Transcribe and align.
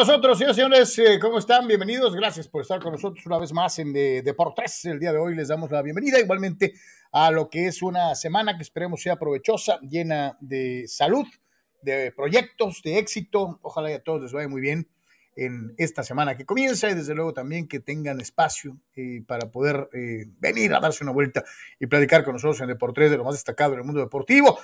Nosotros, 0.00 0.38
señores 0.38 0.56
señores. 0.56 0.98
Eh, 0.98 1.18
¿Cómo 1.20 1.38
están? 1.38 1.68
Bienvenidos. 1.68 2.16
Gracias 2.16 2.48
por 2.48 2.62
estar 2.62 2.80
con 2.80 2.92
nosotros 2.92 3.26
una 3.26 3.36
vez 3.36 3.52
más 3.52 3.78
en 3.80 3.92
Deportes. 3.92 4.86
El 4.86 4.98
día 4.98 5.12
de 5.12 5.18
hoy 5.18 5.34
les 5.34 5.48
damos 5.48 5.70
la 5.70 5.82
bienvenida 5.82 6.18
igualmente 6.18 6.72
a 7.12 7.30
lo 7.30 7.50
que 7.50 7.66
es 7.66 7.82
una 7.82 8.14
semana 8.14 8.56
que 8.56 8.62
esperemos 8.62 9.02
sea 9.02 9.16
provechosa, 9.16 9.78
llena 9.82 10.38
de 10.40 10.88
salud, 10.88 11.26
de 11.82 12.12
proyectos, 12.12 12.80
de 12.82 12.96
éxito. 12.96 13.58
Ojalá 13.60 13.94
a 13.94 13.98
todos 13.98 14.22
les 14.22 14.32
vaya 14.32 14.48
muy 14.48 14.62
bien 14.62 14.88
en 15.36 15.74
esta 15.76 16.02
semana 16.02 16.34
que 16.34 16.46
comienza 16.46 16.88
y 16.88 16.94
desde 16.94 17.14
luego 17.14 17.34
también 17.34 17.68
que 17.68 17.80
tengan 17.80 18.22
espacio 18.22 18.78
eh, 18.96 19.22
para 19.26 19.50
poder 19.50 19.90
eh, 19.92 20.24
venir 20.38 20.72
a 20.72 20.80
darse 20.80 21.04
una 21.04 21.12
vuelta 21.12 21.44
y 21.78 21.86
platicar 21.88 22.24
con 22.24 22.32
nosotros 22.32 22.58
en 22.62 22.68
Deportes 22.68 23.10
de 23.10 23.18
lo 23.18 23.24
más 23.24 23.34
destacado 23.34 23.74
en 23.74 23.84
mundo 23.84 24.00
deportivo 24.00 24.58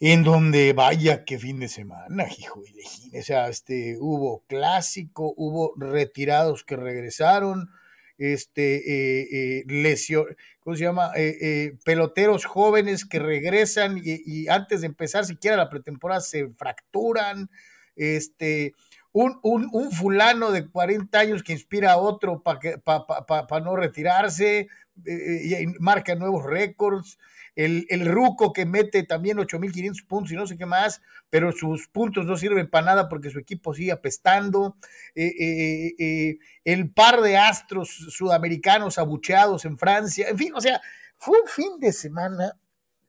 en 0.00 0.24
donde 0.24 0.72
vaya 0.72 1.24
qué 1.24 1.38
fin 1.38 1.58
de 1.60 1.68
semana, 1.68 2.26
hijo 2.38 2.60
de 2.60 3.18
O 3.18 3.22
sea, 3.22 3.48
este, 3.48 3.96
hubo 3.98 4.44
clásico, 4.46 5.32
hubo 5.36 5.74
retirados 5.76 6.64
que 6.64 6.76
regresaron, 6.76 7.70
este, 8.18 8.76
eh, 8.76 9.28
eh, 9.30 9.64
lesión, 9.66 10.24
¿cómo 10.60 10.76
se 10.76 10.84
llama? 10.84 11.12
Eh, 11.16 11.76
peloteros 11.84 12.44
jóvenes 12.44 13.04
que 13.04 13.18
regresan 13.18 14.00
y, 14.02 14.48
antes 14.48 14.80
de 14.80 14.86
empezar 14.86 15.24
siquiera 15.24 15.56
la 15.56 15.70
pretemporada 15.70 16.20
se 16.20 16.48
fracturan, 16.56 17.50
este, 17.94 18.74
un, 19.12 19.38
un, 19.42 19.92
fulano 19.92 20.50
de 20.50 20.68
40 20.68 21.18
años 21.18 21.42
que 21.42 21.54
inspira 21.54 21.92
a 21.92 21.96
otro 21.96 22.42
para 22.42 22.60
pa, 22.84 23.60
no 23.60 23.76
retirarse, 23.76 24.68
y 25.06 25.66
marca 25.78 26.14
nuevos 26.14 26.44
récords, 26.44 27.18
el, 27.56 27.86
el 27.88 28.06
Ruco 28.06 28.52
que 28.52 28.66
mete 28.66 29.02
también 29.02 29.38
8.500 29.38 30.06
puntos 30.06 30.32
y 30.32 30.36
no 30.36 30.46
sé 30.46 30.58
qué 30.58 30.66
más, 30.66 31.00
pero 31.30 31.50
sus 31.52 31.88
puntos 31.88 32.26
no 32.26 32.36
sirven 32.36 32.68
para 32.68 32.86
nada 32.86 33.08
porque 33.08 33.30
su 33.30 33.38
equipo 33.38 33.74
sigue 33.74 33.92
apestando, 33.92 34.76
eh, 35.14 35.32
eh, 35.38 35.94
eh, 35.98 36.38
el 36.64 36.90
par 36.90 37.22
de 37.22 37.38
astros 37.38 37.88
sudamericanos 37.88 38.98
abucheados 38.98 39.64
en 39.64 39.78
Francia, 39.78 40.28
en 40.28 40.36
fin, 40.36 40.52
o 40.54 40.60
sea, 40.60 40.80
fue 41.16 41.40
un 41.40 41.48
fin 41.48 41.80
de 41.80 41.92
semana, 41.92 42.52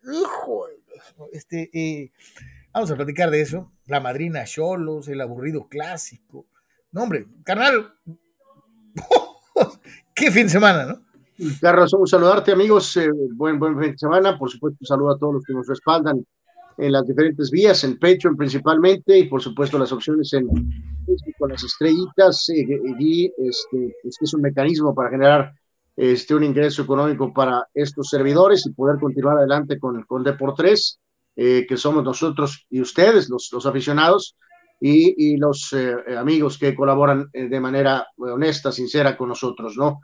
hijo, 0.02 0.66
este, 1.34 2.12
vamos 2.72 2.90
a 2.90 2.96
platicar 2.96 3.30
de 3.30 3.42
eso, 3.42 3.72
la 3.86 4.00
madrina 4.00 4.46
Cholos, 4.46 5.10
el 5.10 5.20
aburrido 5.20 5.68
clásico, 5.68 6.48
no 6.92 7.04
hombre, 7.04 7.28
carnal, 7.44 7.94
qué 10.16 10.32
fin 10.32 10.44
de 10.44 10.50
semana, 10.50 10.86
¿no? 10.86 11.07
Carlos, 11.62 11.94
un 11.94 12.08
saludarte, 12.08 12.52
amigos. 12.52 12.98
Eh, 12.98 13.12
buen, 13.36 13.60
buen 13.60 13.80
fin 13.80 13.92
de 13.92 13.98
semana. 13.98 14.38
Por 14.38 14.50
supuesto, 14.50 14.84
saludo 14.86 15.12
a 15.12 15.18
todos 15.20 15.36
los 15.36 15.44
que 15.44 15.54
nos 15.54 15.68
respaldan 15.68 16.26
en 16.80 16.92
las 16.92 17.08
diferentes 17.08 17.52
vías, 17.52 17.84
en 17.84 17.98
Patreon 17.98 18.36
principalmente, 18.36 19.18
y 19.18 19.28
por 19.28 19.42
supuesto 19.42 19.80
las 19.80 19.92
opciones 19.92 20.32
en 20.34 20.48
con 21.38 21.50
las 21.50 21.64
estrellitas. 21.64 22.50
Eh, 22.50 22.66
y 23.00 23.26
este, 23.38 23.96
este, 24.04 24.26
es 24.26 24.34
un 24.34 24.42
mecanismo 24.42 24.96
para 24.96 25.12
generar 25.12 25.54
este, 25.96 26.34
un 26.34 26.44
ingreso 26.44 26.82
económico 26.82 27.32
para 27.32 27.68
estos 27.74 28.10
servidores 28.10 28.66
y 28.66 28.74
poder 28.74 29.00
continuar 29.00 29.38
adelante 29.38 29.80
con, 29.80 30.02
con 30.04 30.24
Deportes, 30.24 31.00
eh, 31.36 31.68
que 31.70 31.78
somos 31.78 32.04
nosotros 32.04 32.66
y 32.70 32.82
ustedes, 32.82 33.30
los, 33.30 33.50
los 33.52 33.66
aficionados. 33.66 34.36
Y, 34.80 35.16
y 35.18 35.38
los 35.38 35.76
amigos 36.16 36.60
que 36.60 36.76
colaboran 36.76 37.32
de 37.34 37.60
manera 37.60 38.06
honesta, 38.16 38.72
sincera 38.72 39.18
con 39.18 39.30
nosotros, 39.30 39.76
¿no? 39.76 40.02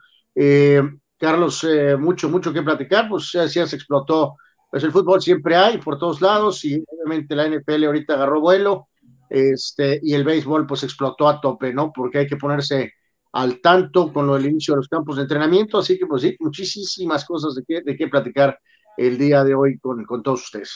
Carlos, 1.23 1.63
eh, 1.63 1.95
mucho, 1.95 2.27
mucho 2.27 2.51
que 2.51 2.61
platicar, 2.61 3.07
pues 3.07 3.31
ya, 3.31 3.47
se 3.47 3.77
explotó, 3.77 4.35
pues 4.69 4.83
el 4.83 4.91
fútbol 4.91 5.21
siempre 5.21 5.55
hay 5.55 5.77
por 5.77 5.97
todos 5.97 6.19
lados 6.19 6.65
y 6.65 6.83
obviamente 6.85 7.33
la 7.33 7.45
NPL 7.45 7.85
ahorita 7.85 8.15
agarró 8.15 8.41
vuelo, 8.41 8.89
este, 9.29 10.01
y 10.03 10.15
el 10.15 10.25
béisbol 10.25 10.67
pues 10.67 10.83
explotó 10.83 11.29
a 11.29 11.39
tope, 11.39 11.73
¿no? 11.73 11.93
Porque 11.93 12.17
hay 12.17 12.27
que 12.27 12.35
ponerse 12.35 12.91
al 13.31 13.61
tanto 13.61 14.11
con 14.11 14.27
lo 14.27 14.33
del 14.33 14.47
inicio 14.47 14.73
de 14.73 14.79
los 14.79 14.89
campos 14.89 15.15
de 15.15 15.21
entrenamiento, 15.21 15.77
así 15.77 15.97
que 15.97 16.05
pues 16.05 16.23
sí, 16.23 16.35
muchísimas 16.41 17.23
cosas 17.23 17.55
de 17.55 17.63
qué, 17.65 17.81
de 17.81 17.95
qué 17.95 18.09
platicar 18.09 18.59
el 18.97 19.17
día 19.17 19.45
de 19.45 19.55
hoy 19.55 19.79
con, 19.79 20.03
con 20.03 20.23
todos 20.23 20.43
ustedes. 20.43 20.73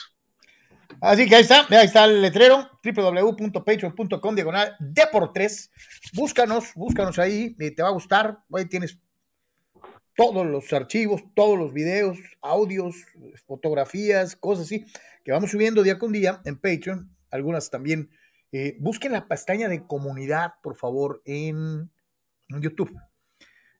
Así 1.02 1.28
que 1.28 1.36
ahí 1.36 1.42
está, 1.42 1.66
ahí 1.68 1.84
está 1.84 2.06
el 2.06 2.22
letrero, 2.22 2.70
www.patreon.com, 2.82 4.34
diagonal 4.34 4.76
de 4.80 5.06
por 5.12 5.30
tres. 5.34 5.70
Búscanos, 6.14 6.72
búscanos 6.74 7.18
ahí, 7.18 7.54
eh, 7.58 7.70
te 7.72 7.82
va 7.82 7.88
a 7.88 7.92
gustar. 7.92 8.38
Ahí 8.50 8.64
tienes 8.64 8.98
todos 10.18 10.44
los 10.44 10.72
archivos, 10.72 11.22
todos 11.34 11.56
los 11.56 11.72
videos, 11.72 12.18
audios, 12.42 12.96
fotografías, 13.46 14.34
cosas 14.34 14.64
así, 14.64 14.84
que 15.24 15.30
vamos 15.30 15.52
subiendo 15.52 15.84
día 15.84 15.96
con 15.96 16.10
día 16.10 16.42
en 16.44 16.56
Patreon, 16.56 17.08
algunas 17.30 17.70
también. 17.70 18.10
Eh, 18.50 18.76
busquen 18.80 19.12
la 19.12 19.28
pestaña 19.28 19.68
de 19.68 19.86
comunidad, 19.86 20.54
por 20.60 20.74
favor, 20.74 21.22
en, 21.24 21.88
YouTube. 22.48 22.92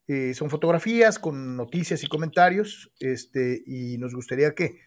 Eh, 0.06 0.32
son 0.32 0.48
fotografías 0.48 1.18
con 1.18 1.56
noticias 1.56 2.04
y 2.04 2.06
comentarios, 2.06 2.92
este, 3.00 3.60
y 3.66 3.98
nos 3.98 4.14
gustaría 4.14 4.54
que, 4.54 4.78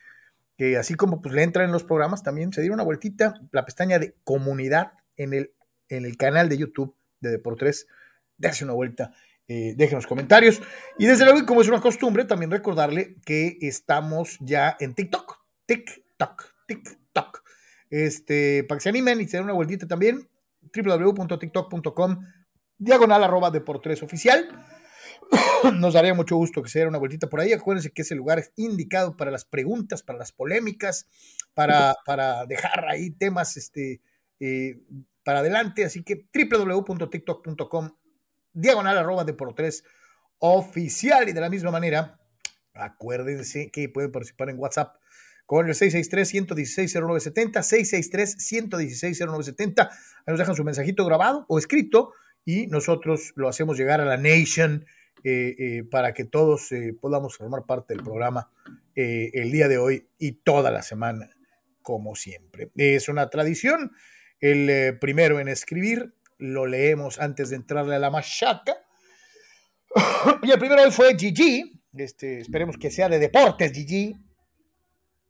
que 0.58 0.78
así 0.78 0.94
como 0.94 1.22
pues, 1.22 1.36
le 1.36 1.44
entran 1.44 1.66
en 1.66 1.74
los 1.74 1.84
programas, 1.84 2.24
también 2.24 2.54
se 2.54 2.62
diera 2.62 2.76
una 2.76 2.86
vueltita, 2.86 3.34
la 3.52 3.66
pestaña 3.66 4.00
de 4.00 4.16
comunidad 4.24 4.94
en 5.18 5.34
el, 5.34 5.52
en 5.90 6.06
el 6.06 6.16
canal 6.16 6.48
de 6.48 6.60
YouTube 6.60 6.96
de 7.20 7.32
Deportes, 7.32 7.88
darse 8.38 8.64
una 8.64 8.74
vuelta 8.74 9.12
eh, 9.52 9.74
dejen 9.76 9.98
los 9.98 10.08
comentarios. 10.08 10.62
Y 10.98 11.08
desde 11.08 11.26
luego, 11.26 11.46
como 11.46 11.62
es 11.62 11.68
una 11.68 11.82
costumbre, 11.82 12.24
también 12.24 12.52
recordarle 12.52 13.18
que 13.26 13.58
estamos 13.60 14.38
ya 14.40 14.78
en 14.80 14.96
TikTok. 14.96 15.40
TikTok, 15.66 16.46
TikTok. 16.68 17.44
Este, 17.90 18.64
para 18.64 18.78
que 18.78 18.84
se 18.84 18.90
animen 18.90 19.20
y 19.20 19.28
se 19.28 19.36
den 19.36 19.44
una 19.44 19.54
vueltita 19.54 19.86
también, 19.86 20.30
www.tiktok.com, 20.74 22.26
diagonal 22.78 23.24
arroba 23.26 23.52
deportes 23.52 24.02
oficial. 24.02 24.48
Nos 25.76 25.96
daría 25.96 26.14
mucho 26.14 26.38
gusto 26.38 26.64
que 26.64 26.70
se 26.70 26.80
diera 26.80 26.90
una 26.90 27.00
vueltita 27.00 27.28
por 27.28 27.42
ahí. 27.42 27.52
Acuérdense 27.52 27.92
que 27.92 28.04
ese 28.04 28.16
lugar 28.16 28.40
es 28.40 28.54
indicado 28.56 29.18
para 29.18 29.32
las 29.32 29.44
preguntas, 29.44 30.02
para 30.02 30.18
las 30.18 30.32
polémicas, 30.32 31.08
para, 31.54 31.98
para 32.06 32.46
dejar 32.46 32.86
ahí 32.88 33.12
temas 33.12 33.58
este, 33.58 34.00
eh, 34.40 34.80
para 35.26 35.40
adelante. 35.40 35.84
Así 35.84 36.04
que 36.04 36.26
www.tiktok.com 36.34 37.92
diagonal 38.54 38.98
arroba 38.98 39.24
de 39.24 39.34
por 39.34 39.54
tres 39.54 39.84
oficial. 40.40 41.30
Y 41.30 41.34
de 41.34 41.42
la 41.42 41.50
misma 41.50 41.72
manera, 41.72 42.20
acuérdense 42.74 43.72
que 43.72 43.90
pueden 43.90 44.12
participar 44.12 44.50
en 44.50 44.60
WhatsApp 44.60 44.96
con 45.46 45.68
el 45.68 45.74
663-116-0970, 45.76 47.62
663-116-0970. 48.72 49.90
Ahí 49.90 49.98
nos 50.28 50.40
dejan 50.40 50.56
su 50.56 50.64
mensajito 50.64 51.06
grabado 51.06 51.46
o 51.50 51.59
escrito 51.59 52.14
y 52.46 52.68
nosotros 52.68 53.34
lo 53.36 53.50
hacemos 53.50 53.78
llegar 53.78 54.00
a 54.02 54.06
la 54.06 54.18
Nation 54.18 54.86
eh, 55.24 55.56
eh, 55.59 55.84
para 55.84 56.14
que 56.14 56.26
todos 56.26 56.72
eh, 56.72 56.96
podamos 57.00 57.38
formar 57.38 57.66
parte 57.66 57.94
del 57.94 58.04
programa 58.04 58.50
el 58.96 59.52
día 59.52 59.68
de 59.68 59.78
hoy 59.78 60.08
y 60.20 60.34
toda 60.34 60.70
la 60.70 60.84
semana, 60.84 61.30
como 61.82 62.16
siempre. 62.16 62.72
Es 62.76 63.09
una 63.09 63.30
tradición. 63.30 63.92
El 64.40 65.00
primero 65.00 65.40
en 65.40 65.47
escribir 65.47 66.14
lo 66.41 66.66
leemos 66.66 67.20
antes 67.20 67.52
de 67.52 67.55
entrarle 67.55 67.96
a 67.96 67.99
la 67.99 68.09
machaca. 68.09 68.76
y 70.43 70.52
el 70.52 70.59
primero 70.59 70.82
hoy 70.82 70.91
fue 70.91 71.17
Gigi, 71.17 71.79
este, 71.93 72.40
esperemos 72.40 72.78
que 72.78 72.90
sea 72.90 73.08
de 73.08 73.20
deportes, 73.20 73.72
Gigi. 73.72 74.17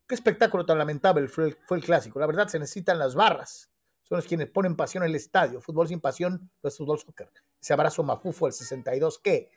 Qué 0.07 0.15
espectáculo 0.15 0.65
tan 0.65 0.77
lamentable 0.77 1.27
fue 1.27 1.55
el, 1.69 1.83
clásico. 1.83 2.19
La 2.19 2.27
verdad, 2.27 2.47
se 2.47 2.59
necesitan 2.59 2.97
las 2.97 3.15
barras. 3.15 3.69
Son 4.03 4.17
los 4.17 4.25
quienes 4.25 4.49
ponen 4.49 4.75
pasión 4.75 5.03
en 5.03 5.09
el 5.09 5.15
estadio. 5.15 5.61
Fútbol 5.61 5.87
sin 5.87 6.01
pasión 6.01 6.49
no 6.61 6.67
es 6.67 6.77
fútbol 6.77 6.99
soccer. 6.99 7.29
Ese 7.61 7.73
abrazo 7.73 8.03
mafufo 8.03 8.45
al 8.45 8.53
62, 8.53 9.19
¿qué? 9.19 9.49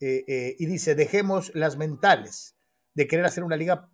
Eh, 0.00 0.24
eh, 0.26 0.56
y 0.58 0.66
dice, 0.66 0.94
dejemos 0.94 1.50
las 1.54 1.76
mentales 1.76 2.56
de 2.94 3.06
querer 3.06 3.24
hacer 3.24 3.44
una 3.44 3.56
liga 3.56 3.90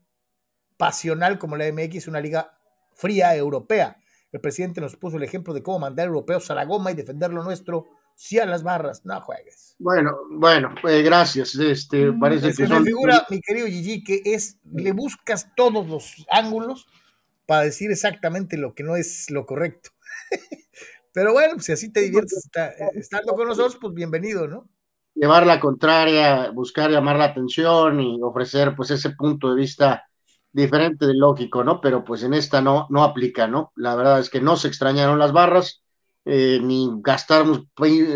pasional 0.76 1.38
como 1.38 1.56
la 1.56 1.70
MX, 1.70 2.08
una 2.08 2.20
liga 2.20 2.58
fría 2.94 3.34
europea 3.36 4.01
el 4.32 4.40
presidente 4.40 4.80
nos 4.80 4.96
puso 4.96 5.18
el 5.18 5.22
ejemplo 5.22 5.52
de 5.52 5.62
cómo 5.62 5.78
mandar 5.78 6.06
europeos 6.06 6.50
a 6.50 6.54
la 6.54 6.64
goma 6.64 6.90
y 6.90 6.94
defender 6.94 7.32
lo 7.32 7.44
nuestro. 7.44 7.86
Si 8.14 8.38
a 8.38 8.46
las 8.46 8.62
barras, 8.62 9.04
no 9.04 9.20
juegues. 9.20 9.76
Bueno, 9.78 10.16
bueno, 10.30 10.74
pues 10.80 11.04
gracias. 11.04 11.54
Este, 11.54 12.10
mm, 12.10 12.20
parece 12.20 12.52
que 12.52 12.66
me 12.66 12.82
figura, 12.82 13.26
mi 13.30 13.40
querido 13.40 13.66
Gigi, 13.66 14.02
que 14.02 14.22
es, 14.24 14.58
le 14.72 14.92
buscas 14.92 15.48
todos 15.54 15.86
los 15.86 16.26
ángulos 16.30 16.86
para 17.46 17.62
decir 17.62 17.90
exactamente 17.90 18.56
lo 18.56 18.74
que 18.74 18.82
no 18.82 18.96
es 18.96 19.30
lo 19.30 19.44
correcto. 19.44 19.90
Pero 21.12 21.32
bueno, 21.32 21.58
si 21.60 21.72
así 21.72 21.92
te 21.92 22.00
diviertes 22.00 22.48
estando 22.94 23.34
con 23.34 23.48
nosotros, 23.48 23.76
pues 23.80 23.92
bienvenido, 23.92 24.48
¿no? 24.48 24.68
Llevar 25.14 25.46
la 25.46 25.60
contraria, 25.60 26.50
buscar 26.50 26.90
llamar 26.90 27.16
la 27.16 27.26
atención 27.26 28.00
y 28.00 28.18
ofrecer 28.22 28.74
pues 28.74 28.90
ese 28.90 29.10
punto 29.10 29.50
de 29.50 29.60
vista 29.60 30.08
diferente 30.52 31.06
de 31.06 31.14
lógico, 31.14 31.64
¿no? 31.64 31.80
Pero 31.80 32.04
pues 32.04 32.22
en 32.22 32.34
esta 32.34 32.60
no, 32.60 32.86
no 32.90 33.02
aplica, 33.02 33.46
¿no? 33.46 33.72
La 33.76 33.94
verdad 33.94 34.20
es 34.20 34.30
que 34.30 34.40
no 34.40 34.56
se 34.56 34.68
extrañaron 34.68 35.18
las 35.18 35.32
barras, 35.32 35.82
eh, 36.24 36.60
ni 36.62 36.90
gastaron 36.98 37.68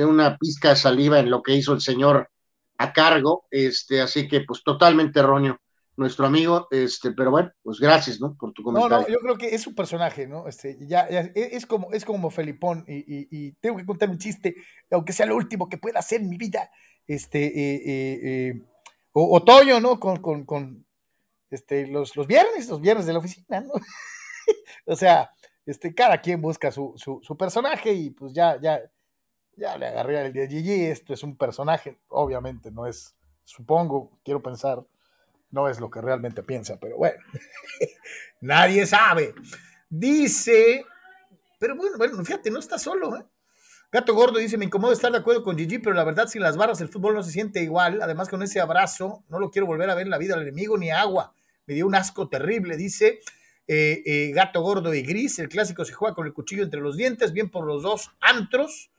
una 0.08 0.36
pizca 0.36 0.70
de 0.70 0.76
saliva 0.76 1.18
en 1.18 1.30
lo 1.30 1.42
que 1.42 1.54
hizo 1.54 1.72
el 1.72 1.80
señor 1.80 2.30
a 2.78 2.92
cargo, 2.92 3.46
este, 3.50 4.00
así 4.00 4.28
que 4.28 4.42
pues 4.42 4.62
totalmente 4.62 5.20
erróneo 5.20 5.58
nuestro 5.96 6.26
amigo, 6.26 6.68
este, 6.70 7.12
pero 7.12 7.30
bueno, 7.30 7.50
pues 7.62 7.80
gracias, 7.80 8.20
¿no? 8.20 8.36
Por 8.38 8.52
tu 8.52 8.62
comentario. 8.62 8.98
No, 8.98 9.02
no, 9.02 9.08
yo 9.08 9.18
creo 9.20 9.38
que 9.38 9.54
es 9.54 9.66
un 9.66 9.74
personaje, 9.74 10.26
¿no? 10.26 10.46
Este, 10.46 10.76
ya, 10.86 11.08
ya 11.08 11.30
es, 11.34 11.64
como, 11.64 11.90
es 11.92 12.04
como 12.04 12.30
Felipón, 12.30 12.84
y, 12.86 12.96
y, 12.96 13.28
y, 13.30 13.52
tengo 13.52 13.78
que 13.78 13.86
contar 13.86 14.10
un 14.10 14.18
chiste, 14.18 14.56
aunque 14.90 15.14
sea 15.14 15.26
lo 15.26 15.36
último 15.36 15.68
que 15.68 15.78
pueda 15.78 16.00
hacer 16.00 16.20
en 16.20 16.28
mi 16.28 16.36
vida, 16.36 16.70
este, 17.06 17.46
eh, 17.46 17.82
eh, 17.86 18.20
eh, 18.22 18.62
otoño, 19.12 19.80
¿no? 19.80 19.98
Con, 19.98 20.18
con, 20.18 20.44
con 20.44 20.85
este, 21.50 21.87
los, 21.87 22.16
los 22.16 22.26
viernes, 22.26 22.69
los 22.69 22.81
viernes 22.81 23.06
de 23.06 23.12
la 23.12 23.19
oficina, 23.19 23.60
¿no? 23.60 23.72
o 24.87 24.96
sea, 24.96 25.31
este, 25.64 25.94
cada 25.94 26.20
quien 26.20 26.40
busca 26.40 26.70
su, 26.70 26.94
su, 26.96 27.20
su, 27.22 27.37
personaje 27.37 27.93
y 27.93 28.10
pues 28.10 28.32
ya, 28.32 28.60
ya, 28.60 28.81
ya 29.56 29.76
le 29.76 29.87
agarré 29.87 30.26
el 30.26 30.32
de 30.32 30.48
Gigi, 30.48 30.87
esto 30.87 31.12
es 31.12 31.22
un 31.22 31.37
personaje, 31.37 31.98
obviamente, 32.08 32.70
no 32.70 32.87
es, 32.87 33.16
supongo, 33.44 34.19
quiero 34.25 34.43
pensar, 34.43 34.84
no 35.50 35.69
es 35.69 35.81
lo 35.81 35.90
que 35.90 36.00
realmente 36.00 36.43
piensa, 36.43 36.78
pero 36.78 36.96
bueno, 36.96 37.22
nadie 38.40 38.87
sabe. 38.87 39.34
Dice, 39.88 40.84
pero 41.58 41.76
bueno, 41.76 41.96
bueno, 41.96 42.25
fíjate, 42.25 42.50
no 42.50 42.58
está 42.58 42.78
solo, 42.78 43.16
¿eh? 43.16 43.25
Gato 43.92 44.14
Gordo 44.14 44.38
dice, 44.38 44.58
me 44.58 44.64
incomoda 44.64 44.92
estar 44.92 45.12
de 45.12 45.18
acuerdo 45.18 45.42
con 45.42 45.56
Gigi, 45.56 45.78
pero 45.78 45.94
la 45.94 46.04
verdad 46.04 46.26
sin 46.26 46.42
las 46.42 46.56
barras 46.56 46.80
el 46.80 46.88
fútbol 46.88 47.14
no 47.14 47.22
se 47.22 47.30
siente 47.30 47.62
igual. 47.62 48.02
Además 48.02 48.28
con 48.28 48.42
ese 48.42 48.60
abrazo, 48.60 49.24
no 49.28 49.38
lo 49.38 49.50
quiero 49.50 49.66
volver 49.66 49.88
a 49.90 49.94
ver 49.94 50.06
en 50.06 50.10
la 50.10 50.18
vida 50.18 50.34
al 50.34 50.42
enemigo 50.42 50.76
ni 50.76 50.90
agua. 50.90 51.34
Me 51.66 51.74
dio 51.74 51.86
un 51.86 51.94
asco 51.94 52.28
terrible, 52.28 52.76
dice 52.76 53.20
eh, 53.68 54.02
eh, 54.04 54.32
Gato 54.32 54.60
Gordo 54.60 54.92
y 54.92 55.02
Gris. 55.02 55.38
El 55.38 55.48
clásico 55.48 55.84
se 55.84 55.92
juega 55.92 56.14
con 56.14 56.26
el 56.26 56.32
cuchillo 56.32 56.64
entre 56.64 56.80
los 56.80 56.96
dientes, 56.96 57.32
bien 57.32 57.48
por 57.48 57.64
los 57.64 57.82
dos 57.82 58.10
antros, 58.20 58.90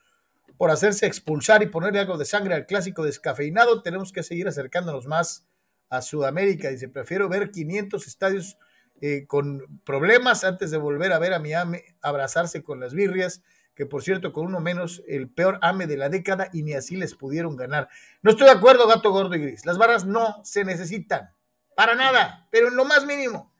por 0.57 0.71
hacerse 0.71 1.05
expulsar 1.05 1.63
y 1.63 1.67
ponerle 1.67 1.99
algo 1.99 2.17
de 2.17 2.25
sangre 2.25 2.55
al 2.55 2.65
clásico 2.65 3.03
descafeinado. 3.03 3.81
Tenemos 3.81 4.11
que 4.13 4.23
seguir 4.23 4.47
acercándonos 4.47 5.05
más 5.05 5.45
a 5.89 6.01
Sudamérica. 6.01 6.69
Dice, 6.69 6.87
prefiero 6.87 7.27
ver 7.27 7.51
500 7.51 8.07
estadios 8.07 8.57
eh, 9.01 9.25
con 9.27 9.81
problemas 9.83 10.43
antes 10.43 10.71
de 10.71 10.77
volver 10.77 11.11
a 11.11 11.19
ver 11.19 11.33
a 11.33 11.39
Miami 11.39 11.79
abrazarse 12.01 12.63
con 12.63 12.79
las 12.79 12.93
birrias 12.93 13.43
que 13.77 13.85
por 13.85 14.01
cierto, 14.01 14.33
con 14.33 14.47
uno 14.47 14.59
menos, 14.59 15.03
el 15.07 15.29
peor 15.29 15.59
AME 15.61 15.85
de 15.85 15.97
la 15.97 16.09
década 16.09 16.49
y 16.51 16.63
ni 16.63 16.73
así 16.73 16.95
les 16.95 17.13
pudieron 17.13 17.55
ganar. 17.55 17.87
No 18.23 18.31
estoy 18.31 18.47
de 18.47 18.53
acuerdo, 18.53 18.87
gato 18.87 19.11
gordo 19.11 19.35
y 19.35 19.39
gris. 19.39 19.67
Las 19.67 19.77
barras 19.77 20.03
no 20.03 20.43
se 20.43 20.65
necesitan, 20.65 21.29
para 21.75 21.93
nada, 21.93 22.47
pero 22.49 22.69
en 22.69 22.75
lo 22.75 22.85
más 22.85 23.05
mínimo. 23.05 23.53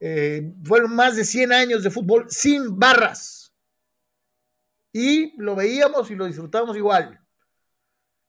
Eh, 0.00 0.54
fueron 0.64 0.96
más 0.96 1.14
de 1.14 1.26
100 1.26 1.52
años 1.52 1.82
de 1.82 1.90
fútbol 1.90 2.24
sin 2.30 2.78
barras. 2.78 3.52
Y 4.94 5.38
lo 5.38 5.54
veíamos 5.54 6.10
y 6.10 6.14
lo 6.14 6.24
disfrutábamos 6.24 6.78
igual. 6.78 7.20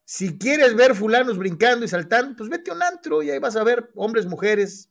Si 0.03 0.37
quieres 0.37 0.75
ver 0.75 0.95
fulanos 0.95 1.37
brincando 1.37 1.85
y 1.85 1.87
saltando, 1.87 2.35
pues 2.35 2.49
vete 2.49 2.71
a 2.71 2.73
un 2.73 2.83
antro 2.83 3.23
y 3.23 3.29
ahí 3.29 3.39
vas 3.39 3.55
a 3.55 3.63
ver 3.63 3.89
hombres, 3.95 4.25
mujeres, 4.25 4.89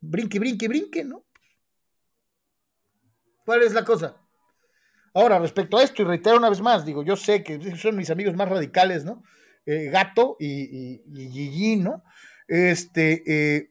brinque, 0.00 0.40
brinque, 0.40 0.66
brinque, 0.66 1.04
¿no? 1.04 1.24
¿Cuál 3.44 3.62
es 3.62 3.72
la 3.72 3.84
cosa? 3.84 4.25
Ahora, 5.16 5.38
respecto 5.38 5.78
a 5.78 5.82
esto, 5.82 6.02
y 6.02 6.04
reitero 6.04 6.36
una 6.36 6.50
vez 6.50 6.60
más, 6.60 6.84
digo, 6.84 7.02
yo 7.02 7.16
sé 7.16 7.42
que 7.42 7.74
son 7.78 7.96
mis 7.96 8.10
amigos 8.10 8.36
más 8.36 8.50
radicales, 8.50 9.02
¿no? 9.02 9.22
Eh, 9.64 9.88
Gato 9.88 10.36
y, 10.38 11.00
Gigi, 11.10 11.76
¿no? 11.76 12.04
Este, 12.46 13.22
eh, 13.24 13.70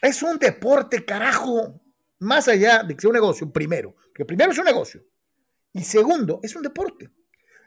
es 0.00 0.22
un 0.22 0.38
deporte, 0.38 1.04
carajo, 1.04 1.82
más 2.20 2.48
allá 2.48 2.82
de 2.82 2.94
que 2.94 3.02
sea 3.02 3.10
un 3.10 3.16
negocio, 3.16 3.52
primero, 3.52 3.94
que 4.14 4.24
primero 4.24 4.52
es 4.52 4.58
un 4.58 4.64
negocio, 4.64 5.04
y 5.74 5.82
segundo, 5.82 6.40
es 6.42 6.56
un 6.56 6.62
deporte. 6.62 7.10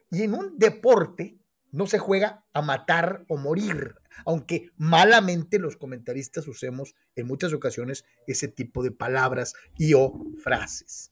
Y 0.09 0.23
en 0.23 0.33
un 0.33 0.57
deporte 0.57 1.37
no 1.71 1.85
se 1.85 1.99
juega 1.99 2.43
a 2.51 2.63
matar 2.63 3.25
o 3.27 3.37
morir, 3.37 3.93
aunque 4.25 4.71
malamente 4.75 5.59
los 5.59 5.77
comentaristas 5.77 6.47
usemos 6.47 6.95
en 7.15 7.27
muchas 7.27 7.53
ocasiones 7.53 8.05
ese 8.25 8.47
tipo 8.47 8.81
de 8.81 8.89
palabras 8.89 9.53
y 9.77 9.93
o 9.93 10.25
frases. 10.43 11.10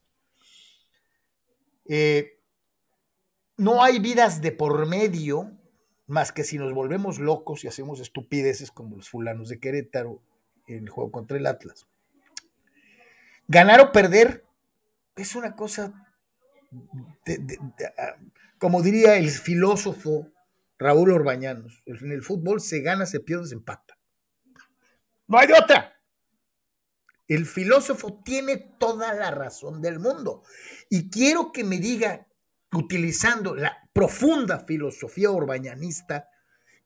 Eh, 1.89 2.39
no 3.57 3.83
hay 3.83 3.99
vidas 3.99 4.41
de 4.41 4.53
por 4.53 4.87
medio 4.87 5.51
más 6.07 6.31
que 6.31 6.43
si 6.43 6.57
nos 6.57 6.73
volvemos 6.73 7.19
locos 7.19 7.63
y 7.63 7.67
hacemos 7.67 7.99
estupideces 7.99 8.71
como 8.71 8.95
los 8.95 9.09
fulanos 9.09 9.49
de 9.49 9.59
Querétaro 9.59 10.21
en 10.67 10.83
el 10.83 10.89
juego 10.89 11.11
contra 11.11 11.37
el 11.37 11.45
Atlas. 11.45 11.87
Ganar 13.47 13.81
o 13.81 13.91
perder 13.91 14.45
es 15.15 15.35
una 15.35 15.55
cosa, 15.55 16.07
ah, 17.97 18.15
como 18.57 18.81
diría 18.81 19.17
el 19.17 19.29
filósofo 19.29 20.31
Raúl 20.77 21.11
Orbañanos, 21.11 21.83
en 21.85 22.11
el 22.11 22.21
fútbol 22.21 22.61
se 22.61 22.81
gana, 22.81 23.05
se 23.05 23.19
pierde, 23.19 23.47
se 23.47 23.55
empata. 23.55 23.97
No 25.27 25.37
hay 25.37 25.47
de 25.47 25.53
otra. 25.53 25.98
El 27.29 27.45
filósofo 27.45 28.21
tiene 28.25 28.57
toda 28.57 29.13
la 29.13 29.29
razón 29.29 29.81
del 29.81 29.99
mundo. 29.99 30.41
Y 30.89 31.11
quiero 31.11 31.51
que 31.51 31.63
me 31.63 31.77
diga, 31.77 32.27
utilizando 32.73 33.55
la 33.55 33.87
profunda 33.93 34.65
filosofía 34.65 35.29
urbañanista, 35.29 36.27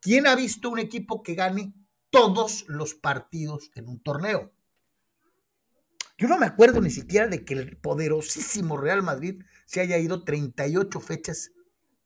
¿quién 0.01 0.27
ha 0.27 0.35
visto 0.35 0.69
un 0.69 0.79
equipo 0.79 1.23
que 1.23 1.35
gane 1.35 1.73
todos 2.09 2.65
los 2.67 2.93
partidos 2.93 3.71
en 3.75 3.87
un 3.87 4.01
torneo? 4.01 4.51
Yo 6.17 6.27
no 6.27 6.37
me 6.37 6.45
acuerdo 6.45 6.81
ni 6.81 6.91
siquiera 6.91 7.27
de 7.27 7.45
que 7.45 7.53
el 7.53 7.77
poderosísimo 7.77 8.75
Real 8.75 9.01
Madrid 9.01 9.41
se 9.65 9.79
haya 9.79 9.97
ido 9.97 10.25
38 10.25 10.99
fechas 10.99 11.51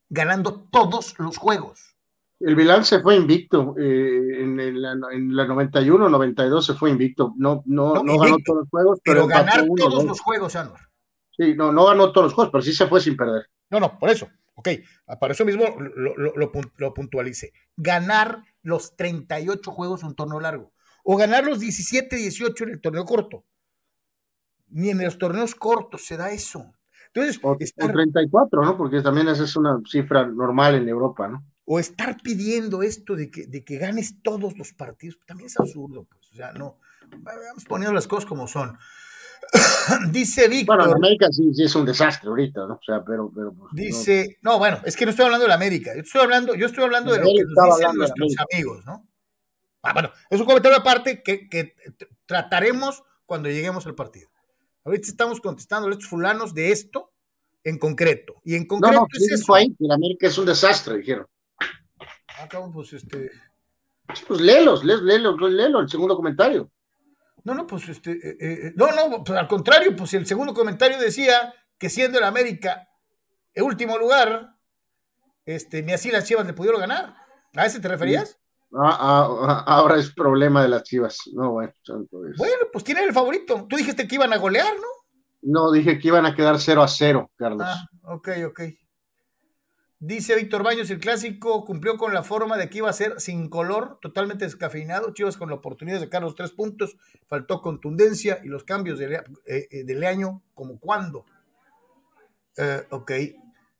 ganando 0.09 0.69
todos 0.69 1.15
los 1.17 1.37
juegos. 1.37 1.96
El 2.39 2.55
Vilán 2.55 2.85
se 2.85 3.01
fue 3.01 3.15
invicto. 3.15 3.75
Eh, 3.77 4.41
en, 4.41 4.81
la, 4.81 4.91
en, 5.11 5.35
la, 5.35 5.45
91, 5.45 6.09
92 6.09 6.65
se 6.65 6.73
fue 6.73 6.91
invicto. 6.91 7.33
No, 7.37 7.63
no, 7.65 8.03
no, 8.03 8.19
ganó 8.19 8.37
todos 8.45 8.59
los 8.59 8.69
juegos. 8.69 8.99
Pero, 9.03 9.27
ganar 9.27 9.65
todos 9.75 10.03
los 10.03 10.21
juegos, 10.21 10.55
Anwar. 10.55 10.81
Sí, 11.31 11.55
no, 11.55 11.71
no 11.71 11.85
ganó 11.85 12.11
todos 12.11 12.25
los 12.25 12.33
juegos, 12.33 12.51
pero 12.51 12.61
sí 12.61 12.73
se 12.73 12.87
fue 12.87 12.99
sin 12.99 13.15
perder. 13.15 13.47
No, 13.69 13.79
no, 13.79 13.97
por 13.97 14.09
eso. 14.09 14.27
Ok, 14.55 14.69
para 15.19 15.33
eso 15.33 15.45
mismo 15.45 15.65
lo, 15.77 16.15
lo, 16.17 16.51
lo, 16.77 16.93
puntualice. 16.93 17.53
Ganar 17.75 18.41
los 18.63 18.95
38 18.95 19.71
juegos 19.71 20.01
en 20.01 20.07
un 20.07 20.15
torneo 20.15 20.39
largo. 20.39 20.73
O 21.03 21.15
ganar 21.15 21.45
los 21.45 21.59
17, 21.59 22.15
18 22.15 22.63
en 22.63 22.69
el 22.71 22.81
torneo 22.81 23.05
corto. 23.05 23.45
Ni 24.69 24.89
en 24.89 25.03
los 25.03 25.19
torneos 25.19 25.53
cortos 25.53 26.05
se 26.05 26.17
da 26.17 26.31
eso. 26.31 26.73
Entonces, 27.13 27.39
o, 27.43 27.55
34, 27.55 28.63
¿no? 28.63 28.77
Porque 28.77 29.01
también 29.01 29.27
esa 29.27 29.43
es 29.43 29.55
una 29.55 29.79
cifra 29.85 30.25
normal 30.25 30.73
en 30.73 30.89
Europa, 30.89 31.27
¿no? 31.27 31.45
O 31.69 31.79
estar 31.79 32.21
pidiendo 32.23 32.81
esto 32.81 33.17
de 33.17 33.29
que, 33.29 33.45
de 33.45 33.65
que 33.65 33.77
ganes 33.77 34.23
todos 34.23 34.57
los 34.57 34.71
partidos, 34.71 35.19
también 35.25 35.47
es 35.47 35.59
absurdo, 35.59 36.07
pues, 36.09 36.31
o 36.31 36.35
sea, 36.35 36.53
no, 36.53 36.79
vamos 37.17 37.65
poniendo 37.67 37.93
las 37.93 38.07
cosas 38.07 38.25
como 38.25 38.47
son. 38.47 38.77
dice 40.11 40.47
Víctor. 40.47 40.77
Bueno, 40.77 40.93
América 40.93 41.27
sí, 41.29 41.53
sí, 41.53 41.63
es 41.63 41.75
un 41.75 41.85
desastre 41.85 42.29
ahorita, 42.29 42.65
¿no? 42.67 42.75
O 42.75 42.83
sea, 42.85 43.03
pero. 43.03 43.29
pero 43.35 43.53
pues, 43.53 43.73
dice, 43.73 44.37
no. 44.41 44.57
bueno, 44.57 44.79
es 44.85 44.95
que 44.95 45.03
no 45.05 45.11
estoy 45.11 45.25
hablando 45.25 45.43
de 45.43 45.49
la 45.49 45.55
América, 45.55 45.93
yo 45.93 46.01
estoy 46.01 46.21
hablando, 46.21 46.55
yo 46.55 46.65
estoy 46.65 46.85
hablando 46.85 47.11
de 47.11 47.19
lo 47.19 47.25
que 47.25 47.43
nos 47.43 47.77
dicen 47.77 47.95
nuestros 47.95 48.35
amigos, 48.49 48.85
¿no? 48.85 49.05
Ah, 49.81 49.91
bueno, 49.91 50.09
es 50.29 50.39
un 50.39 50.45
comentario 50.45 50.77
aparte 50.77 51.21
que, 51.21 51.49
que 51.49 51.75
trataremos 52.25 53.03
cuando 53.25 53.49
lleguemos 53.49 53.85
al 53.85 53.95
partido. 53.95 54.29
Ahorita 54.85 55.09
estamos 55.09 55.41
contestando 55.41 55.89
a 55.89 55.91
estos 55.91 56.07
fulanos 56.07 56.53
de 56.53 56.71
esto 56.71 57.11
en 57.65 57.77
concreto. 57.77 58.41
Y 58.45 58.55
en 58.55 58.65
concreto 58.65 58.93
no, 58.93 59.01
no, 59.01 59.07
es 59.13 59.31
eso. 59.31 59.53
Ahí, 59.53 59.75
la 59.79 59.95
América 59.95 60.27
es 60.27 60.37
un 60.37 60.45
desastre, 60.45 60.97
dijeron. 60.97 61.27
Ah, 62.39 62.47
pues 62.73 62.93
este. 62.93 63.31
Pues 64.27 64.39
léelos, 64.39 64.83
léelos, 64.83 65.39
léelos, 65.41 65.81
el 65.83 65.89
segundo 65.89 66.15
comentario. 66.15 66.71
No, 67.43 67.53
no, 67.53 67.65
pues 67.67 67.89
este. 67.89 68.11
Eh, 68.11 68.37
eh, 68.39 68.73
no, 68.75 68.91
no, 68.91 69.23
pues 69.23 69.37
al 69.37 69.47
contrario, 69.47 69.95
pues 69.95 70.13
el 70.13 70.25
segundo 70.25 70.53
comentario 70.53 70.99
decía 70.99 71.53
que 71.77 71.89
siendo 71.89 72.17
el 72.17 72.23
América 72.23 72.87
el 73.53 73.63
último 73.63 73.97
lugar, 73.97 74.55
este, 75.45 75.81
ni 75.81 75.93
así 75.93 76.11
las 76.11 76.25
Chivas 76.25 76.45
le 76.45 76.53
pudieron 76.53 76.79
ganar. 76.79 77.15
¿A 77.55 77.65
ese 77.65 77.79
te 77.79 77.87
referías? 77.87 78.37
Ah, 78.73 78.97
ah, 78.99 79.37
ah, 79.47 79.63
ahora 79.65 79.97
es 79.97 80.13
problema 80.13 80.61
de 80.61 80.69
las 80.69 80.83
Chivas. 80.83 81.21
No, 81.33 81.53
bueno, 81.53 81.73
Bueno, 82.11 82.65
pues 82.71 82.83
¿quién 82.83 82.97
era 82.97 83.07
el 83.07 83.13
favorito? 83.13 83.65
Tú 83.67 83.77
dijiste 83.77 84.07
que 84.07 84.15
iban 84.15 84.31
a 84.31 84.37
golear, 84.37 84.75
¿no? 84.75 84.87
No, 85.41 85.71
dije 85.71 85.97
que 85.97 86.09
iban 86.09 86.25
a 86.25 86.35
quedar 86.35 86.59
0 86.59 86.83
a 86.83 86.87
0, 86.87 87.31
Carlos. 87.35 87.65
Ah, 87.65 87.87
ok, 88.03 88.29
ok. 88.47 88.61
Dice 89.99 90.35
Víctor 90.35 90.61
Baños, 90.61 90.91
el 90.91 90.99
clásico 90.99 91.65
cumplió 91.65 91.97
con 91.97 92.13
la 92.13 92.21
forma 92.21 92.55
de 92.57 92.69
que 92.69 92.77
iba 92.77 92.89
a 92.89 92.93
ser 92.93 93.19
sin 93.19 93.49
color, 93.49 93.97
totalmente 93.99 94.45
descafeinado. 94.45 95.11
Chivas 95.11 95.37
con 95.37 95.49
la 95.49 95.55
oportunidad 95.55 95.97
de 95.97 96.05
sacar 96.05 96.21
los 96.21 96.35
tres 96.35 96.51
puntos, 96.51 96.97
faltó 97.25 97.63
contundencia 97.63 98.39
y 98.43 98.47
los 98.47 98.63
cambios 98.63 98.99
de, 98.99 99.23
eh, 99.47 99.67
eh 99.71 99.83
Leaño, 99.87 100.43
como 100.53 100.79
cuando. 100.79 101.25
Eh, 102.57 102.85
ok. 102.91 103.11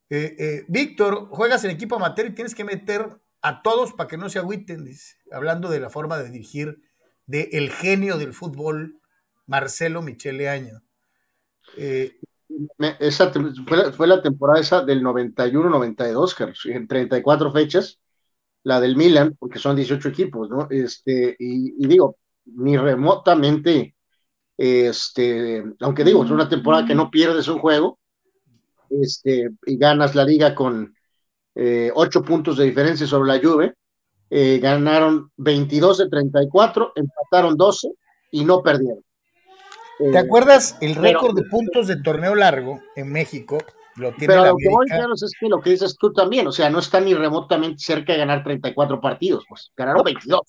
Eh, 0.10 0.66
Víctor, 0.68 1.28
juegas 1.30 1.64
en 1.66 1.72
equipo 1.72 1.98
amateur 1.98 2.26
y 2.26 2.34
tienes 2.34 2.56
que 2.56 2.64
meter 2.64 3.20
a 3.44 3.62
todos 3.62 3.94
para 3.94 4.08
que 4.08 4.18
no 4.18 4.30
se 4.30 4.40
agüiten, 4.40 4.90
hablando 5.32 5.70
de 5.70 5.80
la 5.80 5.92
forma 5.92 6.18
de 6.18 6.32
dirigir 6.32 6.82
de 7.28 7.50
el 7.52 7.70
genio 7.70 8.18
del 8.18 8.34
fútbol, 8.34 9.00
Marcelo 9.46 10.02
Michele 10.02 10.40
Leaño. 10.40 10.82
Esa 13.00 13.32
fue, 13.96 14.08
la, 14.08 14.22
temporada 14.22 14.60
esa 14.60 14.84
del 14.84 15.04
91-92, 15.04 16.66
en 16.66 16.88
34 16.88 17.52
fechas, 17.52 18.00
la 18.64 18.80
del 18.80 18.96
Milan, 18.96 19.36
porque 19.40 19.60
son 19.60 19.76
18 19.76 20.10
equipos, 20.10 20.50
¿no? 20.50 20.68
Este, 20.70 21.36
y, 21.40 21.88
digo, 21.88 22.18
ni 22.46 22.78
remotamente, 22.78 23.96
este, 24.58 25.64
aunque 25.82 26.04
digo, 26.04 26.24
es 26.24 26.32
una 26.32 26.50
temporada 26.50 26.86
que 26.86 26.96
no 26.96 27.12
pierdes 27.12 27.48
un 27.48 27.60
juego, 27.60 28.00
este, 28.90 29.52
y 29.66 29.78
ganas 29.78 30.16
la 30.16 30.24
liga 30.24 30.56
con 30.56 30.96
eh, 31.56 31.92
8 31.94 32.24
puntos 32.24 32.58
de 32.58 32.66
diferencia 32.66 33.06
sobre 33.06 33.34
la 33.34 33.40
Juve, 33.40 33.76
eh, 34.30 34.60
ganaron 34.60 35.32
22 35.38 36.00
de 36.00 36.10
34, 36.10 36.94
empataron 36.96 37.56
12 37.56 37.90
y 38.32 38.44
no 38.44 38.62
perdieron. 38.62 39.07
¿Te 39.98 40.06
eh, 40.06 40.18
acuerdas 40.18 40.78
el 40.82 40.96
récord 40.96 41.36
de 41.36 41.44
puntos 41.44 41.88
de 41.88 42.02
torneo 42.02 42.36
largo 42.36 42.80
en 42.96 43.12
México? 43.12 43.58
Lo 43.96 44.14
tiene 44.14 44.36
pero 44.36 44.46
lo 44.46 44.58
que 44.58 44.70
voy, 44.70 44.86
Carlos, 44.88 45.24
es 45.24 45.32
que 45.40 45.50
lo 45.50 45.60
que 45.60 45.72
dices 45.72 45.98
tú 45.98 46.14
también, 46.14 46.46
o 46.46 46.52
sea, 46.52 46.70
no 46.70 46.80
está 46.80 47.00
ni 47.00 47.16
remotamente 47.16 47.80
cerca 47.80 48.14
de 48.14 48.20
ganar 48.20 48.44
34 48.44 49.02
partidos, 49.02 49.44
pues 49.50 49.72
ganaron 49.76 50.04
22. 50.04 50.42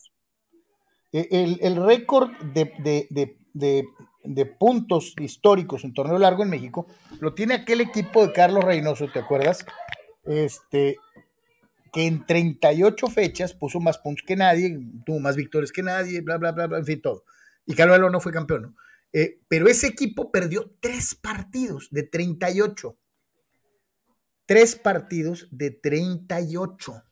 E, 1.13 1.29
el, 1.31 1.59
el 1.63 1.77
récord 1.77 2.31
de, 2.43 2.71
de, 2.79 3.07
de, 3.55 3.87
de, 4.23 4.47
puntos 4.47 5.15
históricos 5.19 5.85
en 5.85 5.95
torneo 5.95 6.19
largo 6.19 6.43
en 6.43 6.51
México 6.51 6.87
lo 7.21 7.33
tiene 7.33 7.55
aquel 7.55 7.81
equipo 7.81 8.27
de 8.27 8.35
Carlos 8.35 8.63
Reynoso, 8.63 9.09
¿te 9.09 9.21
acuerdas? 9.21 9.65
Este, 10.25 10.99
que 11.91 12.07
en 12.07 12.27
38 12.27 13.07
fechas 13.07 13.55
puso 13.55 13.81
más 13.81 13.97
puntos 13.97 14.27
que 14.27 14.37
nadie, 14.37 14.79
tuvo 15.07 15.21
más 15.21 15.37
victorias 15.37 15.73
que 15.73 15.83
nadie, 15.83 16.21
bla, 16.21 16.37
bla, 16.37 16.53
bla, 16.53 16.67
bla 16.67 16.79
en 16.79 16.85
fin, 16.85 17.01
todo. 17.01 17.25
Y 17.65 17.75
Carlos 17.75 18.13
no 18.13 18.21
fue 18.21 18.31
campeón, 18.31 18.63
¿no? 18.63 18.75
Eh, 19.13 19.41
pero 19.49 19.69
ese 19.69 19.87
equipo 19.87 20.31
perdió 20.31 20.77
tres 20.81 21.15
partidos 21.15 21.89
de 21.91 22.03
38. 22.03 22.99
Tres 24.47 24.77
partidos 24.77 25.49
de 25.51 25.71
38. 25.71 27.05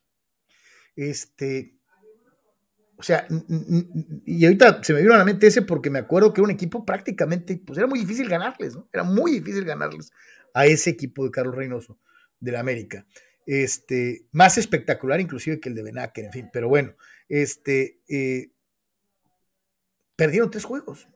Este, 0.95 1.77
o 2.97 3.03
sea, 3.03 3.27
y 4.25 4.45
ahorita 4.45 4.83
se 4.83 4.93
me 4.93 5.01
vino 5.01 5.13
a 5.13 5.17
la 5.17 5.25
mente 5.25 5.47
ese 5.47 5.61
porque 5.61 5.89
me 5.89 5.99
acuerdo 5.99 6.33
que 6.33 6.41
era 6.41 6.45
un 6.45 6.51
equipo 6.51 6.83
prácticamente, 6.83 7.61
pues 7.63 7.77
era 7.77 7.87
muy 7.87 7.99
difícil 7.99 8.27
ganarles. 8.27 8.77
Era 8.91 9.03
muy 9.03 9.31
difícil 9.31 9.65
ganarles 9.65 10.11
a 10.53 10.65
ese 10.65 10.89
equipo 10.89 11.23
de 11.23 11.31
Carlos 11.31 11.55
Reynoso 11.55 11.99
de 12.39 12.51
la 12.51 12.59
América. 12.59 13.05
Este, 13.45 14.25
más 14.31 14.57
espectacular 14.57 15.21
inclusive 15.21 15.59
que 15.59 15.69
el 15.69 15.75
de 15.75 15.83
Benaker, 15.83 16.25
en 16.25 16.31
fin, 16.31 16.49
pero 16.51 16.67
bueno, 16.67 16.95
este, 17.29 18.01
eh, 18.09 18.51
perdieron 20.15 20.51
tres 20.51 20.65
juegos 20.65 21.07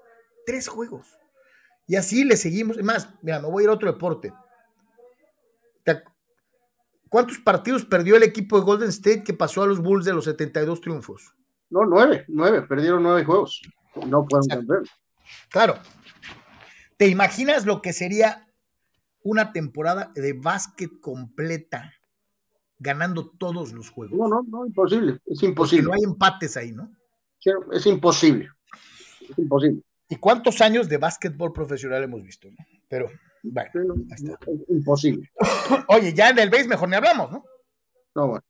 tres 0.45 0.67
juegos. 0.67 1.07
Y 1.88 1.95
así 1.95 2.24
le 2.24 2.38
seguimos. 2.38 2.77
Es 2.77 2.83
más, 2.83 3.10
mira, 3.21 3.39
me 3.39 3.50
voy 3.50 3.62
a 3.62 3.65
ir 3.65 3.69
a 3.69 3.74
otro 3.74 3.91
deporte. 3.91 4.33
¿Cuántos 7.10 7.39
partidos 7.39 7.83
perdió 7.83 8.15
el 8.15 8.24
equipo 8.24 8.57
de 8.57 8.63
Golden 8.63 8.88
State 8.88 9.25
que 9.25 9.33
pasó 9.33 9.63
a 9.63 9.67
los 9.67 9.81
Bulls 9.81 10.05
de 10.05 10.13
los 10.13 10.24
72 10.24 10.79
triunfos? 10.79 11.36
No, 11.69 11.86
nueve, 11.86 12.24
nueve, 12.29 12.62
perdieron 12.62 13.03
nueve 13.03 13.25
juegos. 13.25 13.62
No 14.07 14.25
pueden 14.25 14.48
cambiar. 14.48 14.83
Claro. 15.50 15.75
¿Te 16.95 17.07
imaginas 17.07 17.65
lo 17.65 17.81
que 17.81 17.91
sería 17.91 18.48
una 19.24 19.51
temporada 19.51 20.13
de 20.15 20.31
básquet 20.31 21.01
completa 21.01 21.93
ganando 22.79 23.29
todos 23.29 23.74
los 23.74 23.89
juegos? 23.89 24.17
No, 24.17 24.29
no, 24.29 24.43
no, 24.48 24.65
imposible, 24.65 25.19
es 25.25 25.43
imposible. 25.43 25.88
no 25.88 25.93
hay 25.93 26.03
empates 26.03 26.55
ahí, 26.55 26.71
¿no? 26.71 26.89
Es 27.74 27.86
imposible, 27.88 28.50
es 29.29 29.38
imposible. 29.38 29.81
¿Y 30.12 30.18
cuántos 30.18 30.60
años 30.60 30.89
de 30.89 30.98
básquetbol 30.98 31.53
profesional 31.53 32.03
hemos 32.03 32.22
visto? 32.22 32.50
Pero, 32.89 33.10
bueno, 33.44 33.96
está. 34.12 34.38
imposible. 34.68 35.32
Oye, 35.88 36.13
ya 36.13 36.32
en 36.32 36.39
el 36.39 36.50
base 36.50 36.68
mejor 36.68 36.89
ni 36.89 36.96
hablamos, 36.98 37.32
¿no? 37.32 37.46
No, 38.15 38.27
bueno. 38.27 38.44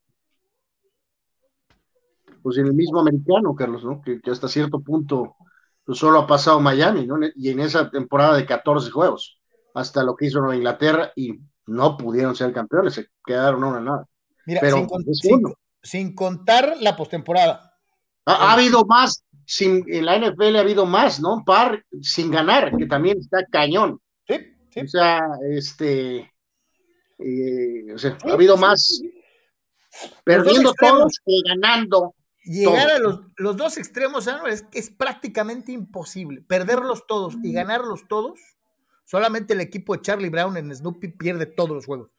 Pues 2.42 2.58
en 2.58 2.66
el 2.66 2.74
mismo 2.74 2.98
americano, 2.98 3.54
Carlos, 3.54 3.84
¿no? 3.84 4.02
Que, 4.02 4.20
hasta 4.28 4.48
cierto 4.48 4.80
punto 4.80 5.36
pues 5.84 5.98
solo 5.98 6.18
ha 6.18 6.26
pasado 6.26 6.58
Miami, 6.58 7.06
¿no? 7.06 7.14
Y 7.36 7.50
en 7.50 7.60
esa 7.60 7.88
temporada 7.88 8.36
de 8.36 8.44
14 8.44 8.90
juegos, 8.90 9.40
hasta 9.72 10.02
lo 10.02 10.16
que 10.16 10.26
hizo 10.26 10.40
Nueva 10.40 10.56
Inglaterra 10.56 11.12
y 11.14 11.38
no 11.66 11.96
pudieron 11.96 12.34
ser 12.34 12.52
campeones, 12.52 12.94
se 12.94 13.06
quedaron 13.24 13.62
una 13.62 13.80
nada. 13.80 14.08
Mira, 14.46 14.60
Pero, 14.60 14.88
sin, 15.12 15.42
sin, 15.80 16.14
contar 16.16 16.74
la 16.80 16.96
postemporada. 16.96 17.78
ha, 18.26 18.52
habido 18.52 18.84
más 18.84 19.24
sin, 19.46 19.84
en 19.88 20.06
la 20.06 20.18
NFL 20.18 20.56
ha 20.56 20.60
habido 20.60 20.86
más, 20.86 21.20
¿no? 21.20 21.34
Un 21.34 21.44
par 21.44 21.84
sin 22.00 22.30
ganar, 22.30 22.76
que 22.76 22.86
también 22.86 23.18
está 23.18 23.44
cañón. 23.50 24.00
Sí, 24.26 24.36
sí. 24.70 24.80
O 24.80 24.88
sea, 24.88 25.20
este, 25.50 26.32
eh, 27.18 27.94
o 27.94 27.98
sea, 27.98 28.16
ha 28.24 28.32
habido 28.32 28.56
más 28.56 29.02
perdiendo 30.24 30.72
todos 30.74 31.20
que 31.24 31.32
ganando. 31.48 32.14
Llegar 32.44 32.90
a 32.90 32.98
los, 32.98 33.20
los, 33.36 33.56
dos 33.56 33.78
extremos 33.78 34.28
es, 34.48 34.64
es 34.72 34.90
prácticamente 34.90 35.70
imposible. 35.70 36.42
Perderlos 36.42 37.06
todos 37.06 37.36
y 37.42 37.52
ganarlos 37.52 38.08
todos, 38.08 38.40
solamente 39.04 39.54
el 39.54 39.60
equipo 39.60 39.94
de 39.94 40.02
Charlie 40.02 40.28
Brown 40.28 40.56
en 40.56 40.74
Snoopy 40.74 41.08
pierde 41.08 41.46
todos 41.46 41.70
los 41.70 41.86
juegos. 41.86 42.10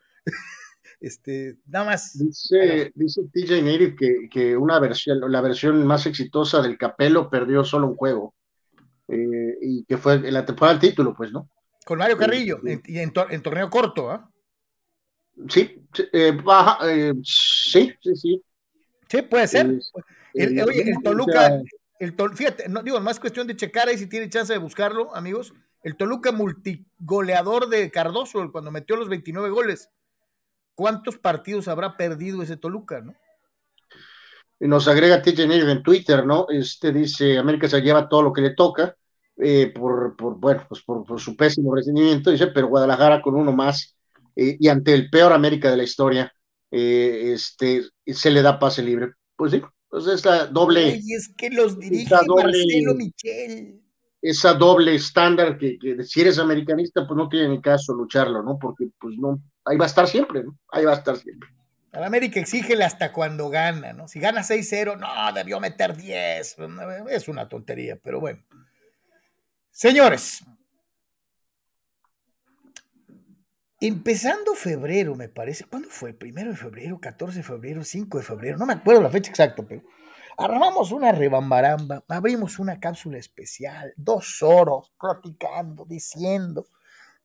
Este, 1.04 1.58
nada 1.68 1.84
más. 1.84 2.18
Dice, 2.18 2.94
dice 2.96 3.24
TJ 3.34 3.62
Native 3.62 3.96
que, 3.98 4.30
que, 4.32 4.56
una 4.56 4.80
versión, 4.80 5.20
la 5.30 5.42
versión 5.42 5.86
más 5.86 6.06
exitosa 6.06 6.62
del 6.62 6.78
Capelo 6.78 7.30
perdió 7.30 7.66
solo 7.66 7.88
un 7.88 7.98
juego. 7.98 8.34
Eh, 9.10 9.58
y 9.62 9.84
que 9.84 9.98
fue 9.98 10.14
en 10.14 10.34
la 10.34 10.46
temporada 10.46 10.78
del 10.78 10.90
título, 10.90 11.14
pues, 11.14 11.34
¿no? 11.34 11.50
Con 11.86 12.00
Mario 12.00 12.16
Carrillo, 12.16 12.62
y 12.64 13.00
en, 13.00 13.12
torneo 13.12 13.70
corto, 13.70 14.10
¿ah? 14.10 14.32
Sí, 15.50 15.86
eh, 16.14 16.32
baja, 16.42 16.90
eh, 16.90 17.14
sí, 17.22 17.94
sí, 18.02 18.16
sí. 18.16 18.44
Sí, 19.10 19.22
puede 19.24 19.48
ser. 19.50 19.68
oye, 19.68 20.90
el 20.90 21.04
Toluca, 21.04 21.62
el 22.00 22.16
fíjate, 22.34 22.70
no 22.70 22.82
digo, 22.82 23.02
más 23.02 23.20
cuestión 23.20 23.46
de 23.46 23.58
checar 23.58 23.90
ahí 23.90 23.98
si 23.98 24.08
tiene 24.08 24.30
chance 24.30 24.54
de 24.54 24.60
buscarlo, 24.60 25.14
amigos. 25.14 25.54
El 25.84 25.98
Toluca 25.98 26.32
multigoleador 26.32 27.68
de 27.68 27.92
Cardoso, 27.92 28.50
cuando 28.54 28.72
metió 28.72 28.96
los 28.96 29.10
29 29.10 29.50
goles. 29.50 29.90
¿Cuántos 30.76 31.18
partidos 31.18 31.68
habrá 31.68 31.98
perdido 31.98 32.42
ese 32.42 32.58
Toluca, 32.58 33.02
no? 33.02 33.14
Nos 34.60 34.88
agrega 34.88 35.22
TJ 35.22 35.44
en 35.44 35.84
Twitter, 35.84 36.26
¿no? 36.26 36.48
Este 36.50 36.92
dice, 36.92 37.38
América 37.38 37.68
se 37.68 37.82
lleva 37.82 38.08
todo 38.08 38.22
lo 38.22 38.34
que 38.34 38.42
le 38.42 38.56
toca, 38.56 38.96
eh, 39.38 39.74
por, 39.76 40.16
por, 40.16 40.40
bueno, 40.40 40.66
pues 40.70 40.82
por, 40.84 41.20
su 41.20 41.36
pésimo 41.36 41.76
rendimiento, 41.76 42.32
dice, 42.32 42.48
pero 42.48 42.68
Guadalajara 42.68 43.22
con 43.22 43.36
uno 43.36 43.52
más, 43.52 43.96
eh, 44.36 44.56
y 44.60 44.68
ante 44.70 44.94
el 44.94 45.10
peor 45.10 45.34
América 45.34 45.70
de 45.70 45.78
la 45.78 45.84
historia, 45.84 46.34
eh, 46.72 47.34
este, 47.34 47.84
se 48.06 48.32
le 48.32 48.42
da 48.42 48.58
pase 48.58 48.82
libre. 48.82 49.14
Pues 49.36 49.52
sí, 49.52 49.62
pues 49.90 50.08
es 50.08 50.24
la 50.24 50.46
doble. 50.46 51.00
Y 51.04 51.14
es 51.14 51.34
que 51.36 51.50
los 51.50 51.78
dirige 51.78 52.16
Marcelo 52.16 52.94
Michel 52.96 53.84
esa 54.24 54.54
doble 54.54 54.96
estándar 54.96 55.58
que, 55.58 55.78
si 56.06 56.22
eres 56.22 56.40
americanista, 56.40 57.06
pues 57.06 57.18
no 57.18 57.28
tiene 57.28 57.50
ni 57.50 57.62
caso 57.62 57.94
lucharlo, 57.94 58.42
¿no? 58.42 58.58
Porque 58.58 58.88
pues 58.98 59.18
no, 59.18 59.42
ahí 59.66 59.78
va 59.78 59.86
a 59.86 59.88
estar 59.88 60.08
siempre, 60.08 60.44
¿no? 60.44 60.58
Ahí 60.72 60.86
va 60.86 60.92
a 60.92 60.96
estar 60.96 61.18
siempre. 61.18 61.50
Al 61.92 62.04
América 62.04 62.40
exígele 62.40 62.84
hasta 62.84 63.12
cuando 63.12 63.50
gana, 63.50 63.94
¿no? 63.94 64.08
Si 64.08 64.20
gana 64.20 64.42
6-0, 64.42 64.98
no, 64.98 65.34
debió 65.34 65.60
meter 65.60 65.96
10. 65.96 66.58
Es 67.10 67.28
una 67.28 67.48
tontería, 67.48 68.00
pero 68.02 68.20
bueno. 68.20 68.44
Señores, 69.70 70.44
empezando 73.80 74.56
febrero, 74.56 75.16
me 75.16 75.30
parece. 75.30 75.66
¿Cuándo 75.66 75.90
fue? 75.90 76.14
¿Primero 76.14 76.50
de 76.50 76.58
febrero, 76.58 77.00
14 77.00 77.38
de 77.38 77.44
febrero, 77.44 77.84
5 77.84 78.18
de 78.18 78.24
febrero? 78.24 78.58
No 78.58 78.66
me 78.66 78.74
acuerdo 78.74 79.02
la 79.02 79.12
fecha 79.12 79.30
exacta, 79.30 79.62
pero 79.62 79.84
Armamos 80.38 80.92
una 80.92 81.12
rebambaramba, 81.12 82.04
abrimos 82.08 82.58
una 82.58 82.80
cápsula 82.80 83.20
especial, 83.20 83.94
dos 83.96 84.42
horas 84.42 84.92
platicando, 85.00 85.86
diciendo 85.86 86.66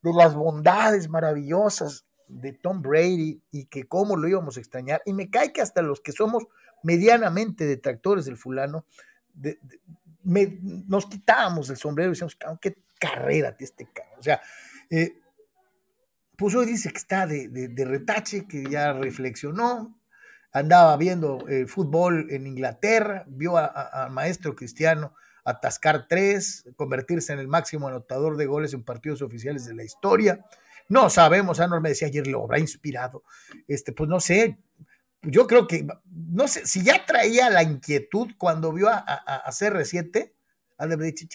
de 0.03 0.13
las 0.13 0.35
bondades 0.35 1.09
maravillosas 1.09 2.05
de 2.29 2.53
Tom 2.53 2.83
Brady 2.83 3.43
y 3.51 3.67
que 3.67 3.85
cómo 3.85 4.17
lo 4.17 4.29
íbamos 4.29 4.57
a 4.57 4.61
extrañar. 4.61 5.03
Y 5.05 5.13
me 5.13 5.31
cae 5.31 5.53
que 5.53 5.63
hasta 5.63 5.83
los 5.83 6.01
que 6.01 6.13
somos 6.13 6.47
medianamente 6.83 7.67
detractores 7.67 8.25
del 8.25 8.37
fulano, 8.37 8.85
nos 10.25 11.07
quitábamos 11.07 11.71
el 11.71 11.77
sombrero 11.77 12.11
y 12.11 12.13
decíamos, 12.13 12.39
qué 12.61 12.79
carrera 12.99 13.53
de 13.53 13.65
este 13.65 13.89
cara. 13.93 14.11
O 14.19 14.23
sea, 14.23 14.41
eh, 14.91 15.21
pues 16.37 16.55
hoy 16.55 16.67
dice 16.67 16.91
que 16.91 16.99
está 16.99 17.27
de, 17.27 17.49
de, 17.49 17.85
retache, 17.85 18.47
que 18.47 18.65
ya 18.71 18.93
reflexionó, 18.93 19.99
andaba 20.53 20.97
viendo 20.97 21.49
eh, 21.49 21.67
fútbol 21.67 22.29
en 22.31 22.47
Inglaterra, 22.47 23.25
vio 23.27 23.57
al 23.57 24.11
maestro 24.11 24.55
cristiano 24.55 25.15
atascar 25.45 26.07
tres, 26.09 26.69
convertirse 26.77 27.33
en 27.33 27.39
el 27.39 27.49
máximo 27.49 27.89
anotador 27.89 28.37
de 28.37 28.47
goles 28.47 28.75
en 28.75 28.85
partidos 28.85 29.23
oficiales 29.23 29.65
de 29.65 29.75
la 29.75 29.83
historia. 29.83 30.45
No 30.89 31.11
sabemos, 31.11 31.61
Anor 31.61 31.81
me 31.81 31.91
decía 31.91 32.09
ayer, 32.09 32.27
lo 32.27 32.45
habrá 32.45 32.59
inspirado. 32.59 33.23
Este, 33.67 33.93
pues 33.93 34.09
no 34.09 34.21
sé, 34.21 34.59
yo 35.23 35.47
creo 35.47 35.67
que, 35.67 35.87
no 36.31 36.49
sé, 36.49 36.67
si 36.67 36.83
ya 36.83 37.05
traía 37.05 37.51
la 37.51 37.63
inquietud 37.63 38.29
cuando 38.39 38.73
vio 38.73 38.89
a, 38.89 38.99
a, 38.99 39.51
CR7, 39.51 40.33
al 40.79 40.91
de 40.91 40.97
dicho, 41.05 41.27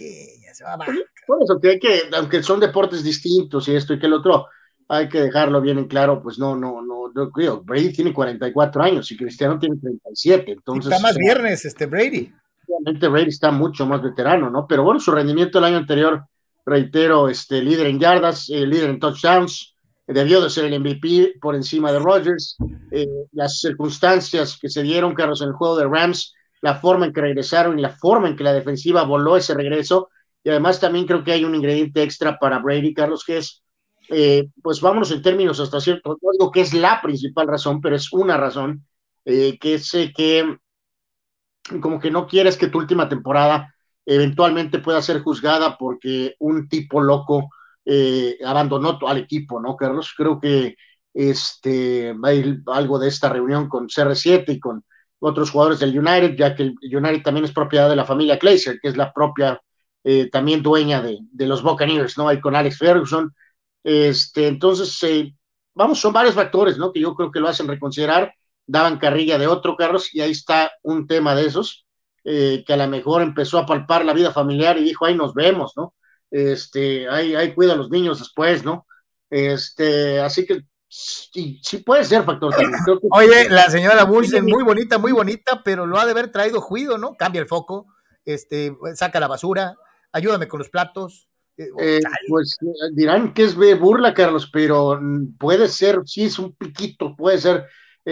ya 0.42 0.54
se 0.54 0.64
va 0.64 0.74
a 0.74 0.78
Por 0.78 1.44
eso 1.44 1.60
que, 1.62 1.80
que, 1.80 2.04
aunque 2.14 2.42
son 2.42 2.60
deportes 2.60 3.04
distintos 3.04 3.68
y 3.68 3.76
esto 3.76 3.94
y 3.94 4.00
que 4.00 4.06
el 4.06 4.14
otro, 4.14 4.48
hay 4.88 5.10
que 5.10 5.22
dejarlo 5.22 5.62
bien 5.62 5.78
en 5.78 5.88
claro, 5.88 6.22
pues 6.22 6.40
no, 6.40 6.56
no, 6.56 6.82
no, 6.82 7.12
no 7.14 7.32
creo. 7.32 7.62
Brady 7.62 7.94
tiene 7.94 8.14
44 8.14 8.84
años 8.84 9.12
y 9.12 9.18
Cristiano 9.18 9.60
tiene 9.60 9.78
37, 9.78 10.52
entonces. 10.52 10.92
Está 10.92 11.04
más 11.04 11.18
viernes 11.18 11.66
este 11.66 11.86
Brady. 11.86 12.32
Obviamente 12.68 13.08
Brady 13.08 13.30
está 13.30 13.52
mucho 13.52 13.86
más 13.86 14.02
veterano, 14.02 14.50
¿no? 14.50 14.66
Pero 14.68 14.84
bueno, 14.84 15.00
su 15.00 15.12
rendimiento 15.12 15.60
el 15.60 15.66
año 15.66 15.78
anterior, 15.78 16.26
reitero, 16.66 17.30
este 17.30 17.62
líder 17.62 17.88
en 17.88 18.00
yardas, 18.00 18.50
eh, 18.50 18.66
líder 18.66 18.90
en 18.90 19.00
touchdowns, 19.00 19.76
debió 20.08 20.42
de 20.42 20.50
ser 20.50 20.66
el 20.66 20.80
MVP 20.80 21.36
por 21.42 21.56
encima 21.56 21.92
de 21.92 22.00
Rodgers. 22.00 22.58
Eh, 22.92 23.08
las 23.32 23.60
circunstancias 23.60 24.58
que 24.60 24.70
se 24.70 24.84
dieron, 24.84 25.14
Carlos, 25.14 25.42
en 25.42 25.50
el 25.50 25.54
juego 25.54 25.78
de 25.78 25.88
Rams, 25.88 26.34
la 26.62 26.76
forma 26.76 27.06
en 27.06 27.14
que 27.14 27.22
regresaron 27.22 27.80
y 27.80 27.82
la 27.82 27.90
forma 27.90 28.28
en 28.28 28.36
que 28.36 28.44
la 28.44 28.54
defensiva 28.54 29.04
voló 29.04 29.38
ese 29.38 29.54
regreso. 29.54 30.10
Y 30.44 30.50
además 30.50 30.80
también 30.80 31.06
creo 31.06 31.24
que 31.24 31.32
hay 31.32 31.46
un 31.46 31.56
ingrediente 31.56 32.04
extra 32.04 32.38
para 32.38 32.60
Brady, 32.60 32.94
Carlos, 32.94 33.24
que 33.26 33.38
es 33.38 33.64
eh, 34.10 34.50
pues 34.62 34.82
vámonos 34.82 35.12
en 35.12 35.22
términos 35.22 35.62
hasta 35.62 35.80
cierto, 35.80 36.18
no 36.22 36.32
digo 36.34 36.52
que 36.52 36.60
es 36.60 36.74
la 36.74 37.02
principal 37.02 37.48
razón, 37.48 37.80
pero 37.80 37.96
es 37.96 38.12
una 38.12 38.36
razón, 38.36 38.86
que 39.24 39.58
es 39.62 39.92
que 40.14 40.58
como 41.82 42.02
que 42.02 42.12
no 42.12 42.28
quieres 42.28 42.58
que 42.58 42.68
tu 42.68 42.80
última 42.80 43.08
temporada 43.08 43.73
eventualmente 44.06 44.80
pueda 44.80 45.02
ser 45.02 45.22
juzgada 45.22 45.78
porque 45.78 46.36
un 46.40 46.68
tipo 46.68 47.02
loco 47.02 47.50
eh, 47.86 48.38
abandonó 48.46 48.98
al 49.08 49.18
equipo, 49.18 49.60
¿no, 49.62 49.76
Carlos? 49.76 50.14
Creo 50.16 50.40
que 50.40 50.76
este, 51.14 52.16
hay 52.24 52.58
algo 52.68 53.00
de 53.00 53.08
esta 53.08 53.30
reunión 53.30 53.70
con 53.70 53.88
CR7 53.88 54.46
y 54.54 54.60
con 54.60 54.84
otros 55.20 55.52
jugadores 55.52 55.80
del 55.80 55.98
United, 55.98 56.36
ya 56.36 56.56
que 56.56 56.64
el 56.64 56.78
United 56.82 57.24
también 57.24 57.46
es 57.46 57.52
propiedad 57.54 57.90
de 57.90 57.96
la 57.96 58.06
familia 58.06 58.38
Glazer, 58.38 58.80
que 58.82 58.90
es 58.90 58.98
la 58.98 59.14
propia, 59.14 59.62
también 60.34 60.62
dueña 60.62 61.02
de, 61.02 61.20
de 61.32 61.48
los 61.48 61.64
Buccaneers, 61.64 62.18
¿no? 62.18 62.28
Hay 62.28 62.42
con 62.42 62.58
Alex 62.58 62.78
Ferguson, 62.78 63.34
este, 63.84 64.48
entonces, 64.48 65.02
eh, 65.04 65.36
vamos, 65.74 66.00
son 66.00 66.14
varios 66.14 66.36
factores, 66.36 66.78
¿no? 66.78 66.92
Que 66.92 67.02
yo 67.02 67.14
creo 67.16 67.32
que 67.32 67.40
lo 67.40 67.50
hacen 67.50 67.68
reconsiderar. 67.68 68.34
Daban 68.66 68.98
carrilla 68.98 69.38
de 69.38 69.48
otro, 69.48 69.76
Carlos, 69.76 70.14
y 70.14 70.22
ahí 70.22 70.32
está 70.32 70.72
un 70.84 71.06
tema 71.06 71.36
de 71.36 71.46
esos, 71.48 71.83
eh, 72.24 72.64
que 72.66 72.74
a 72.74 72.78
lo 72.78 72.88
mejor 72.88 73.22
empezó 73.22 73.58
a 73.58 73.66
palpar 73.66 74.06
la 74.06 74.14
vida 74.14 74.32
familiar 74.32 74.78
y 74.78 74.84
dijo, 74.84 75.06
ahí 75.06 75.16
nos 75.16 75.34
vemos, 75.34 75.74
¿no? 75.76 75.94
Este, 76.32 77.08
ahí, 77.10 77.36
ahí 77.36 77.54
cuida 77.54 77.74
a 77.74 77.76
los 77.76 77.90
niños 77.90 78.20
después, 78.20 78.64
¿no? 78.64 78.88
Este, 79.30 80.20
así 80.20 80.46
que 80.46 80.64
sí, 80.88 81.60
sí 81.64 81.78
puede 81.78 82.04
ser 82.04 82.24
factor 82.24 82.52
también. 82.54 82.74
Oye, 83.12 83.50
la 83.50 83.70
señora 83.70 84.04
Bush 84.04 84.34
es 84.34 84.44
muy 84.44 84.64
bonita, 84.64 84.98
muy 84.98 85.12
bonita, 85.12 85.62
pero 85.64 85.86
lo 85.86 85.98
ha 85.98 86.06
de 86.06 86.12
haber 86.12 86.32
traído 86.32 86.62
juido, 86.62 86.98
¿no? 86.98 87.16
Cambia 87.16 87.42
el 87.42 87.48
foco, 87.48 87.88
este, 88.26 88.76
saca 88.96 89.20
la 89.20 89.28
basura, 89.28 89.76
ayúdame 90.12 90.48
con 90.48 90.60
los 90.60 90.70
platos, 90.70 91.28
eh, 91.58 91.70
eh, 91.80 92.00
pues 92.30 92.58
dirán 92.94 93.34
que 93.34 93.44
es 93.44 93.56
burla, 93.56 94.14
Carlos, 94.14 94.50
pero 94.52 95.00
puede 95.38 95.68
ser, 95.68 96.02
sí 96.06 96.24
es 96.24 96.40
un 96.40 96.56
piquito, 96.56 97.16
puede 97.16 97.38
ser 97.38 97.68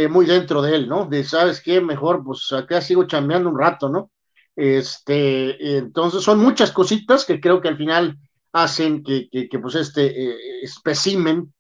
muy 0.10 0.26
dentro 0.26 0.62
de 0.62 0.76
él, 0.76 0.88
¿no? 0.88 1.06
De, 1.06 1.24
¿sabes 1.24 1.62
qué? 1.62 1.82
Mejor, 1.82 2.24
pues 2.24 2.52
acá 2.52 2.82
sigo 2.82 3.06
chambeando 3.06 3.50
un 3.50 3.60
rato, 3.60 3.90
¿no? 3.90 4.12
Este, 4.56 5.78
entonces 5.78 6.24
son 6.24 6.40
muchas 6.40 6.72
cositas 6.72 7.26
que 7.26 7.40
creo 7.40 7.62
que 7.62 7.68
al 7.68 7.78
final 7.78 8.18
hacen 8.54 9.04
que, 9.04 9.30
que, 9.30 9.60
pues 9.60 9.76
este 9.76 10.64
especimen 10.64 11.54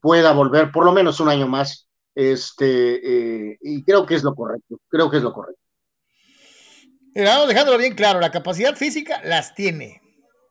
pueda 0.00 0.32
volver 0.32 0.72
por 0.72 0.84
lo 0.84 0.92
menos 0.92 1.20
un 1.20 1.28
año 1.28 1.46
más, 1.46 1.88
este, 2.14 3.56
y 3.60 3.84
creo 3.84 4.04
que 4.04 4.16
es 4.16 4.24
lo 4.24 4.34
correcto, 4.34 4.80
creo 4.88 5.10
que 5.10 5.18
es 5.18 5.22
lo 5.22 5.32
correcto. 5.32 5.60
Dejándolo 7.14 7.78
bien 7.78 7.94
claro, 7.94 8.20
la 8.20 8.30
capacidad 8.30 8.76
física 8.76 9.20
las 9.24 9.54
tiene, 9.54 10.00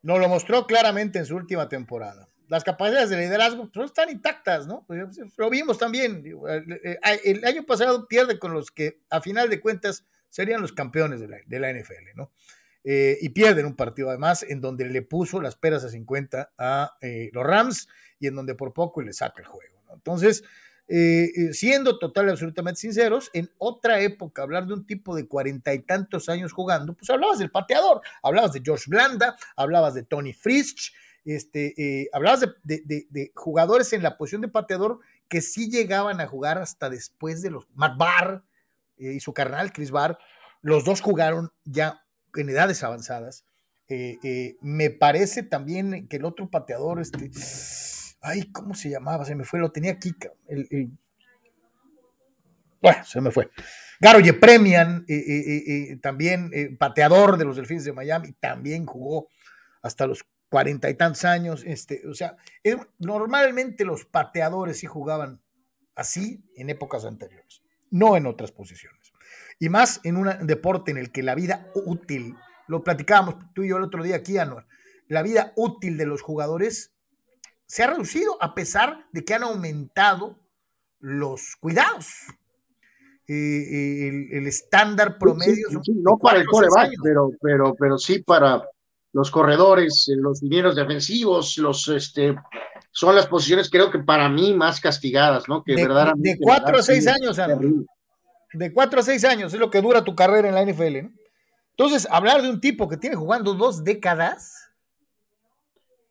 nos 0.01 0.19
lo 0.19 0.27
mostró 0.27 0.65
claramente 0.67 1.19
en 1.19 1.25
su 1.25 1.35
última 1.35 1.67
temporada. 1.67 2.28
Las 2.49 2.63
capacidades 2.63 3.11
de 3.11 3.17
liderazgo 3.17 3.69
pues, 3.71 3.85
están 3.85 4.09
intactas, 4.09 4.67
¿no? 4.67 4.83
Pues, 4.87 5.19
lo 5.37 5.49
vimos 5.49 5.77
también. 5.77 6.23
El 7.23 7.45
año 7.45 7.63
pasado 7.63 8.07
pierde 8.07 8.39
con 8.39 8.53
los 8.53 8.71
que, 8.71 8.99
a 9.09 9.21
final 9.21 9.49
de 9.49 9.61
cuentas, 9.61 10.05
serían 10.29 10.61
los 10.61 10.73
campeones 10.73 11.19
de 11.19 11.59
la, 11.59 11.73
NFL, 11.73 12.15
¿no? 12.15 12.31
Eh, 12.83 13.17
y 13.21 13.29
pierden 13.29 13.65
un 13.65 13.75
partido 13.75 14.09
además 14.09 14.43
en 14.47 14.61
donde 14.61 14.85
le 14.85 15.01
puso 15.01 15.41
las 15.41 15.55
peras 15.55 15.83
a 15.83 15.89
50 15.89 16.53
a 16.57 16.97
eh, 17.01 17.29
los 17.33 17.43
Rams 17.43 17.89
y 18.19 18.27
en 18.27 18.35
donde 18.35 18.55
por 18.55 18.73
poco 18.73 19.01
le 19.01 19.11
saca 19.11 19.41
el 19.41 19.47
juego. 19.47 19.83
¿no? 19.85 19.95
Entonces, 19.95 20.43
eh, 20.87 21.49
siendo 21.51 21.99
total 21.99 22.27
y 22.27 22.29
absolutamente 22.31 22.79
sinceros, 22.79 23.29
en 23.33 23.51
otra 23.59 23.99
época, 23.99 24.41
hablar 24.41 24.65
de 24.65 24.73
un 24.73 24.87
tipo 24.87 25.15
de 25.15 25.27
cuarenta 25.27 25.71
y 25.73 25.79
tantos 25.79 26.29
años 26.29 26.51
jugando, 26.51 26.93
pues 26.93 27.09
hablabas 27.11 27.37
del 27.37 27.51
pateador, 27.51 28.01
hablabas 28.23 28.53
de 28.53 28.61
George 28.63 28.85
Blanda, 28.87 29.35
hablabas 29.55 29.93
de 29.93 30.03
Tony 30.03 30.33
Frisch, 30.33 30.91
este, 31.25 31.73
eh, 31.77 32.09
hablabas 32.13 32.41
de, 32.63 33.31
jugadores 33.35 33.93
en 33.93 34.03
la 34.03 34.17
posición 34.17 34.41
de 34.41 34.47
pateador 34.47 34.99
que 35.27 35.41
sí 35.41 35.69
llegaban 35.69 36.21
a 36.21 36.27
jugar 36.27 36.57
hasta 36.57 36.89
después 36.89 37.41
de 37.41 37.51
los 37.51 37.67
Matt 37.73 37.97
Barr 37.97 38.43
y 38.97 39.19
su 39.19 39.33
carnal 39.33 39.71
Chris 39.71 39.91
Barr, 39.91 40.17
los 40.61 40.83
dos 40.83 41.01
jugaron 41.01 41.51
ya 41.63 42.03
en 42.35 42.49
edades 42.49 42.83
avanzadas. 42.83 43.45
me 44.61 44.89
parece 44.89 45.43
también 45.43 46.07
que 46.07 46.17
el 46.17 46.25
otro 46.25 46.49
pateador, 46.49 46.99
este, 46.99 47.31
Ay, 48.21 48.51
¿cómo 48.51 48.75
se 48.75 48.89
llamaba? 48.89 49.25
Se 49.25 49.35
me 49.35 49.45
fue, 49.45 49.59
lo 49.59 49.71
tenía 49.71 49.91
aquí. 49.91 50.13
Bueno, 52.81 53.03
se 53.05 53.21
me 53.21 53.31
fue. 53.31 53.49
Garo 53.99 54.19
Premian, 54.39 55.05
eh, 55.07 55.15
eh, 55.15 55.63
eh, 55.91 55.97
también 55.97 56.77
pateador 56.77 57.37
de 57.37 57.45
los 57.45 57.57
Delfines 57.57 57.83
de 57.83 57.93
Miami, 57.93 58.33
también 58.33 58.85
jugó 58.85 59.29
hasta 59.81 60.07
los 60.07 60.25
cuarenta 60.49 60.89
y 60.89 60.95
tantos 60.95 61.25
años. 61.25 61.63
Este, 61.65 62.07
o 62.07 62.13
sea, 62.13 62.35
normalmente 62.97 63.85
los 63.85 64.05
pateadores 64.05 64.79
sí 64.79 64.87
jugaban 64.87 65.41
así 65.95 66.43
en 66.55 66.69
épocas 66.69 67.05
anteriores, 67.05 67.61
no 67.91 68.17
en 68.17 68.25
otras 68.25 68.51
posiciones. 68.51 69.13
Y 69.59 69.69
más 69.69 69.99
en 70.03 70.17
un 70.17 70.47
deporte 70.47 70.91
en 70.91 70.97
el 70.97 71.11
que 71.11 71.23
la 71.23 71.35
vida 71.35 71.67
útil, 71.75 72.35
lo 72.67 72.83
platicábamos 72.83 73.35
tú 73.53 73.63
y 73.63 73.69
yo 73.69 73.77
el 73.77 73.83
otro 73.83 74.03
día 74.03 74.17
aquí, 74.17 74.37
Anuar, 74.37 74.67
la 75.07 75.21
vida 75.23 75.53
útil 75.55 75.97
de 75.97 76.05
los 76.05 76.21
jugadores 76.21 76.93
se 77.65 77.83
ha 77.83 77.87
reducido 77.87 78.41
a 78.41 78.55
pesar 78.55 79.07
de 79.11 79.25
que 79.25 79.33
han 79.33 79.43
aumentado 79.43 80.39
los 80.99 81.55
cuidados. 81.59 82.07
Eh, 83.27 83.33
eh, 83.33 84.27
el, 84.31 84.47
estándar 84.47 85.19
promedio. 85.19 85.67
no 85.69 86.17
para 86.17 86.39
el 86.39 86.47
coreback, 86.47 86.91
pero, 87.03 87.29
pero, 87.39 87.75
pero 87.75 87.97
sí 87.99 88.23
para 88.23 88.63
los 89.13 89.31
corredores, 89.31 90.07
eh, 90.09 90.17
los 90.17 90.39
dineros 90.41 90.75
defensivos, 90.75 91.57
los 91.57 91.87
este 91.87 92.35
son 92.91 93.15
las 93.15 93.27
posiciones 93.27 93.69
creo 93.69 93.91
que 93.91 93.99
para 93.99 94.29
mí 94.29 94.53
más 94.53 94.79
castigadas, 94.79 95.47
¿no? 95.47 95.63
Que 95.63 95.75
de, 95.75 95.83
verdaderamente. 95.83 96.29
De 96.29 96.37
cuatro 96.39 96.77
a 96.77 96.81
seis 96.81 97.07
años, 97.07 97.37
De 98.53 98.73
cuatro 98.73 98.99
a 98.99 99.03
seis 99.03 99.23
años 99.23 99.53
es 99.53 99.59
lo 99.59 99.69
que 99.69 99.81
dura 99.81 100.03
tu 100.03 100.15
carrera 100.15 100.49
en 100.49 100.55
la 100.55 100.65
NFL, 100.65 101.03
¿no? 101.03 101.11
Entonces, 101.77 102.07
hablar 102.11 102.41
de 102.41 102.49
un 102.49 102.59
tipo 102.59 102.89
que 102.89 102.97
tiene 102.97 103.15
jugando 103.15 103.53
dos 103.53 103.83
décadas 103.85 104.69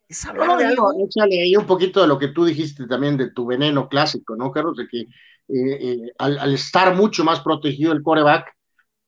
es 0.08 0.24
hablar 0.24 0.58
Échale 0.60 1.42
ahí 1.42 1.54
un 1.56 1.66
poquito 1.66 2.00
de 2.00 2.08
lo 2.08 2.18
que 2.18 2.28
tú 2.28 2.46
dijiste 2.46 2.86
también 2.86 3.18
de 3.18 3.30
tu 3.30 3.44
veneno 3.44 3.88
clásico, 3.88 4.34
¿no, 4.36 4.50
Carlos? 4.50 4.76
De 4.76 4.88
que 4.88 5.00
eh, 5.00 5.06
eh, 5.48 6.12
al, 6.18 6.54
estar 6.54 6.94
mucho 6.94 7.24
más 7.24 7.40
protegido 7.40 7.92
el 7.92 8.02
coreback, 8.02 8.56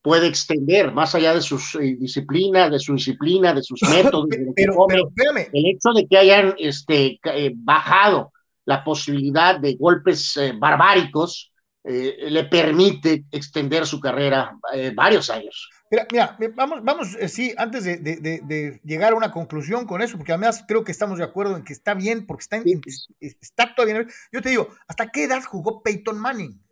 puede 0.02 0.26
extender 0.26 0.92
más 0.92 1.14
allá 1.14 1.34
de 1.34 1.42
sus 1.42 1.74
eh, 1.74 1.96
disciplinas, 1.98 2.70
de 2.70 2.78
su 2.78 2.94
disciplina, 2.94 3.52
de 3.52 3.62
sus 3.62 3.80
métodos. 3.90 4.26
pero, 4.54 4.86
espérame. 4.88 5.48
El 5.52 5.66
hecho 5.66 5.92
de 5.94 6.06
que 6.06 6.18
hayan 6.18 6.54
este, 6.58 7.18
bajado 7.54 8.32
la 8.64 8.84
posibilidad 8.84 9.58
de 9.58 9.74
golpes 9.74 10.38
barbáricos 10.58 11.52
le 11.82 12.44
permite 12.44 13.24
extender 13.32 13.86
su 13.86 13.98
carrera 13.98 14.54
varios 14.94 15.30
años. 15.30 15.68
Mira, 15.90 16.06
mira, 16.12 16.36
vamos, 16.54 16.84
vamos, 16.84 17.16
eh, 17.18 17.28
sí, 17.28 17.52
antes 17.56 17.82
de, 17.82 18.80
llegar 18.84 19.12
a 19.12 19.16
una 19.16 19.32
conclusión 19.32 19.86
con 19.86 20.00
eso, 20.00 20.16
porque 20.16 20.30
además 20.30 20.64
creo 20.66 20.84
que 20.84 20.92
estamos 20.92 21.18
de 21.18 21.24
acuerdo 21.24 21.56
en 21.56 21.64
que 21.64 21.72
está 21.72 21.94
bien, 21.94 22.26
porque 22.26 22.42
está, 22.42 22.58
en, 22.58 22.80
está 23.18 23.74
todavía 23.74 23.94
bien. 23.94 24.10
Yo 24.30 24.40
te 24.40 24.50
digo, 24.50 24.68
¿hasta 24.86 25.10
qué 25.10 25.24
edad 25.24 25.42
jugó 25.42 25.82
Peyton 25.82 26.16
Manning? 26.16 26.62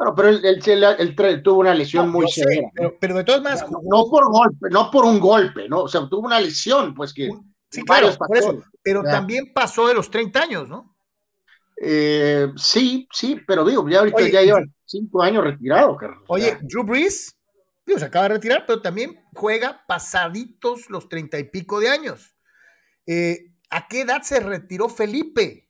Bueno, 0.00 0.14
pero 0.14 0.28
él, 0.30 1.42
tuvo 1.42 1.60
una 1.60 1.74
lesión 1.74 2.08
muy 2.08 2.26
severa. 2.26 2.70
pero, 2.98 3.16
de 3.16 3.24
todas 3.24 3.42
maneras. 3.42 3.66
No, 3.70 4.06
por 4.08 4.32
golpe, 4.32 4.70
no 4.70 4.90
por 4.90 5.04
un 5.04 5.20
golpe, 5.20 5.68
¿no? 5.68 5.82
O 5.82 5.88
sea, 5.88 6.08
tuvo 6.08 6.26
una 6.26 6.40
lesión, 6.40 6.94
pues 6.94 7.12
que. 7.12 7.28
Sí, 7.70 7.82
claro, 7.82 8.08
por 8.16 8.34
eso. 8.34 8.62
Pero 8.82 9.02
también 9.02 9.52
pasó 9.52 9.86
de 9.86 9.92
los 9.92 10.10
30 10.10 10.40
años, 10.40 10.68
¿no? 10.70 10.96
Eh, 11.76 12.48
sí, 12.56 13.06
sí, 13.12 13.42
pero 13.46 13.62
digo, 13.62 13.86
ya 13.90 13.98
ahorita 13.98 14.26
ya 14.26 14.40
llevan 14.40 14.74
cinco 14.86 15.22
años 15.22 15.44
retirado, 15.44 15.94
Carlos. 15.98 16.24
Oye, 16.28 16.56
Drew 16.62 16.82
Brees 16.82 17.36
se 17.84 18.04
acaba 18.04 18.28
de 18.28 18.34
retirar, 18.36 18.64
pero 18.66 18.80
también 18.80 19.22
juega 19.34 19.84
pasaditos 19.86 20.88
los 20.88 21.10
treinta 21.10 21.38
y 21.38 21.44
pico 21.44 21.78
de 21.78 21.90
años. 21.90 22.34
Eh, 23.06 23.52
¿A 23.68 23.86
qué 23.86 24.00
edad 24.00 24.22
se 24.22 24.40
retiró 24.40 24.88
Felipe? 24.88 25.68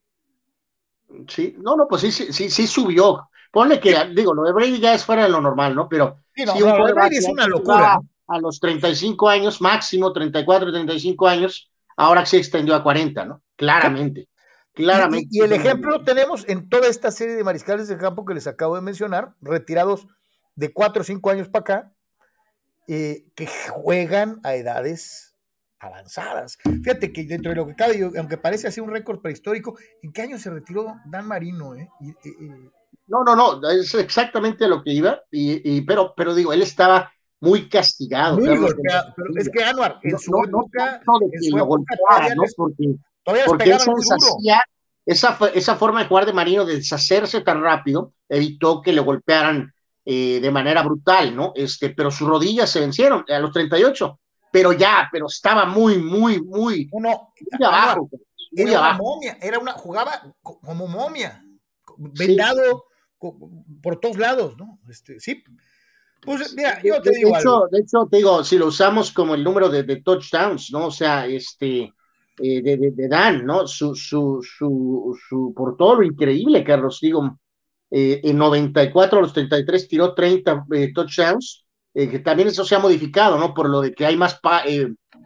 Sí, 1.26 1.56
no, 1.58 1.74
no, 1.74 1.88
pues 1.88 2.02
sí, 2.02 2.12
sí, 2.12 2.48
sí, 2.48 2.66
subió. 2.68 3.28
Ponle 3.50 3.80
que, 3.80 3.96
digo, 4.14 4.32
lo 4.32 4.44
de 4.44 4.52
Brady 4.52 4.80
ya 4.80 4.94
es 4.94 5.04
fuera 5.04 5.24
de 5.24 5.28
lo 5.28 5.40
normal, 5.40 5.74
¿no? 5.74 5.88
Pero 5.88 6.18
sí, 6.34 6.44
no, 6.44 6.78
lo 6.78 6.86
de 6.86 6.92
Brady 6.92 7.16
es 7.16 7.28
una 7.28 7.46
locura. 7.46 8.00
A 8.28 8.38
los 8.38 8.60
35 8.60 9.28
años, 9.28 9.60
máximo 9.60 10.12
34, 10.12 10.70
35 10.70 11.26
años, 11.26 11.68
ahora 11.96 12.24
se 12.24 12.36
extendió 12.36 12.76
a 12.76 12.82
40, 12.82 13.24
¿no? 13.24 13.42
Claramente. 13.56 14.28
Claramente. 14.72 15.28
Y, 15.32 15.40
el 15.40 15.52
ejemplo 15.52 15.90
lo 15.90 16.04
tenemos 16.04 16.48
en 16.48 16.68
toda 16.68 16.86
esta 16.86 17.10
serie 17.10 17.34
de 17.34 17.42
mariscales 17.42 17.88
de 17.88 17.98
campo 17.98 18.24
que 18.24 18.34
les 18.34 18.46
acabo 18.46 18.76
de 18.76 18.82
mencionar, 18.82 19.34
retirados 19.40 20.06
de 20.54 20.72
cuatro 20.72 21.02
o 21.02 21.04
cinco 21.04 21.30
años 21.30 21.48
para 21.48 21.60
acá, 21.60 21.92
eh, 22.86 23.24
que 23.34 23.48
juegan 23.68 24.40
a 24.44 24.54
edades 24.54 25.34
avanzadas. 25.80 26.56
Fíjate 26.62 27.12
que 27.12 27.24
dentro 27.24 27.50
de 27.50 27.56
lo 27.56 27.66
que 27.66 27.74
cabe, 27.74 28.10
aunque 28.16 28.36
parece 28.36 28.68
así 28.68 28.80
un 28.80 28.90
récord 28.90 29.20
prehistórico, 29.20 29.76
¿en 30.02 30.12
qué 30.12 30.22
año 30.22 30.38
se 30.38 30.50
retiró 30.50 30.94
Dan 31.06 31.26
Marino? 31.26 31.74
Eh? 31.74 31.88
No, 33.10 33.24
no, 33.24 33.34
no, 33.34 33.68
es 33.68 33.92
exactamente 33.94 34.68
lo 34.68 34.82
que 34.82 34.92
iba, 34.92 35.20
y, 35.30 35.80
pero, 35.82 36.14
pero 36.16 36.34
digo, 36.34 36.52
él 36.52 36.62
estaba 36.62 37.12
muy 37.40 37.68
castigado. 37.68 38.36
pero 38.36 38.66
es 39.36 39.50
que 39.50 39.64
Anuar, 39.64 39.98
en 40.02 40.18
su 40.18 40.30
época, 40.42 41.02
porque, 43.46 43.76
esa, 45.06 45.38
esa, 45.54 45.76
forma 45.76 46.00
de 46.00 46.08
jugar 46.08 46.26
de 46.26 46.32
Marino, 46.32 46.64
de 46.64 46.76
deshacerse 46.76 47.40
tan 47.40 47.62
rápido, 47.62 48.12
evitó 48.28 48.80
que 48.80 48.92
le 48.92 49.00
golpearan 49.00 49.72
eh, 50.04 50.38
de 50.40 50.50
manera 50.50 50.82
brutal, 50.82 51.34
¿no? 51.34 51.52
Este, 51.56 51.90
pero 51.90 52.10
sus 52.10 52.28
rodillas 52.28 52.70
se 52.70 52.80
vencieron 52.80 53.24
a 53.28 53.38
los 53.38 53.50
38, 53.52 54.20
pero 54.52 54.72
ya, 54.72 55.08
pero 55.10 55.26
estaba 55.26 55.66
muy, 55.66 55.98
muy, 55.98 56.40
muy, 56.42 56.88
Uno, 56.92 57.32
muy 57.50 57.66
abajo. 57.66 58.08
era 58.52 58.80
una 58.80 58.92
momia, 58.94 59.38
era 59.40 59.58
una, 59.58 59.72
jugaba 59.72 60.22
como 60.42 60.86
momia, 60.86 61.42
vendado 61.96 62.84
por 63.82 64.00
todos 64.00 64.18
lados, 64.18 64.56
¿no? 64.56 64.78
Este, 64.88 65.20
sí. 65.20 65.42
Pues 66.22 66.54
mira, 66.54 66.80
yo 66.82 67.00
te 67.00 67.10
de, 67.10 67.16
digo. 67.16 67.38
Hecho, 67.38 67.68
de 67.70 67.78
hecho, 67.78 68.08
te 68.10 68.18
digo, 68.18 68.44
si 68.44 68.58
lo 68.58 68.66
usamos 68.66 69.10
como 69.10 69.34
el 69.34 69.44
número 69.44 69.68
de, 69.68 69.82
de 69.82 70.02
touchdowns, 70.02 70.70
¿no? 70.70 70.86
O 70.86 70.90
sea, 70.90 71.26
este, 71.26 71.92
eh, 72.42 72.62
de, 72.62 72.76
de, 72.76 73.08
Dan, 73.08 73.44
¿no? 73.44 73.66
Su, 73.66 73.94
su, 73.94 74.40
su, 74.42 75.18
su, 75.28 75.52
por 75.54 75.76
todo 75.76 75.96
lo 75.96 76.02
increíble, 76.04 76.64
Carlos, 76.64 76.98
digo, 77.00 77.38
eh, 77.90 78.20
en 78.24 78.38
94 78.38 79.18
a 79.18 79.22
los 79.22 79.32
33 79.32 79.88
tiró 79.88 80.14
30 80.14 80.66
eh, 80.72 80.92
touchdowns, 80.94 81.66
que 81.92 82.20
también 82.20 82.48
eso 82.48 82.64
se 82.64 82.76
ha 82.76 82.78
modificado, 82.78 83.36
¿no? 83.36 83.52
Por 83.52 83.68
lo 83.68 83.80
de 83.80 83.92
que 83.92 84.06
hay 84.06 84.16
más, 84.16 84.38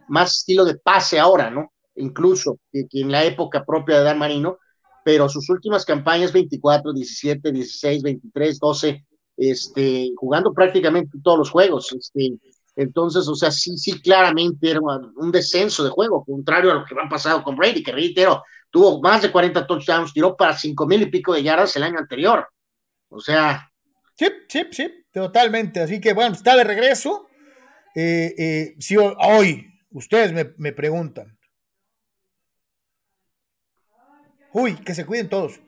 más 0.08 0.36
estilo 0.38 0.64
de 0.64 0.76
pase 0.76 1.20
ahora, 1.20 1.50
¿no? 1.50 1.72
Incluso 1.96 2.58
que, 2.72 2.86
en 2.90 3.12
la 3.12 3.22
época 3.24 3.64
propia 3.64 3.98
de 3.98 4.04
Dan 4.04 4.18
Marino, 4.18 4.58
pero 5.04 5.28
sus 5.28 5.48
últimas 5.50 5.84
campañas 5.84 6.32
24, 6.32 6.92
17, 6.92 7.52
16, 7.52 8.02
23, 8.02 8.58
12, 8.58 9.06
este, 9.36 10.10
jugando 10.16 10.52
prácticamente 10.52 11.18
todos 11.22 11.38
los 11.38 11.50
juegos, 11.50 11.92
este, 11.92 12.38
entonces, 12.76 13.28
o 13.28 13.36
sea, 13.36 13.52
sí, 13.52 13.76
sí, 13.78 14.00
claramente 14.00 14.70
era 14.70 14.80
un 14.80 15.30
descenso 15.30 15.84
de 15.84 15.90
juego, 15.90 16.24
contrario 16.24 16.72
a 16.72 16.74
lo 16.74 16.84
que 16.84 16.94
ha 17.00 17.08
pasado 17.08 17.42
con 17.44 17.56
Brady, 17.56 17.82
que 17.82 17.92
reitero, 17.92 18.42
tuvo 18.70 19.00
más 19.00 19.22
de 19.22 19.30
40 19.30 19.66
touchdowns, 19.66 20.12
tiró 20.12 20.36
para 20.36 20.56
cinco 20.56 20.86
mil 20.86 21.02
y 21.02 21.06
pico 21.06 21.32
de 21.32 21.44
yardas 21.44 21.76
el 21.76 21.84
año 21.84 21.98
anterior. 21.98 22.48
O 23.08 23.20
sea. 23.20 23.70
Sí, 24.16 24.26
sí, 24.48 24.66
sí, 24.72 25.06
totalmente. 25.12 25.80
Así 25.80 26.00
que 26.00 26.12
bueno, 26.12 26.34
está 26.34 26.56
de 26.56 26.64
regreso. 26.64 27.28
Eh, 27.94 28.34
eh, 28.36 28.74
si 28.80 28.96
hoy 28.96 29.66
ustedes 29.90 30.32
me, 30.32 30.52
me, 30.56 30.72
preguntan, 30.72 31.33
uy, 34.54 34.76
que 34.76 34.94
se 34.94 35.04
cuiden 35.04 35.28
todos. 35.28 35.60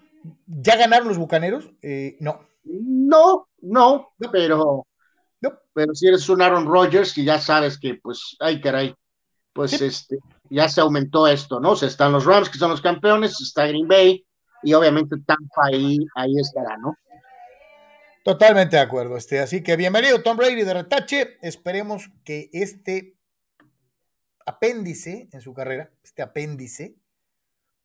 ¿Ya 0.46 0.77
ganaron 0.77 1.09
los 1.09 1.18
bucaneros? 1.18 1.70
Eh, 1.83 2.16
no. 2.20 2.40
No, 2.64 3.49
no, 3.61 4.14
pero 4.33 4.87
pero 5.77 5.94
si 5.94 6.09
eres 6.09 6.27
un 6.31 6.40
Aaron 6.40 6.64
Rodgers 6.64 7.18
y 7.18 7.25
ya 7.27 7.38
sabes 7.38 7.79
que, 7.79 7.96
pues, 8.03 8.35
ay, 8.40 8.62
caray, 8.62 8.94
pues 9.53 9.75
este, 9.83 10.16
ya 10.49 10.70
se 10.70 10.81
aumentó 10.81 11.29
esto, 11.29 11.61
¿no? 11.61 11.72
O 11.72 11.77
sea, 11.77 11.88
están 11.88 12.12
los 12.12 12.25
Rams, 12.25 12.49
que 12.49 12.57
son 12.57 12.70
los 12.70 12.81
campeones, 12.81 13.38
está 13.42 13.66
Green 13.66 13.87
Bay, 13.87 14.25
y 14.62 14.72
obviamente 14.72 15.16
Tampa 15.27 15.66
ahí, 15.66 15.99
ahí 16.14 16.33
estará, 16.40 16.79
¿no? 16.79 16.96
Totalmente 18.25 18.77
de 18.77 18.83
acuerdo, 18.83 19.18
este. 19.18 19.38
Así 19.38 19.62
que 19.62 19.77
bienvenido, 19.77 20.22
Tom 20.22 20.38
Brady 20.38 20.62
de 20.62 20.72
retache. 20.72 21.37
Esperemos 21.42 22.11
que 22.25 22.49
este 22.55 23.14
apéndice 24.46 25.29
en 25.31 25.42
su 25.42 25.53
carrera, 25.53 25.90
este 26.03 26.22
apéndice, 26.22 26.96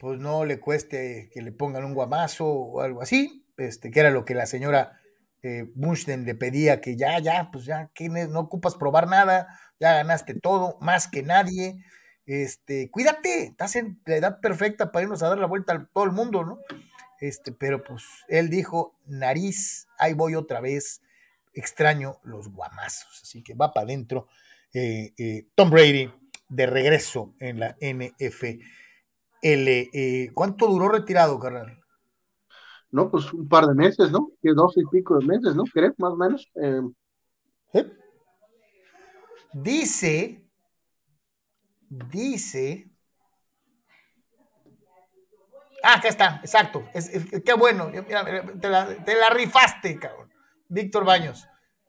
pues 0.01 0.19
no 0.19 0.45
le 0.45 0.59
cueste 0.59 1.29
que 1.31 1.43
le 1.43 1.51
pongan 1.51 1.85
un 1.85 1.93
guamazo 1.93 2.47
o 2.47 2.81
algo 2.81 3.03
así, 3.03 3.45
este, 3.57 3.91
que 3.91 3.99
era 3.99 4.09
lo 4.09 4.25
que 4.25 4.33
la 4.33 4.47
señora 4.47 4.99
eh, 5.43 5.67
le 5.75 6.35
pedía 6.35 6.81
que 6.81 6.97
ya, 6.97 7.19
ya, 7.19 7.51
pues 7.51 7.65
ya, 7.65 7.91
que 7.93 8.09
no 8.09 8.39
ocupas 8.39 8.73
probar 8.73 9.07
nada, 9.07 9.59
ya 9.79 9.93
ganaste 9.93 10.33
todo, 10.33 10.79
más 10.81 11.07
que 11.07 11.21
nadie, 11.21 11.85
este, 12.25 12.89
cuídate, 12.89 13.43
estás 13.43 13.75
en 13.75 14.01
la 14.07 14.15
edad 14.15 14.39
perfecta 14.39 14.91
para 14.91 15.03
irnos 15.03 15.21
a 15.21 15.29
dar 15.29 15.37
la 15.37 15.45
vuelta 15.45 15.73
a 15.73 15.85
todo 15.93 16.05
el 16.05 16.11
mundo, 16.13 16.43
¿no? 16.43 16.57
Este, 17.19 17.51
pero 17.51 17.83
pues 17.83 18.03
él 18.27 18.49
dijo, 18.49 18.97
nariz, 19.05 19.87
ahí 19.99 20.15
voy 20.15 20.33
otra 20.33 20.61
vez, 20.61 21.03
extraño 21.53 22.17
los 22.23 22.51
guamazos, 22.51 23.21
así 23.21 23.43
que 23.43 23.53
va 23.53 23.71
para 23.71 23.83
adentro 23.83 24.27
eh, 24.73 25.13
eh, 25.19 25.45
Tom 25.53 25.69
Brady 25.69 26.11
de 26.49 26.65
regreso 26.65 27.35
en 27.39 27.59
la 27.59 27.77
NFL. 27.79 28.63
Eh, 29.41 30.29
¿Cuánto 30.33 30.67
duró 30.67 30.89
retirado, 30.89 31.39
carnal? 31.39 31.81
¿no? 32.91 33.09
Pues 33.09 33.31
un 33.33 33.47
par 33.47 33.65
de 33.65 33.73
meses, 33.73 34.11
¿no? 34.11 34.31
Que 34.41 34.51
dos 34.53 34.73
y 34.77 34.85
pico 34.85 35.17
de 35.17 35.25
meses, 35.25 35.55
¿no? 35.55 35.63
¿Crees? 35.63 35.93
Más 35.97 36.11
o 36.11 36.17
menos. 36.17 36.51
Eh. 36.55 36.81
Dice, 39.53 40.45
dice. 41.89 42.89
Ah, 45.83 45.95
acá 45.95 46.09
está, 46.09 46.39
exacto. 46.43 46.83
Es, 46.93 47.09
qué 47.43 47.53
bueno. 47.53 47.91
te, 48.61 48.69
la, 48.69 49.29
rifaste, 49.29 49.97
cabrón. 49.97 50.29
Víctor 50.67 51.05
Baños. 51.05 51.47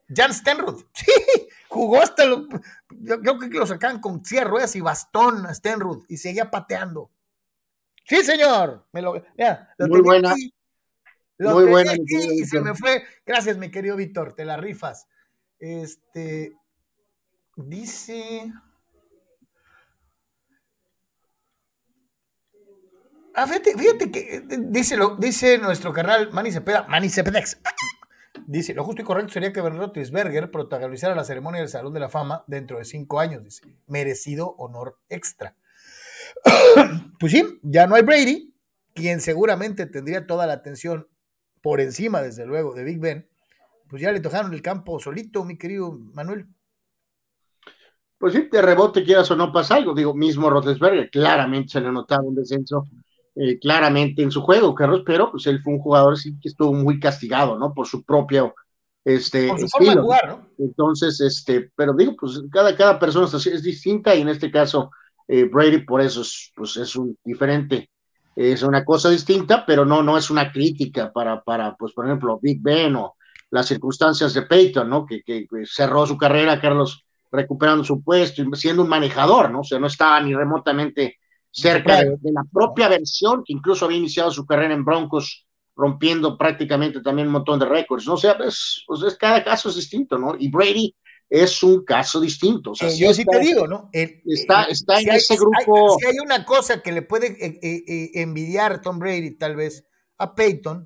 Jan 0.09 0.33
Stenruth. 0.33 0.85
Sí, 0.93 1.47
jugó 1.69 2.01
hasta 2.01 2.25
lo. 2.25 2.47
Yo 2.89 3.19
creo 3.19 3.39
que 3.39 3.57
lo 3.57 3.65
sacaban 3.65 3.99
con 3.99 4.23
silla 4.23 4.43
ruedas 4.43 4.75
y 4.75 4.81
bastón 4.81 5.45
a 5.45 5.53
Stenruth 5.53 6.05
y 6.07 6.17
seguía 6.17 6.51
pateando. 6.51 7.09
Sí, 8.03 8.23
señor. 8.23 8.85
Me 8.91 9.01
lo, 9.01 9.13
Muy 9.79 10.01
buena. 10.01 10.35
Muy 11.39 11.65
buena. 11.65 11.93
Y 11.95 12.45
se 12.45 12.61
me 12.61 12.75
fue. 12.75 13.03
Gracias, 13.25 13.57
mi 13.57 13.71
querido 13.71 13.95
Víctor, 13.95 14.33
te 14.33 14.45
la 14.45 14.57
rifas. 14.57 15.07
Este. 15.59 16.53
Dice. 17.55 18.51
Ah, 23.35 23.47
fíjate, 23.47 23.75
fíjate 23.75 24.11
que 24.11 24.35
eh, 24.35 24.43
dice, 24.59 24.95
lo, 24.95 25.15
dice 25.15 25.57
nuestro 25.57 25.91
canal 25.91 26.31
Manny 26.31 26.51
Cepeda, 26.51 26.85
Manny 26.87 27.09
Cepedex. 27.09 27.57
Dice, 28.45 28.73
lo 28.73 28.83
justo 28.83 29.01
y 29.01 29.05
correcto 29.05 29.33
sería 29.33 29.53
que 29.53 29.61
Roethlisberger 29.61 30.51
protagonizara 30.51 31.15
la 31.15 31.23
ceremonia 31.23 31.61
del 31.61 31.69
Salón 31.69 31.93
de 31.93 31.99
la 31.99 32.09
Fama 32.09 32.43
dentro 32.47 32.77
de 32.77 32.85
cinco 32.85 33.19
años, 33.19 33.43
dice. 33.43 33.63
Merecido 33.87 34.49
honor 34.57 34.99
extra. 35.09 35.55
pues 37.19 37.31
sí, 37.31 37.59
ya 37.61 37.87
no 37.87 37.95
hay 37.95 38.03
Brady, 38.03 38.53
quien 38.93 39.21
seguramente 39.21 39.85
tendría 39.85 40.27
toda 40.27 40.47
la 40.47 40.53
atención 40.53 41.07
por 41.61 41.79
encima, 41.81 42.21
desde 42.21 42.45
luego, 42.45 42.73
de 42.73 42.83
Big 42.83 42.99
Ben, 42.99 43.29
pues 43.89 44.01
ya 44.01 44.11
le 44.11 44.19
tocaron 44.19 44.53
el 44.53 44.61
campo 44.61 44.99
solito, 44.99 45.43
mi 45.43 45.57
querido 45.57 45.91
Manuel. 46.13 46.47
Pues 48.17 48.33
sí, 48.33 48.47
de 48.51 48.61
rebote 48.61 49.03
quieras 49.03 49.29
o 49.31 49.35
no 49.35 49.51
pasa 49.51 49.75
algo. 49.75 49.93
Digo, 49.93 50.13
mismo 50.13 50.49
Roethlisberger, 50.49 51.09
claramente 51.09 51.73
se 51.73 51.81
le 51.81 51.91
notaba 51.91 52.23
un 52.23 52.35
descenso 52.35 52.87
eh, 53.35 53.59
claramente 53.59 54.21
en 54.21 54.31
su 54.31 54.41
juego, 54.41 54.75
Carlos, 54.75 55.03
pero 55.05 55.31
pues 55.31 55.45
él 55.47 55.61
fue 55.61 55.73
un 55.73 55.79
jugador 55.79 56.17
sí 56.17 56.37
que 56.39 56.49
estuvo 56.49 56.73
muy 56.73 56.99
castigado, 56.99 57.57
¿no? 57.57 57.73
Por 57.73 57.87
su 57.87 58.03
propio 58.03 58.53
este, 59.03 59.47
Por 59.49 59.59
su 59.59 59.67
Forma 59.67 59.95
de 59.95 60.01
jugar, 60.01 60.27
¿no? 60.27 60.47
Entonces, 60.57 61.19
este, 61.19 61.71
pero 61.75 61.93
digo, 61.93 62.15
pues 62.19 62.41
cada, 62.51 62.75
cada 62.75 62.99
persona 62.99 63.25
es, 63.25 63.63
distinta 63.63 64.15
y 64.15 64.21
en 64.21 64.29
este 64.29 64.49
caso 64.51 64.91
eh, 65.27 65.45
Brady 65.45 65.79
por 65.79 66.01
eso 66.01 66.21
es, 66.21 66.51
pues, 66.55 66.77
es 66.77 66.95
un 66.95 67.17
diferente 67.23 67.89
es 68.35 68.63
una 68.63 68.83
cosa 68.83 69.09
distinta, 69.09 69.65
pero 69.65 69.85
no, 69.85 70.01
no 70.01 70.17
es 70.17 70.29
una 70.29 70.51
crítica 70.51 71.11
para, 71.11 71.43
para, 71.43 71.75
pues, 71.75 71.93
por 71.93 72.05
ejemplo, 72.05 72.39
Big 72.41 72.61
Ben 72.61 72.95
o 72.95 73.15
las 73.51 73.67
circunstancias 73.67 74.33
de 74.33 74.43
Peyton, 74.43 74.89
¿no? 74.89 75.05
Que, 75.05 75.21
que, 75.21 75.45
cerró 75.65 76.07
su 76.07 76.17
carrera, 76.17 76.59
Carlos, 76.59 77.05
recuperando 77.31 77.83
su 77.83 78.03
puesto 78.03 78.41
y 78.41 78.47
siendo 78.55 78.81
un 78.83 78.89
manejador, 78.89 79.51
¿no? 79.51 79.59
O 79.59 79.63
sea, 79.63 79.79
no 79.79 79.87
estaba 79.87 80.19
ni 80.21 80.33
remotamente 80.33 81.19
cerca 81.51 81.99
de, 81.99 82.17
la 82.23 82.43
propia 82.51 82.89
versión, 82.89 83.43
que 83.45 83.53
incluso 83.53 83.85
había 83.85 83.99
iniciado 83.99 84.31
su 84.31 84.45
carrera 84.45 84.73
en 84.73 84.83
Broncos, 84.83 85.45
rompiendo 85.75 86.37
prácticamente 86.37 87.01
también 87.01 87.27
un 87.27 87.33
montón 87.33 87.59
de 87.59 87.65
récords, 87.65 88.07
¿no? 88.07 88.13
O 88.13 88.17
sea, 88.17 88.35
pues, 88.35 88.83
pues 88.87 89.15
cada 89.17 89.43
caso 89.43 89.69
es 89.69 89.75
distinto, 89.75 90.17
¿no? 90.17 90.35
Y 90.37 90.49
Brady 90.49 90.95
es 91.33 91.63
un 91.63 91.83
caso 91.83 92.21
distinto. 92.21 92.71
O 92.71 92.75
sea, 92.75 92.89
yo 92.91 93.11
sí 93.11 93.25
te 93.25 93.39
digo, 93.39 93.65
¿no? 93.65 93.89
está, 93.91 94.65
está 94.65 94.99
en 94.99 95.09
ese 95.09 95.35
grupo. 95.35 95.97
si 95.99 96.05
hay 96.05 96.19
una 96.23 96.45
cosa 96.45 96.83
que 96.83 96.91
le 96.91 97.01
puede 97.01 97.29
eh, 97.43 97.59
eh, 97.63 97.83
eh, 97.87 98.11
envidiar 98.21 98.81
Tom 98.81 98.99
Brady, 98.99 99.31
tal 99.31 99.55
vez, 99.55 99.83
a 100.19 100.35
Peyton, 100.35 100.85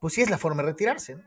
pues 0.00 0.14
sí 0.14 0.22
es 0.22 0.30
la 0.30 0.38
forma 0.38 0.62
de 0.62 0.70
retirarse. 0.70 1.16
¿no? 1.16 1.22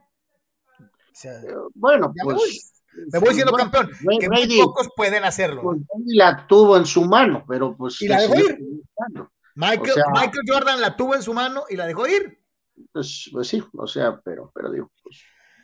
bueno, 1.75 2.12
pues. 2.23 2.71
Me 3.12 3.19
voy, 3.19 3.36
siendo 3.36 3.51
campeón. 3.51 3.91
que 4.19 4.30
muy 4.30 4.47
pocos 4.60 4.89
pueden 4.95 5.25
hacerlo. 5.25 5.62
Pues, 5.62 5.82
la 6.08 6.47
tuvo 6.47 6.75
en 6.75 6.88
su 6.88 7.04
mano, 7.06 7.45
pero 7.47 7.78
pues. 7.78 8.01
Y 8.01 8.08
la 8.08 8.19
dejó 8.19 8.39
ir. 8.39 8.58
Michael, 9.54 10.04
Michael 10.12 10.43
Jordan 10.47 10.82
la 10.82 10.95
tuvo 10.95 11.13
en 11.13 11.21
su 11.21 11.36
mano 11.36 11.65
y 11.69 11.75
la 11.75 11.86
dejó 11.86 12.08
ir. 12.08 12.41
Pues, 12.91 13.30
pues 13.32 13.47
sí, 13.47 13.63
o 13.78 13.86
sea, 13.86 14.19
pero, 14.23 14.51
pero 14.56 14.71
digo. 14.71 14.91
Pues. 15.04 15.21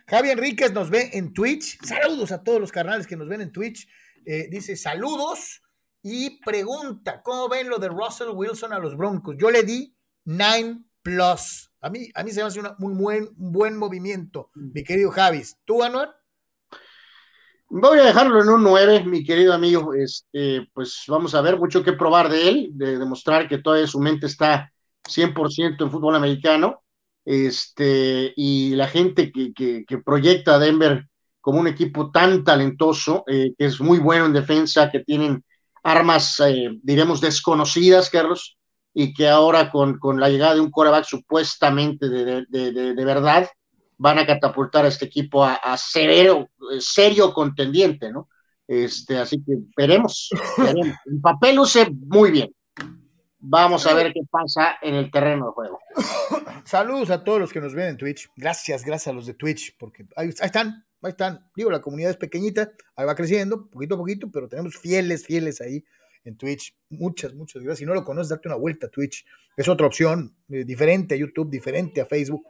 Javi 0.07 0.29
Enríquez 0.29 0.73
nos 0.73 0.89
ve 0.89 1.09
en 1.13 1.33
Twitch. 1.33 1.79
Saludos 1.83 2.31
a 2.31 2.43
todos 2.43 2.59
los 2.59 2.71
carnales 2.71 3.07
que 3.07 3.15
nos 3.15 3.27
ven 3.27 3.41
en 3.41 3.51
Twitch. 3.51 3.87
Eh, 4.25 4.47
dice 4.49 4.75
saludos 4.75 5.61
y 6.01 6.41
pregunta: 6.43 7.21
¿Cómo 7.21 7.49
ven 7.49 7.69
lo 7.69 7.77
de 7.77 7.89
Russell 7.89 8.29
Wilson 8.33 8.73
a 8.73 8.79
los 8.79 8.95
Broncos? 8.95 9.35
Yo 9.37 9.51
le 9.51 9.63
di 9.63 9.95
9 10.25 10.79
plus. 11.01 11.71
A 11.81 11.89
mí, 11.89 12.09
a 12.13 12.23
mí 12.23 12.31
se 12.31 12.41
me 12.41 12.47
hace 12.47 12.59
un, 12.59 12.97
buen, 12.97 13.29
buen 13.35 13.77
movimiento, 13.77 14.51
mi 14.53 14.83
querido 14.83 15.09
Javis. 15.11 15.57
¿Tú, 15.65 15.81
Anuar? 15.81 16.15
Voy 17.69 17.99
a 17.99 18.03
dejarlo 18.03 18.41
en 18.41 18.49
un 18.49 18.63
9, 18.63 19.05
mi 19.05 19.23
querido 19.23 19.53
amigo. 19.53 19.93
Este, 19.93 20.67
pues 20.73 21.03
vamos 21.07 21.33
a 21.33 21.41
ver, 21.41 21.57
mucho 21.57 21.83
que 21.83 21.93
probar 21.93 22.29
de 22.29 22.49
él, 22.49 22.69
de 22.73 22.99
demostrar 22.99 23.47
que 23.47 23.57
todavía 23.57 23.87
su 23.87 23.99
mente 23.99 24.27
está 24.27 24.71
100% 25.07 25.81
en 25.81 25.91
fútbol 25.91 26.15
americano. 26.15 26.83
Este, 27.23 28.33
y 28.35 28.75
la 28.75 28.87
gente 28.87 29.31
que, 29.31 29.53
que, 29.53 29.97
proyecta 29.99 30.55
a 30.55 30.59
Denver 30.59 31.07
como 31.39 31.59
un 31.59 31.67
equipo 31.67 32.11
tan 32.11 32.43
talentoso, 32.43 33.23
eh, 33.27 33.53
que 33.57 33.65
es 33.65 33.79
muy 33.79 33.99
bueno 33.99 34.25
en 34.25 34.33
defensa, 34.33 34.89
que 34.89 35.01
tienen 35.01 35.43
armas, 35.83 36.39
eh, 36.39 36.69
diremos, 36.83 37.21
desconocidas, 37.21 38.09
Carlos, 38.09 38.57
y 38.93 39.13
que 39.13 39.29
ahora 39.29 39.71
con, 39.71 39.97
con 39.99 40.19
la 40.19 40.29
llegada 40.29 40.55
de 40.55 40.61
un 40.61 40.71
coreback 40.71 41.05
supuestamente 41.05 42.09
de, 42.09 42.45
de, 42.49 42.93
de, 42.93 43.05
verdad, 43.05 43.47
van 43.97 44.19
a 44.19 44.25
catapultar 44.25 44.85
a 44.85 44.89
este 44.89 45.05
equipo 45.05 45.45
a, 45.45 45.77
severo, 45.77 46.49
serio 46.79 47.33
contendiente, 47.33 48.11
¿no? 48.11 48.29
Este, 48.67 49.17
así 49.17 49.43
que 49.43 49.57
veremos, 49.75 50.29
veremos. 50.57 50.95
El 51.05 51.21
papel 51.21 51.55
luce 51.55 51.89
muy 52.07 52.31
bien. 52.31 52.53
Vamos 53.43 53.87
a 53.87 53.95
ver 53.95 54.13
qué 54.13 54.21
pasa 54.29 54.77
en 54.83 54.93
el 54.93 55.09
terreno 55.09 55.47
de 55.47 55.51
juego. 55.51 55.79
Saludos 56.63 57.09
a 57.09 57.23
todos 57.23 57.39
los 57.39 57.51
que 57.51 57.59
nos 57.59 57.73
ven 57.73 57.87
en 57.87 57.97
Twitch. 57.97 58.29
Gracias, 58.35 58.85
gracias 58.85 59.07
a 59.07 59.13
los 59.13 59.25
de 59.25 59.33
Twitch, 59.33 59.75
porque 59.79 60.05
ahí, 60.15 60.29
están, 60.29 60.85
ahí 61.01 61.09
están. 61.09 61.49
Digo, 61.55 61.71
la 61.71 61.81
comunidad 61.81 62.11
es 62.11 62.17
pequeñita, 62.17 62.71
ahí 62.95 63.07
va 63.07 63.15
creciendo, 63.15 63.67
poquito 63.67 63.95
a 63.95 63.97
poquito, 63.97 64.29
pero 64.31 64.47
tenemos 64.47 64.77
fieles, 64.77 65.25
fieles 65.25 65.59
ahí 65.59 65.83
en 66.23 66.37
Twitch. 66.37 66.77
Muchas, 66.89 67.33
muchas 67.33 67.63
gracias. 67.63 67.79
Si 67.79 67.85
no 67.85 67.95
lo 67.95 68.03
conoces, 68.03 68.29
date 68.29 68.47
una 68.47 68.57
vuelta 68.57 68.85
a 68.87 68.89
Twitch. 68.91 69.25
Es 69.57 69.67
otra 69.67 69.87
opción, 69.87 70.35
eh, 70.49 70.63
diferente 70.63 71.15
a 71.15 71.17
YouTube, 71.17 71.49
diferente 71.49 71.99
a 71.99 72.05
Facebook. 72.05 72.45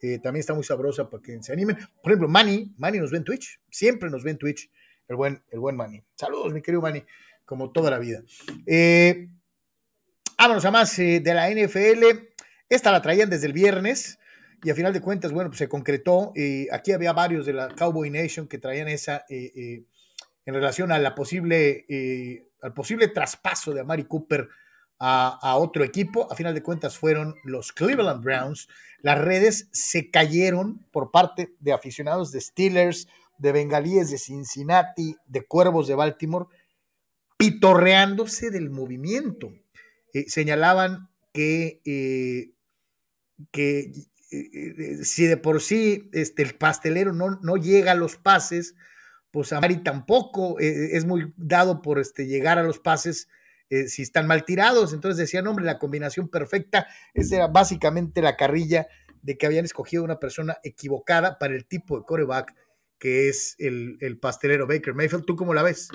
Eh, 0.00 0.20
también 0.20 0.40
está 0.40 0.54
muy 0.54 0.62
sabrosa 0.62 1.10
para 1.10 1.20
que 1.22 1.42
se 1.42 1.52
animen. 1.52 1.76
Por 2.00 2.12
ejemplo, 2.12 2.28
Manny, 2.28 2.72
Manny 2.78 3.00
nos 3.00 3.10
ve 3.10 3.18
en 3.18 3.24
Twitch, 3.24 3.60
siempre 3.68 4.10
nos 4.10 4.22
ve 4.22 4.30
en 4.30 4.38
Twitch, 4.38 4.70
el 5.08 5.16
buen, 5.16 5.42
el 5.50 5.58
buen 5.58 5.76
Manny. 5.76 6.04
Saludos, 6.14 6.52
mi 6.52 6.62
querido 6.62 6.82
Manny, 6.82 7.02
como 7.44 7.72
toda 7.72 7.90
la 7.90 7.98
vida. 7.98 8.22
Eh, 8.64 9.28
Vámonos 10.38 10.66
a 10.66 10.70
más 10.70 10.98
eh, 10.98 11.20
de 11.20 11.32
la 11.32 11.50
NFL. 11.50 12.04
Esta 12.68 12.92
la 12.92 13.00
traían 13.00 13.30
desde 13.30 13.46
el 13.46 13.54
viernes 13.54 14.18
y 14.62 14.68
a 14.68 14.74
final 14.74 14.92
de 14.92 15.00
cuentas, 15.00 15.32
bueno, 15.32 15.48
pues 15.48 15.58
se 15.58 15.68
concretó. 15.68 16.32
Eh, 16.36 16.66
aquí 16.72 16.92
había 16.92 17.14
varios 17.14 17.46
de 17.46 17.54
la 17.54 17.68
Cowboy 17.68 18.10
Nation 18.10 18.46
que 18.46 18.58
traían 18.58 18.86
esa 18.88 19.24
eh, 19.30 19.84
en 20.44 20.54
relación 20.54 20.92
a 20.92 20.98
la 20.98 21.14
posible, 21.14 21.86
al 22.60 22.74
posible 22.74 23.08
traspaso 23.08 23.72
de 23.72 23.80
Amari 23.80 24.04
Cooper 24.04 24.46
a, 24.98 25.38
a, 25.40 25.56
otro 25.56 25.82
equipo. 25.84 26.30
A 26.30 26.36
final 26.36 26.54
de 26.54 26.62
cuentas 26.62 26.98
fueron 26.98 27.34
los 27.44 27.72
Cleveland 27.72 28.22
Browns. 28.22 28.68
Las 29.00 29.18
redes 29.18 29.70
se 29.72 30.10
cayeron 30.10 30.86
por 30.92 31.10
parte 31.12 31.54
de 31.60 31.72
aficionados 31.72 32.30
de 32.30 32.42
Steelers, 32.42 33.08
de 33.38 33.52
Bengalíes 33.52 34.10
de 34.10 34.18
Cincinnati, 34.18 35.16
de 35.26 35.46
Cuervos 35.46 35.88
de 35.88 35.94
Baltimore, 35.94 36.46
pitorreándose 37.38 38.50
del 38.50 38.68
movimiento. 38.68 39.50
Eh, 40.16 40.24
señalaban 40.28 41.10
que, 41.34 41.82
eh, 41.84 42.54
que 43.50 43.92
eh, 44.30 45.04
si 45.04 45.26
de 45.26 45.36
por 45.36 45.60
sí 45.60 46.08
este, 46.14 46.42
el 46.42 46.54
pastelero 46.54 47.12
no, 47.12 47.38
no 47.42 47.56
llega 47.58 47.92
a 47.92 47.96
los 47.96 48.16
pases, 48.16 48.74
pues 49.30 49.52
Amari 49.52 49.82
tampoco 49.82 50.58
es 50.58 51.04
muy 51.04 51.34
dado 51.36 51.82
por 51.82 51.98
este, 51.98 52.26
llegar 52.26 52.58
a 52.58 52.62
los 52.62 52.78
pases 52.78 53.28
si 53.68 54.00
están 54.00 54.26
mal 54.26 54.46
tirados. 54.46 54.94
Entonces 54.94 55.18
decían, 55.18 55.46
hombre, 55.46 55.66
la 55.66 55.78
combinación 55.78 56.30
perfecta, 56.30 56.86
esa 57.12 57.36
era 57.36 57.46
básicamente 57.48 58.22
la 58.22 58.36
carrilla 58.36 58.86
de 59.20 59.36
que 59.36 59.44
habían 59.44 59.66
escogido 59.66 60.02
una 60.04 60.18
persona 60.18 60.56
equivocada 60.62 61.38
para 61.38 61.54
el 61.54 61.66
tipo 61.66 61.98
de 61.98 62.06
coreback 62.06 62.54
que 62.98 63.28
es 63.28 63.56
el, 63.58 63.98
el 64.00 64.18
pastelero 64.18 64.66
Baker 64.66 64.94
Mayfield. 64.94 65.26
¿Tú 65.26 65.36
cómo 65.36 65.52
la 65.52 65.62
ves? 65.62 65.90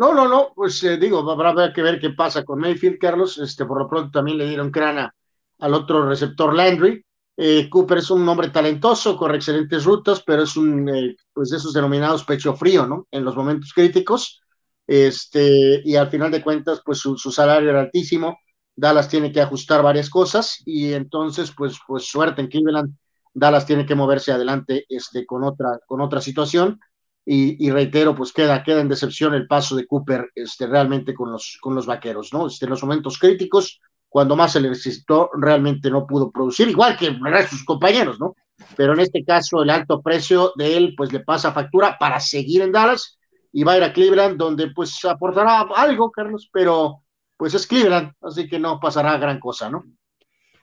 No, 0.00 0.14
no, 0.14 0.26
no, 0.26 0.52
pues 0.54 0.82
eh, 0.84 0.96
digo, 0.96 1.30
habrá 1.30 1.74
que 1.74 1.82
ver 1.82 2.00
qué 2.00 2.08
pasa 2.08 2.42
con 2.42 2.58
Mayfield, 2.58 2.98
Carlos. 2.98 3.36
Este, 3.36 3.66
por 3.66 3.78
lo 3.78 3.86
pronto 3.86 4.10
también 4.10 4.38
le 4.38 4.48
dieron 4.48 4.70
crana 4.70 5.14
al 5.58 5.74
otro 5.74 6.08
receptor 6.08 6.54
Landry. 6.54 7.04
Eh, 7.36 7.68
Cooper 7.68 7.98
es 7.98 8.10
un 8.10 8.26
hombre 8.26 8.48
talentoso, 8.48 9.14
corre 9.14 9.36
excelentes 9.36 9.84
rutas, 9.84 10.22
pero 10.24 10.44
es 10.44 10.56
un, 10.56 10.88
eh, 10.88 11.16
pues 11.34 11.50
de 11.50 11.58
esos 11.58 11.74
denominados 11.74 12.24
pecho 12.24 12.56
frío, 12.56 12.86
¿no? 12.86 13.08
En 13.10 13.26
los 13.26 13.36
momentos 13.36 13.74
críticos. 13.74 14.40
Este, 14.86 15.82
y 15.84 15.96
al 15.96 16.08
final 16.08 16.30
de 16.30 16.42
cuentas, 16.42 16.80
pues 16.82 16.98
su, 17.00 17.18
salario 17.18 17.68
era 17.68 17.80
altísimo. 17.80 18.38
Dallas 18.74 19.06
tiene 19.06 19.30
que 19.30 19.42
ajustar 19.42 19.82
varias 19.82 20.08
cosas 20.08 20.62
y 20.64 20.94
entonces, 20.94 21.52
pues, 21.54 21.78
pues 21.86 22.06
suerte 22.06 22.40
en 22.40 22.48
Cleveland. 22.48 22.96
Dallas 23.34 23.66
tiene 23.66 23.84
que 23.84 23.94
moverse 23.94 24.32
adelante 24.32 24.86
este, 24.88 25.26
con, 25.26 25.44
otra, 25.44 25.78
con 25.86 26.00
otra 26.00 26.22
situación 26.22 26.80
y, 27.24 27.70
reitero, 27.70 28.14
pues 28.14 28.32
queda, 28.32 28.62
queda 28.62 28.80
en 28.80 28.88
decepción 28.88 29.34
el 29.34 29.46
paso 29.46 29.76
de 29.76 29.86
Cooper 29.86 30.30
este, 30.34 30.66
realmente 30.66 31.14
con 31.14 31.30
los, 31.30 31.58
con 31.60 31.74
los 31.74 31.86
vaqueros, 31.86 32.32
¿no? 32.32 32.46
Este, 32.46 32.64
en 32.64 32.70
los 32.70 32.82
momentos 32.82 33.18
críticos, 33.18 33.80
cuando 34.08 34.34
más 34.34 34.52
se 34.52 34.60
le 34.60 34.70
necesitó, 34.70 35.30
realmente 35.34 35.90
no 35.90 36.06
pudo 36.06 36.30
producir, 36.30 36.68
igual 36.68 36.96
que 36.96 37.16
sus 37.48 37.64
compañeros, 37.64 38.18
¿no? 38.18 38.34
Pero 38.76 38.94
en 38.94 39.00
este 39.00 39.24
caso, 39.24 39.62
el 39.62 39.70
alto 39.70 40.02
precio 40.02 40.52
de 40.56 40.76
él, 40.76 40.94
pues 40.96 41.12
le 41.12 41.20
pasa 41.20 41.52
factura 41.52 41.96
para 41.98 42.18
seguir 42.18 42.62
en 42.62 42.72
Dallas 42.72 43.18
y 43.52 43.62
va 43.62 43.72
a 43.72 43.76
ir 43.76 43.84
a 43.84 43.92
Cleveland, 43.92 44.36
donde 44.36 44.70
pues 44.70 45.04
aportará 45.04 45.60
algo, 45.76 46.10
Carlos, 46.10 46.48
pero 46.52 47.02
pues 47.36 47.54
es 47.54 47.66
Cleveland, 47.66 48.12
así 48.22 48.48
que 48.48 48.58
no 48.58 48.80
pasará 48.80 49.16
gran 49.18 49.38
cosa, 49.38 49.70
¿no? 49.70 49.84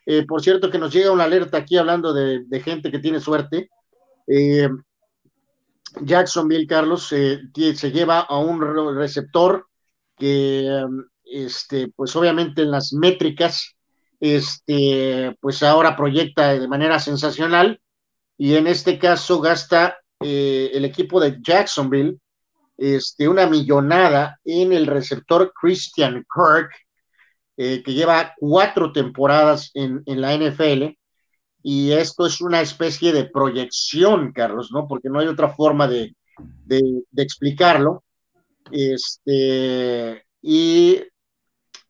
Eh, 0.06 0.26
por 0.26 0.42
cierto, 0.42 0.70
que 0.70 0.80
nos 0.80 0.94
llega 0.94 1.12
una 1.12 1.26
alerta 1.26 1.58
aquí 1.58 1.78
hablando 1.78 2.14
de, 2.14 2.44
de 2.46 2.60
gente 2.62 2.92
que 2.92 3.00
tiene 3.00 3.20
suerte. 3.20 3.70
Eh, 4.28 4.70
Jacksonville, 6.02 6.68
Carlos, 6.68 7.08
se 7.08 7.92
lleva 7.92 8.20
a 8.20 8.38
un 8.38 8.62
receptor 8.96 9.68
que, 10.18 10.86
este, 11.24 11.90
pues 11.96 12.16
obviamente 12.16 12.64
en 12.64 12.72
las 12.72 12.94
métricas, 12.94 13.76
este, 14.20 15.36
pues 15.40 15.62
ahora 15.64 15.96
proyecta 15.96 16.54
de 16.54 16.68
manera 16.68 17.00
sensacional 17.00 17.80
y 18.38 18.56
en 18.56 18.68
este 18.68 18.98
caso 18.98 19.40
gasta 19.40 19.98
eh, 20.22 20.72
el 20.74 20.86
equipo 20.86 21.20
de 21.20 21.38
Jacksonville 21.42 22.18
este, 22.78 23.28
una 23.28 23.48
millonada 23.48 24.40
en 24.46 24.72
el 24.72 24.86
receptor 24.86 25.52
Christian 25.60 26.26
Kirk, 26.34 26.72
eh, 27.58 27.82
que 27.84 27.94
lleva 27.94 28.36
cuatro 28.38 28.92
temporadas 28.92 29.72
en, 29.74 30.04
en 30.06 30.22
la 30.22 30.36
NFL 30.36 30.97
y 31.70 31.92
esto 31.92 32.26
es 32.26 32.40
una 32.40 32.62
especie 32.62 33.12
de 33.12 33.26
proyección, 33.26 34.32
Carlos, 34.32 34.72
¿no? 34.72 34.88
Porque 34.88 35.10
no 35.10 35.20
hay 35.20 35.28
otra 35.28 35.50
forma 35.50 35.86
de, 35.86 36.16
explicarlo. 37.14 38.06
Este, 38.72 40.24
y 40.42 41.04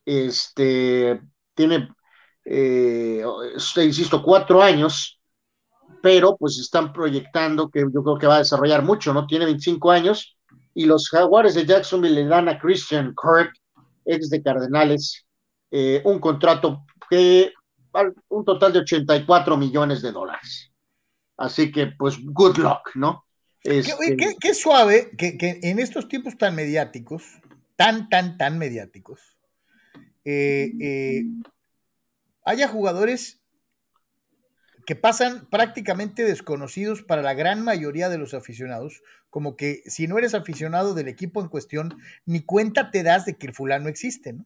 este, 0.04 1.22
tiene, 1.54 1.90
eh, 2.44 3.24
insisto, 3.76 4.24
cuatro 4.24 4.64
años, 4.64 5.22
pero 6.02 6.36
pues 6.38 6.58
están 6.58 6.92
proyectando 6.92 7.70
que 7.70 7.82
yo 7.82 8.02
creo 8.02 8.18
que 8.18 8.26
va 8.26 8.38
a 8.38 8.40
desarrollar 8.40 8.82
mucho, 8.82 9.14
¿no? 9.14 9.28
Tiene 9.28 9.46
25 9.46 9.92
años 9.92 10.40
y 10.74 10.86
los 10.86 11.08
Jaguares 11.08 11.54
de 11.54 11.68
Jacksonville 11.68 12.16
le 12.16 12.26
dan 12.26 12.50
a 12.50 12.58
Christian 12.58 13.14
Kirk, 13.14 13.54
ex 14.06 14.32
de 14.32 14.42
Cardenales, 14.42 15.28
eh, 15.70 16.02
un 16.04 16.18
contrato 16.18 16.84
que 17.12 17.54
un 18.30 18.46
total 18.46 18.74
de 18.74 18.80
84 18.80 19.58
millones 19.58 20.02
de 20.02 20.12
dólares. 20.12 20.72
Así 21.38 21.72
que, 21.72 21.88
pues, 21.88 22.18
good 22.24 22.58
luck, 22.58 22.96
¿no? 22.96 23.26
Este, 23.64 24.16
qué, 24.40 24.54
suave 24.54 25.12
que, 25.18 25.60
en 25.62 25.80
estos 25.80 26.08
tiempos 26.08 26.38
tan 26.38 26.56
mediáticos, 26.56 27.24
tan, 27.76 28.08
tan, 28.10 28.38
tan 28.38 28.58
mediáticos, 28.58 29.38
eh, 30.24 30.72
eh, 30.80 31.24
haya 32.46 32.68
jugadores 32.68 33.42
que 34.86 34.96
pasan 34.96 35.48
prácticamente 35.50 36.24
desconocidos 36.24 37.04
para 37.04 37.22
la 37.22 37.34
gran 37.34 37.62
mayoría 37.62 38.08
de 38.08 38.18
los 38.18 38.34
aficionados, 38.34 39.04
como 39.30 39.58
que 39.58 39.84
si 39.86 40.08
no 40.08 40.18
eres 40.18 40.34
aficionado 40.34 40.94
del 40.94 41.10
equipo 41.10 41.42
en 41.42 41.50
cuestión, 41.50 41.98
ni 42.26 42.40
cuenta 42.40 42.90
te 42.90 43.04
das 43.04 43.26
de 43.26 43.38
que 43.38 43.48
el 43.48 43.54
fulano 43.54 43.90
existe, 43.90 44.32
¿no? 44.32 44.46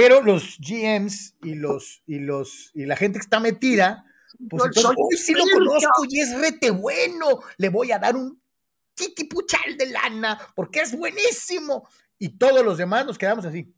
Pero 0.00 0.22
los 0.22 0.56
GMs 0.58 1.34
y 1.42 1.56
los 1.56 2.02
y 2.06 2.20
los 2.20 2.70
y 2.72 2.86
la 2.86 2.96
gente 2.96 3.18
que 3.18 3.24
está 3.24 3.38
metida, 3.38 4.06
pues 4.48 4.64
entonces, 4.64 4.96
hoy 4.96 5.16
sí 5.18 5.34
lo 5.34 5.44
conozco 5.52 6.06
y 6.08 6.20
es 6.20 6.40
rete 6.40 6.70
bueno, 6.70 7.40
le 7.58 7.68
voy 7.68 7.92
a 7.92 7.98
dar 7.98 8.16
un 8.16 8.40
chiquipuchal 8.96 9.76
de 9.76 9.90
lana 9.90 10.40
porque 10.54 10.80
es 10.80 10.96
buenísimo. 10.96 11.86
Y 12.18 12.38
todos 12.38 12.64
los 12.64 12.78
demás 12.78 13.04
nos 13.04 13.18
quedamos 13.18 13.44
así. 13.44 13.74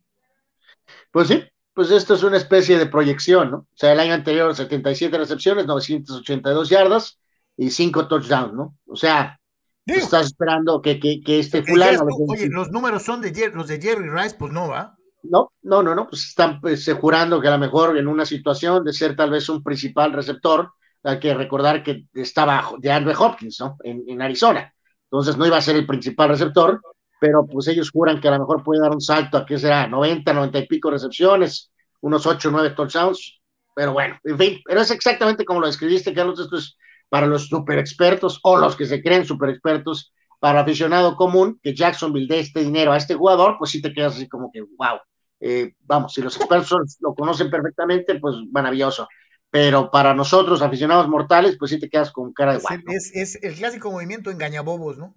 Pues 1.10 1.26
sí, 1.26 1.42
pues 1.74 1.90
esto 1.90 2.14
es 2.14 2.22
una 2.22 2.36
especie 2.36 2.78
de 2.78 2.86
proyección, 2.86 3.50
¿no? 3.50 3.56
O 3.56 3.76
sea, 3.76 3.92
el 3.92 3.98
año 3.98 4.14
anterior 4.14 4.54
77 4.54 5.18
recepciones, 5.18 5.66
982 5.66 6.68
yardas 6.68 7.18
y 7.56 7.70
5 7.70 8.06
touchdowns, 8.06 8.54
¿no? 8.54 8.78
O 8.86 8.94
sea, 8.94 9.40
estás 9.86 10.26
esperando 10.26 10.82
que, 10.82 11.00
que, 11.00 11.20
que 11.20 11.40
este 11.40 11.64
fulano... 11.64 12.06
oye, 12.28 12.48
los 12.48 12.70
números 12.70 13.02
son 13.02 13.20
de 13.22 13.50
los 13.52 13.66
de 13.66 13.80
Jerry 13.80 14.08
Rice, 14.08 14.36
pues 14.38 14.52
no, 14.52 14.68
¿va? 14.68 14.96
No, 15.24 15.52
no, 15.62 15.82
no, 15.82 15.94
no, 15.94 16.08
pues 16.08 16.26
están 16.28 16.60
pues, 16.60 16.90
jurando 17.00 17.40
que 17.40 17.48
a 17.48 17.52
lo 17.52 17.58
mejor 17.58 17.96
en 17.96 18.08
una 18.08 18.26
situación 18.26 18.84
de 18.84 18.92
ser 18.92 19.14
tal 19.16 19.30
vez 19.30 19.48
un 19.48 19.62
principal 19.62 20.12
receptor, 20.12 20.72
hay 21.04 21.18
que 21.18 21.34
recordar 21.34 21.82
que 21.82 22.06
estaba 22.14 22.70
de 22.78 22.90
Andrew 22.90 23.14
Hopkins, 23.18 23.60
¿no? 23.60 23.76
En, 23.84 24.04
en 24.06 24.22
Arizona. 24.22 24.72
Entonces 25.04 25.36
no 25.36 25.46
iba 25.46 25.56
a 25.56 25.62
ser 25.62 25.76
el 25.76 25.86
principal 25.86 26.30
receptor, 26.30 26.80
pero 27.20 27.46
pues 27.46 27.68
ellos 27.68 27.90
juran 27.90 28.20
que 28.20 28.28
a 28.28 28.32
lo 28.32 28.40
mejor 28.40 28.62
puede 28.62 28.80
dar 28.80 28.92
un 28.92 29.00
salto 29.00 29.36
a 29.36 29.46
qué 29.46 29.58
será, 29.58 29.86
90, 29.86 30.32
90 30.32 30.58
y 30.58 30.66
pico 30.66 30.90
recepciones, 30.90 31.70
unos 32.00 32.26
8, 32.26 32.50
9 32.50 32.70
touchdowns, 32.70 33.40
pero 33.74 33.92
bueno, 33.92 34.18
en 34.24 34.38
fin, 34.38 34.60
pero 34.64 34.80
es 34.80 34.90
exactamente 34.90 35.44
como 35.44 35.60
lo 35.60 35.66
describiste, 35.66 36.12
Carlos, 36.12 36.40
esto 36.40 36.56
es 36.56 36.76
para 37.08 37.26
los 37.26 37.46
super 37.48 37.78
expertos 37.78 38.40
o 38.42 38.56
los 38.56 38.74
que 38.74 38.86
se 38.86 39.02
creen 39.02 39.24
super 39.24 39.50
expertos, 39.50 40.12
para 40.40 40.60
aficionado 40.62 41.14
común, 41.14 41.60
que 41.62 41.72
Jacksonville 41.72 42.26
dé 42.26 42.40
este 42.40 42.64
dinero 42.64 42.90
a 42.90 42.96
este 42.96 43.14
jugador, 43.14 43.56
pues 43.58 43.70
sí 43.70 43.80
te 43.80 43.92
quedas 43.92 44.16
así 44.16 44.28
como 44.28 44.50
que, 44.50 44.62
wow, 44.62 44.98
eh, 45.44 45.74
vamos, 45.80 46.14
si 46.14 46.22
los 46.22 46.36
expertos 46.36 46.98
lo 47.00 47.14
conocen 47.14 47.50
perfectamente, 47.50 48.18
pues 48.20 48.36
maravilloso. 48.52 49.08
Pero 49.50 49.90
para 49.90 50.14
nosotros, 50.14 50.62
aficionados 50.62 51.08
mortales, 51.08 51.56
pues 51.58 51.72
sí 51.72 51.80
te 51.80 51.90
quedas 51.90 52.12
con 52.12 52.32
cara 52.32 52.54
de 52.54 52.60
guau. 52.60 52.78
Es, 52.86 53.10
es 53.14 53.42
el 53.42 53.54
clásico 53.54 53.90
movimiento 53.90 54.30
engañabobos, 54.30 54.96
¿no? 54.96 55.14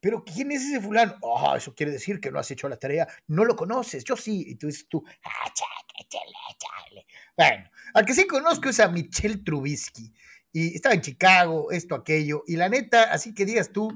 Pero 0.00 0.24
¿quién 0.24 0.50
es 0.52 0.62
ese 0.62 0.80
fulano? 0.80 1.16
Oh, 1.20 1.54
eso 1.54 1.74
quiere 1.74 1.92
decir 1.92 2.20
que 2.20 2.30
no 2.30 2.38
has 2.38 2.50
hecho 2.50 2.68
la 2.68 2.78
tarea, 2.78 3.06
no 3.26 3.44
lo 3.44 3.54
conoces, 3.54 4.02
yo 4.02 4.16
sí. 4.16 4.44
Y 4.46 4.54
tú 4.54 4.66
dices 4.66 4.88
tú, 4.88 5.04
ah, 5.24 5.52
chale, 5.52 6.08
chale. 6.08 7.06
Bueno, 7.36 7.70
al 7.94 8.04
que 8.04 8.14
sí 8.14 8.26
conozco 8.26 8.68
es 8.68 8.80
a 8.80 8.88
Michelle 8.88 9.38
Trubisky. 9.44 10.12
Y 10.52 10.74
estaba 10.74 10.94
en 10.94 11.02
Chicago, 11.02 11.70
esto, 11.70 11.94
aquello. 11.94 12.42
Y 12.46 12.56
la 12.56 12.68
neta, 12.68 13.04
así 13.12 13.34
que 13.34 13.44
digas 13.44 13.70
tú 13.70 13.92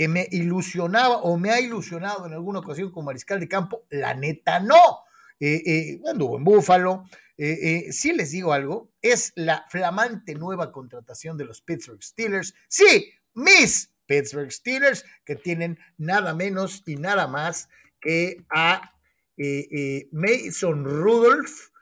que 0.00 0.08
me 0.08 0.26
ilusionaba 0.30 1.16
o 1.16 1.36
me 1.36 1.50
ha 1.50 1.60
ilusionado 1.60 2.24
en 2.24 2.32
alguna 2.32 2.60
ocasión 2.60 2.90
como 2.90 3.08
mariscal 3.08 3.38
de 3.38 3.46
campo, 3.46 3.84
la 3.90 4.14
neta 4.14 4.58
no. 4.58 5.00
Eh, 5.38 5.62
eh, 5.66 6.00
anduvo 6.10 6.38
en 6.38 6.44
Búfalo. 6.44 7.04
Eh, 7.36 7.58
eh, 7.62 7.92
sí 7.92 8.14
les 8.14 8.30
digo 8.30 8.54
algo, 8.54 8.92
es 9.02 9.30
la 9.34 9.66
flamante 9.68 10.34
nueva 10.34 10.72
contratación 10.72 11.36
de 11.36 11.44
los 11.44 11.60
Pittsburgh 11.60 12.02
Steelers. 12.02 12.54
Sí, 12.66 13.12
Miss 13.34 13.90
Pittsburgh 14.06 14.50
Steelers, 14.50 15.04
que 15.22 15.36
tienen 15.36 15.78
nada 15.98 16.32
menos 16.32 16.82
y 16.86 16.96
nada 16.96 17.26
más 17.26 17.68
que 18.00 18.42
a 18.48 18.94
eh, 19.36 19.68
eh, 19.70 20.08
Mason 20.12 20.82
Rudolph 20.82 21.72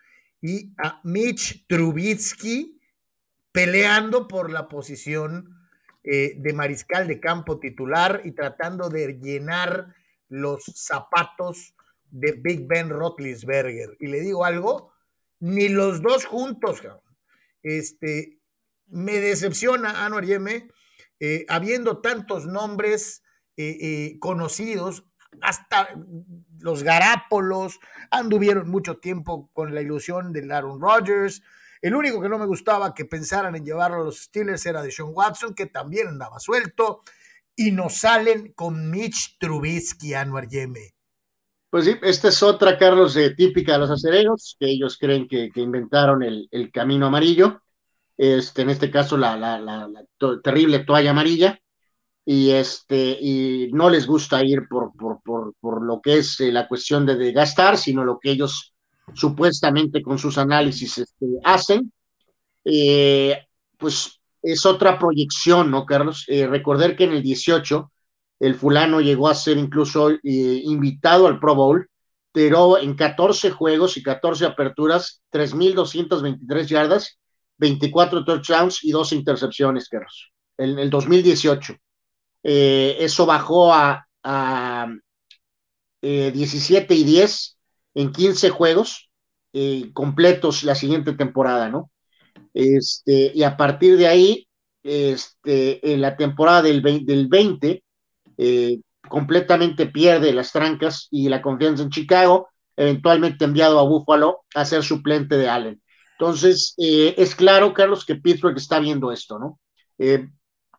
y 0.42 0.72
a 0.76 1.00
Mitch 1.04 1.68
Trubisky 1.68 2.80
peleando 3.52 4.26
por 4.26 4.50
la 4.50 4.66
posición 4.66 5.57
eh, 6.04 6.34
de 6.36 6.52
mariscal 6.52 7.06
de 7.06 7.20
campo 7.20 7.58
titular 7.58 8.22
y 8.24 8.32
tratando 8.32 8.88
de 8.88 9.18
llenar 9.20 9.94
los 10.28 10.64
zapatos 10.64 11.74
de 12.10 12.32
Big 12.32 12.66
Ben 12.66 12.88
Roethlisberger. 12.88 13.96
Y 14.00 14.06
le 14.06 14.20
digo 14.20 14.44
algo, 14.44 14.92
ni 15.40 15.68
los 15.68 16.02
dos 16.02 16.24
juntos, 16.24 16.82
este, 17.62 18.40
me 18.86 19.18
decepciona 19.20 20.04
Anuar 20.04 20.24
Yeme 20.24 20.68
eh, 21.20 21.44
habiendo 21.48 22.00
tantos 22.00 22.46
nombres 22.46 23.22
eh, 23.56 24.16
conocidos, 24.20 25.04
hasta 25.40 25.88
los 26.60 26.82
Garápolos 26.82 27.78
anduvieron 28.10 28.68
mucho 28.68 28.98
tiempo 28.98 29.50
con 29.52 29.74
la 29.74 29.82
ilusión 29.82 30.32
de 30.32 30.52
Aaron 30.52 30.80
Rodgers. 30.80 31.42
El 31.80 31.94
único 31.94 32.20
que 32.20 32.28
no 32.28 32.38
me 32.38 32.46
gustaba 32.46 32.94
que 32.94 33.04
pensaran 33.04 33.54
en 33.54 33.64
llevarlo 33.64 34.02
a 34.02 34.04
los 34.04 34.22
Steelers 34.24 34.66
era 34.66 34.82
de 34.82 34.90
Sean 34.90 35.10
Watson, 35.12 35.54
que 35.54 35.66
también 35.66 36.08
andaba 36.08 36.38
suelto. 36.40 37.00
Y 37.56 37.72
nos 37.72 37.98
salen 37.98 38.52
con 38.52 38.90
Mitch 38.90 39.36
Trubisky, 39.38 40.14
Anuar 40.14 40.48
Yeme. 40.48 40.94
Pues 41.70 41.84
sí, 41.84 41.96
esta 42.02 42.28
es 42.28 42.42
otra, 42.42 42.78
Carlos, 42.78 43.18
típica 43.36 43.72
de 43.72 43.78
los 43.78 43.90
acereros, 43.90 44.56
que 44.58 44.66
ellos 44.66 44.96
creen 44.98 45.28
que, 45.28 45.50
inventaron 45.56 46.22
el, 46.22 46.70
camino 46.72 47.06
amarillo 47.06 47.60
este, 48.18 48.62
en 48.62 48.70
este 48.70 48.90
caso 48.90 49.16
la, 49.16 49.88
terrible 50.42 50.80
toalla 50.80 51.10
amarilla, 51.10 51.60
y, 52.24 52.50
este, 52.50 53.16
y 53.18 53.70
no 53.72 53.88
les 53.88 54.06
gusta 54.06 54.44
ir 54.44 54.68
por, 54.68 54.92
por, 54.94 55.22
por, 55.22 55.54
por 55.60 55.82
lo 55.82 56.02
que 56.02 56.18
es 56.18 56.38
eh, 56.40 56.52
la 56.52 56.68
cuestión 56.68 57.06
de, 57.06 57.16
de, 57.16 57.32
gastar, 57.32 57.78
sino 57.78 58.04
lo 58.04 58.18
que 58.18 58.32
ellos 58.32 58.74
supuestamente 59.14 60.02
con 60.02 60.18
sus 60.18 60.38
análisis 60.38 60.98
este, 60.98 61.26
hacen. 61.44 61.92
Eh, 62.64 63.38
pues 63.76 64.20
es 64.42 64.66
otra 64.66 64.98
proyección, 64.98 65.70
¿no, 65.70 65.86
Carlos? 65.86 66.24
Eh, 66.28 66.46
recordar 66.46 66.96
que 66.96 67.04
en 67.04 67.12
el 67.12 67.22
18 67.22 67.90
el 68.40 68.54
fulano 68.54 69.00
llegó 69.00 69.28
a 69.28 69.34
ser 69.34 69.58
incluso 69.58 70.10
eh, 70.10 70.18
invitado 70.22 71.26
al 71.26 71.40
Pro 71.40 71.54
Bowl, 71.54 71.88
pero 72.32 72.78
en 72.78 72.94
14 72.94 73.50
juegos 73.50 73.96
y 73.96 74.02
14 74.02 74.46
aperturas, 74.46 75.22
3.223 75.32 76.66
yardas 76.66 77.18
24 77.58 78.24
touchdowns 78.24 78.84
y 78.84 78.92
dos 78.92 79.12
intercepciones, 79.12 79.88
Carlos, 79.88 80.32
en 80.56 80.78
el 80.78 80.88
2018. 80.88 81.74
Eh, 82.44 82.96
eso 83.00 83.26
bajó 83.26 83.74
a, 83.74 84.06
a 84.22 84.86
17 86.00 86.94
eh, 86.94 86.96
y 86.96 87.04
10 87.04 87.57
en 87.98 88.12
15 88.12 88.50
juegos 88.50 89.10
eh, 89.52 89.90
completos 89.92 90.62
la 90.62 90.74
siguiente 90.74 91.12
temporada, 91.14 91.68
¿no? 91.68 91.90
Este, 92.54 93.32
y 93.34 93.42
a 93.42 93.56
partir 93.56 93.96
de 93.96 94.06
ahí, 94.06 94.48
este, 94.82 95.92
en 95.92 96.00
la 96.00 96.16
temporada 96.16 96.62
del 96.62 96.80
20, 96.80 97.12
del 97.12 97.28
20 97.28 97.82
completamente 99.08 99.86
pierde 99.86 100.32
las 100.32 100.52
trancas 100.52 101.08
y 101.10 101.28
la 101.28 101.42
confianza 101.42 101.82
en 101.82 101.90
Chicago, 101.90 102.48
eventualmente 102.76 103.44
enviado 103.44 103.78
a 103.80 103.82
Buffalo 103.82 104.44
a 104.54 104.64
ser 104.64 104.84
suplente 104.84 105.36
de 105.36 105.48
Allen. 105.48 105.82
Entonces, 106.18 106.74
eh, 106.78 107.14
es 107.16 107.34
claro, 107.34 107.72
Carlos, 107.72 108.04
que 108.04 108.16
Pittsburgh 108.16 108.56
está 108.56 108.78
viendo 108.78 109.12
esto, 109.12 109.38
¿no? 109.38 109.58
Eh, 109.98 110.28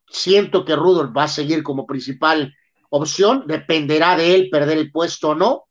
siento 0.08 0.66
que 0.66 0.76
Rudolph 0.76 1.16
va 1.16 1.24
a 1.24 1.28
seguir 1.28 1.64
como 1.64 1.86
principal 1.86 2.54
opción, 2.90 3.44
dependerá 3.48 4.16
de 4.16 4.36
él 4.36 4.50
perder 4.50 4.78
el 4.78 4.92
puesto 4.92 5.30
o 5.30 5.36
no, 5.36 5.66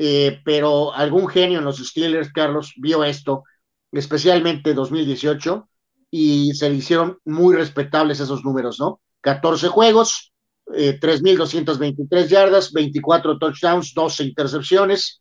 eh, 0.00 0.40
pero 0.44 0.94
algún 0.94 1.26
genio 1.28 1.58
en 1.58 1.64
los 1.64 1.78
Steelers, 1.78 2.32
Carlos, 2.32 2.72
vio 2.76 3.02
esto, 3.02 3.42
especialmente 3.90 4.72
2018, 4.72 5.68
y 6.10 6.54
se 6.54 6.70
le 6.70 6.76
hicieron 6.76 7.18
muy 7.24 7.56
respetables 7.56 8.20
esos 8.20 8.44
números, 8.44 8.78
¿no? 8.78 9.00
14 9.20 9.66
juegos, 9.68 10.32
3.223 10.66 12.28
yardas, 12.28 12.72
24 12.72 13.38
touchdowns, 13.38 13.92
12 13.92 14.24
intercepciones, 14.24 15.20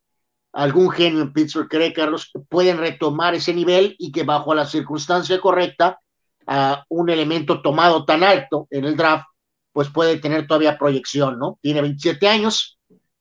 algún 0.53 0.91
genio 0.91 1.21
en 1.21 1.33
Pittsburgh 1.33 1.67
cree, 1.67 1.91
Carlos, 1.91 2.29
que 2.31 2.39
pueden 2.39 2.77
retomar 2.77 3.33
ese 3.33 3.53
nivel 3.53 3.95
y 3.97 4.11
que 4.11 4.23
bajo 4.23 4.53
la 4.53 4.65
circunstancia 4.65 5.41
correcta, 5.41 5.99
a 6.47 6.85
un 6.89 7.09
elemento 7.09 7.61
tomado 7.61 8.05
tan 8.05 8.23
alto 8.23 8.67
en 8.69 8.85
el 8.85 8.95
draft, 8.95 9.25
pues 9.73 9.89
puede 9.89 10.17
tener 10.17 10.47
todavía 10.47 10.77
proyección, 10.77 11.37
¿no? 11.37 11.59
Tiene 11.61 11.81
27 11.81 12.27
años, 12.27 12.76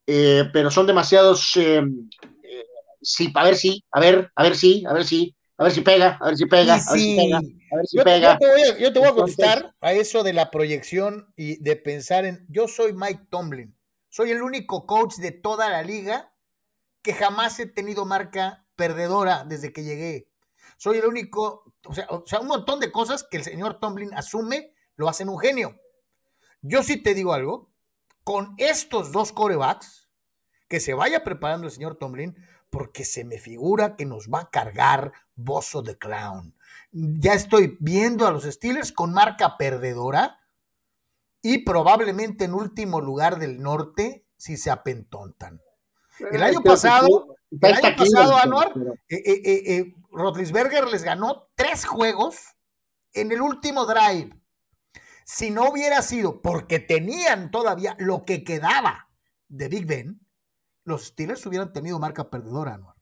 eh, 0.07 0.45
pero 0.53 0.71
son 0.71 0.87
demasiados, 0.87 1.57
eh, 1.57 1.79
eh, 1.79 2.67
sí, 3.03 3.33
a 3.35 3.45
ver 3.45 3.57
si, 3.57 3.85
a 3.91 4.01
ver, 4.01 4.31
a 4.37 4.43
ver 4.45 4.57
si, 4.57 4.85
a 4.87 4.93
ver 4.93 5.05
si, 5.05 5.35
a 5.59 5.65
ver 5.65 5.73
si 5.73 5.81
pega, 5.81 6.17
a 6.21 6.27
ver 6.27 6.37
si 6.37 6.47
pega, 6.47 6.75
a 6.75 6.77
ver 6.77 7.01
si 7.01 7.17
pega, 7.17 7.39
a 7.39 7.77
ver 7.77 7.87
si 7.87 7.99
pega. 7.99 8.39
Yo 8.79 8.93
te 8.93 8.99
voy 9.01 9.09
a, 9.09 9.15
contestar 9.15 9.75
a 9.81 9.93
eso 9.93 10.23
de 10.23 10.33
la 10.33 10.51
proyección 10.51 11.33
y 11.37 11.61
de 11.63 11.75
pensar 11.75 12.25
en, 12.25 12.47
yo 12.49 12.69
soy 12.69 12.93
Mike 12.93 13.27
Tomlin, 13.31 13.77
soy 14.09 14.31
el 14.31 14.43
único 14.43 14.87
coach 14.87 15.17
de 15.17 15.33
toda 15.33 15.71
la 15.71 15.83
liga 15.83 16.33
que 17.03 17.13
jamás 17.13 17.59
he 17.59 17.67
tenido 17.67 18.05
marca 18.05 18.65
perdedora 18.77 19.45
desde 19.45 19.73
que 19.73 19.83
llegué. 19.83 20.29
Soy 20.77 20.99
el 20.99 21.07
único, 21.07 21.65
o 21.85 21.95
sea, 21.95 22.07
o 22.11 22.25
sea, 22.27 22.41
un 22.41 22.49
montón 22.49 22.79
de 22.79 22.93
cosas 22.93 23.27
que 23.29 23.39
el 23.39 23.45
señor 23.45 23.81
Tomlin 23.81 24.15
asume, 24.15 24.75
lo 24.97 25.09
hacen 25.09 25.29
un 25.29 25.39
genio. 25.39 25.81
Yo 26.63 26.83
sí 26.83 27.03
te 27.03 27.15
digo 27.15 27.33
algo, 27.33 27.71
con 28.27 28.57
estos 28.59 29.13
dos 29.13 29.31
corebacks, 29.31 30.09
que 30.67 30.81
se 30.81 30.95
vaya 30.95 31.23
preparando 31.23 31.69
el 31.69 31.73
señor 31.73 31.95
Tomlin, 31.95 32.37
porque 32.71 33.05
se 33.05 33.25
me 33.25 33.39
figura 33.39 33.95
que 33.95 34.05
nos 34.05 34.27
va 34.27 34.41
a 34.41 34.51
cargar 34.51 35.13
Bozo 35.37 35.81
de 35.81 35.97
Clown. 35.97 36.57
Ya 36.91 37.35
estoy 37.35 37.77
viendo 37.79 38.27
a 38.27 38.33
los 38.33 38.43
Steelers 38.43 38.91
con 38.91 39.13
marca 39.13 39.57
perdedora 39.57 40.41
y 41.41 41.59
probablemente 41.59 42.47
en 42.47 42.55
último 42.55 43.01
lugar 43.01 43.39
del 43.39 43.63
norte 43.63 44.27
si 44.37 44.57
se 44.57 44.73
apentontan. 44.73 45.63
El 46.33 46.43
año 46.43 46.63
pasado, 46.63 47.37
el 47.53 47.75
año 47.75 47.97
pasado, 47.97 48.37
Anuar, 48.39 48.73
eh, 49.09 49.23
eh, 49.25 49.43
eh, 49.45 49.95
Rotlisberger 50.11 50.89
les 50.89 51.05
ganó 51.05 51.47
tres 51.55 51.87
juegos 51.87 52.39
en 53.13 53.31
el 53.31 53.41
último 53.41 53.87
drive. 53.87 54.37
Si 55.29 55.51
no 55.51 55.71
hubiera 55.71 56.03
sido 56.03 56.41
porque 56.41 56.79
tenían 56.79 57.51
todavía 57.51 57.97
lo 57.99 58.25
que 58.25 58.45
quedaba 58.45 59.09
de 59.49 59.69
Big 59.69 59.85
Ben, 59.85 60.21
los 60.85 61.07
Steelers 61.07 61.45
hubieran 61.47 61.73
tenido 61.73 61.99
marca 61.99 62.31
perdedora, 62.31 62.75
Anuar. 62.75 62.95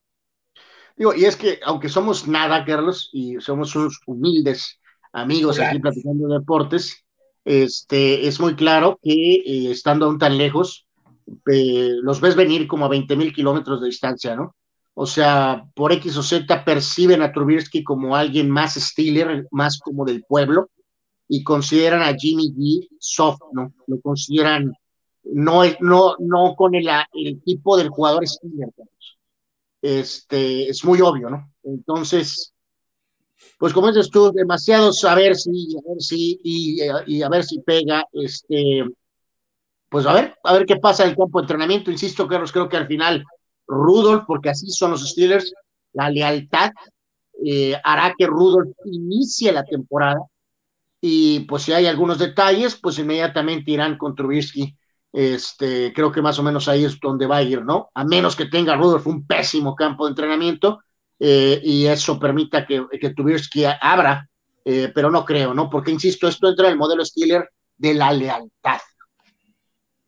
Digo, 0.97 1.13
y 1.13 1.27
es 1.27 1.37
que 1.37 1.61
aunque 1.63 1.91
somos 1.91 2.27
nada, 2.27 2.65
Carlos, 2.65 3.11
y 3.13 3.39
somos 3.41 3.77
unos 3.77 4.01
humildes 4.07 4.81
amigos 5.13 5.61
aquí 5.61 5.79
platicando 5.79 6.29
de 6.29 6.39
deportes, 6.39 7.05
este, 7.45 8.27
es 8.27 8.41
muy 8.41 8.57
claro 8.57 8.99
que 9.03 9.13
eh, 9.13 9.71
estando 9.71 10.07
aún 10.07 10.19
tan 10.19 10.39
lejos, 10.39 10.87
eh, 11.53 11.91
los 12.01 12.23
ves 12.23 12.37
venir 12.37 12.67
como 12.67 12.87
a 12.87 12.89
20 12.89 13.17
mil 13.17 13.35
kilómetros 13.35 13.83
de 13.83 13.89
distancia, 13.89 14.35
¿no? 14.35 14.57
O 14.95 15.05
sea, 15.05 15.67
por 15.75 15.93
X 15.93 16.17
o 16.17 16.23
Z 16.23 16.65
perciben 16.65 17.21
a 17.21 17.33
Trubisky 17.33 17.85
como 17.85 18.17
alguien 18.17 18.49
más 18.49 18.77
Steeler, 18.77 19.47
más 19.51 19.79
como 19.79 20.07
del 20.07 20.25
pueblo, 20.25 20.71
y 21.29 21.43
consideran 21.43 22.03
a 22.03 22.15
Jimmy 22.15 22.53
G 22.53 22.89
soft, 22.99 23.41
¿no? 23.53 23.73
Lo 23.87 24.01
consideran 24.01 24.73
no, 25.25 25.63
no, 25.81 26.17
no 26.19 26.55
con 26.55 26.75
el, 26.75 26.89
el 27.15 27.43
tipo 27.43 27.77
del 27.77 27.89
jugador 27.89 28.27
Steeler, 28.27 28.69
este, 29.81 30.69
es 30.69 30.85
muy 30.85 31.01
obvio, 31.01 31.31
¿no? 31.31 31.53
Entonces, 31.63 32.53
pues 33.59 33.73
como 33.73 33.89
dices 33.89 34.11
tú, 34.11 34.33
demasiado 34.33 34.93
saber 34.93 35.37
si, 35.37 35.77
a 35.77 35.81
ver 35.89 36.01
si, 36.01 36.41
y, 36.43 37.23
a 37.23 37.29
ver 37.29 37.45
si 37.45 37.61
pega, 37.61 38.05
este, 38.13 38.85
pues 39.89 40.07
a 40.07 40.13
ver, 40.13 40.35
a 40.43 40.53
ver 40.53 40.67
qué 40.67 40.77
pasa 40.77 41.05
en 41.05 41.11
el 41.11 41.17
campo 41.17 41.39
de 41.39 41.45
entrenamiento, 41.45 41.91
insisto, 41.91 42.27
Carlos, 42.27 42.53
creo 42.53 42.69
que 42.69 42.77
al 42.77 42.87
final 42.87 43.25
Rudolf, 43.67 44.25
porque 44.27 44.51
así 44.51 44.69
son 44.71 44.93
los 44.93 45.09
Steelers, 45.09 45.53
la 45.93 46.11
lealtad 46.11 46.71
eh, 47.45 47.77
hará 47.83 48.15
que 48.17 48.27
Rudolf 48.27 48.71
inicie 48.87 49.53
la 49.53 49.65
temporada 49.65 50.21
y 51.07 51.41
pues 51.41 51.65
si 51.65 51.73
hay 51.75 51.87
algunos 51.87 52.19
detalles, 52.19 52.77
pues 52.77 52.99
inmediatamente 52.99 53.71
irán 53.71 53.99
con 53.99 54.15
Trubisky. 54.15 54.75
Este, 55.13 55.93
creo 55.93 56.11
que 56.11 56.23
más 56.23 56.39
o 56.39 56.43
menos 56.43 56.67
ahí 56.67 56.87
es 56.87 56.99
donde 56.99 57.27
va 57.27 57.37
a 57.37 57.43
ir, 57.43 57.63
¿no? 57.63 57.91
A 57.93 58.05
menos 58.05 58.35
que 58.35 58.47
tenga 58.47 58.75
Rudolf 58.75 59.07
un 59.07 59.27
pésimo 59.27 59.77
campo 59.77 60.07
de 60.07 60.13
entrenamiento 60.13 60.83
eh, 61.19 61.61
y 61.63 61.85
eso 61.85 62.19
permita 62.19 62.65
que, 62.67 62.87
que 62.99 63.11
Trubisky 63.11 63.67
abra, 63.83 64.27
eh, 64.65 64.91
pero 64.95 65.11
no 65.11 65.27
creo, 65.27 65.53
¿no? 65.53 65.69
Porque, 65.69 65.91
insisto, 65.91 66.27
esto 66.27 66.49
entra 66.49 66.69
en 66.69 66.73
el 66.73 66.79
modelo 66.79 67.05
Steeler 67.05 67.51
de 67.77 67.93
la 67.93 68.11
lealtad. 68.11 68.81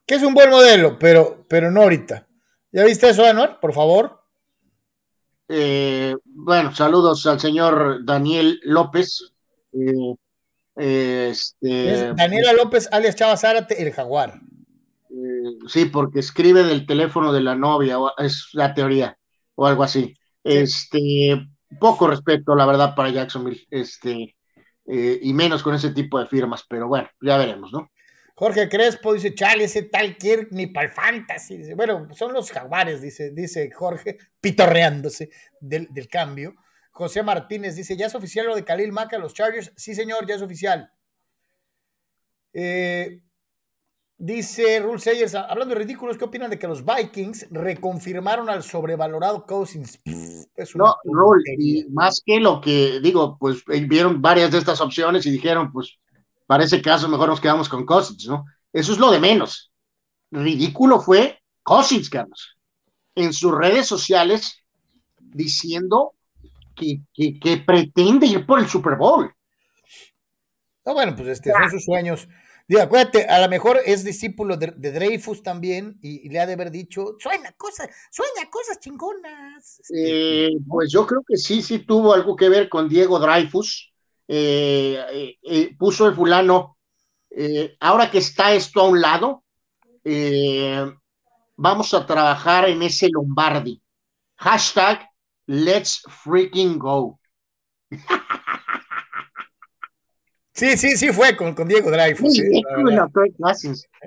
Que 0.07 0.15
es 0.15 0.23
un 0.23 0.33
buen 0.33 0.49
modelo, 0.49 0.99
pero, 0.99 1.45
pero 1.47 1.71
no 1.71 1.83
ahorita. 1.83 2.27
¿Ya 2.73 2.87
viste 2.87 3.11
eso, 3.11 3.23
Anuar? 3.23 3.61
Por 3.61 3.75
favor. 3.75 4.23
Eh, 5.47 6.17
bueno, 6.25 6.75
saludos 6.75 7.27
al 7.27 7.39
señor 7.39 8.03
Daniel 8.03 8.61
López. 8.63 9.35
Eh, 9.75 10.15
este, 10.77 12.13
Daniela 12.15 12.53
López, 12.53 12.89
alias 12.93 13.17
Chava 13.17 13.37
Zárate, 13.37 13.83
el 13.83 13.93
jaguar. 13.93 14.41
Eh, 15.11 15.59
sí, 15.67 15.87
porque 15.87 16.21
escribe 16.21 16.63
del 16.63 16.87
teléfono 16.87 17.33
de 17.33 17.41
la 17.41 17.55
novia, 17.55 17.97
es 18.19 18.51
la 18.53 18.75
teoría, 18.75 19.17
o 19.55 19.67
algo 19.67 19.83
así. 19.83 20.15
Este, 20.45 21.49
poco 21.81 22.07
respeto, 22.07 22.55
la 22.55 22.67
verdad, 22.67 22.95
para 22.95 23.11
Jacksonville, 23.11 23.67
este, 23.71 24.37
y 24.87 25.33
menos 25.35 25.63
con 25.63 25.75
ese 25.75 25.91
tipo 25.91 26.21
de 26.21 26.27
firmas, 26.27 26.65
pero 26.69 26.87
bueno, 26.87 27.09
ya 27.21 27.37
veremos, 27.37 27.73
¿no? 27.73 27.91
Jorge 28.39 28.69
Crespo 28.69 29.15
dice, 29.15 29.35
chale, 29.35 29.65
ese 29.65 29.85
tal 29.85 30.19
Kirk 30.19 30.49
ni 30.51 30.67
para 30.67 30.89
el 30.89 30.93
fantasy. 30.93 31.57
Dice, 31.57 31.75
bueno, 31.75 32.07
son 32.13 32.35
los 32.35 32.51
jaguares, 32.51 33.01
dice, 33.01 33.31
dice 33.31 33.71
Jorge, 33.73 34.19
pitorreándose 34.43 35.31
del, 35.59 35.89
cambio. 36.11 36.55
José 36.97 37.23
Martínez 37.23 37.77
dice, 37.77 37.95
¿ya 37.95 38.07
es 38.07 38.15
oficial 38.15 38.47
lo 38.47 38.57
de 38.57 38.65
Khalil 38.65 38.91
Mack 38.91 39.13
a 39.13 39.19
los 39.19 39.35
Chargers? 39.35 39.71
Sí, 39.77 39.95
señor, 39.95 40.27
ya 40.27 40.37
es 40.37 40.41
oficial. 40.41 40.91
Eh, 42.55 43.21
dice 44.17 44.81
Rule 44.81 44.99
Sayers, 44.99 45.35
hablando 45.35 45.75
de 45.75 45.81
ridículos, 45.81 46.17
¿qué 46.17 46.25
opinan 46.25 46.49
de 46.49 46.59
que 46.59 46.67
los 46.67 46.83
Vikings 46.83 47.49
reconfirmaron 47.51 48.49
al 48.49 48.63
sobrevalorado 48.63 49.45
Cousins? 49.45 49.99
no, 50.07 50.97
Rule, 51.05 51.43
y 51.59 51.85
más 51.91 52.23
que 52.25 52.41
lo 52.41 52.63
que 52.63 52.99
digo, 53.01 53.37
pues 53.39 53.63
eh, 53.71 53.85
vieron 53.87 54.23
varias 54.23 54.51
de 54.53 54.57
estas 54.57 54.81
opciones 54.81 55.27
y 55.27 55.31
dijeron, 55.31 55.71
pues 55.71 55.99
para 56.47 56.65
ese 56.65 56.81
caso 56.81 57.11
mejor 57.11 57.29
nos 57.29 57.43
quedamos 57.43 57.69
con 57.69 57.85
Cousins, 57.85 58.27
¿no? 58.27 58.47
Eso 58.73 58.95
es 58.95 58.99
lo 58.99 59.11
de 59.11 59.21
menos. 59.21 59.71
Ridículo 60.31 60.99
fue 60.99 61.43
Cousins, 61.63 62.09
Carlos, 62.09 62.57
en 63.15 63.35
sus 63.35 63.53
redes 63.53 63.87
sociales 63.87 64.63
diciendo 65.21 66.16
que, 66.77 67.01
que, 67.15 67.57
pretende 67.57 68.27
ir 68.27 68.47
por 68.47 68.59
el 68.59 68.69
Super 68.69 68.97
Bowl. 68.97 69.33
No, 70.85 70.95
bueno, 70.95 71.17
pues 71.17 71.29
este, 71.29 71.51
son 71.51 71.71
sus 71.71 71.85
sueños. 71.85 72.29
Digo, 72.69 72.83
acuérdate, 72.83 73.27
a 73.27 73.41
lo 73.41 73.49
mejor 73.49 73.79
es 73.85 74.03
discípulo 74.03 74.57
de, 74.57 74.73
Dreyfus 74.73 75.43
también 75.43 75.99
y, 76.03 76.29
le 76.29 76.41
ha 76.41 76.47
de 76.47 76.55
haber 76.55 76.73
dicho, 76.73 77.17
sueña 77.19 77.53
cosas, 77.57 77.89
sueña 78.11 78.51
cosas 78.51 78.81
chingonas. 78.81 79.81
Este, 79.81 80.47
eh, 80.47 80.51
pues 80.67 80.91
yo 80.91 81.07
creo 81.07 81.23
que 81.27 81.37
sí, 81.37 81.63
sí 81.63 81.81
tuvo 81.81 82.13
algo 82.13 82.35
que 82.35 82.49
ver 82.49 82.69
con 82.69 82.89
Diego 82.89 83.21
Dreyfus. 83.21 83.93
Eh, 84.29 85.37
eh, 85.43 85.77
puso 85.79 86.09
el 86.09 86.15
fulano, 86.17 86.77
ahora 87.79 88.11
que 88.11 88.19
está 88.19 88.53
esto 88.53 88.81
a 88.81 88.89
un 88.89 89.01
lado, 89.01 89.45
vamos 91.57 91.95
a 91.95 92.05
trabajar 92.05 92.69
en 92.69 92.83
ese 92.83 93.09
Lombardi. 93.09 93.81
Hashtag 94.39 95.09
let's 95.47 96.03
freaking 96.09 96.79
go. 96.79 97.19
Sí, 100.53 100.77
sí, 100.77 100.97
sí 100.97 101.13
fue 101.13 101.37
con, 101.37 101.55
con 101.55 101.69
Diego 101.69 101.91
Dreyfus. 101.91 102.41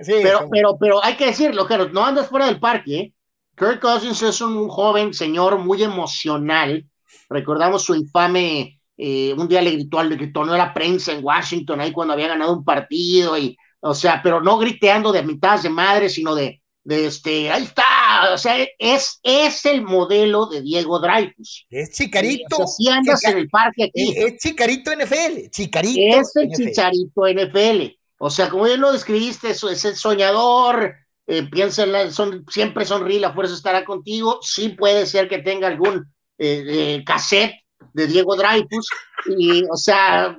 pero, 0.06 0.50
pero, 0.50 0.78
pero 0.80 1.04
hay 1.04 1.16
que 1.16 1.28
decirlo, 1.28 1.68
que 1.68 1.78
no 1.78 2.06
andas 2.06 2.28
fuera 2.28 2.48
del 2.48 2.60
parque. 2.60 3.14
Kirk 3.56 3.80
Cousins 3.80 4.22
es 4.24 4.42
un 4.42 4.68
joven 4.68 5.14
señor 5.14 5.60
muy 5.60 5.84
emocional. 5.84 6.86
Recordamos 7.30 7.84
su 7.84 7.94
infame 7.94 8.80
eh, 9.02 9.34
un 9.38 9.48
día 9.48 9.62
le 9.62 9.72
gritó 9.72 9.98
al 9.98 10.10
gritó, 10.10 10.44
no 10.44 10.54
era 10.54 10.74
prensa 10.74 11.14
en 11.14 11.24
Washington 11.24 11.80
ahí 11.80 11.94
cuando 11.94 12.14
había 12.14 12.28
ganado 12.28 12.52
un 12.52 12.66
partido 12.66 13.38
y, 13.38 13.56
o 13.80 13.94
sea, 13.94 14.20
pero 14.22 14.42
no 14.42 14.58
griteando 14.58 15.14
de 15.14 15.24
mitad 15.24 15.58
de 15.62 15.70
madre, 15.70 16.10
sino 16.10 16.36
de, 16.36 16.62
de 16.84 17.06
este, 17.06 17.50
ahí 17.50 17.64
está, 17.64 17.86
o 18.34 18.38
sea, 18.38 18.56
es, 18.78 19.20
es 19.24 19.66
el 19.66 19.82
modelo 19.82 20.48
de 20.48 20.62
Diego 20.62 21.00
Dreyfus. 21.00 21.66
Es 21.70 21.92
chicarito. 21.92 22.68
si 22.68 22.90
andas 22.90 23.24
en 23.24 23.38
el 23.38 23.50
parque 23.50 23.86
aquí. 23.86 24.14
Es, 24.18 24.38
chicarito 24.38 24.92
NFL, 24.92 25.50
chicarito. 25.50 26.20
Es 26.20 26.36
el 26.36 26.50
chicharito 26.52 27.28
NFL. 27.28 27.96
O 28.18 28.30
sea, 28.30 28.50
como 28.50 28.68
ya 28.68 28.78
lo 28.78 28.92
describiste, 28.92 29.52
eso 29.52 29.70
es 29.70 29.86
el 29.86 29.96
soñador, 29.96 30.96
eh, 31.26 31.44
piensa 31.50 31.84
en 31.84 32.12
son, 32.12 32.46
siempre 32.50 32.86
sonríe, 32.86 33.20
la 33.20 33.34
fuerza 33.34 33.54
estará 33.54 33.86
contigo. 33.86 34.40
Sí 34.42 34.70
puede 34.70 35.06
ser 35.06 35.30
que 35.30 35.40
tenga 35.40 35.68
algún 35.68 36.06
eh, 36.38 36.64
eh 36.68 37.04
cassette 37.06 37.56
de 37.94 38.08
Diego 38.08 38.36
Dreyfus, 38.36 38.90
y, 39.38 39.64
o 39.64 39.76
sea, 39.76 40.38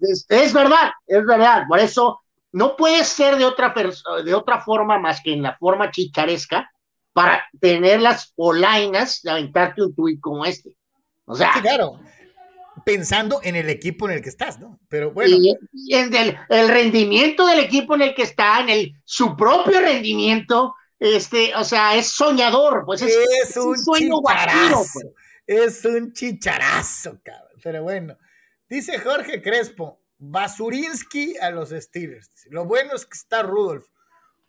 es, 0.00 0.52
verdad, 0.52 0.92
es 1.06 1.24
verdad, 1.24 1.64
por 1.68 1.78
eso 1.78 2.20
no 2.52 2.76
puede 2.76 3.04
ser 3.04 3.36
de 3.36 3.44
otra, 3.44 3.74
de 4.24 4.34
otra 4.34 4.60
forma 4.60 4.98
más 4.98 5.20
que 5.22 5.32
en 5.32 5.42
la 5.42 5.56
forma 5.56 5.90
chicharesca 5.90 6.70
para 7.12 7.44
tener 7.60 8.00
las 8.00 8.32
polainas 8.32 9.20
de 9.22 9.30
aventarte 9.30 9.82
un 9.82 9.94
tuit 9.94 10.20
como 10.20 10.44
este. 10.44 10.76
O 11.24 11.34
sea, 11.34 11.52
claro, 11.60 12.00
pensando 12.84 13.40
en 13.42 13.56
el 13.56 13.70
equipo 13.70 14.08
en 14.08 14.16
el 14.16 14.22
que 14.22 14.28
estás, 14.28 14.58
¿no? 14.58 14.78
Pero 14.88 15.12
bueno. 15.12 15.36
Y, 15.72 15.94
en 15.94 16.14
el, 16.14 16.36
el, 16.48 16.68
rendimiento 16.68 17.46
del 17.46 17.60
equipo 17.60 17.94
en 17.94 18.02
el 18.02 18.14
que 18.14 18.22
está, 18.22 18.60
en 18.60 18.68
el, 18.68 18.92
su 19.04 19.36
propio 19.36 19.80
rendimiento, 19.80 20.74
este, 20.98 21.54
o 21.54 21.64
sea, 21.64 21.96
es 21.96 22.08
soñador, 22.08 22.84
pues 22.84 23.02
es, 23.02 23.56
un, 23.56 23.78
sueño 23.78 24.18
guajiro, 24.18 24.82
pues. 24.92 25.06
Es 25.46 25.84
un 25.84 26.12
chicharazo, 26.12 27.18
cabrón. 27.22 27.58
Pero 27.62 27.82
bueno, 27.82 28.16
dice 28.68 28.98
Jorge 28.98 29.42
Crespo, 29.42 30.00
Basurinsky 30.18 31.36
a 31.38 31.50
los 31.50 31.70
Steelers. 31.70 32.46
Lo 32.50 32.66
bueno 32.66 32.94
es 32.94 33.06
que 33.06 33.16
está 33.16 33.42
Rudolf. 33.42 33.86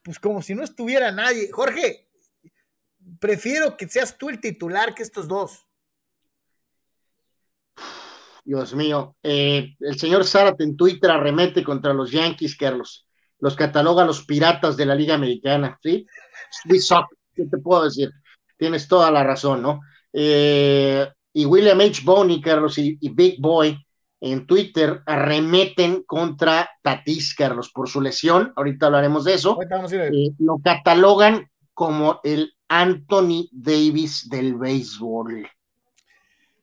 Pues 0.04 0.20
como 0.20 0.42
si 0.42 0.56
no 0.56 0.64
estuviera 0.64 1.12
nadie. 1.12 1.50
Jorge, 1.52 2.08
prefiero 3.20 3.78
que 3.78 3.88
seas 3.88 4.18
tú 4.18 4.30
el 4.30 4.40
titular 4.40 4.94
que 4.94 5.04
estos 5.04 5.28
dos. 5.28 5.66
Dios 8.44 8.74
mío, 8.74 9.16
eh, 9.22 9.76
el 9.80 10.00
señor 10.00 10.26
Zárate 10.26 10.64
en 10.64 10.76
Twitter 10.76 11.12
arremete 11.12 11.64
contra 11.64 11.94
los 11.94 12.12
Yankees, 12.12 12.56
Carlos. 12.56 13.08
Los 13.40 13.56
cataloga 13.56 14.06
los 14.06 14.26
piratas 14.26 14.78
de 14.78 14.86
la 14.86 14.96
Liga 14.96 15.16
Americana, 15.16 15.78
¿sí? 15.82 16.06
We 16.70 16.80
¿qué 17.36 17.46
te 17.46 17.58
puedo 17.58 17.84
decir? 17.86 18.12
Tienes 18.58 18.88
toda 18.88 19.10
la 19.12 19.24
razón, 19.24 19.62
¿no? 19.62 19.82
Eh, 20.14 21.08
y 21.34 21.46
William 21.46 21.80
H. 21.80 22.02
Boney, 22.04 22.42
Carlos, 22.42 22.78
y, 22.78 22.98
Big 23.10 23.40
Boy 23.40 23.78
en 24.20 24.46
Twitter 24.46 25.02
arremeten 25.06 26.04
contra 26.04 26.70
Tatis, 26.84 27.34
Carlos, 27.34 27.72
por 27.72 27.90
su 27.90 28.02
lesión. 28.02 28.54
Ahorita 28.56 28.88
hablaremos 28.88 29.24
de 29.24 29.34
eso. 29.34 29.58
Eh, 29.62 30.32
lo 30.40 30.60
catalogan 30.64 31.50
como 31.74 32.20
el 32.24 32.54
Anthony 32.72 33.50
Davis 33.52 34.30
del 34.30 34.56
béisbol. 34.56 35.46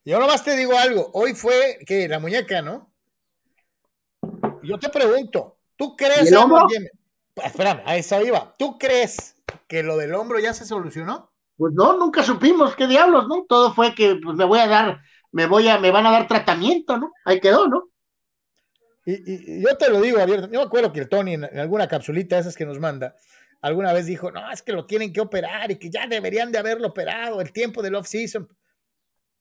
Y 0.05 0.13
ahora 0.13 0.27
más 0.27 0.43
te 0.43 0.57
digo 0.57 0.77
algo. 0.79 1.11
Hoy 1.13 1.35
fue 1.35 1.79
que 1.87 2.09
la 2.09 2.19
muñeca, 2.19 2.63
¿no? 2.63 2.91
Yo 4.63 4.79
te 4.79 4.89
pregunto, 4.89 5.59
¿tú 5.77 5.95
crees? 5.95 6.29
el 6.33 6.37
hombro? 6.39 6.67
Espérame, 7.37 7.83
a 7.85 7.97
esa 7.97 8.23
iba. 8.23 8.55
¿Tú 8.59 8.79
crees 8.79 9.37
que 9.67 9.83
lo 9.83 9.99
del 9.99 10.15
hombro 10.15 10.39
ya 10.39 10.55
se 10.55 10.65
solucionó? 10.65 11.31
Pues 11.59 11.75
no, 11.75 11.99
nunca 11.99 12.23
supimos 12.23 12.75
qué 12.75 12.87
diablos, 12.87 13.29
¿no? 13.29 13.45
Todo 13.47 13.75
fue 13.75 13.95
que 13.95 14.17
pues, 14.17 14.35
me 14.35 14.47
voy 14.47 14.61
a 14.61 14.67
dar, 14.67 15.03
me 15.31 15.45
voy 15.45 15.69
a, 15.69 15.79
me 15.79 15.91
van 15.91 16.07
a 16.07 16.11
dar 16.11 16.27
tratamiento, 16.27 16.97
¿no? 16.97 17.13
Ahí 17.27 17.39
quedó, 17.39 17.69
¿no? 17.69 17.91
Y, 19.05 19.63
yo 19.63 19.77
te 19.77 19.91
lo 19.91 20.01
digo 20.01 20.19
abierto, 20.21 20.47
yo 20.47 20.61
me 20.61 20.67
acuerdo 20.67 20.91
que 20.91 21.01
el 21.01 21.09
Tony 21.11 21.35
en, 21.35 21.45
alguna 21.59 21.87
capsulita 21.87 22.39
esas 22.39 22.57
que 22.57 22.65
nos 22.65 22.81
manda, 22.81 23.15
alguna 23.61 23.93
vez 23.93 24.07
dijo, 24.07 24.31
no, 24.31 24.51
es 24.51 24.63
que 24.63 24.73
lo 24.73 24.87
tienen 24.87 25.13
que 25.13 25.21
operar 25.21 25.71
y 25.71 25.77
que 25.77 25.91
ya 25.91 26.07
deberían 26.07 26.53
de 26.53 26.59
haberlo 26.59 26.89
operado, 26.89 27.41
el 27.41 27.53
tiempo 27.53 27.83
del 27.83 27.97
off-season. 27.97 28.49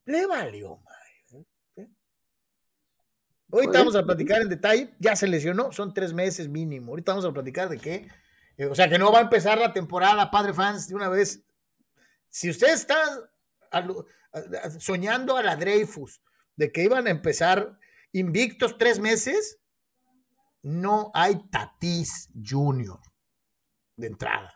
Le 0.06 0.26
valió, 0.26 0.78
madre. 0.78 0.98
Ahorita 3.50 3.80
vamos 3.80 3.96
a 3.96 4.04
platicar 4.04 4.42
en 4.42 4.50
detalle, 4.50 4.94
ya 5.00 5.16
se 5.16 5.28
lesionó, 5.28 5.72
son 5.72 5.94
tres 5.94 6.14
meses 6.14 6.50
mínimo. 6.50 6.92
Ahorita 6.92 7.14
vamos 7.14 7.26
a 7.26 7.32
platicar 7.32 7.70
de 7.70 7.78
qué. 7.78 8.08
Eh, 8.58 8.66
o 8.66 8.76
sea, 8.76 8.90
que 8.90 8.98
no 8.98 9.12
va 9.12 9.20
a 9.20 9.24
empezar 9.24 9.58
la 9.58 9.72
temporada, 9.72 10.30
padre 10.32 10.54
fans, 10.54 10.90
de 10.90 10.96
una 10.96 11.08
vez. 11.08 11.46
Si 12.30 12.50
usted 12.50 12.74
está 12.74 12.98
soñando 14.80 15.38
a 15.38 15.44
la 15.44 15.56
Dreyfus 15.56 16.22
de 16.58 16.72
que 16.72 16.84
iban 16.84 17.08
a 17.08 17.10
empezar 17.10 17.78
invictos 18.12 18.78
tres 18.78 19.00
meses, 19.00 19.60
no 20.62 21.12
hay 21.14 21.48
Tatis 21.50 22.30
Junior 22.44 23.00
de 23.98 24.08
entrada. 24.08 24.54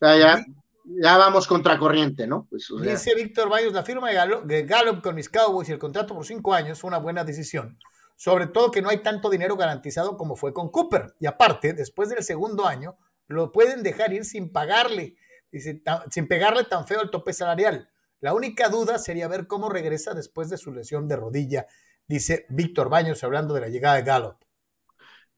ya, 0.00 0.44
ya 0.84 1.18
vamos 1.18 1.46
contracorriente, 1.46 2.26
¿no? 2.26 2.46
Pues, 2.48 2.68
Dice 2.80 3.14
Víctor 3.14 3.48
Baños, 3.48 3.72
la 3.72 3.82
firma 3.82 4.10
de 4.10 4.62
Gallup, 4.62 5.02
con 5.02 5.14
mis 5.14 5.28
Cowboys 5.28 5.68
y 5.68 5.72
el 5.72 5.78
contrato 5.78 6.14
por 6.14 6.24
cinco 6.24 6.54
años 6.54 6.80
fue 6.80 6.88
una 6.88 6.98
buena 6.98 7.24
decisión. 7.24 7.78
Sobre 8.14 8.46
todo 8.46 8.70
que 8.70 8.80
no 8.80 8.88
hay 8.88 8.98
tanto 9.02 9.28
dinero 9.28 9.56
garantizado 9.56 10.16
como 10.16 10.36
fue 10.36 10.54
con 10.54 10.70
Cooper. 10.70 11.14
Y 11.20 11.26
aparte, 11.26 11.74
después 11.74 12.08
del 12.08 12.22
segundo 12.22 12.66
año, 12.66 12.96
lo 13.26 13.52
pueden 13.52 13.82
dejar 13.82 14.12
ir 14.14 14.24
sin 14.24 14.50
pagarle, 14.52 15.16
dice, 15.50 15.82
sin 16.10 16.26
pegarle 16.26 16.64
tan 16.64 16.86
feo 16.86 17.02
el 17.02 17.10
tope 17.10 17.32
salarial. 17.32 17.90
La 18.20 18.32
única 18.32 18.68
duda 18.68 18.98
sería 18.98 19.28
ver 19.28 19.46
cómo 19.46 19.68
regresa 19.68 20.14
después 20.14 20.48
de 20.48 20.56
su 20.56 20.72
lesión 20.72 21.08
de 21.08 21.16
rodilla, 21.16 21.66
dice 22.06 22.46
Víctor 22.48 22.88
Baños 22.88 23.22
hablando 23.24 23.52
de 23.52 23.60
la 23.60 23.68
llegada 23.68 23.96
de 23.96 24.02
Gallup. 24.02 24.45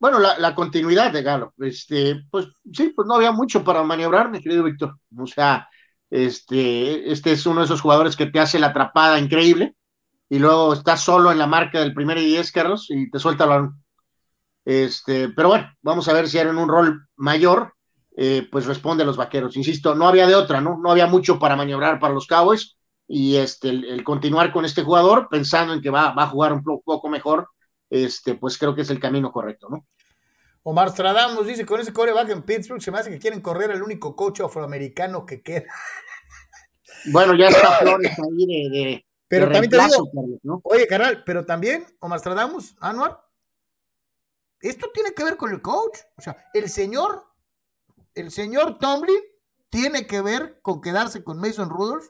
Bueno, 0.00 0.20
la, 0.20 0.54
continuidad 0.54 1.12
de 1.12 1.22
Galo, 1.22 1.54
este, 1.58 2.22
pues 2.30 2.46
sí, 2.72 2.92
pues 2.94 3.08
no 3.08 3.14
había 3.14 3.32
mucho 3.32 3.64
para 3.64 3.82
maniobrar, 3.82 4.30
mi 4.30 4.40
querido 4.40 4.62
Víctor. 4.62 4.96
O 5.16 5.26
sea, 5.26 5.68
este, 6.08 7.10
este 7.10 7.32
es 7.32 7.44
uno 7.46 7.60
de 7.60 7.64
esos 7.64 7.80
jugadores 7.80 8.14
que 8.14 8.26
te 8.26 8.38
hace 8.38 8.60
la 8.60 8.68
atrapada 8.68 9.18
increíble 9.18 9.74
y 10.28 10.38
luego 10.38 10.72
estás 10.72 11.00
solo 11.00 11.32
en 11.32 11.38
la 11.38 11.48
marca 11.48 11.80
del 11.80 11.94
primer 11.94 12.18
y 12.18 12.26
diez, 12.26 12.52
Carlos, 12.52 12.86
y 12.90 13.10
te 13.10 13.18
suelta 13.18 13.44
el 13.44 13.70
Este, 14.64 15.30
pero 15.30 15.48
bueno, 15.48 15.68
vamos 15.82 16.08
a 16.08 16.12
ver 16.12 16.28
si 16.28 16.38
era 16.38 16.50
en 16.50 16.58
un 16.58 16.68
rol 16.68 17.08
mayor, 17.16 17.74
eh, 18.16 18.46
pues 18.50 18.66
responde 18.66 19.02
a 19.02 19.06
los 19.06 19.16
vaqueros. 19.16 19.56
Insisto, 19.56 19.96
no 19.96 20.06
había 20.06 20.28
de 20.28 20.36
otra, 20.36 20.60
¿no? 20.60 20.78
No 20.78 20.92
había 20.92 21.06
mucho 21.08 21.40
para 21.40 21.56
maniobrar 21.56 21.98
para 21.98 22.14
los 22.14 22.26
Cowboys 22.28 22.76
y 23.08 23.36
este, 23.36 23.70
el, 23.70 24.04
continuar 24.04 24.52
con 24.52 24.64
este 24.64 24.82
jugador 24.82 25.28
pensando 25.28 25.72
en 25.72 25.80
que 25.80 25.90
va 25.90 26.14
a 26.16 26.26
jugar 26.28 26.52
un 26.52 26.62
poco 26.62 27.08
mejor 27.08 27.48
este, 27.90 28.34
pues 28.34 28.58
creo 28.58 28.74
que 28.74 28.82
es 28.82 28.90
el 28.90 29.00
camino 29.00 29.32
correcto, 29.32 29.68
¿no? 29.68 29.86
Omar 30.62 30.90
Stradamus 30.90 31.46
dice, 31.46 31.64
con 31.64 31.80
ese 31.80 31.92
coreback 31.92 32.28
en 32.30 32.42
Pittsburgh 32.42 32.82
se 32.82 32.90
me 32.90 32.98
hace 32.98 33.10
que 33.10 33.18
quieren 33.18 33.40
correr 33.40 33.70
al 33.70 33.82
único 33.82 34.14
coach 34.14 34.40
afroamericano 34.40 35.24
que 35.26 35.42
queda. 35.42 35.66
Bueno, 37.12 37.32
ya 37.36 37.46
está 37.46 37.78
Flores 37.80 38.18
ahí 38.18 38.46
de, 38.46 39.06
Pero 39.28 39.48
también 39.52 39.70
te 39.70 39.78
digo, 39.78 40.60
oye, 40.64 40.86
carnal, 40.88 41.22
pero 41.24 41.46
también, 41.46 41.86
Omar 42.00 42.18
Stradamus, 42.18 42.74
Anuar, 42.80 43.24
esto 44.60 44.90
tiene 44.92 45.12
que 45.12 45.22
ver 45.22 45.36
con 45.36 45.52
el 45.52 45.62
coach. 45.62 45.98
O 46.16 46.20
sea, 46.20 46.36
el 46.54 46.68
señor, 46.68 47.24
el 48.14 48.32
señor 48.32 48.78
Tomlin 48.78 49.20
tiene 49.70 50.08
que 50.08 50.20
ver 50.20 50.60
con 50.60 50.80
quedarse 50.80 51.22
con 51.22 51.38
Mason 51.38 51.70
Rudolph 51.70 52.08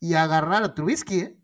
y 0.00 0.14
agarrar 0.14 0.62
a 0.62 0.74
Trubisky, 0.74 1.20
¿eh? 1.20 1.41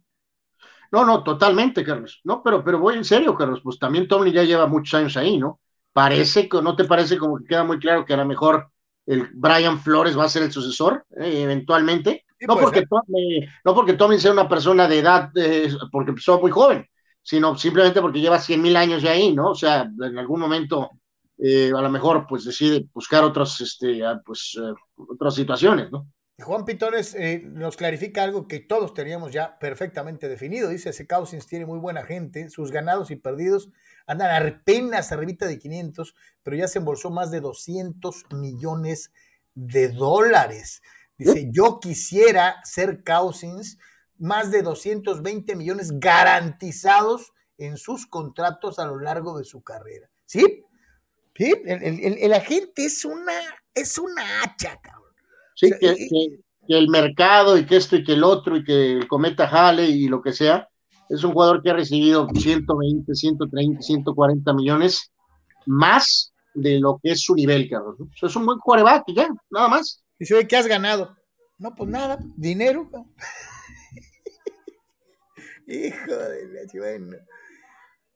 No, 0.90 1.04
no, 1.04 1.22
totalmente, 1.22 1.84
Carlos. 1.84 2.20
No, 2.24 2.42
pero, 2.42 2.64
pero 2.64 2.78
voy 2.78 2.96
en 2.96 3.04
serio, 3.04 3.34
Carlos. 3.34 3.60
Pues 3.62 3.78
también 3.78 4.08
Tomlin 4.08 4.32
ya 4.32 4.42
lleva 4.44 4.66
muchos 4.66 4.94
años 4.94 5.16
ahí, 5.16 5.36
¿no? 5.36 5.60
Parece 5.92 6.48
que, 6.48 6.62
¿no 6.62 6.76
te 6.76 6.84
parece 6.84 7.18
como 7.18 7.38
que 7.38 7.44
queda 7.44 7.64
muy 7.64 7.78
claro 7.78 8.04
que 8.04 8.14
a 8.14 8.18
lo 8.18 8.24
mejor 8.24 8.70
el 9.06 9.28
Brian 9.34 9.80
Flores 9.80 10.18
va 10.18 10.24
a 10.24 10.28
ser 10.28 10.42
el 10.44 10.52
sucesor 10.52 11.04
eh, 11.20 11.42
eventualmente? 11.42 12.24
no, 12.46 12.56
porque 12.56 12.84
Tomlin, 12.86 13.48
no 13.64 13.74
porque 13.74 13.94
Tomlin 13.94 14.20
sea 14.20 14.32
una 14.32 14.48
persona 14.48 14.86
de 14.86 14.98
edad, 14.98 15.30
eh, 15.34 15.70
porque 15.90 16.10
empezó 16.10 16.40
muy 16.40 16.50
joven, 16.50 16.86
sino 17.22 17.56
simplemente 17.56 18.00
porque 18.00 18.20
lleva 18.20 18.38
cien 18.38 18.62
mil 18.62 18.76
años 18.76 19.02
ya 19.02 19.10
ahí, 19.10 19.34
¿no? 19.34 19.50
O 19.50 19.54
sea, 19.54 19.82
en 19.82 20.18
algún 20.18 20.40
momento 20.40 20.90
eh, 21.36 21.72
a 21.76 21.80
lo 21.80 21.90
mejor 21.90 22.26
pues 22.28 22.44
decide 22.44 22.86
buscar 22.94 23.24
otros, 23.24 23.60
este, 23.60 24.04
ah, 24.06 24.20
pues, 24.24 24.56
otras 24.96 25.34
situaciones, 25.34 25.90
¿no? 25.90 26.06
Juan 26.40 26.64
Pitones 26.64 27.14
eh, 27.16 27.42
nos 27.44 27.76
clarifica 27.76 28.22
algo 28.22 28.46
que 28.46 28.60
todos 28.60 28.94
teníamos 28.94 29.32
ya 29.32 29.58
perfectamente 29.58 30.28
definido. 30.28 30.68
Dice, 30.68 30.90
ese 30.90 31.06
Cousins 31.06 31.46
tiene 31.46 31.66
muy 31.66 31.78
buena 31.78 32.04
gente, 32.04 32.48
sus 32.48 32.70
ganados 32.70 33.10
y 33.10 33.16
perdidos 33.16 33.70
andan 34.08 34.46
apenas 34.46 35.12
arribita 35.12 35.46
de 35.46 35.58
500, 35.58 36.14
pero 36.42 36.56
ya 36.56 36.66
se 36.66 36.78
embolsó 36.78 37.10
más 37.10 37.30
de 37.30 37.40
200 37.40 38.24
millones 38.32 39.12
de 39.54 39.90
dólares. 39.90 40.82
Dice, 41.18 41.48
yo 41.52 41.78
quisiera 41.78 42.56
ser 42.64 43.04
Cousins, 43.04 43.78
más 44.16 44.50
de 44.50 44.62
220 44.62 45.54
millones 45.56 46.00
garantizados 46.00 47.32
en 47.58 47.76
sus 47.76 48.06
contratos 48.06 48.78
a 48.78 48.86
lo 48.86 48.98
largo 48.98 49.38
de 49.38 49.44
su 49.44 49.62
carrera. 49.62 50.08
¿Sí? 50.24 50.64
¿Sí? 51.36 51.52
El, 51.66 52.32
agente 52.32 52.86
es 52.86 53.04
una, 53.04 53.38
es 53.74 53.98
una 53.98 54.42
hacha, 54.42 54.80
cabrón. 54.80 55.07
Sí, 55.58 55.72
que, 55.80 55.96
el 56.68 56.88
mercado 56.88 57.58
y 57.58 57.66
que 57.66 57.76
esto 57.76 57.96
y 57.96 58.04
que 58.04 58.12
el 58.12 58.22
otro 58.22 58.56
y 58.56 58.62
que 58.62 58.92
el 58.92 59.08
cometa 59.08 59.48
jale 59.48 59.86
y 59.86 60.06
lo 60.06 60.22
que 60.22 60.32
sea. 60.32 60.68
Es 61.08 61.24
un 61.24 61.32
jugador 61.32 61.62
que 61.62 61.70
ha 61.70 61.74
recibido 61.74 62.28
120, 62.32 63.12
130, 63.12 63.82
140 63.82 64.52
millones 64.52 65.10
más 65.66 66.32
de 66.54 66.78
lo 66.78 67.00
que 67.02 67.12
es 67.12 67.22
su 67.22 67.34
nivel, 67.34 67.68
Carlos. 67.68 67.96
es 68.20 68.36
un 68.36 68.46
buen 68.46 68.58
quarterback 68.58 69.04
ya, 69.08 69.28
nada 69.50 69.68
más. 69.68 70.04
Dice, 70.18 70.46
¿qué 70.46 70.56
has 70.56 70.66
ganado? 70.66 71.16
No, 71.58 71.74
pues 71.74 71.90
nada, 71.90 72.18
dinero. 72.36 72.88
Hijo 75.66 76.14
de 76.14 76.48
la 76.52 76.80
bueno. 76.80 77.16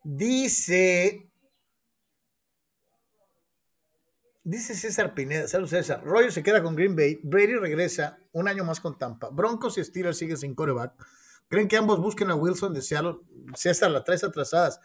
Dice 0.04 1.31
Dice 4.44 4.74
César 4.74 5.14
Pineda, 5.14 5.46
salud 5.46 5.68
César. 5.68 6.02
Roger 6.04 6.32
se 6.32 6.42
queda 6.42 6.62
con 6.62 6.74
Green 6.74 6.96
Bay, 6.96 7.20
Brady 7.22 7.54
regresa 7.54 8.18
un 8.32 8.48
año 8.48 8.64
más 8.64 8.80
con 8.80 8.98
Tampa. 8.98 9.28
Broncos 9.30 9.78
y 9.78 9.84
Steelers 9.84 10.18
siguen 10.18 10.36
sin 10.36 10.54
coreback. 10.54 10.94
¿Creen 11.48 11.68
que 11.68 11.76
ambos 11.76 12.00
busquen 12.00 12.30
a 12.30 12.34
Wilson 12.34 12.74
de 12.74 12.82
Seattle? 12.82 13.18
César, 13.54 13.90
la 13.90 14.02
tres 14.02 14.24
atrasadas. 14.24 14.80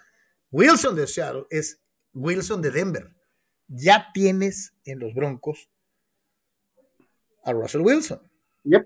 Wilson 0.52 0.96
de 0.96 1.08
Seattle 1.08 1.46
es 1.50 1.82
Wilson 2.14 2.62
de 2.62 2.72
Denver. 2.72 3.16
Ya 3.68 4.12
tienes 4.14 4.74
en 4.86 5.00
los 5.00 5.14
Broncos 5.14 5.70
a 7.44 7.54
Russell 7.54 7.82
Wilson. 7.82 8.22
Yep. 8.64 8.86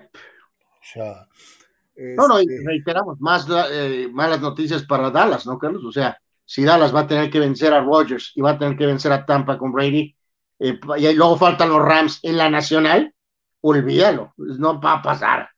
No, 1.95 2.28
no, 2.28 2.39
este 2.39 2.61
reiteramos, 2.65 3.19
más 3.19 3.45
eh, 3.72 4.07
malas 4.11 4.41
noticias 4.41 4.84
para 4.84 5.11
Dallas, 5.11 5.45
¿no, 5.45 5.59
Carlos? 5.59 5.84
O 5.84 5.91
sea, 5.91 6.17
si 6.45 6.63
Dallas 6.63 6.93
va 6.93 7.01
a 7.01 7.07
tener 7.07 7.30
que 7.30 7.39
vencer 7.39 7.74
a 7.74 7.82
Rodgers 7.82 8.32
y 8.36 8.41
va 8.41 8.51
a 8.51 8.57
tener 8.57 8.78
que 8.78 8.86
vencer 8.86 9.11
a 9.11 9.26
Tampa 9.26 9.57
con 9.57 9.72
Brady, 9.72 10.15
eh, 10.62 10.80
y 10.97 11.14
luego 11.14 11.38
faltan 11.38 11.70
los 11.70 11.82
Rams 11.82 12.20
en 12.22 12.38
la 12.38 12.47
nacional, 12.47 13.16
olvídalo, 13.62 14.34
no 14.38 14.80
va 14.80 14.93
a 14.93 15.01
pasar. 15.01 15.49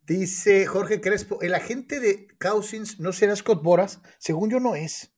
Dice 0.00 0.66
Jorge 0.66 1.02
Crespo, 1.02 1.42
el 1.42 1.52
agente 1.52 2.00
de 2.00 2.28
Cousins 2.38 2.98
no 2.98 3.12
será 3.12 3.36
Scott 3.36 3.62
Boras, 3.62 4.00
según 4.18 4.50
yo 4.50 4.58
no 4.58 4.74
es. 4.74 5.12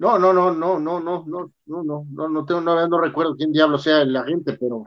No, 0.00 0.18
no, 0.18 0.32
no, 0.32 0.52
no, 0.52 0.80
no, 0.80 0.98
no, 0.98 1.24
no, 1.24 1.52
no, 1.66 1.84
no, 1.84 2.06
no, 2.10 2.28
no 2.28 2.44
tengo, 2.44 2.60
no, 2.60 2.88
no 2.88 3.00
recuerdo 3.00 3.36
quién 3.36 3.52
diablo 3.52 3.78
sea 3.78 4.02
el 4.02 4.16
agente, 4.16 4.54
pero 4.54 4.84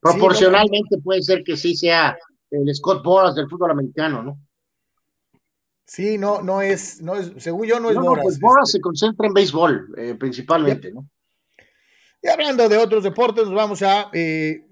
proporcionalmente 0.00 0.98
puede 1.02 1.22
ser 1.22 1.42
que 1.42 1.56
sí 1.56 1.74
sea 1.74 2.18
el 2.50 2.74
Scott 2.74 3.02
Boras 3.02 3.34
del 3.34 3.48
fútbol 3.48 3.70
americano, 3.70 4.22
¿no? 4.22 4.38
Sí, 5.88 6.18
no, 6.18 6.42
no 6.42 6.60
es, 6.60 7.00
no 7.00 7.16
es, 7.16 7.32
según 7.38 7.66
yo 7.66 7.80
no 7.80 7.88
es 7.88 7.96
Boras. 7.96 8.22
Pues 8.22 8.38
Boras 8.38 8.70
se 8.70 8.78
concentra 8.78 9.26
en 9.26 9.32
béisbol, 9.32 9.94
eh, 9.96 10.14
principalmente, 10.16 10.92
¿no? 10.92 11.08
Y 12.20 12.28
hablando 12.28 12.68
de 12.68 12.76
otros 12.76 13.04
deportes, 13.04 13.46
nos 13.46 13.54
vamos 13.54 13.80
a, 13.80 14.10
eh, 14.12 14.66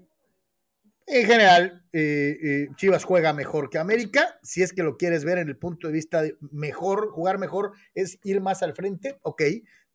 en 1.07 1.25
general, 1.25 1.83
eh, 1.91 2.67
Chivas 2.75 3.03
juega 3.03 3.33
mejor 3.33 3.71
que 3.71 3.79
América. 3.79 4.37
Si 4.43 4.61
es 4.61 4.73
que 4.73 4.83
lo 4.83 4.95
quieres 4.95 5.25
ver 5.25 5.39
en 5.39 5.47
el 5.47 5.57
punto 5.57 5.87
de 5.87 5.93
vista 5.93 6.21
de 6.21 6.37
mejor, 6.51 7.09
jugar 7.09 7.39
mejor 7.39 7.71
es 7.95 8.19
ir 8.23 8.39
más 8.39 8.61
al 8.61 8.75
frente, 8.75 9.17
ok, 9.23 9.41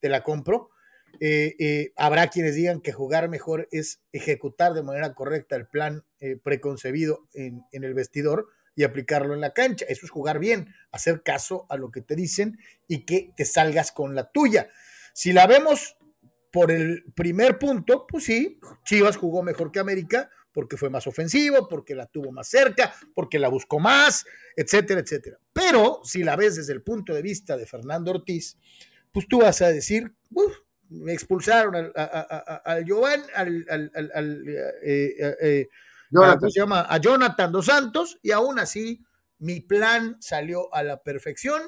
te 0.01 0.09
la 0.09 0.25
compro. 0.25 0.71
habrá 1.95 2.27
quienes 2.31 2.57
digan 2.57 2.81
que 2.81 2.91
jugar 2.91 3.29
mejor 3.29 3.69
es 3.71 4.01
ejecutar 4.11 4.75
de 4.75 4.83
manera 4.83 5.15
correcta 5.15 5.55
el 5.55 5.69
plan 5.69 6.03
preconcebido 6.43 7.29
en, 7.33 7.63
en 7.71 7.85
el 7.85 7.95
vestidor 7.95 8.49
y 8.75 8.85
aplicarlo 8.85 9.35
en 9.35 9.41
la 9.41 9.53
cancha. 9.53 9.85
Eso 9.89 10.07
es 10.07 10.11
jugar 10.11 10.39
bien, 10.39 10.75
hacer 10.91 11.23
caso 11.23 11.67
a 11.69 11.77
lo 11.77 11.91
que 11.91 12.01
te 12.01 12.17
dicen 12.17 12.59
y 12.89 13.05
que 13.05 13.33
te 13.37 13.45
salgas 13.45 13.93
con 13.93 14.15
la 14.15 14.31
tuya. 14.31 14.69
Si 15.13 15.33
la 15.33 15.47
vemos 15.47 15.97
por 16.51 16.71
el 16.71 17.05
primer 17.15 17.59
punto, 17.59 18.07
pues 18.07 18.25
sí, 18.25 18.59
Chivas 18.85 19.17
jugó 19.17 19.43
mejor 19.43 19.73
que 19.73 19.81
América 19.81 20.31
porque 20.53 20.77
fue 20.77 20.91
más 20.91 21.07
ofensivo, 21.07 21.67
porque 21.67 21.95
la 21.95 22.07
tuvo 22.07 22.31
más 22.31 22.49
cerca, 22.49 22.95
porque 23.15 23.39
la 23.39 23.49
buscó 23.49 23.81
más, 23.81 24.27
etcétera, 24.55 25.01
etcétera. 25.01 25.39
Pero 25.53 26.01
si 26.05 26.23
la 26.23 26.37
ves 26.37 26.57
desde 26.57 26.75
el 26.75 26.83
punto 26.83 27.15
de 27.15 27.23
vista 27.23 27.57
de 27.57 27.67
Fernando 27.67 28.11
Ortiz, 28.11 28.59
pues 29.13 29.27
tú 29.29 29.41
vas 29.41 29.63
a 29.63 29.69
decir, 29.69 30.13
me 30.89 31.13
expulsaron 31.13 31.75
al, 31.75 31.93
al 31.95 32.85
al, 33.35 34.11
al 34.15 34.49
eh, 34.49 35.15
eh, 35.19 35.37
eh, 35.41 35.69
Jonathan. 36.13 36.51
se 36.51 36.61
llama? 36.61 36.87
A 36.89 36.99
Jonathan 36.99 37.51
Dos 37.51 37.67
Santos, 37.67 38.19
y 38.23 38.31
aún 38.33 38.59
así 38.59 39.05
mi 39.39 39.61
plan 39.61 40.17
salió 40.21 40.73
a 40.75 40.83
la 40.83 41.03
perfección, 41.03 41.61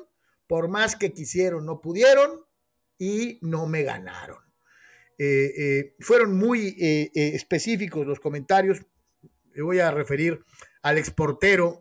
por 0.46 0.68
más 0.68 0.96
que 0.96 1.12
quisieron, 1.12 1.66
no 1.66 1.80
pudieron, 1.80 2.44
y 2.98 3.38
no 3.42 3.66
me 3.66 3.82
ganaron. 3.82 4.38
Eh, 5.18 5.52
eh, 5.56 5.94
fueron 6.00 6.36
muy 6.36 6.76
eh, 6.80 7.10
específicos 7.14 8.06
los 8.06 8.20
comentarios. 8.20 8.82
Me 9.54 9.62
voy 9.62 9.78
a 9.78 9.90
referir 9.90 10.44
al 10.82 10.98
exportero 10.98 11.80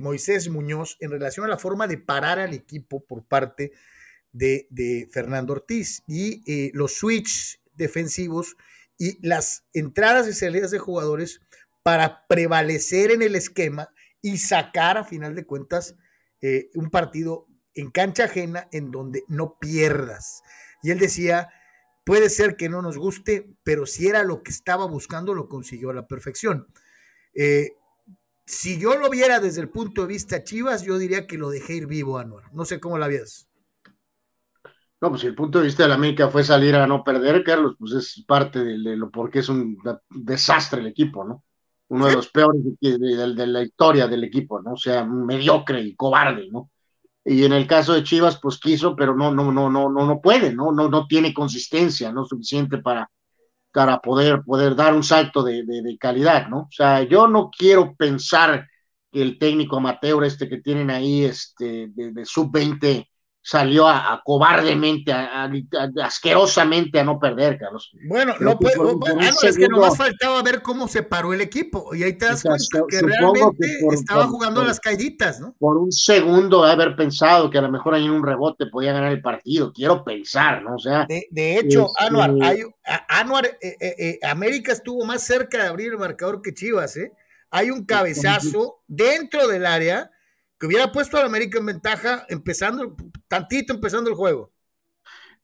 Moisés 0.00 0.48
Muñoz 0.48 0.96
en 1.00 1.10
relación 1.10 1.46
a 1.46 1.48
la 1.48 1.58
forma 1.58 1.86
de 1.86 1.98
parar 1.98 2.38
al 2.38 2.52
equipo 2.54 3.04
por 3.04 3.26
parte 3.26 3.72
de, 4.32 5.08
Fernando 5.10 5.54
Ortiz 5.54 6.02
y 6.06 6.70
los 6.72 6.94
switches 6.94 7.60
defensivos 7.74 8.56
y 8.98 9.26
las 9.26 9.64
entradas 9.72 10.28
y 10.28 10.32
salidas 10.32 10.70
de 10.70 10.78
jugadores 10.78 11.40
para 11.82 12.26
prevalecer 12.26 13.10
en 13.10 13.22
el 13.22 13.36
esquema 13.36 13.88
y 14.20 14.38
sacar 14.38 14.98
a 14.98 15.04
final 15.04 15.34
de 15.34 15.46
cuentas 15.46 15.94
un 16.74 16.90
partido 16.90 17.46
en 17.74 17.90
cancha 17.90 18.24
ajena 18.24 18.68
en 18.72 18.90
donde 18.90 19.24
no 19.28 19.56
pierdas. 19.58 20.42
Y 20.82 20.90
él 20.90 20.98
decía, 20.98 21.48
puede 22.04 22.30
ser 22.30 22.56
que 22.56 22.68
no 22.68 22.82
nos 22.82 22.98
guste, 22.98 23.54
pero 23.64 23.86
si 23.86 24.08
era 24.08 24.24
lo 24.24 24.42
que 24.42 24.50
estaba 24.50 24.86
buscando, 24.86 25.34
lo 25.34 25.48
consiguió 25.48 25.90
a 25.90 25.94
la 25.94 26.06
perfección. 26.06 26.66
Eh, 27.34 27.72
si 28.46 28.78
yo 28.78 28.96
lo 28.96 29.10
viera 29.10 29.40
desde 29.40 29.60
el 29.60 29.68
punto 29.68 30.02
de 30.02 30.08
vista 30.08 30.42
Chivas, 30.42 30.82
yo 30.82 30.98
diría 30.98 31.26
que 31.26 31.38
lo 31.38 31.50
dejé 31.50 31.74
ir 31.74 31.86
vivo, 31.86 32.18
Anuar. 32.18 32.52
No 32.52 32.64
sé 32.64 32.80
cómo 32.80 32.98
la 32.98 33.08
ves. 33.08 33.47
No, 35.00 35.10
pues 35.10 35.20
si 35.20 35.28
el 35.28 35.34
punto 35.34 35.58
de 35.58 35.66
vista 35.66 35.84
de 35.84 35.90
la 35.90 35.94
América 35.94 36.28
fue 36.28 36.42
salir 36.42 36.74
a 36.74 36.86
no 36.86 37.04
perder, 37.04 37.44
Carlos, 37.44 37.76
pues 37.78 37.92
es 37.92 38.24
parte 38.26 38.64
de, 38.64 38.76
lo 38.96 39.10
porque 39.10 39.40
es 39.40 39.48
un 39.48 39.78
desastre 40.10 40.80
el 40.80 40.88
equipo, 40.88 41.24
¿no? 41.24 41.44
Uno 41.88 42.06
de 42.06 42.14
los 42.14 42.28
peores 42.28 42.60
de, 42.80 42.98
de, 42.98 43.46
la 43.46 43.62
historia 43.62 44.08
del 44.08 44.24
equipo, 44.24 44.60
¿no? 44.60 44.72
O 44.72 44.76
sea, 44.76 45.04
mediocre 45.04 45.80
y 45.80 45.94
cobarde, 45.94 46.48
¿no? 46.50 46.70
y 47.28 47.44
en 47.44 47.52
el 47.52 47.66
caso 47.66 47.92
de 47.92 48.02
Chivas, 48.02 48.38
pues 48.40 48.58
quiso, 48.58 48.96
pero 48.96 49.14
no, 49.14 49.30
no, 49.30 49.52
no, 49.52 49.68
no, 49.70 49.90
no, 49.90 50.06
no 50.06 50.20
puede, 50.20 50.54
no, 50.54 50.72
no, 50.72 50.88
no 50.88 51.06
tiene 51.06 51.34
consistencia, 51.34 52.10
no 52.10 52.24
suficiente 52.24 52.78
para, 52.78 53.10
para 53.70 54.00
poder, 54.00 54.42
poder 54.42 54.74
dar 54.74 54.94
un 54.94 55.02
salto 55.02 55.42
de, 55.42 55.62
de, 55.64 55.98
calidad, 55.98 56.48
¿no? 56.48 56.60
O 56.60 56.70
sea, 56.70 57.02
yo 57.02 57.28
no 57.28 57.50
quiero 57.50 57.94
pensar 57.96 58.66
que 59.12 59.20
el 59.20 59.38
técnico 59.38 59.76
amateur 59.76 60.24
este 60.24 60.48
que 60.48 60.62
tienen 60.62 60.90
ahí, 60.90 61.24
este, 61.24 61.88
de, 61.88 62.12
de 62.12 62.24
sub-20, 62.24 63.07
salió 63.48 63.88
a, 63.88 64.20
cobardemente, 64.22 65.10
a, 65.10 65.50
asquerosamente 66.04 67.00
a 67.00 67.04
no 67.04 67.18
perder, 67.18 67.56
Carlos. 67.56 67.90
Bueno, 68.06 68.34
no 68.40 68.58
puede, 68.58 68.74
ah, 68.76 69.30
es 69.42 69.56
que 69.56 69.68
nomás 69.68 69.96
faltaba 69.96 70.42
ver 70.42 70.60
cómo 70.60 70.86
se 70.86 71.02
paró 71.02 71.32
el 71.32 71.40
equipo 71.40 71.94
y 71.94 72.02
ahí 72.02 72.12
te 72.12 72.26
das 72.26 72.42
cuenta 72.42 72.84
que 72.86 73.00
realmente 73.00 73.78
estaba 73.90 74.26
jugando 74.26 74.62
las 74.62 74.78
caíditas, 74.78 75.40
¿no? 75.40 75.54
Por 75.58 75.78
un 75.78 75.90
segundo 75.90 76.62
de 76.62 76.72
haber 76.72 76.94
pensado 76.94 77.48
que 77.48 77.56
a 77.56 77.62
lo 77.62 77.70
mejor 77.70 77.94
ahí 77.94 78.04
en 78.04 78.10
un 78.10 78.22
rebote 78.22 78.66
podía 78.66 78.92
ganar 78.92 79.12
el 79.12 79.22
partido, 79.22 79.72
quiero 79.72 80.04
pensar, 80.04 80.62
¿no? 80.62 80.74
O 80.74 80.78
sea. 80.78 81.06
De, 81.08 81.58
hecho, 81.58 81.88
Anuar, 81.98 82.34
hay, 82.42 82.64
Anuar 83.08 83.46
eh, 83.46 83.76
eh, 83.80 83.94
eh, 83.98 84.18
América 84.28 84.72
estuvo 84.72 85.06
más 85.06 85.22
cerca 85.22 85.62
de 85.62 85.68
abrir 85.68 85.92
el 85.92 85.98
marcador 85.98 86.42
que 86.42 86.52
Chivas, 86.52 86.98
¿eh? 86.98 87.14
Hay 87.50 87.70
un 87.70 87.86
cabezazo 87.86 88.82
dentro 88.86 89.48
del 89.48 89.64
área 89.64 90.10
que 90.58 90.66
hubiera 90.66 90.90
puesto 90.92 91.16
al 91.16 91.24
América 91.24 91.58
en 91.58 91.66
ventaja 91.66 92.26
empezando, 92.28 92.94
tantito 93.28 93.72
empezando 93.72 94.10
el 94.10 94.16
juego. 94.16 94.52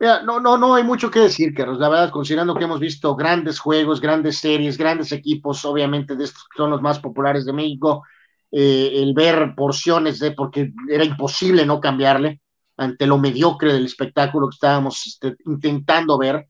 No, 0.00 0.40
no, 0.40 0.58
no 0.58 0.74
hay 0.74 0.82
mucho 0.82 1.10
que 1.10 1.20
decir, 1.20 1.54
Carlos. 1.54 1.78
La 1.78 1.88
verdad, 1.88 2.10
considerando 2.10 2.54
que 2.54 2.64
hemos 2.64 2.80
visto 2.80 3.14
grandes 3.14 3.58
juegos, 3.58 4.00
grandes 4.00 4.38
series, 4.38 4.76
grandes 4.76 5.12
equipos, 5.12 5.64
obviamente 5.64 6.16
de 6.16 6.24
estos 6.24 6.44
son 6.56 6.70
los 6.70 6.82
más 6.82 6.98
populares 6.98 7.44
de 7.46 7.52
México, 7.52 8.02
eh, 8.50 8.90
el 8.94 9.14
ver 9.14 9.54
porciones 9.56 10.18
de, 10.18 10.32
porque 10.32 10.72
era 10.88 11.04
imposible 11.04 11.64
no 11.64 11.80
cambiarle 11.80 12.40
ante 12.76 13.06
lo 13.06 13.18
mediocre 13.18 13.72
del 13.72 13.86
espectáculo 13.86 14.48
que 14.48 14.54
estábamos 14.54 15.06
este, 15.06 15.36
intentando 15.46 16.18
ver, 16.18 16.48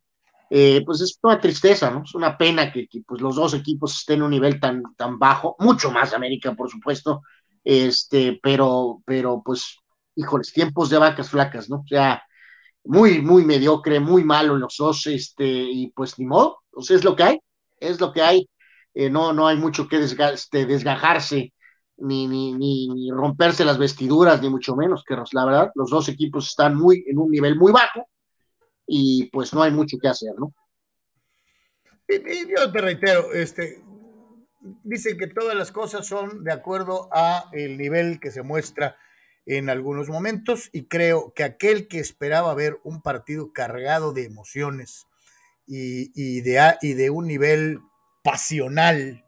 eh, 0.51 0.83
pues 0.85 1.01
es 1.01 1.19
una 1.23 1.41
tristeza, 1.41 1.91
¿no? 1.91 2.03
Es 2.03 2.15
una 2.15 2.37
pena 2.37 2.73
que, 2.73 2.87
que, 2.89 3.03
pues 3.07 3.21
los 3.21 3.37
dos 3.37 3.55
equipos 3.55 3.99
estén 3.99 4.17
en 4.17 4.23
un 4.25 4.31
nivel 4.31 4.59
tan, 4.61 4.83
tan 4.97 5.19
bajo, 5.19 5.57
mucho 5.59 5.91
más 5.91 6.15
América, 6.15 6.55
por 6.55 6.71
supuesto, 6.71 7.23
este, 7.63 8.39
pero, 8.43 9.03
pero 9.05 9.43
pues, 9.45 9.79
híjoles, 10.17 10.53
tiempos 10.53 10.91
de 10.91 10.99
vacas 10.99 11.31
flacas, 11.31 11.69
¿no? 11.69 11.77
O 11.77 11.87
sea, 11.87 12.23
muy, 12.85 13.23
muy 13.23 13.45
mediocre, 13.45 14.01
muy 14.01 14.25
malo 14.25 14.57
los 14.57 14.77
dos, 14.79 15.07
este, 15.07 15.47
y 15.47 15.91
pues 15.91 16.19
ni 16.19 16.27
modo, 16.27 16.59
pues 16.71 16.91
es 16.91 17.05
lo 17.05 17.17
que 17.17 17.23
hay, 17.23 17.41
es 17.81 18.01
lo 18.01 18.13
que 18.13 18.23
hay, 18.23 18.49
eh, 18.95 19.11
no, 19.11 19.33
no 19.33 19.47
hay 19.47 19.57
mucho 19.57 19.89
que 19.89 20.03
este, 20.03 20.67
desgajarse, 20.67 21.53
ni, 21.97 22.27
ni, 22.27 22.53
ni, 22.53 23.11
romperse 23.11 23.65
las 23.65 23.79
vestiduras, 23.79 24.43
ni 24.43 24.51
mucho 24.51 24.77
menos, 24.77 25.05
que 25.05 25.17
la 25.33 25.45
verdad, 25.45 25.71
los 25.75 25.91
dos 25.91 26.09
equipos 26.09 26.49
están 26.49 26.77
muy, 26.77 27.05
en 27.07 27.19
un 27.19 27.31
nivel 27.31 27.57
muy 27.57 27.73
bajo, 27.73 28.09
y 28.87 29.31
pues 29.31 29.55
no 29.55 29.63
hay 29.63 29.71
mucho 29.71 29.97
que 30.01 30.09
hacer, 30.09 30.35
¿no? 30.39 30.53
Y, 32.07 32.49
yo 32.49 32.71
te 32.71 32.81
reitero, 32.81 33.33
este, 33.33 33.83
dicen 34.83 35.17
que 35.17 35.29
todas 35.29 35.57
las 35.57 35.73
cosas 35.73 36.07
son 36.07 36.45
de 36.45 36.53
acuerdo 36.53 37.09
a 37.13 37.49
el 37.53 37.79
nivel 37.79 38.21
que 38.21 38.31
se 38.31 38.43
muestra 38.43 38.97
en 39.47 39.69
algunos 39.69 40.09
momentos 40.09 40.71
y 40.73 40.85
creo 40.85 41.33
que 41.35 41.45
aquel 41.45 41.89
que 41.89 42.01
esperaba 42.01 42.55
ver 42.55 42.81
un 42.83 43.03
partido 43.03 43.53
cargado 43.53 44.13
de 44.13 44.25
emociones 44.25 45.07
y, 45.67 46.41
de, 46.43 46.77
y 46.83 46.93
de, 46.95 47.11
un 47.11 47.27
nivel 47.27 47.81
pasional 48.23 49.25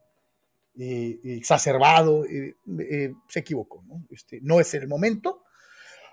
y, 0.74 1.36
exacerbado 1.36 2.24
eh, 2.26 3.14
se 3.28 3.40
equivocó. 3.40 3.82
¿no? 3.86 4.06
Este, 4.10 4.40
no 4.42 4.60
es 4.60 4.72
el 4.74 4.88
momento. 4.88 5.42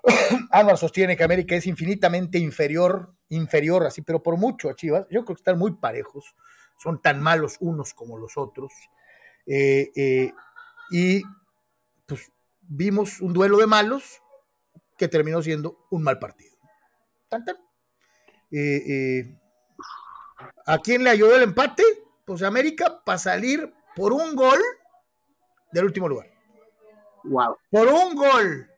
Álvaro 0.51 0.77
sostiene 0.77 1.15
que 1.15 1.23
América 1.23 1.55
es 1.55 1.67
infinitamente 1.67 2.37
inferior, 2.37 3.13
inferior 3.29 3.85
así, 3.85 4.01
pero 4.01 4.21
por 4.21 4.37
mucho 4.37 4.69
a 4.69 4.75
Chivas. 4.75 5.07
Yo 5.09 5.23
creo 5.23 5.35
que 5.35 5.41
están 5.41 5.57
muy 5.57 5.75
parejos, 5.75 6.35
son 6.77 7.01
tan 7.01 7.21
malos 7.21 7.57
unos 7.59 7.93
como 7.93 8.17
los 8.17 8.37
otros. 8.37 8.73
Eh, 9.45 9.91
eh, 9.95 10.31
y 10.91 11.21
pues 12.05 12.31
vimos 12.67 13.21
un 13.21 13.33
duelo 13.33 13.57
de 13.57 13.67
malos 13.67 14.21
que 14.97 15.07
terminó 15.07 15.41
siendo 15.41 15.85
un 15.89 16.03
mal 16.03 16.19
partido. 16.19 16.55
Eh, 18.51 19.37
¿A 20.65 20.77
quién 20.79 21.03
le 21.03 21.09
ayudó 21.09 21.35
el 21.35 21.43
empate? 21.43 21.83
Pues 22.25 22.43
América 22.43 23.01
para 23.03 23.17
salir 23.17 23.73
por 23.95 24.13
un 24.13 24.35
gol 24.35 24.59
del 25.71 25.85
último 25.85 26.07
lugar. 26.07 26.31
Wow. 27.23 27.57
Por 27.69 27.87
un 27.87 28.15
gol. 28.15 28.69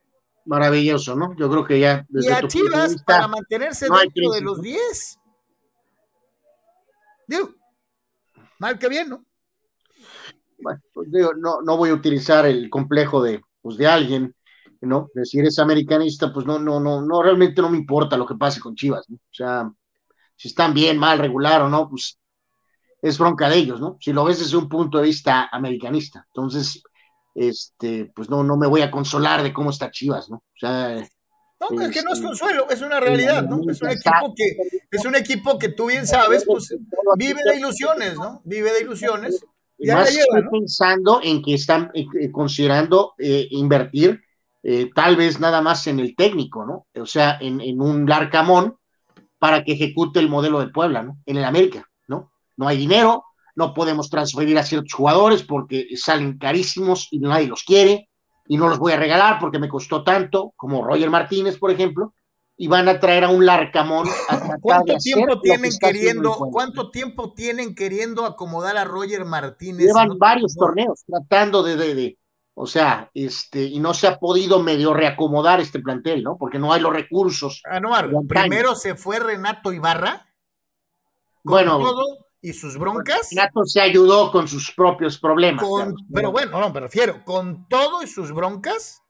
Maravilloso, 0.45 1.15
¿no? 1.15 1.35
Yo 1.35 1.49
creo 1.49 1.65
que 1.65 1.79
ya. 1.79 2.05
y 2.09 2.29
a 2.29 2.47
Chivas 2.47 3.01
para 3.03 3.27
mantenerse 3.27 3.87
dentro 3.89 4.31
de 4.31 4.41
los 4.41 4.61
10. 4.61 5.19
Digo, 7.27 7.49
mal 8.59 8.77
que 8.77 8.87
bien, 8.87 9.09
¿no? 9.09 9.25
bueno, 10.59 10.81
pues 10.93 11.11
digo, 11.11 11.33
no, 11.33 11.61
no 11.61 11.77
voy 11.77 11.89
a 11.89 11.93
utilizar 11.93 12.45
el 12.45 12.69
complejo 12.69 13.21
de, 13.21 13.41
pues, 13.65 13.77
de 13.77 13.87
alguien, 13.87 14.35
¿no? 14.81 15.09
Decir 15.15 15.43
es 15.43 15.57
americanista, 15.57 16.31
pues 16.31 16.45
no, 16.45 16.59
no, 16.59 16.79
no, 16.79 17.01
no, 17.01 17.23
realmente 17.23 17.63
no 17.63 17.69
me 17.71 17.79
importa 17.79 18.15
lo 18.15 18.27
que 18.27 18.35
pase 18.35 18.59
con 18.59 18.75
Chivas, 18.75 19.09
¿no? 19.09 19.15
O 19.15 19.33
sea, 19.33 19.71
si 20.35 20.49
están 20.49 20.71
bien, 20.71 20.99
mal, 20.99 21.17
regular 21.17 21.63
o 21.63 21.69
no, 21.69 21.89
pues 21.89 22.19
es 23.01 23.17
bronca 23.17 23.49
de 23.49 23.57
ellos, 23.57 23.81
¿no? 23.81 23.97
Si 23.99 24.13
lo 24.13 24.23
ves 24.23 24.37
desde 24.37 24.55
un 24.55 24.69
punto 24.69 24.99
de 24.99 25.05
vista 25.05 25.49
americanista. 25.51 26.27
Entonces, 26.27 26.83
este, 27.33 28.11
pues 28.15 28.29
no, 28.29 28.43
no 28.43 28.55
me 28.55 28.67
voy 28.67 28.83
a 28.83 28.91
consolar 28.91 29.41
de 29.41 29.51
cómo 29.51 29.71
está 29.71 29.89
Chivas, 29.89 30.29
¿no? 30.29 30.35
O 30.35 30.59
sea, 30.59 31.03
no, 31.59 31.81
es 31.81 31.91
que 31.91 32.03
no 32.03 32.11
es 32.11 32.19
este, 32.19 32.27
consuelo, 32.27 32.69
es 32.69 32.81
una 32.83 32.99
realidad, 32.99 33.45
¿no? 33.49 33.61
Es 33.67 33.81
un 33.81 33.89
equipo 33.89 34.35
que, 34.35 34.57
es 34.91 35.05
un 35.05 35.15
equipo 35.15 35.57
que 35.57 35.69
tú 35.69 35.87
bien 35.87 36.05
sabes, 36.05 36.45
pues 36.45 36.71
vive 37.17 37.41
de 37.49 37.57
ilusiones, 37.57 38.13
¿no? 38.13 38.43
Vive 38.45 38.71
de 38.73 38.81
ilusiones. 38.81 39.43
Más 39.79 40.09
estoy 40.09 40.43
pensando 40.49 41.19
en 41.21 41.41
que 41.41 41.53
están 41.53 41.91
eh, 41.93 42.05
eh, 42.19 42.31
considerando 42.31 43.13
eh, 43.17 43.47
invertir 43.51 44.21
tal 44.95 45.15
vez 45.15 45.39
nada 45.39 45.61
más 45.61 45.85
en 45.85 45.99
el 45.99 46.15
técnico, 46.15 46.65
¿no? 46.65 46.87
O 46.99 47.05
sea, 47.05 47.37
en, 47.39 47.61
en, 47.61 47.79
un 47.79 48.09
Larcamón 48.09 48.77
para 49.37 49.63
que 49.63 49.73
ejecute 49.73 50.19
el 50.19 50.27
modelo 50.27 50.59
de 50.59 50.69
Puebla, 50.69 51.03
¿no? 51.03 51.19
En 51.27 51.37
el 51.37 51.43
América, 51.43 51.87
¿no? 52.07 52.31
No 52.57 52.67
hay 52.67 52.75
dinero, 52.77 53.25
no 53.55 53.75
podemos 53.75 54.09
transferir 54.09 54.57
a 54.57 54.63
ciertos 54.63 54.93
jugadores 54.93 55.43
porque 55.43 55.89
salen 55.95 56.39
carísimos 56.39 57.09
y 57.11 57.19
nadie 57.19 57.47
los 57.47 57.61
quiere 57.61 58.09
y 58.47 58.57
no 58.57 58.67
los 58.67 58.79
voy 58.79 58.93
a 58.93 58.97
regalar 58.97 59.37
porque 59.39 59.59
me 59.59 59.69
costó 59.69 60.03
tanto, 60.03 60.53
como 60.55 60.83
Roger 60.83 61.11
Martínez, 61.11 61.57
por 61.57 61.69
ejemplo. 61.69 62.15
Y 62.57 62.67
van 62.67 62.87
a 62.87 62.99
traer 62.99 63.25
a 63.25 63.29
un 63.29 63.45
Larcamón 63.45 64.07
a 64.29 64.57
¿Cuánto 64.61 64.95
tiempo 64.97 65.41
tienen 65.41 65.71
queriendo, 65.79 66.33
cuánto 66.51 66.89
tiempo 66.89 67.33
tienen 67.33 67.75
queriendo 67.75 68.25
acomodar 68.25 68.77
a 68.77 68.85
Roger 68.85 69.25
Martínez? 69.25 69.87
Llevan 69.87 70.17
varios 70.17 70.55
torneos 70.55 71.03
tratando 71.05 71.63
de, 71.63 71.75
de, 71.75 72.17
o 72.53 72.65
sea, 72.65 73.11
este, 73.13 73.63
y 73.63 73.79
no 73.79 73.93
se 73.93 74.07
ha 74.07 74.17
podido 74.17 74.63
medio 74.63 74.93
reacomodar 74.93 75.59
este 75.59 75.79
plantel, 75.79 76.23
¿no? 76.23 76.37
Porque 76.37 76.57
no 76.57 76.71
hay 76.71 76.81
los 76.81 76.93
recursos. 76.93 77.61
Anuar, 77.65 78.09
primero 78.27 78.75
se 78.75 78.95
fue 78.95 79.19
Renato 79.19 79.73
Ibarra. 79.73 80.25
bueno. 81.43 81.79
Todo 81.79 82.25
y 82.41 82.53
sus 82.53 82.77
broncas. 82.77 83.29
Renato 83.31 83.65
se 83.65 83.81
ayudó 83.81 84.31
con 84.31 84.47
sus 84.47 84.71
propios 84.71 85.17
problemas. 85.17 85.65
pero 86.13 86.31
bueno, 86.31 86.59
no, 86.59 86.69
me 86.69 86.79
refiero, 86.79 87.25
con 87.25 87.67
todo 87.67 88.03
y 88.03 88.07
sus 88.07 88.31
broncas, 88.31 89.01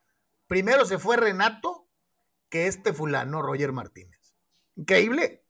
primero 0.47 0.85
se 0.85 0.97
fue 0.97 1.17
Renato 1.17 1.84
que 2.55 2.67
este 2.67 2.93
fulano, 2.93 3.41
Roger 3.41 3.73
Martínez. 3.73 4.33
Increíble. 4.77 5.43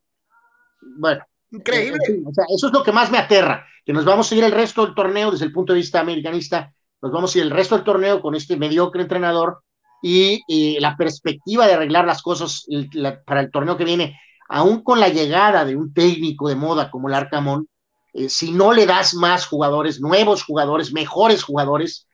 Bueno. 0.81 1.23
Increíble. 1.51 1.99
o 2.25 2.33
sea, 2.33 2.45
eso 2.49 2.67
es 2.67 2.73
lo 2.73 2.83
que 2.83 2.91
más 2.91 3.11
me 3.11 3.19
aterra, 3.19 3.67
que 3.85 3.93
nos 3.93 4.03
vamos 4.03 4.31
a 4.31 4.35
ir 4.35 4.43
el 4.43 4.51
resto 4.51 4.83
del 4.83 4.95
torneo 4.95 5.29
desde 5.29 5.45
el 5.45 5.51
punto 5.51 5.71
de 5.71 5.79
vista 5.79 5.99
americanista 5.99 6.73
nos 7.05 7.11
vamos 7.11 7.35
a 7.35 7.37
ir 7.37 7.43
el 7.43 7.51
resto 7.51 7.75
del 7.75 7.85
torneo 7.85 8.19
con 8.19 8.33
este 8.33 8.57
mediocre 8.57 9.03
entrenador 9.03 9.61
y, 10.01 10.79
la 10.79 10.97
perspectiva 10.97 11.67
de 11.67 11.73
arreglar 11.73 12.05
las 12.05 12.23
cosas 12.23 12.65
para 13.25 13.41
el 13.41 13.51
torneo 13.51 13.77
que 13.77 13.85
viene, 13.85 14.19
aún 14.49 14.81
con 14.81 14.99
la 14.99 15.09
llegada 15.09 15.65
de 15.65 15.75
un 15.75 15.93
técnico 15.93 16.49
de 16.49 16.55
moda 16.55 16.89
como 16.89 17.07
el 17.07 17.13
Arcamón, 17.13 17.67
eh, 18.13 18.29
si 18.29 18.51
no 18.51 18.73
le 18.73 18.87
das 18.87 19.13
más 19.13 19.45
jugadores, 19.45 20.01
nuevos 20.01 20.43
jugadores, 20.43 20.93
mejores 20.93 21.43
jugadores, 21.43 22.07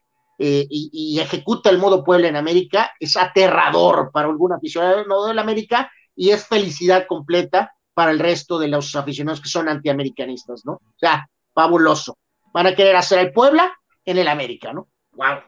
eh, 0.44 0.66
y, 0.72 1.20
ejecuta 1.20 1.70
el 1.70 1.78
modo 1.78 2.04
Puebla 2.04 2.28
en 2.28 2.36
América, 2.36 2.94
es 3.00 3.16
aterrador 3.16 4.10
para 4.12 4.28
algún 4.28 4.52
aficionado 4.52 5.28
del 5.28 5.38
América 5.38 5.92
y 6.16 6.32
es 6.32 6.48
felicidad 6.48 7.06
completa 7.06 7.76
para 7.94 8.10
el 8.10 8.18
resto 8.18 8.58
de 8.58 8.68
los 8.68 8.96
aficionados 8.96 9.40
que 9.40 9.50
son 9.50 9.70
antiamericanistas, 9.70 10.66
¿no? 10.66 10.74
O 10.74 10.94
sea, 10.98 11.30
fabuloso. 11.54 12.18
Van 12.52 12.66
a 12.66 12.74
querer 12.74 12.96
hacer 12.96 13.20
el 13.20 13.32
Puebla 13.32 13.72
en 14.04 14.18
el 14.18 14.28
América, 14.28 14.74
¿no? 14.74 14.88
¡Wow! 15.12 15.42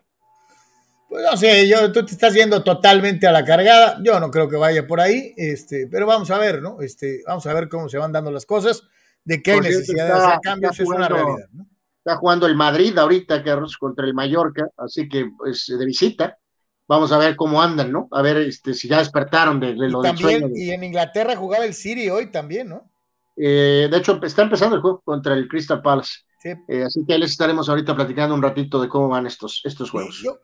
Pues 1.09 1.23
no 1.23 1.37
sé, 1.37 1.67
yo, 1.67 1.91
tú 1.91 2.05
te 2.05 2.11
estás 2.11 2.35
yendo 2.35 2.63
totalmente 2.63 3.25
a 3.25 3.31
la 3.31 3.43
cargada. 3.43 3.97
Yo 4.03 4.19
no 4.19 4.29
creo 4.29 4.47
que 4.47 4.57
vaya 4.57 4.85
por 4.85 5.01
ahí, 5.01 5.33
este, 5.37 5.87
pero 5.87 6.05
vamos 6.05 6.29
a 6.29 6.37
ver, 6.37 6.61
¿no? 6.61 6.81
Este, 6.81 7.23
vamos 7.25 7.47
a 7.47 7.53
ver 7.55 7.67
cómo 7.67 7.89
se 7.89 7.97
van 7.97 8.11
dando 8.11 8.29
las 8.29 8.45
cosas, 8.45 8.83
de 9.23 9.41
qué 9.41 9.53
hay 9.53 9.61
necesidad 9.61 10.05
de 10.05 10.13
hacer 10.13 10.39
cambios, 10.43 10.79
es 10.79 10.87
una 10.87 11.09
realidad, 11.09 11.49
¿no? 11.51 11.65
Está 12.05 12.17
jugando 12.17 12.47
el 12.47 12.55
Madrid 12.57 12.97
ahorita, 12.97 13.41
Carlos, 13.45 13.77
contra 13.77 14.05
el 14.05 14.13
Mallorca, 14.13 14.67
así 14.75 15.07
que 15.07 15.31
pues 15.37 15.67
de 15.67 15.85
visita. 15.85 16.37
Vamos 16.85 17.13
a 17.13 17.17
ver 17.17 17.37
cómo 17.37 17.61
andan, 17.61 17.93
¿no? 17.93 18.09
A 18.11 18.21
ver 18.21 18.35
este, 18.37 18.73
si 18.73 18.89
ya 18.89 18.97
despertaron 18.97 19.57
de, 19.61 19.73
lo 19.73 20.01
del 20.01 20.17
sueño. 20.17 20.49
Y 20.53 20.71
en 20.71 20.83
Inglaterra 20.83 21.37
jugaba 21.37 21.63
el 21.63 21.73
City 21.73 22.09
hoy 22.09 22.29
también, 22.29 22.67
¿no? 22.67 22.91
Eh, 23.37 23.87
de 23.89 23.97
hecho, 23.97 24.19
está 24.21 24.41
empezando 24.41 24.75
el 24.75 24.81
juego 24.81 25.01
contra 25.05 25.33
el 25.33 25.47
Crystal 25.47 25.81
Palace. 25.81 26.25
Eh, 26.67 26.83
así 26.83 27.05
que 27.07 27.17
les 27.17 27.31
estaremos 27.31 27.69
ahorita 27.69 27.95
platicando 27.95 28.35
un 28.35 28.41
ratito 28.41 28.81
de 28.81 28.89
cómo 28.89 29.07
van 29.07 29.25
estos, 29.25 29.61
estos 29.63 29.89
juegos. 29.89 30.21
Yo, 30.21 30.39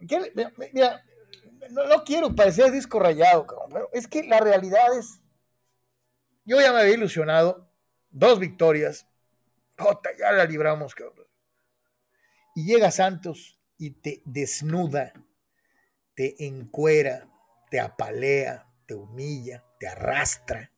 mira, 0.72 1.04
no, 1.72 2.04
quiero 2.06 2.34
parecer 2.34 2.72
disco 2.72 3.00
rayado, 3.00 3.46
pero 3.70 3.90
es 3.92 4.08
que 4.08 4.24
la 4.24 4.40
realidad 4.40 4.98
es. 4.98 5.20
Yo 6.46 6.62
ya 6.62 6.72
me 6.72 6.80
había 6.80 6.94
ilusionado, 6.94 7.70
dos 8.12 8.40
victorias, 8.40 9.06
ya 10.18 10.32
la 10.32 10.46
libramos, 10.46 10.96
cabrón. 10.96 11.29
Y 12.56 12.66
llega 12.66 12.92
Santos 12.92 13.60
y 13.78 13.92
te 13.92 14.22
desnuda, 14.26 15.14
te 16.16 16.46
encuera, 16.46 17.30
te 17.70 17.80
apalea, 17.80 18.68
te 18.86 18.96
humilla, 18.96 19.64
te 19.80 19.88
arrastra, 19.88 20.72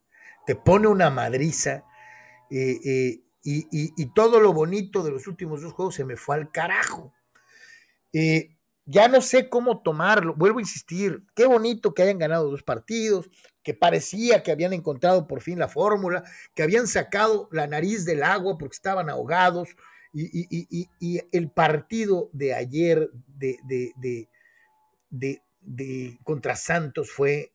te 0.46 0.54
pone 0.54 0.86
una 0.88 1.10
madriza. 1.10 1.84
Eh, 2.50 2.78
eh, 2.84 3.22
y, 3.44 4.06
todo 4.14 4.38
lo 4.38 4.52
bonito 4.52 5.02
de 5.02 5.10
los 5.10 5.26
últimos 5.26 5.62
dos 5.62 5.72
juegos 5.72 5.94
se 5.96 6.04
me 6.04 6.16
fue 6.16 6.36
al 6.36 6.52
carajo. 6.52 7.12
Eh, 8.12 8.56
ya 8.84 9.08
no 9.08 9.20
sé 9.20 9.48
cómo 9.48 9.80
tomarlo, 9.82 10.34
vuelvo 10.34 10.58
a 10.58 10.62
insistir, 10.62 11.24
qué 11.34 11.46
bonito 11.46 11.94
que 11.94 12.02
hayan 12.02 12.18
ganado 12.18 12.50
dos 12.50 12.62
partidos, 12.62 13.30
que 13.62 13.74
parecía 13.74 14.42
que 14.42 14.50
habían 14.50 14.72
encontrado 14.72 15.26
por 15.26 15.40
fin 15.40 15.58
la 15.58 15.68
fórmula, 15.68 16.24
que 16.54 16.62
habían 16.62 16.86
sacado 16.88 17.48
la 17.52 17.66
nariz 17.66 18.04
del 18.04 18.22
agua 18.22 18.58
porque 18.58 18.74
estaban 18.74 19.08
ahogados, 19.08 19.68
y, 20.12 21.20
el 21.32 21.50
partido 21.50 22.30
de 22.32 22.54
ayer 22.54 23.10
de, 23.26 23.58
de, 25.10 25.42
de, 25.60 26.18
contra 26.24 26.56
Santos 26.56 27.10
fue 27.10 27.52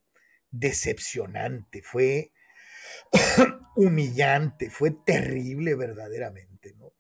decepcionante, 0.52 1.82
fue 1.84 2.32
humillante, 3.76 4.70
fue 4.70 4.92
terrible 4.92 5.76
verdaderamente, 5.76 6.74
¿no? 6.78 6.94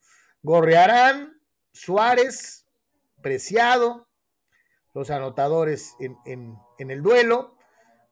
Gorrearán, 0.44 1.42
Suárez, 1.74 2.66
Preciado, 3.22 4.08
los 4.94 5.10
anotadores 5.10 5.96
en, 6.00 6.58
el 6.78 7.02
duelo, 7.02 7.58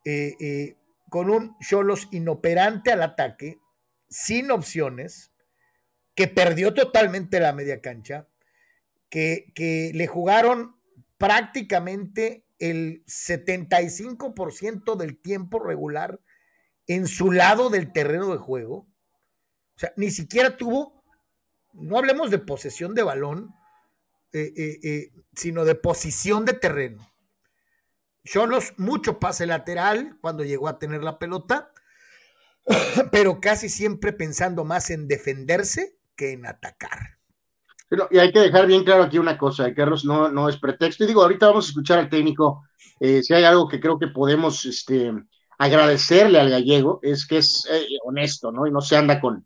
eh, 0.04 0.36
eh, 0.39 0.78
con 1.10 1.30
un 1.30 1.58
Cholos 1.60 2.08
inoperante 2.12 2.91
al 2.91 3.04
ataque, 3.04 3.60
sin 4.10 4.52
opciones, 4.52 5.32
que 6.16 6.28
perdió 6.28 6.74
totalmente 6.74 7.39
la 7.39 7.53
media 7.53 7.82
cancha, 7.82 8.28
que, 9.09 9.51
que 9.53 9.91
le 9.93 10.07
jugaron 10.07 10.76
prácticamente 11.18 12.45
el 12.59 13.03
75% 13.05 14.95
del 14.95 15.22
tiempo 15.22 15.59
regular 15.59 16.22
en 16.88 17.07
su 17.07 17.32
lado 17.32 17.70
del 17.70 17.91
terreno 17.91 18.32
de 18.32 18.38
juego. 18.38 18.88
O 19.76 19.80
sea, 19.80 19.93
ni 19.97 20.11
siquiera 20.11 20.57
tuvo, 20.57 21.03
no 21.74 21.97
hablemos 21.97 22.32
de 22.32 22.39
posesión 22.39 22.95
de 22.95 23.03
balón, 23.03 23.53
eh, 24.32 24.53
eh, 24.55 24.80
eh, 24.84 25.11
sino 25.36 25.66
de 25.66 25.76
posición 25.76 26.45
de 26.45 26.53
terreno. 26.53 27.11
Cholos, 28.24 28.74
mucho 28.78 29.20
pase 29.20 29.45
lateral 29.45 30.18
cuando 30.22 30.43
llegó 30.43 30.68
a 30.68 30.80
tener 30.80 31.03
la 31.03 31.20
pelota, 31.20 31.72
pero 33.11 33.39
casi 33.39 33.70
siempre 33.70 34.13
pensando 34.13 34.66
más 34.66 34.89
en 34.89 35.07
defenderse 35.07 35.95
que 36.16 36.34
en 36.34 36.45
atacar. 36.45 37.18
y 38.11 38.18
hay 38.18 38.32
que 38.32 38.39
dejar 38.39 38.68
bien 38.68 38.84
claro 38.84 39.03
aquí 39.03 39.18
una 39.18 39.38
cosa, 39.38 39.74
Carlos, 39.74 40.05
no, 40.05 40.30
no 40.30 40.49
es 40.49 40.57
pretexto. 40.57 41.03
Y 41.03 41.07
digo, 41.07 41.22
ahorita 41.22 41.47
vamos 41.47 41.66
a 41.66 41.70
escuchar 41.70 41.99
al 41.99 42.09
técnico, 42.09 42.63
si 42.99 43.34
hay 43.34 43.43
algo 43.43 43.68
que 43.68 43.80
creo 43.80 43.99
que 43.99 44.07
podemos 44.07 44.66
este, 44.66 45.11
agradecerle 45.57 46.39
al 46.39 46.49
gallego 46.49 46.99
es 47.01 47.26
que 47.26 47.38
es 47.38 47.68
eh, 47.72 47.86
honesto, 48.03 48.51
¿no? 48.51 48.68
Y 48.68 48.72
no 48.72 48.82
se 48.82 48.97
anda 48.97 49.20
con, 49.20 49.45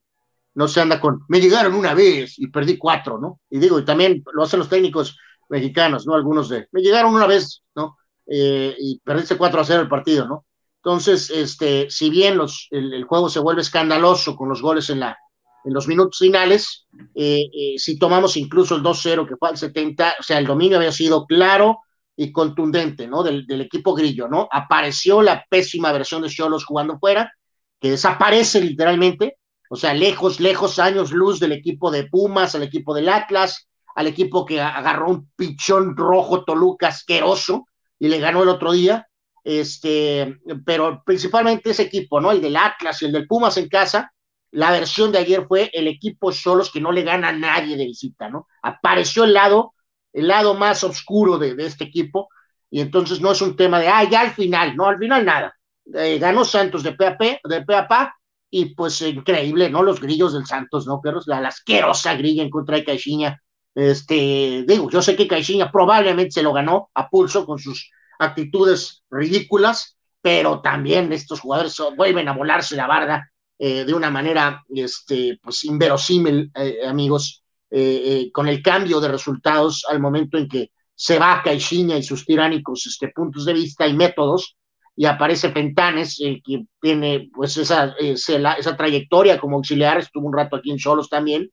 no 0.56 0.68
se 0.68 0.82
anda 0.82 1.00
con, 1.00 1.22
me 1.28 1.40
llegaron 1.40 1.74
una 1.74 1.94
vez 1.94 2.38
y 2.38 2.48
perdí 2.48 2.78
cuatro, 2.78 3.20
¿no? 3.20 3.42
Y 3.50 3.60
digo, 3.60 3.80
y 3.80 3.86
también 3.86 4.24
lo 4.34 4.44
hacen 4.44 4.60
los 4.60 4.70
técnicos 4.70 5.18
mexicanos, 5.50 6.06
¿no? 6.06 6.16
Algunos 6.16 6.50
de, 6.50 6.68
me 6.72 6.82
llegaron 6.82 7.14
una 7.14 7.28
vez, 7.28 7.64
¿no? 7.76 7.98
Eh, 8.26 8.76
y 8.78 9.00
perdiste 9.00 9.38
cuatro 9.38 9.62
a 9.62 9.66
cero 9.66 9.82
el 9.82 9.90
partido, 9.90 10.28
¿no? 10.28 10.46
Entonces, 10.78 11.30
este, 11.30 11.90
si 11.90 12.10
bien 12.10 12.38
los, 12.38 12.68
el, 12.72 13.04
juego 13.04 13.30
se 13.30 13.40
vuelve 13.40 13.62
escandaloso 13.62 14.36
con 14.36 14.48
los 14.48 14.62
goles 14.62 14.90
en, 14.90 15.02
la, 15.02 15.18
en 15.66 15.74
los 15.74 15.88
minutos 15.88 16.20
finales, 16.20 16.88
eh, 17.16 17.76
si 17.78 18.00
tomamos 18.00 18.38
incluso 18.38 18.76
el 18.76 18.84
2-0 18.84 19.28
que 19.28 19.36
fue 19.36 19.50
al 19.50 19.58
70, 19.58 20.16
o 20.20 20.24
sea, 20.24 20.38
el 20.38 20.46
dominio 20.46 20.78
había 20.78 20.92
sido 20.92 21.26
claro, 21.26 21.80
y 22.22 22.34
contundente, 22.34 23.08
¿no? 23.08 23.24
Del, 23.24 23.62
equipo 23.62 23.94
grillo, 23.94 24.28
¿no? 24.28 24.50
Apareció 24.52 25.22
la 25.22 25.46
pésima 25.50 25.94
versión 25.94 26.22
de 26.22 26.28
Cholos 26.28 26.66
jugando 26.66 27.00
fuera, 27.00 27.32
que 27.80 27.92
desaparece 27.92 28.60
literalmente, 28.60 29.38
o 29.70 29.78
sea, 29.78 29.94
lejos, 29.94 30.42
lejos, 30.42 30.80
años 30.80 31.14
luz 31.14 31.40
del 31.40 31.54
equipo 31.54 31.90
de 31.90 32.08
Pumas, 32.08 32.56
al 32.56 32.64
equipo 32.64 32.94
del 32.94 33.08
Atlas, 33.08 33.70
al 33.96 34.08
equipo 34.08 34.46
que 34.46 34.60
agarró 34.60 35.12
un 35.12 35.30
pichón 35.34 35.96
rojo 35.96 36.44
Toluca 36.44 36.90
asqueroso 36.90 37.68
y 37.98 38.10
le 38.10 38.20
ganó 38.20 38.44
el 38.44 38.50
otro 38.50 38.74
día, 38.74 39.08
este, 39.46 40.40
pero 40.66 41.02
principalmente 41.06 41.70
ese 41.70 41.84
equipo, 41.84 42.20
¿no? 42.20 42.32
El 42.32 42.42
del 42.42 42.58
Atlas 42.58 43.02
y 43.02 43.06
el 43.06 43.14
del 43.14 43.28
Pumas 43.28 43.56
en 43.56 43.70
casa, 43.70 44.12
la 44.52 44.72
versión 44.72 45.12
de 45.12 45.20
ayer 45.20 45.46
fue 45.48 45.70
el 45.74 45.88
equipo 45.88 46.32
Cholos 46.32 46.72
que 46.72 46.82
no 46.82 46.92
le 46.92 47.04
gana 47.04 47.30
a 47.30 47.34
nadie 47.34 47.78
de 47.78 47.86
visita, 47.86 48.30
¿no? 48.30 48.48
Apareció 48.62 49.24
el 49.24 49.34
lado 49.34 49.74
el 50.14 50.28
lado 50.28 50.54
más 50.54 50.84
oscuro 50.84 51.38
de, 51.38 51.56
este 51.60 51.86
equipo, 51.86 52.30
y 52.70 52.82
entonces 52.82 53.22
no 53.22 53.32
es 53.32 53.42
un 53.42 53.56
tema 53.56 53.80
de, 53.80 53.88
ah, 53.88 54.04
ya 54.04 54.22
al 54.22 54.32
final, 54.32 54.76
no, 54.76 54.88
al 54.88 54.98
final 54.98 55.26
nada. 55.26 55.56
Eh, 55.94 56.20
ganó 56.20 56.46
Santos 56.46 56.84
de 56.84 56.94
PAP, 56.94 57.22
de 57.44 57.62
PAPA, 57.64 58.16
y 58.52 58.74
pues 58.74 59.02
increíble, 59.02 59.70
¿no? 59.70 59.84
Los 59.84 60.02
grillos 60.02 60.34
del 60.34 60.46
Santos, 60.46 60.88
¿no, 60.88 61.02
perros? 61.02 61.28
La, 61.28 61.38
asquerosa 61.48 62.16
grilla 62.16 62.44
en 62.44 62.50
contra 62.50 62.78
de 62.78 62.84
Caixinha. 62.84 63.42
Este, 63.76 64.66
digo, 64.68 64.90
yo 64.90 65.02
sé 65.02 65.16
que 65.16 65.28
Caixinha 65.28 65.72
probablemente 65.72 66.32
se 66.32 66.44
lo 66.44 66.54
ganó 66.54 66.90
a 66.94 67.10
pulso 67.10 67.46
con 67.46 67.60
sus 67.60 67.92
actitudes 68.18 69.04
ridículas, 69.10 69.98
pero 70.22 70.62
también 70.62 71.14
estos 71.14 71.40
jugadores 71.40 71.78
vuelven 71.96 72.28
a 72.28 72.34
volarse 72.34 72.76
la 72.76 72.88
barda 72.88 73.32
eh, 73.60 73.84
de 73.84 73.94
una 73.94 74.10
manera, 74.10 74.64
este, 74.74 75.38
pues 75.44 75.66
inverosímil, 75.66 76.52
eh, 76.56 76.80
amigos. 76.88 77.44
Eh, 77.72 78.02
eh, 78.06 78.32
con 78.32 78.48
el 78.48 78.64
cambio 78.64 79.00
de 79.00 79.10
resultados 79.10 79.86
al 79.88 80.00
momento 80.00 80.40
en 80.40 80.48
que 80.48 80.72
se 80.96 81.20
va 81.20 81.44
Caixinha 81.44 81.98
y 81.98 82.04
sus 82.04 82.26
tiránicos 82.26 82.88
este, 82.88 83.10
puntos 83.10 83.46
de 83.46 83.54
vista 83.54 83.86
y 83.86 83.94
métodos, 83.94 84.58
y 84.96 85.06
aparece 85.06 85.52
Fentanes, 85.52 86.18
que 86.18 86.66
tiene 86.82 87.30
pues 87.34 87.58
esa, 87.58 87.96
esa, 88.00 88.76
trayectoria 88.76 89.40
como 89.40 89.58
auxiliar, 89.58 90.00
estuvo 90.00 90.28
un 90.28 90.36
rato 90.36 90.56
aquí 90.56 90.72
en 90.72 90.78
Cholos 90.78 91.10
también, 91.10 91.52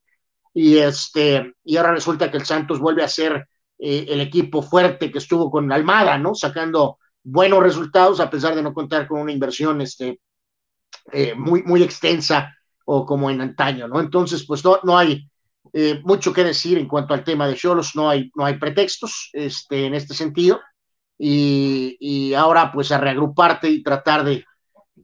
y, 0.54 0.78
este, 0.78 1.52
y 1.64 1.76
ahora 1.76 1.92
resulta 1.92 2.30
que 2.30 2.38
el 2.38 2.46
Santos 2.46 2.80
vuelve 2.80 3.04
a 3.04 3.08
ser 3.08 3.46
el 3.78 4.20
equipo 4.22 4.62
fuerte 4.62 5.12
que 5.12 5.18
estuvo 5.18 5.50
con 5.50 5.70
Almada, 5.70 6.16
¿no? 6.16 6.34
Sacando 6.34 6.98
buenos 7.22 7.62
resultados 7.62 8.20
a 8.20 8.30
pesar 8.30 8.54
de 8.54 8.62
no 8.62 8.72
contar 8.72 9.06
con 9.06 9.20
una 9.20 9.32
inversión 9.32 9.82
este, 9.82 10.18
eh, 11.12 11.34
muy, 11.34 11.62
muy 11.62 11.82
extensa 11.82 12.54
o 12.84 13.04
como 13.04 13.30
en 13.30 13.40
antaño, 13.40 13.88
¿no? 13.88 14.00
Entonces, 14.00 14.44
pues 14.46 14.64
no, 14.64 14.78
no 14.82 14.96
hay 14.96 15.28
eh, 15.72 16.00
mucho 16.04 16.32
que 16.32 16.44
decir 16.44 16.78
en 16.78 16.86
cuanto 16.86 17.14
al 17.14 17.24
tema 17.24 17.48
de 17.48 17.56
Cholos, 17.56 17.96
no 17.96 18.08
hay, 18.08 18.30
no 18.34 18.44
hay 18.44 18.58
pretextos 18.58 19.30
este, 19.32 19.86
en 19.86 19.94
este 19.94 20.14
sentido. 20.14 20.60
Y, 21.18 21.96
y, 21.98 22.34
ahora 22.34 22.70
pues 22.70 22.92
a 22.92 22.98
reagruparte 22.98 23.70
y 23.70 23.82
tratar 23.82 24.22
de 24.22 24.44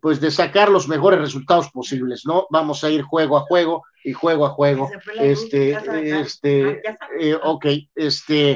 pues 0.03 0.21
de 0.21 0.31
sacar 0.31 0.69
los 0.69 0.89
mejores 0.89 1.21
resultados 1.21 1.71
posibles, 1.71 2.23
¿no? 2.27 2.47
Vamos 2.51 2.83
a 2.83 2.91
ir 2.91 3.03
juego 3.03 3.37
a 3.37 3.43
juego 3.43 3.85
y 4.05 4.13
juego 4.13 4.47
a 4.47 4.51
juego. 4.51 4.91
Este, 5.19 5.79
este, 6.21 6.83
eh, 7.21 7.39
ok, 7.41 7.67
este, 7.95 8.53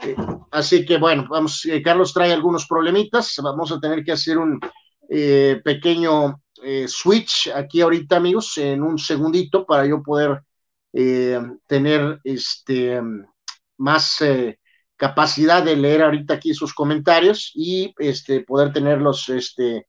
eh, 0.00 0.16
así 0.52 0.84
que 0.84 0.98
bueno, 0.98 1.26
vamos, 1.28 1.64
eh, 1.64 1.82
Carlos 1.82 2.12
trae 2.12 2.32
algunos 2.32 2.66
problemitas, 2.66 3.34
vamos 3.42 3.72
a 3.72 3.80
tener 3.80 4.04
que 4.04 4.12
hacer 4.12 4.38
un 4.38 4.60
eh, 5.10 5.60
pequeño 5.62 6.40
switch 6.86 7.50
aquí 7.54 7.80
ahorita, 7.80 8.16
amigos, 8.16 8.56
en 8.58 8.82
un 8.82 8.98
segundito 8.98 9.66
para 9.66 9.86
yo 9.86 10.02
poder 10.02 10.42
tener 11.66 12.20
este 12.24 13.00
más 13.78 14.18
capacidad 14.96 15.62
de 15.62 15.76
leer 15.76 16.02
ahorita 16.02 16.34
aquí 16.34 16.52
sus 16.52 16.74
comentarios 16.74 17.52
y 17.54 17.94
este 17.98 18.40
poder 18.40 18.72
tener 18.72 19.00
los 19.00 19.28
este 19.30 19.86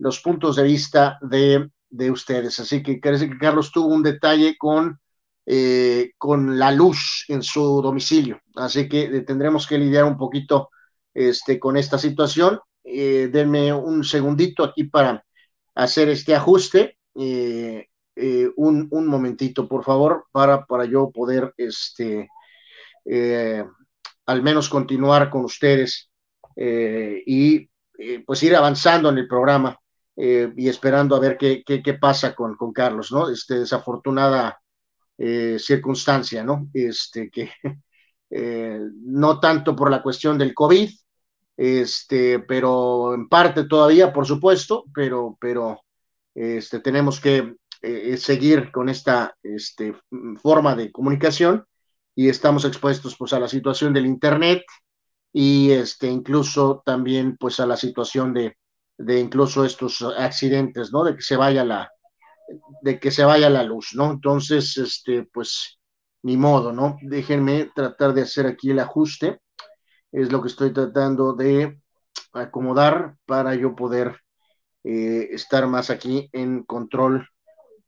los 0.00 0.20
puntos 0.20 0.56
de 0.56 0.62
vista 0.64 1.18
de, 1.20 1.70
de 1.90 2.10
ustedes. 2.10 2.58
Así 2.58 2.82
que 2.82 2.98
parece 3.02 3.28
que 3.28 3.38
Carlos 3.38 3.70
tuvo 3.70 3.88
un 3.88 4.02
detalle 4.02 4.56
con, 4.58 4.98
eh, 5.46 6.12
con 6.16 6.58
la 6.58 6.72
luz 6.72 7.24
en 7.28 7.42
su 7.42 7.82
domicilio. 7.82 8.40
Así 8.56 8.88
que 8.88 9.20
tendremos 9.20 9.66
que 9.66 9.78
lidiar 9.78 10.04
un 10.04 10.16
poquito 10.16 10.70
este, 11.12 11.60
con 11.60 11.76
esta 11.76 11.98
situación. 11.98 12.58
Eh, 12.92 13.28
denme 13.28 13.72
un 13.72 14.02
segundito 14.02 14.64
aquí 14.64 14.84
para 14.84 15.24
hacer 15.74 16.08
este 16.08 16.34
ajuste. 16.34 16.98
Eh, 17.14 17.86
eh, 18.16 18.50
un, 18.56 18.88
un, 18.90 19.06
momentito, 19.06 19.68
por 19.68 19.84
favor, 19.84 20.26
para, 20.32 20.66
para 20.66 20.84
yo 20.84 21.10
poder 21.10 21.54
este, 21.56 22.28
al 24.26 24.42
menos 24.42 24.68
continuar 24.68 25.30
con 25.30 25.44
ustedes 25.44 26.10
y 26.56 27.68
pues 28.26 28.42
ir 28.42 28.56
avanzando 28.56 29.08
en 29.08 29.18
el 29.18 29.28
programa 29.28 29.78
y 30.16 30.68
esperando 30.68 31.16
a 31.16 31.20
ver 31.20 31.38
qué, 31.38 31.62
qué, 31.64 31.82
qué 31.82 31.94
pasa 31.94 32.34
con, 32.34 32.56
con, 32.56 32.72
Carlos, 32.72 33.10
¿no? 33.12 33.30
Este, 33.30 33.60
desafortunada 33.60 34.60
circunstancia, 35.58 36.44
¿no? 36.44 36.68
Este, 36.74 37.30
que 37.30 37.50
no 39.02 39.40
tanto 39.40 39.74
por 39.74 39.90
la 39.90 40.02
cuestión 40.02 40.36
del 40.36 40.52
COVID, 40.52 40.90
este, 41.60 42.38
pero 42.40 43.14
en 43.14 43.28
parte 43.28 43.64
todavía, 43.64 44.12
por 44.12 44.26
supuesto, 44.26 44.84
pero, 44.94 45.36
pero 45.40 45.80
este, 46.34 46.80
tenemos 46.80 47.20
que 47.20 47.54
seguir 48.18 48.70
con 48.70 48.90
esta 48.90 49.34
este, 49.42 49.94
forma 50.42 50.76
de 50.76 50.92
comunicación 50.92 51.64
y 52.14 52.28
estamos 52.28 52.66
expuestos 52.66 53.16
pues 53.18 53.32
a 53.32 53.40
la 53.40 53.48
situación 53.48 53.94
del 53.94 54.04
internet 54.04 54.62
y 55.32 55.70
este 55.70 56.08
incluso 56.08 56.82
también 56.84 57.38
pues 57.38 57.58
a 57.58 57.66
la 57.66 57.78
situación 57.78 58.34
de 58.34 58.58
de 59.00 59.18
incluso 59.18 59.64
estos 59.64 60.02
accidentes, 60.02 60.92
¿no? 60.92 61.04
De 61.04 61.16
que 61.16 61.22
se 61.22 61.36
vaya 61.36 61.64
la, 61.64 61.90
de 62.82 63.00
que 63.00 63.10
se 63.10 63.24
vaya 63.24 63.48
la 63.48 63.62
luz, 63.62 63.90
¿no? 63.94 64.10
Entonces, 64.10 64.76
este, 64.76 65.24
pues, 65.32 65.78
ni 66.22 66.36
modo, 66.36 66.72
¿no? 66.72 66.98
Déjenme 67.00 67.70
tratar 67.74 68.12
de 68.12 68.22
hacer 68.22 68.46
aquí 68.46 68.70
el 68.70 68.78
ajuste. 68.78 69.40
Es 70.12 70.32
lo 70.32 70.42
que 70.42 70.48
estoy 70.48 70.72
tratando 70.72 71.32
de 71.34 71.80
acomodar 72.32 73.16
para 73.26 73.54
yo 73.54 73.74
poder 73.74 74.20
eh, 74.84 75.28
estar 75.32 75.66
más 75.66 75.90
aquí 75.90 76.28
en 76.32 76.64
control, 76.64 77.28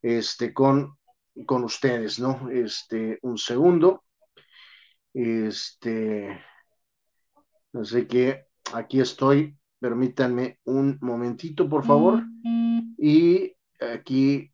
este, 0.03 0.53
con, 0.53 0.99
con 1.47 1.65
ustedes, 1.65 2.19
¿no? 2.19 2.49
Este, 2.51 3.19
un 3.23 3.39
segundo. 3.39 4.05
Este, 5.15 6.41
así 7.73 8.07
que 8.07 8.47
aquí 8.73 9.01
estoy 9.01 9.59
Permítanme 9.83 10.61
un 10.67 10.97
momentito, 11.01 11.69
por 11.69 11.85
favor. 11.85 12.23
Y 12.97 13.53
aquí, 13.81 14.49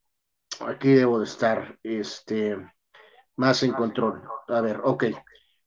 aquí 0.60 0.88
debo 0.88 1.18
de 1.18 1.26
estar, 1.26 1.78
este, 1.82 2.56
más 3.36 3.62
en 3.62 3.74
control. 3.74 4.22
A 4.48 4.62
ver, 4.62 4.80
ok. 4.82 5.04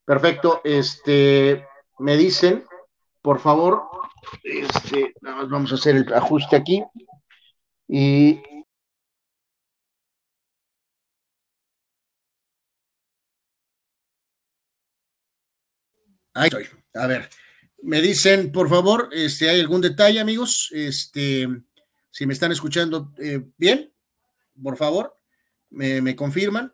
Perfecto. 0.04 0.62
Este, 0.64 1.64
me 2.02 2.18
dicen, 2.18 2.66
por 3.22 3.40
favor, 3.40 3.84
este, 4.44 5.14
nada 5.22 5.38
más 5.38 5.50
vamos 5.50 5.72
a 5.72 5.76
hacer 5.76 5.96
el 5.96 6.14
ajuste 6.14 6.56
aquí. 6.56 6.84
Y 7.88 8.42
Ahí 16.34 16.48
estoy. 16.48 16.68
A 16.94 17.08
ver, 17.08 17.30
me 17.84 18.02
dicen, 18.02 18.52
por 18.52 18.70
favor, 18.70 19.10
este, 19.12 19.50
hay 19.50 19.60
algún 19.60 19.82
detalle, 19.82 20.20
amigos. 20.20 20.70
Este, 20.72 21.48
si 22.10 22.26
me 22.26 22.34
están 22.34 22.52
escuchando 22.52 23.14
eh, 23.20 23.44
bien, 23.58 23.94
por 24.62 24.78
favor, 24.78 25.18
me, 25.70 26.16
confirman. 26.16 26.74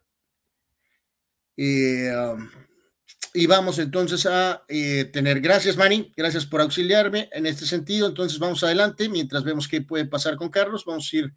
Um, 1.58 2.50
y 3.38 3.46
vamos 3.46 3.78
entonces 3.78 4.26
a 4.26 4.64
eh, 4.68 5.06
tener, 5.14 5.42
gracias 5.42 5.78
Manny, 5.78 6.12
gracias 6.18 6.48
por 6.48 6.60
auxiliarme 6.60 7.30
en 7.32 7.46
este 7.46 7.68
sentido. 7.68 8.08
Entonces 8.08 8.40
vamos 8.40 8.64
adelante, 8.64 9.10
mientras 9.10 9.44
vemos 9.44 9.68
qué 9.68 9.82
puede 9.82 10.06
pasar 10.06 10.38
con 10.38 10.50
Carlos, 10.50 10.86
vamos 10.86 11.08
a 11.14 11.18
ir 11.18 11.34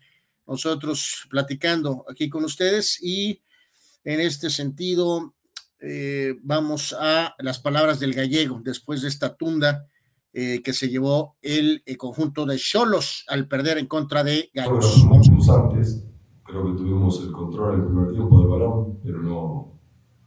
nosotros 0.47 1.27
platicando 1.29 2.07
aquí 2.09 2.31
con 2.31 2.43
ustedes 2.45 2.99
y 3.03 3.43
en 4.03 4.19
este 4.21 4.49
sentido 4.49 5.35
eh, 5.79 6.37
vamos 6.43 6.97
a 6.99 7.35
las 7.39 7.59
palabras 7.59 8.01
del 8.01 8.15
gallego 8.15 8.63
después 8.65 9.03
de 9.03 9.09
esta 9.09 9.37
tunda 9.37 9.87
eh, 10.33 10.63
que 10.63 10.73
se 10.73 10.89
llevó 10.89 11.37
el, 11.43 11.83
eh, 11.85 11.99
conjunto 11.99 12.47
de 12.47 12.57
Cholos 12.57 13.27
al 13.29 13.47
perder 13.47 13.77
en 13.77 13.87
contra 13.87 14.25
de 14.25 14.51
Gallos. 14.55 15.05
antes, 15.51 16.03
creo 16.45 16.65
que 16.65 16.79
tuvimos 16.79 17.21
el 17.21 17.31
control 17.31 17.75
en 17.75 17.81
el 17.83 17.87
primer 17.89 18.13
tiempo 18.13 18.41
del 18.41 18.49
balón, 18.49 19.01
pero 19.03 19.23
no, 19.23 19.80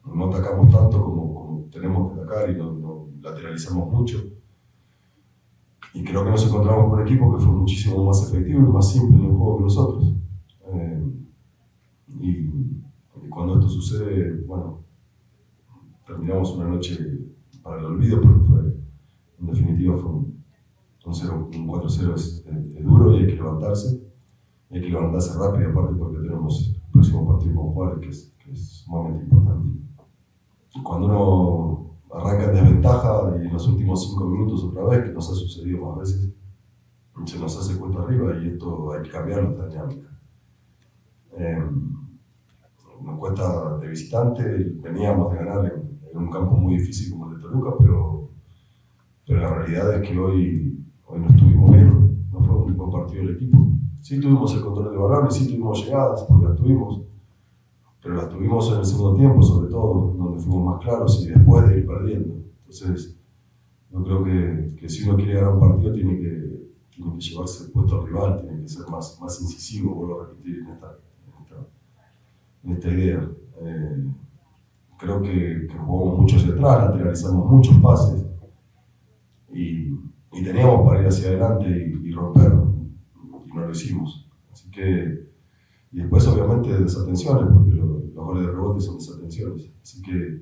no 0.06 0.26
atacamos 0.26 0.72
tanto 0.72 1.04
como, 1.04 1.68
tenemos 1.72 2.14
que 2.14 2.22
atacar 2.22 2.50
y 2.50 2.58
no, 2.58 3.10
lateralizamos 3.22 3.92
mucho. 3.92 4.24
Y 5.94 6.04
creo 6.04 6.24
que 6.24 6.32
nos 6.32 6.48
encontramos 6.48 6.90
con 6.90 7.00
un 7.00 7.08
equipo 7.08 7.36
que 7.36 7.44
fue 7.44 7.54
muchísimo 7.54 8.04
más 8.04 8.28
efectivo 8.28 8.60
y 8.60 8.74
más 8.74 8.92
simple 8.92 9.18
en 9.20 9.26
el 9.26 9.36
juego 9.36 9.58
que 9.58 9.64
nosotros. 9.64 10.14
y, 12.20 12.30
y 12.30 13.30
cuando 13.30 13.56
esto 13.56 13.70
sucede, 13.70 14.42
bueno, 14.42 14.84
terminamos 16.06 16.56
una 16.56 16.70
noche 16.70 16.98
para 17.62 17.80
el 17.80 17.86
olvido, 17.86 18.22
porque 18.22 18.40
fue, 18.46 18.60
en 19.40 19.46
definitiva 19.46 19.98
fue 19.98 20.12
un, 20.12 20.44
un 21.06 21.68
4-0 21.68 22.14
es, 22.16 22.46
duro 22.84 23.14
y 23.14 23.20
hay 23.20 23.28
que 23.28 23.36
levantarse. 23.36 24.02
Hay 24.72 24.82
que 24.82 24.90
levantarse 24.90 25.38
rápido, 25.38 25.70
aparte 25.70 25.96
porque 25.96 26.18
tenemos 26.18 26.74
el 26.76 26.92
próximo 26.92 27.28
partido 27.28 27.56
con 27.56 27.74
Juárez, 27.74 28.00
que 28.00 28.10
es, 28.10 28.34
que 28.44 28.52
es 28.52 28.68
sumamente 28.84 29.24
importante. 29.24 29.84
Cuando 30.82 31.06
uno 31.06 31.98
arranca 32.12 32.46
en 32.46 32.54
desventaja 32.54 33.36
y 33.42 33.46
en 33.46 33.54
los 33.54 33.68
últimos 33.68 34.10
5 34.10 34.26
minutos 34.26 34.64
otra 34.64 34.86
vez, 34.86 35.04
que 35.04 35.14
nos 35.14 35.30
ha 35.30 35.34
sucedido 35.34 35.86
más 35.86 36.00
veces, 36.00 36.34
se 37.26 37.40
nos 37.40 37.58
hace 37.58 37.80
cuenta 37.80 38.02
arriba 38.02 38.36
y 38.42 38.48
esto 38.48 38.92
hay 38.92 39.04
que 39.04 39.10
cambiar 39.10 39.44
nuestra 39.44 39.68
dinámica. 39.68 40.10
Eh, 41.38 41.64
nos 43.02 43.20
cuesta 43.20 43.78
de 43.78 43.88
visitante, 43.88 44.44
veníamos 44.82 45.32
de 45.32 45.38
ganar 45.38 45.66
en, 45.66 46.00
en 46.10 46.18
un 46.18 46.30
campo 46.30 46.56
muy 46.56 46.78
difícil 46.78 47.12
como 47.12 47.30
el 47.30 47.38
de 47.38 47.42
Toluca, 47.42 47.72
pero, 47.80 48.30
pero 49.26 49.42
la 49.42 49.54
realidad 49.56 49.96
es 49.96 50.10
que 50.10 50.18
hoy, 50.18 50.86
hoy 51.06 51.20
no 51.20 51.28
estuvimos 51.28 51.72
bien, 51.72 52.28
no 52.32 52.42
fue 52.42 52.56
un 52.56 52.78
buen 52.78 52.92
partido 52.92 53.26
del 53.26 53.36
equipo. 53.36 53.68
Sí 54.02 54.20
tuvimos 54.20 54.54
el 54.54 54.62
control 54.62 54.92
de 54.92 54.98
balón 54.98 55.28
y 55.28 55.34
sí 55.34 55.48
tuvimos 55.48 55.84
llegadas, 55.84 56.24
porque 56.24 56.48
las 56.48 56.56
tuvimos, 56.56 57.02
pero 58.04 58.16
las 58.16 58.30
tuvimos 58.30 58.70
en 58.72 58.80
el 58.80 58.86
segundo 58.86 59.18
tiempo, 59.18 59.42
sobre 59.42 59.70
todo, 59.70 60.14
donde 60.18 60.40
fuimos 60.40 60.66
más 60.66 60.84
claros 60.84 61.24
y 61.24 61.30
después 61.30 61.70
de 61.70 61.80
ir 61.80 61.88
perdiendo. 61.88 62.36
Entonces, 62.60 63.18
yo 63.90 64.04
creo 64.04 64.24
que, 64.26 64.76
que 64.76 64.90
si 64.90 65.08
uno 65.08 65.16
quiere 65.16 65.36
ganar 65.36 65.54
un 65.54 65.60
partido 65.62 65.94
tiene 65.94 66.18
que, 66.18 66.70
tiene 66.90 67.14
que 67.14 67.20
llevarse 67.20 67.64
el 67.64 67.72
puesto 67.72 68.02
al 68.02 68.08
rival, 68.08 68.42
tiene 68.42 68.62
que 68.62 68.68
ser 68.68 68.88
más, 68.90 69.18
más 69.22 69.42
incisivo, 69.42 69.96
vuelvo 69.96 70.22
a 70.22 70.26
repetir 70.28 70.60
en 70.60 70.70
esta, 70.74 70.98
en 72.64 72.72
esta, 72.72 72.90
idea. 72.90 73.30
Eh, 73.62 74.06
Creo 74.98 75.22
que, 75.22 75.68
jugamos 75.86 76.20
mucho 76.20 76.38
hacia 76.38 76.54
atrás, 76.54 76.90
lateralizamos 76.90 77.52
muchos 77.52 77.76
pases 77.82 78.26
y, 79.52 79.90
y 80.32 80.44
teníamos 80.44 80.88
para 80.88 81.02
ir 81.02 81.08
hacia 81.08 81.30
adelante 81.30 81.68
y, 81.68 82.08
y 82.08 82.12
romper, 82.14 82.54
y 82.54 83.54
no 83.54 83.66
lo 83.66 83.72
hicimos. 83.72 84.30
Así 84.50 84.72
que, 84.72 85.28
y 85.92 85.98
después 85.98 86.26
obviamente 86.28 86.70
desatenciones, 86.80 87.46
porque 87.54 87.74
los 88.14 88.26
goles 88.26 88.46
de 88.46 88.52
rebote 88.52 88.82
son 88.82 88.98
desatenciones. 88.98 89.70
Así 89.82 90.02
que, 90.02 90.42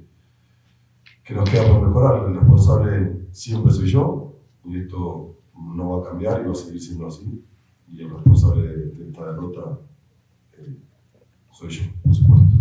que 1.23 1.33
nos 1.33 1.49
queda 1.49 1.67
por 1.67 1.87
mejorar. 1.87 2.27
El 2.27 2.35
responsable 2.35 3.27
siempre 3.31 3.71
soy 3.71 3.89
yo, 3.89 4.39
y 4.65 4.79
esto 4.79 5.37
no 5.55 5.89
va 5.89 6.05
a 6.05 6.09
cambiar 6.09 6.41
y 6.41 6.45
va 6.45 6.51
a 6.51 6.55
seguir 6.55 6.81
siendo 6.81 7.07
así. 7.07 7.43
Y 7.87 8.01
el 8.01 8.09
responsable 8.09 8.67
de, 8.67 9.07
esta 9.07 9.25
derrota 9.25 9.79
eh, 10.57 10.77
soy 11.51 11.69
yo, 11.69 11.83
por 12.03 12.15
supuesto. 12.15 12.57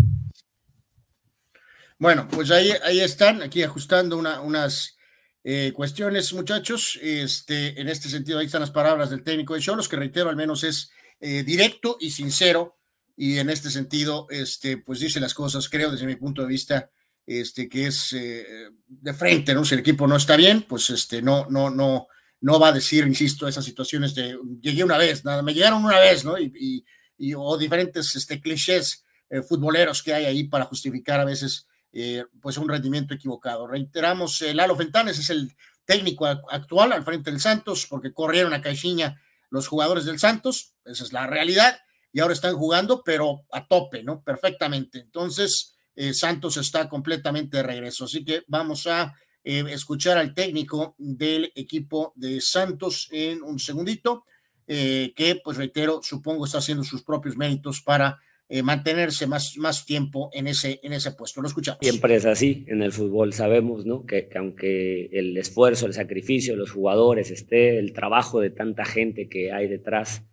Bueno, 1.98 2.26
pues 2.30 2.50
ahí, 2.50 2.72
ahí 2.84 3.00
están, 3.00 3.42
aquí 3.42 3.62
ajustando 3.62 4.16
una, 4.16 4.40
unas 4.40 4.96
eh, 5.44 5.72
cuestiones, 5.74 6.32
muchachos. 6.32 6.98
Este, 7.02 7.78
en 7.80 7.88
este 7.88 8.08
sentido, 8.08 8.38
ahí 8.38 8.46
están 8.46 8.62
las 8.62 8.70
palabras 8.70 9.10
del 9.10 9.22
técnico 9.22 9.54
de 9.54 9.60
Cholos, 9.60 9.88
que 9.88 9.96
reitero, 9.96 10.30
al 10.30 10.36
menos 10.36 10.64
es 10.64 10.90
eh, 11.20 11.42
directo 11.42 11.96
y 12.00 12.10
sincero. 12.10 12.79
Y 13.20 13.38
en 13.38 13.50
este 13.50 13.68
sentido, 13.68 14.26
este, 14.30 14.78
pues 14.78 15.00
dice 15.00 15.20
las 15.20 15.34
cosas, 15.34 15.68
creo, 15.68 15.90
desde 15.90 16.06
mi 16.06 16.16
punto 16.16 16.40
de 16.40 16.48
vista, 16.48 16.90
este, 17.26 17.68
que 17.68 17.88
es 17.88 18.14
eh, 18.14 18.70
de 18.88 19.12
frente, 19.12 19.52
¿no? 19.52 19.62
Si 19.62 19.74
el 19.74 19.80
equipo 19.80 20.06
no 20.06 20.16
está 20.16 20.36
bien, 20.36 20.62
pues 20.62 20.88
este, 20.88 21.20
no, 21.20 21.44
no, 21.50 21.68
no, 21.68 22.06
no 22.40 22.58
va 22.58 22.68
a 22.68 22.72
decir, 22.72 23.06
insisto, 23.06 23.46
esas 23.46 23.66
situaciones 23.66 24.14
de 24.14 24.38
llegué 24.62 24.84
una 24.84 24.96
vez, 24.96 25.22
nada, 25.22 25.42
me 25.42 25.52
llegaron 25.52 25.84
una 25.84 26.00
vez, 26.00 26.24
¿no? 26.24 26.38
Y, 26.38 26.82
y, 27.18 27.34
o 27.34 27.58
diferentes 27.58 28.16
este, 28.16 28.40
clichés 28.40 29.04
futboleros 29.46 30.02
que 30.02 30.14
hay 30.14 30.24
ahí 30.24 30.44
para 30.44 30.64
justificar 30.64 31.20
a 31.20 31.26
veces 31.26 31.66
eh, 31.92 32.24
pues 32.40 32.56
un 32.56 32.70
rendimiento 32.70 33.12
equivocado. 33.12 33.66
Reiteramos, 33.66 34.40
eh, 34.40 34.54
Lalo 34.54 34.76
Fentanes 34.76 35.18
es 35.18 35.28
el 35.28 35.54
técnico 35.84 36.24
actual 36.24 36.92
al 36.92 37.04
frente 37.04 37.30
del 37.30 37.40
Santos, 37.40 37.86
porque 37.86 38.14
corrieron 38.14 38.54
a 38.54 38.62
Caixinha 38.62 39.20
los 39.50 39.68
jugadores 39.68 40.06
del 40.06 40.18
Santos, 40.18 40.72
esa 40.86 41.04
es 41.04 41.12
la 41.12 41.26
realidad, 41.26 41.80
y 42.12 42.20
ahora 42.20 42.34
están 42.34 42.56
jugando, 42.56 43.02
pero 43.04 43.42
a 43.52 43.66
tope, 43.66 44.02
¿no? 44.02 44.22
Perfectamente. 44.22 44.98
Entonces, 45.00 45.76
eh, 45.94 46.12
Santos 46.12 46.56
está 46.56 46.88
completamente 46.88 47.58
de 47.58 47.62
regreso. 47.62 48.04
Así 48.04 48.24
que 48.24 48.42
vamos 48.46 48.86
a 48.86 49.14
escuchar 49.42 50.18
al 50.18 50.34
técnico 50.34 50.94
del 50.98 51.50
equipo 51.54 52.12
de 52.14 52.42
Santos 52.42 53.08
en 53.10 53.42
un 53.42 53.58
segundito, 53.58 54.24
que, 54.66 55.40
pues 55.42 55.56
reitero, 55.56 56.00
supongo 56.02 56.44
está 56.44 56.58
haciendo 56.58 56.84
sus 56.84 57.02
propios 57.02 57.38
méritos 57.38 57.80
para 57.80 58.18
eh, 58.52 58.64
mantenerse 58.64 59.28
más, 59.28 59.56
más 59.58 59.86
tiempo 59.86 60.28
en 60.32 60.48
ese, 60.48 60.80
en 60.82 60.92
ese 60.92 61.12
puesto. 61.12 61.40
Lo 61.40 61.46
escuchamos. 61.46 61.78
Siempre 61.82 62.16
es 62.16 62.26
así 62.26 62.64
en 62.66 62.82
el 62.82 62.90
fútbol, 62.90 63.32
sabemos 63.32 63.86
¿no? 63.86 64.04
que, 64.04 64.28
aunque 64.34 65.08
el 65.12 65.36
esfuerzo, 65.36 65.86
el 65.86 65.94
sacrificio 65.94 66.54
de 66.54 66.58
los 66.58 66.72
jugadores 66.72 67.30
esté, 67.30 67.78
el 67.78 67.92
trabajo 67.92 68.40
de 68.40 68.50
tanta 68.50 68.84
gente 68.84 69.28
que 69.28 69.52
hay 69.52 69.68
detrás, 69.68 70.24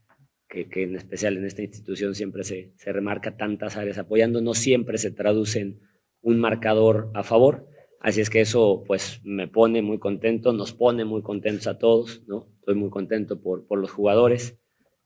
que, 0.49 0.69
que 0.69 0.83
en 0.83 0.95
especial 0.95 1.37
en 1.37 1.45
esta 1.45 1.61
institución 1.61 2.15
siempre 2.15 2.43
se, 2.43 2.73
se, 2.77 2.93
remarca 2.93 3.37
tantas 3.37 3.77
áreas 3.77 3.97
apoyando, 3.97 4.41
no 4.41 4.53
siempre 4.53 4.97
se 4.97 5.11
traduce 5.11 5.59
en 5.59 5.79
un 6.21 6.39
marcador 6.39 7.11
a 7.13 7.23
favor. 7.23 7.67
Así 7.99 8.21
es 8.21 8.29
que 8.29 8.41
eso 8.41 8.83
pues 8.85 9.21
me 9.23 9.47
pone 9.47 9.81
muy 9.81 9.99
contento, 9.99 10.53
nos 10.53 10.73
pone 10.73 11.03
muy 11.05 11.21
contentos 11.21 11.67
a 11.67 11.77
todos, 11.77 12.23
¿no? 12.27 12.47
Estoy 12.59 12.75
muy 12.75 12.89
contento 12.89 13.41
por, 13.41 13.65
por 13.67 13.79
los 13.79 13.91
jugadores. 13.91 14.59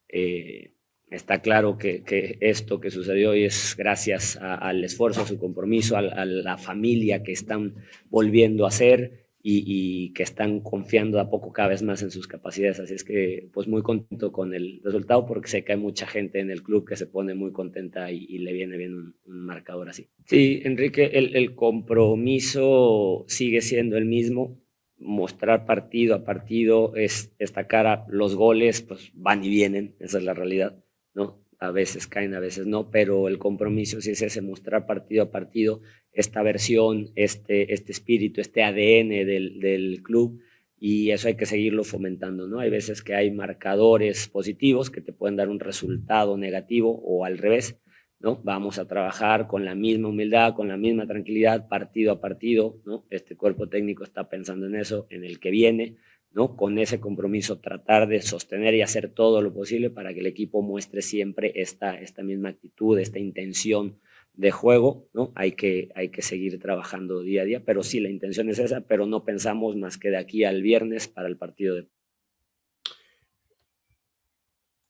Eh, 0.09 0.73
Está 1.11 1.41
claro 1.41 1.77
que, 1.77 2.37
esto 2.39 2.79
que 2.79 2.89
sucedió 2.89 3.31
hoy 3.31 3.43
es 3.43 3.75
gracias 3.77 4.37
al 4.41 4.81
esfuerzo, 4.81 5.21
a 5.21 5.27
su 5.27 5.37
compromiso, 5.37 5.97
a, 5.97 6.01
la 6.01 6.57
familia 6.57 7.21
que 7.21 7.33
están 7.33 7.75
volviendo 8.09 8.65
a 8.65 8.71
ser 8.71 9.20
y, 9.43 10.13
que 10.13 10.23
están 10.23 10.59
confiando 10.61 11.19
a 11.19 11.29
poco 11.29 11.51
cada 11.51 11.69
vez 11.69 11.83
más 11.83 12.01
en 12.03 12.11
sus 12.11 12.27
capacidades. 12.27 12.79
Así 12.79 12.93
es 12.93 13.03
que, 13.03 13.49
pues 13.53 13.67
muy 13.67 13.81
contento 13.81 14.31
con 14.31 14.53
el 14.53 14.81
resultado 14.83 15.25
porque 15.25 15.49
sé 15.49 15.63
que 15.63 15.73
hay 15.73 15.79
mucha 15.79 16.07
gente 16.07 16.39
en 16.39 16.51
el 16.51 16.63
club 16.63 16.87
que 16.87 16.95
se 16.95 17.07
pone 17.07 17.33
muy 17.33 17.51
contenta 17.51 18.11
y, 18.11 18.39
le 18.39 18.53
viene 18.53 18.77
bien 18.77 18.93
un, 18.93 19.15
marcador 19.25 19.89
así. 19.89 20.07
Sí, 20.25 20.61
Enrique, 20.63 21.11
el, 21.13 21.35
el 21.35 21.55
compromiso 21.55 23.25
sigue 23.27 23.61
siendo 23.61 23.97
el 23.97 24.05
mismo 24.05 24.61
mostrar 25.01 25.65
partido 25.65 26.15
a 26.15 26.23
partido, 26.23 26.95
es 26.95 27.35
destacar 27.37 27.87
a 27.87 28.05
los 28.07 28.35
goles, 28.35 28.81
pues 28.81 29.11
van 29.13 29.43
y 29.43 29.49
vienen, 29.49 29.95
esa 29.99 30.19
es 30.19 30.23
la 30.23 30.33
realidad. 30.33 30.83
¿no? 31.13 31.43
A 31.59 31.71
veces 31.71 32.07
caen, 32.07 32.33
a 32.33 32.39
veces 32.39 32.67
no, 32.67 32.89
pero 32.89 33.27
el 33.27 33.37
compromiso 33.37 34.01
sí 34.01 34.11
es 34.11 34.21
ese, 34.21 34.41
mostrar 34.41 34.85
partido 34.85 35.23
a 35.23 35.31
partido 35.31 35.81
esta 36.13 36.41
versión, 36.43 37.11
este, 37.15 37.73
este 37.73 37.91
espíritu, 37.91 38.41
este 38.41 38.63
ADN 38.63 39.09
del, 39.25 39.59
del 39.59 40.01
club 40.03 40.41
y 40.83 41.11
eso 41.11 41.27
hay 41.27 41.35
que 41.35 41.45
seguirlo 41.45 41.83
fomentando, 41.83 42.47
¿no? 42.47 42.59
Hay 42.59 42.71
veces 42.71 43.03
que 43.03 43.13
hay 43.13 43.29
marcadores 43.29 44.27
positivos 44.27 44.89
que 44.89 44.99
te 44.99 45.13
pueden 45.13 45.35
dar 45.35 45.47
un 45.47 45.59
resultado 45.59 46.37
negativo 46.37 46.99
o 47.05 47.23
al 47.23 47.37
revés, 47.37 47.79
¿no? 48.19 48.41
Vamos 48.43 48.79
a 48.79 48.87
trabajar 48.87 49.45
con 49.45 49.63
la 49.63 49.75
misma 49.75 50.09
humildad, 50.09 50.55
con 50.55 50.67
la 50.67 50.77
misma 50.77 51.05
tranquilidad, 51.05 51.67
partido 51.67 52.11
a 52.13 52.19
partido, 52.19 52.81
¿no? 52.83 53.05
Este 53.11 53.37
cuerpo 53.37 53.69
técnico 53.69 54.03
está 54.03 54.27
pensando 54.27 54.65
en 54.65 54.75
eso, 54.75 55.05
en 55.11 55.23
el 55.23 55.39
que 55.39 55.51
viene, 55.51 55.97
¿no? 56.31 56.55
Con 56.55 56.79
ese 56.79 56.99
compromiso, 56.99 57.59
tratar 57.59 58.07
de 58.07 58.23
sostener 58.23 58.73
y 58.73 58.81
hacer 58.81 59.09
todo 59.09 59.43
lo 59.43 59.53
posible 59.53 59.91
para 59.91 60.15
que 60.15 60.21
el 60.21 60.27
equipo 60.27 60.63
muestre 60.63 61.03
siempre 61.03 61.51
esta, 61.55 61.93
esta 62.01 62.23
misma 62.23 62.49
actitud, 62.49 62.97
esta 62.97 63.19
intención 63.19 63.99
de 64.33 64.51
juego, 64.51 65.09
¿no? 65.13 65.31
Hay 65.35 65.53
que, 65.53 65.89
hay 65.95 66.09
que 66.09 66.21
seguir 66.21 66.59
trabajando 66.59 67.21
día 67.21 67.41
a 67.41 67.45
día, 67.45 67.63
pero 67.65 67.83
sí, 67.83 67.99
la 67.99 68.09
intención 68.09 68.49
es 68.49 68.59
esa, 68.59 68.81
pero 68.81 69.05
no 69.05 69.23
pensamos 69.23 69.75
más 69.75 69.97
que 69.97 70.09
de 70.09 70.17
aquí 70.17 70.43
al 70.43 70.61
viernes 70.61 71.07
para 71.07 71.27
el 71.27 71.37
partido 71.37 71.75
de... 71.75 71.87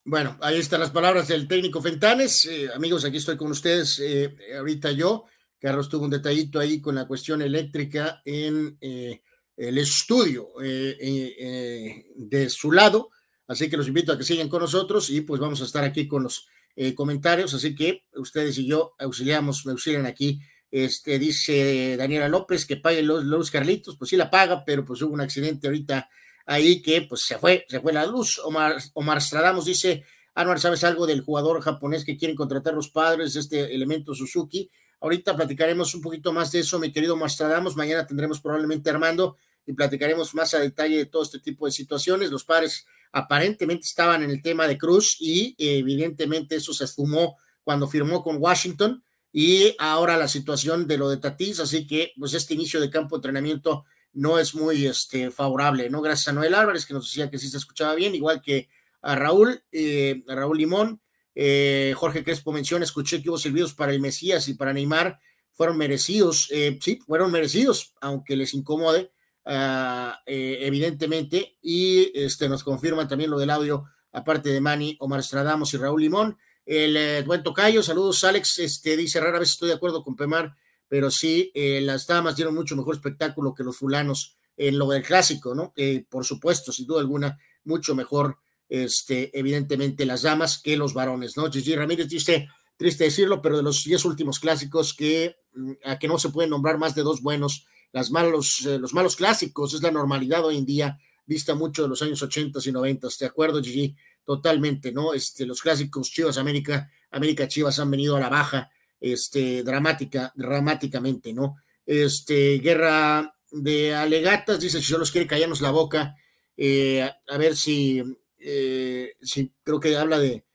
Bueno, 0.04 0.38
ahí 0.42 0.58
están 0.58 0.80
las 0.80 0.92
palabras 0.92 1.28
del 1.28 1.48
técnico 1.48 1.82
Fentanes. 1.82 2.46
Eh, 2.46 2.70
amigos, 2.74 3.06
aquí 3.06 3.18
estoy 3.18 3.38
con 3.38 3.52
ustedes 3.52 4.00
eh, 4.00 4.36
ahorita 4.58 4.92
yo. 4.92 5.26
Carlos 5.60 5.89
tuvo 5.89 6.06
un 6.06 6.12
detallito 6.12 6.60
ahí 6.60 6.82
con 6.82 6.96
la 6.96 7.08
cuestión 7.08 7.42
eléctrica 7.42 8.22
en... 8.26 8.78
Eh, 8.82 9.22
el 9.58 9.78
estudio 9.78 10.48
de 10.58 12.50
su 12.50 12.72
lado. 12.72 13.12
Así 13.48 13.70
que 13.70 13.78
los 13.78 13.88
invito 13.88 14.12
a 14.12 14.18
que 14.18 14.24
sigan 14.24 14.50
con 14.50 14.62
nosotros 14.62 15.10
y 15.12 15.22
pues 15.22 15.39
vamos 15.39 15.62
a 15.62 15.66
estar 15.66 15.84
aquí 15.84 16.08
con 16.08 16.24
los 16.24 16.48
comentarios. 16.96 17.54
Así 17.54 17.76
que 17.76 18.06
ustedes 18.16 18.58
y 18.58 18.68
yo 18.68 18.96
auxiliamos, 19.00 19.66
me 19.66 19.72
auxilian 19.72 20.06
aquí. 20.06 20.42
Este, 20.72 21.20
dice 21.20 21.98
Daniela 21.98 22.30
López 22.30 22.66
que 22.66 22.78
pague 22.78 23.04
los, 23.04 23.26
los 23.26 23.52
Carlitos, 23.52 23.98
pues 23.98 24.10
sí 24.10 24.16
la 24.16 24.30
paga, 24.30 24.64
pero 24.64 24.86
pues 24.86 25.02
hubo 25.02 25.14
un 25.14 25.20
accidente 25.20 25.68
ahorita 25.68 26.10
ahí 26.46 26.82
que 26.82 27.02
pues 27.02 27.24
se 27.26 27.38
fue, 27.38 27.66
se 27.68 27.80
fue 27.82 27.92
la 27.94 28.06
luz. 28.06 28.40
Omar, 28.44 28.78
Omar 28.94 29.22
Stradamos 29.22 29.66
dice, 29.66 30.06
Anuar, 30.34 30.60
¿sabes 30.60 30.84
algo 30.84 31.06
del 31.06 31.22
jugador 31.22 31.62
japonés 31.62 32.06
que 32.06 32.18
quieren 32.18 32.38
contratar 32.38 32.74
los 32.74 32.90
padres, 32.90 33.36
este 33.36 33.76
elemento 33.76 34.16
Suzuki? 34.16 34.70
Ahorita 35.02 35.36
platicaremos 35.36 35.94
un 35.94 36.02
poquito 36.02 36.32
más 36.32 36.52
de 36.52 36.60
eso, 36.60 36.80
mi 36.80 36.92
querido 36.92 37.16
Omar 37.16 37.30
Stradamos. 37.30 37.76
Mañana 37.76 38.06
tendremos 38.08 38.40
probablemente 38.40 38.90
Armando 38.90 39.38
y 39.66 39.74
platicaremos 39.74 40.34
más 40.36 40.54
a 40.54 40.60
detalle 40.60 40.98
de 40.98 41.06
todo 41.06 41.24
este 41.24 41.40
tipo 41.40 41.66
de 41.66 41.72
situaciones. 41.72 42.32
Los 42.32 42.46
padres 42.46 42.86
aparentemente 43.12 43.86
estaban 43.86 44.24
en 44.24 44.32
el 44.32 44.41
tema 44.41 44.68
de 44.68 44.78
Cruz 44.78 45.18
y 45.20 45.55
evidentemente 45.57 46.55
eso 46.55 46.74
se 46.74 46.86
esfumó 46.86 47.38
cuando 47.64 47.88
firmó 47.88 48.24
con 48.24 48.38
Washington 48.38 49.03
y 49.32 49.76
ahora 49.80 50.18
la 50.18 50.28
situación 50.28 50.88
de 50.88 50.97
lo 50.97 51.09
de 51.09 51.18
Tatís, 51.18 51.59
así 51.59 51.88
que 51.88 52.12
pues 52.18 52.34
este 52.34 52.53
inicio 52.53 52.82
de 52.82 52.89
campo 52.89 53.16
de 53.16 53.20
entrenamiento 53.20 53.86
no 54.14 54.39
es 54.39 54.53
muy 54.55 54.86
este, 54.86 55.32
favorable, 55.32 55.89
¿no? 55.89 56.01
Gracias 56.01 56.28
a 56.28 56.34
Noel 56.34 56.53
Álvarez 56.53 56.86
que 56.86 56.93
nos 56.93 57.05
decía 57.05 57.30
que 57.30 57.38
sí 57.38 57.49
se 57.49 57.57
escuchaba 57.57 57.95
bien, 57.95 58.14
igual 58.14 58.41
que 58.41 58.68
a 59.01 59.16
Raúl, 59.16 59.64
eh, 59.72 60.24
a 60.28 60.36
Raúl 60.36 60.57
Limón, 60.57 61.01
eh, 61.34 61.93
Jorge 61.95 62.24
Crespo 62.24 62.51
menciona, 62.51 62.84
escuché 62.84 63.22
que 63.22 63.30
hubo 63.30 63.38
servidos 63.38 63.74
para 63.74 63.93
el 63.93 64.01
Mesías 64.01 64.47
y 64.49 64.53
para 64.53 64.74
Neymar, 64.74 65.20
fueron 65.53 65.78
merecidos, 65.78 66.47
eh, 66.51 66.78
sí, 66.82 66.99
fueron 67.05 67.32
merecidos, 67.32 67.93
aunque 68.01 68.36
les 68.36 68.53
incomode, 68.53 69.12
Ah, 69.46 70.22
eh, 70.26 70.60
evidentemente, 70.62 71.58
y 71.62 72.12
este, 72.14 72.48
nos 72.48 72.64
confirman 72.64 73.08
también 73.08 73.32
lo 73.32 73.39
del 73.39 73.50
audio, 73.50 73.86
aparte 74.12 74.50
de 74.50 74.62
Manny, 74.62 74.98
Omar 75.00 75.24
Stradamos 75.24 75.74
y 75.74 75.78
Raúl 75.78 76.02
Limón. 76.02 76.38
El 76.66 76.96
eh, 76.96 77.24
buen 77.24 77.42
Tocayo, 77.42 77.82
saludos 77.82 78.24
Alex, 78.24 78.60
este, 78.60 78.96
dice, 78.96 79.20
rara 79.20 79.39
vez 79.39 79.50
estoy 79.50 79.70
de 79.70 79.76
acuerdo 79.76 80.04
con 80.04 80.16
Pemar, 80.16 80.56
pero 80.88 81.10
sí, 81.10 81.52
eh, 81.56 81.82
las 81.82 82.06
damas 82.06 82.36
dieron 82.36 82.54
mucho 82.54 82.76
mejor 82.76 82.96
espectáculo 82.96 83.54
que 83.56 83.64
los 83.64 83.78
fulanos 83.78 84.38
en 84.58 84.78
lo 84.78 84.88
del 84.89 85.02
clásico, 85.02 85.56
¿no? 85.56 85.74
por 86.10 86.24
supuesto, 86.24 86.72
sin 86.72 86.86
duda 86.86 87.00
alguna, 87.00 87.39
mucho 87.64 87.96
mejor, 87.96 88.38
este, 88.70 89.38
evidentemente, 89.38 90.06
las 90.06 90.22
damas 90.22 90.60
que 90.62 90.78
los 90.78 90.94
varones, 90.94 91.36
¿no? 91.36 91.50
Gigi 91.50 91.76
Ramírez 91.76 92.08
dice, 92.08 92.48
triste 92.78 93.06
decirlo, 93.06 93.42
pero 93.42 93.58
de 93.58 93.64
los 93.64 93.84
diez 93.84 94.06
últimos 94.06 94.39
clásicos 94.39 94.94
que, 94.94 95.38
mm, 95.54 95.72
a 95.86 95.98
que 95.98 96.08
no 96.08 96.20
se 96.20 96.30
pueden 96.30 96.52
nombrar 96.52 96.78
más 96.78 96.94
de 96.94 97.02
dos 97.02 97.22
buenos, 97.22 97.66
las 97.92 98.12
malos, 98.12 98.66
eh, 98.66 98.80
los 98.80 98.94
malos 98.94 99.16
clásicos, 99.16 99.74
es 99.74 99.82
la 99.82 99.92
normalidad 99.92 100.46
hoy 100.46 100.58
en 100.58 100.66
día, 100.66 101.00
vista 101.26 101.56
mucho 101.56 101.84
de 101.84 101.89
los 101.89 102.02
años 102.02 102.22
80 102.22 102.60
y 102.66 102.72
90, 102.72 103.08
¿de 103.20 103.26
acuerdo, 103.26 103.62
Gigi? 103.62 103.96
Totalmente, 104.24 104.92
¿no? 104.92 105.14
Este, 105.14 105.46
los 105.46 105.62
clásicos 105.62 106.12
Chivas 106.12 106.38
América, 106.38 106.92
América 107.12 107.48
Chivas 107.48 107.80
han 107.80 107.92
venido 107.92 108.16
a 108.16 108.20
la 108.20 108.30
baja, 108.30 108.70
este, 109.00 109.64
dramática, 109.64 110.32
dramáticamente, 110.36 111.34
¿no? 111.34 111.58
Este, 111.86 112.60
guerra 112.60 113.36
de 113.52 113.94
alegatas, 113.96 114.60
dice, 114.60 114.80
si 114.80 114.86
solo 114.86 115.06
quiere 115.06 115.28
callarnos 115.28 115.62
la 115.62 115.72
boca, 115.72 116.16
a 116.58 117.38
ver 117.38 117.58
si, 117.58 118.02
si 118.38 119.52
creo 119.64 119.80
que 119.80 119.98
habla 119.98 120.20
de, 120.20 120.46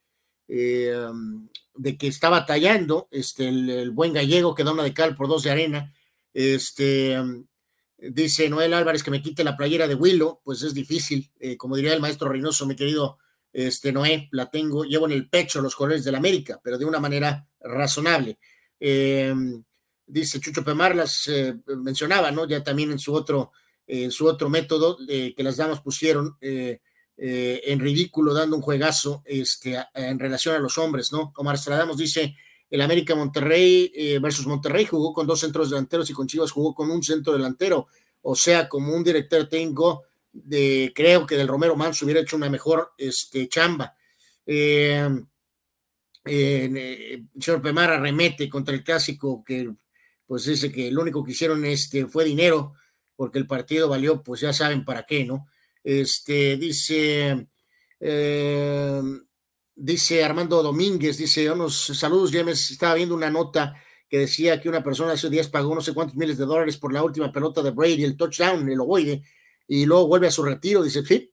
um, 0.48 1.48
de 1.76 1.96
que 1.96 2.08
está 2.08 2.28
batallando 2.28 3.08
este, 3.10 3.48
el, 3.48 3.90
buen 3.90 4.12
gallego 4.12 4.54
que 4.54 4.64
da 4.64 4.72
una 4.72 4.82
de 4.82 4.94
cal 4.94 5.14
por 5.14 5.28
dos 5.28 5.42
de 5.42 5.50
arena. 5.50 5.92
Este, 6.38 7.18
um, 7.18 7.46
dice 7.96 8.48
Noel 8.50 8.74
Álvarez 8.74 9.02
que 9.02 9.10
me 9.10 9.22
quite 9.22 9.44
la 9.44 9.56
playera 9.56 9.88
de 9.88 9.94
Willow, 9.94 10.40
pues 10.44 10.62
es 10.62 10.74
difícil, 10.74 11.30
como 11.56 11.76
diría 11.76 11.94
el 11.94 12.00
maestro 12.00 12.28
Reynoso, 12.28 12.66
mi 12.66 12.76
querido 12.76 13.18
este, 13.56 13.90
Noé, 13.90 14.28
la 14.32 14.50
tengo, 14.50 14.84
llevo 14.84 15.06
en 15.06 15.12
el 15.12 15.30
pecho 15.30 15.62
los 15.62 15.74
colores 15.74 16.04
de 16.04 16.12
la 16.12 16.18
América, 16.18 16.60
pero 16.62 16.76
de 16.76 16.84
una 16.84 17.00
manera 17.00 17.48
razonable. 17.58 18.38
Em, 18.78 19.64
dice 20.06 20.40
Chucho 20.40 20.62
Pemar, 20.62 20.94
las 20.94 21.26
eh, 21.28 21.56
mencionaba, 21.78 22.30
¿no? 22.30 22.46
Ya 22.46 22.62
también 22.62 22.90
en 22.90 22.98
su 22.98 23.14
otro, 23.14 23.52
en 23.86 24.10
su 24.10 24.26
otro 24.26 24.50
método 24.50 24.98
eh, 25.08 25.32
que 25.34 25.42
las 25.42 25.56
damas 25.56 25.80
pusieron 25.80 26.36
eh, 26.42 26.80
en 27.16 27.80
ridículo, 27.80 28.34
dando 28.34 28.56
un 28.56 28.62
juegazo 28.62 29.22
este, 29.24 29.82
en 29.94 30.18
relación 30.18 30.54
a 30.54 30.58
los 30.58 30.76
hombres, 30.76 31.10
¿no? 31.10 31.32
Omar 31.36 31.56
Stradamos 31.56 31.96
dice, 31.96 32.36
el 32.70 32.80
América 32.80 33.14
Monterrey 33.14 34.18
versus 34.20 34.46
Monterrey 34.46 34.84
jugó 34.84 35.12
con 35.12 35.26
dos 35.26 35.40
centros 35.40 35.70
delanteros 35.70 36.10
y 36.10 36.12
con 36.12 36.26
Chivas 36.26 36.50
jugó 36.50 36.74
con 36.74 36.90
un 36.90 37.02
centro 37.02 37.32
delantero, 37.32 37.86
o 38.22 38.34
sea, 38.34 38.68
como 38.68 38.94
un 38.94 39.04
director 39.04 39.48
tengo 39.48 40.02
de, 40.32 40.92
creo 40.94 41.26
que 41.26 41.36
del 41.36 41.48
Romero 41.48 41.76
Manso 41.76 42.04
hubiera 42.04 42.20
hecho 42.20 42.36
una 42.36 42.50
mejor 42.50 42.92
este, 42.98 43.48
chamba. 43.48 43.94
Eh, 44.44 45.08
eh, 46.24 47.22
señor 47.38 47.62
Pemar 47.62 47.90
arremete 47.90 48.48
contra 48.48 48.74
el 48.74 48.82
clásico 48.82 49.44
que 49.44 49.72
pues 50.26 50.44
dice 50.44 50.72
que 50.72 50.90
lo 50.90 51.02
único 51.02 51.22
que 51.24 51.30
hicieron 51.30 51.64
este, 51.64 52.06
fue 52.06 52.24
dinero 52.24 52.74
porque 53.14 53.38
el 53.38 53.46
partido 53.46 53.88
valió 53.88 54.22
pues 54.22 54.40
ya 54.40 54.52
saben 54.52 54.84
para 54.84 55.04
qué, 55.04 55.24
¿no? 55.24 55.46
Este 55.84 56.56
dice 56.56 57.46
eh, 58.00 59.02
dice 59.76 60.24
Armando 60.24 60.62
Domínguez, 60.62 61.18
dice 61.18 61.50
unos 61.50 61.76
saludos, 61.76 62.32
James, 62.32 62.70
estaba 62.70 62.94
viendo 62.94 63.14
una 63.14 63.30
nota 63.30 63.74
que 64.08 64.18
decía 64.18 64.60
que 64.60 64.68
una 64.68 64.82
persona 64.82 65.12
hace 65.12 65.28
días 65.28 65.48
pagó 65.48 65.74
no 65.74 65.80
sé 65.80 65.92
cuántos 65.92 66.16
miles 66.16 66.38
de 66.38 66.46
dólares 66.46 66.78
por 66.78 66.92
la 66.92 67.02
última 67.02 67.30
pelota 67.30 67.62
de 67.62 67.70
Brady, 67.70 68.04
el 68.04 68.16
touchdown, 68.16 68.68
el 68.68 68.80
ovoide, 68.80 69.22
y 69.68 69.84
luego 69.84 70.06
vuelve 70.06 70.28
a 70.28 70.30
su 70.30 70.42
retiro. 70.42 70.82
Dice, 70.82 71.04
sí, 71.04 71.32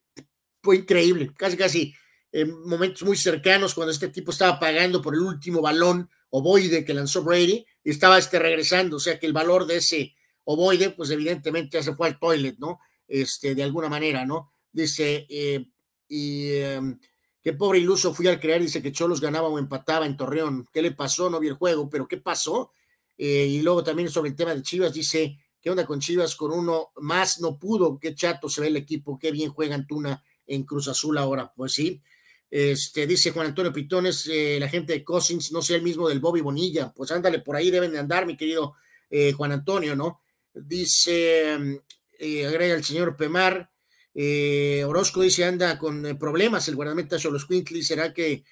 fue 0.61 0.77
increíble, 0.77 1.31
casi, 1.35 1.57
casi 1.57 1.93
en 2.31 2.51
momentos 2.67 3.03
muy 3.03 3.15
cercanos 3.15 3.73
cuando 3.73 3.91
este 3.91 4.09
tipo 4.09 4.31
estaba 4.31 4.59
pagando 4.59 5.01
por 5.01 5.13
el 5.13 5.21
último 5.21 5.61
balón 5.61 6.09
ovoide 6.31 6.83
que 6.83 6.95
lanzó 6.95 7.23
Brady 7.23 7.65
y 7.83 7.91
estaba 7.91 8.17
este 8.17 8.39
regresando, 8.39 8.97
o 8.97 8.99
sea 8.99 9.19
que 9.19 9.27
el 9.27 9.33
valor 9.33 9.67
de 9.67 9.77
ese 9.77 10.15
ovoide, 10.43 10.89
pues 10.89 11.11
evidentemente 11.11 11.77
ya 11.77 11.83
se 11.83 11.93
fue 11.93 12.07
al 12.07 12.19
toilet, 12.19 12.57
¿no? 12.57 12.79
Este, 13.07 13.53
de 13.53 13.63
alguna 13.63 13.87
manera, 13.87 14.25
¿no? 14.25 14.51
Dice, 14.71 15.27
eh, 15.29 15.67
y 16.07 16.53
em, 16.53 16.99
qué 17.43 17.53
pobre 17.53 17.79
iluso 17.79 18.13
fui 18.13 18.27
al 18.27 18.39
creer, 18.39 18.61
dice 18.61 18.81
que 18.81 18.91
Cholos 18.91 19.21
ganaba 19.21 19.49
o 19.49 19.59
empataba 19.59 20.05
en 20.07 20.17
Torreón, 20.17 20.67
¿qué 20.73 20.81
le 20.81 20.91
pasó? 20.91 21.29
No 21.29 21.39
vi 21.39 21.49
el 21.49 21.53
juego, 21.53 21.89
pero 21.89 22.07
¿qué 22.07 22.17
pasó? 22.17 22.71
Eh, 23.17 23.45
y 23.45 23.61
luego 23.61 23.83
también 23.83 24.09
sobre 24.09 24.29
el 24.29 24.35
tema 24.35 24.55
de 24.55 24.63
Chivas, 24.63 24.93
dice, 24.93 25.37
¿Qué 25.63 25.69
onda 25.69 25.85
con 25.85 26.01
Chivas? 26.01 26.35
Con 26.35 26.51
uno 26.51 26.91
más 26.97 27.39
no 27.39 27.57
pudo. 27.57 27.97
Qué 27.97 28.13
chato 28.13 28.49
se 28.49 28.59
ve 28.59 28.67
el 28.67 28.75
equipo. 28.75 29.17
Qué 29.17 29.31
bien 29.31 29.49
juega 29.49 29.75
Antuna 29.75 30.21
en 30.45 30.65
Cruz 30.65 30.89
Azul 30.89 31.17
ahora. 31.17 31.53
Pues 31.55 31.71
sí. 31.71 32.01
Este, 32.51 33.07
dice 33.07 33.31
Juan 33.31 33.47
Antonio 33.47 33.71
Pitones, 33.71 34.27
eh, 34.27 34.57
la 34.59 34.67
gente 34.67 34.91
de 34.91 35.05
Cousins, 35.05 35.53
no 35.53 35.61
sea 35.61 35.77
el 35.77 35.81
mismo 35.81 36.09
del 36.09 36.19
Bobby 36.19 36.41
Bonilla. 36.41 36.91
Pues 36.93 37.11
ándale, 37.11 37.39
por 37.39 37.55
ahí 37.55 37.71
deben 37.71 37.93
de 37.93 37.99
andar, 37.99 38.25
mi 38.25 38.35
querido 38.35 38.75
eh, 39.09 39.31
Juan 39.31 39.53
Antonio, 39.53 39.95
¿no? 39.95 40.19
Dice, 40.53 41.79
eh, 42.19 42.45
agrega 42.45 42.75
el 42.75 42.83
señor 42.83 43.15
Pemar, 43.15 43.71
Orozco 44.85 45.21
dice, 45.21 45.45
anda 45.45 45.77
con 45.77 46.17
problemas 46.19 46.67
el 46.67 46.75
guardameta 46.75 47.17
Quintly, 47.47 47.83
¿será 47.83 48.13
que 48.13 48.43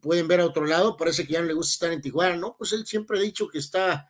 pueden 0.00 0.28
ver 0.28 0.40
a 0.40 0.46
otro 0.46 0.66
lado? 0.66 0.96
Parece 0.96 1.26
que 1.26 1.34
ya 1.34 1.40
no 1.40 1.46
le 1.46 1.54
gusta 1.54 1.72
estar 1.72 1.92
en 1.92 2.00
Tijuana, 2.00 2.36
¿no? 2.36 2.56
Pues 2.56 2.72
él 2.72 2.86
siempre 2.86 3.18
ha 3.18 3.22
dicho 3.22 3.48
que 3.48 3.58
está 3.58 4.08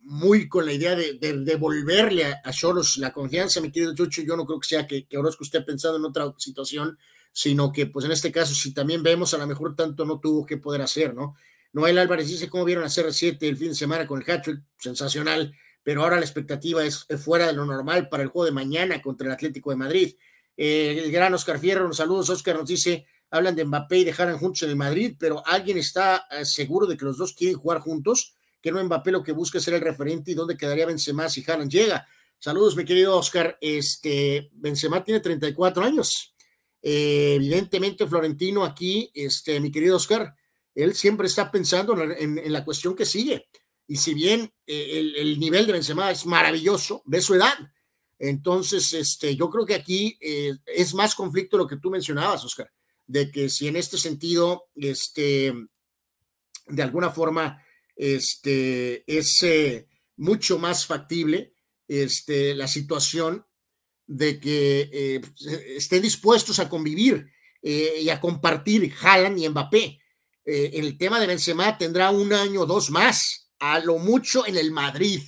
muy 0.00 0.48
con 0.48 0.64
la 0.64 0.72
idea 0.72 0.94
de, 0.94 1.18
devolverle 1.18 2.24
a, 2.24 2.52
Choros 2.52 2.98
la 2.98 3.12
confianza, 3.12 3.60
mi 3.60 3.70
querido 3.70 3.94
Chucho. 3.94 4.22
Yo 4.22 4.36
no 4.36 4.46
creo 4.46 4.60
que 4.60 4.68
sea 4.68 4.86
que, 4.86 5.06
que 5.06 5.18
Orozco 5.18 5.44
esté 5.44 5.60
pensando 5.62 5.98
en 5.98 6.04
otra 6.04 6.32
situación, 6.38 6.98
sino 7.32 7.72
que, 7.72 7.86
pues 7.86 8.06
en 8.06 8.12
este 8.12 8.32
caso, 8.32 8.54
si 8.54 8.72
también 8.72 9.02
vemos, 9.02 9.34
a 9.34 9.38
lo 9.38 9.46
mejor 9.46 9.74
tanto 9.74 10.04
no 10.04 10.20
tuvo 10.20 10.46
que 10.46 10.56
poder 10.56 10.82
hacer, 10.82 11.14
¿no? 11.14 11.36
Noel 11.72 11.98
Álvarez 11.98 12.28
dice 12.28 12.48
cómo 12.48 12.64
vieron 12.64 12.84
a 12.84 12.88
CR7 12.88 13.36
el 13.40 13.56
fin 13.56 13.68
de 13.68 13.74
semana 13.74 14.06
con 14.06 14.22
el 14.22 14.30
hatch 14.30 14.48
sensacional, 14.78 15.52
pero 15.86 16.02
ahora 16.02 16.16
la 16.16 16.24
expectativa 16.24 16.84
es, 16.84 17.06
fuera 17.24 17.46
de 17.46 17.52
lo 17.52 17.64
normal 17.64 18.08
para 18.08 18.24
el 18.24 18.28
juego 18.28 18.44
de 18.44 18.50
mañana 18.50 19.00
contra 19.00 19.28
el 19.28 19.32
Atlético 19.32 19.70
de 19.70 19.76
Madrid. 19.76 20.16
Eh, 20.56 21.00
el 21.04 21.12
gran 21.12 21.32
Oscar 21.32 21.60
Fierro, 21.60 21.92
saludos, 21.92 22.28
Oscar 22.28 22.56
nos 22.56 22.66
dice, 22.66 23.06
hablan 23.30 23.54
de 23.54 23.64
Mbappé 23.64 23.98
y 23.98 24.04
de 24.04 24.12
juntos 24.12 24.64
en 24.64 24.70
el 24.70 24.74
Madrid, 24.74 25.14
pero 25.16 25.46
¿alguien 25.46 25.78
está 25.78 26.26
eh, 26.28 26.44
seguro 26.44 26.88
de 26.88 26.96
que 26.96 27.04
los 27.04 27.16
dos 27.16 27.34
quieren 27.34 27.56
jugar 27.56 27.78
juntos? 27.78 28.34
que 28.60 28.72
no 28.72 28.82
Mbappé 28.82 29.12
lo 29.12 29.22
que 29.22 29.30
busca 29.30 29.58
es 29.58 29.64
ser 29.64 29.74
el 29.74 29.80
referente 29.80 30.32
y 30.32 30.34
dónde 30.34 30.56
quedaría 30.56 30.86
Benzema 30.86 31.28
si 31.28 31.44
Haaland 31.48 31.70
llega. 31.70 32.04
Saludos, 32.36 32.74
mi 32.74 32.84
querido 32.84 33.16
Oscar. 33.16 33.56
Este, 33.60 34.50
Benzema 34.54 35.04
tiene 35.04 35.20
34 35.20 35.84
años. 35.84 36.34
Eh, 36.82 37.34
evidentemente, 37.36 38.08
Florentino 38.08 38.64
aquí, 38.64 39.08
este, 39.14 39.60
mi 39.60 39.70
querido 39.70 39.94
Oscar, 39.94 40.34
él 40.74 40.96
siempre 40.96 41.28
está 41.28 41.48
pensando 41.48 41.96
en, 42.02 42.52
la 42.52 42.64
cuestión 42.64 42.96
que 42.96 43.06
sigue. 43.06 43.46
Y 43.88 43.96
si 43.96 44.14
bien 44.14 44.52
eh, 44.66 45.12
el, 45.16 45.38
nivel 45.38 45.66
de 45.66 45.72
Benzema 45.72 46.10
es 46.10 46.26
maravilloso, 46.26 47.02
ve 47.06 47.20
su 47.20 47.34
edad. 47.34 47.54
Entonces, 48.18 48.92
este, 48.92 49.36
yo 49.36 49.48
creo 49.50 49.66
que 49.66 49.74
aquí 49.74 50.18
eh, 50.20 50.56
es 50.66 50.94
más 50.94 51.14
conflicto 51.14 51.58
lo 51.58 51.66
que 51.66 51.76
tú 51.76 51.90
mencionabas, 51.90 52.44
Oscar, 52.44 52.70
de 53.06 53.30
que 53.30 53.48
si 53.48 53.68
en 53.68 53.76
este 53.76 53.98
sentido, 53.98 54.68
este, 54.74 55.54
de 56.66 56.82
alguna 56.82 57.10
forma, 57.10 57.62
este, 57.94 59.04
es 59.06 59.42
eh, 59.42 59.86
mucho 60.16 60.58
más 60.58 60.86
factible 60.86 61.54
este, 61.86 62.54
la 62.54 62.66
situación 62.66 63.46
de 64.08 64.40
que 64.40 65.20
estén 65.76 66.00
dispuestos 66.00 66.60
a 66.60 66.68
convivir 66.68 67.28
y 67.60 68.08
a 68.08 68.20
compartir 68.20 68.94
Haaland 69.02 69.36
y 69.36 69.48
Mbappé. 69.48 70.00
el 70.44 70.96
tema 70.96 71.18
de 71.18 71.26
Benzema 71.26 71.76
tendrá 71.76 72.12
un 72.12 72.32
año 72.32 72.60
o 72.60 72.66
dos 72.66 72.88
más, 72.90 73.45
a 73.58 73.78
lo 73.80 73.98
mucho 73.98 74.46
en 74.46 74.56
el 74.56 74.70
Madrid. 74.70 75.22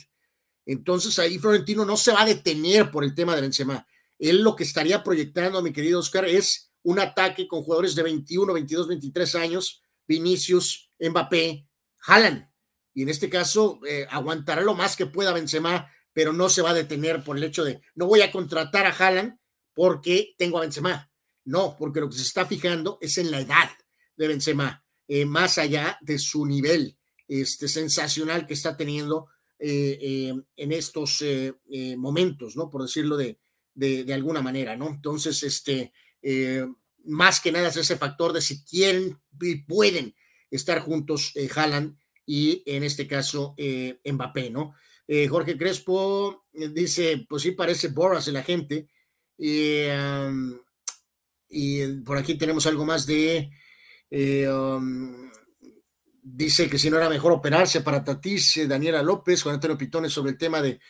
Entonces 0.66 1.18
ahí 1.18 1.38
Florentino 1.38 1.84
no 1.84 1.96
se 1.96 2.12
va 2.12 2.22
a 2.22 2.26
detener 2.26 2.90
por 2.90 3.04
el 3.04 3.14
tema 3.14 3.34
de 3.34 3.42
Benzema. 3.42 3.86
Él 4.18 4.42
lo 4.42 4.54
que 4.56 4.64
estaría 4.64 5.02
proyectando, 5.02 5.62
mi 5.62 5.72
querido 5.72 6.00
Oscar, 6.00 6.26
es 6.26 6.72
un 6.82 6.98
ataque 6.98 7.46
con 7.46 7.62
jugadores 7.62 7.94
de 7.94 8.02
21, 8.02 8.52
22, 8.52 8.88
23 8.88 9.34
años, 9.36 9.82
Vinicius, 10.06 10.90
Mbappé, 10.98 11.66
Haaland 12.06 12.48
y 12.98 13.02
en 13.02 13.10
este 13.10 13.30
caso 13.30 13.78
eh, 13.86 14.08
aguantará 14.10 14.60
lo 14.60 14.74
más 14.74 14.96
que 14.96 15.06
pueda 15.06 15.32
Benzema, 15.32 15.88
pero 16.12 16.32
no 16.32 16.48
se 16.48 16.62
va 16.62 16.70
a 16.70 16.74
detener 16.74 17.22
por 17.22 17.36
el 17.36 17.44
hecho 17.44 17.62
de 17.62 17.80
no 17.94 18.06
voy 18.06 18.22
a 18.22 18.32
contratar 18.32 18.86
a 18.86 18.90
Haaland 18.90 19.38
porque 19.72 20.34
tengo 20.36 20.58
a 20.58 20.62
Benzema. 20.62 21.08
No, 21.44 21.76
porque 21.78 22.00
lo 22.00 22.08
que 22.08 22.16
se 22.16 22.22
está 22.22 22.44
fijando 22.44 22.98
es 23.00 23.16
en 23.16 23.30
la 23.30 23.38
edad 23.38 23.70
de 24.16 24.26
Benzema, 24.26 24.84
eh, 25.06 25.24
más 25.24 25.58
allá 25.58 25.96
de 26.02 26.18
su 26.18 26.44
nivel 26.44 26.97
este, 27.28 27.68
sensacional 27.68 28.46
que 28.46 28.54
está 28.54 28.76
teniendo 28.76 29.26
eh, 29.58 30.32
en 30.56 30.72
estos 30.72 31.24
momentos, 31.96 32.56
¿no? 32.56 32.70
Por 32.70 32.82
decirlo 32.82 33.16
de, 33.16 33.38
de, 33.74 34.12
alguna 34.14 34.42
manera, 34.42 34.76
¿no? 34.76 34.88
Entonces, 34.88 35.42
este, 35.42 35.92
más 37.04 37.40
que 37.40 37.52
nada 37.52 37.68
es 37.68 37.76
ese 37.76 37.96
factor 37.96 38.32
de 38.32 38.40
si 38.40 38.64
quieren 38.64 39.20
y 39.40 39.56
pueden 39.56 40.14
estar 40.50 40.80
juntos 40.80 41.32
Haaland 41.54 41.96
y 42.28 42.62
en 42.66 42.84
este 42.84 43.06
caso 43.06 43.54
eh, 43.56 44.00
Mbappé, 44.04 44.50
¿no? 44.50 44.74
Eh, 45.06 45.26
Jorge 45.28 45.56
Crespo 45.56 46.44
eh, 46.52 46.68
dice, 46.68 47.24
pues 47.26 47.42
sí 47.42 47.52
parece 47.52 47.88
Boras 47.88 48.28
la 48.28 48.42
gente. 48.42 48.86
y 51.48 51.86
por 52.04 52.18
aquí 52.18 52.34
tenemos 52.34 52.66
algo 52.66 52.84
más 52.84 53.06
de... 53.06 53.50
Um, 54.10 55.27
dice 56.34 56.68
que 56.68 56.78
si 56.78 56.90
no 56.90 56.96
era 56.96 57.08
mejor 57.08 57.32
operarse 57.32 57.80
para 57.80 58.04
Tatis, 58.04 58.68
Daniela 58.68 59.02
López, 59.02 59.42
Juan 59.42 59.56
Antonio 59.56 59.78
Pitones 59.78 60.12
sobre 60.12 60.32
el 60.32 60.38
tema 60.38 60.60
de 60.60 60.80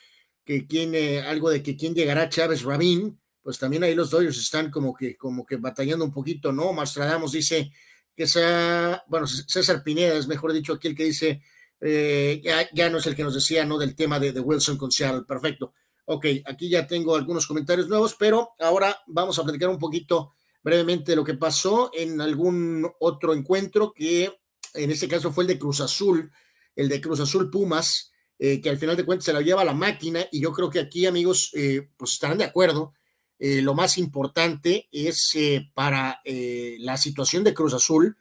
que 0.44 0.66
quién, 0.66 0.94
algo 1.24 1.50
de 1.50 1.62
que 1.62 1.76
quién 1.76 1.94
llegará 1.94 2.28
Chávez 2.28 2.62
Rabín, 2.62 3.20
pues 3.42 3.58
también 3.58 3.82
ahí 3.82 3.94
los 3.94 4.10
Dodgers 4.10 4.38
están 4.38 4.70
como 4.70 4.94
que, 4.94 5.16
como 5.16 5.44
que 5.46 5.56
batallando 5.56 6.04
un 6.04 6.12
poquito, 6.12 6.52
¿no? 6.52 6.72
Mastradamos 6.72 7.32
dice, 7.32 7.70
que 8.14 8.26
sea, 8.26 9.04
bueno, 9.06 9.26
César 9.26 9.82
Pineda 9.82 10.14
es 10.14 10.26
mejor 10.26 10.52
dicho 10.52 10.72
aquel 10.72 10.94
que 10.94 11.04
dice, 11.04 11.40
eh, 11.80 12.42
ya, 12.72 12.90
no 12.90 12.98
es 12.98 13.06
el 13.06 13.14
que 13.14 13.22
nos 13.22 13.34
decía, 13.34 13.64
¿no? 13.64 13.78
Del 13.78 13.94
tema 13.94 14.18
de, 14.18 14.32
de 14.32 14.40
Wilson 14.40 14.76
con 14.76 14.90
Seattle, 14.90 15.22
perfecto. 15.22 15.72
Ok, 16.06 16.26
aquí 16.46 16.68
ya 16.68 16.86
tengo 16.86 17.14
algunos 17.14 17.46
comentarios 17.46 17.88
nuevos, 17.88 18.16
pero 18.18 18.50
ahora 18.58 18.96
vamos 19.06 19.38
a 19.38 19.44
platicar 19.44 19.68
un 19.68 19.78
poquito 19.78 20.32
brevemente 20.62 21.14
lo 21.14 21.22
que 21.22 21.34
pasó 21.34 21.90
en 21.94 22.20
algún 22.20 22.90
otro 23.00 23.34
encuentro 23.34 23.92
que 23.92 24.32
en 24.74 24.90
este 24.90 25.08
caso 25.08 25.32
fue 25.32 25.44
el 25.44 25.48
de 25.48 25.58
Cruz 25.58 25.80
Azul, 25.80 26.30
el 26.76 26.88
de 26.88 27.00
Cruz 27.00 27.20
Azul 27.20 27.50
Pumas, 27.50 28.12
eh, 28.40 28.60
que 28.60 28.70
al 28.70 28.78
final 28.78 28.96
de 28.96 29.04
cuentas 29.04 29.24
se 29.24 29.32
la 29.32 29.40
lleva 29.40 29.64
la 29.64 29.74
máquina 29.74 30.24
y 30.30 30.40
yo 30.40 30.52
creo 30.52 30.70
que 30.70 30.78
aquí 30.78 31.06
amigos 31.06 31.50
eh, 31.54 31.88
pues 31.96 32.12
estarán 32.12 32.38
de 32.38 32.44
acuerdo 32.44 32.94
eh, 33.40 33.60
lo 33.62 33.74
más 33.74 33.98
importante 33.98 34.88
es 34.92 35.36
para 35.74 36.20
la 36.24 36.96
situación 36.96 37.44
de 37.44 37.54
Cruz 37.54 37.72
Azul, 37.72 38.16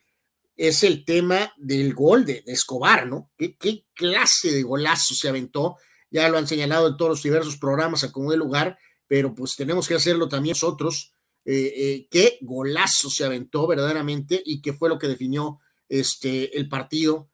es 0.55 0.83
el 0.83 1.05
tema 1.05 1.53
del 1.57 1.95
gol 1.95 2.23
de, 2.23 2.43
Escobar, 2.45 3.07
¿no? 3.07 3.31
¿Qué, 3.35 3.57
¿Qué, 3.57 3.85
clase 3.95 4.51
de 4.51 4.61
golazo 4.61 5.15
se 5.15 5.27
aventó? 5.27 5.77
Ya 6.11 6.29
lo 6.29 6.37
han 6.37 6.47
señalado 6.47 6.89
en 6.89 6.97
todos 6.97 7.09
los 7.09 7.23
diversos 7.23 7.57
programas 7.57 8.03
a 8.03 8.11
como 8.11 8.29
de 8.29 8.37
lugar, 8.37 8.77
pero 9.07 9.33
pues 9.33 9.55
tenemos 9.55 9.87
que 9.87 9.95
hacerlo 9.95 10.29
también 10.29 10.53
nosotros. 10.53 11.13
qué 11.43 12.37
golazo 12.41 13.09
se 13.09 13.23
aventó 13.23 13.65
verdaderamente 13.65 14.41
y 14.45 14.61
qué 14.61 14.73
fue 14.73 14.89
lo 14.89 14.99
que 14.99 15.07
definió 15.07 15.59
este, 15.89 16.57
el 16.57 16.67
partido 16.69 17.29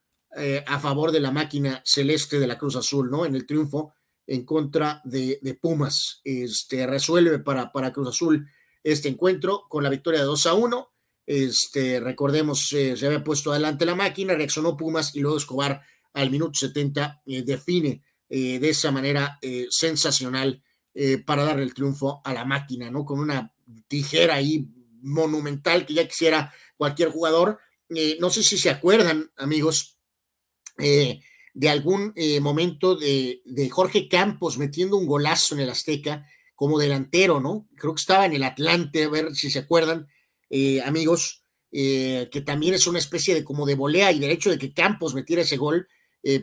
a 0.66 0.80
favor 0.80 1.12
de 1.12 1.20
la 1.20 1.30
máquina 1.30 1.84
celeste 1.86 2.40
de 2.40 2.48
la 2.48 2.58
Cruz 2.58 2.76
Azul, 2.76 3.12
¿no? 3.12 3.24
En 3.24 3.36
el 3.36 3.46
triunfo 3.46 3.94
en 4.28 4.46
contra 4.46 5.02
de, 5.04 5.58
Pumas. 5.62 6.22
Este, 6.24 6.88
resuelve 6.88 7.40
para, 7.40 7.72
para, 7.72 7.92
Cruz 7.92 8.10
Azul 8.10 8.48
este 8.84 9.10
encuentro 9.10 9.66
con 9.70 9.84
la 9.84 9.90
victoria 9.90 10.22
de 10.22 10.26
2 10.26 10.46
a 10.46 10.54
1. 10.54 10.90
Este, 11.26 12.00
recordemos, 12.00 12.74
eh, 12.74 12.98
se 12.98 13.06
había 13.06 13.24
puesto 13.24 13.52
adelante 13.52 13.86
la 13.86 13.96
máquina, 13.96 14.34
reaccionó 14.34 14.76
Pumas 14.76 15.16
y 15.16 15.22
luego 15.22 15.38
Escobar 15.38 15.82
al 16.14 16.30
minuto 16.30 16.54
70 16.60 17.24
eh, 17.26 17.44
define 17.44 18.04
eh, 18.30 18.60
de 18.60 18.70
esa 18.70 18.92
manera 18.92 19.40
sensacional 19.70 20.62
para 21.26 21.44
darle 21.44 21.64
el 21.64 21.74
triunfo 21.74 22.22
a 22.24 22.36
la 22.36 22.46
máquina, 22.46 22.92
¿no? 22.92 23.04
Con 23.04 23.20
una 23.20 23.52
tijera 23.88 24.36
ahí 24.36 24.68
monumental 25.02 25.88
que 25.88 25.96
ya 25.96 26.08
quisiera 26.08 26.54
cualquier 26.78 27.10
jugador. 27.10 27.58
No 28.20 28.30
sé 28.30 28.44
si 28.44 28.58
se 28.58 28.70
acuerdan, 28.70 29.32
amigos, 29.38 29.98
de 31.54 31.70
algún 31.70 32.14
eh, 32.16 32.40
momento 32.40 32.96
de, 32.96 33.42
Jorge 33.72 34.08
Campos 34.08 34.58
metiendo 34.58 34.98
un 34.98 35.06
golazo 35.06 35.56
en 35.56 35.62
el 35.62 35.70
Azteca 35.70 36.26
como 36.56 36.80
delantero, 36.80 37.40
¿no? 37.40 37.68
Creo 37.76 37.94
que 37.94 38.02
estaba 38.02 38.26
en 38.26 38.34
el 38.34 38.44
Atlante, 38.44 39.04
a 39.04 39.10
ver 39.10 39.36
si 39.36 39.50
se 39.50 39.60
acuerdan, 39.60 40.08
eh, 40.50 40.82
amigos, 40.82 41.44
eh, 41.72 42.30
que 42.32 42.42
también 42.42 42.74
es 42.74 42.88
una 42.88 43.00
especie 43.00 43.34
de 43.34 43.44
como 43.44 43.66
de 43.66 43.76
volea 43.76 44.12
y 44.12 44.20
derecho 44.20 44.50
de 44.50 44.58
que 44.58 44.74
Campos 44.74 45.14
metiera 45.14 45.42
ese 45.42 45.58
gol, 45.58 45.88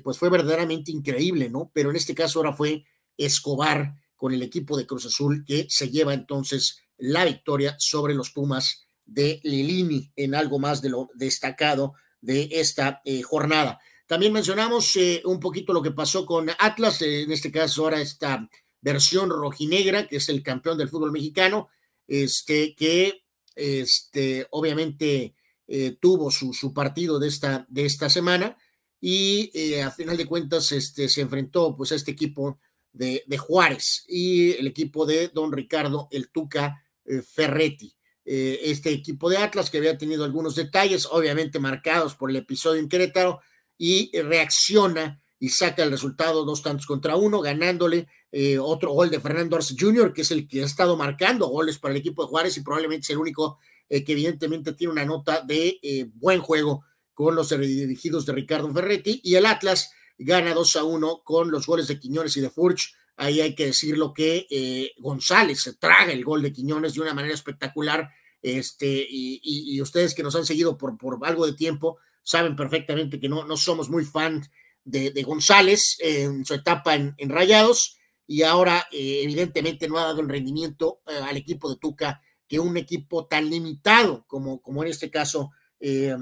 pues 0.04 0.18
fue 0.18 0.28
verdaderamente 0.28 0.92
increíble, 0.92 1.48
¿no? 1.48 1.70
Pero 1.72 1.88
en 1.88 1.96
este 1.96 2.14
caso 2.14 2.38
ahora 2.38 2.52
fue 2.52 2.84
Escobar 3.16 3.94
con 4.14 4.34
el 4.34 4.42
equipo 4.42 4.76
de 4.76 4.84
Cruz 4.84 5.06
Azul 5.06 5.42
que 5.46 5.68
se 5.70 5.88
lleva 5.88 6.12
entonces 6.12 6.82
la 6.98 7.24
victoria 7.24 7.76
sobre 7.78 8.12
los 8.12 8.28
Pumas 8.28 8.86
de 9.10 9.40
Lilini 9.42 10.10
en 10.16 10.34
algo 10.34 10.58
más 10.58 10.80
de 10.80 10.90
lo 10.90 11.10
destacado 11.14 11.94
de 12.20 12.48
esta 12.52 13.02
jornada. 13.24 13.80
También 14.10 14.32
mencionamos 14.32 14.96
eh, 14.96 15.22
un 15.24 15.38
poquito 15.38 15.72
lo 15.72 15.80
que 15.80 15.92
pasó 15.92 16.26
con 16.26 16.50
Atlas, 16.58 17.00
eh, 17.00 17.22
en 17.22 17.30
este 17.30 17.52
caso 17.52 17.84
ahora 17.84 18.00
esta 18.00 18.50
versión 18.80 19.30
rojinegra, 19.30 20.08
que 20.08 20.16
es 20.16 20.28
el 20.28 20.42
campeón 20.42 20.76
del 20.76 20.88
fútbol 20.88 21.12
mexicano, 21.12 21.68
este, 22.08 22.74
que 22.74 23.22
este, 23.54 24.48
obviamente 24.50 25.36
eh, 25.68 25.96
tuvo 26.00 26.32
su, 26.32 26.52
su, 26.52 26.74
partido 26.74 27.20
de 27.20 27.28
esta, 27.28 27.64
de 27.68 27.84
esta 27.84 28.10
semana 28.10 28.56
y 29.00 29.76
a 29.76 29.92
final 29.92 30.16
de 30.16 30.26
cuentas 30.26 30.72
este, 30.72 31.08
se 31.08 31.20
enfrentó 31.20 31.76
pues, 31.76 31.92
a 31.92 31.94
este 31.94 32.10
equipo 32.10 32.58
de, 32.92 33.22
de 33.28 33.38
Juárez 33.38 34.04
y 34.08 34.50
el 34.54 34.66
equipo 34.66 35.06
de 35.06 35.28
don 35.28 35.52
Ricardo 35.52 36.08
El 36.10 36.32
Tuca 36.32 36.84
Ferretti. 37.32 37.94
Este 38.32 38.90
equipo 38.90 39.28
de 39.28 39.38
Atlas 39.38 39.70
que 39.70 39.78
había 39.78 39.98
tenido 39.98 40.24
algunos 40.24 40.54
detalles, 40.54 41.08
obviamente 41.10 41.58
marcados 41.58 42.14
por 42.14 42.30
el 42.30 42.36
episodio 42.36 42.80
en 42.80 42.88
Querétaro, 42.88 43.40
y 43.76 44.10
reacciona 44.20 45.20
y 45.40 45.48
saca 45.48 45.82
el 45.82 45.90
resultado 45.90 46.44
dos 46.44 46.62
tantos 46.62 46.86
contra 46.86 47.16
uno, 47.16 47.40
ganándole 47.40 48.06
eh, 48.30 48.58
otro 48.58 48.92
gol 48.92 49.08
de 49.10 49.18
Fernando 49.18 49.56
Arce 49.56 49.74
Jr., 49.76 50.12
que 50.12 50.20
es 50.20 50.30
el 50.30 50.46
que 50.46 50.62
ha 50.62 50.66
estado 50.66 50.98
marcando 50.98 51.48
goles 51.48 51.78
para 51.78 51.92
el 51.92 52.00
equipo 52.00 52.22
de 52.22 52.28
Juárez 52.28 52.56
y 52.58 52.60
probablemente 52.62 53.04
es 53.04 53.10
el 53.10 53.18
único 53.18 53.58
eh, 53.88 54.04
que 54.04 54.12
evidentemente 54.12 54.74
tiene 54.74 54.92
una 54.92 55.06
nota 55.06 55.40
de 55.40 55.80
eh, 55.82 56.06
buen 56.12 56.40
juego 56.40 56.84
con 57.14 57.34
los 57.34 57.48
dirigidos 57.48 58.26
de 58.26 58.34
Ricardo 58.34 58.72
Ferretti 58.72 59.20
y 59.24 59.34
el 59.34 59.46
Atlas 59.46 59.90
gana 60.18 60.52
2 60.52 60.76
a 60.76 60.84
1 60.84 61.22
con 61.24 61.50
los 61.50 61.66
goles 61.66 61.88
de 61.88 61.98
Quiñones 61.98 62.36
y 62.36 62.42
de 62.42 62.50
Furch. 62.50 62.94
Ahí 63.16 63.40
hay 63.40 63.54
que 63.54 63.66
decirlo 63.66 64.12
que 64.14 64.94
González 64.98 65.60
se 65.60 65.74
traga 65.74 66.12
el 66.12 66.24
gol 66.24 66.40
de 66.40 66.52
Quiñones 66.52 66.94
de 66.94 67.00
una 67.00 67.12
manera 67.12 67.34
espectacular. 67.34 68.08
Este, 68.42 69.06
y, 69.08 69.80
ustedes 69.80 70.14
que 70.14 70.22
nos 70.22 70.34
han 70.36 70.46
seguido 70.46 70.78
por, 70.78 70.96
algo 71.22 71.46
de 71.46 71.52
tiempo, 71.52 71.98
saben 72.22 72.56
perfectamente 72.56 73.20
que 73.20 73.28
no, 73.28 73.44
no 73.44 73.56
somos 73.56 73.90
muy 73.90 74.04
fans 74.04 74.50
de, 74.84 75.22
González 75.22 75.96
en 76.00 76.44
su 76.44 76.54
etapa 76.54 76.94
en, 76.94 77.28
Rayados 77.28 77.98
y 78.26 78.42
ahora 78.42 78.86
eh, 78.92 79.20
evidentemente 79.22 79.88
no 79.88 79.98
ha 79.98 80.04
dado 80.04 80.20
el 80.20 80.28
rendimiento 80.28 81.00
eh, 81.06 81.20
al 81.22 81.36
equipo 81.36 81.68
de 81.68 81.76
Tuca 81.76 82.20
que 82.48 82.58
un 82.58 82.76
equipo 82.76 83.26
tan 83.26 83.48
limitado 83.48 84.24
como, 84.26 84.60
como 84.60 84.82
en 84.82 84.90
este 84.90 85.10
caso 85.10 85.50
eh, 85.78 86.16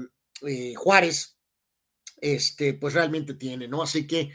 Juárez, 0.75 1.37
este, 2.21 2.73
pues 2.73 2.93
realmente 2.93 3.33
tiene, 3.33 3.67
¿no? 3.67 3.81
Así 3.81 4.07
que 4.07 4.31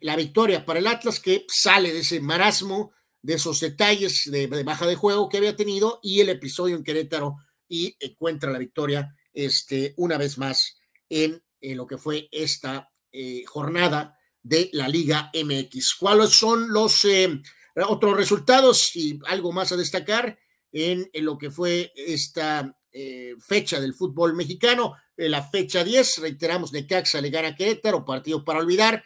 la 0.00 0.14
victoria 0.14 0.64
para 0.64 0.78
el 0.78 0.86
Atlas 0.86 1.18
que 1.18 1.44
sale 1.48 1.92
de 1.92 2.00
ese 2.00 2.20
marasmo, 2.20 2.92
de 3.24 3.34
esos 3.34 3.58
detalles 3.58 4.30
de, 4.30 4.46
baja 4.64 4.86
de 4.86 4.96
juego 4.96 5.30
que 5.30 5.38
había 5.38 5.56
tenido 5.56 5.98
y 6.02 6.20
el 6.20 6.28
episodio 6.28 6.76
en 6.76 6.84
Querétaro 6.84 7.36
y 7.66 7.96
encuentra 7.98 8.52
la 8.52 8.58
victoria 8.58 9.16
este, 9.32 9.94
una 9.96 10.18
vez 10.18 10.36
más 10.36 10.76
en, 11.08 11.42
lo 11.62 11.86
que 11.86 11.96
fue 11.96 12.28
esta 12.30 12.90
eh, 13.10 13.42
jornada 13.46 14.18
de 14.42 14.68
la 14.74 14.88
Liga 14.88 15.30
MX. 15.32 15.94
¿Cuáles 15.94 16.30
son 16.32 16.70
los 16.70 17.06
eh, 17.06 17.40
otros 17.88 18.14
resultados 18.14 18.94
y 18.94 19.18
algo 19.26 19.52
más 19.52 19.72
a 19.72 19.78
destacar 19.78 20.38
en, 20.70 21.08
lo 21.14 21.38
que 21.38 21.50
fue 21.50 21.94
esta 21.96 22.78
eh, 22.92 23.36
fecha 23.40 23.80
del 23.80 23.94
fútbol 23.94 24.34
mexicano? 24.34 24.96
la 25.16 25.48
fecha 25.48 25.84
10, 25.84 26.18
reiteramos, 26.18 26.72
Necaxa 26.72 27.20
le 27.20 27.30
gana 27.30 27.48
a 27.48 27.54
Querétaro, 27.54 28.04
partido 28.04 28.44
para 28.44 28.58
olvidar. 28.58 29.04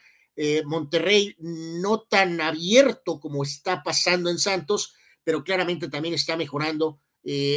Monterrey 0.64 1.34
no 1.38 2.02
tan 2.02 2.40
abierto 2.40 3.18
como 3.18 3.42
está 3.42 3.82
pasando 3.82 4.30
en 4.30 4.38
Santos, 4.38 4.94
pero 5.24 5.42
claramente 5.42 5.88
también 5.88 6.14
está 6.14 6.36
mejorando 6.36 7.00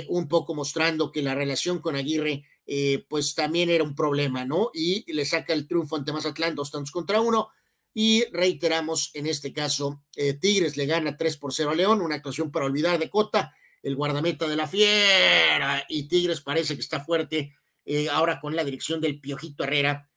un 0.10 0.28
poco 0.28 0.56
mostrando 0.56 1.12
que 1.12 1.22
la 1.22 1.36
relación 1.36 1.80
con 1.80 1.96
Aguirre 1.96 2.44
eh, 2.74 3.06
pues 3.10 3.36
también 3.36 3.70
era 3.70 3.84
un 3.84 3.96
problema, 3.96 4.46
¿no? 4.46 4.72
Y 4.74 5.12
le 5.12 5.26
saca 5.26 5.54
el 5.54 5.68
triunfo 5.68 5.96
ante 5.96 6.14
Mazatlán, 6.14 6.56
dos 6.56 6.72
tantos 6.72 6.92
contra 6.92 7.20
uno. 7.20 7.50
Y 7.94 8.24
reiteramos, 8.32 9.12
en 9.14 9.28
este 9.28 9.52
caso, 9.52 10.04
eh, 10.16 10.36
Tigres 10.36 10.78
le 10.78 10.86
gana 10.86 11.18
3 11.18 11.36
por 11.38 11.54
0 11.54 11.72
a 11.72 11.76
León, 11.76 12.02
una 12.02 12.16
actuación 12.16 12.52
para 12.52 12.66
olvidar 12.66 12.98
de 12.98 13.10
Cota, 13.10 13.54
el 13.84 13.98
guardameta 13.98 14.48
de 14.48 14.56
la 14.56 14.68
fiera. 14.68 15.86
Y 15.90 16.08
Tigres 16.08 16.42
parece 16.42 16.76
que 16.76 16.82
está 16.82 17.04
fuerte 17.04 17.54
eh, 17.84 18.08
ahora 18.10 18.40
con 18.40 18.56
la 18.56 18.64
dirección 18.64 19.02
del 19.02 19.20
Piojito 19.20 19.66
Herrera. 19.66 20.10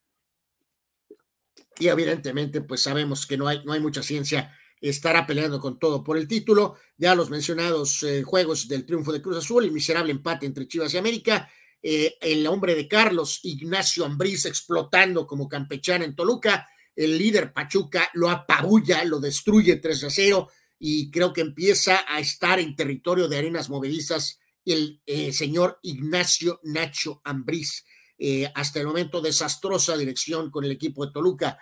Y 1.78 1.88
evidentemente, 1.88 2.60
pues 2.60 2.82
sabemos 2.82 3.26
que 3.26 3.36
no 3.36 3.48
hay, 3.48 3.64
no 3.64 3.72
hay 3.72 3.80
mucha 3.80 4.02
ciencia 4.02 4.52
estará 4.88 5.26
peleando 5.26 5.60
con 5.60 5.78
todo 5.78 6.04
por 6.04 6.18
el 6.18 6.28
título. 6.28 6.76
Ya 6.98 7.14
los 7.14 7.30
mencionados 7.30 8.04
juegos 8.24 8.68
del 8.68 8.84
triunfo 8.84 9.12
de 9.12 9.22
Cruz 9.22 9.38
Azul, 9.38 9.64
el 9.64 9.72
miserable 9.72 10.12
empate 10.12 10.46
entre 10.46 10.68
Chivas 10.68 10.92
y 10.92 10.98
América, 10.98 11.50
eh, 11.82 12.16
el 12.20 12.46
hombre 12.46 12.74
de 12.74 12.86
Carlos, 12.88 13.40
Ignacio 13.42 14.04
Ambriz, 14.04 14.44
explotando 14.46 15.26
como 15.26 15.48
campechana 15.48 16.04
en 16.04 16.14
Toluca. 16.14 16.68
El 16.94 17.18
líder 17.18 17.52
Pachuca 17.52 18.10
lo 18.14 18.30
apabulla, 18.30 19.04
lo 19.04 19.20
destruye 19.20 19.76
3 19.76 20.04
a 20.04 20.10
0 20.10 20.48
y 20.78 21.10
creo 21.10 21.32
que 21.32 21.40
empieza 21.40 22.04
a 22.06 22.20
estar 22.20 22.60
en 22.60 22.76
territorio 22.76 23.26
de 23.26 23.38
arenas 23.38 23.68
movedizas 23.70 24.38
el 24.64 25.02
eh, 25.06 25.32
señor 25.32 25.78
Ignacio 25.82 26.60
Nacho 26.62 27.20
Ambriz. 27.24 27.84
Eh, 28.18 28.50
hasta 28.54 28.80
el 28.80 28.86
momento 28.86 29.20
desastrosa 29.20 29.96
dirección 29.96 30.50
con 30.50 30.64
el 30.64 30.70
equipo 30.70 31.04
de 31.04 31.12
Toluca. 31.12 31.58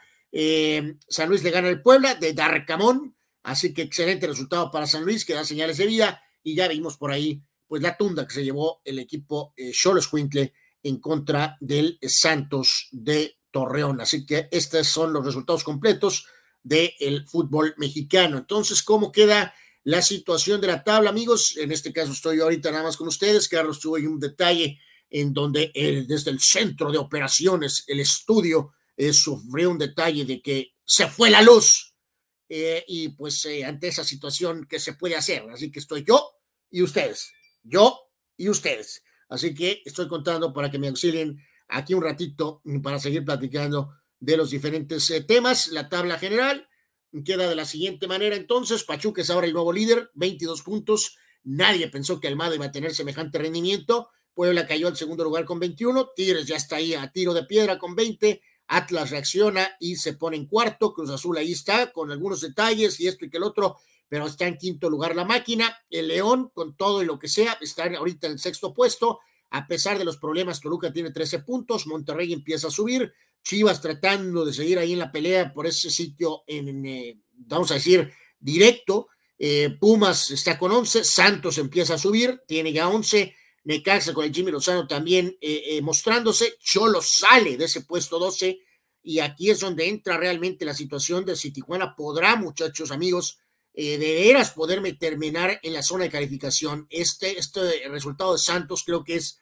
San 1.08 1.28
Luis 1.28 1.42
le 1.42 1.50
gana 1.50 1.68
el 1.68 1.82
Puebla 1.82 2.14
de 2.14 2.32
Darcamón, 2.32 3.14
así 3.42 3.74
que 3.74 3.82
excelente 3.82 4.26
resultado 4.26 4.70
para 4.70 4.86
San 4.86 5.04
Luis, 5.04 5.24
que 5.24 5.34
da 5.34 5.44
señales 5.44 5.76
de 5.76 5.86
vida 5.86 6.22
y 6.42 6.54
ya 6.54 6.68
vimos 6.68 6.96
por 6.96 7.12
ahí 7.12 7.42
pues 7.72 7.80
la 7.80 7.96
tunda 7.96 8.26
que 8.26 8.34
se 8.34 8.44
llevó 8.44 8.82
el 8.84 8.98
equipo 8.98 9.54
eh, 9.56 9.72
Cholos 9.72 10.10
en 10.82 11.00
contra 11.00 11.56
del 11.58 11.98
Santos 12.02 12.88
de 12.90 13.38
Torreón. 13.50 13.98
Así 14.02 14.26
que 14.26 14.48
estos 14.50 14.88
son 14.88 15.12
los 15.14 15.24
resultados 15.24 15.64
completos 15.64 16.26
del 16.62 17.26
fútbol 17.26 17.74
mexicano. 17.78 18.36
Entonces, 18.36 18.82
¿cómo 18.82 19.10
queda 19.10 19.54
la 19.84 20.02
situación 20.02 20.60
de 20.60 20.66
la 20.66 20.84
tabla, 20.84 21.08
amigos? 21.08 21.56
En 21.56 21.72
este 21.72 21.94
caso 21.94 22.12
estoy 22.12 22.40
ahorita 22.40 22.70
nada 22.70 22.84
más 22.84 22.98
con 22.98 23.08
ustedes. 23.08 23.48
Carlos 23.48 23.80
tuvo 23.80 23.94
un 23.94 24.20
detalle 24.20 24.78
en 25.12 25.32
donde 25.32 25.70
desde 26.08 26.30
el 26.30 26.40
centro 26.40 26.90
de 26.90 26.98
operaciones, 26.98 27.84
el 27.86 28.00
estudio, 28.00 28.72
eh, 28.96 29.12
sufrió 29.12 29.70
un 29.70 29.78
detalle 29.78 30.24
de 30.24 30.42
que 30.42 30.74
se 30.84 31.06
fue 31.06 31.30
la 31.30 31.42
luz. 31.42 31.94
Eh, 32.48 32.84
y 32.88 33.10
pues 33.10 33.44
eh, 33.46 33.64
ante 33.64 33.88
esa 33.88 34.04
situación, 34.04 34.66
¿qué 34.68 34.78
se 34.78 34.94
puede 34.94 35.16
hacer? 35.16 35.42
Así 35.50 35.70
que 35.70 35.78
estoy 35.78 36.04
yo 36.04 36.32
y 36.70 36.82
ustedes 36.82 37.32
yo 37.62 37.98
y 38.36 38.48
ustedes. 38.48 39.02
Así 39.28 39.54
que 39.54 39.82
estoy 39.84 40.08
contando 40.08 40.52
para 40.52 40.70
que 40.70 40.78
me 40.78 40.88
auxilien 40.88 41.38
aquí 41.68 41.94
un 41.94 42.02
ratito 42.02 42.62
para 42.82 42.98
seguir 42.98 43.24
platicando 43.24 43.94
de 44.20 44.36
los 44.36 44.50
diferentes 44.50 45.08
eh, 45.10 45.22
temas. 45.22 45.68
La 45.68 45.88
tabla 45.88 46.18
general 46.18 46.68
queda 47.24 47.48
de 47.48 47.56
la 47.56 47.64
siguiente 47.64 48.06
manera 48.06 48.36
entonces. 48.36 48.84
Pachuca 48.84 49.22
es 49.22 49.30
ahora 49.30 49.46
el 49.46 49.52
nuevo 49.52 49.72
líder, 49.72 50.10
22 50.14 50.62
puntos. 50.62 51.16
Nadie 51.44 51.88
pensó 51.88 52.20
que 52.20 52.28
Almada 52.28 52.54
iba 52.54 52.66
a 52.66 52.72
tener 52.72 52.94
semejante 52.94 53.38
rendimiento. 53.38 54.10
Puebla 54.34 54.66
cayó 54.66 54.88
al 54.88 54.96
segundo 54.96 55.24
lugar 55.24 55.44
con 55.44 55.58
21, 55.58 56.10
Tigres 56.16 56.46
ya 56.46 56.56
está 56.56 56.76
ahí 56.76 56.94
a 56.94 57.10
tiro 57.12 57.34
de 57.34 57.44
piedra 57.44 57.78
con 57.78 57.94
20, 57.94 58.40
Atlas 58.68 59.10
reacciona 59.10 59.76
y 59.78 59.96
se 59.96 60.14
pone 60.14 60.36
en 60.36 60.46
cuarto, 60.46 60.94
Cruz 60.94 61.10
Azul 61.10 61.36
ahí 61.36 61.52
está 61.52 61.92
con 61.92 62.10
algunos 62.10 62.40
detalles 62.40 62.98
y 63.00 63.08
esto 63.08 63.24
y 63.24 63.30
que 63.30 63.36
el 63.36 63.42
otro, 63.42 63.76
pero 64.08 64.26
está 64.26 64.46
en 64.46 64.56
quinto 64.56 64.88
lugar 64.88 65.14
la 65.14 65.24
máquina, 65.24 65.76
el 65.90 66.08
León 66.08 66.50
con 66.54 66.76
todo 66.76 67.02
y 67.02 67.06
lo 67.06 67.18
que 67.18 67.28
sea 67.28 67.58
está 67.60 67.84
ahorita 67.84 68.26
en 68.26 68.34
el 68.34 68.38
sexto 68.38 68.72
puesto, 68.72 69.20
a 69.50 69.66
pesar 69.66 69.98
de 69.98 70.04
los 70.04 70.16
problemas, 70.16 70.60
Toluca 70.60 70.92
tiene 70.92 71.10
13 71.10 71.40
puntos, 71.40 71.86
Monterrey 71.86 72.32
empieza 72.32 72.68
a 72.68 72.70
subir, 72.70 73.12
Chivas 73.42 73.80
tratando 73.80 74.44
de 74.44 74.52
seguir 74.52 74.78
ahí 74.78 74.92
en 74.92 74.98
la 74.98 75.12
pelea 75.12 75.52
por 75.52 75.66
ese 75.66 75.90
sitio 75.90 76.42
en, 76.46 76.86
eh, 76.86 77.18
vamos 77.32 77.70
a 77.70 77.74
decir, 77.74 78.12
directo, 78.38 79.08
eh, 79.38 79.76
Pumas 79.78 80.30
está 80.30 80.58
con 80.58 80.72
11, 80.72 81.04
Santos 81.04 81.58
empieza 81.58 81.94
a 81.94 81.98
subir, 81.98 82.40
tiene 82.46 82.72
ya 82.72 82.88
11, 82.88 83.34
Necaxa 83.64 84.12
con 84.12 84.24
el 84.24 84.32
Jimmy 84.32 84.50
Lozano 84.50 84.86
también 84.86 85.36
eh, 85.40 85.62
eh, 85.66 85.82
mostrándose, 85.82 86.56
Cholo 86.60 87.00
sale 87.00 87.56
de 87.56 87.66
ese 87.66 87.82
puesto 87.82 88.18
12 88.18 88.58
y 89.02 89.20
aquí 89.20 89.50
es 89.50 89.60
donde 89.60 89.88
entra 89.88 90.16
realmente 90.16 90.64
la 90.64 90.74
situación 90.74 91.24
de 91.24 91.36
si 91.36 91.52
Tijuana 91.52 91.94
podrá, 91.94 92.36
muchachos, 92.36 92.90
amigos, 92.90 93.38
eh, 93.74 93.98
de 93.98 94.14
veras 94.14 94.50
poderme 94.50 94.92
terminar 94.92 95.58
en 95.62 95.72
la 95.72 95.82
zona 95.82 96.04
de 96.04 96.10
calificación. 96.10 96.86
Este, 96.90 97.38
este 97.38 97.88
resultado 97.88 98.32
de 98.32 98.38
Santos 98.38 98.84
creo 98.84 99.02
que 99.02 99.16
es 99.16 99.38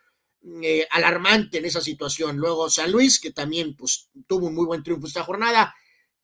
alarmante 0.91 1.59
en 1.59 1.67
esa 1.67 1.83
situación. 1.83 2.39
Luego 2.39 2.71
San 2.71 2.91
Luis, 2.91 3.21
que 3.21 3.33
también 3.33 3.77
pues, 3.77 4.09
tuvo 4.27 4.47
un 4.47 4.55
muy 4.55 4.65
buen 4.65 4.83
triunfo 4.83 5.07
esta 5.07 5.25
jornada. 5.25 5.75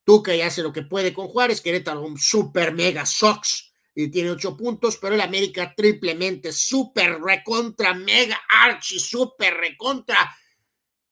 Tuca 0.05 0.35
ya 0.35 0.47
hace 0.47 0.63
lo 0.63 0.73
que 0.73 0.83
puede 0.83 1.13
con 1.13 1.29
Juárez. 1.29 1.61
Querétaro, 1.61 2.01
un 2.01 2.17
super 2.17 2.73
mega 2.73 3.05
Sox 3.05 3.73
y 3.99 4.09
tiene 4.09 4.31
ocho 4.31 4.55
puntos, 4.55 4.99
pero 4.99 5.15
el 5.15 5.23
América 5.23 5.73
triplemente, 5.75 6.53
super 6.53 7.19
recontra, 7.19 7.95
mega 7.95 8.39
archi, 8.47 9.01
super 9.01 9.55
recontra, 9.55 10.37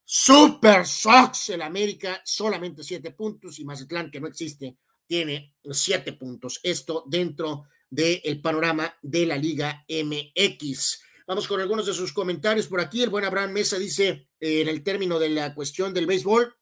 super 0.05 0.87
Sox. 0.87 1.49
El 1.49 1.63
América 1.63 2.21
solamente 2.27 2.85
siete 2.85 3.13
puntos 3.13 3.59
y 3.59 3.65
Mazatlán, 3.65 4.11
que 4.11 4.21
no 4.21 4.29
existe, 4.29 4.77
tiene 5.07 5.55
siete 5.71 6.13
puntos. 6.13 6.61
Esto 6.63 7.05
dentro 7.07 7.65
del 7.89 8.43
panorama 8.43 8.95
de 9.01 9.25
la 9.25 9.39
Liga 9.39 9.83
MX. 9.89 11.01
Vamos 11.27 11.49
con 11.49 11.63
algunos 11.63 11.87
de 11.87 11.95
sus 11.95 12.13
comentarios 12.13 12.67
por 12.67 12.83
aquí. 12.83 13.03
El 13.03 13.09
buen 13.09 13.25
Abraham 13.25 13.53
Mesa 13.53 13.79
dice 13.79 14.29
eh, 14.39 14.61
en 14.61 14.69
el 14.69 14.83
término 14.83 15.19
de 15.19 15.31
la 15.31 15.55
cuestión 15.55 15.95
del 15.95 16.05
béisbol, 16.05 16.55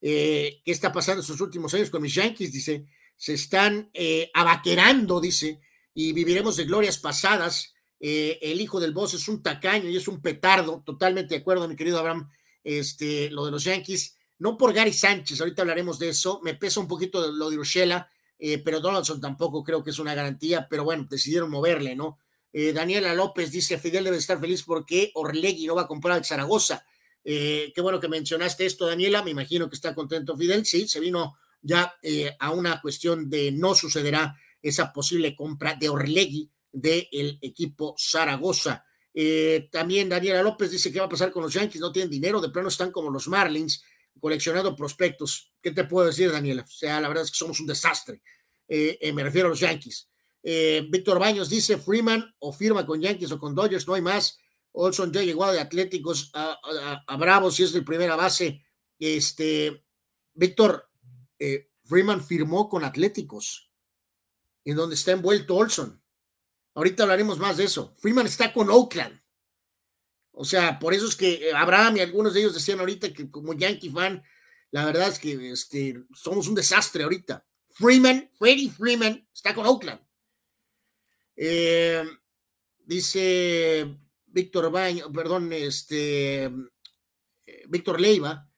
eh, 0.00 0.62
¿qué 0.64 0.72
está 0.72 0.90
pasando 0.90 1.20
en 1.20 1.26
sus 1.26 1.42
últimos 1.42 1.74
años 1.74 1.90
con 1.90 2.00
mis 2.00 2.14
Yankees? 2.14 2.50
Dice, 2.50 2.86
se 3.16 3.34
están 3.34 3.90
eh, 3.94 4.30
abaquerando, 4.34 5.20
dice, 5.20 5.60
y 5.94 6.12
viviremos 6.12 6.56
de 6.56 6.64
glorias 6.64 6.98
pasadas. 6.98 7.74
Eh, 8.00 8.38
el 8.42 8.60
hijo 8.60 8.80
del 8.80 8.92
boss 8.92 9.14
es 9.14 9.28
un 9.28 9.42
tacaño 9.42 9.88
y 9.88 9.96
es 9.96 10.08
un 10.08 10.20
petardo, 10.20 10.82
totalmente 10.84 11.34
de 11.34 11.40
acuerdo, 11.40 11.68
mi 11.68 11.76
querido 11.76 11.98
Abraham, 11.98 12.28
este, 12.62 13.30
lo 13.30 13.44
de 13.44 13.50
los 13.50 13.64
Yankees, 13.64 14.16
no 14.38 14.56
por 14.56 14.72
Gary 14.72 14.92
Sánchez, 14.92 15.40
ahorita 15.40 15.62
hablaremos 15.62 15.98
de 15.98 16.10
eso, 16.10 16.40
me 16.42 16.54
pesa 16.54 16.80
un 16.80 16.88
poquito 16.88 17.30
lo 17.32 17.50
de 17.50 17.58
Urshela, 17.58 18.10
eh, 18.38 18.58
pero 18.58 18.80
Donaldson 18.80 19.20
tampoco 19.20 19.62
creo 19.62 19.82
que 19.82 19.90
es 19.90 19.98
una 19.98 20.14
garantía, 20.14 20.66
pero 20.68 20.84
bueno, 20.84 21.06
decidieron 21.08 21.50
moverle, 21.50 21.96
¿no? 21.96 22.18
Daniela 22.52 23.14
López 23.14 23.50
dice, 23.50 23.78
Fidel 23.78 24.04
debe 24.04 24.16
estar 24.16 24.38
feliz 24.38 24.62
porque 24.62 25.10
Orlegui 25.14 25.66
no 25.66 25.74
va 25.74 25.82
a 25.82 25.86
comprar 25.88 26.16
al 26.16 26.24
Zaragoza. 26.24 26.86
qué 27.24 27.72
bueno 27.82 27.98
que 27.98 28.06
mencionaste 28.06 28.64
esto, 28.64 28.86
Daniela, 28.86 29.24
me 29.24 29.32
imagino 29.32 29.68
que 29.68 29.74
está 29.74 29.92
contento 29.92 30.36
Fidel, 30.36 30.64
sí, 30.64 30.86
se 30.86 31.00
vino 31.00 31.34
ya 31.64 31.94
eh, 32.02 32.36
a 32.38 32.50
una 32.50 32.80
cuestión 32.80 33.28
de 33.30 33.50
no 33.50 33.74
sucederá 33.74 34.38
esa 34.60 34.92
posible 34.92 35.34
compra 35.34 35.74
de 35.74 35.88
Orlegui 35.88 36.50
del 36.70 37.38
equipo 37.40 37.94
Zaragoza. 37.98 38.84
Eh, 39.14 39.68
también 39.72 40.08
Daniela 40.08 40.42
López 40.42 40.70
dice 40.70 40.92
que 40.92 40.98
va 40.98 41.06
a 41.06 41.08
pasar 41.08 41.32
con 41.32 41.42
los 41.42 41.54
Yankees, 41.54 41.80
no 41.80 41.90
tienen 41.90 42.10
dinero, 42.10 42.40
de 42.40 42.50
plano 42.50 42.68
están 42.68 42.90
como 42.90 43.10
los 43.10 43.28
Marlins, 43.28 43.82
coleccionando 44.20 44.76
prospectos. 44.76 45.52
¿Qué 45.62 45.70
te 45.70 45.84
puedo 45.84 46.06
decir, 46.06 46.30
Daniela? 46.30 46.62
O 46.62 46.66
sea, 46.66 47.00
la 47.00 47.08
verdad 47.08 47.24
es 47.24 47.30
que 47.30 47.38
somos 47.38 47.58
un 47.60 47.66
desastre. 47.66 48.20
Eh, 48.68 49.12
me 49.14 49.22
refiero 49.22 49.48
a 49.48 49.50
los 49.50 49.60
Yankees. 49.60 50.08
Víctor 50.42 51.18
Baños 51.18 51.48
dice, 51.48 51.78
Freeman 51.78 52.34
o 52.38 52.52
firma 52.52 52.84
con 52.84 53.00
Yankees 53.00 53.32
o 53.32 53.38
con 53.38 53.54
Dodgers, 53.54 53.88
no 53.88 53.94
hay 53.94 54.02
más. 54.02 54.38
Olson 54.72 55.12
ya 55.12 55.22
llegó 55.22 55.50
de 55.50 55.60
Atléticos 55.60 56.30
a, 56.34 56.58
a, 57.06 57.16
Bravos 57.16 57.58
y 57.60 57.62
es 57.62 57.72
de 57.72 57.80
primera 57.82 58.16
base. 58.16 58.62
Este, 58.98 59.84
Víctor, 60.34 60.90
eh, 61.44 61.70
Freeman 61.84 62.24
firmó 62.24 62.70
con 62.70 62.84
Atléticos, 62.84 63.70
en 64.64 64.76
donde 64.76 64.94
está 64.94 65.12
envuelto 65.12 65.56
Olson. 65.56 66.02
Ahorita 66.74 67.02
hablaremos 67.02 67.38
más 67.38 67.58
de 67.58 67.64
eso. 67.64 67.94
Freeman 67.98 68.26
está 68.26 68.52
con 68.52 68.70
Oakland. 68.70 69.20
O 70.32 70.44
sea, 70.44 70.78
por 70.78 70.94
eso 70.94 71.06
es 71.06 71.14
que 71.14 71.52
Abraham 71.54 71.98
y 71.98 72.00
algunos 72.00 72.32
de 72.32 72.40
ellos 72.40 72.54
decían 72.54 72.80
ahorita 72.80 73.12
que 73.12 73.30
como 73.30 73.52
Yankee 73.52 73.90
fan, 73.90 74.22
la 74.70 74.86
verdad 74.86 75.08
es 75.08 75.18
que 75.18 75.50
este, 75.52 76.02
somos 76.14 76.48
un 76.48 76.54
desastre 76.54 77.04
ahorita. 77.04 77.46
Freeman, 77.68 78.30
Freddie 78.38 78.70
Freeman 78.70 79.28
está 79.32 79.54
con 79.54 79.66
Oakland. 79.66 80.00
Eh, 81.36 82.04
dice 82.78 83.98
Víctor 84.26 84.70
Baño, 84.72 85.12
perdón, 85.12 85.52
este, 85.52 86.44
eh, 86.44 87.64
Víctor 87.68 88.00
Leiva, 88.00 88.48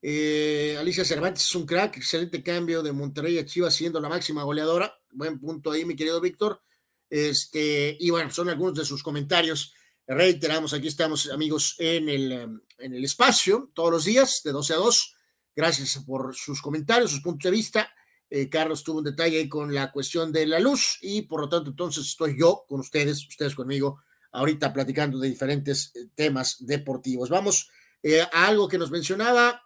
eh, 0.00 0.76
Alicia 0.78 1.04
Cervantes 1.04 1.44
es 1.44 1.54
un 1.54 1.66
crack, 1.66 1.96
excelente 1.96 2.42
cambio 2.42 2.82
de 2.82 2.92
Monterrey 2.92 3.38
a 3.38 3.44
Chivas 3.44 3.74
siendo 3.74 4.00
la 4.00 4.08
máxima 4.08 4.42
goleadora. 4.44 4.94
Buen 5.10 5.40
punto 5.40 5.70
ahí, 5.70 5.84
mi 5.84 5.96
querido 5.96 6.20
Víctor. 6.20 6.62
Este, 7.10 7.96
y 7.98 8.10
bueno, 8.10 8.30
son 8.30 8.48
algunos 8.48 8.74
de 8.74 8.84
sus 8.84 9.02
comentarios. 9.02 9.74
Reiteramos, 10.06 10.72
aquí 10.72 10.88
estamos, 10.88 11.30
amigos, 11.30 11.74
en 11.78 12.08
el, 12.08 12.32
em, 12.32 12.60
en 12.78 12.94
el 12.94 13.04
espacio 13.04 13.70
todos 13.74 13.90
los 13.90 14.04
días, 14.04 14.42
de 14.44 14.52
12 14.52 14.74
a 14.74 14.76
2. 14.76 15.14
Gracias 15.56 16.04
por 16.04 16.34
sus 16.34 16.62
comentarios, 16.62 17.10
sus 17.10 17.20
puntos 17.20 17.50
de 17.50 17.56
vista. 17.56 17.92
Eh, 18.30 18.48
Carlos 18.48 18.84
tuvo 18.84 18.98
un 18.98 19.04
detalle 19.04 19.38
ahí 19.38 19.48
con 19.48 19.74
la 19.74 19.90
cuestión 19.90 20.30
de 20.32 20.46
la 20.46 20.60
luz 20.60 20.98
y 21.00 21.22
por 21.22 21.40
lo 21.40 21.48
tanto, 21.48 21.70
entonces 21.70 22.06
estoy 22.06 22.38
yo 22.38 22.64
con 22.68 22.80
ustedes, 22.80 23.26
ustedes 23.26 23.54
conmigo, 23.54 24.02
ahorita 24.32 24.72
platicando 24.72 25.18
de 25.18 25.30
diferentes 25.30 25.92
eh, 25.94 26.08
temas 26.14 26.56
deportivos. 26.60 27.30
Vamos 27.30 27.70
eh, 28.02 28.24
algo 28.32 28.68
que 28.68 28.78
nos 28.78 28.90
mencionaba 28.90 29.64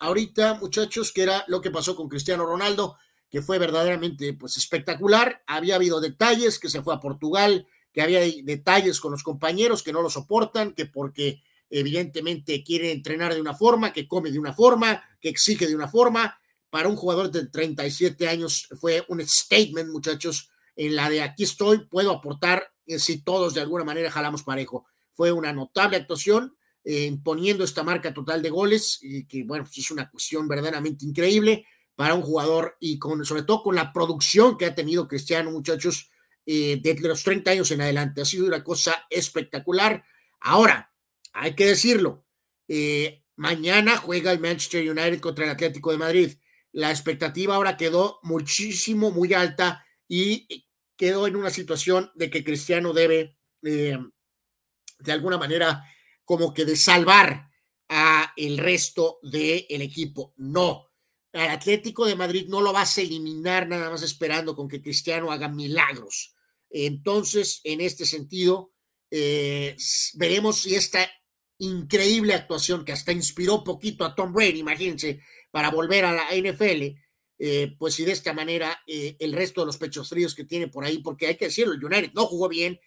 ahorita, 0.00 0.54
muchachos, 0.54 1.12
que 1.12 1.22
era 1.22 1.44
lo 1.48 1.60
que 1.60 1.70
pasó 1.70 1.96
con 1.96 2.08
Cristiano 2.08 2.44
Ronaldo, 2.44 2.96
que 3.30 3.42
fue 3.42 3.58
verdaderamente 3.58 4.34
pues, 4.34 4.56
espectacular. 4.56 5.42
Había 5.46 5.76
habido 5.76 6.00
detalles, 6.00 6.58
que 6.58 6.68
se 6.68 6.82
fue 6.82 6.94
a 6.94 7.00
Portugal, 7.00 7.66
que 7.92 8.02
había 8.02 8.20
detalles 8.42 9.00
con 9.00 9.12
los 9.12 9.22
compañeros 9.22 9.82
que 9.82 9.92
no 9.92 10.02
lo 10.02 10.10
soportan, 10.10 10.74
que 10.74 10.86
porque 10.86 11.42
evidentemente 11.70 12.62
quiere 12.62 12.92
entrenar 12.92 13.34
de 13.34 13.40
una 13.40 13.54
forma, 13.54 13.92
que 13.92 14.06
come 14.06 14.30
de 14.30 14.38
una 14.38 14.52
forma, 14.52 15.02
que 15.20 15.28
exige 15.28 15.66
de 15.66 15.74
una 15.74 15.88
forma. 15.88 16.38
Para 16.70 16.88
un 16.88 16.96
jugador 16.96 17.30
de 17.30 17.46
37 17.46 18.28
años 18.28 18.68
fue 18.78 19.04
un 19.08 19.26
statement, 19.26 19.90
muchachos, 19.90 20.50
en 20.76 20.94
la 20.94 21.08
de 21.08 21.22
aquí 21.22 21.44
estoy, 21.44 21.86
puedo 21.86 22.10
aportar 22.10 22.70
eh, 22.86 22.98
si 22.98 23.22
todos 23.22 23.54
de 23.54 23.62
alguna 23.62 23.84
manera 23.84 24.10
jalamos 24.10 24.42
parejo. 24.42 24.84
Fue 25.12 25.32
una 25.32 25.52
notable 25.52 25.96
actuación 25.96 26.56
eh, 26.88 27.06
imponiendo 27.06 27.64
esta 27.64 27.82
marca 27.82 28.14
total 28.14 28.40
de 28.42 28.48
goles, 28.48 29.00
y 29.02 29.26
que 29.26 29.42
bueno, 29.42 29.64
pues 29.64 29.76
es 29.78 29.90
una 29.90 30.08
cuestión 30.08 30.46
verdaderamente 30.46 31.04
increíble 31.04 31.66
para 31.96 32.14
un 32.14 32.22
jugador 32.22 32.76
y 32.78 32.96
con, 33.00 33.24
sobre 33.24 33.42
todo 33.42 33.64
con 33.64 33.74
la 33.74 33.92
producción 33.92 34.56
que 34.56 34.66
ha 34.66 34.74
tenido 34.76 35.08
Cristiano, 35.08 35.50
muchachos, 35.50 36.12
eh, 36.46 36.78
desde 36.80 37.08
los 37.08 37.24
30 37.24 37.50
años 37.50 37.72
en 37.72 37.80
adelante. 37.80 38.20
Ha 38.20 38.24
sido 38.24 38.46
una 38.46 38.62
cosa 38.62 39.04
espectacular. 39.10 40.04
Ahora, 40.38 40.92
hay 41.32 41.56
que 41.56 41.66
decirlo, 41.66 42.24
eh, 42.68 43.24
mañana 43.34 43.96
juega 43.96 44.30
el 44.30 44.38
Manchester 44.38 44.88
United 44.88 45.18
contra 45.18 45.44
el 45.44 45.50
Atlético 45.50 45.90
de 45.90 45.98
Madrid. 45.98 46.34
La 46.70 46.92
expectativa 46.92 47.56
ahora 47.56 47.76
quedó 47.76 48.20
muchísimo, 48.22 49.10
muy 49.10 49.34
alta 49.34 49.84
y 50.06 50.68
quedó 50.96 51.26
en 51.26 51.34
una 51.34 51.50
situación 51.50 52.12
de 52.14 52.30
que 52.30 52.44
Cristiano 52.44 52.92
debe, 52.92 53.36
de 53.60 53.98
alguna 55.08 55.36
manera, 55.36 55.82
como 56.26 56.52
que 56.52 56.66
de 56.66 56.76
salvar 56.76 57.48
a 57.88 58.34
el 58.36 58.58
resto 58.58 59.18
del 59.22 59.80
equipo. 59.80 60.34
No, 60.36 60.88
al 61.32 61.48
Atlético 61.48 62.04
de 62.04 62.16
Madrid 62.16 62.46
no 62.48 62.60
lo 62.60 62.72
vas 62.72 62.98
a 62.98 63.02
eliminar 63.02 63.68
nada 63.68 63.88
más 63.88 64.02
esperando 64.02 64.54
con 64.54 64.68
que 64.68 64.82
Cristiano 64.82 65.30
haga 65.30 65.48
milagros. 65.48 66.34
Entonces, 66.68 67.60
en 67.62 67.80
este 67.80 68.04
sentido, 68.04 68.72
eh, 69.10 69.76
veremos 70.14 70.62
si 70.62 70.74
esta 70.74 71.08
increíble 71.58 72.34
actuación 72.34 72.84
que 72.84 72.92
hasta 72.92 73.12
inspiró 73.12 73.62
poquito 73.62 74.04
a 74.04 74.14
Tom 74.14 74.32
Brady, 74.32 74.58
imagínense, 74.58 75.20
para 75.50 75.70
volver 75.70 76.04
a 76.04 76.12
la 76.12 76.34
NFL, 76.34 76.98
eh, 77.38 77.76
pues 77.78 77.94
si 77.94 78.04
de 78.04 78.12
esta 78.12 78.32
manera 78.32 78.82
eh, 78.86 79.16
el 79.20 79.32
resto 79.32 79.60
de 79.60 79.66
los 79.66 79.78
pechos 79.78 80.08
fríos 80.08 80.34
que 80.34 80.44
tiene 80.44 80.68
por 80.68 80.84
ahí, 80.84 80.98
porque 80.98 81.28
hay 81.28 81.36
que 81.36 81.46
decirlo, 81.46 81.74
el 81.74 81.84
United 81.84 82.12
no 82.14 82.26
jugó 82.26 82.48
bien, 82.48 82.80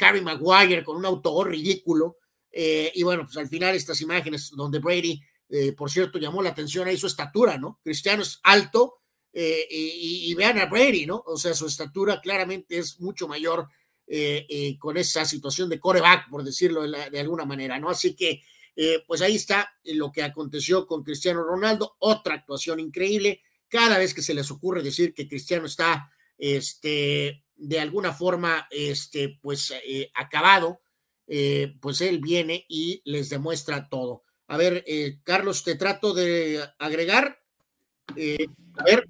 Harry 0.00 0.20
Maguire 0.20 0.82
con 0.82 0.96
un 0.96 1.06
autogol 1.06 1.50
ridículo, 1.50 2.16
eh, 2.52 2.92
y 2.94 3.02
bueno, 3.02 3.24
pues 3.24 3.36
al 3.36 3.48
final 3.48 3.74
estas 3.74 4.00
imágenes 4.00 4.50
donde 4.50 4.78
Brady, 4.78 5.20
eh, 5.48 5.72
por 5.72 5.90
cierto, 5.90 6.18
llamó 6.18 6.42
la 6.42 6.50
atención 6.50 6.88
ahí 6.88 6.96
su 6.96 7.06
estatura, 7.06 7.58
¿no? 7.58 7.80
Cristiano 7.82 8.22
es 8.22 8.40
alto 8.42 8.96
eh, 9.32 9.66
y, 9.70 10.34
vean 10.34 10.58
a 10.58 10.66
Brady, 10.66 11.06
¿no? 11.06 11.22
O 11.26 11.36
sea, 11.36 11.54
su 11.54 11.66
estatura 11.66 12.20
claramente 12.20 12.78
es 12.78 13.00
mucho 13.00 13.28
mayor 13.28 13.68
con 14.78 14.96
esa 14.96 15.26
situación 15.26 15.68
de 15.68 15.78
coreback, 15.78 16.30
por 16.30 16.42
decirlo 16.42 16.88
de, 16.88 17.20
alguna 17.20 17.44
manera, 17.44 17.78
¿no? 17.78 17.90
Así 17.90 18.16
que, 18.16 18.40
pues 19.06 19.20
ahí 19.20 19.36
está 19.36 19.70
lo 19.84 20.10
que 20.10 20.22
aconteció 20.22 20.86
con 20.86 21.04
Cristiano 21.04 21.42
Ronaldo, 21.42 21.94
otra 21.98 22.36
actuación 22.36 22.80
increíble. 22.80 23.42
Cada 23.68 23.98
vez 23.98 24.14
que 24.14 24.22
se 24.22 24.32
les 24.32 24.50
ocurre 24.50 24.82
decir 24.82 25.12
que 25.12 25.28
Cristiano 25.28 25.66
está, 25.66 26.10
este, 26.38 27.44
de 27.54 27.80
alguna 27.80 28.14
forma, 28.14 28.66
este, 28.70 29.38
pues, 29.42 29.74
acabado, 30.14 30.80
pues 31.80 32.00
él 32.00 32.20
viene 32.20 32.64
y 32.68 33.02
les 33.04 33.28
demuestra 33.28 33.88
todo. 33.88 34.24
A 34.46 34.56
ver, 34.56 34.84
Carlos, 35.24 35.62
te 35.62 35.74
trato 35.74 36.14
de 36.14 36.62
agregar. 36.78 37.38
a 38.76 38.84
ver, 38.84 39.08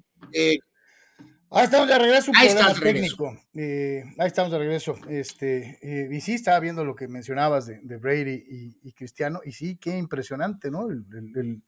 Ahí 1.51 1.63
estamos 1.63 1.87
de 1.87 1.97
regreso, 1.97 2.31
ahí 2.35 2.49
problema 2.49 2.79
técnico. 2.79 3.41
Eh, 3.55 4.03
ahí 4.19 4.27
estamos 4.27 4.51
de 4.51 4.59
regreso. 4.59 4.95
Este, 5.09 5.79
eh, 5.81 6.07
y 6.11 6.21
sí, 6.21 6.35
estaba 6.35 6.59
viendo 6.59 6.85
lo 6.85 6.95
que 6.95 7.07
mencionabas 7.07 7.65
de, 7.65 7.97
Brady 7.97 8.75
y, 8.83 8.93
Cristiano, 8.93 9.41
y 9.43 9.51
sí, 9.53 9.77
qué 9.77 9.97
impresionante, 9.97 10.69
¿no? 10.69 10.87
El, 10.89 11.63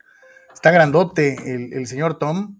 está 0.53 0.69
grandote 0.69 1.35
el, 1.75 1.87
señor 1.87 2.19
Tom, 2.19 2.59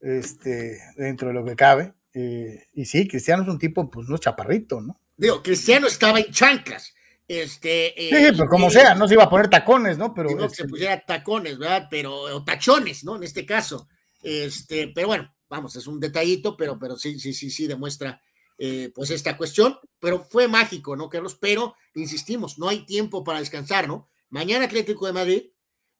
este, 0.00 0.78
dentro 0.96 1.28
de 1.28 1.34
lo 1.34 1.44
que 1.44 1.54
cabe. 1.54 1.92
Eh, 2.14 2.66
y 2.72 2.84
sí, 2.86 3.06
Cristiano 3.06 3.44
es 3.44 3.48
un 3.48 3.58
tipo, 3.58 3.88
pues 3.88 4.08
no 4.08 4.18
chaparrito, 4.18 4.80
¿no? 4.80 5.00
Digo, 5.16 5.42
Cristiano 5.44 5.86
estaba 5.86 6.18
en 6.18 6.32
chanclas. 6.32 6.94
Este, 7.28 7.92
sí, 7.96 8.26
pero 8.36 8.48
como 8.48 8.70
sea, 8.70 8.94
no 8.94 9.08
se 9.08 9.14
iba 9.14 9.24
a 9.24 9.30
poner 9.30 9.50
tacones, 9.50 9.98
¿no? 9.98 10.14
Pero. 10.14 10.30
No 10.30 10.42
se 10.48 10.62
este 10.62 10.64
pusiera 10.68 11.04
tacones, 11.04 11.58
¿verdad? 11.58 11.88
Pero, 11.90 12.14
o 12.14 12.44
tachones, 12.44 13.04
¿no? 13.04 13.16
En 13.16 13.24
este 13.24 13.44
caso. 13.44 13.88
Este, 14.22 14.88
pero 14.88 15.08
bueno, 15.08 15.34
vamos, 15.48 15.76
es 15.76 15.86
un 15.86 16.00
detallito, 16.00 16.56
pero, 16.56 16.78
pero 16.78 16.96
sí, 16.96 17.18
sí, 17.18 17.32
sí, 17.32 17.50
sí 17.50 17.66
demuestra 17.66 18.20
eh, 18.58 18.90
pues 18.94 19.10
esta 19.10 19.36
cuestión, 19.36 19.78
pero 19.98 20.24
fue 20.24 20.48
mágico, 20.48 20.96
¿no, 20.96 21.08
Carlos? 21.08 21.36
Pero, 21.38 21.74
insistimos, 21.94 22.58
no 22.58 22.68
hay 22.68 22.86
tiempo 22.86 23.22
para 23.22 23.40
descansar, 23.40 23.86
¿no? 23.86 24.08
Mañana 24.30 24.64
Atlético 24.64 25.06
de 25.06 25.12
Madrid, 25.12 25.42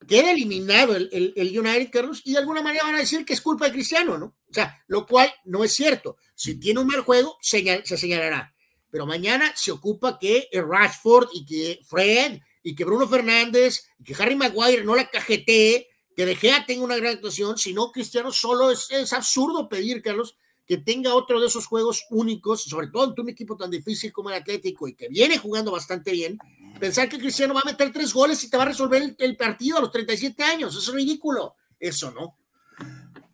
queda 0.06 0.30
eliminado 0.30 0.96
el, 0.96 1.10
el, 1.36 1.58
United, 1.58 1.90
Carlos, 1.90 2.22
y 2.24 2.32
de 2.32 2.38
alguna 2.38 2.62
manera 2.62 2.84
van 2.84 2.94
a 2.94 3.00
decir 3.00 3.24
que 3.24 3.34
es 3.34 3.40
culpa 3.40 3.66
de 3.66 3.72
Cristiano, 3.72 4.16
¿no? 4.16 4.36
O 4.48 4.54
sea, 4.54 4.82
lo 4.86 5.06
cual 5.06 5.32
no 5.44 5.64
es 5.64 5.72
cierto. 5.72 6.16
Si 6.34 6.58
tiene 6.58 6.80
un 6.80 6.86
mal 6.86 7.00
juego, 7.02 7.36
se 7.40 7.84
señalará. 7.84 8.54
Pero 8.96 9.04
mañana 9.04 9.52
se 9.54 9.70
ocupa 9.72 10.18
que 10.18 10.48
Rashford 10.50 11.28
y 11.34 11.44
que 11.44 11.80
Fred 11.84 12.40
y 12.62 12.74
que 12.74 12.82
Bruno 12.82 13.06
Fernández 13.06 13.84
y 13.98 14.04
que 14.04 14.14
Harry 14.14 14.34
Maguire 14.34 14.84
no 14.84 14.96
la 14.96 15.10
cajetee 15.10 15.86
que 16.16 16.24
De 16.24 16.34
Gea 16.34 16.64
tenga 16.64 16.82
una 16.82 16.96
gran 16.96 17.16
actuación, 17.16 17.58
si 17.58 17.74
no, 17.74 17.92
Cristiano 17.92 18.32
solo 18.32 18.70
es, 18.70 19.12
absurdo 19.12 19.68
pedir, 19.68 20.00
Carlos, 20.00 20.34
que 20.64 20.78
tenga 20.78 21.14
otro 21.14 21.38
de 21.38 21.48
esos 21.48 21.66
juegos 21.66 22.06
únicos, 22.08 22.62
sobre 22.62 22.86
todo 22.86 23.12
en 23.12 23.20
un 23.20 23.28
equipo 23.28 23.54
tan 23.54 23.70
difícil 23.70 24.14
como 24.14 24.30
el 24.30 24.36
Atlético 24.36 24.88
y 24.88 24.94
que 24.94 25.10
viene 25.10 25.36
jugando 25.36 25.72
bastante 25.72 26.12
bien, 26.12 26.38
pensar 26.80 27.06
que 27.10 27.18
Cristiano 27.18 27.52
va 27.52 27.60
a 27.60 27.70
meter 27.70 27.92
tres 27.92 28.14
goles 28.14 28.42
y 28.44 28.48
te 28.48 28.56
va 28.56 28.62
a 28.62 28.68
resolver 28.68 29.14
el, 29.18 29.36
partido 29.36 29.76
a 29.76 29.82
los 29.82 29.90
37 29.90 30.42
años, 30.42 30.74
eso 30.74 30.90
es 30.90 30.96
ridículo, 30.96 31.54
eso 31.78 32.12
no. 32.12 32.38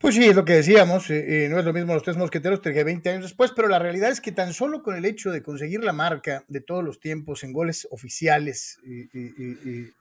Pues 0.03 0.17
sí, 0.17 0.25
es 0.25 0.35
lo 0.35 0.45
que 0.45 0.55
decíamos, 0.55 1.09
eh, 1.11 1.45
eh, 1.45 1.49
no 1.49 1.61
es 1.61 1.65
lo 1.65 1.73
mismo 1.73 1.95
los 1.95 2.03
tres 2.03 2.17
mosqueteros 2.17 2.61
que 2.61 2.85
20 2.85 3.09
años 3.09 3.23
después, 3.23 3.53
pero 3.55 3.69
la 3.69 3.79
realidad 3.79 4.11
es 4.11 4.21
que 4.21 4.33
tan 4.33 4.53
solo 4.53 4.83
con 4.83 4.97
el 4.97 5.05
hecho 5.05 5.31
de 5.31 5.43
conseguir 5.43 5.85
la 5.85 5.93
marca 5.93 6.45
de 6.49 6.61
todos 6.61 6.83
los 6.83 6.99
tiempos 6.99 7.45
en 7.45 7.53
goles 7.53 7.87
oficiales 7.91 8.81
y, 8.85 9.93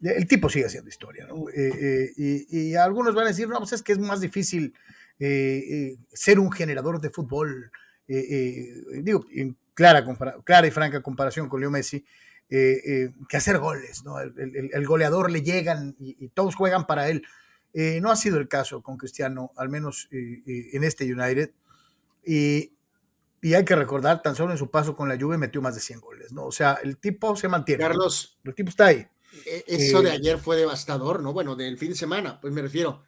el 0.00 0.26
tipo 0.26 0.48
sigue 0.48 0.66
haciendo 0.66 0.88
historia, 0.88 1.26
¿no? 1.26 1.48
Eh, 1.50 2.12
eh, 2.18 2.46
y, 2.48 2.74
algunos 2.74 3.14
van 3.14 3.26
a 3.26 3.28
decir, 3.28 3.48
no, 3.48 3.58
pues 3.58 3.72
es 3.72 3.82
que 3.82 3.92
es 3.92 3.98
más 3.98 4.20
difícil 4.20 4.74
eh, 5.18 5.96
ser 6.12 6.38
un 6.38 6.52
generador 6.52 7.00
de 7.00 7.10
fútbol, 7.10 7.70
digo, 8.06 9.24
en 9.32 9.56
clara, 9.72 10.04
clara 10.44 10.66
y 10.66 10.70
franca 10.70 11.02
comparación 11.02 11.48
con 11.48 11.60
Leo 11.60 11.70
Messi, 11.70 12.04
que 12.48 13.36
hacer 13.36 13.58
goles, 13.58 14.04
¿no? 14.04 14.20
El, 14.20 14.86
goleador 14.86 15.30
le 15.30 15.42
llegan 15.42 15.96
y, 15.98 16.28
todos 16.28 16.54
juegan 16.54 16.86
para 16.86 17.08
él. 17.08 17.24
No 17.74 18.10
ha 18.10 18.16
sido 18.16 18.38
el 18.38 18.48
caso 18.48 18.82
con 18.82 18.96
Cristiano, 18.96 19.52
al 19.56 19.68
menos 19.68 20.08
en 20.10 20.84
este 20.84 21.12
United. 21.12 21.50
Y, 22.24 22.72
y 23.42 23.54
hay 23.54 23.64
que 23.64 23.76
recordar, 23.76 24.22
tan 24.22 24.34
solo 24.34 24.52
en 24.52 24.58
su 24.58 24.70
paso 24.70 24.96
con 24.96 25.08
la 25.08 25.18
Juve 25.18 25.36
metió 25.36 25.60
más 25.60 25.74
de 25.74 25.80
100 25.82 26.00
goles, 26.00 26.32
¿no? 26.32 26.46
O 26.46 26.52
sea, 26.52 26.78
el 26.82 26.96
tipo 26.96 27.36
se 27.36 27.48
mantiene. 27.48 27.82
Carlos. 27.82 28.38
El 28.42 28.54
tipo 28.54 28.70
está 28.70 28.86
ahí. 28.86 29.06
Eso 29.66 30.00
de 30.00 30.12
ayer 30.12 30.38
fue 30.38 30.56
devastador, 30.56 31.20
¿no? 31.22 31.32
Bueno, 31.32 31.56
del 31.56 31.76
fin 31.76 31.90
de 31.90 31.96
semana, 31.96 32.40
pues 32.40 32.52
me 32.52 32.62
refiero. 32.62 33.02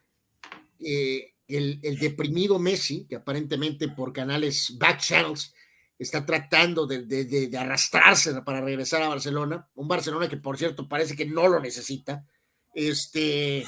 Eh, 0.79 1.33
el, 1.47 1.97
deprimido 1.99 2.59
Messi, 2.59 3.05
que 3.05 3.15
aparentemente 3.15 3.87
por 3.87 4.13
canales 4.13 4.75
back 4.77 4.99
channels 4.99 5.53
está 5.97 6.25
tratando 6.25 6.85
de, 6.85 7.49
arrastrarse 7.57 8.41
para 8.41 8.61
regresar 8.61 9.01
a 9.01 9.07
Barcelona, 9.07 9.67
un 9.75 9.87
Barcelona 9.87 10.27
que 10.27 10.37
por 10.37 10.57
cierto 10.57 10.87
parece 10.87 11.15
que 11.15 11.25
no 11.25 11.47
lo 11.47 11.59
necesita, 11.59 12.27
este, 12.75 13.65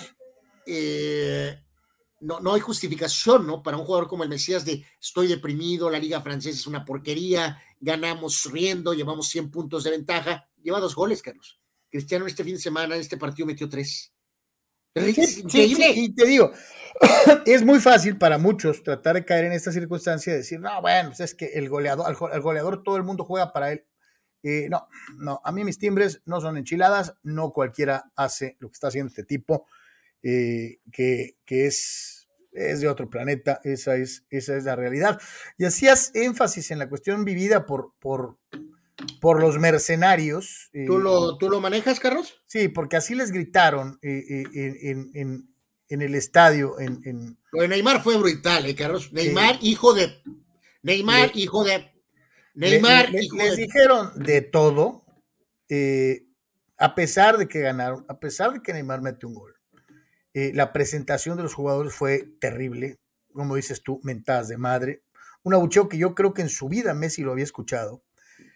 eh, 0.70 1.64
no, 2.22 2.40
no 2.40 2.54
hay 2.54 2.62
justificación, 2.62 3.48
¿no? 3.48 3.64
Para 3.64 3.78
un 3.78 3.86
jugador 3.86 4.08
como 4.08 4.24
el 4.24 4.30
Mesías 4.30 4.66
de 4.66 4.86
estoy 5.02 5.28
deprimido, 5.28 5.90
la 5.90 6.00
liga 6.00 6.22
francesa 6.22 6.58
es 6.58 6.68
una 6.68 6.86
porquería, 6.86 7.62
ganamos 7.80 8.44
riendo, 8.52 8.94
llevamos 8.94 9.30
100 9.30 9.52
puntos 9.52 9.84
de 9.84 9.92
ventaja, 9.92 10.48
lleva 10.62 10.80
dos 10.80 10.96
goles, 10.96 11.22
Carlos. 11.22 11.60
Cristiano 11.90 12.28
este 12.28 12.44
fin 12.44 12.56
de 12.56 12.62
semana, 12.62 12.96
en 12.96 13.02
este 13.02 13.18
partido 13.18 13.48
metió 13.48 13.68
tres. 13.68 14.14
Sí, 14.96 15.76
y 15.96 16.14
te 16.14 16.26
digo, 16.26 16.52
es 17.46 17.64
muy 17.64 17.80
fácil 17.80 18.18
para 18.18 18.38
muchos 18.38 18.84
tratar 18.84 19.16
de 19.16 19.26
caer 19.26 19.46
en 19.46 19.54
esta 19.54 19.72
circunstancia 19.72 20.34
y 20.34 20.38
decir, 20.38 20.60
no, 20.60 20.82
bueno, 20.82 21.10
pues 21.10 21.20
es 21.22 21.36
que 21.36 21.46
el 21.54 21.70
goleador, 21.70 22.06
al, 22.08 22.42
goleador 22.42 22.84
todo 22.84 22.98
el 22.98 23.04
mundo 23.04 23.24
juega 23.24 23.54
para 23.54 23.72
él. 23.72 23.86
Eh, 24.42 24.68
no, 24.70 24.88
no, 25.18 25.42
a 25.44 25.52
mí 25.52 25.64
mis 25.64 25.78
timbres 25.78 26.22
no 26.26 26.40
son 26.42 26.58
enchiladas, 26.58 27.16
no 27.24 27.52
cualquiera 27.52 28.12
hace 28.16 28.58
lo 28.60 28.70
que 28.70 28.74
está 28.74 28.88
haciendo 28.88 29.10
este 29.10 29.24
tipo, 29.24 29.68
eh, 30.24 30.80
que, 30.92 31.38
que 31.46 31.66
es, 31.66 32.28
es 32.52 32.82
de 32.82 32.88
otro 32.88 33.10
planeta, 33.10 33.62
esa 33.64 33.96
es, 33.96 34.26
esa 34.30 34.58
es 34.58 34.64
la 34.66 34.76
realidad. 34.76 35.20
Y 35.58 35.66
hacías 35.66 36.12
énfasis 36.14 36.72
en 36.72 36.80
la 36.80 36.90
cuestión 36.90 37.26
vivida 37.26 37.66
por, 37.66 37.94
por, 38.00 38.38
por 39.20 39.40
los 39.40 39.58
mercenarios. 39.58 40.70
¿Tú, 40.88 41.00
lo, 41.00 41.38
¿Tú 41.38 41.50
lo 41.50 41.62
manejas, 41.62 42.00
Carlos? 42.00 42.42
Sí, 42.46 42.68
porque 42.68 42.98
así 42.98 43.16
les 43.16 43.32
gritaron 43.32 44.00
eh, 44.02 44.44
eh, 44.54 45.10
en, 45.14 46.02
el 46.02 46.16
estadio. 46.16 46.80
En, 46.80 47.38
Lo 47.52 47.62
de 47.62 47.68
Neymar 47.68 48.04
fue 48.04 48.18
brutal, 48.18 48.66
¿eh, 48.66 48.76
Carlos? 48.76 49.12
Neymar, 49.14 49.58
hijo 49.62 49.94
de. 49.94 50.22
Neymar, 50.84 51.32
hijo 51.34 51.64
de. 51.64 51.92
Neymar, 52.56 53.14
hijo 53.16 53.38
les 53.38 53.56
dijeron 53.56 54.12
de 54.16 54.42
todo, 54.42 55.06
a 56.78 56.96
pesar 56.96 57.38
de 57.38 57.48
que 57.48 57.60
ganaron, 57.60 58.06
a 58.10 58.20
pesar 58.20 58.54
de 58.54 58.62
que 58.62 58.74
Neymar 58.74 59.02
mete 59.02 59.26
un 59.26 59.36
gol. 59.36 59.59
La 60.34 60.74
presentación 60.74 61.38
de 61.38 61.44
los 61.44 61.54
jugadores 61.54 61.94
fue 61.94 62.32
terrible, 62.40 63.00
como 63.34 63.56
dices 63.56 63.84
tú, 63.84 64.00
mentadas 64.04 64.48
de 64.48 64.58
madre. 64.58 65.04
Un 65.44 65.54
abucheo 65.54 65.90
que 65.90 65.98
yo 65.98 66.16
creo 66.16 66.34
que 66.34 66.42
en 66.42 66.50
su 66.50 66.70
vida 66.70 66.94
Messi 66.94 67.24
lo 67.24 67.32
había 67.32 67.44
escuchado 67.44 68.04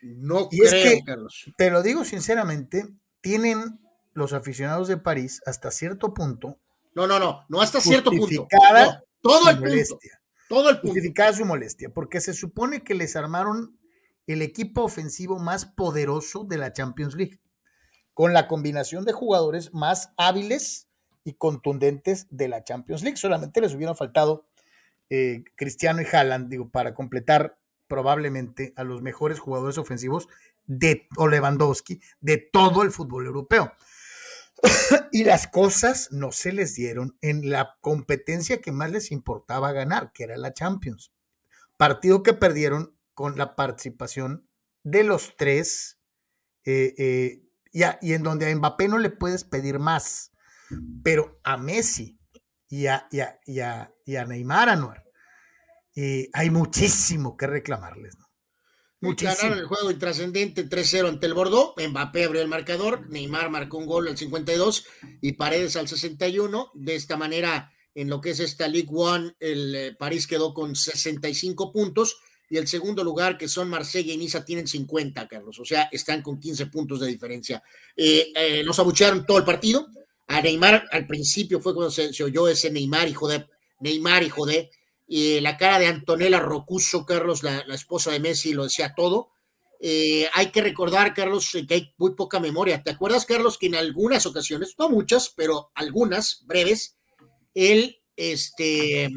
no 0.01 0.49
y 0.51 0.59
creo, 0.59 0.99
Carlos. 1.05 1.45
Te 1.57 1.71
lo 1.71 1.81
digo 1.81 2.03
sinceramente, 2.05 2.87
tienen 3.21 3.79
los 4.13 4.33
aficionados 4.33 4.87
de 4.87 4.97
París 4.97 5.41
hasta 5.45 5.71
cierto 5.71 6.13
punto. 6.13 6.59
No, 6.93 7.07
no, 7.07 7.19
no, 7.19 7.45
no 7.49 7.61
hasta 7.61 7.81
cierto 7.81 8.11
punto. 8.11 8.47
todo 9.21 9.49
el 9.49 9.57
punto. 9.57 9.99
Todo 10.49 10.69
el 10.69 10.75
punto. 10.75 10.93
Justificada 10.93 11.33
su 11.33 11.45
molestia, 11.45 11.89
porque 11.89 12.21
se 12.21 12.33
supone 12.33 12.83
que 12.83 12.93
les 12.93 13.15
armaron 13.15 13.79
el 14.27 14.41
equipo 14.41 14.83
ofensivo 14.83 15.39
más 15.39 15.65
poderoso 15.65 16.43
de 16.43 16.57
la 16.57 16.73
Champions 16.73 17.15
League, 17.15 17.39
con 18.13 18.33
la 18.33 18.47
combinación 18.47 19.05
de 19.05 19.13
jugadores 19.13 19.73
más 19.73 20.09
hábiles 20.17 20.89
y 21.23 21.33
contundentes 21.33 22.27
de 22.29 22.47
la 22.47 22.63
Champions 22.63 23.03
League. 23.03 23.17
Solamente 23.17 23.61
les 23.61 23.73
hubieran 23.73 23.95
faltado 23.95 24.47
eh, 25.09 25.43
Cristiano 25.55 26.01
y 26.01 26.05
Haaland, 26.05 26.49
digo, 26.49 26.69
para 26.69 26.93
completar 26.93 27.57
probablemente 27.87 28.73
a 28.75 28.83
los 28.83 29.01
mejores 29.01 29.39
jugadores 29.39 29.77
ofensivos 29.77 30.27
de 30.65 31.07
o 31.17 31.27
Lewandowski 31.27 32.01
de 32.21 32.37
todo 32.37 32.83
el 32.83 32.91
fútbol 32.91 33.25
europeo. 33.25 33.73
y 35.11 35.23
las 35.23 35.47
cosas 35.47 36.09
no 36.11 36.31
se 36.31 36.53
les 36.53 36.75
dieron 36.75 37.17
en 37.21 37.49
la 37.49 37.77
competencia 37.81 38.61
que 38.61 38.71
más 38.71 38.91
les 38.91 39.11
importaba 39.11 39.71
ganar, 39.71 40.11
que 40.13 40.23
era 40.23 40.37
la 40.37 40.53
Champions. 40.53 41.11
Partido 41.77 42.23
que 42.23 42.33
perdieron 42.33 42.95
con 43.13 43.37
la 43.37 43.55
participación 43.55 44.47
de 44.83 45.03
los 45.03 45.35
tres 45.37 45.99
eh, 46.65 46.93
eh, 46.97 47.43
y, 47.71 48.13
en 48.13 48.23
donde 48.23 48.49
a 48.49 48.55
Mbappé 48.55 48.87
no 48.87 48.97
le 48.99 49.09
puedes 49.09 49.43
pedir 49.43 49.79
más, 49.79 50.31
pero 51.03 51.39
a 51.43 51.57
Messi 51.57 52.17
y 52.69 52.87
a, 52.87 53.07
y 53.11 53.19
a, 53.19 53.93
y 54.05 54.15
a 54.15 54.25
Neymar 54.25 54.69
Anuar 54.69 55.03
hay 56.33 56.49
muchísimo 56.49 57.37
que 57.37 57.47
reclamarles. 57.47 58.17
¿no? 58.17 58.23
Muchísimo. 59.03 59.53
el 59.53 59.65
juego 59.65 59.91
intrascendente 59.91 60.67
3-0 60.69 61.09
ante 61.09 61.25
el 61.25 61.33
Bordeaux. 61.33 61.73
Mbappé 61.77 62.23
abrió 62.23 62.41
el 62.41 62.47
marcador. 62.47 63.09
Neymar 63.09 63.49
marcó 63.49 63.77
un 63.77 63.85
gol 63.85 64.07
al 64.07 64.17
52 64.17 64.85
y 65.21 65.33
Paredes 65.33 65.75
al 65.75 65.89
61. 65.89 66.71
De 66.73 66.95
esta 66.95 67.17
manera, 67.17 67.69
en 67.93 68.09
lo 68.09 68.21
que 68.21 68.29
es 68.29 68.39
esta 68.39 68.67
League 68.69 68.89
One, 68.89 69.35
el 69.41 69.75
eh, 69.75 69.95
París 69.99 70.25
quedó 70.25 70.53
con 70.53 70.73
65 70.75 71.73
puntos. 71.73 72.17
y 72.49 72.57
el 72.57 72.67
segundo 72.67 73.03
lugar, 73.03 73.37
que 73.37 73.49
son 73.49 73.67
Marsella 73.67 74.13
y 74.13 74.17
Niza, 74.17 74.45
tienen 74.45 74.67
50, 74.67 75.27
Carlos. 75.27 75.59
O 75.59 75.65
sea, 75.65 75.89
están 75.91 76.21
con 76.21 76.39
15 76.39 76.67
puntos 76.67 77.01
de 77.01 77.07
diferencia. 77.07 77.61
Eh, 77.97 78.31
eh, 78.35 78.63
nos 78.63 78.79
abuchearon 78.79 79.25
todo 79.25 79.37
el 79.37 79.43
partido. 79.43 79.87
A 80.33 80.41
Neymar 80.41 80.87
al 80.91 81.05
principio 81.05 81.61
fue 81.61 81.75
cuando 81.75 81.91
se, 81.91 82.23
oyó 82.23 82.47
ese 82.47 82.71
Neymar, 82.71 83.07
hijo 83.07 83.27
de 83.27 83.45
Neymar, 83.81 84.23
hijo 84.23 84.47
de. 84.47 84.71
Y 85.05 85.39
la 85.41 85.57
cara 85.57 85.77
de 85.77 85.85
Antonella 85.85 86.39
Rocuso, 86.39 87.05
Carlos, 87.05 87.43
la, 87.43 87.59
esposa 87.71 88.09
de 88.09 88.19
Messi, 88.19 88.51
lo 88.51 88.63
decía 88.63 88.95
todo. 88.95 89.29
Eh, 89.79 90.27
hay 90.33 90.49
que 90.49 90.61
recordar, 90.61 91.13
Carlos, 91.13 91.51
que 91.67 91.73
hay 91.75 91.93
muy 91.97 92.15
poca 92.15 92.39
memoria. 92.39 92.81
¿Te 92.81 92.89
acuerdas, 92.89 93.27
Carlos, 93.27 93.59
que 93.59 93.67
en 93.67 93.75
algunas 93.75 94.25
ocasiones, 94.25 94.73
no 94.79 94.89
muchas, 94.89 95.29
pero 95.29 95.69
algunas 95.75 96.41
breves, 96.47 96.97
el, 97.53 98.01
este, 98.15 99.11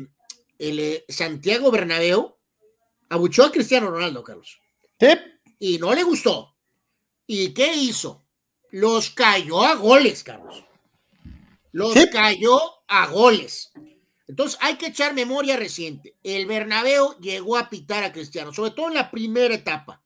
el 0.58 1.04
Santiago 1.08 1.70
Bernabéu 1.70 2.36
abuchó 3.08 3.44
a 3.44 3.52
Cristiano 3.52 3.90
Ronaldo, 3.90 4.22
Carlos. 4.22 4.60
Y 5.58 5.78
no 5.78 5.94
le 5.94 6.02
gustó. 6.02 6.54
¿Y 7.26 7.54
qué 7.54 7.74
hizo? 7.74 8.26
Los 8.70 9.08
cayó 9.08 9.62
a 9.62 9.76
goles, 9.76 10.22
Carlos. 10.22 10.66
Los 11.76 11.94
cayó 12.10 12.58
a 12.88 13.06
goles. 13.08 13.70
Entonces 14.26 14.58
hay 14.62 14.76
que 14.76 14.86
echar 14.86 15.12
memoria 15.12 15.58
reciente. 15.58 16.16
El 16.22 16.46
Bernabéu 16.46 17.18
llegó 17.20 17.58
a 17.58 17.68
pitar 17.68 18.02
a 18.02 18.12
Cristiano, 18.12 18.50
sobre 18.50 18.70
todo 18.70 18.88
en 18.88 18.94
la 18.94 19.10
primera 19.10 19.54
etapa. 19.54 20.02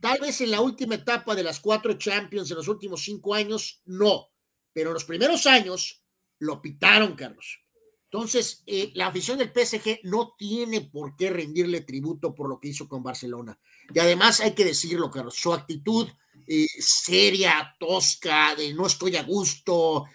Tal 0.00 0.18
vez 0.18 0.40
en 0.40 0.50
la 0.50 0.60
última 0.60 0.96
etapa 0.96 1.36
de 1.36 1.44
las 1.44 1.60
cuatro 1.60 1.92
Champions 1.94 2.50
en 2.50 2.56
los 2.56 2.66
últimos 2.66 3.04
cinco 3.04 3.32
años, 3.32 3.80
no. 3.84 4.30
Pero 4.72 4.90
en 4.90 4.94
los 4.94 5.04
primeros 5.04 5.46
años 5.46 6.02
lo 6.40 6.60
pitaron, 6.60 7.14
Carlos. 7.14 7.60
Entonces, 8.06 8.64
eh, 8.66 8.90
la 8.94 9.06
afición 9.06 9.38
del 9.38 9.52
PSG 9.52 10.00
no 10.02 10.34
tiene 10.36 10.80
por 10.80 11.14
qué 11.14 11.30
rendirle 11.30 11.82
tributo 11.82 12.34
por 12.34 12.48
lo 12.48 12.58
que 12.58 12.68
hizo 12.68 12.88
con 12.88 13.04
Barcelona. 13.04 13.56
Y 13.94 14.00
además 14.00 14.40
hay 14.40 14.50
que 14.50 14.64
decirlo, 14.64 15.12
Carlos, 15.12 15.36
su 15.36 15.54
actitud 15.54 16.08
eh, 16.46 16.66
seria, 16.78 17.74
tosca, 17.78 18.54
de 18.56 18.74
no 18.74 18.86
estoy 18.86 19.16
a 19.16 19.22
gusto, 19.22 20.06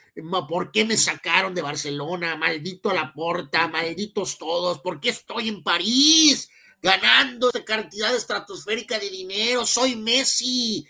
¿por 0.48 0.72
qué 0.72 0.86
me 0.86 0.98
sacaron 0.98 1.54
de 1.54 1.62
Barcelona? 1.62 2.36
Maldito 2.36 2.94
la 2.94 3.14
porta, 3.14 3.68
malditos 3.68 4.38
todos, 4.38 4.80
¿por 4.80 5.00
qué 5.00 5.10
estoy 5.10 5.50
en 5.50 5.64
París 5.64 6.50
ganando 6.82 7.48
esta 7.48 7.66
cantidad 7.66 8.16
estratosférica 8.16 9.00
de 9.00 9.10
dinero? 9.10 9.66
Soy 9.66 9.96
Messi. 9.96 10.88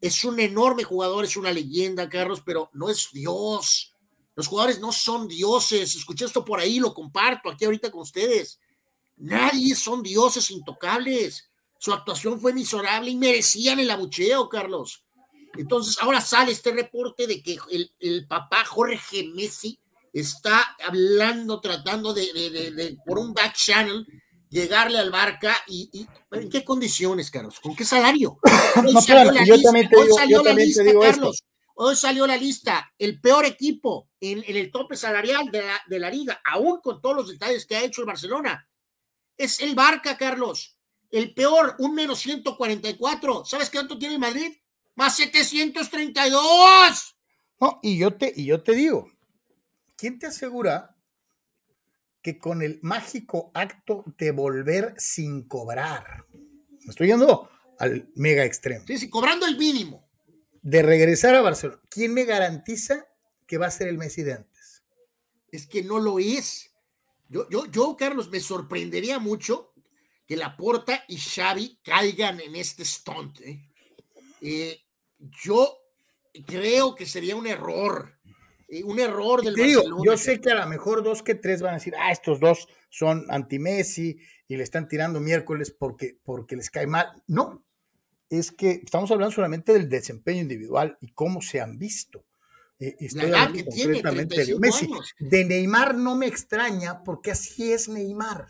Es 0.00 0.24
un 0.24 0.40
enorme 0.40 0.84
jugador, 0.84 1.24
es 1.24 1.36
una 1.36 1.52
leyenda, 1.52 2.08
Carlos, 2.08 2.42
pero 2.44 2.70
no 2.72 2.88
es 2.88 3.08
Dios 3.12 3.92
los 4.34 4.46
jugadores 4.46 4.80
no 4.80 4.92
son 4.92 5.28
dioses. 5.28 5.94
Escuché 5.94 6.24
esto 6.24 6.44
por 6.44 6.60
ahí, 6.60 6.78
lo 6.78 6.94
comparto 6.94 7.50
aquí 7.50 7.64
ahorita 7.64 7.90
con 7.90 8.02
ustedes. 8.02 8.58
Nadie 9.16 9.74
son 9.74 10.02
dioses 10.02 10.50
intocables. 10.50 11.50
Su 11.78 11.92
actuación 11.92 12.40
fue 12.40 12.52
miserable 12.52 13.10
y 13.10 13.16
merecían 13.16 13.78
el 13.80 13.90
abucheo, 13.90 14.48
Carlos. 14.48 15.04
Entonces, 15.56 15.96
ahora 16.00 16.20
sale 16.20 16.52
este 16.52 16.72
reporte 16.72 17.26
de 17.26 17.42
que 17.42 17.58
el, 18.00 18.26
papá 18.26 18.64
Jorge 18.64 19.30
Messi 19.34 19.78
está 20.12 20.76
hablando, 20.84 21.60
tratando 21.60 22.14
de, 22.14 22.96
por 23.06 23.18
un 23.18 23.34
back 23.34 23.54
channel, 23.54 24.06
llegarle 24.48 24.98
al 24.98 25.10
Barca 25.10 25.56
y, 25.66 26.06
¿en 26.30 26.48
qué 26.48 26.64
condiciones, 26.64 27.30
Carlos? 27.30 27.60
¿Con 27.60 27.74
qué 27.74 27.84
salario? 27.84 28.38
no, 28.82 29.00
yo 29.44 29.60
también 29.62 29.88
te 29.88 30.02
digo, 30.02 30.18
yo 30.28 30.42
también 30.42 30.72
te 30.72 30.84
digo 30.84 31.00
Carlos. 31.00 31.42
Hoy 31.74 31.96
salió 31.96 32.26
la 32.26 32.36
lista, 32.36 32.92
el 32.98 33.20
peor 33.20 33.46
equipo 33.46 34.10
en, 34.20 34.44
el 34.46 34.70
tope 34.70 34.94
salarial 34.94 35.50
de 35.50 35.62
la, 35.62 35.82
de 35.86 35.98
la, 35.98 36.10
liga, 36.10 36.40
aún 36.44 36.80
con 36.82 37.00
todos 37.00 37.16
los 37.16 37.28
detalles 37.28 37.66
que 37.66 37.76
ha 37.76 37.82
hecho 37.82 38.02
el 38.02 38.06
Barcelona. 38.06 38.68
Es 39.36 39.60
el 39.60 39.74
Barca, 39.74 40.16
Carlos. 40.18 40.76
El 41.10 41.34
peor, 41.34 41.74
un 41.78 41.94
menos 41.94 42.20
144. 42.20 43.44
¿Sabes 43.46 43.70
cuánto 43.70 43.98
tiene 43.98 44.14
el 44.14 44.20
Madrid? 44.20 44.52
Más 44.94 45.16
732. 45.16 47.16
No, 47.60 47.80
y 47.82 47.98
yo 47.98 48.16
te, 48.16 48.32
y 48.34 48.46
yo 48.46 48.62
te 48.62 48.72
digo, 48.72 49.10
¿quién 49.96 50.18
te 50.18 50.26
asegura 50.26 50.96
que 52.22 52.38
con 52.38 52.62
el 52.62 52.78
mágico 52.82 53.50
acto 53.52 54.04
de 54.16 54.30
volver 54.30 54.94
sin 54.96 55.42
cobrar, 55.42 56.24
me 56.30 56.90
estoy 56.90 57.08
yendo 57.08 57.50
al 57.78 58.08
mega 58.14 58.44
extremo. 58.44 58.86
Sí, 58.86 58.96
sí, 58.96 59.10
cobrando 59.10 59.44
el 59.44 59.58
mínimo 59.58 60.08
de 60.62 60.82
regresar 60.82 61.34
a 61.34 61.42
Barcelona, 61.42 61.82
¿quién 61.90 62.14
me 62.14 62.24
garantiza 62.24 63.08
que 63.46 63.58
va 63.58 63.66
a 63.66 63.72
ser 63.72 63.88
el 63.88 63.98
Messi 63.98 64.22
de 64.22 64.34
antes? 64.34 64.84
Es 65.50 65.66
que 65.66 65.82
no 65.82 65.98
lo 65.98 66.20
es. 66.20 66.70
Yo, 67.28 67.48
yo, 67.50 67.66
yo 67.66 67.96
Carlos, 67.96 68.30
me 68.30 68.38
sorprendería 68.38 69.18
mucho 69.18 69.74
que 70.26 70.36
Laporta 70.36 71.04
y 71.08 71.18
Xavi 71.18 71.80
caigan 71.82 72.40
en 72.40 72.54
este 72.54 72.84
stunt. 72.84 73.40
¿eh? 73.40 73.68
Eh, 74.40 74.80
yo 75.44 75.78
creo 76.46 76.94
que 76.94 77.06
sería 77.06 77.36
un 77.36 77.46
error. 77.46 78.18
Eh, 78.68 78.82
un 78.84 78.98
error 78.98 79.42
del 79.42 79.54
Barcelona. 79.54 80.02
yo 80.04 80.16
sé 80.16 80.40
que 80.40 80.50
a 80.50 80.54
lo 80.54 80.66
mejor 80.66 81.02
dos 81.02 81.22
que 81.22 81.34
tres 81.34 81.60
van 81.60 81.72
a 81.72 81.78
decir, 81.78 81.94
ah, 81.98 82.10
estos 82.10 82.40
dos 82.40 82.68
son 82.88 83.26
anti-Messi 83.28 84.18
y 84.48 84.56
le 84.56 84.62
están 84.62 84.88
tirando 84.88 85.20
miércoles 85.20 85.74
porque, 85.78 86.18
porque 86.24 86.56
les 86.56 86.70
cae 86.70 86.86
mal. 86.86 87.22
No, 87.26 87.64
es 88.30 88.50
que 88.50 88.80
estamos 88.84 89.10
hablando 89.10 89.34
solamente 89.34 89.72
del 89.72 89.88
desempeño 89.88 90.40
individual 90.40 90.96
y 91.00 91.12
cómo 91.12 91.42
se 91.42 91.60
han 91.60 91.78
visto. 91.78 92.24
Eh, 92.78 92.96
estoy 92.98 93.24
hablando 93.24 93.64
completamente 93.64 94.44
de 94.44 94.58
Messi. 94.58 94.90
De 95.20 95.44
Neymar 95.44 95.94
no 95.94 96.16
me 96.16 96.26
extraña 96.26 97.04
porque 97.04 97.30
así 97.30 97.72
es 97.72 97.88
Neymar. 97.88 98.46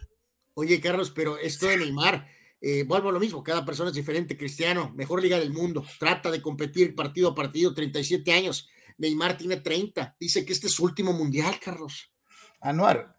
Oye, 0.54 0.80
Carlos, 0.80 1.10
pero 1.10 1.36
esto 1.38 1.66
de 1.66 1.78
Neymar, 1.78 2.28
eh, 2.64 2.84
vuelvo 2.84 3.08
a 3.08 3.12
lo 3.12 3.18
mismo, 3.18 3.42
cada 3.42 3.64
persona 3.64 3.90
es 3.90 3.96
diferente. 3.96 4.36
Cristiano, 4.36 4.92
mejor 4.94 5.20
liga 5.20 5.36
del 5.36 5.52
mundo, 5.52 5.84
trata 5.98 6.30
de 6.30 6.40
competir 6.40 6.94
partido 6.94 7.30
a 7.30 7.34
partido, 7.34 7.74
37 7.74 8.32
años. 8.32 8.68
Neymar 8.98 9.36
tiene 9.36 9.56
30. 9.56 10.16
Dice 10.20 10.44
que 10.44 10.52
este 10.52 10.68
es 10.68 10.72
su 10.72 10.84
último 10.84 11.12
mundial, 11.12 11.58
Carlos. 11.62 12.12
Anuar, 12.60 13.16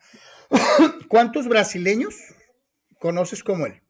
¿cuántos 1.09 1.49
brasileños 1.49 2.15
conoces 2.99 3.43
como 3.43 3.65
él? 3.65 3.81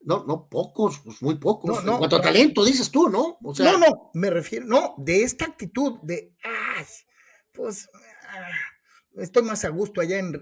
No, 0.00 0.24
no, 0.24 0.48
pocos, 0.48 1.00
pues 1.04 1.20
muy 1.20 1.34
pocos. 1.34 1.84
No, 1.84 1.98
cuanto 1.98 2.16
a 2.16 2.22
talento, 2.22 2.64
dices 2.64 2.90
tú, 2.90 3.10
¿no? 3.10 3.36
O 3.42 3.54
sea, 3.54 3.72
no, 3.72 3.78
no, 3.78 4.10
me 4.14 4.30
refiero, 4.30 4.64
no, 4.64 4.94
de 4.96 5.24
esta 5.24 5.44
actitud 5.44 5.98
de, 6.02 6.32
ay, 6.42 6.86
pues, 7.52 7.90
ah, 8.30 8.48
estoy 9.16 9.42
más 9.42 9.64
a 9.66 9.68
gusto 9.68 10.00
allá 10.00 10.18
en, 10.18 10.40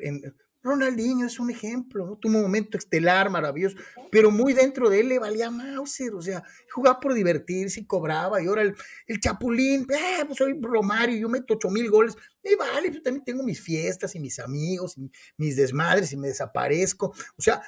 Ronaldinho 0.64 1.26
es 1.26 1.38
un 1.38 1.50
ejemplo, 1.50 2.06
¿no? 2.06 2.16
Tuvo 2.16 2.36
un 2.36 2.42
momento 2.42 2.78
estelar, 2.78 3.30
maravilloso, 3.30 3.76
pero 4.10 4.30
muy 4.30 4.54
dentro 4.54 4.90
de 4.90 5.00
él 5.00 5.10
le 5.10 5.18
valía 5.18 5.50
Mauser, 5.50 6.14
o 6.14 6.22
sea, 6.22 6.42
jugaba 6.72 6.98
por 6.98 7.14
divertirse 7.14 7.80
y 7.80 7.86
cobraba, 7.86 8.42
y 8.42 8.46
ahora 8.46 8.62
el, 8.62 9.20
Chapulín, 9.20 9.86
eh, 9.90 10.24
pues 10.26 10.38
soy 10.38 10.58
Romario, 10.60 11.16
yo 11.18 11.28
meto 11.28 11.54
ocho 11.54 11.68
mil 11.68 11.90
goles, 11.90 12.16
y 12.42 12.56
vale, 12.56 12.90
yo 12.90 13.02
también 13.02 13.24
tengo 13.24 13.42
mis 13.42 13.60
fiestas 13.60 14.14
y 14.14 14.20
mis 14.20 14.38
amigos, 14.38 14.96
y 14.96 15.10
mis 15.36 15.54
desmadres, 15.54 16.12
y 16.12 16.16
me 16.16 16.28
desaparezco, 16.28 17.14
o 17.36 17.42
sea, 17.42 17.62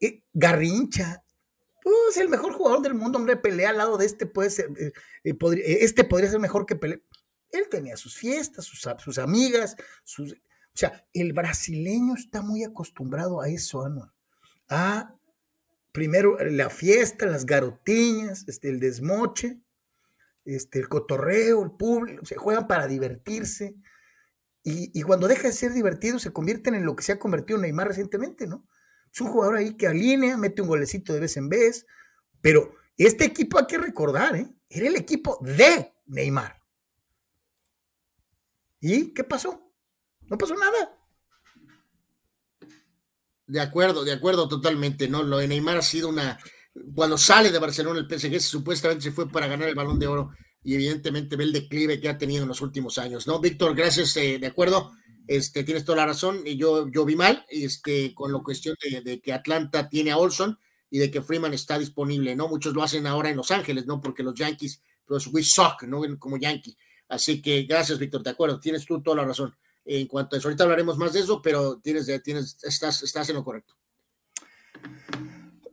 eh, 0.00 0.22
Garrincha, 0.32 1.24
pues 1.84 2.16
el 2.16 2.30
mejor 2.30 2.54
jugador 2.54 2.80
del 2.82 2.94
mundo, 2.94 3.18
hombre, 3.18 3.36
pelea 3.36 3.70
al 3.70 3.76
lado 3.76 3.98
de 3.98 4.06
este, 4.06 4.26
puede 4.26 4.50
ser, 4.50 4.70
eh, 4.78 4.92
eh, 5.22 5.78
este 5.82 6.02
podría 6.02 6.30
ser 6.30 6.40
mejor 6.40 6.64
que 6.66 6.76
Pelé. 6.76 7.02
Él 7.50 7.68
tenía 7.70 7.96
sus 7.96 8.16
fiestas, 8.16 8.64
sus, 8.64 8.88
sus 8.98 9.18
amigas, 9.18 9.76
sus, 10.02 10.34
o 10.74 10.78
sea, 10.78 11.06
el 11.12 11.32
brasileño 11.32 12.14
está 12.14 12.42
muy 12.42 12.64
acostumbrado 12.64 13.40
a 13.40 13.48
eso, 13.48 13.88
¿no? 13.88 14.12
A 14.68 15.14
primero 15.92 16.36
la 16.40 16.68
fiesta, 16.68 17.26
las 17.26 17.46
garotiñas, 17.46 18.44
este, 18.48 18.70
el 18.70 18.80
desmoche, 18.80 19.60
este, 20.44 20.80
el 20.80 20.88
cotorreo, 20.88 21.62
el 21.62 21.70
público, 21.70 22.26
se 22.26 22.34
juegan 22.34 22.66
para 22.66 22.88
divertirse. 22.88 23.76
Y, 24.64 24.90
y, 24.98 25.02
cuando 25.02 25.28
deja 25.28 25.46
de 25.46 25.52
ser 25.52 25.72
divertido, 25.74 26.18
se 26.18 26.32
convierten 26.32 26.74
en 26.74 26.84
lo 26.84 26.96
que 26.96 27.04
se 27.04 27.12
ha 27.12 27.18
convertido 27.20 27.60
Neymar 27.60 27.86
recientemente, 27.86 28.48
¿no? 28.48 28.66
Es 29.12 29.20
un 29.20 29.28
jugador 29.28 29.56
ahí 29.56 29.76
que 29.76 29.86
alinea, 29.86 30.36
mete 30.36 30.60
un 30.62 30.68
golecito 30.68 31.12
de 31.12 31.20
vez 31.20 31.36
en 31.36 31.48
vez, 31.48 31.86
pero 32.40 32.74
este 32.96 33.24
equipo 33.24 33.58
hay 33.58 33.66
que 33.66 33.78
recordar, 33.78 34.34
¿eh? 34.34 34.52
era 34.68 34.88
el 34.88 34.96
equipo 34.96 35.38
de 35.40 35.94
Neymar. 36.06 36.60
¿Y 38.80 39.14
qué 39.14 39.22
pasó? 39.22 39.63
No 40.28 40.38
pasó 40.38 40.54
nada. 40.54 40.98
De 43.46 43.60
acuerdo, 43.60 44.04
de 44.04 44.12
acuerdo 44.12 44.48
totalmente, 44.48 45.08
¿no? 45.08 45.22
Lo 45.22 45.38
de 45.38 45.48
Neymar 45.48 45.78
ha 45.78 45.82
sido 45.82 46.08
una... 46.08 46.38
Cuando 46.94 47.16
sale 47.16 47.52
de 47.52 47.58
Barcelona 47.58 48.00
el 48.00 48.08
PSG 48.08 48.40
supuestamente 48.40 49.04
se 49.04 49.12
fue 49.12 49.30
para 49.30 49.46
ganar 49.46 49.68
el 49.68 49.76
balón 49.76 49.98
de 49.98 50.08
oro 50.08 50.32
y 50.64 50.74
evidentemente 50.74 51.36
ve 51.36 51.44
el 51.44 51.52
declive 51.52 52.00
que 52.00 52.08
ha 52.08 52.18
tenido 52.18 52.42
en 52.42 52.48
los 52.48 52.62
últimos 52.62 52.96
años, 52.98 53.26
¿no? 53.26 53.38
Víctor, 53.38 53.76
gracias, 53.76 54.16
eh, 54.16 54.38
de 54.38 54.46
acuerdo. 54.46 54.92
Este, 55.26 55.62
tienes 55.62 55.84
toda 55.84 55.98
la 55.98 56.06
razón, 56.06 56.40
y 56.44 56.56
yo, 56.56 56.88
yo 56.90 57.04
vi 57.04 57.16
mal, 57.16 57.44
este, 57.48 58.14
con 58.14 58.32
la 58.32 58.40
cuestión 58.40 58.74
de, 59.04 59.20
que 59.20 59.32
Atlanta 59.32 59.88
tiene 59.88 60.10
a 60.10 60.18
Olson 60.18 60.58
y 60.90 60.98
de 60.98 61.10
que 61.10 61.22
Freeman 61.22 61.54
está 61.54 61.78
disponible, 61.78 62.34
¿no? 62.34 62.48
Muchos 62.48 62.74
lo 62.74 62.82
hacen 62.82 63.06
ahora 63.06 63.30
en 63.30 63.36
Los 63.36 63.50
Ángeles, 63.50 63.86
¿no? 63.86 64.00
Porque 64.00 64.22
los 64.22 64.34
Yankees, 64.34 64.80
pues 65.06 65.26
we 65.28 65.42
suck, 65.42 65.82
¿no? 65.84 66.02
Como 66.18 66.38
Yankee. 66.38 66.76
Así 67.08 67.42
que 67.42 67.62
gracias, 67.64 67.98
Víctor, 67.98 68.22
de 68.22 68.30
acuerdo, 68.30 68.58
tienes 68.58 68.86
tú 68.86 69.02
toda 69.02 69.18
la 69.18 69.24
razón. 69.24 69.54
En 69.84 70.06
cuanto 70.06 70.34
a 70.34 70.38
eso, 70.38 70.48
ahorita 70.48 70.64
hablaremos 70.64 70.96
más 70.96 71.12
de 71.12 71.20
eso, 71.20 71.42
pero 71.42 71.78
tienes, 71.78 72.06
tienes, 72.22 72.56
estás, 72.62 73.02
estás 73.02 73.28
en 73.28 73.36
lo 73.36 73.44
correcto. 73.44 73.74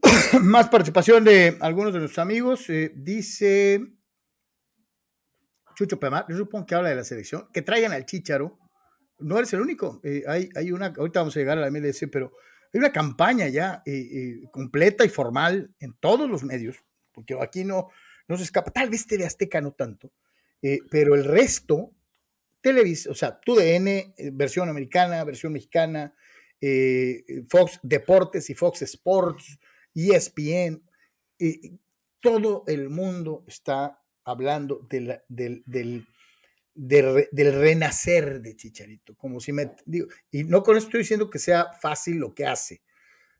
Más 0.41 0.69
participación 0.69 1.23
de 1.23 1.57
algunos 1.59 1.93
de 1.93 1.99
nuestros 1.99 2.19
amigos. 2.19 2.69
Eh, 2.69 2.91
dice 2.95 3.85
Chucho 5.75 5.99
Pemar, 5.99 6.25
yo 6.29 6.37
supongo 6.37 6.65
que 6.65 6.75
habla 6.75 6.89
de 6.89 6.95
la 6.95 7.03
selección, 7.03 7.47
que 7.53 7.61
traigan 7.61 7.91
al 7.91 8.05
Chicharo. 8.05 8.57
No 9.19 9.37
eres 9.37 9.53
el 9.53 9.61
único. 9.61 10.01
Eh, 10.03 10.23
hay, 10.27 10.49
hay 10.55 10.71
una, 10.71 10.87
ahorita 10.87 11.19
vamos 11.19 11.35
a 11.35 11.39
llegar 11.39 11.57
a 11.57 11.61
la 11.61 11.71
MLS, 11.71 12.05
pero 12.11 12.33
hay 12.73 12.79
una 12.79 12.91
campaña 12.91 13.47
ya 13.47 13.83
eh, 13.85 14.41
completa 14.51 15.05
y 15.05 15.09
formal 15.09 15.73
en 15.79 15.93
todos 15.99 16.29
los 16.29 16.43
medios, 16.43 16.77
porque 17.11 17.37
aquí 17.39 17.63
no, 17.63 17.89
no 18.27 18.37
se 18.37 18.43
escapa. 18.43 18.71
Tal 18.71 18.89
vez 18.89 19.05
TV 19.05 19.25
Azteca 19.25 19.61
no 19.61 19.73
tanto, 19.73 20.11
pero 20.89 21.15
el 21.15 21.25
resto, 21.25 21.91
televisión, 22.61 23.11
o 23.11 23.15
sea, 23.15 23.39
TUDN, 23.39 24.13
versión 24.33 24.69
americana, 24.69 25.23
versión 25.23 25.53
mexicana, 25.53 26.13
Fox 27.49 27.79
Deportes 27.81 28.49
y 28.49 28.55
Fox 28.55 28.83
Sports, 28.83 29.59
ESPN, 29.95 30.83
todo 32.19 32.63
el 32.67 32.89
mundo 32.89 33.43
está 33.47 34.01
hablando 34.23 34.87
del, 34.89 35.21
del, 35.27 35.63
del, 36.73 37.53
renacer 37.53 38.41
de 38.41 38.55
Chicharito, 38.55 39.15
como 39.15 39.39
si 39.39 39.51
me 39.51 39.71
digo, 39.85 40.07
y 40.31 40.43
no 40.43 40.63
con 40.63 40.77
esto 40.77 40.87
estoy 40.87 41.01
diciendo 41.01 41.29
que 41.29 41.39
sea 41.39 41.73
fácil 41.73 42.17
lo 42.17 42.33
que 42.33 42.45
hace, 42.45 42.81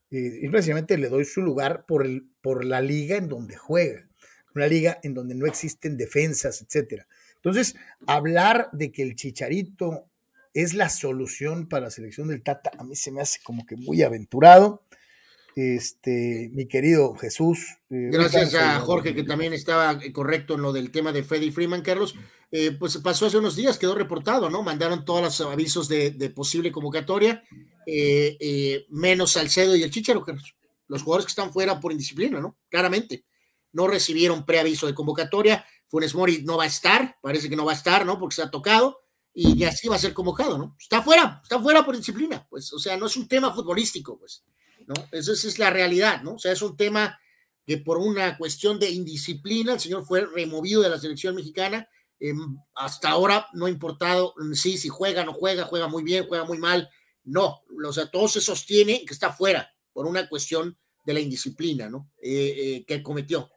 y 0.10 0.50
precisamente 0.50 0.98
le 0.98 1.08
doy 1.08 1.24
su 1.24 1.42
lugar 1.42 1.86
por, 1.86 2.06
el, 2.06 2.30
por 2.42 2.66
la 2.66 2.82
liga 2.82 3.16
en 3.16 3.30
donde 3.30 3.56
juega, 3.56 4.10
una 4.54 4.68
liga 4.68 5.00
en 5.04 5.14
donde 5.14 5.36
no 5.36 5.46
existen 5.46 5.96
defensas, 5.96 6.62
etcétera. 6.62 7.08
Entonces, 7.44 7.76
hablar 8.08 8.70
de 8.72 8.92
que 8.92 9.04
el 9.04 9.16
Chicharito 9.16 10.06
es 10.54 10.74
la 10.74 10.90
solución 10.90 11.68
para 11.68 11.86
la 11.86 11.92
selección 11.92 12.28
del 12.28 12.44
Tata, 12.44 12.72
a 12.78 12.84
mí 12.84 12.96
se 12.96 13.12
me 13.12 13.22
hace 13.22 13.40
como 13.44 13.66
que 13.66 13.76
muy 13.76 14.02
aventurado 14.02 14.84
este, 15.56 16.50
mi 16.54 16.68
querido 16.68 17.16
Jesús. 17.16 17.60
Eh, 17.90 18.10
Gracias 18.12 18.56
a 18.56 18.80
Jorge, 18.80 19.14
que 19.14 19.24
también 19.24 19.54
estaba 19.54 20.00
eh, 20.04 20.12
correcto 20.12 20.56
en 20.56 20.62
lo 20.62 20.74
del 20.74 20.92
tema 20.92 21.12
de 21.12 21.24
Freddy 21.24 21.52
Freeman, 21.52 21.82
Carlos. 21.82 22.16
Eh, 22.52 22.72
pues 22.72 22.98
pasó 22.98 23.26
hace 23.26 23.38
unos 23.38 23.56
días, 23.56 23.78
quedó 23.78 23.96
reportado, 23.96 24.50
¿no? 24.50 24.64
Mandaron 24.64 25.06
todos 25.06 25.22
los 25.22 25.42
avisos 25.42 25.88
de, 25.88 26.12
posible 26.36 26.72
convocatoria, 26.72 27.44
menos 28.90 29.32
Salcedo 29.32 29.76
y 29.76 29.84
el 29.84 29.92
Chicharo, 29.92 30.24
Carlos. 30.24 30.56
Los 30.88 31.04
jugadores 31.04 31.26
que 31.26 31.32
están 31.32 31.54
fuera 31.54 31.80
por 31.80 31.92
indisciplina, 31.92 32.42
¿no? 32.42 32.58
Claramente. 32.70 33.24
No 33.72 33.88
recibieron 33.88 34.46
preaviso 34.46 34.86
de 34.86 34.94
convocatoria. 34.94 35.66
Funes 35.92 36.16
Mori 36.16 36.42
no 36.44 36.56
va 36.56 36.64
a 36.64 36.68
estar, 36.68 37.18
parece 37.22 37.50
que 37.50 37.58
no 37.58 37.66
va 37.66 37.74
a 37.74 37.76
estar, 37.76 38.06
¿no? 38.06 38.18
Porque 38.18 38.38
se 38.38 38.42
ha 38.42 38.50
tocado 38.50 39.02
y 39.34 39.62
así 39.66 39.90
va 39.90 39.98
a 39.98 40.00
ser 40.00 40.14
convocado, 40.14 40.58
¿no? 40.58 40.78
Está 40.80 41.02
fuera, 41.02 41.42
está 41.44 41.60
fuera 41.60 41.84
por 41.84 41.98
disciplina, 41.98 42.48
pues, 42.50 42.72
o 42.72 42.80
sea, 42.80 42.96
no 42.96 43.08
es 43.08 43.18
un 43.18 43.28
tema 43.28 43.54
futbolístico, 43.54 44.18
pues. 44.18 44.46
¿no? 44.88 44.94
Esa, 45.12 45.34
es 45.34 45.60
la 45.60 45.70
realidad, 45.70 46.22
¿no? 46.24 46.36
O 46.36 46.40
sea, 46.40 46.54
es 46.54 46.62
un 46.62 46.78
tema 46.78 47.20
que 47.66 47.78
por 47.78 47.98
una 47.98 48.38
cuestión 48.38 48.80
de 48.80 48.90
indisciplina 48.90 49.74
el 49.74 49.82
señor 49.82 50.06
fue 50.06 50.26
removido 50.26 50.82
de 50.82 50.90
la 50.90 50.98
selección 50.98 51.36
mexicana. 51.36 51.90
Em, 52.20 52.58
hasta 52.74 53.10
ahora 53.10 53.48
no 53.54 53.66
ha 53.66 53.70
importado 53.70 54.34
sí, 54.54 54.78
si 54.78 54.88
juega, 54.88 55.26
no 55.26 55.34
juega, 55.34 55.66
juega 55.66 55.88
muy 55.90 56.04
bien, 56.04 56.26
juega 56.26 56.46
muy 56.46 56.58
mal. 56.58 56.90
No, 57.26 57.64
o 57.86 57.94
sea, 57.94 58.10
todo 58.10 58.30
se 58.30 58.40
sostiene 58.40 59.04
que 59.06 59.14
está 59.14 59.34
fuera 59.34 59.70
por 59.92 60.08
una 60.08 60.30
cuestión 60.30 60.78
de 61.04 61.14
la 61.14 61.20
indisciplina, 61.20 61.90
¿no? 61.90 62.10
Eh, 62.22 62.56
eh, 62.58 62.86
que 62.88 63.04
cometió. 63.04 63.50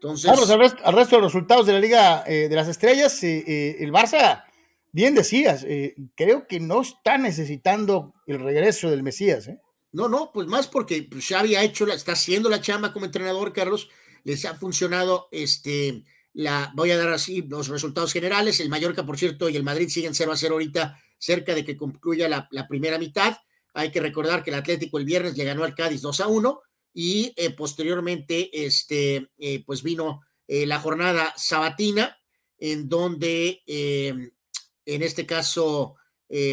Entonces. 0.00 0.30
Vamos 0.30 0.50
al 0.50 0.58
resto, 0.58 0.78
al 0.84 0.94
resto, 0.94 1.16
de 1.16 1.22
los 1.22 1.32
resultados 1.32 1.66
de 1.66 1.72
la 1.74 1.80
Liga 1.80 2.24
eh, 2.26 2.48
de 2.48 2.56
las 2.56 2.68
Estrellas. 2.68 3.22
el 3.22 3.92
Barça, 3.92 4.44
bien 4.92 5.14
decías, 5.14 5.66
creo 6.14 6.46
que 6.46 6.58
no 6.60 6.80
está 6.80 7.18
necesitando 7.18 8.14
el 8.26 8.40
regreso 8.40 8.90
del 8.90 9.02
Mesías, 9.02 9.48
¿eh? 9.48 9.60
No, 9.92 10.08
no, 10.08 10.30
pues 10.32 10.46
más 10.46 10.68
porque 10.68 11.02
pues, 11.02 11.26
Xavi 11.26 11.56
ha 11.56 11.64
hecho, 11.64 11.84
la, 11.84 11.94
está 11.94 12.12
haciendo 12.12 12.48
la 12.48 12.60
chamba 12.60 12.92
como 12.92 13.06
entrenador, 13.06 13.52
Carlos, 13.52 13.88
les 14.22 14.44
ha 14.44 14.54
funcionado, 14.54 15.28
este, 15.32 16.04
la, 16.32 16.72
voy 16.74 16.92
a 16.92 16.96
dar 16.96 17.12
así 17.12 17.42
los 17.42 17.68
resultados 17.68 18.12
generales, 18.12 18.60
el 18.60 18.68
Mallorca, 18.68 19.04
por 19.04 19.18
cierto, 19.18 19.48
y 19.48 19.56
el 19.56 19.64
Madrid 19.64 19.88
siguen 19.88 20.14
0 20.14 20.32
a 20.32 20.36
0 20.36 20.54
ahorita, 20.54 21.00
cerca 21.18 21.54
de 21.54 21.64
que 21.64 21.76
concluya 21.76 22.28
la, 22.28 22.68
primera 22.68 22.98
mitad, 22.98 23.36
hay 23.74 23.90
que 23.90 24.00
recordar 24.00 24.44
que 24.44 24.50
el 24.50 24.56
Atlético 24.56 24.98
el 24.98 25.04
viernes 25.04 25.36
le 25.36 25.44
ganó 25.44 25.64
al 25.64 25.74
Cádiz 25.74 26.02
2 26.02 26.20
a 26.20 26.28
1, 26.28 26.60
y 26.92 27.32
eh, 27.36 27.50
posteriormente, 27.50 28.64
este, 28.66 29.30
eh, 29.38 29.62
pues 29.64 29.82
vino 29.82 30.20
eh, 30.46 30.66
la 30.66 30.80
jornada 30.80 31.32
sabatina, 31.36 32.18
en 32.58 32.88
donde, 32.88 33.62
en 33.66 35.02
este 35.02 35.24
caso, 35.24 35.94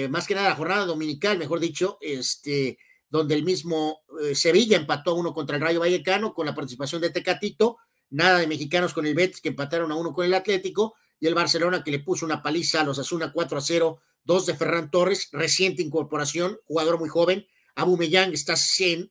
más 0.10 0.26
que 0.26 0.36
nada 0.36 0.48
la 0.48 0.56
jornada 0.56 0.86
dominical, 0.86 1.38
mejor 1.38 1.60
dicho, 1.60 1.98
este, 2.00 2.78
donde 3.10 3.36
el 3.36 3.44
mismo 3.44 4.04
Sevilla 4.34 4.78
empató 4.78 5.12
a 5.12 5.16
uno 5.16 5.34
contra 5.34 5.58
el 5.58 5.62
Rayo 5.62 5.82
Vallecano 5.82 6.34
con 6.34 6.46
la 6.46 6.56
participación 6.56 7.02
de 7.02 7.10
Tecatito, 7.10 7.76
nada 8.10 8.40
de 8.40 8.48
mexicanos 8.48 8.94
con 8.94 9.06
el 9.06 9.16
Betis 9.16 9.42
que 9.42 9.50
empataron 9.50 9.92
a 9.92 9.96
uno 9.96 10.14
con 10.14 10.26
el 10.26 10.34
Atlético 10.34 10.96
y 11.20 11.28
el 11.28 11.36
Barcelona 11.36 11.84
que 11.84 11.92
le 11.92 12.00
puso 12.00 12.26
una 12.26 12.42
paliza 12.42 12.80
a 12.80 12.84
los 12.86 13.00
Asuna 13.00 13.34
4 13.34 13.58
a 13.58 13.62
0, 13.62 14.00
dos 14.24 14.46
de 14.46 14.56
Ferran 14.56 14.90
Torres, 14.90 15.28
reciente 15.34 15.82
incorporación, 15.82 16.58
jugador 16.64 17.00
muy 17.00 17.10
joven, 17.10 17.46
Abu 17.78 17.98
Mellán 17.98 18.34
está 18.34 18.56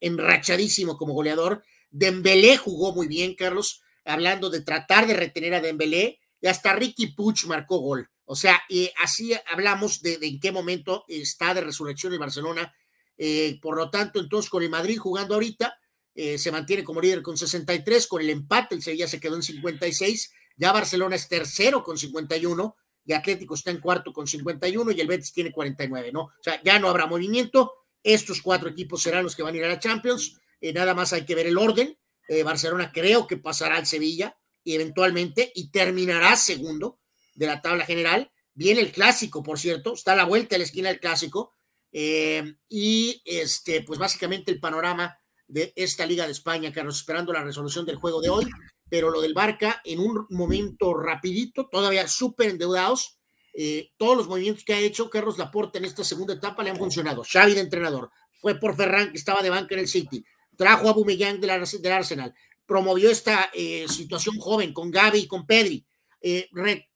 enrachadísimo 0.01 0.97
como 0.97 1.14
goleador, 1.14 1.62
Dembélé 1.90 2.56
jugó 2.56 2.94
muy 2.94 3.09
bien, 3.09 3.34
Carlos, 3.34 3.82
hablando 4.05 4.51
de 4.51 4.60
tratar 4.60 5.06
de 5.06 5.14
retener 5.14 5.55
a 5.55 5.60
Dembélé, 5.60 6.20
y 6.40 6.47
hasta 6.47 6.74
Ricky 6.74 7.09
Puch 7.09 7.47
marcó 7.47 7.78
gol. 7.78 8.10
O 8.24 8.36
sea, 8.36 8.60
eh, 8.68 8.93
así 9.02 9.32
hablamos 9.51 10.02
de, 10.02 10.18
de 10.18 10.26
en 10.26 10.40
qué 10.40 10.52
momento 10.52 11.05
está 11.09 11.55
de 11.55 11.62
resurrección 11.62 12.12
el 12.12 12.18
Barcelona 12.18 12.74
eh, 13.18 13.59
por 13.62 13.76
lo 13.76 13.90
tanto, 13.90 14.20
entonces 14.20 14.51
con 14.51 14.62
el 14.62 14.70
Madrid 14.70 14.98
jugando 14.98 15.34
ahorita, 15.34 15.78
eh, 16.14 16.38
se 16.38 16.52
mantiene 16.52 16.84
como 16.84 17.01
líder 17.01 17.22
con 17.22 17.36
63, 17.36 18.06
con 18.06 18.22
el 18.22 18.30
empate 18.30 18.74
el 18.74 18.82
Sevilla 18.82 19.09
se 19.09 19.20
quedó 19.20 19.36
en 19.36 19.43
56, 19.43 20.32
ya 20.56 20.72
Barcelona 20.72 21.16
es 21.16 21.28
tercero 21.28 21.82
con 21.82 21.98
51, 21.98 22.76
y 23.05 23.12
Atlético 23.12 23.55
está 23.55 23.70
en 23.70 23.80
cuarto 23.80 24.12
con 24.12 24.26
51 24.26 24.90
y 24.90 25.01
el 25.01 25.06
Betis 25.06 25.32
tiene 25.32 25.52
49, 25.52 26.10
¿no? 26.12 26.22
O 26.22 26.43
sea, 26.43 26.60
ya 26.62 26.78
no 26.78 26.88
habrá 26.88 27.06
movimiento, 27.06 27.72
estos 28.15 28.43
cuatro 28.43 28.69
equipos 28.69 29.03
serán 29.03 29.24
los 29.24 29.37
que 29.37 29.43
van 29.43 29.55
a 29.55 29.59
ir 29.59 29.65
a 29.65 29.69
la 29.69 29.78
Champions, 29.78 30.39
eh, 30.61 30.73
nada 30.73 30.95
más 30.95 31.12
hay 31.12 31.24
que 31.24 31.35
ver 31.35 31.47
el 31.47 31.59
orden, 31.59 31.99
Barcelona 32.45 32.91
creo 32.93 33.28
que 33.28 33.37
pasará 33.37 33.77
al 33.77 33.87
Sevilla 33.87 34.37
y 34.65 34.74
eventualmente 34.74 35.53
y 35.55 35.70
terminará 35.70 36.35
segundo 36.35 36.99
de 37.37 37.47
la 37.47 37.62
tabla 37.62 37.87
general, 37.87 38.33
viene 38.53 38.81
el 38.81 38.91
clásico, 38.91 39.43
por 39.45 39.61
cierto, 39.61 39.95
está 39.95 40.12
a 40.12 40.16
la 40.16 40.24
vuelta 40.24 40.57
de 40.57 40.59
la 40.59 40.65
esquina 40.65 40.89
del 40.89 40.99
clásico, 40.99 41.53
eh, 41.93 42.57
y 42.69 43.23
este, 43.24 43.83
pues 43.83 43.99
básicamente 43.99 44.51
el 44.51 44.61
panorama 44.61 45.19
de 45.47 45.73
esta 45.77 46.05
Liga 46.05 46.27
de 46.27 46.33
España, 46.33 46.73
Carlos, 46.73 46.99
esperando 46.99 47.33
la 47.33 47.45
resolución 47.45 47.87
del 47.87 47.97
juego 47.97 48.20
de 48.20 48.31
hoy, 48.31 48.47
pero 48.89 49.11
lo 49.11 49.20
del 49.20 49.35
Barca 49.35 49.81
en 49.85 50.01
un 50.01 50.27
momento 50.31 50.95
rapidito, 50.95 51.69
todavía 51.69 52.09
súper 52.09 52.51
endeudados, 52.51 53.19
eh, 53.59 53.91
todos 53.97 54.16
los 54.16 54.28
movimientos 54.28 54.65
que 54.65 54.74
ha 54.74 54.78
hecho 54.78 55.09
Carlos 55.09 55.39
Laporte 55.39 55.78
en 55.78 55.85
esta 55.85 56.05
segunda 56.05 56.35
etapa 56.35 56.62
le 56.62 56.70
han 56.70 56.77
funcionado. 56.77 57.23
Xavi 57.24 57.55
de 57.55 57.61
entrenador, 57.61 58.11
fue 58.41 58.55
por 58.57 58.77
Ferran 58.77 59.11
que 59.11 59.19
estaba 59.19 59.43
de 59.43 59.51
banca 59.51 59.74
en 59.74 59.81
el 59.81 59.89
City, 59.89 60.24
trajo 60.57 60.89
a 60.89 60.93
Bumellán 60.93 61.41
del, 61.41 61.65
del 61.81 61.93
Arsenal, 61.93 62.35
promovió 62.66 63.11
esta 63.11 63.51
eh, 63.55 63.87
situación 63.89 64.39
joven 64.39 64.73
con 64.73 64.91
Gaby 64.91 65.20
y 65.20 65.27
con 65.27 65.47
Pedri, 65.47 65.87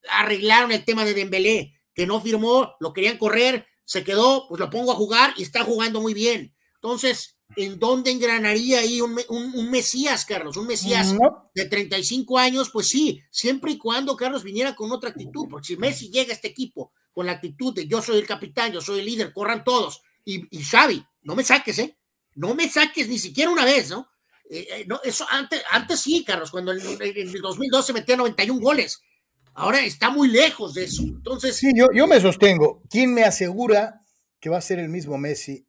arreglaron 0.08 0.72
el 0.72 0.84
tema 0.84 1.04
de 1.04 1.14
Dembélé, 1.14 1.80
que 1.94 2.06
no 2.06 2.20
firmó, 2.20 2.74
lo 2.80 2.92
querían 2.92 3.18
correr, 3.18 3.66
se 3.84 4.04
quedó, 4.04 4.46
pues 4.48 4.60
lo 4.60 4.70
pongo 4.70 4.92
a 4.92 4.96
jugar 4.96 5.34
y 5.36 5.42
está 5.42 5.64
jugando 5.64 6.00
muy 6.00 6.14
bien. 6.14 6.54
Entonces, 6.76 7.36
¿en 7.56 7.78
dónde 7.78 8.10
engranaría 8.10 8.80
ahí 8.80 9.00
un, 9.00 9.70
Mesías, 9.70 10.24
Carlos? 10.24 10.56
Un 10.56 10.66
Mesías 10.66 11.14
de 11.54 11.64
35 11.66 12.38
años, 12.38 12.70
pues 12.70 12.88
sí, 12.88 13.22
siempre 13.30 13.72
y 13.72 13.78
cuando 13.78 14.16
Carlos 14.16 14.42
viniera 14.42 14.74
con 14.74 14.92
otra 14.92 15.10
actitud, 15.10 15.46
porque 15.48 15.68
si 15.68 15.76
Messi 15.76 16.10
llega 16.10 16.32
a 16.32 16.34
este 16.34 16.48
equipo 16.48 16.92
con 17.12 17.26
la 17.26 17.32
actitud 17.32 17.74
de 17.74 17.86
yo 17.86 18.00
soy 18.02 18.18
el 18.18 18.26
capitán, 18.26 18.72
yo 18.72 18.80
soy 18.80 19.00
el 19.00 19.06
líder, 19.06 19.32
corran 19.32 19.64
todos, 19.64 20.02
y, 20.24 20.46
y 20.56 20.62
Xavi, 20.62 21.04
no 21.22 21.34
me 21.34 21.44
saques, 21.44 21.78
¿eh? 21.78 21.96
No 22.34 22.54
me 22.54 22.68
saques 22.68 23.08
ni 23.08 23.18
siquiera 23.18 23.50
una 23.50 23.64
vez, 23.64 23.90
¿no? 23.90 24.08
Eh, 24.48 24.66
eh, 24.70 24.84
no 24.86 25.00
eso 25.04 25.26
antes, 25.30 25.62
antes 25.70 26.00
sí, 26.00 26.24
Carlos, 26.24 26.50
cuando 26.50 26.72
en, 26.72 26.80
en 26.80 27.28
el 27.28 27.40
2012 27.40 27.92
metía 27.92 28.16
91 28.16 28.60
goles, 28.60 29.02
Ahora 29.54 29.80
está 29.80 30.10
muy 30.10 30.28
lejos 30.28 30.74
de 30.74 30.84
eso. 30.84 31.02
Entonces. 31.02 31.56
Sí, 31.56 31.72
yo, 31.74 31.88
yo 31.94 32.06
me 32.06 32.20
sostengo. 32.20 32.82
¿Quién 32.88 33.12
me 33.12 33.24
asegura 33.24 34.00
que 34.40 34.48
va 34.48 34.58
a 34.58 34.62
ser 34.62 34.78
el 34.78 34.88
mismo 34.88 35.18
Messi 35.18 35.66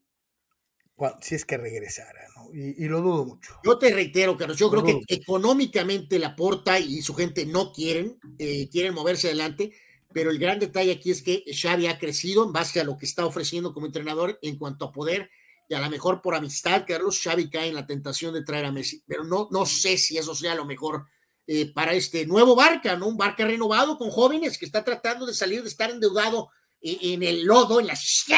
si 1.22 1.36
es 1.36 1.46
que 1.46 1.58
regresara? 1.58 2.22
Y, 2.54 2.86
lo 2.90 3.02
dudo 3.02 3.26
mucho. 3.26 3.56
Yo 3.64 3.78
te 3.78 3.94
reitero, 3.94 4.36
Carlos, 4.36 4.58
yo 4.58 4.70
creo 4.70 4.84
que 4.84 5.00
económicamente 5.08 6.20
la 6.20 6.36
Porta 6.36 6.80
y 6.80 7.02
su 7.02 7.14
gente 7.16 7.46
no 7.46 7.72
quieren, 7.72 8.20
eh, 8.38 8.68
quieren 8.70 8.94
moverse 8.94 9.28
adelante, 9.28 9.72
pero 10.14 10.32
el 10.32 10.40
gran 10.40 10.60
detalle 10.60 10.92
aquí 10.92 11.12
es 11.12 11.22
que 11.22 11.46
Xavi 11.50 11.88
ha 11.88 11.98
crecido 11.98 12.44
en 12.44 12.52
base 12.52 12.82
a 12.82 12.84
lo 12.84 12.98
que 12.98 13.06
está 13.06 13.26
ofreciendo 13.26 13.74
como 13.74 13.86
entrenador 13.86 14.38
en 14.42 14.58
cuanto 14.58 14.86
a 14.86 14.92
poder 14.92 15.30
y 15.72 15.74
a 15.74 15.80
lo 15.80 15.90
mejor 15.90 16.22
por 16.22 16.36
amistad, 16.36 16.84
Carlos, 16.86 17.22
Xavi 17.24 17.50
cae 17.50 17.70
en 17.70 17.76
la 17.76 17.86
tentación 17.86 18.34
de 18.34 18.44
traer 18.44 18.66
a 18.66 18.74
Messi, 18.74 19.02
pero 19.08 19.24
no, 19.24 19.48
no 19.52 19.66
sé 19.66 19.98
si 19.98 20.18
eso 20.18 20.36
sea 20.36 20.54
lo 20.54 20.66
mejor 20.66 21.06
eh, 21.48 21.72
para 21.72 21.94
este 21.94 22.26
nuevo 22.26 22.58
Barca, 22.58 22.98
¿no? 22.98 23.08
Un 23.08 23.16
Barca 23.16 23.46
renovado 23.46 23.98
con 23.98 24.10
jóvenes 24.10 24.58
que 24.58 24.66
está 24.66 24.84
tratando 24.84 25.26
de 25.26 25.34
salir 25.34 25.62
de 25.64 25.70
estar 25.70 25.90
endeudado 25.90 26.50
en, 26.82 27.24
el 27.24 27.46
lodo, 27.46 27.80
en 27.80 27.88
la 27.88 27.94
shit, 27.94 28.36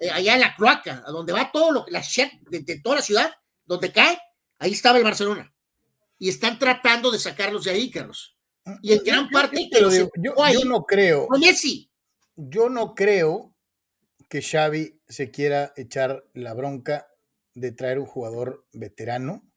eh, 0.00 0.10
allá 0.10 0.34
en 0.34 0.40
la 0.40 0.54
cloaca, 0.54 1.04
a 1.06 1.10
donde 1.10 1.32
va 1.32 1.52
todo 1.52 1.70
lo, 1.70 1.84
la 1.88 2.00
shit 2.00 2.32
de, 2.48 2.80
toda 2.80 2.96
la 2.96 3.02
ciudad, 3.02 3.30
donde 3.64 3.92
cae, 3.92 4.18
Ahí 4.58 4.72
estaba 4.72 4.98
el 4.98 5.04
Barcelona. 5.04 5.52
Y 6.18 6.28
están 6.28 6.58
tratando 6.58 7.10
de 7.10 7.18
sacarlos 7.18 7.64
de 7.64 7.70
ahí, 7.70 7.90
Carlos. 7.90 8.36
Y 8.82 8.92
en 8.92 9.02
gran 9.02 9.30
parte 9.30 9.70
yo, 9.72 10.10
yo, 10.18 10.64
no 10.66 10.84
creo. 10.84 11.26
Con 11.26 11.40
Messi. 11.40 11.90
Yo 12.36 12.68
no 12.68 12.94
creo 12.94 13.54
que 14.28 14.42
Xavi 14.42 15.00
se 15.08 15.30
quiera 15.30 15.72
echar 15.76 16.24
la 16.34 16.52
bronca 16.52 17.08
de 17.54 17.72
traer 17.72 17.98
un 17.98 18.06
jugador 18.06 18.66
veterano 18.74 19.50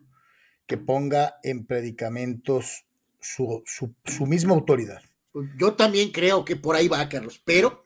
que 0.65 0.77
ponga 0.77 1.35
en 1.43 1.65
predicamentos 1.65 2.85
su, 3.19 3.61
su, 3.65 4.25
misma 4.25 4.53
autoridad. 4.53 5.01
Yo 5.57 5.73
también 5.73 6.11
creo 6.11 6.45
que 6.45 6.55
por 6.55 6.77
ahí 6.77 6.87
va, 6.87 7.07
Carlos, 7.09 7.41
pero 7.43 7.85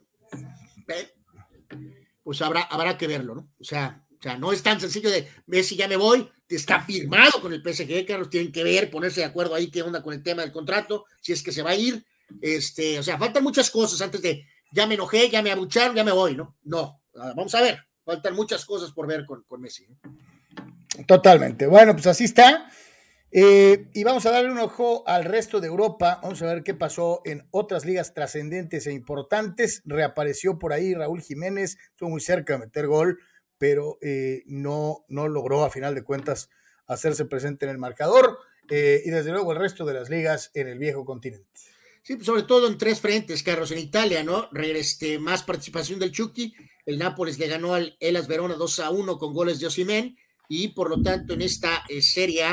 pues 2.27 2.41
habrá, 2.41 2.63
habrá 2.63 2.97
que 2.97 3.07
verlo, 3.07 3.35
¿no? 3.35 3.53
O 3.57 3.63
sea, 3.63 4.03
o 4.19 4.21
sea, 4.21 4.37
no 4.37 4.51
es 4.51 4.61
tan 4.61 4.81
sencillo 4.81 5.09
de 5.09 5.29
Messi 5.45 5.77
ya 5.77 5.87
me 5.87 5.95
voy, 5.95 6.29
está 6.49 6.81
firmado 6.81 7.39
con 7.39 7.53
el 7.53 7.61
PSG, 7.61 8.05
Carlos, 8.05 8.29
tienen 8.29 8.51
que 8.51 8.65
ver, 8.65 8.91
ponerse 8.91 9.21
de 9.21 9.27
acuerdo 9.27 9.55
ahí 9.55 9.71
qué 9.71 9.81
onda 9.81 10.03
con 10.03 10.13
el 10.13 10.21
tema 10.21 10.41
del 10.41 10.51
contrato, 10.51 11.05
si 11.21 11.31
es 11.31 11.41
que 11.41 11.53
se 11.53 11.61
va 11.61 11.69
a 11.69 11.75
ir. 11.75 12.05
Este, 12.41 12.99
o 12.99 13.03
sea, 13.03 13.17
faltan 13.17 13.43
muchas 13.43 13.71
cosas 13.71 14.01
antes 14.01 14.21
de 14.21 14.45
ya 14.73 14.85
me 14.85 14.95
enojé, 14.95 15.29
ya 15.29 15.41
me 15.41 15.51
abucharon, 15.51 15.95
ya 15.95 16.03
me 16.03 16.11
voy, 16.11 16.35
¿no? 16.35 16.57
No, 16.63 16.99
ah, 17.15 17.31
vamos 17.33 17.55
a 17.55 17.61
ver, 17.61 17.79
faltan 18.03 18.35
muchas 18.35 18.65
cosas 18.65 18.91
por 18.91 19.07
ver 19.07 19.23
con, 19.23 19.43
con 19.43 19.61
Messi. 19.61 19.87
Totalmente. 21.07 21.65
Bueno, 21.65 21.93
pues 21.93 22.07
así 22.07 22.25
está. 22.25 22.69
Eh, 23.31 23.89
y 23.93 24.03
vamos 24.05 24.25
a 24.25 24.31
darle 24.31 24.51
un 24.51 24.59
ojo 24.59 25.03
al 25.07 25.25
resto 25.25 25.59
de 25.59 25.67
Europa. 25.67 26.19
Vamos 26.23 26.41
a 26.41 26.45
ver 26.45 26.63
qué 26.63 26.73
pasó 26.73 27.21
en 27.25 27.47
otras 27.51 27.85
ligas 27.85 28.13
trascendentes 28.13 28.87
e 28.87 28.93
importantes. 28.93 29.81
Reapareció 29.85 30.57
por 30.59 30.73
ahí 30.73 30.93
Raúl 30.93 31.21
Jiménez, 31.21 31.77
estuvo 31.91 32.09
muy 32.09 32.21
cerca 32.21 32.53
de 32.53 32.59
meter 32.59 32.87
gol, 32.87 33.19
pero 33.57 33.97
eh, 34.01 34.43
no, 34.45 35.05
no 35.09 35.27
logró 35.27 35.65
a 35.65 35.69
final 35.69 35.93
de 35.93 36.03
cuentas 36.03 36.49
hacerse 36.87 37.25
presente 37.25 37.65
en 37.65 37.71
el 37.71 37.77
marcador. 37.77 38.39
Eh, 38.69 39.01
y 39.05 39.09
desde 39.09 39.31
luego 39.31 39.51
el 39.53 39.59
resto 39.59 39.85
de 39.85 39.93
las 39.93 40.09
ligas 40.09 40.51
en 40.53 40.67
el 40.67 40.79
viejo 40.79 41.05
continente. 41.05 41.47
Sí, 42.03 42.15
pues, 42.15 42.25
sobre 42.25 42.43
todo 42.43 42.67
en 42.67 42.77
tres 42.77 43.01
frentes, 43.01 43.43
Carlos, 43.43 43.71
en 43.71 43.79
Italia, 43.79 44.23
¿no? 44.23 44.49
Este, 44.53 45.19
más 45.19 45.43
participación 45.43 45.99
del 45.99 46.11
Chucky. 46.11 46.53
El 46.85 46.97
Nápoles 46.97 47.37
le 47.37 47.47
ganó 47.47 47.73
al 47.73 47.97
Elas 47.99 48.27
Verona 48.27 48.55
2 48.55 48.79
a 48.79 48.91
1 48.91 49.17
con 49.17 49.33
goles 49.33 49.59
de 49.59 49.67
Osimén 49.67 50.17
y 50.47 50.69
por 50.69 50.89
lo 50.89 51.01
tanto 51.01 51.33
en 51.33 51.41
esta 51.41 51.83
eh, 51.89 52.01
serie 52.01 52.45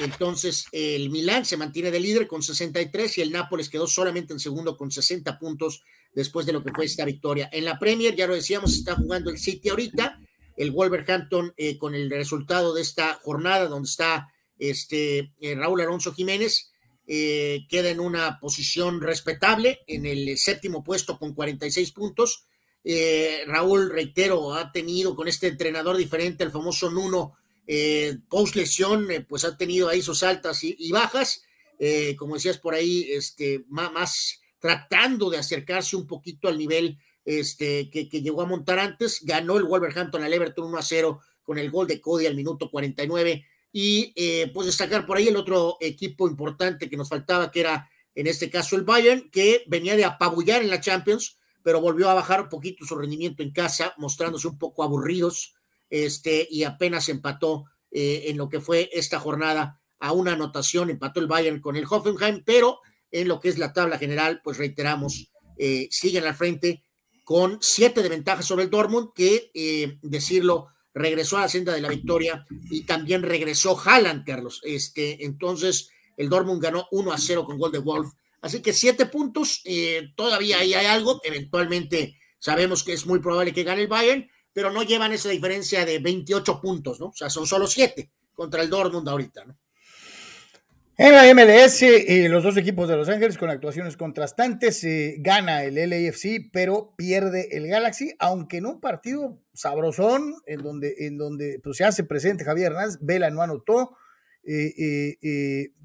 entonces 0.00 0.66
el 0.72 1.10
Milán 1.10 1.44
se 1.44 1.56
mantiene 1.56 1.92
de 1.92 2.00
líder 2.00 2.26
con 2.26 2.42
63 2.42 3.18
y 3.18 3.20
el 3.20 3.30
Nápoles 3.30 3.68
quedó 3.68 3.86
solamente 3.86 4.32
en 4.32 4.40
segundo 4.40 4.76
con 4.76 4.90
60 4.90 5.38
puntos 5.38 5.82
después 6.12 6.44
de 6.44 6.52
lo 6.52 6.62
que 6.62 6.72
fue 6.72 6.86
esta 6.86 7.04
victoria. 7.04 7.48
En 7.52 7.64
la 7.64 7.78
Premier, 7.78 8.16
ya 8.16 8.26
lo 8.26 8.34
decíamos, 8.34 8.74
está 8.74 8.96
jugando 8.96 9.30
el 9.30 9.38
City 9.38 9.68
ahorita, 9.68 10.18
el 10.56 10.72
Wolverhampton 10.72 11.52
eh, 11.56 11.76
con 11.78 11.94
el 11.94 12.10
resultado 12.10 12.74
de 12.74 12.82
esta 12.82 13.14
jornada 13.22 13.68
donde 13.68 13.88
está 13.88 14.32
este 14.58 15.32
eh, 15.40 15.54
Raúl 15.54 15.82
Alonso 15.82 16.12
Jiménez, 16.12 16.72
queda 17.06 17.90
en 17.90 18.00
una 18.00 18.40
posición 18.40 19.00
respetable 19.00 19.78
en 19.86 20.06
el 20.06 20.36
séptimo 20.38 20.82
puesto 20.82 21.16
con 21.16 21.34
46 21.34 21.92
puntos 21.92 22.46
eh, 22.88 23.42
Raúl, 23.48 23.90
reitero, 23.90 24.54
ha 24.54 24.70
tenido 24.70 25.16
con 25.16 25.26
este 25.26 25.48
entrenador 25.48 25.96
diferente, 25.96 26.44
el 26.44 26.52
famoso 26.52 26.88
Nuno, 26.88 27.34
eh, 27.66 28.18
post 28.28 28.56
eh, 28.56 29.26
pues 29.28 29.44
ha 29.44 29.56
tenido 29.56 29.88
ahí 29.88 30.00
sus 30.00 30.22
altas 30.22 30.62
y, 30.62 30.92
bajas, 30.92 31.42
como 32.16 32.34
decías 32.34 32.58
por 32.58 32.74
ahí, 32.74 33.08
este, 33.10 33.64
más, 33.68 34.40
tratando 34.60 35.30
de 35.30 35.38
acercarse 35.38 35.96
un 35.96 36.06
poquito 36.06 36.46
al 36.46 36.58
nivel 36.58 36.96
este, 37.24 37.90
que, 37.90 38.04
llegó 38.08 38.42
a 38.42 38.46
montar 38.46 38.78
antes, 38.78 39.18
ganó 39.24 39.56
el 39.56 39.64
Wolverhampton 39.64 40.22
al 40.22 40.32
Everton 40.32 40.66
1 40.66 40.78
a 40.78 40.82
0 40.82 41.20
con 41.42 41.58
el 41.58 41.72
gol 41.72 41.88
de 41.88 42.00
Cody 42.00 42.26
al 42.26 42.36
minuto 42.36 42.70
49 42.70 43.44
y 43.72 44.14
pues 44.54 44.68
destacar 44.68 45.04
por 45.06 45.16
ahí 45.16 45.26
el 45.26 45.36
otro 45.36 45.76
equipo 45.80 46.28
importante 46.28 46.88
que 46.88 46.96
nos 46.96 47.08
faltaba, 47.08 47.50
que 47.50 47.60
era 47.60 47.90
en 48.14 48.28
este 48.28 48.48
caso 48.48 48.76
el 48.76 48.82
Bayern, 48.82 49.28
que 49.30 49.64
venía 49.66 49.96
de 49.96 50.04
apabullar 50.04 50.62
en 50.62 50.70
la 50.70 50.80
Champions, 50.80 51.36
pero 51.66 51.80
volvió 51.80 52.08
a 52.08 52.14
bajar 52.14 52.42
un 52.42 52.48
poquito 52.48 52.86
su 52.86 52.94
rendimiento 52.94 53.42
en 53.42 53.50
casa, 53.50 53.92
mostrándose 53.96 54.46
un 54.46 54.56
poco 54.56 54.84
aburridos, 54.84 55.56
este, 55.90 56.46
y 56.48 56.62
apenas 56.62 57.08
empató 57.08 57.64
eh, 57.90 58.26
en 58.26 58.36
lo 58.36 58.48
que 58.48 58.60
fue 58.60 58.88
esta 58.92 59.18
jornada 59.18 59.80
a 59.98 60.12
una 60.12 60.34
anotación, 60.34 60.90
empató 60.90 61.18
el 61.18 61.26
Bayern 61.26 61.60
con 61.60 61.74
el 61.74 61.84
Hoffenheim, 61.90 62.44
pero 62.46 62.78
en 63.10 63.26
lo 63.26 63.40
que 63.40 63.48
es 63.48 63.58
la 63.58 63.72
tabla 63.72 63.98
general, 63.98 64.42
pues 64.44 64.58
reiteramos, 64.58 65.32
eh, 65.58 65.88
siguen 65.90 66.22
al 66.22 66.36
frente 66.36 66.84
con 67.24 67.58
siete 67.60 68.00
de 68.00 68.10
ventaja 68.10 68.42
sobre 68.42 68.62
el 68.62 68.70
Dortmund, 68.70 69.08
que 69.12 69.50
eh, 69.52 69.98
decirlo, 70.02 70.68
regresó 70.94 71.36
a 71.36 71.40
la 71.40 71.48
senda 71.48 71.74
de 71.74 71.80
la 71.80 71.88
victoria 71.88 72.46
y 72.70 72.82
también 72.82 73.24
regresó 73.24 73.76
Haaland, 73.76 74.24
Carlos. 74.24 74.60
Este, 74.62 75.24
entonces, 75.24 75.90
el 76.16 76.28
Dortmund 76.28 76.62
ganó 76.62 76.86
1 76.92 77.12
a 77.12 77.18
0 77.18 77.44
con 77.44 77.58
gol 77.58 77.72
de 77.72 77.80
Wolf 77.80 78.12
Así 78.46 78.62
que 78.62 78.72
siete 78.72 79.06
puntos, 79.06 79.60
eh, 79.64 80.12
todavía 80.14 80.58
ahí 80.60 80.72
hay 80.72 80.86
algo, 80.86 81.20
eventualmente 81.24 82.16
sabemos 82.38 82.84
que 82.84 82.92
es 82.92 83.04
muy 83.04 83.18
probable 83.18 83.52
que 83.52 83.64
gane 83.64 83.82
el 83.82 83.88
Bayern, 83.88 84.30
pero 84.52 84.70
no 84.70 84.84
llevan 84.84 85.12
esa 85.12 85.30
diferencia 85.30 85.84
de 85.84 85.98
28 85.98 86.60
puntos, 86.60 87.00
¿no? 87.00 87.06
O 87.06 87.12
sea, 87.12 87.28
son 87.28 87.44
solo 87.44 87.66
siete 87.66 88.12
contra 88.32 88.62
el 88.62 88.70
Dortmund 88.70 89.08
ahorita, 89.08 89.46
¿no? 89.46 89.58
En 90.96 91.12
la 91.12 91.24
MLS, 91.34 91.82
eh, 91.82 92.28
los 92.28 92.44
dos 92.44 92.56
equipos 92.56 92.88
de 92.88 92.96
Los 92.96 93.08
Ángeles 93.08 93.36
con 93.36 93.50
actuaciones 93.50 93.96
contrastantes, 93.96 94.84
eh, 94.84 95.16
gana 95.18 95.64
el 95.64 95.74
LAFC, 95.74 96.48
pero 96.52 96.94
pierde 96.96 97.48
el 97.50 97.66
Galaxy, 97.66 98.14
aunque 98.20 98.58
en 98.58 98.66
un 98.66 98.80
partido 98.80 99.42
sabrosón, 99.54 100.36
en 100.46 100.62
donde, 100.62 100.94
en 101.00 101.18
donde 101.18 101.58
pues, 101.64 101.78
se 101.78 101.84
hace 101.84 102.04
presente 102.04 102.44
Javier 102.44 102.70
Hernández, 102.70 102.98
Vela 103.00 103.28
no 103.30 103.42
anotó, 103.42 103.96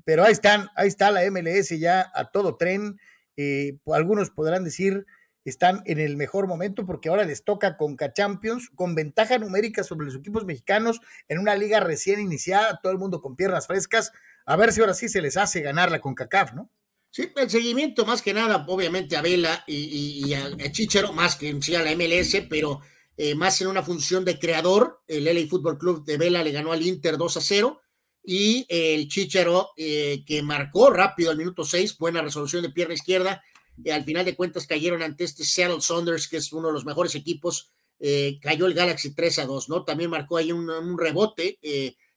pero 0.05 0.23
ahí 0.23 0.31
están, 0.31 0.69
ahí 0.75 0.87
está 0.87 1.11
la 1.11 1.29
MLS 1.29 1.69
ya 1.79 2.11
a 2.13 2.31
todo 2.31 2.57
tren. 2.57 2.99
Eh, 3.37 3.77
algunos 3.87 4.29
podrán 4.29 4.63
decir 4.63 5.05
están 5.43 5.81
en 5.85 5.99
el 5.99 6.17
mejor 6.17 6.47
momento 6.47 6.85
porque 6.85 7.09
ahora 7.09 7.23
les 7.23 7.43
toca 7.43 7.77
Conca 7.77 8.13
Champions 8.13 8.69
con 8.75 8.93
ventaja 8.93 9.39
numérica 9.39 9.83
sobre 9.83 10.05
los 10.05 10.15
equipos 10.15 10.45
mexicanos 10.45 10.99
en 11.27 11.39
una 11.39 11.55
liga 11.55 11.79
recién 11.79 12.19
iniciada, 12.19 12.79
todo 12.81 12.91
el 12.91 12.99
mundo 12.99 13.21
con 13.21 13.35
piernas 13.35 13.65
frescas. 13.67 14.11
A 14.45 14.55
ver 14.55 14.71
si 14.71 14.81
ahora 14.81 14.93
sí 14.93 15.09
se 15.09 15.21
les 15.21 15.37
hace 15.37 15.61
ganar 15.61 15.91
la 15.91 15.99
CONCACAF, 15.99 16.53
¿no? 16.53 16.69
Sí, 17.09 17.29
el 17.35 17.49
seguimiento 17.49 18.05
más 18.05 18.21
que 18.21 18.33
nada, 18.33 18.65
obviamente 18.67 19.17
a 19.17 19.21
Vela 19.21 19.63
y, 19.67 20.33
a, 20.33 20.71
Chichero, 20.71 21.11
más 21.11 21.35
que 21.35 21.49
en 21.49 21.61
sí 21.61 21.75
a 21.75 21.83
la 21.83 21.93
MLS, 21.95 22.45
pero 22.49 22.79
eh, 23.17 23.35
más 23.35 23.59
en 23.61 23.67
una 23.67 23.83
función 23.83 24.23
de 24.23 24.39
creador. 24.39 25.01
El 25.07 25.25
LA 25.25 25.47
Fútbol 25.49 25.77
Club 25.77 26.05
de 26.05 26.17
Vela 26.17 26.43
le 26.43 26.51
ganó 26.51 26.71
al 26.71 26.81
Inter 26.81 27.17
2 27.17 27.37
a 27.37 27.41
0 27.41 27.81
y 28.23 28.65
el 28.69 29.07
Chichero 29.07 29.71
eh, 29.75 30.23
que 30.25 30.41
marcó 30.43 30.89
rápido 30.89 31.31
al 31.31 31.37
minuto 31.37 31.63
6, 31.63 31.97
buena 31.97 32.21
resolución 32.21 32.61
de 32.61 32.69
pierna 32.69 32.93
izquierda. 32.93 33.43
Eh, 33.83 33.91
al 33.91 34.03
final 34.03 34.25
de 34.25 34.35
cuentas 34.35 34.67
cayeron 34.67 35.01
ante 35.01 35.23
este 35.23 35.43
Seattle 35.43 35.81
Saunders, 35.81 36.27
que 36.27 36.37
es 36.37 36.53
uno 36.53 36.67
de 36.67 36.73
los 36.73 36.85
mejores 36.85 37.15
equipos. 37.15 37.71
Eh, 37.99 38.39
cayó 38.41 38.65
el 38.65 38.73
Galaxy 38.73 39.13
3 39.13 39.39
a 39.39 39.45
2, 39.45 39.69
¿no? 39.69 39.83
También 39.83 40.09
marcó 40.09 40.37
ahí 40.37 40.51
un, 40.51 40.97
rebote 40.97 41.59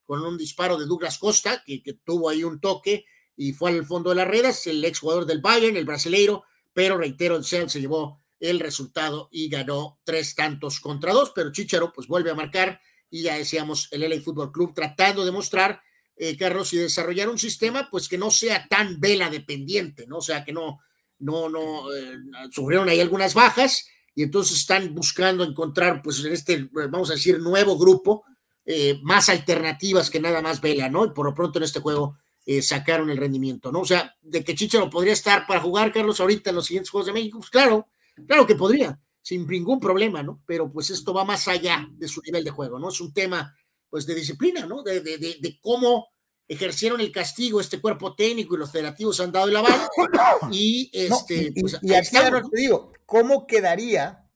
con 0.06 0.22
un 0.22 0.36
disparo 0.36 0.78
de 0.78 0.86
Douglas 0.86 1.18
Costa, 1.18 1.62
que, 1.64 1.82
tuvo 2.04 2.28
ahí 2.28 2.44
un 2.44 2.60
toque 2.60 3.06
y 3.36 3.52
fue 3.52 3.70
al 3.70 3.86
fondo 3.86 4.10
de 4.10 4.16
las 4.16 4.28
redes. 4.28 4.66
El 4.66 4.84
ex 4.84 4.98
jugador 4.98 5.26
del 5.26 5.40
Bayern, 5.40 5.76
el 5.76 5.84
brasileiro, 5.84 6.44
pero 6.72 6.98
reitero, 6.98 7.36
el 7.36 7.44
Seattle 7.44 7.70
se 7.70 7.80
llevó 7.80 8.22
el 8.40 8.60
resultado 8.60 9.28
y 9.32 9.48
ganó 9.48 10.00
tres 10.04 10.34
tantos 10.34 10.80
contra 10.80 11.12
dos, 11.12 11.32
pero 11.34 11.52
Chichero 11.52 11.92
pues 11.92 12.08
vuelve 12.08 12.30
a 12.30 12.34
marcar 12.34 12.80
y 13.08 13.22
ya 13.22 13.38
decíamos 13.38 13.88
el 13.90 14.02
LA 14.02 14.20
Fútbol 14.20 14.52
Club 14.52 14.74
tratando 14.74 15.24
de 15.24 15.30
mostrar 15.30 15.80
eh, 16.16 16.36
Carlos, 16.36 16.72
y 16.72 16.78
desarrollar 16.78 17.28
un 17.28 17.38
sistema 17.38 17.88
pues 17.90 18.08
que 18.08 18.18
no 18.18 18.30
sea 18.30 18.68
tan 18.68 19.00
vela 19.00 19.30
dependiente, 19.30 20.06
¿no? 20.06 20.18
O 20.18 20.22
sea, 20.22 20.44
que 20.44 20.52
no, 20.52 20.78
no, 21.18 21.48
no, 21.48 21.92
eh, 21.92 22.16
sufrieron 22.50 22.88
ahí 22.88 23.00
algunas 23.00 23.34
bajas 23.34 23.86
y 24.14 24.22
entonces 24.22 24.58
están 24.58 24.94
buscando 24.94 25.42
encontrar 25.42 26.02
pues 26.02 26.24
en 26.24 26.32
este, 26.32 26.68
vamos 26.72 27.10
a 27.10 27.14
decir, 27.14 27.40
nuevo 27.40 27.76
grupo, 27.76 28.24
eh, 28.64 29.00
más 29.02 29.28
alternativas 29.28 30.08
que 30.08 30.20
nada 30.20 30.40
más 30.40 30.60
vela, 30.60 30.88
¿no? 30.88 31.04
Y 31.04 31.10
por 31.10 31.26
lo 31.26 31.34
pronto 31.34 31.58
en 31.58 31.64
este 31.64 31.80
juego 31.80 32.18
sacaron 32.60 33.08
el 33.08 33.16
rendimiento, 33.16 33.72
¿no? 33.72 33.80
O 33.80 33.84
sea, 33.86 34.14
de 34.20 34.44
que 34.44 34.54
Chicharo 34.54 34.90
podría 34.90 35.14
estar 35.14 35.46
para 35.46 35.60
jugar, 35.60 35.90
Carlos, 35.90 36.20
ahorita 36.20 36.50
en 36.50 36.56
los 36.56 36.66
siguientes 36.66 36.90
Juegos 36.90 37.06
de 37.06 37.14
México, 37.14 37.38
pues 37.38 37.48
claro, 37.48 37.88
claro 38.28 38.46
que 38.46 38.54
podría, 38.54 39.00
sin 39.22 39.46
ningún 39.46 39.80
problema, 39.80 40.22
¿no? 40.22 40.42
Pero 40.44 40.68
pues 40.70 40.90
esto 40.90 41.14
va 41.14 41.24
más 41.24 41.48
allá 41.48 41.88
de 41.92 42.06
su 42.06 42.20
nivel 42.20 42.44
de 42.44 42.50
juego, 42.50 42.78
¿no? 42.78 42.90
Es 42.90 43.00
un 43.00 43.14
tema 43.14 43.56
pues 43.94 44.06
de 44.06 44.16
disciplina, 44.16 44.66
¿no? 44.66 44.82
De, 44.82 45.02
de, 45.02 45.18
de, 45.18 45.60
cómo 45.60 46.08
ejercieron 46.48 47.00
el 47.00 47.12
castigo 47.12 47.60
este 47.60 47.80
cuerpo 47.80 48.16
técnico 48.16 48.56
y 48.56 48.58
los 48.58 48.72
federativos 48.72 49.20
han 49.20 49.30
dado 49.30 49.48
el 49.48 49.54
aval. 49.54 49.88
Y, 50.50 50.90
este, 50.92 51.52
pues, 51.60 51.78
y, 51.80 51.94
aquí 51.94 52.16
ahora 52.16 52.42
te 52.42 52.60
digo, 52.60 52.90
¿cómo 53.06 53.46
quedaría 53.46 54.28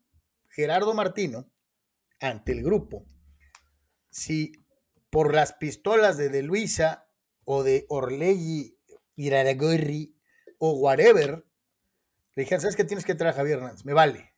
Gerardo 0.49 0.95
Martino 0.95 1.51
ante 2.21 2.53
el 2.53 2.63
grupo 2.63 3.05
si 4.11 4.53
por 5.11 5.35
las 5.35 5.55
pistolas 5.55 6.17
de 6.17 6.29
De 6.29 6.45
Luisa 6.45 7.09
o 7.45 7.65
de 7.65 7.85
Orlegui, 7.89 8.79
Iraragorri 9.17 10.15
o 10.59 10.75
whatever, 10.75 11.45
le 12.37 12.43
dijeron, 12.45 12.61
¿sabes 12.61 12.77
qué 12.77 12.85
tienes 12.85 13.05
que 13.05 13.17
traer 13.17 13.35
a 13.35 13.37
Javier 13.39 13.59
Hernández? 13.59 13.85
Me 13.85 13.93
vale. 13.93 14.35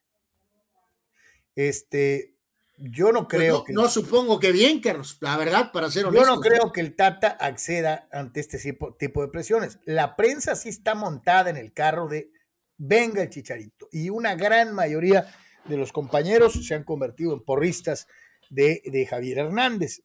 Este, 1.57 2.40
Yo 2.83 3.13
no 3.13 3.29
Pues 3.29 3.43
creo 3.43 3.59
no, 3.59 3.65
que. 3.65 3.73
no 3.73 3.89
supongo 3.89 4.41
que 4.41 4.53
bien, 4.53 4.81
Carlos, 4.81 5.19
la 5.21 5.37
verdad, 5.37 5.71
para 5.71 5.91
ser 5.91 6.07
honesto. 6.07 6.27
Yo 6.27 6.35
no 6.35 6.41
creo 6.41 6.73
que 6.73 6.81
el 6.81 6.97
Tata 6.97 7.29
acceda 7.29 8.09
ante 8.11 8.41
este 8.41 8.59
tipo, 8.59 8.95
tipo 8.95 9.21
de 9.23 9.29
presiones. 9.29 9.79
La 9.85 10.17
prensa 10.17 10.57
sí 10.57 10.71
está 10.71 10.95
montada 10.95 11.51
en 11.51 11.57
el 11.57 11.73
carro 11.73 12.09
de 12.09 12.33
venga 12.79 13.23
el 13.23 13.29
chicharito. 13.29 13.89
Y 13.93 14.09
una 14.09 14.35
gran 14.35 14.75
mayoría 14.75 15.27
de 15.67 15.77
los 15.77 15.93
compañeros 15.93 16.55
se 16.67 16.75
han 16.75 16.85
convertido 16.85 17.35
en 17.35 17.45
porristas 17.45 18.09
de, 18.49 18.83
de 18.87 19.07
Javier 19.07 19.39
Hernández. 19.39 20.03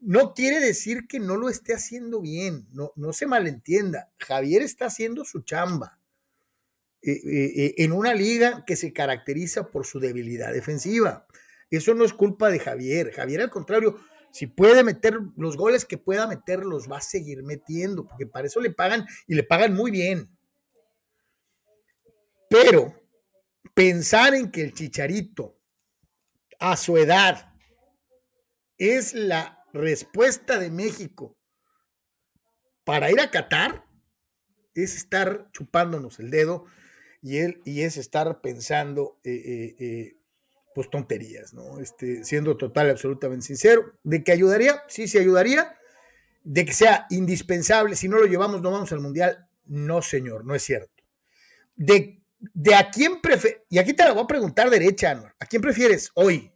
No 0.00 0.34
quiere 0.34 0.60
decir 0.60 1.06
que 1.08 1.20
no 1.20 1.36
lo 1.36 1.48
esté 1.48 1.74
haciendo 1.74 2.20
bien, 2.20 2.66
no, 2.72 2.92
no 2.96 3.12
se 3.12 3.26
malentienda. 3.26 4.10
Javier 4.18 4.62
está 4.62 4.86
haciendo 4.86 5.24
su 5.24 5.42
chamba 5.42 5.98
eh, 7.02 7.12
eh, 7.12 7.52
eh, 7.56 7.74
en 7.78 7.92
una 7.92 8.14
liga 8.14 8.64
que 8.66 8.74
se 8.74 8.92
caracteriza 8.92 9.70
por 9.70 9.86
su 9.86 10.00
debilidad 10.00 10.52
defensiva. 10.52 11.25
Eso 11.70 11.94
no 11.94 12.04
es 12.04 12.12
culpa 12.12 12.50
de 12.50 12.58
Javier. 12.58 13.12
Javier, 13.12 13.42
al 13.42 13.50
contrario, 13.50 13.98
si 14.30 14.46
puede 14.46 14.84
meter 14.84 15.18
los 15.36 15.56
goles 15.56 15.84
que 15.84 15.98
pueda 15.98 16.26
meter, 16.26 16.60
los 16.60 16.90
va 16.90 16.98
a 16.98 17.02
seguir 17.02 17.42
metiendo, 17.42 18.06
porque 18.06 18.26
para 18.26 18.46
eso 18.46 18.60
le 18.60 18.70
pagan 18.70 19.06
y 19.26 19.34
le 19.34 19.42
pagan 19.42 19.74
muy 19.74 19.90
bien. 19.90 20.28
Pero 22.48 22.94
pensar 23.74 24.34
en 24.34 24.50
que 24.50 24.62
el 24.62 24.72
chicharito 24.72 25.58
a 26.58 26.76
su 26.76 26.96
edad 26.96 27.52
es 28.78 29.14
la 29.14 29.64
respuesta 29.72 30.58
de 30.58 30.70
México 30.70 31.36
para 32.84 33.10
ir 33.10 33.20
a 33.20 33.30
Qatar 33.30 33.84
es 34.74 34.94
estar 34.96 35.50
chupándonos 35.52 36.20
el 36.20 36.30
dedo 36.30 36.66
y, 37.22 37.38
él, 37.38 37.60
y 37.64 37.82
es 37.82 37.96
estar 37.96 38.40
pensando 38.40 39.18
eh, 39.24 39.32
eh, 39.32 39.76
eh, 39.78 40.16
pues 40.76 40.90
tonterías, 40.90 41.54
¿no? 41.54 41.80
Este, 41.80 42.22
siendo 42.22 42.58
total, 42.58 42.90
absolutamente 42.90 43.46
sincero, 43.46 43.94
de 44.02 44.22
que 44.22 44.30
ayudaría, 44.30 44.84
sí, 44.88 45.08
sí 45.08 45.16
ayudaría, 45.16 45.74
de 46.44 46.66
que 46.66 46.74
sea 46.74 47.06
indispensable, 47.08 47.96
si 47.96 48.10
no 48.10 48.18
lo 48.18 48.26
llevamos, 48.26 48.60
no 48.60 48.70
vamos 48.70 48.92
al 48.92 49.00
Mundial, 49.00 49.48
no, 49.64 50.02
señor, 50.02 50.44
no 50.44 50.54
es 50.54 50.62
cierto. 50.64 51.02
De, 51.76 52.22
de 52.38 52.74
a 52.74 52.90
quién 52.90 53.22
prefieres, 53.22 53.62
y 53.70 53.78
aquí 53.78 53.94
te 53.94 54.04
la 54.04 54.12
voy 54.12 54.24
a 54.24 54.26
preguntar 54.26 54.68
derecha, 54.68 55.12
Anwar, 55.12 55.34
¿a 55.40 55.46
quién 55.46 55.62
prefieres 55.62 56.10
hoy? 56.12 56.52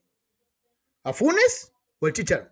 ¿A 1.02 1.14
Funes 1.14 1.72
o 1.98 2.06
el 2.06 2.12
Chicharo? 2.12 2.50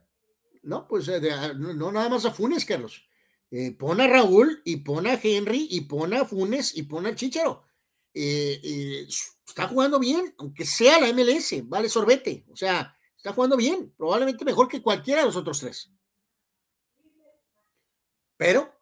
No, 0.62 0.88
pues 0.88 1.06
eh, 1.08 1.20
no, 1.54 1.92
nada 1.92 2.08
más 2.08 2.24
a 2.24 2.30
Funes, 2.30 2.64
Carlos. 2.64 3.06
Eh, 3.50 3.72
pon 3.72 4.00
a 4.00 4.06
Raúl 4.06 4.62
y 4.64 4.78
pon 4.78 5.06
a 5.06 5.20
Henry 5.22 5.68
y 5.70 5.82
pon 5.82 6.14
a 6.14 6.24
Funes 6.24 6.74
y 6.74 6.84
pon 6.84 7.04
al 7.04 7.14
Chicharo. 7.14 7.66
Eh, 8.14 9.06
está 9.48 9.66
jugando 9.66 9.98
bien, 9.98 10.34
aunque 10.38 10.64
sea 10.64 11.00
la 11.00 11.12
MLS, 11.12 11.66
vale 11.68 11.88
sorbete. 11.88 12.44
O 12.50 12.56
sea, 12.56 12.94
está 13.16 13.32
jugando 13.32 13.56
bien, 13.56 13.92
probablemente 13.96 14.44
mejor 14.44 14.68
que 14.68 14.82
cualquiera 14.82 15.22
de 15.22 15.26
los 15.26 15.36
otros 15.36 15.60
tres. 15.60 15.90
Pero. 18.36 18.72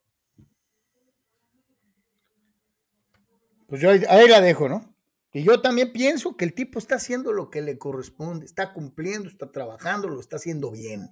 Pues 3.68 3.80
yo 3.80 3.90
ahí, 3.90 4.28
la 4.28 4.40
dejo, 4.40 4.68
¿no? 4.68 4.94
Y 5.32 5.42
yo 5.42 5.60
también 5.60 5.92
pienso 5.92 6.36
que 6.36 6.44
el 6.44 6.54
tipo 6.54 6.78
está 6.78 6.96
haciendo 6.96 7.32
lo 7.32 7.50
que 7.50 7.62
le 7.62 7.78
corresponde, 7.78 8.46
está 8.46 8.72
cumpliendo, 8.72 9.28
está 9.28 9.50
trabajando, 9.50 10.08
lo 10.08 10.20
está 10.20 10.36
haciendo 10.36 10.70
bien. 10.70 11.10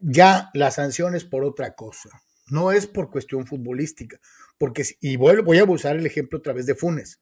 Ya 0.00 0.50
la 0.54 0.70
sanción 0.70 1.14
es 1.14 1.24
por 1.24 1.44
otra 1.44 1.74
cosa, 1.74 2.22
no 2.46 2.72
es 2.72 2.86
por 2.86 3.10
cuestión 3.10 3.46
futbolística, 3.46 4.18
porque, 4.58 4.84
y 5.00 5.16
voy, 5.16 5.40
voy 5.42 5.58
a 5.58 5.64
usar 5.64 5.96
el 5.96 6.06
ejemplo 6.06 6.38
otra 6.38 6.52
vez 6.52 6.66
de 6.66 6.74
Funes. 6.74 7.20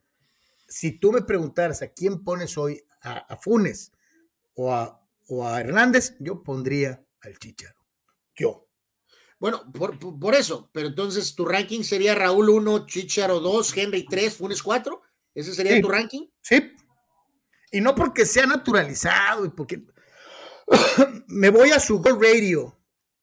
Si 0.69 0.99
tú 0.99 1.13
me 1.13 1.23
preguntaras 1.23 1.83
a 1.83 1.89
quién 1.89 2.25
pones 2.25 2.59
hoy, 2.59 2.83
a, 3.03 3.19
a 3.19 3.37
Funes 3.37 3.93
o 4.55 4.73
a, 4.73 5.01
o 5.29 5.47
a 5.47 5.61
Hernández, 5.61 6.17
yo 6.19 6.43
pondría 6.43 7.05
al 7.21 7.39
Chicharo. 7.39 7.79
Yo. 8.35 8.69
Bueno, 9.39 9.71
por, 9.73 9.99
por, 9.99 10.35
eso, 10.35 10.71
pero 10.73 10.89
entonces 10.89 11.35
tu 11.35 11.45
ranking 11.45 11.83
sería 11.83 12.15
Raúl 12.15 12.49
1, 12.49 12.87
Chicharo 12.87 13.41
2, 13.41 13.77
Henry 13.77 14.07
3, 14.07 14.37
Funes 14.37 14.63
4. 14.63 15.03
¿Ese 15.35 15.55
sería 15.55 15.75
sí, 15.75 15.83
tu 15.83 15.89
ranking? 15.89 16.27
Sí. 16.41 16.73
Y 17.71 17.81
no 17.81 17.95
porque 17.95 18.25
sea 18.25 18.47
naturalizado 18.47 19.45
y 19.45 19.51
porque 19.51 19.85
me 21.29 21.51
voy 21.51 21.71
a 21.71 21.81
su 21.81 22.01
Gold 22.01 22.23
Radio 22.23 22.79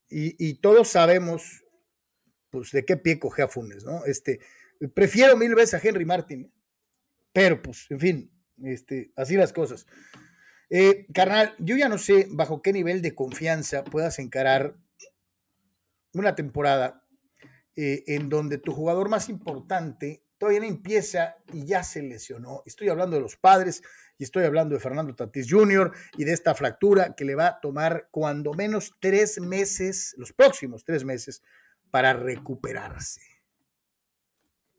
y, 0.08 0.48
y, 0.48 0.56
todos 0.56 0.90
sabemos 0.90 1.64
pues 2.52 2.72
de 2.72 2.86
qué 2.86 2.98
pie 2.98 3.20
coge 3.20 3.42
a 3.42 3.48
Funes, 3.48 3.84
¿no? 3.84 4.06
Este, 4.06 4.40
prefiero 4.94 5.36
mil 5.36 5.56
veces 5.56 5.74
a 5.74 5.88
Henry 5.88 6.06
Martin, 6.06 6.54
pero 7.34 7.62
pues, 7.62 7.88
en 7.90 8.00
fin, 8.00 8.32
este, 8.64 9.12
así 9.16 9.36
las 9.36 9.52
cosas. 9.52 9.88
Eh, 10.70 11.08
carnal, 11.14 11.54
yo 11.60 11.76
ya 11.76 11.90
no 11.90 11.98
sé 11.98 12.28
bajo 12.32 12.62
qué 12.62 12.72
nivel 12.72 13.02
de 13.02 13.14
confianza 13.14 13.84
puedas 13.84 14.20
encarar 14.20 14.78
una 16.14 16.36
temporada 16.36 17.04
eh, 17.76 18.04
en 18.08 18.30
donde 18.30 18.60
tu 18.60 18.72
jugador 18.72 19.10
más 19.10 19.30
importante 19.30 20.24
todavía 20.38 20.68
empieza 20.68 21.38
y 21.52 21.66
ya 21.66 21.84
se 21.84 22.02
lesionó. 22.04 22.64
Estoy 22.66 22.90
hablando 22.90 23.16
de 23.16 23.22
los 23.22 23.36
padres 23.36 23.82
y 24.18 24.24
estoy 24.24 24.46
hablando 24.46 24.76
de 24.76 24.82
Fernando 24.82 25.16
Tatis 25.16 25.48
Jr. 25.50 25.92
y 26.18 26.24
de 26.24 26.34
esta 26.34 26.54
fractura 26.54 27.16
que 27.16 27.26
le 27.26 27.36
va 27.36 27.48
a 27.48 27.60
tomar 27.60 28.10
cuando 28.12 28.54
menos 28.54 28.94
tres 29.00 29.40
meses, 29.40 30.14
los 30.18 30.34
próximos 30.34 30.84
tres 30.84 31.04
meses, 31.04 31.42
para 31.90 32.14
recuperarse. 32.14 33.33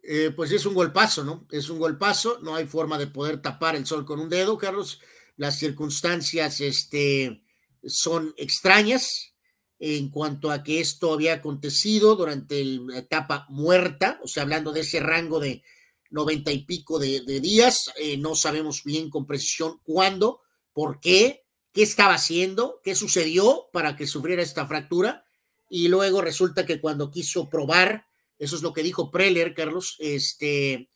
Eh, 0.07 0.33
pues 0.37 0.53
es 0.53 0.67
un 0.67 0.75
golpazo, 0.75 1.25
¿no? 1.25 1.47
Es 1.51 1.71
un 1.71 1.79
golpazo, 1.79 2.39
no 2.43 2.55
hay 2.55 2.67
forma 2.67 2.99
de 2.99 3.07
poder 3.07 3.41
tapar 3.41 3.75
el 3.75 3.87
sol 3.87 4.05
con 4.05 4.21
un 4.21 4.29
dedo, 4.29 4.59
Carlos. 4.59 5.01
Las 5.37 5.59
circunstancias 5.59 6.61
este, 6.61 7.43
son 7.87 8.35
extrañas 8.37 9.33
en 9.79 10.11
cuanto 10.11 10.51
a 10.51 10.63
que 10.63 10.81
esto 10.81 11.13
había 11.13 11.35
acontecido 11.35 12.17
durante 12.17 12.63
la 12.65 12.99
etapa 12.99 13.47
muerta, 13.49 14.21
o 14.23 14.29
sea, 14.29 14.43
hablando 14.43 14.73
de 14.73 14.81
ese 14.81 15.01
rango 15.01 15.41
de 15.41 15.63
noventa 16.11 16.53
y 16.53 16.65
pico 16.65 16.99
de, 16.99 17.21
días, 17.41 17.91
eh, 17.97 18.17
no 18.17 18.35
sabemos 18.35 18.85
bien 18.85 19.11
con 19.11 19.27
precisión 19.27 19.81
cuándo, 19.83 20.43
por 20.73 21.01
qué, 21.01 21.45
qué 21.73 21.83
estaba 21.83 22.15
haciendo, 22.15 22.81
qué 22.85 22.95
sucedió 22.95 23.69
para 23.73 23.97
que 23.97 24.07
sufriera 24.07 24.43
esta 24.43 24.67
fractura, 24.67 25.25
y 25.69 25.89
luego 25.89 26.21
resulta 26.21 26.67
que 26.67 26.81
cuando 26.81 27.11
quiso 27.11 27.49
probar, 27.49 28.07
eso 28.39 28.57
es 28.57 28.63
lo 28.63 28.73
que 28.73 28.83
dijo 28.83 29.11
Preller, 29.11 29.55
Carlos, 29.55 29.97
este, 29.99 30.91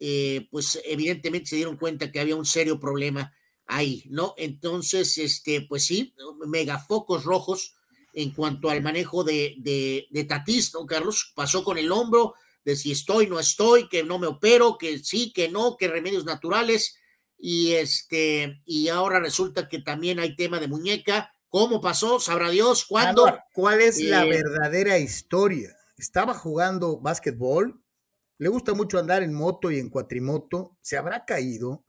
eh, 0.00 0.48
pues 0.50 0.80
evidentemente 0.84 1.50
se 1.50 1.56
dieron 1.56 1.76
cuenta 1.76 2.10
que 2.10 2.20
había 2.20 2.36
un 2.36 2.46
serio 2.46 2.80
problema 2.80 3.34
ahí, 3.66 4.04
¿no? 4.08 4.34
Entonces, 4.36 5.18
este, 5.18 5.62
pues 5.62 5.84
sí, 5.84 6.14
megafocos 6.46 7.24
rojos, 7.24 7.76
en 8.12 8.32
cuanto 8.32 8.70
al 8.70 8.82
manejo 8.82 9.22
de, 9.22 9.54
de, 9.58 10.08
de, 10.10 10.24
Tatís, 10.24 10.74
¿no, 10.74 10.84
Carlos? 10.84 11.32
Pasó 11.36 11.62
con 11.62 11.78
el 11.78 11.92
hombro, 11.92 12.34
de 12.64 12.76
si 12.76 12.90
estoy, 12.92 13.26
no 13.26 13.38
estoy, 13.38 13.88
que 13.88 14.02
no 14.02 14.18
me 14.18 14.26
opero, 14.26 14.76
que 14.78 14.98
sí, 14.98 15.32
que 15.32 15.48
no, 15.48 15.76
que 15.76 15.88
remedios 15.88 16.24
naturales, 16.24 16.96
y 17.38 17.72
este, 17.72 18.60
y 18.66 18.88
ahora 18.88 19.20
resulta 19.20 19.68
que 19.68 19.78
también 19.78 20.18
hay 20.18 20.36
tema 20.36 20.60
de 20.60 20.68
muñeca. 20.68 21.34
¿Cómo 21.48 21.80
pasó? 21.80 22.20
Sabrá 22.20 22.50
Dios, 22.50 22.84
¿cuándo? 22.84 23.22
Ahora, 23.22 23.44
¿Cuál 23.52 23.80
es 23.80 23.98
eh, 23.98 24.04
la 24.04 24.24
verdadera 24.24 24.98
historia? 24.98 25.74
¿Estaba 26.00 26.32
jugando 26.32 26.98
básquetbol? 26.98 27.78
¿Le 28.38 28.48
gusta 28.48 28.72
mucho 28.72 28.98
andar 28.98 29.22
en 29.22 29.34
moto 29.34 29.70
y 29.70 29.78
en 29.78 29.90
cuatrimoto? 29.90 30.78
¿Se 30.80 30.96
habrá 30.96 31.26
caído? 31.26 31.84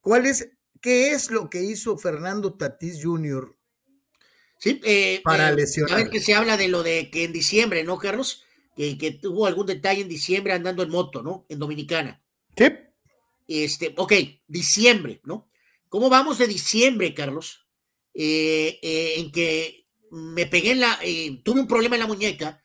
¿Cuál 0.00 0.26
es, 0.26 0.52
qué 0.80 1.10
es 1.10 1.28
lo 1.28 1.50
que 1.50 1.60
hizo 1.60 1.98
Fernando 1.98 2.54
Tatís 2.54 3.00
Jr. 3.02 3.58
Sí, 4.58 4.80
eh, 4.84 5.20
para 5.24 5.48
eh, 5.48 5.56
lesionar. 5.56 5.92
A 5.92 5.96
ver 5.96 6.10
que 6.10 6.20
se 6.20 6.34
habla 6.34 6.56
de 6.56 6.68
lo 6.68 6.84
de 6.84 7.10
que 7.10 7.24
en 7.24 7.32
diciembre, 7.32 7.82
¿no, 7.82 7.98
Carlos? 7.98 8.44
Que, 8.76 8.96
que, 8.96 9.10
tuvo 9.10 9.44
algún 9.46 9.66
detalle 9.66 10.02
en 10.02 10.08
diciembre 10.08 10.52
andando 10.52 10.84
en 10.84 10.90
moto, 10.90 11.20
¿no? 11.20 11.44
En 11.48 11.58
Dominicana. 11.58 12.22
Sí. 12.56 12.66
Este, 13.48 13.92
ok, 13.96 14.12
diciembre, 14.46 15.20
¿no? 15.24 15.48
¿Cómo 15.88 16.08
vamos 16.08 16.38
de 16.38 16.46
diciembre, 16.46 17.12
Carlos? 17.12 17.66
Eh, 18.14 18.78
eh, 18.82 19.14
en 19.16 19.32
que 19.32 19.84
me 20.12 20.46
pegué 20.46 20.70
en 20.72 20.80
la, 20.80 21.00
tuve 21.42 21.60
un 21.60 21.66
problema 21.66 21.96
en 21.96 22.00
la 22.00 22.06
muñeca 22.06 22.61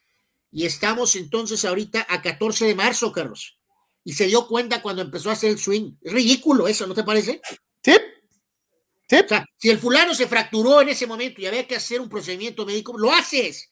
y 0.52 0.66
estamos 0.66 1.16
entonces 1.16 1.66
ahorita 1.66 2.06
a 2.10 2.22
14 2.22 2.66
de 2.66 2.76
marzo, 2.76 3.12
Carlos. 3.12 3.58
Y 4.04 4.14
se 4.14 4.28
dio 4.28 4.48
cuenta 4.48 4.82
cuando 4.82 5.02
empezó 5.02 5.30
a 5.30 5.34
hacer 5.34 5.52
el 5.52 5.60
swing. 5.60 5.94
Es 6.02 6.14
ridículo 6.14 6.68
eso, 6.68 6.88
¿no 6.88 6.94
te 6.94 7.04
parece? 7.04 7.42
Sí. 7.84 7.94
Sí. 9.10 9.16
O 9.24 9.28
sea, 9.28 9.46
si 9.58 9.70
el 9.70 9.80
fulano 9.80 10.14
se 10.14 10.28
fracturó 10.28 10.82
en 10.82 10.90
ese 10.90 11.08
momento 11.08 11.42
y 11.42 11.46
había 11.46 11.68
que 11.68 11.76
hacer 11.76 12.02
un 12.02 12.10
procedimiento 12.10 12.66
médico, 12.66 12.98
lo 12.98 13.12
haces. 13.12 13.70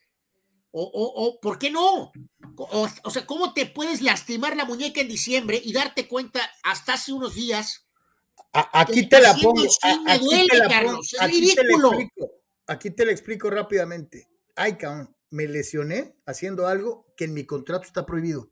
O, 0.71 0.83
o, 0.83 1.25
o 1.25 1.39
¿por 1.39 1.57
qué 1.57 1.71
no? 1.71 2.11
O, 2.57 2.89
o, 3.03 3.09
sea, 3.09 3.25
¿cómo 3.25 3.53
te 3.53 3.65
puedes 3.65 4.01
lastimar 4.01 4.57
la 4.57 4.65
muñeca 4.65 4.99
en 4.99 5.07
diciembre 5.07 5.61
y 5.63 5.71
darte 5.71 6.07
cuenta 6.07 6.41
hasta 6.63 6.93
hace 6.93 7.13
unos 7.13 7.35
días? 7.35 7.85
A, 8.51 8.81
aquí 8.81 9.07
te 9.07 9.21
la 9.21 9.33
pongo. 9.35 9.63
Aquí 9.81 10.25
duele, 10.25 10.47
te 10.49 10.57
la 10.57 10.67
Carlos, 10.67 11.15
pongo, 11.17 11.25
es 11.25 11.31
ridículo. 11.31 11.89
Te 11.91 12.03
explico, 12.03 12.31
aquí 12.67 12.91
te 12.91 13.05
lo 13.05 13.11
explico 13.11 13.49
rápidamente. 13.49 14.27
Ay, 14.55 14.77
cabrón, 14.77 15.14
me 15.29 15.47
lesioné 15.47 16.15
haciendo 16.25 16.67
algo 16.67 17.05
que 17.17 17.25
en 17.25 17.33
mi 17.33 17.45
contrato 17.45 17.85
está 17.85 18.05
prohibido. 18.05 18.51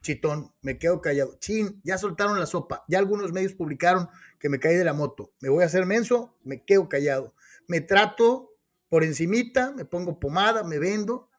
chitón, 0.00 0.52
me 0.62 0.78
quedo 0.78 1.00
callado. 1.00 1.36
Chin, 1.38 1.80
ya 1.84 1.96
soltaron 1.96 2.38
la 2.40 2.46
sopa, 2.46 2.84
ya 2.88 2.98
algunos 2.98 3.32
medios 3.32 3.54
publicaron 3.54 4.08
que 4.40 4.48
me 4.48 4.58
caí 4.58 4.74
de 4.74 4.84
la 4.84 4.92
moto. 4.92 5.32
Me 5.40 5.48
voy 5.48 5.62
a 5.62 5.66
hacer 5.66 5.86
menso, 5.86 6.36
me 6.42 6.64
quedo 6.64 6.88
callado. 6.88 7.34
Me 7.68 7.80
trato 7.80 8.50
por 8.88 9.04
encimita, 9.04 9.72
me 9.72 9.84
pongo 9.84 10.18
pomada, 10.18 10.64
me 10.64 10.78
vendo, 10.78 11.30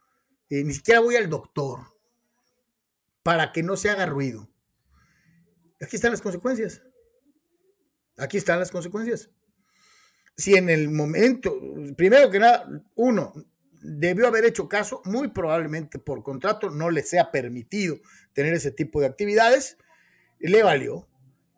y 0.50 0.64
ni 0.64 0.74
siquiera 0.74 1.02
voy 1.02 1.16
al 1.16 1.30
doctor 1.30 1.80
para 3.24 3.52
que 3.52 3.64
no 3.64 3.78
se 3.78 3.90
haga 3.90 4.06
ruido. 4.06 4.50
Aquí 5.82 5.96
están 5.96 6.12
las 6.12 6.22
consecuencias. 6.22 6.82
Aquí 8.18 8.38
están 8.38 8.60
las 8.60 8.72
consecuencias. 8.72 9.30
Si 10.38 10.56
en 10.56 10.70
el 10.70 10.90
momento, 10.90 11.56
primero 11.96 12.30
que 12.30 12.40
nada, 12.40 12.68
uno, 12.96 13.34
debió 13.84 14.28
haber 14.28 14.46
hecho 14.46 14.70
caso, 14.70 15.02
muy 15.06 15.28
probablemente 15.28 16.00
por 16.00 16.24
contrato 16.24 16.70
no 16.70 16.90
le 16.90 17.04
sea 17.04 17.32
permitido 17.32 17.98
tener 18.34 18.54
ese 18.54 18.72
tipo 18.72 19.02
de 19.02 19.08
actividades, 19.08 19.78
le 20.40 20.64
valió. 20.64 21.08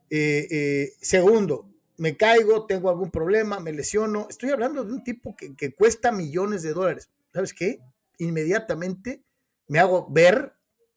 Eh, 0.10 0.48
eh, 0.52 0.94
segundo, 1.02 1.70
me 1.98 2.18
caigo, 2.18 2.66
tengo 2.66 2.90
algún 2.90 3.12
problema, 3.12 3.60
me 3.60 3.72
lesiono. 3.72 4.28
Estoy 4.30 4.50
hablando 4.50 4.84
de 4.84 4.92
un 4.92 5.04
tipo 5.04 5.36
que, 5.36 5.74
cuesta 5.74 6.12
millones 6.12 6.64
de 6.64 6.74
dólares. 6.74 7.10
¿Sabes 7.34 7.54
qué? 7.54 7.80
Inmediatamente 8.18 9.24
me 9.68 9.80
hago 9.80 10.08
ver, 10.10 10.54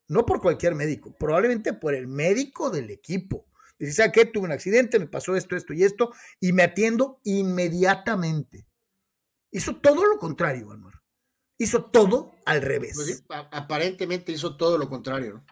no 0.09 0.27
por 0.27 0.41
cualquier 0.41 0.75
médico, 0.75 1.15
probablemente 1.19 1.73
por 1.73 1.95
el 1.95 2.07
médico 2.07 2.71
del 2.71 2.91
equipo. 2.91 3.47
Dice, 3.79 3.93
¿sabes 3.93 4.13
qué? 4.13 4.25
Tuve 4.25 4.47
un 4.47 4.53
accidente, 4.53 4.99
me 4.99 5.07
pasó 5.07 5.37
esto, 5.37 5.55
esto 5.55 5.73
y 5.73 5.85
esto, 5.85 6.13
y 6.41 6.53
me 6.53 6.65
atiendo 6.65 7.21
inmediatamente. 7.23 8.67
Hizo 9.51 9.77
todo 9.77 10.05
lo 10.05 10.19
contrario, 10.19 10.73
Anuar 10.73 10.98
hizo 11.59 11.85
todo 11.85 12.33
al 12.47 12.63
revés. 12.63 12.95
Pues 12.95 13.25
aparentemente 13.51 14.33
hizo 14.33 14.57
todo 14.57 14.79
lo 14.79 14.89
contrario, 14.89 15.45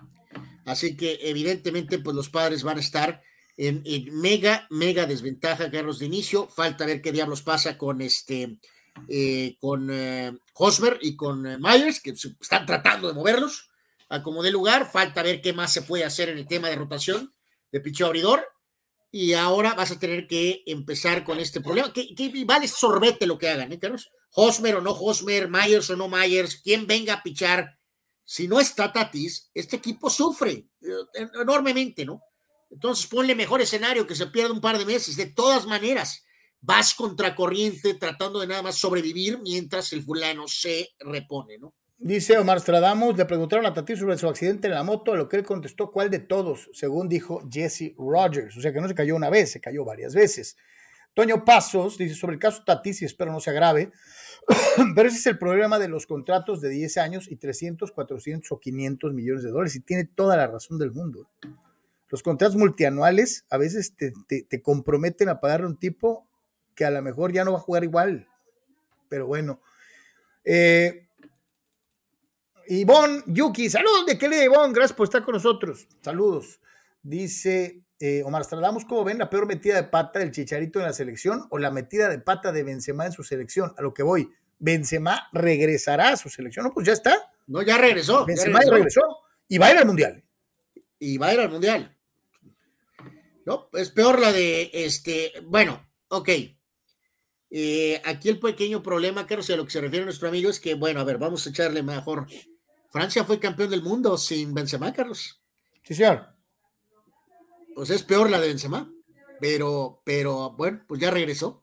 Así 0.65 0.97
que 0.97 1.21
evidentemente, 1.23 2.01
pues 2.01 2.17
los 2.17 2.29
padres 2.29 2.65
van 2.65 2.79
a 2.79 2.81
estar 2.81 3.23
en, 3.57 3.85
mega, 4.13 4.67
mega 4.69 5.07
desventaja, 5.07 5.71
Carlos, 5.71 6.01
de 6.01 6.07
inicio. 6.07 6.49
Falta 6.49 6.87
ver 6.87 7.01
qué 7.01 7.13
diablos 7.13 7.43
pasa 7.43 7.79
con 7.79 8.01
este, 8.01 8.59
eh, 9.09 9.57
con 9.61 9.89
eh, 9.93 10.37
Hosmer 10.55 10.99
y 11.01 11.15
con 11.15 11.47
eh, 11.47 11.57
Myers, 11.59 12.01
que 12.01 12.11
están 12.11 12.67
tratando 12.67 13.07
de 13.07 13.15
moverlos 13.15 13.71
a 14.09 14.25
como 14.25 14.43
de 14.43 14.51
lugar. 14.51 14.91
Falta 14.91 15.23
ver 15.23 15.41
qué 15.41 15.53
más 15.53 15.73
se 15.73 15.83
puede 15.83 16.05
hacer 16.05 16.31
en 16.31 16.39
el 16.39 16.49
tema 16.49 16.69
de 16.69 16.75
rotación 16.75 17.33
de 17.71 17.81
picheo 17.81 18.09
abridor. 18.09 18.45
Y 19.19 19.33
ahora 19.33 19.73
vas 19.73 19.93
a 19.93 19.99
tener 19.99 20.27
que 20.27 20.63
empezar 20.67 21.25
con 21.25 21.39
este 21.39 21.63
problema. 21.63 21.91
Que, 21.91 22.15
que 22.15 22.31
vale 22.45 22.69
sorbete 22.69 23.27
lo 23.27 23.39
que 23.39 23.49
hagan, 23.49 23.73
¿eh, 23.73 23.79
Carlos? 23.79 24.11
Hosmer 24.35 24.77
o 24.77 24.81
no 24.83 24.91
Hosmer, 24.91 25.49
Myers 25.49 25.89
o 25.89 25.97
no 25.97 26.07
Myers, 26.07 26.61
quien 26.61 26.87
venga 26.87 27.15
a 27.15 27.23
pichar, 27.23 27.79
si 28.27 28.47
no 28.47 28.61
está 28.61 28.93
Tatis, 28.93 29.51
este 29.55 29.77
equipo 29.77 30.11
sufre 30.11 30.69
eh, 30.83 31.29
enormemente, 31.41 32.05
¿no? 32.05 32.21
Entonces 32.69 33.07
ponle 33.07 33.35
mejor 33.35 33.63
escenario 33.63 34.07
que 34.07 34.15
se 34.15 34.27
pierda 34.27 34.53
un 34.53 34.61
par 34.61 34.77
de 34.77 34.85
meses. 34.85 35.17
De 35.17 35.33
todas 35.33 35.65
maneras, 35.65 36.23
vas 36.61 36.95
contracorriente 36.95 37.95
tratando 37.95 38.41
de 38.41 38.49
nada 38.49 38.61
más 38.61 38.77
sobrevivir 38.77 39.39
mientras 39.39 39.95
el 39.95 40.03
fulano 40.03 40.47
se 40.47 40.91
repone, 40.99 41.57
¿no? 41.57 41.75
Dice 41.99 42.37
Omar 42.37 42.61
Stradamus, 42.61 43.17
le 43.17 43.25
preguntaron 43.25 43.65
a 43.65 43.73
Tatis 43.73 43.99
sobre 43.99 44.19
su 44.19 44.29
accidente 44.29 44.69
en 44.69 44.75
la 44.75 44.83
moto, 44.83 45.15
a 45.15 45.17
lo 45.17 45.29
que 45.29 45.37
él 45.37 45.45
contestó, 45.45 45.91
¿cuál 45.91 46.11
de 46.11 46.19
todos? 46.19 46.69
Según 46.75 47.09
dijo 47.09 47.43
Jesse 47.51 47.95
Rogers. 47.97 48.55
O 48.57 48.61
sea 48.61 48.73
que 48.73 48.83
no 48.83 48.89
se 48.89 48.95
cayó 48.95 49.17
una 49.17 49.31
vez, 49.31 49.53
se 49.53 49.61
cayó 49.61 49.83
varias 49.83 50.15
veces. 50.15 50.59
Toño 51.15 51.47
Pasos 51.47 51.97
dice 51.97 52.15
sobre 52.15 52.35
el 52.35 52.39
caso 52.39 52.63
Tatis, 52.67 53.01
y 53.01 53.07
espero 53.07 53.33
no 53.33 53.41
se 53.41 53.49
agrave, 53.49 53.91
pero 54.95 55.09
ese 55.09 55.17
es 55.17 55.27
el 55.27 55.39
problema 55.39 55.79
de 55.79 55.89
los 55.89 56.07
contratos 56.07 56.61
de 56.61 56.69
10 56.69 56.99
años 56.99 57.31
y 57.31 57.37
300, 57.37 57.91
400 57.91 58.53
o 58.53 58.61
500 58.61 59.15
millones 59.15 59.43
de 59.43 59.49
dólares, 59.49 59.75
y 59.77 59.81
tiene 59.81 60.05
toda 60.05 60.37
la 60.37 60.47
razón 60.47 60.79
del 60.79 60.93
mundo. 60.93 61.31
Los 62.11 62.23
contratos 62.23 62.57
multianuales 62.57 63.47
a 63.49 63.57
veces 63.57 63.95
te, 63.97 64.63
comprometen 64.63 65.31
a 65.31 65.41
pagarle 65.41 65.65
a 65.65 65.71
un 65.71 65.79
tipo 65.79 66.29
que 66.75 66.85
a 66.85 66.91
lo 66.91 67.01
mejor 67.01 67.33
ya 67.33 67.47
no 67.47 67.53
va 67.53 67.59
a 67.59 67.63
jugar 67.63 67.85
igual, 67.85 68.29
pero 69.09 69.27
bueno. 69.27 69.63
Eh, 70.45 71.06
Ivonne 72.69 73.23
Yuki, 73.27 73.71
saludos 73.71 74.07
de 74.07 74.19
Kelly 74.19 74.45
Ivonne, 74.45 74.73
gracias 74.73 74.97
por 74.97 75.05
estar 75.05 75.25
con 75.25 75.35
nosotros. 75.35 75.87
Saludos. 76.01 76.61
Dice 77.03 77.83
eh, 78.01 78.23
Omar 78.25 78.45
Stradamos, 78.45 78.85
¿cómo 78.85 79.05
ven 79.05 79.19
la 79.19 79.31
peor 79.31 79.47
metida 79.47 79.77
de 79.77 79.85
pata 79.85 80.19
del 80.19 80.33
Chicharito 80.33 80.81
en 80.81 80.87
la 80.87 80.93
selección 80.93 81.47
o 81.51 81.59
la 81.59 81.71
metida 81.71 82.09
de 82.09 82.19
pata 82.19 82.53
de 82.53 82.63
Benzema 82.63 83.07
en 83.07 83.13
su 83.13 83.23
selección? 83.23 83.73
A 83.77 83.83
lo 83.83 83.95
que 83.95 84.03
voy, 84.03 84.31
Benzema 84.59 85.29
regresará 85.33 86.11
a 86.11 86.17
su 86.17 86.29
selección, 86.29 86.67
¿no? 86.67 86.75
Pues 86.75 86.87
ya 86.87 86.93
está. 86.93 87.31
No, 87.47 87.63
ya 87.63 87.79
regresó. 87.79 88.27
Benzema 88.27 88.61
ya 88.65 88.73
regresó. 88.73 89.01
y 89.49 89.59
va 89.59 89.67
a 89.67 89.73
ir 89.73 89.79
al 89.79 89.87
Mundial. 89.87 90.25
Y 90.99 91.19
va 91.19 91.29
a 91.29 91.35
ir 91.35 91.41
al 91.41 91.51
Mundial. 91.51 91.97
No, 93.45 93.69
es 93.75 93.91
peor 93.91 94.19
la 94.19 94.33
de, 94.33 94.71
este, 94.73 95.33
bueno, 95.45 95.89
ok. 96.09 96.29
Eh, 97.49 98.03
aquí 98.05 98.29
el 98.29 98.41
pequeño 98.41 98.83
problema, 98.83 99.25
Carlos, 99.25 99.49
a 99.51 99.57
lo 99.57 99.65
que 99.65 99.71
se 99.71 99.81
refiere 99.81 100.03
a 100.03 100.07
nuestro 100.07 100.29
amigo 100.29 100.51
es 100.51 100.59
que, 100.59 100.75
bueno, 100.75 101.01
a 101.01 101.05
ver, 101.05 101.19
vamos 101.19 101.47
a 101.47 101.51
echarle 101.51 101.83
mejor. 101.85 102.27
Francia 102.97 103.25
fue 103.25 103.39
campeón 103.39 103.71
del 103.71 103.83
mundo 103.83 104.17
sin 104.19 104.55
Benzema, 104.55 104.93
Carlos. 104.93 105.41
Sí, 105.83 105.95
señor 105.95 106.37
pues 107.77 107.91
es 107.91 108.03
peor 108.03 108.31
la 108.31 108.41
de 108.41 108.49
Benzema, 108.49 108.91
pero, 109.39 110.01
pero 110.03 110.53
bueno, 110.53 110.83
pues 110.89 110.99
ya 110.99 111.11
regresó. 111.11 111.63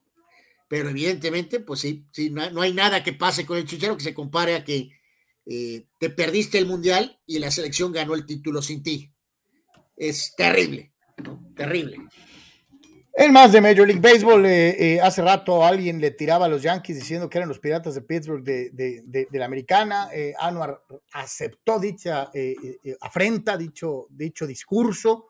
Pero 0.67 0.89
evidentemente, 0.89 1.59
pues 1.59 1.79
sí, 1.79 2.05
sí 2.11 2.29
no, 2.29 2.61
hay 2.61 2.71
nada 2.71 3.01
que 3.01 3.13
pase 3.13 3.47
con 3.47 3.57
el 3.57 3.65
Chichero 3.65 3.97
que 3.97 4.03
se 4.03 4.13
compare 4.13 4.53
a 4.53 4.63
que 4.63 4.91
eh, 5.47 5.87
te 5.99 6.11
perdiste 6.11 6.59
el 6.59 6.67
Mundial 6.67 7.19
y 7.25 7.39
la 7.39 7.49
selección 7.49 7.91
ganó 7.91 8.13
el 8.13 8.27
título 8.27 8.61
sin 8.61 8.83
ti. 8.83 9.11
Es 9.97 10.35
terrible, 10.35 10.93
¿no? 11.23 11.51
Terrible. 11.55 11.97
El 13.13 13.31
más 13.31 13.51
de 13.51 13.61
Major 13.61 13.85
League 13.85 14.01
Baseball, 14.01 14.45
eh, 14.45 14.95
eh, 14.95 15.01
hace 15.01 15.21
rato 15.21 15.63
alguien 15.63 16.01
le 16.01 16.11
tiraba 16.11 16.47
a 16.47 16.49
los 16.49 16.63
Yankees 16.63 16.97
diciendo 16.97 17.29
que 17.29 17.37
eran 17.37 17.47
los 17.47 17.59
piratas 17.59 17.93
de 17.93 18.01
Pittsburgh 18.01 18.43
de, 18.43 18.71
de, 18.71 19.27
la 19.31 19.45
americana. 19.45 20.09
Anuar 20.39 20.81
aceptó 21.11 21.79
dicha 21.79 22.31
afrenta, 23.01 23.55
dicho, 23.55 24.07
dicho 24.09 24.47
discurso 24.47 25.27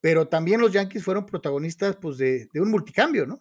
pero 0.00 0.28
también 0.28 0.60
los 0.60 0.72
Yankees 0.72 1.04
fueron 1.04 1.26
protagonistas 1.26 1.96
pues, 1.96 2.18
de, 2.18 2.48
un 2.54 2.70
multicambio, 2.70 3.26
¿no? 3.26 3.40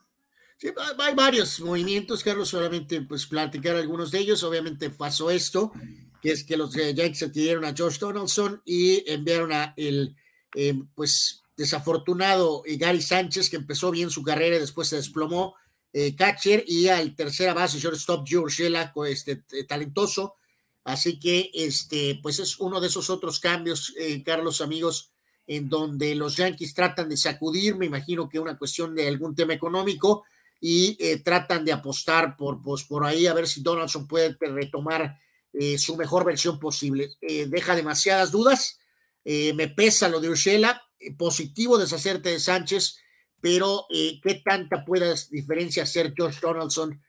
Sí, 0.58 0.70
hay 0.98 1.14
varios 1.14 1.60
movimientos, 1.60 2.24
Carlos, 2.24 2.50
solamente 2.50 3.02
pues 3.02 3.28
platicar 3.28 3.76
algunos 3.76 4.10
de 4.10 4.20
ellos. 4.20 4.42
Obviamente 4.42 4.90
pasó 4.90 5.30
esto, 5.30 5.72
que 6.20 6.32
es 6.32 6.44
que 6.44 6.58
los 6.58 6.74
Yankees 6.74 7.24
adquirieron 7.24 7.64
a 7.64 7.76
George 7.76 8.00
Donaldson 8.00 8.64
y 8.66 9.04
enviaron 9.10 9.54
a 9.54 9.76
el, 9.78 10.16
eh, 10.56 10.74
pues, 10.96 11.44
desafortunado 11.58 12.64
Gary 12.66 13.02
Sánchez, 13.02 13.50
que 13.50 13.58
empezó 13.58 13.92
bien 13.92 14.10
su 14.10 14.24
carrera 14.24 14.56
y 14.56 14.60
después 14.60 14.88
se 14.88 14.98
desplomó, 14.98 15.56
eh, 15.92 16.16
catcher, 16.16 16.64
y 16.68 16.88
al 16.88 17.16
tercera 17.16 17.54
base, 17.54 17.80
shortstop 17.80 18.26
George 18.28 18.72
este, 19.10 19.44
eh, 19.52 19.64
talentoso. 19.66 20.36
Así 20.84 21.20
que, 21.20 21.52
este, 21.54 22.20
pues 22.22 22.40
es 22.40 22.60
uno 22.60 22.80
de 22.80 22.88
esos 22.88 23.10
otros 23.10 23.42
cambios, 23.42 23.94
Carlos, 24.24 24.62
amigos, 24.62 25.10
en 25.46 25.68
donde 25.68 26.16
los 26.16 26.38
Yankees 26.38 26.74
tratan 26.74 27.10
de 27.10 27.18
sacudir, 27.18 27.76
me 27.76 27.88
imagino 27.88 28.30
que 28.30 28.40
una 28.40 28.58
cuestión 28.58 28.96
de 28.96 29.08
algún 29.08 29.36
tema 29.36 29.54
económico, 29.54 30.24
y 30.60 30.98
eh, 31.00 31.20
tratan 31.20 31.66
de 31.66 31.72
apostar 31.72 32.36
por, 32.36 32.62
pues, 32.62 32.84
por 32.84 33.06
ahí 33.06 33.28
a 33.28 33.34
ver 33.34 33.48
si 33.48 33.62
Donaldson 33.62 34.08
puede 34.08 34.36
retomar 34.40 35.20
eh, 35.54 35.78
su 35.78 35.96
mejor 35.96 36.26
versión 36.26 36.60
posible. 36.60 37.12
Eh, 37.22 37.46
deja 37.48 37.76
demasiadas 37.76 38.32
dudas, 38.32 38.80
me 39.26 39.68
pesa 39.68 40.08
lo 40.08 40.22
de 40.22 40.30
Urshela, 40.30 40.82
positivo 41.18 41.78
deshacerte 41.78 42.30
de 42.30 42.40
Sánchez, 42.40 42.98
pero 43.42 43.86
qué 43.90 44.42
tanta 44.44 44.84
puedas 44.84 45.30
diferencia 45.30 45.84
hacer 45.84 46.14
George 46.16 46.40
Donaldson 46.42 47.02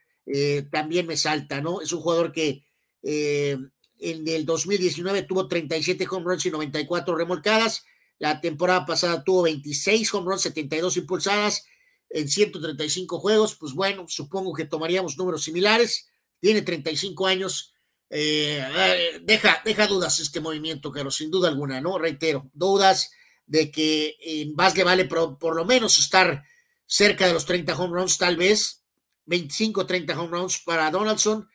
también 0.71 1.07
me 1.07 1.17
salta, 1.17 1.61
¿no? 1.61 1.81
Es 1.81 1.93
un 1.93 2.01
jugador 2.01 2.33
que 2.33 2.65
en 3.03 4.29
el 4.29 4.45
2019 4.45 5.23
tuvo 5.23 5.49
37 5.49 6.07
home 6.11 6.25
runs 6.25 6.47
y 6.47 6.51
94 6.51 7.17
remolcadas, 7.17 7.85
la 8.19 8.41
temporada 8.41 8.85
pasada 8.85 9.23
tuvo 9.23 9.43
26 9.43 10.13
home 10.15 10.27
runs, 10.27 10.43
72 10.43 10.97
impulsadas 10.97 11.65
en 12.11 12.29
135 12.29 13.21
juegos. 13.21 13.55
Pues 13.55 13.73
bueno, 13.75 14.07
supongo 14.09 14.53
que 14.53 14.65
tomaríamos 14.65 15.17
números 15.17 15.45
similares. 15.45 16.09
Tiene 16.41 16.63
35 16.63 17.27
años. 17.27 17.73
Eh, 18.11 19.21
deja, 19.23 19.61
deja 19.65 19.87
dudas 19.87 20.19
este 20.19 20.41
movimiento, 20.41 20.91
Carlos, 20.91 21.17
sin 21.17 21.31
duda 21.31 21.49
alguna, 21.49 21.81
¿no? 21.81 21.99
Reitero, 21.99 22.51
dudas 22.55 23.11
de 23.49 23.71
que 23.71 24.17
en 24.21 24.55
más 24.55 24.77
le 24.77 24.85
vale 24.85 25.07
por, 25.07 25.57
lo 25.57 25.65
menos 25.65 25.99
estar 25.99 26.45
cerca 26.87 27.27
de 27.27 27.33
los 27.33 27.45
30 27.45 27.77
home 27.77 27.99
runs, 27.99 28.19
tal 28.19 28.37
vez 28.37 28.85
25, 29.27 29.85
30 29.87 30.21
home 30.21 30.39
runs 30.39 30.59
para 30.65 30.91
Donaldson 30.91 31.49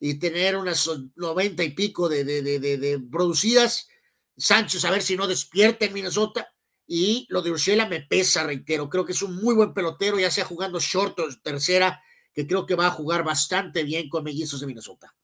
y 0.00 0.18
tener 0.18 0.56
unas 0.56 0.90
90 1.14 1.62
y 1.62 1.70
pico 1.70 2.08
de, 2.08 2.24
de, 2.24 2.42
de, 2.42 2.58
de 2.58 3.00
producidas 3.10 3.88
Sánchez 4.36 4.84
a 4.84 4.90
ver 4.90 5.02
si 5.02 5.16
no 5.16 5.26
despierta 5.26 5.84
en 5.84 5.92
Minnesota. 5.92 6.50
Y 6.86 7.26
lo 7.30 7.40
de 7.40 7.50
Urshela 7.50 7.86
me 7.86 8.02
pesa, 8.02 8.44
reitero. 8.44 8.90
Creo 8.90 9.04
que 9.04 9.12
es 9.12 9.22
un 9.22 9.36
muy 9.36 9.54
buen 9.54 9.72
pelotero, 9.72 10.18
ya 10.18 10.30
sea 10.30 10.44
jugando 10.44 10.80
short 10.80 11.18
o 11.20 11.28
tercera, 11.42 12.02
que 12.32 12.46
creo 12.46 12.66
que 12.66 12.74
va 12.74 12.88
a 12.88 12.90
jugar 12.90 13.24
bastante 13.24 13.84
bien 13.84 14.08
con 14.08 14.24
Mellizos 14.24 14.60
de 14.60 14.66
Minnesota. 14.66 15.14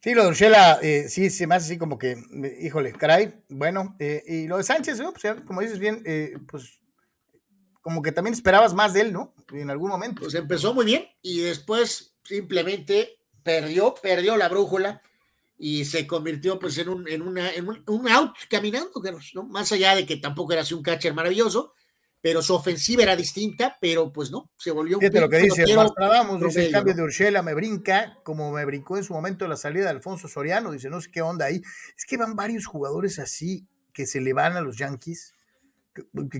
Sí, 0.00 0.14
lo 0.14 0.22
de 0.22 0.28
Urshela, 0.28 0.78
eh, 0.80 1.08
sí, 1.08 1.28
se 1.28 1.46
me 1.46 1.56
hace 1.56 1.66
así 1.66 1.78
como 1.78 1.98
que, 1.98 2.16
híjole, 2.60 2.92
caray, 2.92 3.34
bueno, 3.48 3.96
eh, 3.98 4.22
y 4.26 4.46
lo 4.46 4.56
de 4.56 4.62
Sánchez, 4.62 5.00
¿no? 5.00 5.12
pues, 5.12 5.40
como 5.44 5.60
dices 5.60 5.80
bien, 5.80 6.02
eh, 6.06 6.36
pues 6.46 6.78
como 7.80 8.00
que 8.02 8.12
también 8.12 8.34
esperabas 8.34 8.74
más 8.74 8.92
de 8.92 9.00
él, 9.00 9.12
¿no? 9.12 9.34
En 9.52 9.70
algún 9.70 9.90
momento. 9.90 10.22
Pues 10.22 10.34
empezó 10.34 10.74
muy 10.74 10.84
bien 10.84 11.06
y 11.22 11.40
después 11.40 12.14
simplemente 12.22 13.18
perdió, 13.42 13.94
perdió 13.94 14.36
la 14.36 14.48
brújula 14.48 15.00
y 15.56 15.84
se 15.84 16.06
convirtió 16.06 16.58
pues 16.58 16.78
en 16.78 16.90
un, 16.90 17.08
en 17.08 17.22
una, 17.22 17.52
en 17.52 17.66
un, 17.66 18.08
out 18.08 18.36
caminando, 18.48 18.92
¿no? 19.34 19.42
Más 19.44 19.72
allá 19.72 19.96
de 19.96 20.06
que 20.06 20.18
tampoco 20.18 20.52
era 20.52 20.62
así 20.62 20.74
un 20.74 20.82
catcher 20.82 21.14
maravilloso, 21.14 21.72
pero 22.20 22.42
su 22.42 22.54
ofensiva 22.54 23.02
era 23.02 23.14
distinta, 23.14 23.76
pero 23.80 24.12
pues 24.12 24.30
no, 24.30 24.50
se 24.56 24.70
volvió 24.70 24.96
un 24.96 25.00
Fíjate 25.00 25.20
lo 25.20 25.28
que 25.28 25.38
dice 25.38 25.76
Mastradamus, 25.76 26.40
dice 26.40 26.66
el 26.66 26.72
cambio 26.72 26.94
de 26.94 27.02
Urshela 27.02 27.42
me 27.42 27.54
brinca, 27.54 28.18
como 28.24 28.50
me 28.50 28.64
brincó 28.64 28.96
en 28.96 29.04
su 29.04 29.12
momento 29.12 29.46
la 29.46 29.56
salida 29.56 29.84
de 29.84 29.90
Alfonso 29.90 30.26
Soriano, 30.26 30.72
dice, 30.72 30.90
no 30.90 31.00
sé 31.00 31.10
qué 31.10 31.22
onda 31.22 31.46
ahí. 31.46 31.62
Es 31.96 32.04
que 32.04 32.16
van 32.16 32.34
varios 32.34 32.66
jugadores 32.66 33.18
así 33.18 33.66
que 33.92 34.06
se 34.06 34.20
le 34.20 34.32
van 34.32 34.56
a 34.56 34.60
los 34.60 34.76
Yankees, 34.76 35.34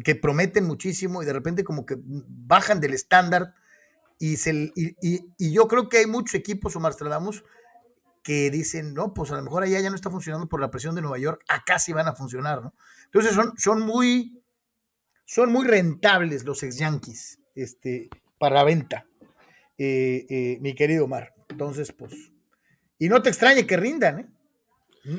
que, 0.04 0.14
prometen 0.14 0.64
muchísimo 0.64 1.22
y 1.22 1.26
de 1.26 1.32
repente 1.32 1.64
como 1.64 1.86
que 1.86 1.96
bajan 1.98 2.80
del 2.80 2.94
estándar 2.94 3.54
y, 4.18 4.36
se, 4.36 4.72
y, 4.74 5.52
yo 5.52 5.68
creo 5.68 5.88
que 5.88 5.98
hay 5.98 6.06
muchos 6.06 6.34
equipos, 6.34 6.74
Omar 6.74 6.92
Stradamus, 6.92 7.44
que 8.22 8.50
dicen, 8.50 8.94
no, 8.94 9.14
pues 9.14 9.30
a 9.30 9.36
lo 9.36 9.42
mejor 9.42 9.62
allá 9.62 9.80
ya 9.80 9.90
no 9.90 9.96
está 9.96 10.10
funcionando 10.10 10.48
por 10.48 10.60
la 10.60 10.70
presión 10.70 10.94
de 10.94 11.02
Nueva 11.02 11.18
York, 11.18 11.44
acá 11.48 11.78
sí 11.78 11.92
van 11.92 12.08
a 12.08 12.14
funcionar, 12.14 12.62
¿no? 12.62 12.74
Entonces 13.06 13.32
son, 13.32 13.54
son 13.56 13.80
muy 13.82 14.42
son 15.28 15.52
muy 15.52 15.66
rentables 15.66 16.44
los 16.44 16.62
ex 16.62 16.78
Yankees 16.78 17.38
este, 17.54 18.08
para 18.38 18.64
venta, 18.64 19.06
eh, 19.76 20.24
eh, 20.28 20.58
mi 20.62 20.74
querido 20.74 21.04
Omar. 21.04 21.34
Entonces, 21.50 21.92
pues, 21.92 22.14
y 22.98 23.10
no 23.10 23.22
te 23.22 23.28
extrañe 23.28 23.66
que 23.66 23.76
rindan, 23.76 24.20
¿eh? 24.20 24.26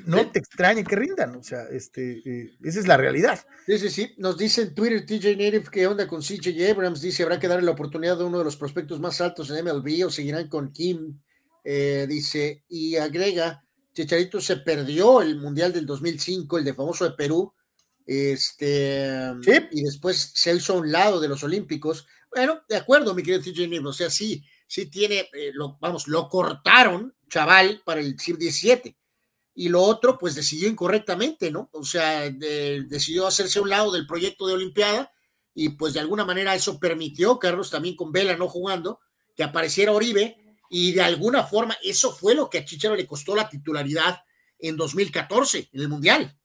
No 0.05 0.29
te 0.29 0.39
extrañe 0.39 0.83
que 0.83 0.95
rindan, 0.95 1.35
o 1.35 1.43
sea, 1.43 1.63
este, 1.71 2.21
eh, 2.25 2.57
esa 2.63 2.79
es 2.79 2.87
la 2.87 2.97
realidad. 2.97 3.39
Sí, 3.65 3.77
sí, 3.77 3.89
sí. 3.89 4.13
Nos 4.17 4.37
dice 4.37 4.63
en 4.63 4.75
Twitter 4.75 5.05
TJ 5.05 5.31
Native 5.31 5.65
qué 5.71 5.87
onda 5.87 6.07
con 6.07 6.21
CJ 6.21 6.71
Abrams. 6.71 7.01
Dice, 7.01 7.23
habrá 7.23 7.39
que 7.39 7.47
darle 7.47 7.65
la 7.65 7.71
oportunidad 7.71 8.17
de 8.17 8.23
uno 8.23 8.39
de 8.39 8.43
los 8.43 8.57
prospectos 8.57 8.99
más 8.99 9.19
altos 9.21 9.49
en 9.49 9.63
MLB 9.65 10.05
o 10.05 10.09
seguirán 10.09 10.47
con 10.47 10.71
Kim. 10.71 11.19
dice, 11.63 12.63
y 12.67 12.97
agrega, 12.97 13.63
Chicharito 13.93 14.41
se 14.41 14.57
perdió 14.57 15.21
el 15.21 15.37
Mundial 15.39 15.71
del 15.73 15.85
2005, 15.85 16.57
el 16.57 16.65
de 16.65 16.73
famoso 16.73 17.05
de 17.05 17.15
Perú, 17.15 17.53
este, 18.11 19.21
y 19.71 19.83
después 19.83 20.31
se 20.33 20.55
hizo 20.55 20.73
a 20.73 20.77
un 20.77 20.91
lado 20.91 21.19
de 21.19 21.27
los 21.27 21.43
Olímpicos. 21.43 22.07
Bueno, 22.33 22.63
de 22.67 22.75
acuerdo, 22.75 23.13
mi 23.13 23.21
querido 23.21 23.43
TJ 23.43 23.85
o 23.85 23.93
sea, 23.93 24.09
sí, 24.09 24.43
sí 24.65 24.87
tiene, 24.87 25.29
eh, 25.31 25.51
lo, 25.53 25.77
vamos, 25.79 26.07
lo 26.07 26.27
cortaron, 26.27 27.15
chaval, 27.29 27.83
para 27.85 28.01
el 28.01 28.19
CIR 28.19 28.37
17 28.37 28.97
y 29.53 29.69
lo 29.69 29.83
otro, 29.83 30.17
pues 30.17 30.33
decidió 30.33 30.67
incorrectamente, 30.67 31.51
¿no? 31.51 31.69
O 31.73 31.83
sea, 31.83 32.31
decidió 32.31 33.27
hacerse 33.27 33.59
a 33.59 33.61
un 33.61 33.69
lado 33.69 33.91
del 33.91 34.07
proyecto 34.07 34.47
de 34.47 34.53
Olimpiada 34.53 35.11
y 35.53 35.69
pues 35.69 35.93
de 35.93 35.99
alguna 35.99 36.25
manera 36.25 36.55
eso 36.55 36.79
permitió, 36.79 37.37
Carlos, 37.37 37.69
también 37.69 37.95
con 37.95 38.11
Vela 38.11 38.35
no 38.37 38.47
jugando, 38.47 39.01
que 39.35 39.43
apareciera 39.43 39.91
Oribe 39.91 40.35
y 40.71 40.93
de 40.93 41.01
alguna 41.01 41.43
forma 41.43 41.77
eso 41.83 42.11
fue 42.11 42.33
lo 42.33 42.49
que 42.49 42.57
a 42.57 42.65
Chicharo 42.65 42.95
le 42.95 43.05
costó 43.05 43.35
la 43.35 43.49
titularidad 43.49 44.23
en 44.57 44.77
2014 44.77 45.69
en 45.73 45.81
el 45.81 45.89
Mundial. 45.89 46.38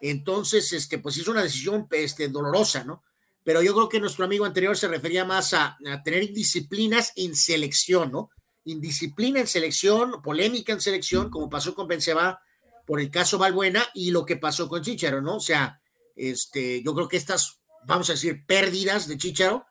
Entonces, 0.00 0.72
este, 0.72 0.98
pues 0.98 1.16
es 1.16 1.28
una 1.28 1.42
decisión 1.42 1.86
este, 1.90 2.28
dolorosa, 2.28 2.84
¿no? 2.84 3.04
Pero 3.44 3.62
yo 3.62 3.74
creo 3.74 3.88
que 3.88 4.00
nuestro 4.00 4.24
amigo 4.24 4.44
anterior 4.44 4.76
se 4.76 4.88
refería 4.88 5.24
más 5.24 5.54
a, 5.54 5.78
tener 6.04 6.22
indisciplinas 6.22 7.12
en 7.16 7.34
selección, 7.34 8.12
¿no? 8.12 8.30
Indisciplina 8.64 9.40
en 9.40 9.46
selección, 9.46 10.20
polémica 10.22 10.72
en 10.72 10.80
selección, 10.80 11.30
como 11.30 11.48
pasó 11.48 11.74
con 11.74 11.88
Benzema 11.88 12.38
por 12.86 13.00
el 13.00 13.10
caso 13.10 13.38
Valbuena 13.38 13.86
y 13.94 14.10
lo 14.10 14.24
que 14.24 14.36
pasó 14.36 14.68
con 14.68 14.82
Chicharo, 14.82 15.22
¿no? 15.22 15.36
O 15.36 15.40
sea, 15.40 15.80
este, 16.14 16.82
yo 16.82 16.94
creo 16.94 17.08
que 17.08 17.16
estas, 17.16 17.60
vamos 17.86 18.10
a 18.10 18.14
decir, 18.14 18.44
pérdidas 18.46 19.08
de 19.08 19.16
Chicharo 19.16 19.66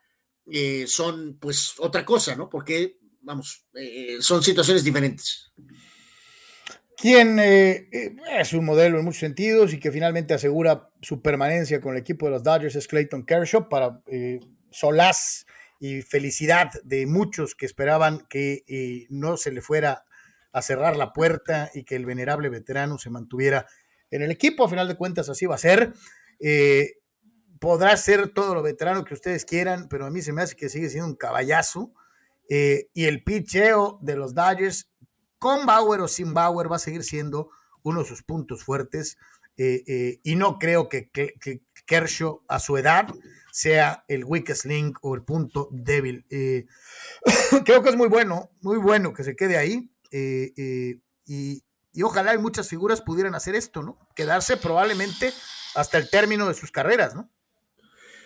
eh, 0.52 0.86
son 0.88 1.38
pues 1.40 1.74
otra 1.78 2.06
cosa, 2.06 2.36
¿no? 2.36 2.50
Porque, 2.50 2.98
vamos, 3.22 3.66
eh, 3.74 4.18
son 4.22 4.44
situaciones 4.44 4.84
diferentes 4.84 5.52
quien 6.98 7.38
eh, 7.38 7.88
eh, 7.92 8.16
es 8.40 8.54
un 8.54 8.66
modelo 8.66 8.98
en 8.98 9.06
muchos 9.06 9.20
sentidos 9.20 9.72
y 9.72 9.80
que 9.80 9.92
finalmente 9.92 10.34
asegura 10.34 10.90
su 11.02 11.22
permanencia 11.22 11.80
con 11.80 11.94
el 11.94 12.02
equipo 12.02 12.26
de 12.26 12.32
los 12.32 12.44
Dodgers 12.44 12.76
es 12.76 12.88
Clayton 12.88 13.24
Kershaw 13.24 13.70
para 13.70 14.02
eh, 14.08 14.40
solaz 14.72 15.46
y 15.80 16.02
felicidad 16.02 16.72
de 16.84 17.06
muchos 17.06 17.54
que 17.54 17.68
esperaban 17.68 18.26
que 18.28 19.06
no 19.12 19.38
se 19.38 19.52
le 19.52 19.62
fuera 19.62 20.06
a 20.52 20.64
cerrar 20.64 20.98
la 20.98 21.14
puerta 21.14 21.70
y 21.72 21.84
que 21.84 21.96
el 21.96 22.08
venerable 22.08 22.50
veterano 22.50 22.98
se 22.98 23.12
mantuviera 23.12 23.68
en 24.10 24.24
el 24.24 24.32
equipo. 24.32 24.66
A 24.66 24.70
final 24.70 24.88
de 24.88 24.96
cuentas 24.96 25.30
así 25.30 25.46
va 25.46 25.54
a 25.54 25.60
ser. 25.60 25.94
podrá 27.60 27.96
ser 27.96 28.30
todo 28.30 28.56
lo 28.56 28.64
veterano 28.64 29.06
que 29.06 29.14
ustedes 29.14 29.46
quieran, 29.46 29.88
pero 29.88 30.08
a 30.08 30.10
mí 30.10 30.24
se 30.24 30.34
me 30.34 30.42
hace 30.42 30.56
que 30.56 30.68
sigue 30.68 30.90
siendo 30.90 31.10
un 31.10 31.16
caballazo. 31.16 31.94
y 32.50 33.06
el 33.06 33.24
picheo 33.24 34.00
de 34.02 34.16
los 34.16 34.34
Dodgers 34.34 34.90
con 35.40 35.66
Bauer 35.66 36.02
o 36.02 36.08
sin 36.08 36.34
Bauer 36.34 36.72
va 36.72 36.78
a 36.78 36.80
seguir 36.80 37.04
siendo 37.04 37.50
uno 37.84 38.02
de 38.02 38.08
sus 38.08 38.24
puntos 38.24 38.64
fuertes 38.64 39.18
eh, 39.58 39.84
eh, 39.88 40.20
y 40.24 40.36
no 40.36 40.60
creo 40.60 40.88
que, 40.88 41.10
Kershaw 41.86 42.44
a 42.48 42.60
su 42.60 42.78
edad 42.78 43.08
sea 43.52 44.04
el 44.08 44.24
weakest 44.24 44.66
link 44.66 45.00
o 45.02 45.16
el 45.16 45.24
punto 45.24 45.70
débil. 45.72 46.26
Eh, 46.30 46.68
creo 47.66 47.82
que 47.82 47.90
es 47.90 47.96
muy 47.96 48.08
bueno, 48.08 48.52
muy 48.62 48.78
bueno 48.78 49.14
que 49.14 49.24
se 49.24 49.36
quede 49.36 49.58
ahí 49.58 49.90
y, 50.12 51.02
y, 51.26 51.64
ojalá 52.04 52.38
muchas 52.38 52.70
figuras 52.70 53.02
pudieran 53.02 53.34
hacer 53.34 53.56
esto, 53.56 53.82
¿no? 53.82 53.98
Quedarse 54.16 54.58
probablemente 54.58 55.34
hasta 55.74 55.98
el 55.98 56.10
término 56.12 56.48
de 56.48 56.54
sus 56.54 56.72
carreras, 56.72 57.16
¿no? 57.16 57.32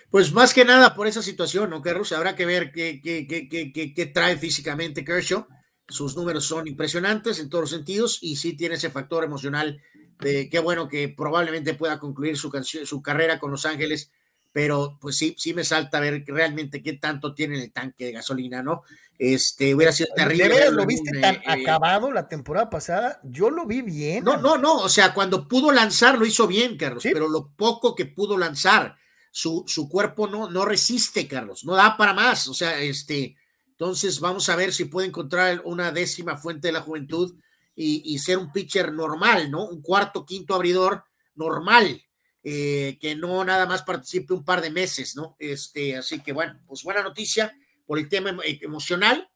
Pues 0.10 0.34
más 0.34 0.54
que 0.54 0.66
nada 0.66 0.94
por 0.94 1.08
esa 1.08 1.22
situación, 1.22 1.70
¿no, 1.70 1.82
Kershaw? 1.82 2.18
Habrá 2.18 2.36
que 2.36 2.46
ver 2.46 2.74
qué, 2.74 3.00
qué, 3.02 3.26
qué, 3.26 3.94
qué 3.94 4.06
trae 4.08 4.38
físicamente 4.38 5.06
Kershaw 5.06 5.48
sus 5.92 6.16
números 6.16 6.46
son 6.46 6.68
impresionantes 6.68 7.40
en 7.40 7.50
todos 7.50 7.64
los 7.64 7.72
sentidos 7.72 8.20
y 8.22 8.38
sí 8.38 8.54
tiene 8.54 8.76
ese 8.76 8.90
factor 8.90 9.24
emocional 9.24 9.82
de 10.20 10.50
qué 10.50 10.60
bueno 10.60 10.88
que 10.88 11.10
probablemente 11.10 11.74
pueda 11.74 12.00
concluir 12.00 12.38
su, 12.38 12.52
su 12.86 13.02
carrera 13.02 13.40
con 13.40 13.52
Los 13.52 13.66
Ángeles, 13.66 14.12
pero 14.52 14.98
pues 15.02 15.18
sí, 15.18 15.36
sí 15.38 15.54
me 15.54 15.64
salta 15.64 16.00
ver 16.00 16.24
realmente 16.28 16.82
qué 16.82 16.94
tanto 16.94 17.34
tiene 17.34 17.62
el 17.62 17.72
tanque 17.72 18.06
de 18.06 18.12
gasolina, 18.14 18.62
¿no? 18.62 18.84
Este, 19.18 19.74
hubiera 19.74 19.92
sido 19.92 20.10
terrible. 20.16 20.72
¿Lo 20.72 20.86
viste 20.86 21.20
tan 21.20 21.36
eh, 21.36 21.42
acabado 21.46 22.12
la 22.12 22.28
temporada 22.28 22.70
pasada? 22.70 23.20
Yo 23.24 23.50
lo 23.50 23.66
vi 23.66 23.82
bien. 23.82 24.24
No, 24.24 24.38
no, 24.38 24.58
no, 24.58 24.78
o 24.78 24.90
sea, 24.90 25.14
cuando 25.14 25.48
pudo 25.48 25.72
lanzar 25.72 26.18
lo 26.18 26.26
hizo 26.26 26.48
bien, 26.48 26.78
Carlos, 26.78 27.04
pero 27.04 27.28
lo 27.28 27.50
poco 27.56 27.96
que 27.96 28.06
pudo 28.06 28.38
lanzar, 28.38 28.98
su, 29.32 29.64
su 29.68 29.88
cuerpo 29.88 30.28
no, 30.28 30.50
no 30.50 30.66
resiste, 30.66 31.28
Carlos, 31.28 31.64
no 31.64 31.74
da 31.74 31.96
para 31.96 32.14
más, 32.14 32.48
o 32.48 32.54
sea, 32.54 32.80
este, 32.80 33.38
entonces, 33.82 34.20
vamos 34.20 34.48
a 34.48 34.56
ver 34.56 34.74
si 34.74 34.86
puede 34.86 35.08
encontrar 35.08 35.64
una 35.66 35.92
décima 35.92 36.38
fuente 36.38 36.68
de 36.68 36.72
la 36.72 36.82
juventud 36.82 37.34
y, 37.76 38.20
ser 38.20 38.38
un 38.38 38.52
pitcher 38.52 38.94
normal, 38.94 39.50
¿no? 39.50 39.68
Un 39.68 39.82
cuarto, 39.82 40.24
quinto 40.24 40.54
abridor 40.54 41.04
normal, 41.34 42.00
eh, 42.44 43.00
que 43.02 43.16
no 43.16 43.44
nada 43.44 43.66
más 43.66 43.82
participe 43.82 44.36
un 44.36 44.46
par 44.46 44.62
de 44.62 44.70
meses, 44.70 45.16
¿no? 45.16 45.36
Este, 45.40 45.98
así 45.98 46.22
que 46.22 46.32
bueno, 46.32 46.60
pues 46.68 46.84
buena 46.84 47.02
noticia 47.02 47.58
por 47.88 47.98
el 47.98 48.08
tema 48.08 48.38
emocional. 48.46 49.28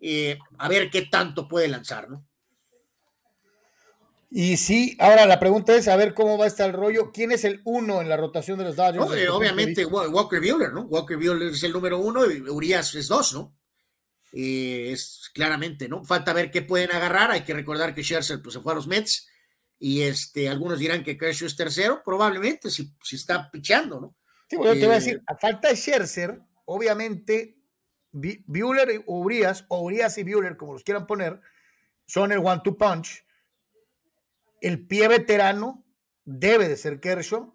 Eh, 0.00 0.38
a 0.56 0.66
ver 0.66 0.88
qué 0.88 1.02
tanto 1.02 1.46
puede 1.46 1.68
lanzar, 1.68 2.08
¿no? 2.08 2.26
Y 4.30 4.56
sí, 4.56 4.96
ahora 4.98 5.26
la 5.26 5.38
pregunta 5.38 5.74
es 5.74 5.88
a 5.88 5.96
ver 5.96 6.14
cómo 6.14 6.38
va 6.38 6.46
a 6.46 6.48
estar 6.48 6.70
el 6.70 6.74
rollo. 6.74 7.12
¿Quién 7.12 7.32
es 7.32 7.44
el 7.44 7.60
uno 7.64 8.00
en 8.00 8.08
la 8.08 8.16
rotación 8.16 8.56
de 8.56 8.64
los 8.64 8.76
Dodgers? 8.76 9.28
Obviamente 9.28 9.84
Walker 9.84 10.40
Buehler, 10.40 10.72
¿no? 10.72 10.84
Walker 10.84 11.18
Buehler 11.18 11.48
es 11.48 11.62
el 11.64 11.72
número 11.74 11.98
uno 11.98 12.24
y 12.24 12.40
Urias 12.48 12.94
es 12.94 13.06
dos, 13.06 13.34
¿no? 13.34 13.59
Eh, 14.32 14.90
es 14.92 15.30
claramente, 15.34 15.88
¿no? 15.88 16.04
Falta 16.04 16.32
ver 16.32 16.50
qué 16.50 16.62
pueden 16.62 16.92
agarrar. 16.92 17.30
Hay 17.30 17.42
que 17.42 17.54
recordar 17.54 17.94
que 17.94 18.02
Scherzer 18.02 18.40
pues, 18.40 18.54
se 18.54 18.60
fue 18.60 18.72
a 18.72 18.76
los 18.76 18.86
Mets 18.86 19.28
y 19.78 20.02
este, 20.02 20.48
algunos 20.48 20.78
dirán 20.78 21.02
que 21.02 21.16
Kershaw 21.16 21.46
es 21.46 21.56
tercero, 21.56 22.02
probablemente 22.04 22.70
si, 22.70 22.94
si 23.02 23.16
está 23.16 23.50
pichando, 23.50 23.98
¿no? 23.98 24.14
Sí, 24.48 24.56
bueno, 24.56 24.72
te 24.74 24.80
voy 24.80 24.90
a 24.90 24.98
decir, 24.98 25.16
eh, 25.16 25.22
a 25.26 25.36
falta 25.36 25.68
de 25.68 25.76
Scherzer, 25.76 26.38
obviamente, 26.66 27.56
Bueller 28.12 29.02
o 29.06 29.20
Urias, 29.20 29.64
o 29.68 29.80
Urias 29.80 30.18
y 30.18 30.24
Bueller, 30.24 30.56
como 30.56 30.74
los 30.74 30.84
quieran 30.84 31.06
poner, 31.06 31.40
son 32.06 32.30
el 32.30 32.38
one-two 32.38 32.76
punch. 32.76 33.24
El 34.60 34.86
pie 34.86 35.08
veterano 35.08 35.86
debe 36.24 36.68
de 36.68 36.76
ser 36.76 37.00
Kershaw 37.00 37.54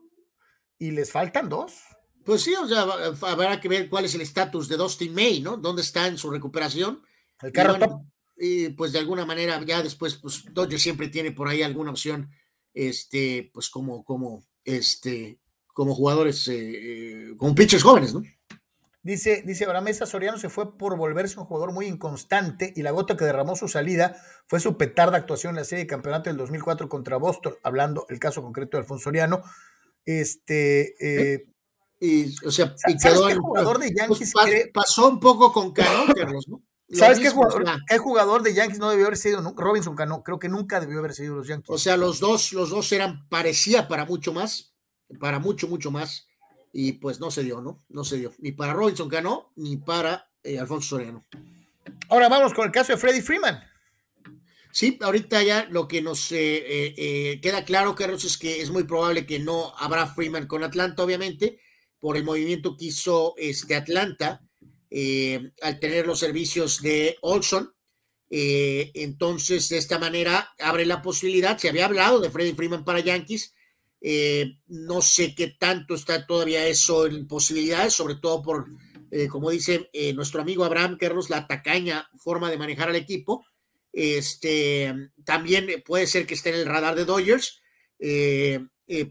y 0.80 0.91
les 0.91 1.11
faltan 1.11 1.47
dos. 1.47 1.84
Pues 2.26 2.41
sí, 2.41 2.56
o 2.56 2.68
sea, 2.68 2.85
habrá 3.22 3.61
que 3.61 3.69
ver 3.69 3.88
cuál 3.88 4.06
es 4.06 4.15
el 4.15 4.22
estatus 4.22 4.68
de 4.68 4.77
Dustin 4.77 5.14
May, 5.14 5.41
¿no? 5.41 5.57
¿Dónde 5.57 5.84
está 5.84 6.07
en 6.07 6.18
su 6.18 6.31
recuperación? 6.31 7.03
El 7.41 7.52
carro 7.52 7.77
y, 8.38 8.69
pues 8.69 8.91
de 8.91 8.99
alguna 8.99 9.26
manera 9.26 9.61
ya 9.64 9.81
después, 9.81 10.15
pues 10.15 10.43
Dodger 10.52 10.80
siempre 10.80 11.07
tiene 11.07 11.31
por 11.31 11.47
ahí 11.47 11.61
alguna 11.61 11.91
opción, 11.91 12.31
este, 12.73 13.49
pues 13.53 13.69
como, 13.69 14.03
como, 14.03 14.43
este, 14.64 15.39
como 15.68 15.95
jugadores, 15.95 16.47
eh, 16.49 17.34
como 17.38 17.56
pitchers 17.56 17.84
jóvenes, 17.84 18.14
¿no? 18.14 18.23
Dice, 19.03 19.43
dice 19.45 19.65
Abraham 19.65 19.84
Mesa, 19.84 20.07
Soriano 20.07 20.39
se 20.39 20.49
fue 20.49 20.80
por 20.80 20.97
volverse 20.97 21.39
un 21.39 21.45
jugador 21.45 21.72
muy 21.72 21.85
inconstante 21.85 22.73
y 22.76 22.81
la 22.81 22.89
gota 22.89 23.15
que 23.15 23.23
derramó 23.23 23.56
su 23.56 23.68
salida 23.68 24.19
fue 24.47 24.60
su 24.60 24.77
petarda 24.77 25.15
actuación 25.15 25.52
en 25.52 25.57
la 25.57 25.64
serie 25.64 25.84
de 25.84 25.89
campeonato 25.89 26.31
del 26.31 26.38
2004 26.38 26.89
contra 26.89 27.18
Boston, 27.18 27.53
hablando 27.61 28.07
el 28.10 28.18
caso 28.18 28.41
concreto 28.41 28.77
de 28.77 28.81
Alfonso 28.81 29.03
Soriano. 29.03 29.43
Este, 30.06 30.95
eh, 30.99 31.45
y, 31.99 32.35
o 32.45 32.51
sea, 32.51 32.76
y 32.88 32.97
quedó 32.97 33.27
qué 33.27 33.35
jugador 33.35 33.80
de 33.80 33.93
Yankees 33.95 34.31
pues, 34.34 34.69
pasó 34.73 35.09
un 35.09 35.19
poco 35.19 35.51
con 35.51 35.72
Cano, 35.72 36.05
¿no? 36.47 36.61
¿Sabes 36.89 37.19
qué 37.19 37.30
jugador, 37.30 37.65
qué 37.88 37.97
jugador, 37.97 38.43
de 38.43 38.53
Yankees 38.53 38.77
no 38.77 38.89
debió 38.89 39.07
haber 39.07 39.17
sido? 39.17 39.41
Robinson 39.57 39.95
Cano, 39.95 40.22
creo 40.23 40.38
que 40.38 40.49
nunca 40.49 40.80
debió 40.80 40.99
haber 40.99 41.13
sido 41.13 41.35
los 41.35 41.47
Yankees. 41.47 41.69
O 41.69 41.80
sea, 41.80 41.97
los 41.97 42.19
dos, 42.19 42.53
los 42.53 42.69
dos 42.69 42.91
eran, 42.91 43.27
parecía 43.27 43.88
para 43.88 44.05
mucho 44.05 44.34
más, 44.34 44.76
para 45.19 45.39
mucho, 45.39 45.67
mucho 45.67 45.89
más 45.89 46.27
y 46.72 46.93
pues 46.93 47.19
no 47.19 47.31
se 47.31 47.43
dio, 47.43 47.61
¿no? 47.61 47.84
No 47.89 48.03
se 48.03 48.17
dio, 48.17 48.34
ni 48.38 48.51
para 48.51 48.73
Robinson 48.73 49.09
Cano, 49.09 49.51
ni 49.55 49.77
para 49.77 50.30
eh, 50.43 50.59
Alfonso 50.59 50.89
Soriano. 50.89 51.26
Ahora 52.09 52.30
vamos 52.30 52.53
con 52.53 52.65
el 52.65 52.72
caso 52.72 52.93
de 52.93 52.97
Freddy 52.97 53.22
Freeman. 53.22 53.63
Sí, 54.72 54.99
ahorita 55.01 55.41
ya 55.41 55.67
lo 55.72 55.88
que 55.88 56.01
nos 56.01 56.31
eh, 56.34 56.93
eh, 56.97 57.39
queda 57.41 57.63
claro, 57.63 57.95
Carlos, 57.95 58.26
es 58.26 58.38
que 58.38 58.61
es 58.61 58.72
muy 58.72 58.84
probable 58.84 59.26
que 59.26 59.39
no 59.39 59.73
habrá 59.77 60.05
Freeman 60.05 60.47
con 60.47 60.63
Atlanta, 60.65 61.01
obviamente, 61.01 61.61
por 61.99 62.17
el 62.17 62.23
movimiento 62.23 62.77
que 62.77 62.85
hizo 62.85 63.34
este 63.38 63.76
Atlanta 63.76 64.41
al 65.61 65.80
tener 65.80 66.07
los 66.07 66.19
servicios 66.19 66.81
de 66.81 67.17
Olson. 67.22 67.73
entonces, 68.30 69.67
de 69.69 69.77
esta 69.77 69.99
manera, 69.99 70.53
abre 70.59 70.85
la 70.85 71.01
posibilidad, 71.01 71.57
se 71.57 71.69
había 71.69 71.85
hablado 71.85 72.19
de 72.19 72.30
Freddy 72.30 72.53
Freeman 72.53 72.85
para 72.85 73.01
Yankees, 73.01 73.55
eh, 74.07 74.59
no 74.67 75.01
sé 75.01 75.34
qué 75.34 75.55
tanto 75.59 75.95
está 75.95 76.27
todavía 76.27 76.67
eso 76.67 77.07
en 77.07 77.27
posibilidades, 77.27 77.95
sobre 77.95 78.13
todo 78.13 78.43
por, 78.43 78.67
eh, 79.09 79.27
como 79.27 79.49
dice 79.49 79.89
eh, 79.93 80.13
nuestro 80.13 80.43
amigo 80.43 80.63
Abraham 80.63 80.97
Carlos, 80.99 81.31
la 81.31 81.47
tacaña 81.47 82.07
forma 82.15 82.51
de 82.51 82.59
manejar 82.59 82.89
al 82.89 82.97
equipo. 82.97 83.47
Este, 83.91 84.93
también 85.23 85.81
puede 85.84 86.05
ser 86.05 86.27
que 86.27 86.35
esté 86.35 86.49
en 86.49 86.57
el 86.57 86.67
radar 86.67 86.93
de 86.93 87.05
Dodgers, 87.05 87.63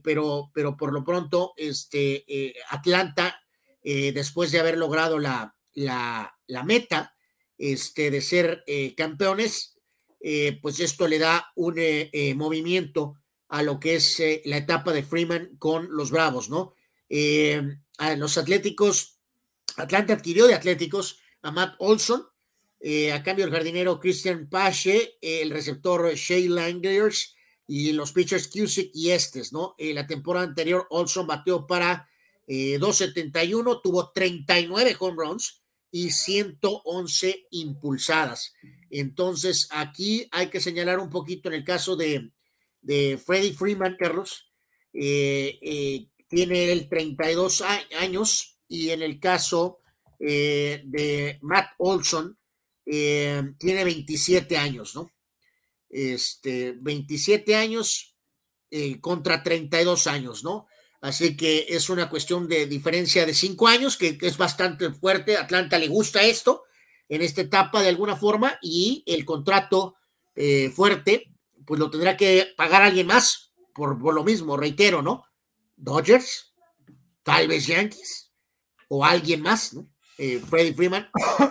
pero, 0.03 0.51
pero 0.55 0.77
por 0.77 0.93
lo 0.93 1.05
pronto, 1.05 1.53
este, 1.57 2.55
Atlanta, 2.71 3.41
después 3.83 4.53
de 4.53 4.61
haber 4.61 4.79
logrado 4.79 5.19
la, 5.19 5.57
la, 5.75 6.39
la 6.47 6.63
meta 6.63 7.15
este, 7.59 8.11
de 8.11 8.21
ser 8.21 8.65
campeones, 8.97 9.79
pues 10.63 10.81
esto 10.81 11.09
le 11.09 11.19
da 11.19 11.53
un 11.57 11.77
movimiento 12.37 13.17
a 13.55 13.63
lo 13.63 13.79
que 13.79 13.95
es 13.95 14.19
eh, 14.19 14.43
la 14.47 14.57
etapa 14.57 14.93
de 14.93 15.05
Freeman 15.05 15.57
con 15.59 15.89
los 15.91 16.11
Bravos, 16.11 16.51
¿no? 16.51 16.75
Eh, 17.09 17.63
a 17.99 18.17
los 18.17 18.37
Atléticos, 18.37 19.21
Atlanta 19.77 20.15
adquirió 20.15 20.49
de 20.49 20.55
Atléticos 20.55 21.21
a 21.43 21.53
Matt 21.53 21.77
Olson, 21.79 22.27
eh, 22.81 23.13
a 23.13 23.23
cambio 23.23 23.45
el 23.45 23.53
jardinero 23.53 24.01
Christian 24.01 24.49
Pache, 24.49 25.19
el 25.21 25.51
receptor 25.51 26.15
Shea 26.15 26.51
Langers 26.51 27.34
y 27.67 27.93
los 27.93 28.13
pitchers 28.13 28.49
Cusick 28.49 28.91
y 28.95 29.11
Estes, 29.11 29.53
¿no? 29.53 29.75
la 29.79 30.07
temporada 30.07 30.47
anterior 30.47 30.87
Olson 30.91 31.27
bateó 31.27 31.67
para 31.67 32.09
271, 32.47 33.81
tuvo 33.81 34.11
39 34.13 34.97
home 34.99 35.17
runs 35.17 35.63
y 35.91 36.11
111 36.11 37.47
impulsadas. 37.53 38.53
Entonces, 38.91 39.69
aquí 39.71 40.29
hay 40.31 40.49
que 40.49 40.61
señalar 40.61 40.99
un 40.99 41.09
poquito 41.09 41.49
en 41.49 41.55
el 41.55 41.65
caso 41.65 41.97
de, 41.97 42.33
de 42.83 43.19
Freddie 43.25 43.55
Freeman, 43.55 43.97
Carlos, 43.99 44.51
eh, 44.93 45.59
eh, 45.61 46.07
tiene 46.29 46.71
el 46.71 46.89
32 46.89 47.63
años 48.01 48.59
y 48.69 48.91
en 48.91 49.03
el 49.03 49.19
caso 49.19 49.81
eh, 50.21 50.83
de 50.85 51.39
Matt 51.43 51.71
Olson 51.79 52.39
tiene 52.85 53.85
27 53.85 54.57
años, 54.59 54.95
¿no? 54.95 55.11
Este, 55.97 56.75
27 56.81 57.55
años 57.55 58.17
contra 59.01 59.45
32 59.45 60.09
años, 60.09 60.43
¿no? 60.43 60.67
Así 61.01 61.37
que 61.37 61.67
es 61.69 61.89
una 61.91 62.11
cuestión 62.11 62.49
de 62.49 62.67
diferencia 62.67 63.25
de 63.25 63.33
5 63.33 63.69
años, 63.69 63.97
que, 63.97 64.19
es 64.21 64.37
bastante 64.37 64.91
fuerte. 64.91 65.37
Atlanta 65.37 65.79
le 65.79 65.87
gusta 65.87 66.25
esto 66.25 66.65
en 67.09 67.23
esta 67.23 67.43
etapa 67.43 67.83
de 67.83 67.91
alguna 67.91 68.17
forma 68.17 68.59
y 68.61 69.05
el 69.07 69.25
contrato 69.25 69.95
fuerte 70.75 71.35
pues 71.65 71.81
lo 71.81 71.91
tendrá 71.91 72.17
que 72.17 72.53
pagar 72.57 72.83
alguien 72.83 73.07
más 73.07 73.53
por, 73.75 74.01
lo 74.15 74.25
mismo, 74.25 74.57
reitero, 74.57 75.03
¿no? 75.03 75.25
Dodgers, 75.77 76.55
tal 77.23 77.49
vez 77.49 77.67
Yankees 77.67 78.33
o 78.89 79.05
alguien 79.05 79.43
más, 79.43 79.75
¿no? 79.75 79.89
Eh, 80.17 80.41
Freddy 80.49 80.73
Freeman 80.73 81.09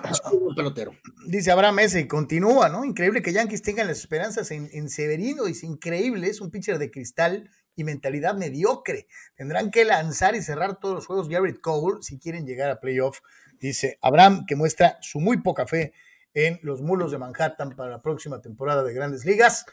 es 0.09 0.21
un 0.31 0.55
pelotero. 0.55 0.93
Dice 1.27 1.51
Abraham 1.51 1.79
ese 1.79 2.07
continúa, 2.07 2.69
¿no? 2.69 2.85
Increíble 2.85 3.21
que 3.21 3.33
Yankees 3.33 3.61
tengan 3.61 3.87
las 3.87 3.99
esperanzas 3.99 4.51
en, 4.51 4.89
Severino, 4.89 5.45
es 5.47 5.63
increíble, 5.63 6.27
es 6.27 6.39
un 6.39 6.49
pitcher 6.49 6.77
de 6.77 6.89
cristal 6.89 7.49
y 7.75 7.83
mentalidad 7.83 8.35
mediocre. 8.35 9.07
Tendrán 9.35 9.69
que 9.69 9.83
lanzar 9.83 10.35
y 10.35 10.41
cerrar 10.41 10.79
todos 10.79 10.95
los 10.95 11.07
juegos 11.07 11.27
Garrett 11.27 11.59
Cole 11.59 11.97
si 12.01 12.19
quieren 12.19 12.45
llegar 12.45 12.69
a 12.69 12.79
playoff. 12.79 13.19
Dice 13.59 13.97
Abraham, 14.01 14.45
que 14.47 14.55
muestra 14.55 14.97
su 15.01 15.19
muy 15.19 15.41
poca 15.41 15.67
fe 15.67 15.93
en 16.33 16.59
los 16.63 16.81
mulos 16.81 17.11
de 17.11 17.17
Manhattan 17.17 17.75
para 17.75 17.89
la 17.89 18.01
próxima 18.01 18.41
temporada 18.41 18.83
de 18.83 18.93
Grandes 18.93 19.25
Ligas. 19.25 19.65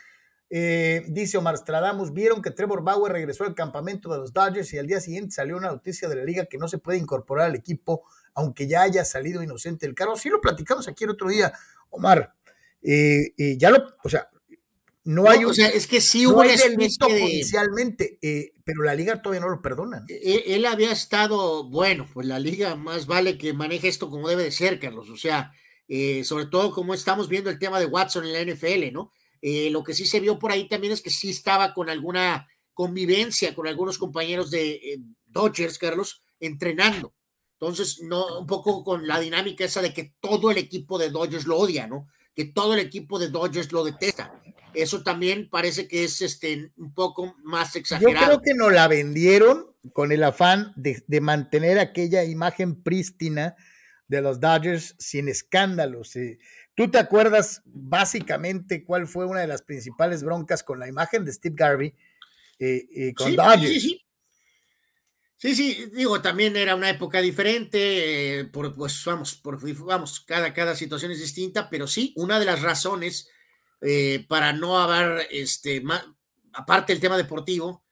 Eh, 0.52 1.04
dice 1.06 1.38
Omar 1.38 1.56
Stradamus, 1.56 2.12
vieron 2.12 2.42
que 2.42 2.50
Trevor 2.50 2.82
Bauer 2.82 3.12
regresó 3.12 3.44
al 3.44 3.54
campamento 3.54 4.12
de 4.12 4.18
los 4.18 4.32
Dodgers 4.32 4.72
y 4.72 4.78
al 4.78 4.88
día 4.88 5.00
siguiente 5.00 5.30
salió 5.30 5.56
una 5.56 5.68
noticia 5.68 6.08
de 6.08 6.16
la 6.16 6.24
liga 6.24 6.46
que 6.46 6.58
no 6.58 6.66
se 6.66 6.78
puede 6.78 6.98
incorporar 6.98 7.46
al 7.46 7.54
equipo 7.54 8.02
aunque 8.34 8.66
ya 8.66 8.82
haya 8.82 9.04
salido 9.04 9.42
inocente 9.42 9.86
el 9.86 9.94
carro. 9.94 10.16
Sí 10.16 10.28
lo 10.28 10.40
platicamos 10.40 10.88
aquí 10.88 11.04
el 11.04 11.10
otro 11.10 11.28
día, 11.28 11.52
Omar. 11.90 12.34
Eh, 12.82 13.34
eh, 13.36 13.56
ya 13.58 13.70
lo, 13.70 13.94
o 14.02 14.08
sea, 14.08 14.28
no, 15.04 15.28
hay 15.28 15.44
un, 15.44 15.50
o 15.50 15.54
sea, 15.54 15.68
es 15.68 15.86
que 15.86 16.00
sí 16.00 16.26
hubo 16.26 16.44
no 16.44 16.50
delito 16.50 17.06
judicialmente, 17.06 18.18
pero 18.64 18.82
la 18.82 18.94
liga 18.94 19.20
todavía 19.20 19.40
no 19.40 19.50
lo 19.50 19.62
perdona. 19.62 20.04
E, 20.08 20.54
él, 20.54 20.66
había 20.66 20.92
estado, 20.92 21.68
bueno, 21.68 22.08
pues 22.12 22.26
la 22.26 22.38
liga 22.38 22.76
más 22.76 23.06
vale 23.06 23.38
que 23.38 23.52
maneje 23.52 23.88
esto 23.88 24.10
como 24.10 24.28
debe 24.28 24.44
de 24.44 24.52
ser, 24.52 24.78
Carlos. 24.78 25.10
O 25.10 25.16
sea, 25.16 25.52
sobre 26.22 26.46
todo 26.46 26.70
como 26.72 26.94
estamos 26.94 27.28
viendo 27.28 27.50
el 27.50 27.58
tema 27.58 27.80
de 27.80 27.86
Watson 27.86 28.24
en 28.26 28.32
la 28.32 28.54
NFL, 28.54 28.92
¿no? 28.92 29.10
Eh, 29.42 29.70
lo 29.70 29.82
que 29.82 29.94
sí 29.94 30.06
se 30.06 30.20
vio 30.20 30.38
por 30.38 30.52
ahí 30.52 30.68
también 30.68 30.92
es 30.92 31.00
que 31.00 31.10
sí 31.10 31.30
estaba 31.30 31.72
con 31.72 31.88
alguna 31.88 32.46
convivencia 32.74 33.54
con 33.54 33.66
algunos 33.66 33.98
compañeros 33.98 34.50
de 34.50 34.72
eh, 34.72 34.98
Dodgers, 35.26 35.78
Carlos, 35.78 36.22
entrenando. 36.38 37.14
Entonces, 37.60 38.00
no, 38.00 38.38
un 38.38 38.46
poco 38.46 38.82
con 38.82 39.06
la 39.06 39.20
dinámica 39.20 39.66
esa 39.66 39.82
de 39.82 39.92
que 39.92 40.14
todo 40.18 40.50
el 40.50 40.56
equipo 40.56 40.98
de 40.98 41.10
Dodgers 41.10 41.46
lo 41.46 41.58
odia, 41.58 41.86
¿no? 41.86 42.08
Que 42.34 42.46
todo 42.46 42.72
el 42.72 42.80
equipo 42.80 43.18
de 43.18 43.28
Dodgers 43.28 43.70
lo 43.70 43.84
detesta. 43.84 44.40
Eso 44.72 45.02
también 45.02 45.50
parece 45.50 45.86
que 45.86 46.04
es 46.04 46.22
este, 46.22 46.72
un 46.78 46.94
poco 46.94 47.36
más 47.42 47.76
exagerado. 47.76 48.18
Yo 48.18 48.26
creo 48.26 48.42
que 48.42 48.54
nos 48.54 48.72
la 48.72 48.88
vendieron 48.88 49.66
con 49.92 50.10
el 50.10 50.24
afán 50.24 50.72
de, 50.74 51.04
de 51.06 51.20
mantener 51.20 51.78
aquella 51.78 52.24
imagen 52.24 52.82
prístina 52.82 53.56
de 54.08 54.22
los 54.22 54.40
Dodgers 54.40 54.94
sin 54.98 55.28
escándalos. 55.28 56.14
¿Tú 56.74 56.90
te 56.90 56.98
acuerdas 56.98 57.60
básicamente 57.66 58.84
cuál 58.84 59.06
fue 59.06 59.26
una 59.26 59.40
de 59.40 59.48
las 59.48 59.60
principales 59.60 60.22
broncas 60.22 60.62
con 60.62 60.78
la 60.78 60.88
imagen 60.88 61.26
de 61.26 61.32
Steve 61.32 61.56
Garvey 61.58 61.94
eh, 62.58 62.88
eh, 62.94 63.14
con 63.14 63.28
sí, 63.28 63.36
Dodgers? 63.36 63.68
Sí, 63.68 63.80
sí. 63.80 64.04
Sí, 65.40 65.54
sí, 65.54 65.86
digo, 65.94 66.20
también 66.20 66.54
era 66.56 66.74
una 66.74 66.90
época 66.90 67.22
diferente, 67.22 68.46
por, 68.52 68.74
pues 68.74 69.02
vamos, 69.06 69.34
por, 69.36 69.58
vamos, 69.84 70.20
cada, 70.20 70.52
cada 70.52 70.74
situación 70.74 71.12
es 71.12 71.20
distinta, 71.20 71.70
pero 71.70 71.86
sí, 71.86 72.12
una 72.16 72.38
de 72.38 72.44
las 72.44 72.60
razones 72.60 73.28
para 74.28 74.52
no 74.52 74.78
haber, 74.78 75.26
este, 75.30 75.82
aparte 76.52 76.92
del 76.92 77.00
tema 77.00 77.16
deportivo, 77.16 77.82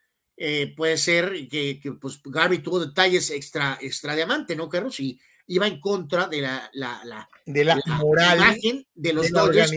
puede 0.77 0.99
ser 0.99 1.49
que, 1.49 1.81
que, 1.81 1.93
pues 1.93 2.21
Garvey 2.23 2.59
tuvo 2.59 2.81
detalles 2.81 3.31
extra, 3.31 3.79
extra 3.81 4.15
diamante, 4.15 4.55
¿no, 4.55 4.69
Carlos? 4.69 5.01
Y, 5.01 5.19
iba 5.49 5.67
en 5.67 5.81
contra 5.81 6.29
de 6.29 6.43
la, 6.43 6.71
la, 6.75 7.29
de 7.47 7.65
la, 7.65 7.81
moral 7.99 8.39
imagen 8.39 8.87
de 8.95 9.13
los 9.13 9.31
Dodgers, 9.31 9.73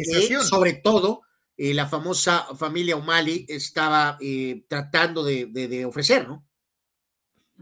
sobre 0.48 0.74
todo 0.74 1.22
eh, 1.58 1.74
la 1.74 1.88
famosa 1.88 2.48
familia 2.56 2.98
O'Malley 2.98 3.46
estaba 3.48 4.18
eh, 4.22 4.64
tratando 4.68 5.24
de, 5.24 5.86
ofrecer, 5.86 6.28
¿no? 6.28 6.46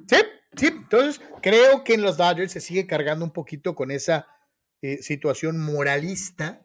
Sí, 0.07 0.17
sí, 0.55 0.67
entonces 0.67 1.21
creo 1.41 1.83
que 1.83 1.93
en 1.93 2.01
los 2.01 2.17
Dodgers 2.17 2.51
se 2.51 2.61
sigue 2.61 2.87
cargando 2.87 3.25
un 3.25 3.31
poquito 3.31 3.75
con 3.75 3.91
esa 3.91 4.27
eh, 4.81 5.01
situación 5.01 5.59
moralista. 5.59 6.61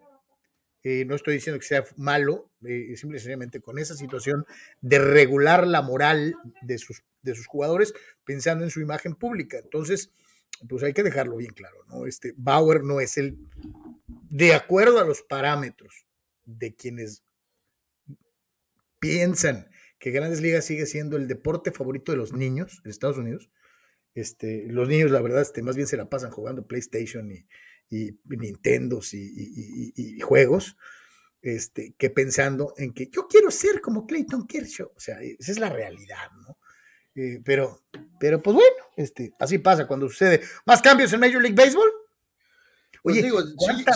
no 0.84 1.14
estoy 1.14 1.34
diciendo 1.34 1.58
que 1.58 1.66
sea 1.66 1.84
malo, 1.96 2.50
simplemente 2.96 3.60
con 3.60 3.78
esa 3.78 3.94
situación 3.94 4.44
de 4.80 4.98
regular 4.98 5.66
la 5.66 5.82
moral 5.82 6.36
de 6.62 6.78
sus, 6.78 7.02
de 7.22 7.34
sus 7.34 7.46
jugadores 7.46 7.94
pensando 8.24 8.64
en 8.64 8.70
su 8.70 8.80
imagen 8.80 9.14
pública. 9.14 9.58
Entonces, 9.58 10.10
pues 10.68 10.82
hay 10.82 10.92
que 10.92 11.02
dejarlo 11.02 11.36
bien 11.36 11.52
claro, 11.52 11.76
¿no? 11.88 12.06
Este 12.06 12.34
Bauer 12.36 12.82
no 12.82 13.00
es 13.00 13.18
el, 13.18 13.38
de 14.06 14.54
acuerdo 14.54 15.00
a 15.00 15.04
los 15.04 15.22
parámetros 15.22 16.06
de 16.44 16.74
quienes 16.74 17.22
piensan 18.98 19.68
que 20.04 20.10
Grandes 20.10 20.42
Ligas 20.42 20.66
sigue 20.66 20.84
siendo 20.84 21.16
el 21.16 21.26
deporte 21.28 21.72
favorito 21.72 22.12
de 22.12 22.18
los 22.18 22.34
niños 22.34 22.82
en 22.84 22.90
Estados 22.90 23.16
Unidos, 23.16 23.48
Este, 24.14 24.66
los 24.68 24.86
niños, 24.86 25.10
la 25.10 25.22
verdad, 25.22 25.40
este, 25.40 25.62
más 25.62 25.76
bien 25.76 25.88
se 25.88 25.96
la 25.96 26.10
pasan 26.10 26.30
jugando 26.30 26.66
PlayStation 26.66 27.32
y, 27.32 27.46
y 27.88 28.14
Nintendos 28.26 29.14
y, 29.14 30.20
juegos, 30.20 30.76
este, 31.40 31.94
que 31.96 32.10
pensando 32.10 32.74
en 32.76 32.92
que 32.92 33.08
yo 33.10 33.26
quiero 33.28 33.50
ser 33.50 33.80
como 33.80 34.06
Clayton 34.06 34.46
Kershaw. 34.46 34.92
O 34.94 35.00
sea, 35.00 35.22
esa 35.22 35.52
es 35.52 35.58
la 35.58 35.70
realidad, 35.70 36.30
¿no? 36.46 36.58
Eh, 37.14 37.40
pero, 37.42 37.80
pero 38.20 38.42
pues 38.42 38.56
bueno, 38.56 38.84
este, 38.98 39.32
así 39.38 39.56
pasa 39.56 39.86
cuando 39.86 40.06
sucede. 40.10 40.42
¿Más 40.66 40.82
cambios 40.82 41.14
en 41.14 41.20
Major 41.20 41.40
League 41.40 41.56
Baseball? 41.56 41.90
Pues 43.02 43.14
Oye, 43.14 43.22
digo, 43.22 43.40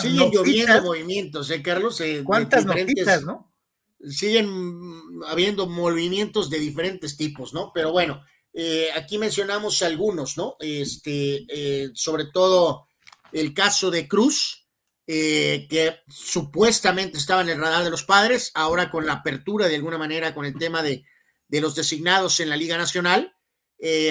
siguen 0.01 0.31
lloviendo 0.31 0.81
movimientos, 0.81 1.51
¿eh, 1.51 1.61
Carlos? 1.61 2.01
Eh, 2.01 2.23
¿Cuántas 2.25 2.65
notitas, 2.65 3.23
no? 3.23 3.48
Siguen 4.07 4.49
habiendo 5.27 5.67
movimientos 5.67 6.49
de 6.49 6.59
diferentes 6.59 7.17
tipos, 7.17 7.53
¿no? 7.53 7.71
Pero 7.73 7.91
bueno, 7.91 8.23
eh, 8.53 8.89
aquí 8.95 9.17
mencionamos 9.17 9.81
algunos, 9.81 10.37
¿no? 10.37 10.55
Este, 10.59 11.45
sobre 11.93 12.25
todo 12.25 12.87
el 13.31 13.53
caso 13.53 13.91
de 13.91 14.07
Cruz, 14.07 14.67
que 15.05 15.97
supuestamente 16.07 17.17
estaba 17.17 17.41
en 17.41 17.49
el 17.49 17.59
radar 17.59 17.83
de 17.83 17.89
los 17.89 18.03
padres, 18.03 18.51
ahora 18.53 18.91
con 18.91 19.05
la 19.05 19.13
apertura 19.13 19.67
de 19.67 19.75
alguna 19.75 19.97
manera 19.97 20.35
con 20.35 20.45
el 20.45 20.55
tema 20.57 20.83
de, 20.83 21.03
de 21.47 21.61
los 21.61 21.75
designados 21.75 22.39
en 22.39 22.49
la 22.49 22.55
Liga 22.55 22.77
Nacional. 22.77 23.35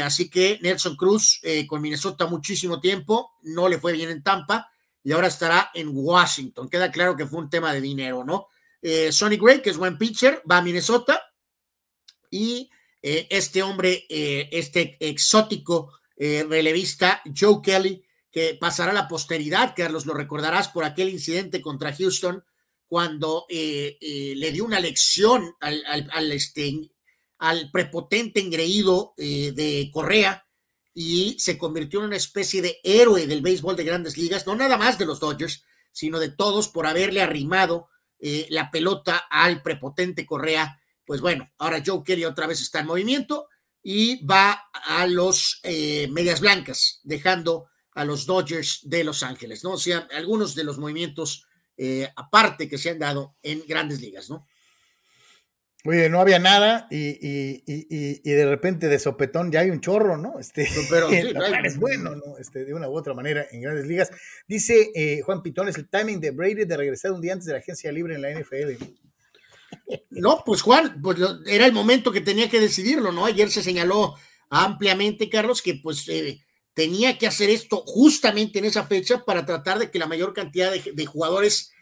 así 0.02 0.28
que 0.28 0.59
Nelson 0.60 0.97
Cruz 0.97 1.40
con 1.69 1.81
Minnesota 1.81 2.27
muchísimo 2.27 2.81
tiempo, 2.81 3.31
no 3.43 3.69
le 3.69 3.78
fue 3.78 3.93
bien 3.93 4.10
en 4.10 4.23
Tampa 4.23 4.69
y 5.09 5.12
ahora 5.12 5.28
estará 5.28 5.70
en 5.73 5.89
Washington. 5.93 6.69
Queda 6.69 6.90
claro 6.90 7.16
que 7.16 7.27
fue 7.27 7.40
un 7.40 7.48
tema 7.48 7.73
de 7.73 7.81
dinero, 7.81 8.24
¿no? 8.24 8.48
Eh, 8.82 9.12
Sonny 9.12 9.36
Gray, 9.36 9.62
que 9.62 9.70
es 9.70 9.76
buen 9.76 9.98
pitcher, 9.98 10.42
va 10.50 10.59
a 10.59 10.62
Minnesota. 10.62 11.22
Y 12.30 12.70
eh, 13.02 13.26
este 13.30 13.62
hombre, 13.62 14.06
eh, 14.09 14.48
este 14.52 14.96
exótico 15.00 15.92
relevista, 16.20 17.22
Joe 17.38 17.60
Kelly, 17.62 18.05
que 18.32 18.59
pasará 18.60 18.90
a 18.90 18.94
la 18.94 19.06
posteridad, 19.06 19.72
Carlos, 19.76 20.05
lo 20.05 20.14
recordarás 20.14 20.66
por 20.66 20.82
aquel 20.82 21.10
incidente 21.10 21.60
contra 21.60 21.94
Houston 21.94 22.42
cuando 22.88 23.46
le 23.48 24.50
dio 24.52 24.64
una 24.64 24.80
lección 24.80 25.55
al, 25.60 25.84
al, 26.10 26.32
este, 26.32 26.90
al 27.38 27.70
prepotente 27.70 28.40
engreído 28.40 29.14
de 29.16 29.90
Correa, 29.92 30.44
y 31.00 31.36
se 31.38 31.56
convirtió 31.56 32.00
en 32.00 32.06
una 32.06 32.16
especie 32.16 32.60
de 32.60 32.80
héroe 32.82 33.28
del 33.28 33.40
béisbol 33.40 33.76
de 33.76 33.84
grandes 33.84 34.16
ligas, 34.18 34.48
no 34.48 34.56
nada 34.56 34.76
más 34.76 34.98
de 34.98 35.06
los 35.06 35.20
Dodgers, 35.20 35.62
sino 35.92 36.18
de 36.18 36.30
todos 36.30 36.66
por 36.66 36.88
haberle 36.88 37.22
arrimado 37.22 37.88
eh, 38.19 38.47
la 38.51 38.70
pelota 38.70 39.27
al 39.31 39.62
prepotente 39.62 40.27
Correa. 40.27 40.81
Pues 41.05 41.20
bueno, 41.20 41.51
ahora 41.59 41.82
Joe 41.85 42.03
Kelly 42.05 42.24
otra 42.24 42.47
vez 42.47 42.61
está 42.61 42.81
en 42.81 42.86
movimiento 42.86 43.49
y 43.82 44.24
va 44.24 44.69
a 44.73 45.07
los 45.07 45.61
eh, 45.62 46.09
Medias 46.11 46.40
Blancas, 46.40 47.01
dejando 47.05 47.66
a 47.93 48.05
los 48.05 48.27
Dodgers 48.27 48.81
de 48.82 49.05
Los 49.05 49.23
Ángeles, 49.23 49.65
¿no? 49.65 49.73
O 49.73 49.78
sea, 49.78 50.09
algunos 50.12 50.55
de 50.55 50.65
los 50.65 50.78
movimientos 50.78 51.45
eh, 51.77 52.11
aparte 52.16 52.69
que 52.69 52.77
se 52.77 52.90
han 52.90 52.99
dado 52.99 53.36
en 53.40 53.65
grandes 53.66 54.01
ligas, 54.01 54.28
¿no? 54.28 54.47
Oye, 55.89 56.10
no 56.10 56.20
había 56.20 56.39
nada 56.39 56.86
y, 56.90 57.16
y, 57.27 57.62
y, 57.66 58.20
y, 58.23 58.31
de 58.31 58.44
repente 58.44 58.89
de 58.89 58.98
sopetón 58.98 59.51
ya 59.51 59.60
hay 59.60 59.70
un 59.70 59.81
chorro, 59.81 60.19
¿no? 60.19 60.39
Este, 60.39 60.69
pero 60.90 61.09
es 61.65 61.78
bueno, 61.78 62.15
¿no? 62.15 62.36
Este, 62.36 62.66
de 62.66 62.74
una 62.74 62.90
u 62.90 62.94
otra 62.94 63.15
manera 63.15 63.47
en 63.51 63.62
grandes 63.62 63.86
ligas. 63.86 64.10
Dice 64.47 64.90
eh, 64.94 65.23
Juan 65.24 65.43
Pitón, 65.43 65.66
es 65.66 65.78
el 65.78 65.89
timing 65.89 66.20
de 66.20 66.32
Brady 66.32 66.66
de 66.66 66.77
regresar 66.77 67.12
un 67.12 67.23
día 67.23 67.32
antes 67.32 67.47
de 67.47 67.55
la 67.55 67.60
agencia 67.60 67.90
libre 67.90 68.16
en 68.16 68.20
la 68.20 68.31
NFL. 68.31 68.85
No, 70.10 70.43
pues 70.44 70.60
Juan, 70.60 71.01
pues 71.02 71.19
era 71.47 71.65
el 71.65 71.73
momento 71.73 72.12
que 72.12 72.20
tenía 72.20 72.51
que 72.51 72.60
decidirlo, 72.60 73.12
¿no? 73.12 73.24
Ayer 73.24 73.51
se 73.51 73.62
señaló 73.62 74.15
ampliamente, 74.51 75.31
Carlos, 75.31 75.62
que 75.62 75.77
pues 75.82 76.06
eh, 76.09 76.44
tenía 76.74 77.16
que 77.16 77.27
hacer 77.27 77.48
esto 77.48 77.82
justamente 77.86 78.59
en 78.59 78.66
esa 78.66 78.85
fecha 78.85 79.24
para 79.24 79.47
tratar 79.47 79.78
de 79.78 79.90
que 79.90 79.98
la 79.98 80.06
mayor 80.06 80.35
cantidad 80.35 80.70
de, 80.70 80.93
de 80.93 81.06
jugadores 81.06 81.73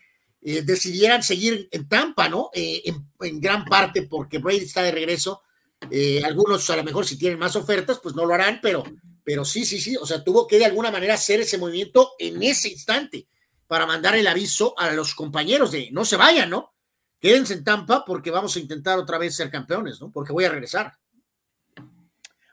eh, 0.48 0.62
decidieran 0.62 1.24
seguir 1.24 1.68
en 1.72 1.88
Tampa, 1.88 2.28
¿no? 2.28 2.50
Eh, 2.54 2.80
en, 3.20 3.40
gran 3.40 3.64
parte 3.64 4.02
porque 4.02 4.38
Brady 4.38 4.58
está 4.58 4.80
de 4.80 4.92
regreso. 4.92 5.42
Eh, 5.90 6.22
algunos 6.24 6.70
a 6.70 6.76
lo 6.76 6.84
mejor 6.84 7.04
si 7.04 7.18
tienen 7.18 7.36
más 7.36 7.56
ofertas, 7.56 7.98
pues 8.00 8.14
no 8.14 8.24
lo 8.24 8.32
harán, 8.32 8.60
pero, 8.62 8.84
pero 9.24 9.44
sí, 9.44 9.66
sí, 9.66 9.80
sí, 9.80 9.96
o 9.96 10.06
sea, 10.06 10.22
tuvo 10.22 10.46
que 10.46 10.60
de 10.60 10.66
alguna 10.66 10.92
manera 10.92 11.14
hacer 11.14 11.40
ese 11.40 11.58
movimiento 11.58 12.12
en 12.20 12.40
ese 12.44 12.68
instante 12.68 13.26
para 13.66 13.86
mandar 13.86 14.14
el 14.14 14.28
aviso 14.28 14.78
a 14.78 14.92
los 14.92 15.16
compañeros 15.16 15.72
de 15.72 15.88
no 15.90 16.04
se 16.04 16.14
vayan, 16.14 16.48
¿no? 16.48 16.76
Quédense 17.18 17.54
en 17.54 17.64
Tampa 17.64 18.04
porque 18.04 18.30
vamos 18.30 18.54
a 18.54 18.60
intentar 18.60 19.00
otra 19.00 19.18
vez 19.18 19.34
ser 19.34 19.50
campeones, 19.50 20.00
¿no? 20.00 20.12
Porque 20.12 20.32
voy 20.32 20.44
a 20.44 20.50
regresar. 20.50 20.96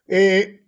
Eh, 0.07 0.62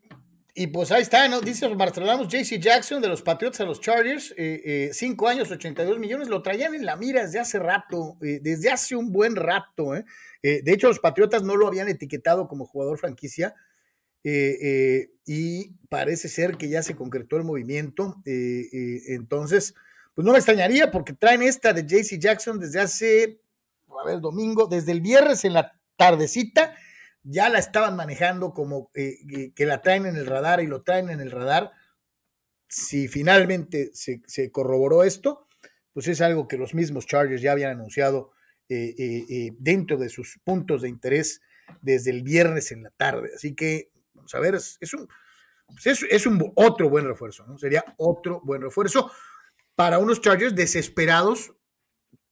y 0.57 0.67
pues 0.67 0.89
ahí 0.93 1.01
está, 1.01 1.27
¿no? 1.27 1.41
Dice 1.41 1.67
Barcelona, 1.67 2.23
JC 2.23 2.61
Jackson 2.61 3.01
de 3.01 3.09
los 3.09 3.21
Patriots 3.21 3.59
a 3.59 3.65
los 3.65 3.81
Chargers, 3.81 4.33
eh, 4.37 4.61
eh, 4.63 4.89
cinco 4.93 5.27
años, 5.27 5.51
82 5.51 5.99
millones, 5.99 6.29
lo 6.29 6.41
traían 6.41 6.73
en 6.73 6.85
la 6.85 6.95
mira 6.95 7.23
desde 7.23 7.39
hace 7.39 7.59
rato, 7.59 8.17
eh, 8.21 8.39
desde 8.41 8.71
hace 8.71 8.95
un 8.95 9.11
buen 9.11 9.35
rato. 9.35 9.91
de 10.41 10.63
hecho, 10.67 10.87
los 10.87 10.99
Patriotas 10.99 11.43
no 11.43 11.57
lo 11.57 11.67
habían 11.67 11.89
etiquetado 11.89 12.47
como 12.47 12.65
jugador 12.65 12.97
franquicia 12.97 13.53
y 14.23 15.73
parece 15.89 16.29
ser 16.29 16.55
que 16.55 16.69
ya 16.69 16.81
se 16.83 16.95
concretó 16.95 17.35
el 17.35 17.43
movimiento. 17.43 18.21
entonces, 18.23 19.75
pues 20.13 20.25
no 20.25 20.31
me 20.31 20.37
extrañaría 20.37 20.89
porque 20.89 21.11
traen 21.11 21.41
esta 21.43 21.73
de 21.73 21.85
JC 21.85 22.17
Jackson 22.17 22.59
desde 22.59 22.79
hace, 22.79 23.41
a 23.89 24.05
ver, 24.05 24.21
domingo, 24.21 24.67
desde 24.67 24.93
el 24.93 25.01
viernes 25.01 25.43
en 25.43 25.53
la 25.53 25.77
tardecita 25.97 26.75
ya 27.25 27.49
la 27.49 27.57
estaban 27.57 27.95
manejando 27.95 28.53
como 28.53 28.91
eh, 28.93 29.51
que 29.55 29.65
la 29.65 29.81
traen 29.81 30.05
en 30.05 30.15
el 30.15 30.27
radar 30.27 30.61
y 30.61 30.67
lo 30.67 30.83
traen 30.83 31.09
en 31.09 31.19
el 31.19 31.31
radar. 31.31 31.71
Si 32.69 33.07
finalmente 33.07 33.91
se, 33.93 34.51
corroboró 34.51 35.03
esto, 35.03 35.47
pues 35.91 36.07
es 36.07 36.21
algo 36.21 36.47
que 36.47 36.57
los 36.57 36.75
mismos 36.75 37.07
Chargers 37.07 37.41
ya 37.41 37.51
habían 37.51 37.71
anunciado 37.71 38.31
eh, 38.69 38.93
eh, 38.97 39.51
dentro 39.57 39.97
de 39.97 40.09
sus 40.09 40.39
puntos 40.43 40.83
de 40.83 40.89
interés 40.89 41.41
desde 41.81 42.11
el 42.11 42.21
viernes 42.21 42.71
en 42.71 42.83
la 42.83 42.91
tarde. 42.91 43.31
Así 43.35 43.55
que, 43.55 43.91
vamos 44.13 44.33
a 44.35 44.39
ver, 44.39 44.53
es, 44.53 44.93
un, 44.93 45.07
pues 45.67 46.03
es, 46.09 46.25
un 46.27 46.51
otro 46.55 46.89
buen 46.89 47.05
refuerzo, 47.05 47.45
¿no? 47.47 47.57
Sería 47.57 47.83
otro 47.97 48.39
buen 48.43 48.61
refuerzo 48.61 49.11
para 49.73 49.97
unos 49.97 50.21
Chargers 50.21 50.53
desesperados 50.53 51.53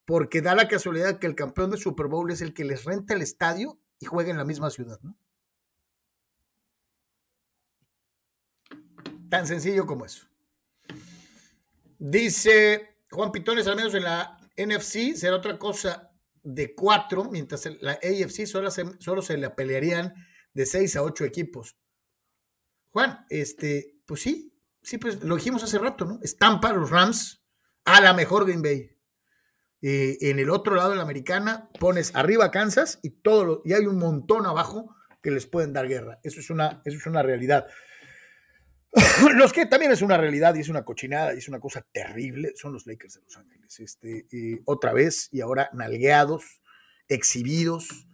porque 0.06 0.42
da 0.42 0.54
la 0.54 0.68
casualidad 0.68 1.18
que 1.18 1.28
el 1.28 1.36
campeón 1.36 1.72
de 1.72 1.78
Super 1.78 2.08
Bowl 2.08 2.30
es 2.30 2.42
el 2.42 2.54
que 2.54 2.66
les 2.66 2.84
renta 2.84 3.16
el 3.16 3.22
estadio 3.22 3.80
y 4.04 4.06
juega 4.06 4.32
en 4.32 4.38
la 4.38 4.44
misma 4.44 4.70
ciudad, 4.70 5.00
¿no? 5.02 5.16
Tan 9.30 9.48
sencillo 9.48 9.86
como 9.86 10.06
eso. 10.06 10.28
Dice 11.98 12.98
Juan 13.10 13.32
Pitones, 13.32 13.66
al 13.66 13.78
menos 13.78 13.94
en 13.94 14.04
la 14.04 14.38
NFC 14.58 15.16
será 15.16 15.38
otra 15.38 15.58
cosa 15.58 16.12
de 16.44 16.76
cuatro, 16.76 17.30
mientras 17.32 17.66
en 17.66 17.78
la 17.80 17.94
AFC 17.94 18.46
solo 18.46 18.70
se, 18.70 18.84
solo 19.00 19.22
se 19.22 19.38
le 19.38 19.50
pelearían 19.52 20.14
de 20.54 20.66
seis 20.66 20.98
a 20.98 21.02
ocho 21.02 21.24
equipos. 21.24 21.78
Juan, 22.90 23.26
este, 23.30 24.02
pues 24.06 24.22
sí, 24.22 24.54
sí, 24.82 24.98
pues 24.98 25.24
lo 25.24 25.38
dijimos 25.38 25.64
hace 25.64 25.80
rato, 25.80 26.04
¿no? 26.04 26.20
Estampa 26.22 26.74
los 26.74 26.90
Rams 26.90 27.42
a 27.86 28.02
la 28.02 28.14
mejor 28.14 28.46
Green 28.46 28.62
Bay. 28.62 28.93
Eh, 29.86 30.30
en 30.30 30.40
el 30.40 30.50
otro 30.50 30.76
lado 30.76 30.92
de 30.92 30.96
la 30.96 31.02
americana 31.02 31.70
pones 31.78 32.16
arriba 32.16 32.52
Kansas 32.52 33.00
y 33.04 33.10
todo 33.10 33.44
lo, 33.44 33.62
y 33.66 33.74
hay 33.74 33.86
un 33.86 34.00
montón 34.00 34.46
abajo 34.46 34.96
que 35.22 35.30
les 35.30 35.46
pueden 35.46 35.74
dar 35.74 35.90
guerra. 35.90 36.22
Eso 36.24 36.40
es 36.40 36.50
una, 36.50 36.82
eso 36.86 36.98
es 36.98 37.06
una 37.06 37.22
realidad. 37.22 37.68
los 39.36 39.52
que 39.52 39.66
también 39.66 39.92
es 39.92 40.02
una 40.02 40.18
realidad 40.18 40.56
y 40.56 40.62
es 40.62 40.70
una 40.70 40.86
cochinada 40.86 41.34
y 41.34 41.40
es 41.40 41.50
una 41.50 41.60
cosa 41.60 41.86
terrible 41.92 42.54
son 42.56 42.72
los 42.72 42.88
Lakers 42.88 43.16
de 43.16 43.22
Los 43.24 43.36
Ángeles. 43.36 43.78
Este, 43.82 44.26
eh, 44.32 44.62
otra 44.64 44.94
vez 44.94 45.28
y 45.34 45.42
ahora 45.42 45.70
nalgueados, 45.74 46.62
exhibidos 47.10 48.08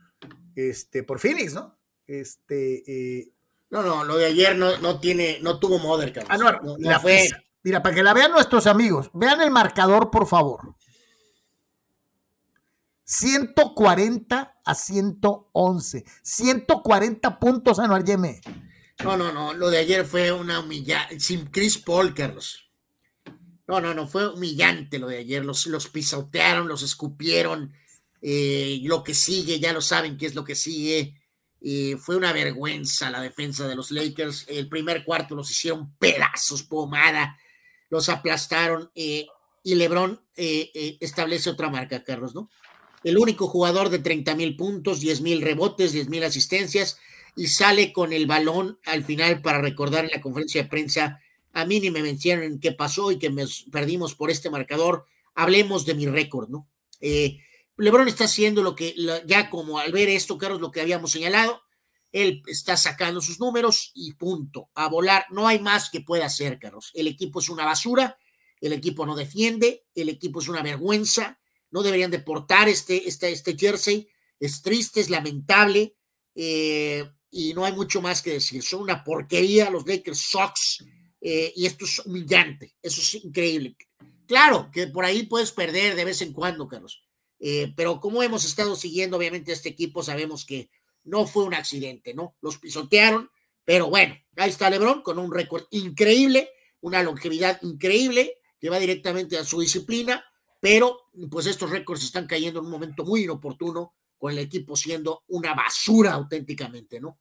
este, 0.55 1.03
por 1.03 1.19
Phoenix, 1.19 1.53
¿no? 1.53 1.77
Este, 2.07 3.19
eh, 3.19 3.31
no, 3.69 3.83
no, 3.83 4.03
lo 4.03 4.17
de 4.17 4.25
ayer 4.25 4.57
no, 4.57 4.75
no 4.79 4.99
tiene, 4.99 5.37
no 5.43 5.59
tuvo 5.59 5.77
Mother, 5.77 6.25
Ah, 6.29 6.37
no, 6.39 6.77
la 6.79 6.99
fue. 6.99 7.29
Mira, 7.61 7.83
para 7.83 7.93
que 7.93 8.01
la 8.01 8.15
vean 8.15 8.31
nuestros 8.31 8.65
amigos, 8.65 9.11
vean 9.13 9.41
el 9.41 9.51
marcador, 9.51 10.09
por 10.09 10.25
favor. 10.25 10.78
140 13.09 14.61
a 14.63 14.75
111. 14.75 16.05
140 16.21 17.39
puntos 17.39 17.79
anual 17.79 18.05
Yeme. 18.05 18.39
No, 19.03 19.17
no, 19.17 19.31
no. 19.31 19.55
Lo 19.55 19.71
de 19.71 19.79
ayer 19.79 20.05
fue 20.05 20.31
una 20.31 20.59
humillante. 20.59 21.19
Sin 21.19 21.47
Chris 21.47 21.79
Paul, 21.79 22.13
Carlos. 22.13 22.69
No, 23.67 23.81
no, 23.81 23.95
no. 23.95 24.07
Fue 24.07 24.27
humillante 24.27 24.99
lo 24.99 25.07
de 25.07 25.17
ayer. 25.17 25.43
Los, 25.43 25.65
los 25.65 25.87
pisotearon, 25.87 26.67
los 26.67 26.83
escupieron. 26.83 27.73
Eh, 28.21 28.79
lo 28.83 29.03
que 29.03 29.15
sigue, 29.15 29.59
ya 29.59 29.73
lo 29.73 29.81
saben 29.81 30.15
qué 30.15 30.27
es 30.27 30.35
lo 30.35 30.43
que 30.43 30.53
sigue. 30.53 31.19
Eh, 31.61 31.97
fue 31.97 32.15
una 32.15 32.31
vergüenza 32.31 33.09
la 33.09 33.21
defensa 33.21 33.67
de 33.67 33.75
los 33.75 33.89
Lakers. 33.89 34.45
El 34.49 34.69
primer 34.69 35.03
cuarto 35.03 35.33
los 35.33 35.49
hicieron 35.49 35.95
pedazos, 35.95 36.61
pomada. 36.61 37.39
Los 37.89 38.07
aplastaron. 38.07 38.91
Eh, 38.93 39.25
y 39.63 39.75
LeBron 39.75 40.21
establece 40.35 41.49
otra 41.49 41.69
marca, 41.69 42.03
Carlos, 42.03 42.33
¿no? 42.33 42.49
El 43.03 43.17
único 43.17 43.47
jugador 43.47 43.89
de 43.89 43.99
30 43.99 44.35
mil 44.35 44.55
puntos, 44.55 44.99
10 44.99 45.21
mil 45.21 45.41
rebotes, 45.41 45.91
10 45.91 46.09
mil 46.09 46.23
asistencias, 46.23 46.97
y 47.35 47.47
sale 47.47 47.93
con 47.93 48.13
el 48.13 48.27
balón 48.27 48.79
al 48.85 49.03
final 49.03 49.41
para 49.41 49.61
recordar 49.61 50.05
en 50.05 50.11
la 50.11 50.21
conferencia 50.21 50.63
de 50.63 50.69
prensa, 50.69 51.21
a 51.53 51.65
mí 51.65 51.79
ni 51.79 51.91
me 51.91 52.01
mencionaron 52.01 52.59
qué 52.59 52.71
pasó 52.71 53.11
y 53.11 53.19
que 53.19 53.29
me 53.29 53.45
perdimos 53.71 54.15
por 54.15 54.29
este 54.29 54.49
marcador, 54.49 55.05
hablemos 55.35 55.85
de 55.85 55.95
mi 55.95 56.07
récord, 56.07 56.49
¿no? 56.49 56.67
Eh, 57.01 57.39
Lebron 57.77 58.09
está 58.09 58.25
haciendo 58.25 58.61
lo 58.61 58.75
que, 58.75 58.93
ya 59.25 59.49
como 59.49 59.79
al 59.79 59.91
ver 59.93 60.09
esto, 60.09 60.37
Carlos, 60.37 60.59
lo 60.59 60.69
que 60.69 60.81
habíamos 60.81 61.11
señalado, 61.11 61.61
él 62.11 62.43
está 62.47 62.75
sacando 62.75 63.21
sus 63.21 63.39
números 63.39 63.91
y 63.93 64.13
punto, 64.13 64.69
a 64.73 64.89
volar, 64.89 65.25
no 65.29 65.47
hay 65.47 65.59
más 65.59 65.89
que 65.89 66.01
pueda 66.01 66.25
hacer, 66.25 66.59
Carlos. 66.59 66.91
El 66.93 67.07
equipo 67.07 67.39
es 67.39 67.49
una 67.49 67.65
basura, 67.65 68.17
el 68.59 68.73
equipo 68.73 69.05
no 69.05 69.15
defiende, 69.15 69.85
el 69.95 70.09
equipo 70.09 70.39
es 70.41 70.49
una 70.49 70.61
vergüenza, 70.61 71.38
no 71.71 71.83
deberían 71.83 72.11
deportar 72.11 72.69
este, 72.69 73.07
este, 73.07 73.31
este 73.31 73.57
jersey, 73.57 74.07
es 74.39 74.61
triste, 74.61 75.01
es 75.01 75.09
lamentable, 75.09 75.95
eh, 76.35 77.05
y 77.31 77.53
no 77.53 77.65
hay 77.65 77.73
mucho 77.73 78.01
más 78.01 78.21
que 78.21 78.33
decir. 78.33 78.63
Son 78.63 78.81
una 78.81 79.03
porquería 79.03 79.69
los 79.69 79.85
Lakers 79.85 80.19
Sox 80.19 80.83
eh, 81.21 81.53
y 81.55 81.65
esto 81.65 81.85
es 81.85 81.99
humillante, 81.99 82.75
eso 82.81 83.01
es 83.01 83.23
increíble. 83.23 83.75
Claro 84.25 84.69
que 84.71 84.87
por 84.87 85.05
ahí 85.05 85.23
puedes 85.23 85.51
perder 85.51 85.95
de 85.95 86.05
vez 86.05 86.21
en 86.21 86.33
cuando, 86.33 86.67
Carlos, 86.67 87.01
eh, 87.39 87.73
pero 87.75 87.99
como 87.99 88.21
hemos 88.21 88.45
estado 88.45 88.75
siguiendo 88.75 89.17
obviamente 89.17 89.51
este 89.51 89.69
equipo, 89.69 90.03
sabemos 90.03 90.45
que 90.45 90.69
no 91.03 91.25
fue 91.25 91.43
un 91.43 91.53
accidente, 91.53 92.13
¿no? 92.13 92.35
Los 92.41 92.57
pisotearon, 92.57 93.31
pero 93.65 93.89
bueno, 93.89 94.15
ahí 94.35 94.49
está 94.49 94.69
Lebron 94.69 95.01
con 95.01 95.19
un 95.19 95.33
récord 95.33 95.63
increíble, 95.71 96.49
una 96.81 97.01
longevidad 97.01 97.61
increíble 97.63 98.35
que 98.59 98.69
va 98.69 98.79
directamente 98.79 99.37
a 99.37 99.45
su 99.45 99.61
disciplina, 99.61 100.23
pero 100.59 100.97
pues 101.29 101.45
estos 101.45 101.69
récords 101.69 102.03
están 102.03 102.27
cayendo 102.27 102.59
en 102.59 102.65
un 102.65 102.71
momento 102.71 103.03
muy 103.03 103.23
inoportuno 103.23 103.93
con 104.17 104.31
el 104.31 104.39
equipo 104.39 104.75
siendo 104.75 105.23
una 105.27 105.53
basura 105.53 106.13
auténticamente, 106.13 106.99
¿no? 106.99 107.17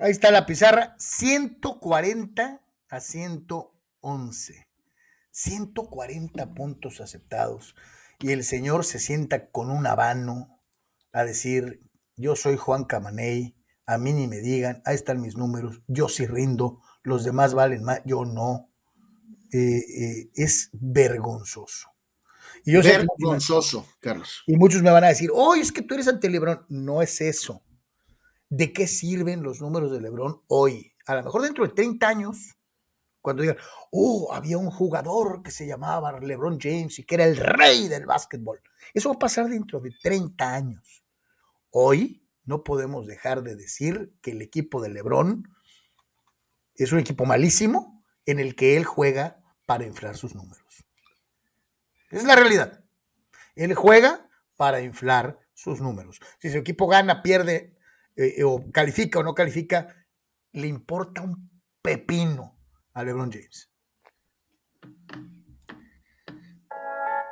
Ahí 0.00 0.12
está 0.12 0.30
la 0.30 0.46
pizarra, 0.46 0.94
140 0.98 2.60
a 2.88 3.00
111. 3.00 4.68
140 5.30 6.54
puntos 6.54 7.00
aceptados. 7.00 7.74
Y 8.20 8.30
el 8.30 8.44
señor 8.44 8.84
se 8.84 8.98
sienta 8.98 9.50
con 9.50 9.70
un 9.70 9.86
habano 9.86 10.60
a 11.12 11.24
decir, 11.24 11.82
yo 12.16 12.36
soy 12.36 12.56
Juan 12.56 12.84
Camaney, 12.84 13.56
a 13.86 13.98
mí 13.98 14.12
ni 14.12 14.26
me 14.26 14.40
digan, 14.40 14.82
ahí 14.84 14.94
están 14.94 15.20
mis 15.20 15.36
números, 15.36 15.82
yo 15.86 16.08
sí 16.08 16.26
rindo, 16.26 16.80
los 17.02 17.24
demás 17.24 17.54
valen 17.54 17.82
más, 17.84 18.00
yo 18.04 18.24
no. 18.24 18.70
Eh, 19.52 19.78
eh, 19.78 20.30
es 20.34 20.70
vergonzoso. 20.72 21.95
Y 22.66 22.72
yo 22.72 22.82
Vergonzoso, 22.82 23.86
Carlos. 24.00 24.42
Y 24.46 24.56
muchos 24.56 24.82
me 24.82 24.90
van 24.90 25.04
a 25.04 25.08
decir, 25.08 25.30
oye, 25.32 25.62
es 25.62 25.70
que 25.70 25.82
tú 25.82 25.94
eres 25.94 26.08
ante 26.08 26.28
Lebrón. 26.28 26.66
No 26.68 27.00
es 27.00 27.20
eso. 27.20 27.62
¿De 28.48 28.72
qué 28.72 28.88
sirven 28.88 29.44
los 29.44 29.60
números 29.60 29.92
de 29.92 30.00
Lebrón 30.00 30.42
hoy? 30.48 30.92
A 31.06 31.14
lo 31.14 31.22
mejor 31.22 31.42
dentro 31.42 31.64
de 31.64 31.72
30 31.72 32.08
años, 32.08 32.56
cuando 33.22 33.42
digan, 33.42 33.56
oh, 33.92 34.32
había 34.32 34.58
un 34.58 34.72
jugador 34.72 35.44
que 35.44 35.52
se 35.52 35.64
llamaba 35.64 36.18
LeBron 36.18 36.58
James 36.60 36.98
y 36.98 37.04
que 37.04 37.14
era 37.14 37.24
el 37.24 37.36
rey 37.36 37.86
del 37.86 38.04
básquetbol. 38.04 38.60
Eso 38.92 39.10
va 39.10 39.14
a 39.14 39.20
pasar 39.20 39.48
dentro 39.48 39.78
de 39.78 39.92
30 40.02 40.52
años. 40.52 41.04
Hoy 41.70 42.26
no 42.44 42.64
podemos 42.64 43.06
dejar 43.06 43.44
de 43.44 43.54
decir 43.54 44.12
que 44.20 44.32
el 44.32 44.42
equipo 44.42 44.82
de 44.82 44.88
LeBron 44.88 45.48
es 46.74 46.90
un 46.90 46.98
equipo 46.98 47.26
malísimo 47.26 48.02
en 48.24 48.40
el 48.40 48.56
que 48.56 48.76
él 48.76 48.84
juega 48.84 49.40
para 49.66 49.86
inflar 49.86 50.16
sus 50.16 50.34
números. 50.34 50.85
Es 52.10 52.24
la 52.24 52.36
realidad. 52.36 52.84
Él 53.54 53.74
juega 53.74 54.28
para 54.56 54.80
inflar 54.80 55.38
sus 55.54 55.80
números. 55.80 56.20
Si 56.38 56.50
su 56.50 56.58
equipo 56.58 56.86
gana, 56.86 57.22
pierde, 57.22 57.76
eh, 58.14 58.44
o 58.44 58.70
califica 58.70 59.18
o 59.18 59.22
no 59.22 59.34
califica, 59.34 60.06
le 60.52 60.66
importa 60.66 61.22
un 61.22 61.50
pepino 61.82 62.58
a 62.94 63.02
LeBron 63.02 63.32
James. 63.32 63.70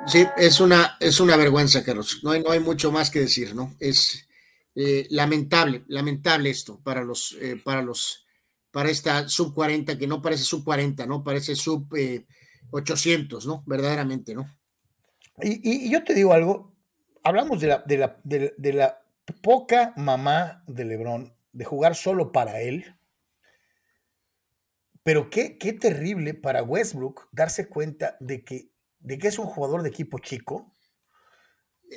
Sí, 0.07 0.25
es 0.37 0.59
una, 0.59 0.97
es 0.99 1.19
una 1.19 1.35
vergüenza, 1.35 1.83
Carlos. 1.83 2.19
No 2.23 2.31
hay, 2.31 2.43
no 2.43 2.51
hay 2.51 2.59
mucho 2.59 2.91
más 2.91 3.09
que 3.09 3.21
decir, 3.21 3.55
¿no? 3.55 3.75
Es 3.79 4.27
eh, 4.75 5.07
lamentable, 5.09 5.83
lamentable 5.87 6.51
esto 6.51 6.79
para 6.83 7.03
los, 7.03 7.35
eh, 7.41 7.59
para 7.63 7.81
los, 7.81 8.25
para 8.69 8.89
esta 8.89 9.27
sub 9.27 9.53
40, 9.53 9.97
que 9.97 10.05
no 10.05 10.21
parece 10.21 10.43
sub 10.43 10.63
40, 10.63 11.07
¿no? 11.07 11.23
Parece 11.23 11.55
sub 11.55 11.87
800, 12.69 13.47
¿no? 13.47 13.63
Verdaderamente, 13.65 14.35
¿no? 14.35 14.47
Y, 15.41 15.89
yo 15.89 16.03
te 16.03 16.13
digo 16.13 16.33
algo, 16.33 16.73
hablamos 17.23 17.59
de 17.59 17.67
la, 17.67 19.01
poca 19.41 19.93
mamá 19.97 20.63
de 20.67 20.85
Lebron, 20.85 21.33
de 21.51 21.65
jugar 21.65 21.95
solo 21.95 22.31
para 22.31 22.61
él, 22.61 22.95
pero 25.03 25.29
qué, 25.29 25.49
terrible 25.79 26.33
para 26.33 26.63
Westbrook 26.63 27.27
darse 27.31 27.67
cuenta 27.67 28.17
de 28.19 28.43
que, 28.43 28.69
de 28.99 29.17
que 29.19 29.27
es 29.27 29.37
un 29.37 29.45
jugador 29.45 29.83
de 29.83 29.89
equipo 29.89 30.19
chico. 30.19 30.71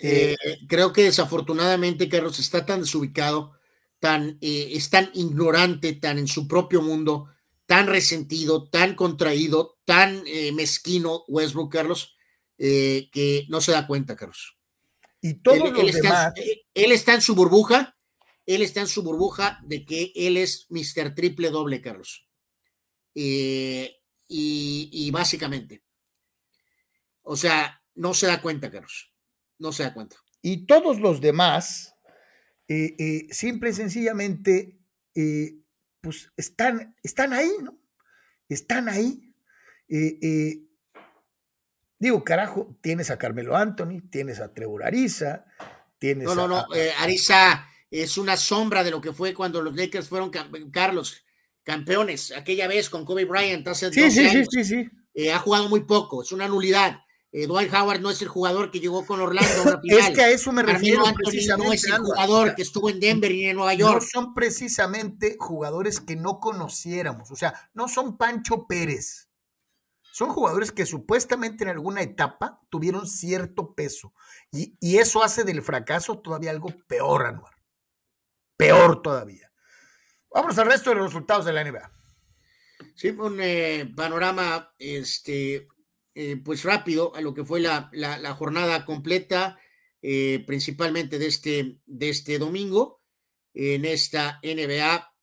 Eh, 0.02 0.36
creo 0.68 0.92
que 0.92 1.04
desafortunadamente 1.04 2.08
Carlos 2.08 2.38
está 2.38 2.66
tan 2.66 2.80
desubicado, 2.80 3.52
tan, 4.00 4.36
eh, 4.40 4.70
es 4.72 4.90
tan 4.90 5.10
ignorante, 5.14 5.94
tan 5.94 6.18
en 6.18 6.28
su 6.28 6.46
propio 6.46 6.82
mundo, 6.82 7.28
tan 7.66 7.86
resentido, 7.86 8.68
tan 8.68 8.94
contraído, 8.94 9.78
tan 9.84 10.22
eh, 10.26 10.52
mezquino 10.52 11.24
Westbrook, 11.28 11.72
Carlos, 11.72 12.17
eh, 12.58 13.08
que 13.12 13.46
no 13.48 13.60
se 13.60 13.70
da 13.70 13.86
cuenta, 13.86 14.16
Carlos. 14.16 14.58
Y 15.20 15.34
todo 15.34 15.66
él, 15.66 15.88
está, 15.88 16.32
él 16.74 16.92
está 16.92 17.14
en 17.14 17.22
su 17.22 17.36
burbuja, 17.36 17.96
él 18.46 18.62
está 18.62 18.80
en 18.80 18.88
su 18.88 19.02
burbuja 19.02 19.60
de 19.64 19.84
que 19.84 20.12
él 20.14 20.36
es 20.36 20.66
Mr. 20.68 21.14
Triple 21.14 21.50
Doble, 21.50 21.80
Carlos. 21.80 22.26
Eh, 23.14 23.94
y, 24.28 25.10
básicamente, 25.12 25.82
o 27.22 27.36
sea, 27.36 27.82
no 27.94 28.12
se 28.12 28.26
da 28.26 28.42
cuenta, 28.42 28.70
Carlos. 28.70 29.12
No 29.58 29.72
se 29.72 29.84
da 29.84 29.94
cuenta. 29.94 30.16
Y 30.42 30.66
todos 30.66 31.00
los 31.00 31.20
demás, 31.20 31.94
eh, 32.68 33.26
simple 33.30 33.70
y 33.70 33.72
sencillamente, 33.72 34.78
pues 36.00 36.32
están, 36.36 36.96
están 37.02 37.32
ahí, 37.32 37.50
¿no? 37.62 37.80
Están 38.48 38.88
ahí. 38.88 39.34
Digo, 41.98 42.22
carajo, 42.22 42.76
tienes 42.80 43.10
a 43.10 43.18
Carmelo 43.18 43.56
Anthony, 43.56 44.00
tienes 44.10 44.40
a 44.40 44.54
Trevor 44.54 44.84
Ariza, 44.84 45.44
tienes 45.98 46.26
No, 46.26 46.34
no, 46.34 46.46
no, 46.46 46.74
eh, 46.74 46.92
Ariza 46.98 47.66
es 47.90 48.18
una 48.18 48.36
sombra 48.36 48.84
de 48.84 48.90
lo 48.90 49.00
que 49.00 49.12
fue 49.12 49.34
cuando 49.34 49.60
los 49.60 49.74
Lakers 49.74 50.08
fueron, 50.08 50.30
Carlos, 50.70 51.24
campeones, 51.64 52.32
aquella 52.32 52.68
vez 52.68 52.88
con 52.88 53.04
Kobe 53.04 53.24
Bryant 53.24 53.66
hace 53.66 53.92
sí, 53.92 54.10
sí, 54.10 54.28
Sí, 54.28 54.44
sí, 54.50 54.64
sí. 54.64 54.88
Eh, 55.14 55.32
ha 55.32 55.38
jugado 55.40 55.68
muy 55.68 55.80
poco, 55.80 56.22
es 56.22 56.30
una 56.30 56.46
nulidad. 56.46 57.00
Eh, 57.32 57.46
Dwight 57.46 57.74
Howard 57.74 58.00
no 58.00 58.10
es 58.10 58.22
el 58.22 58.28
jugador 58.28 58.70
que 58.70 58.80
llegó 58.80 59.04
con 59.04 59.20
Orlando 59.20 59.72
a 59.72 59.80
Es 59.84 60.10
que 60.10 60.22
a 60.22 60.30
eso 60.30 60.50
me 60.52 60.62
refiero 60.62 61.02
no 61.58 61.72
es 61.72 61.84
el 61.84 61.98
jugador 61.98 62.54
que 62.54 62.62
estuvo 62.62 62.88
en 62.88 63.00
Denver 63.00 63.30
y 63.32 63.46
en 63.46 63.56
Nueva 63.56 63.74
York. 63.74 64.02
No 64.02 64.08
son 64.08 64.34
precisamente 64.34 65.36
jugadores 65.38 66.00
que 66.00 66.16
no 66.16 66.38
conociéramos, 66.38 67.30
o 67.30 67.36
sea, 67.36 67.68
no 67.74 67.88
son 67.88 68.16
Pancho 68.16 68.66
Pérez 68.66 69.27
son 70.18 70.30
jugadores 70.30 70.72
que 70.72 70.84
supuestamente 70.84 71.62
en 71.62 71.70
alguna 71.70 72.02
etapa 72.02 72.60
tuvieron 72.70 73.06
cierto 73.06 73.72
peso. 73.76 74.12
Y, 74.50 74.74
eso 74.98 75.22
hace 75.22 75.44
del 75.44 75.62
fracaso 75.62 76.18
todavía 76.18 76.50
algo 76.50 76.74
peor, 76.88 77.24
Anuar. 77.24 77.54
Peor 78.56 79.00
todavía. 79.00 79.52
Vamos 80.34 80.58
al 80.58 80.66
resto 80.66 80.90
de 80.90 80.96
los 80.96 81.06
resultados 81.06 81.44
de 81.44 81.52
la 81.52 81.62
NBA. 81.62 81.92
Sí, 82.96 83.10
un 83.10 83.38
eh, 83.40 83.92
panorama 83.94 84.74
este, 84.76 85.68
eh, 86.16 86.36
pues 86.44 86.64
rápido 86.64 87.14
a 87.14 87.20
lo 87.20 87.32
que 87.32 87.44
fue 87.44 87.60
la, 87.60 88.34
jornada 88.36 88.84
completa, 88.84 89.56
eh, 90.02 90.42
principalmente 90.48 91.20
de 91.20 91.28
este, 91.28 91.78
de 91.86 92.08
este 92.08 92.40
domingo, 92.40 93.04
en 93.54 93.84
esta 93.84 94.40
NBA 94.42 95.14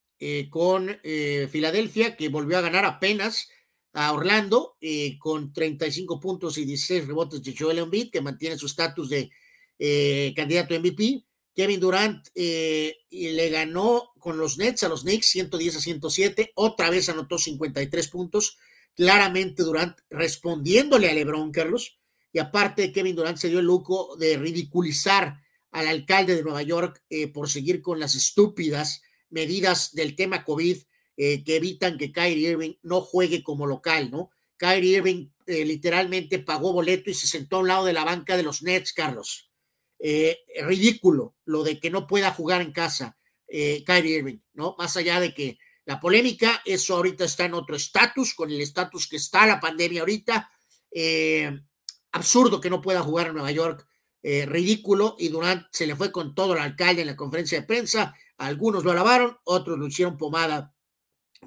con 0.50 0.98
Filadelfia, 1.04 2.16
que 2.16 2.30
volvió 2.30 2.58
a 2.58 2.62
ganar 2.62 2.86
apenas 2.86 3.50
a 3.96 4.12
Orlando 4.12 4.76
eh, 4.82 5.18
con 5.18 5.54
35 5.54 6.20
puntos 6.20 6.58
y 6.58 6.66
16 6.66 7.08
rebotes 7.08 7.42
de 7.42 7.56
Joel 7.58 7.80
Embiid, 7.80 8.12
que 8.12 8.22
mantiene 8.22 8.58
su 8.58 8.66
estatus 8.66 9.10
de 9.10 9.32
eh, 9.80 10.34
candidato 10.36 10.78
MVP. 10.78 11.24
Kevin 11.56 11.80
Durant 11.80 12.28
eh, 12.36 12.98
le 13.10 13.50
ganó 13.50 14.12
con 14.20 14.38
los 14.38 14.58
Nets 14.58 14.84
a 14.84 14.90
los 14.90 15.04
Knicks 15.04 15.28
110 15.28 15.78
a 15.78 15.80
107, 15.80 16.52
otra 16.56 16.90
vez 16.90 17.08
anotó 17.08 17.38
53 17.38 18.08
puntos. 18.10 18.58
Claramente 18.94 19.64
Durant 19.64 19.98
respondiéndole 20.10 21.10
a 21.10 21.14
LeBron 21.14 21.52
Carlos, 21.52 21.98
y 22.34 22.40
aparte 22.40 22.92
Kevin 22.92 23.16
Durant 23.16 23.38
se 23.38 23.48
dio 23.48 23.60
el 23.60 23.66
lujo 23.66 24.18
de 24.18 24.36
ridiculizar 24.38 25.40
al 25.72 25.88
alcalde 25.88 26.36
de 26.36 26.44
Nueva 26.44 26.64
York 26.64 27.02
por 27.34 27.50
seguir 27.50 27.82
con 27.82 28.00
las 28.00 28.16
estúpidas 28.16 29.02
medidas 29.30 29.94
del 29.94 30.16
tema 30.16 30.44
COVID 30.44 30.78
eh, 31.18 31.46
que 31.46 31.56
evitan 31.56 31.98
que 31.98 32.12
Kyrie 32.12 32.50
Irving 32.50 32.74
no 32.84 33.00
juegue 33.00 33.42
como 33.42 33.66
local, 33.66 34.12
¿no? 34.12 34.32
Kyrie 34.58 34.98
Irving 34.98 35.30
eh, 35.46 35.64
literalmente 35.64 36.40
pagó 36.40 36.74
boleto 36.74 37.10
y 37.10 37.14
se 37.14 37.26
sentó 37.26 37.56
a 37.56 37.60
un 37.60 37.70
lado 37.70 37.86
de 37.86 37.94
la 37.94 38.04
banca 38.04 38.36
de 38.36 38.44
los 38.44 38.62
Nets, 38.64 38.92
Carlos. 38.92 39.50
Eh, 39.98 40.40
ridículo 40.64 41.36
lo 41.46 41.64
de 41.64 41.80
que 41.80 41.90
no 41.90 42.06
pueda 42.06 42.32
jugar 42.32 42.62
en 42.62 42.74
casa. 42.74 43.18
Kyrie 43.48 44.18
Irving, 44.18 44.40
¿no? 44.54 44.76
Más 44.78 44.98
allá 44.98 45.20
de 45.22 45.34
que 45.34 45.60
la 45.86 46.00
polémica, 46.00 46.62
eso 46.66 46.96
ahorita 46.96 47.24
está 47.24 47.46
en 47.46 47.54
otro 47.54 47.76
estatus, 47.76 48.34
con 48.34 48.50
el 48.52 48.60
estatus 48.60 49.08
que 49.08 49.18
está 49.18 49.46
la 49.46 49.62
pandemia 49.62 50.02
ahorita. 50.02 50.50
Absurdo 52.12 52.60
que 52.60 52.72
no 52.72 52.82
pueda 52.82 53.02
jugar 53.02 53.28
en 53.28 53.34
Nueva 53.36 53.52
York, 53.52 53.88
ridículo, 54.24 55.16
y 55.20 55.30
Durant 55.30 55.68
se 55.72 55.86
le 55.86 55.96
fue 55.96 56.12
con 56.12 56.34
todo 56.34 56.54
el 56.54 56.60
alcalde 56.60 57.04
en 57.04 57.08
la 57.08 57.16
conferencia 57.16 57.62
de 57.62 57.68
prensa. 57.68 58.16
Algunos 58.38 58.84
lo 58.84 58.92
alabaron, 58.92 59.38
otros 59.46 59.78
lo 59.78 59.88
hicieron 59.88 60.18
pomada 60.18 60.75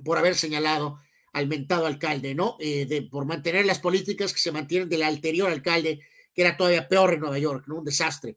por 0.04 0.18
haber 0.18 0.34
señalado 0.34 0.98
al 1.32 1.46
mentado 1.46 1.86
alcalde, 1.86 2.34
¿no? 2.34 2.56
Eh, 2.60 2.86
de, 2.86 3.02
por 3.02 3.26
mantener 3.26 3.66
las 3.66 3.78
políticas 3.78 4.32
que 4.32 4.40
se 4.40 4.52
mantienen 4.52 4.88
del 4.88 5.02
anterior 5.02 5.50
alcalde, 5.50 6.00
que 6.34 6.42
era 6.42 6.56
todavía 6.56 6.88
peor 6.88 7.14
en 7.14 7.20
Nueva 7.20 7.38
York, 7.38 7.64
¿no? 7.66 7.76
Un 7.76 7.84
desastre. 7.84 8.36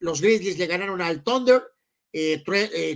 los 0.00 0.20
Grizzlies 0.20 0.58
le 0.58 0.66
ganaron 0.66 1.00
al 1.00 1.24
Thunder, 1.24 1.62
eh, 2.12 2.42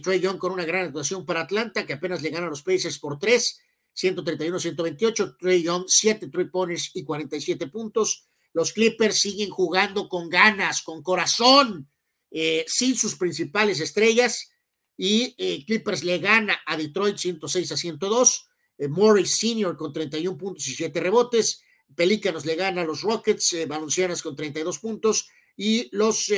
Trey, 0.03 0.21
Young 0.21 0.39
con 0.39 0.53
una 0.53 0.65
gran 0.65 0.87
actuación 0.87 1.27
para 1.27 1.43
Atlanta, 1.43 1.85
que 1.85 1.95
apenas 1.95 2.23
le 2.23 2.31
gana 2.31 2.47
a 2.47 2.51
los 2.51 2.63
Pacers 2.63 2.99
por 2.99 3.19
3, 3.19 3.61
131-128. 3.95 5.37
Trey 5.39 5.63
Young, 5.63 5.85
7 5.87 6.29
three 6.29 6.47
pointers 6.47 6.91
y 6.95 7.05
47 7.05 7.67
puntos. 7.69 8.27
Los 8.55 8.73
Clippers 8.73 9.19
siguen 9.19 9.51
jugando 9.51 10.09
con 10.09 10.29
ganas, 10.29 10.83
con 10.83 11.03
corazón, 11.03 11.91
eh, 12.31 12.65
sin 12.69 12.97
sus 12.97 13.17
principales 13.17 13.81
estrellas. 13.81 14.52
Y 14.97 15.35
eh, 15.39 15.65
Clippers 15.65 16.05
le 16.05 16.19
gana 16.19 16.61
a 16.67 16.77
Detroit 16.77 17.17
106 17.17 17.73
a 17.73 17.77
102. 17.77 18.49
Morris 18.89 19.37
Sr. 19.39 19.77
con 19.77 19.93
31 19.93 20.37
puntos 20.37 20.67
y 20.67 20.75
7 20.75 20.99
rebotes. 20.99 21.63
Pelícanos 21.95 22.45
le 22.45 22.57
gana 22.57 22.83
a 22.83 22.85
los 22.85 23.03
Rockets, 23.03 23.55
Valencianas 23.69 24.23
con 24.23 24.35
32 24.35 24.79
puntos. 24.81 25.29
Y 25.57 25.89
los 25.95 26.33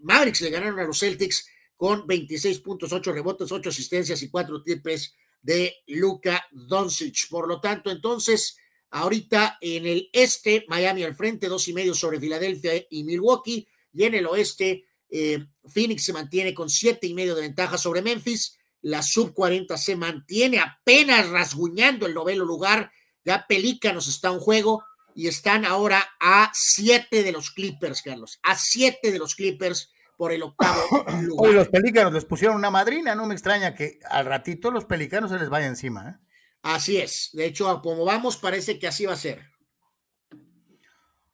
Mavericks 0.00 0.40
le 0.40 0.50
ganaron 0.50 0.80
a 0.80 0.84
los 0.84 0.98
Celtics 0.98 1.46
con 1.76 2.06
26 2.06 2.60
puntos, 2.60 2.92
8 2.92 3.12
rebotes, 3.12 3.52
8 3.52 3.68
asistencias 3.68 4.22
y 4.22 4.28
4 4.28 4.62
triples 4.62 5.14
de 5.44 5.74
Luka 5.86 6.44
Doncic. 6.50 7.28
Por 7.28 7.46
lo 7.46 7.60
tanto, 7.60 7.90
entonces, 7.90 8.56
ahorita 8.90 9.58
en 9.60 9.86
el 9.86 10.08
este, 10.12 10.64
Miami 10.68 11.02
al 11.04 11.14
frente, 11.14 11.48
dos 11.48 11.68
y 11.68 11.72
medio 11.72 11.94
sobre 11.94 12.18
Filadelfia 12.18 12.72
y 12.90 13.04
Milwaukee, 13.04 13.68
y 13.92 14.04
en 14.04 14.14
el 14.14 14.26
oeste, 14.26 14.86
eh, 15.10 15.46
Phoenix 15.66 16.04
se 16.04 16.12
mantiene 16.12 16.54
con 16.54 16.68
siete 16.68 17.06
y 17.06 17.14
medio 17.14 17.34
de 17.34 17.42
ventaja 17.42 17.78
sobre 17.78 18.02
Memphis. 18.02 18.58
La 18.82 19.02
sub 19.02 19.32
40 19.32 19.76
se 19.78 19.96
mantiene 19.96 20.60
apenas 20.60 21.28
rasguñando 21.28 22.06
el 22.06 22.14
noveno 22.14 22.44
lugar. 22.44 22.92
Ya 23.24 23.46
Pelícanos 23.46 24.08
está 24.08 24.28
en 24.28 24.38
juego 24.38 24.84
y 25.14 25.28
están 25.28 25.64
ahora 25.64 26.04
a 26.20 26.50
siete 26.52 27.22
de 27.22 27.32
los 27.32 27.50
Clippers, 27.50 28.02
Carlos. 28.02 28.40
A 28.42 28.56
siete 28.56 29.12
de 29.12 29.18
los 29.18 29.34
Clippers 29.34 29.92
por 30.16 30.32
el 30.32 30.42
octavo 30.42 30.82
lugar. 31.22 31.48
Hoy 31.48 31.54
los 31.54 31.68
pelícanos 31.68 32.12
les 32.12 32.24
pusieron 32.24 32.56
una 32.56 32.70
madrina, 32.70 33.14
no 33.14 33.26
me 33.26 33.34
extraña 33.34 33.74
que 33.74 34.00
al 34.08 34.26
ratito 34.26 34.70
los 34.70 34.84
pelicanos 34.84 35.30
se 35.30 35.38
les 35.38 35.48
vaya 35.48 35.66
encima. 35.66 36.10
¿eh? 36.10 36.14
Así 36.62 36.98
es, 36.98 37.30
de 37.32 37.46
hecho, 37.46 37.80
como 37.82 38.04
vamos, 38.04 38.36
parece 38.36 38.78
que 38.78 38.86
así 38.86 39.06
va 39.06 39.14
a 39.14 39.16
ser. 39.16 39.50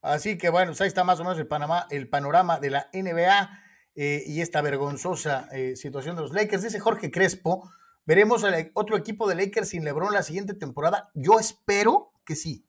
Así 0.02 0.38
que 0.38 0.48
bueno, 0.48 0.70
pues 0.70 0.80
ahí 0.80 0.88
está 0.88 1.04
más 1.04 1.20
o 1.20 1.24
menos 1.24 1.38
el, 1.38 1.46
Panamá, 1.46 1.86
el 1.90 2.08
panorama 2.08 2.58
de 2.58 2.70
la 2.70 2.88
NBA 2.92 3.50
eh, 3.94 4.22
y 4.26 4.40
esta 4.40 4.62
vergonzosa 4.62 5.48
eh, 5.52 5.76
situación 5.76 6.16
de 6.16 6.22
los 6.22 6.32
Lakers. 6.32 6.62
Dice 6.62 6.80
Jorge 6.80 7.10
Crespo, 7.10 7.70
veremos 8.06 8.44
otro 8.74 8.96
equipo 8.96 9.28
de 9.28 9.34
Lakers 9.34 9.70
sin 9.70 9.84
LeBron 9.84 10.12
la 10.12 10.22
siguiente 10.22 10.54
temporada. 10.54 11.10
Yo 11.14 11.38
espero 11.38 12.12
que 12.24 12.36
sí. 12.36 12.64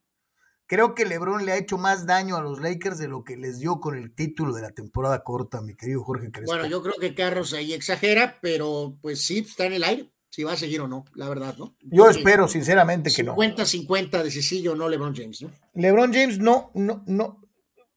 Creo 0.71 0.95
que 0.95 1.05
LeBron 1.05 1.45
le 1.45 1.51
ha 1.51 1.57
hecho 1.57 1.77
más 1.77 2.05
daño 2.05 2.37
a 2.37 2.41
los 2.41 2.61
Lakers 2.61 2.97
de 2.97 3.09
lo 3.09 3.25
que 3.25 3.35
les 3.35 3.59
dio 3.59 3.81
con 3.81 3.97
el 3.97 4.15
título 4.15 4.53
de 4.53 4.61
la 4.61 4.71
temporada 4.71 5.21
corta, 5.21 5.59
mi 5.59 5.75
querido 5.75 6.01
Jorge 6.01 6.31
Crespo. 6.31 6.53
Bueno, 6.53 6.65
yo 6.65 6.81
creo 6.81 6.95
que 6.97 7.13
Carlos 7.13 7.51
ahí 7.53 7.73
exagera, 7.73 8.39
pero 8.41 8.97
pues 9.01 9.25
sí, 9.25 9.39
está 9.39 9.65
en 9.65 9.73
el 9.73 9.83
aire, 9.83 10.09
si 10.29 10.43
va 10.43 10.53
a 10.53 10.55
seguir 10.55 10.79
o 10.79 10.87
no, 10.87 11.03
la 11.13 11.27
verdad, 11.27 11.57
¿no? 11.57 11.75
Yo, 11.81 12.09
espero 12.09 12.47
sinceramente 12.47 13.11
que 13.13 13.21
no. 13.21 13.35
50-50 13.35 14.23
de 14.23 14.31
si 14.31 14.41
sí 14.41 14.65
o 14.65 14.73
no 14.73 14.87
LeBron 14.87 15.13
James, 15.13 15.41
¿no? 15.41 15.51
LeBron 15.73 16.13
James 16.13 16.39
no, 16.39 16.71
no, 16.73 17.03
no. 17.05 17.40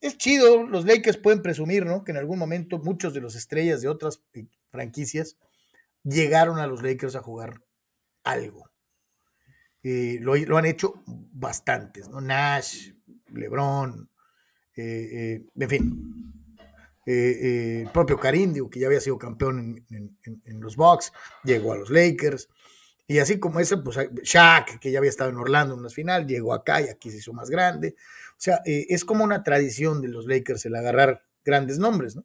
Es 0.04 0.18
chido, 0.18 0.66
los 0.66 0.84
Lakers 0.84 1.16
pueden 1.16 1.40
presumir, 1.40 1.86
¿no? 1.86 2.04
Que 2.04 2.12
en 2.12 2.18
algún 2.18 2.38
momento 2.38 2.78
muchos 2.78 3.14
de 3.14 3.22
los 3.22 3.34
estrellas 3.36 3.80
de 3.80 3.88
otras 3.88 4.20
franquicias 4.70 5.38
llegaron 6.02 6.58
a 6.58 6.66
los 6.66 6.82
Lakers 6.82 7.16
a 7.16 7.22
jugar 7.22 7.62
algo. 8.22 8.70
Eh, 9.82 10.18
lo, 10.20 10.58
han 10.58 10.66
hecho 10.66 11.02
bastantes, 11.06 12.10
¿no? 12.10 12.20
Nash, 12.20 12.90
LeBron, 13.32 14.10
eh, 14.76 15.08
eh, 15.10 15.46
en 15.58 15.68
fin. 15.70 16.36
el 17.06 17.88
propio 17.90 18.20
Karim, 18.20 18.68
que 18.68 18.80
ya 18.80 18.88
había 18.88 19.00
sido 19.00 19.16
campeón 19.16 19.86
en, 19.88 20.60
los 20.60 20.76
Bucks, 20.76 21.14
llegó 21.44 21.72
a 21.72 21.78
los 21.78 21.88
Lakers. 21.88 22.50
Y 23.06 23.20
así 23.20 23.40
como 23.40 23.58
ese, 23.58 23.78
pues 23.78 23.96
Shaq, 24.22 24.78
que 24.78 24.90
ya 24.90 24.98
había 24.98 25.08
estado 25.08 25.30
en 25.30 25.38
Orlando 25.38 25.72
en 25.72 25.80
una 25.80 25.88
final, 25.88 26.26
llegó 26.26 26.52
acá 26.52 26.82
y 26.82 26.88
aquí 26.88 27.10
se 27.10 27.16
hizo 27.16 27.32
más 27.32 27.48
grande. 27.48 27.96
O 28.34 28.40
sea, 28.44 28.60
es 28.64 29.04
como 29.04 29.24
una 29.24 29.42
tradición 29.42 30.02
de 30.02 30.08
los 30.08 30.26
Lakers 30.26 30.66
el 30.66 30.76
agarrar 30.76 31.24
grandes 31.44 31.78
nombres, 31.78 32.16
¿no? 32.16 32.24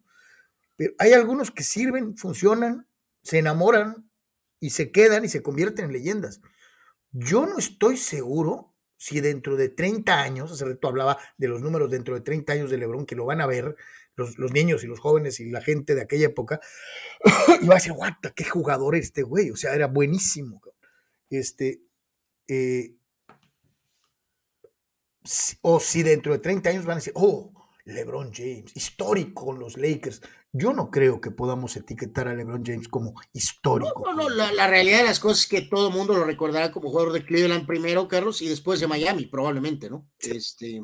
Pero 0.76 0.94
hay 0.98 1.14
algunos 1.14 1.52
que 1.52 1.64
sirven, 1.64 2.18
funcionan, 2.18 2.88
se 3.22 3.40
enamoran 3.40 4.10
y 4.60 4.72
se 4.72 4.91
quedan 4.91 5.26
y 5.26 5.30
se 5.30 5.41
convierten 5.41 5.86
en 5.86 5.94
leyendas. 5.94 6.41
Yo 7.11 7.45
no 7.45 7.57
estoy 7.57 7.98
seguro 7.98 8.76
si 8.95 9.22
dentro 9.22 9.56
de 9.56 9.69
30 9.69 10.22
años, 10.22 10.52
hace 10.52 10.65
rato 10.65 10.88
hablaba 10.88 11.18
de 11.38 11.48
los 11.48 11.61
números 11.61 11.90
dentro 11.90 12.15
de 12.15 12.22
30 12.22 12.53
años 12.53 12.69
de 12.69 12.77
Lebron, 12.77 13.06
que 13.06 13.15
lo 13.15 13.26
van 13.26 13.41
a 13.41 13.48
ver 13.48 13.76
los, 14.15 14.38
niños 14.52 14.84
y 14.84 14.88
los 14.88 14.99
jóvenes 14.99 15.40
y 15.40 15.49
la 15.49 15.61
gente 15.61 15.95
de 15.95 16.02
aquella 16.02 16.27
época, 16.27 16.60
y 17.61 17.68
va 17.68 17.76
a 17.76 17.77
decir, 17.77 17.94
guata, 17.94 18.31
qué 18.31 18.44
jugador 18.44 18.95
este 18.95 19.23
güey, 19.23 19.52
o 19.52 19.56
sea, 19.56 19.73
era 19.73 19.88
buenísimo. 19.88 20.61
Este, 21.30 21.81
eh, 22.48 22.95
o 25.62 25.80
si 25.80 26.04
dentro 26.04 26.34
de 26.34 26.40
30 26.40 26.70
años 26.70 26.86
van 26.86 26.94
a 26.94 26.96
decir, 26.96 27.14
oh, 27.16 27.52
LeBron 27.90 28.32
James, 28.34 28.72
histórico 28.76 29.46
con 29.46 29.60
los 29.60 29.78
Lakers. 29.78 30.22
Yo 30.52 30.74
no 30.74 30.90
creo 30.90 31.22
que 31.22 31.32
podamos 31.32 31.76
etiquetar 31.76 32.28
a 32.28 32.34
LeBron 32.34 32.64
James 32.66 32.88
como 32.88 33.14
histórico. 33.34 34.04
No, 34.06 34.14
no, 34.14 34.30
la, 34.30 34.68
realidad 34.68 35.00
de 35.00 35.06
las 35.06 35.20
cosas 35.20 35.44
es 35.44 35.48
que 35.48 35.62
todo 35.62 35.90
el 35.90 35.94
mundo 35.94 36.14
lo 36.14 36.24
recordará 36.24 36.72
como 36.72 36.90
jugador 36.90 37.14
de 37.14 37.26
Cleveland 37.26 37.68
primero, 37.68 38.08
Carlos, 38.08 38.41
y 38.41 38.48
después 38.48 38.80
de 38.80 38.88
Miami, 38.88 39.26
probablemente, 39.28 39.90
¿no? 39.90 40.08
Este... 40.20 40.84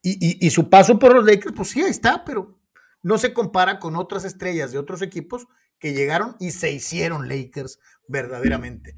Y, 0.00 0.50
su 0.50 0.70
paso 0.70 0.98
por 0.98 1.14
los 1.14 1.26
Lakers, 1.26 1.54
pues 1.54 1.70
sí, 1.70 1.82
ahí 1.82 1.90
está, 1.90 2.24
pero 2.24 2.58
no 3.02 3.18
se 3.18 3.34
compara 3.34 3.78
con 3.78 3.96
otras 3.96 4.24
estrellas 4.24 4.72
de 4.72 4.78
otros 4.78 5.02
equipos 5.02 5.46
que 5.78 5.92
llegaron 5.92 6.36
y 6.40 6.52
se 6.52 6.72
hicieron 6.72 7.28
Lakers 7.28 7.78
verdaderamente. 8.06 8.94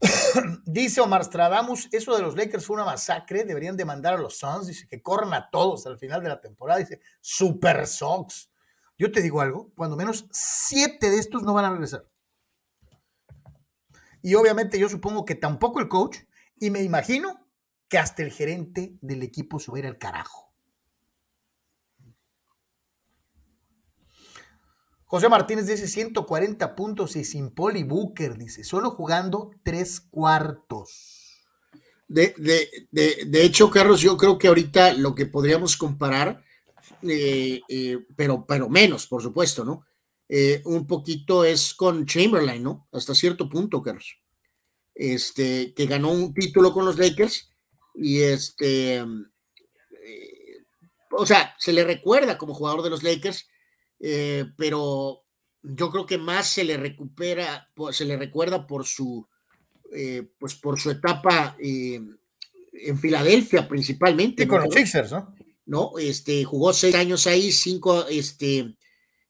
dice 0.64 1.00
Omar 1.00 1.24
Stradamus, 1.24 1.88
eso 1.92 2.16
de 2.16 2.22
los 2.22 2.36
Lakers 2.36 2.64
fue 2.64 2.76
una 2.76 2.84
masacre, 2.84 3.44
deberían 3.44 3.76
demandar 3.76 4.14
a 4.14 4.18
los 4.18 4.38
Suns, 4.38 4.66
dice 4.66 4.86
que 4.86 5.02
corran 5.02 5.34
a 5.34 5.50
todos 5.50 5.86
al 5.86 5.98
final 5.98 6.22
de 6.22 6.28
la 6.28 6.40
temporada, 6.40 6.80
dice 6.80 7.00
Super 7.20 7.86
Sox. 7.86 8.50
Yo 8.98 9.10
te 9.12 9.22
digo 9.22 9.40
algo, 9.40 9.72
cuando 9.76 9.96
menos 9.96 10.26
siete 10.30 11.10
de 11.10 11.18
estos 11.18 11.42
no 11.42 11.54
van 11.54 11.64
a 11.64 11.70
regresar. 11.70 12.04
Y 14.22 14.34
obviamente 14.34 14.78
yo 14.78 14.88
supongo 14.88 15.24
que 15.24 15.34
tampoco 15.34 15.80
el 15.80 15.88
coach, 15.88 16.18
y 16.58 16.70
me 16.70 16.82
imagino 16.82 17.46
que 17.88 17.98
hasta 17.98 18.22
el 18.22 18.30
gerente 18.30 18.98
del 19.00 19.22
equipo 19.22 19.58
se 19.58 19.70
va 19.70 19.78
a 19.78 19.80
ir 19.80 19.86
al 19.86 19.98
carajo. 19.98 20.49
José 25.10 25.28
Martínez 25.28 25.66
dice 25.66 25.88
140 25.88 26.76
puntos 26.76 27.16
y 27.16 27.24
sin 27.24 27.50
Poli 27.50 27.82
Booker, 27.82 28.38
dice, 28.38 28.62
solo 28.62 28.92
jugando 28.92 29.50
tres 29.64 30.00
cuartos. 30.00 31.48
De, 32.06 32.32
de, 32.92 33.42
hecho, 33.44 33.70
Carlos, 33.70 34.00
yo 34.00 34.16
creo 34.16 34.38
que 34.38 34.46
ahorita 34.46 34.92
lo 34.92 35.12
que 35.16 35.26
podríamos 35.26 35.76
comparar 35.76 36.44
eh, 37.02 37.60
eh, 37.68 37.98
pero, 38.14 38.46
pero 38.46 38.68
menos, 38.68 39.08
por 39.08 39.20
supuesto, 39.20 39.64
¿no? 39.64 39.84
Eh, 40.28 40.62
un 40.64 40.86
poquito 40.86 41.44
es 41.44 41.74
con 41.74 42.06
Chamberlain, 42.06 42.62
¿no? 42.62 42.86
Hasta 42.92 43.12
cierto 43.12 43.48
punto, 43.48 43.82
Carlos. 43.82 44.16
Este, 44.94 45.74
que 45.74 45.86
ganó 45.86 46.12
un 46.12 46.32
título 46.32 46.72
con 46.72 46.84
los 46.84 46.98
Lakers 46.98 47.50
y 47.96 48.20
este, 48.20 49.04
o 51.10 51.26
sea, 51.26 51.52
se 51.58 51.72
le 51.72 51.82
recuerda 51.82 52.38
como 52.38 52.54
jugador 52.54 52.82
de 52.82 52.90
los 52.90 53.02
Lakers, 53.02 53.48
pero 54.56 55.20
yo 55.62 55.90
creo 55.90 56.06
que 56.06 56.18
más 56.18 56.48
se 56.48 56.64
le 56.64 56.76
recupera, 56.76 57.68
se 57.92 58.04
le 58.04 58.16
recuerda 58.16 58.66
por 58.66 58.86
su, 58.86 59.26
pues 60.38 60.54
por 60.54 60.80
su 60.80 60.90
etapa 60.90 61.56
en 61.58 62.98
Filadelfia 62.98 63.68
principalmente. 63.68 64.44
Y 64.44 64.46
con 64.46 64.62
los 64.62 64.72
Sixers, 64.72 65.12
¿no? 65.12 65.34
¿no? 65.70 65.92
Este, 65.98 66.44
jugó 66.44 66.72
seis 66.72 66.96
años 66.96 67.28
ahí, 67.28 67.52
cinco, 67.52 68.06
este, 68.08 68.76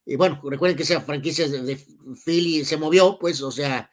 eh, 0.06 0.16
bueno, 0.16 0.40
recuerden 0.42 0.74
que 0.74 0.84
esa 0.84 1.02
franquicia 1.02 1.46
de, 1.46 1.78
Philly 2.24 2.64
se 2.64 2.78
movió, 2.78 3.18
pues, 3.18 3.42
o 3.42 3.50
sea, 3.50 3.90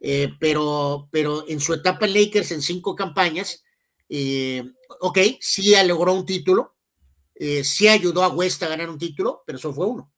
eh, 0.00 0.30
pero, 0.38 1.08
pero 1.10 1.48
en 1.48 1.58
su 1.58 1.72
etapa 1.72 2.04
en 2.04 2.12
Lakers, 2.12 2.52
en 2.52 2.60
cinco 2.60 2.94
campañas, 2.94 3.64
eh, 4.10 4.62
ok, 5.00 5.18
sí 5.40 5.74
logró 5.86 6.12
un 6.12 6.26
título, 6.26 6.74
sí 7.62 7.88
ayudó 7.88 8.24
a 8.24 8.28
West 8.28 8.62
a 8.62 8.68
ganar 8.68 8.90
un 8.90 8.98
título, 8.98 9.42
pero 9.46 9.56
eso 9.56 9.72
fue 9.72 9.86
uno. 9.86 10.12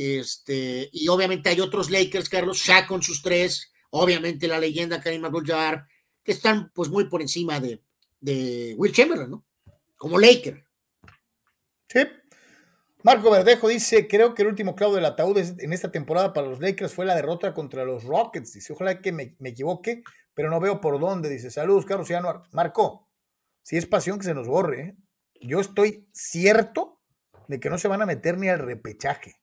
Este, 0.00 0.88
y 0.92 1.08
obviamente 1.08 1.48
hay 1.48 1.60
otros 1.60 1.90
Lakers, 1.90 2.28
Carlos, 2.28 2.58
Shaq 2.58 2.86
con 2.86 3.02
sus 3.02 3.20
tres, 3.20 3.72
obviamente 3.90 4.46
la 4.46 4.60
leyenda 4.60 5.00
Karim 5.00 5.24
Abdul-Jabbar, 5.24 5.88
que 6.22 6.30
están 6.30 6.70
pues 6.72 6.88
muy 6.88 7.08
por 7.08 7.20
encima 7.20 7.58
de, 7.58 7.82
Will 8.76 8.92
Chamberlain, 8.92 9.28
¿no? 9.28 9.44
Como 9.96 10.20
Laker. 10.20 10.64
Sí. 11.88 11.98
Marco 13.02 13.28
Verdejo 13.28 13.66
dice, 13.66 14.06
creo 14.06 14.34
que 14.34 14.42
el 14.42 14.48
último 14.48 14.76
clavo 14.76 14.94
del 14.94 15.04
ataúd 15.04 15.36
en 15.36 15.72
esta 15.72 15.90
temporada 15.90 16.32
para 16.32 16.46
los 16.46 16.60
Lakers 16.60 16.94
fue 16.94 17.04
la 17.04 17.16
derrota 17.16 17.52
contra 17.52 17.84
los 17.84 18.04
Rockets. 18.04 18.52
Dice, 18.52 18.74
ojalá 18.74 19.00
que 19.00 19.10
me, 19.10 19.34
equivoque, 19.42 20.04
pero 20.32 20.48
no 20.48 20.60
veo 20.60 20.80
por 20.80 21.00
dónde. 21.00 21.28
Dice, 21.28 21.50
saludos, 21.50 21.84
Carlos. 21.84 22.08
Marco, 22.52 23.08
si 23.64 23.76
es 23.76 23.86
pasión 23.86 24.20
que 24.20 24.26
se 24.26 24.34
nos 24.34 24.46
borre. 24.46 24.80
¿eh? 24.80 24.96
Yo 25.40 25.58
estoy 25.58 26.06
cierto 26.12 27.00
de 27.48 27.58
que 27.58 27.68
no 27.68 27.78
se 27.78 27.88
van 27.88 28.02
a 28.02 28.06
meter 28.06 28.38
ni 28.38 28.48
al 28.48 28.60
repechaje. 28.60 29.34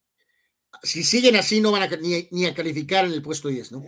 Si 0.83 1.03
siguen 1.03 1.35
así, 1.35 1.61
no 1.61 1.71
van 1.71 1.83
a 1.83 1.89
ni, 2.31 2.45
a 2.45 2.53
calificar 2.53 3.05
en 3.05 3.13
el 3.13 3.21
puesto 3.21 3.49
10, 3.49 3.71
¿no? 3.71 3.85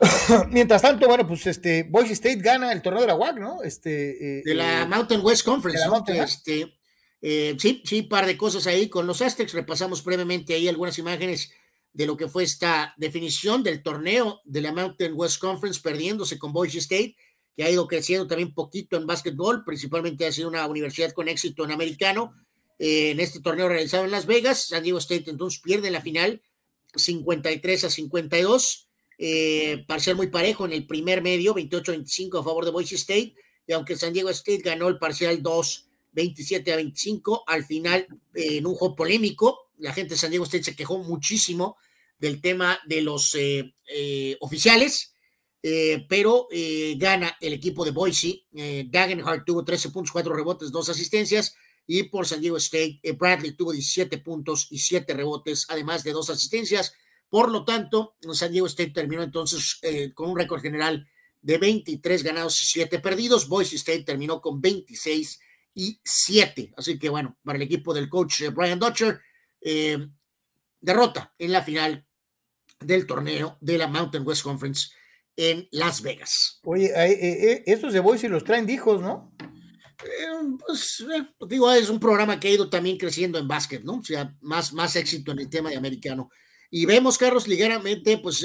Mientras 0.50 0.82
tanto, 0.82 1.06
bueno, 1.06 1.26
pues 1.26 1.46
este, 1.46 1.84
Boise 1.84 2.14
State 2.14 2.36
gana 2.36 2.72
el 2.72 2.82
torneo 2.82 3.02
de 3.02 3.08
la 3.08 3.14
WAC, 3.14 3.38
¿no? 3.38 3.62
Este, 3.62 4.38
eh, 4.38 4.42
de 4.44 4.54
la 4.54 4.82
eh, 4.82 4.86
Mountain 4.86 5.20
West 5.24 5.44
Conference, 5.44 5.86
¿no? 5.86 6.04
este, 6.06 6.74
eh, 7.22 7.56
sí, 7.58 7.82
sí, 7.84 8.02
par 8.02 8.26
de 8.26 8.36
cosas 8.36 8.66
ahí 8.66 8.88
con 8.88 9.06
los 9.06 9.22
Aztecs. 9.22 9.54
Repasamos 9.54 10.04
brevemente 10.04 10.54
ahí 10.54 10.68
algunas 10.68 10.98
imágenes 10.98 11.50
de 11.94 12.06
lo 12.06 12.16
que 12.16 12.28
fue 12.28 12.42
esta 12.42 12.92
definición 12.98 13.62
del 13.62 13.82
torneo 13.82 14.40
de 14.44 14.60
la 14.60 14.72
Mountain 14.72 15.12
West 15.14 15.40
Conference, 15.40 15.80
perdiéndose 15.80 16.38
con 16.38 16.52
Boise 16.52 16.78
State, 16.78 17.16
que 17.54 17.62
ha 17.62 17.70
ido 17.70 17.86
creciendo 17.86 18.26
también 18.26 18.52
poquito 18.52 18.96
en 18.96 19.06
básquetbol, 19.06 19.64
principalmente 19.64 20.26
ha 20.26 20.32
sido 20.32 20.48
una 20.48 20.66
universidad 20.66 21.12
con 21.12 21.28
éxito 21.28 21.64
en 21.64 21.70
americano. 21.70 22.34
Eh, 22.78 23.10
en 23.10 23.20
este 23.20 23.40
torneo 23.40 23.68
realizado 23.68 24.04
en 24.04 24.10
Las 24.10 24.26
Vegas, 24.26 24.66
San 24.68 24.82
Diego 24.82 24.98
State 24.98 25.30
entonces 25.30 25.60
pierde 25.60 25.90
la 25.90 26.00
final 26.00 26.42
53 26.94 27.84
a 27.84 27.90
52, 27.90 28.88
eh, 29.18 29.84
parcial 29.86 30.16
muy 30.16 30.28
parejo 30.28 30.64
en 30.64 30.72
el 30.72 30.86
primer 30.86 31.22
medio, 31.22 31.54
28-25 31.54 32.40
a 32.40 32.44
favor 32.44 32.64
de 32.64 32.70
Boise 32.70 32.96
State, 32.96 33.34
y 33.66 33.72
aunque 33.72 33.96
San 33.96 34.12
Diego 34.12 34.30
State 34.30 34.62
ganó 34.62 34.88
el 34.88 34.98
parcial 34.98 35.42
2 35.42 35.88
27 36.14 36.72
a 36.72 36.76
25. 36.76 37.44
Al 37.46 37.64
final, 37.64 38.06
eh, 38.34 38.58
en 38.58 38.66
un 38.66 38.74
juego 38.74 38.96
polémico, 38.96 39.70
la 39.78 39.92
gente 39.92 40.14
de 40.14 40.20
San 40.20 40.30
Diego 40.30 40.44
State 40.44 40.64
se 40.64 40.76
quejó 40.76 40.98
muchísimo 40.98 41.76
del 42.18 42.40
tema 42.40 42.78
de 42.86 43.02
los 43.02 43.34
eh, 43.34 43.74
eh, 43.88 44.36
oficiales, 44.40 45.10
pero 46.10 46.46
gana 46.96 47.38
el 47.40 47.54
equipo 47.54 47.86
de 47.86 47.90
Boise. 47.90 48.44
Dagenhart 48.52 49.46
tuvo 49.46 49.64
13 49.64 49.88
puntos, 49.88 50.12
4 50.12 50.34
rebotes, 50.34 50.70
2 50.70 50.88
asistencias. 50.90 51.56
Y 51.86 52.04
por 52.04 52.26
San 52.26 52.40
Diego 52.40 52.56
State, 52.56 53.00
Bradley 53.18 53.52
tuvo 53.52 53.72
17 53.72 54.18
puntos 54.18 54.68
y 54.70 54.78
7 54.78 55.12
rebotes, 55.14 55.66
además 55.68 56.02
de 56.04 56.12
2 56.12 56.30
asistencias. 56.30 56.94
Por 57.28 57.50
lo 57.50 57.64
tanto, 57.64 58.16
San 58.32 58.52
Diego 58.52 58.66
State 58.66 58.92
terminó 58.92 59.22
entonces 59.22 59.80
con 60.14 60.30
un 60.30 60.38
récord 60.38 60.62
general 60.62 61.06
de 61.44 61.58
23 61.58 62.22
ganados 62.22 62.60
y 62.62 62.64
7 62.66 63.00
perdidos. 63.00 63.48
Boise 63.48 63.76
State 63.76 64.04
terminó 64.04 64.40
con 64.40 64.60
26 64.60 65.40
y 65.74 66.00
7. 66.02 66.72
Así 66.76 66.98
que 66.98 67.10
bueno, 67.10 67.36
para 67.44 67.56
el 67.56 67.62
equipo 67.62 67.92
del 67.92 68.08
coach 68.08 68.40
eh, 68.40 68.48
Brian 68.48 68.78
Dutcher, 68.78 69.20
eh, 69.60 70.08
derrota 70.80 71.34
en 71.38 71.52
la 71.52 71.62
final 71.62 72.06
del 72.80 73.06
torneo 73.06 73.58
de 73.60 73.76
la 73.78 73.88
Mountain 73.88 74.26
West 74.26 74.42
Conference 74.42 74.88
en 75.36 75.68
Las 75.70 76.00
Vegas. 76.00 76.60
Oye, 76.64 76.92
eh, 76.96 77.62
estos 77.66 77.92
de 77.92 78.00
Boise 78.00 78.28
los 78.28 78.44
traen 78.44 78.68
hijos, 78.70 79.02
¿no? 79.02 79.33
Pues 80.58 81.04
digo, 81.48 81.72
es 81.72 81.88
un 81.88 82.00
programa 82.00 82.38
que 82.38 82.48
ha 82.48 82.52
ido 82.52 82.68
también 82.68 82.96
creciendo 82.96 83.38
en 83.38 83.48
básquet, 83.48 83.82
¿no? 83.82 83.94
O 83.94 84.04
sea, 84.04 84.34
más, 84.40 84.72
más 84.72 84.96
éxito 84.96 85.32
en 85.32 85.40
el 85.40 85.48
tema 85.48 85.70
de 85.70 85.76
americano. 85.76 86.30
Y 86.70 86.86
vemos, 86.86 87.18
Carlos, 87.18 87.46
ligeramente, 87.46 88.18
pues 88.18 88.44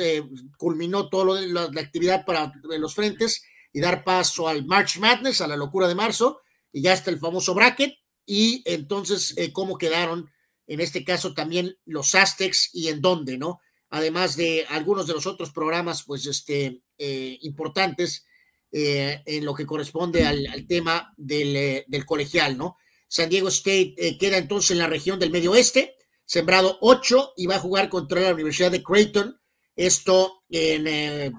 culminó 0.58 1.10
toda 1.10 1.42
la, 1.42 1.70
la, 1.72 1.82
actividad 1.82 2.26
para 2.26 2.52
los 2.64 2.94
frentes 2.94 3.42
y 3.74 3.80
dar 3.80 4.04
paso 4.04 4.48
al 4.48 4.66
March 4.66 5.00
Madness, 5.00 5.42
a 5.42 5.48
la 5.48 5.58
locura 5.58 5.88
de 5.88 5.96
marzo, 5.96 6.42
y 6.72 6.82
ya 6.82 6.94
está 6.94 7.10
el 7.10 7.20
famoso 7.20 7.54
bracket, 7.54 7.96
y 8.26 8.62
entonces 8.66 9.34
eh, 9.38 9.52
cómo 9.52 9.78
quedaron 9.78 10.30
en 10.68 10.80
este 10.80 11.04
caso 11.04 11.34
también 11.34 11.78
los 11.86 12.14
Aztecs 12.14 12.70
y 12.74 12.90
en 12.90 13.02
dónde, 13.02 13.40
¿no? 13.40 13.60
Además 13.90 14.38
de 14.38 14.68
algunos 14.70 15.08
de 15.08 15.14
los 15.14 15.26
otros 15.26 15.52
programas, 15.52 16.04
pues, 16.04 16.28
este, 16.28 16.84
eh, 17.00 17.40
importantes 17.42 18.28
eh, 18.72 19.22
en 19.26 19.46
lo 19.46 19.54
que 19.54 19.66
corresponde 19.66 20.26
al, 20.26 20.66
tema 20.68 21.14
del, 21.18 21.84
del, 21.88 22.06
colegial, 22.06 22.58
¿no? 22.58 22.78
San 23.08 23.30
Diego 23.30 23.48
State 23.48 24.18
queda 24.20 24.38
entonces 24.38 24.72
en 24.72 24.78
la 24.78 24.88
región 24.88 25.20
del 25.20 25.32
medio 25.32 25.52
oeste, 25.52 25.96
sembrado 26.26 26.78
8 26.82 27.34
y 27.38 27.48
va 27.48 27.56
a 27.56 27.60
jugar 27.60 27.90
contra 27.90 28.22
la 28.22 28.34
Universidad 28.34 28.72
de 28.72 28.84
Creighton, 28.84 29.40
esto 29.76 30.44
en 30.50 31.34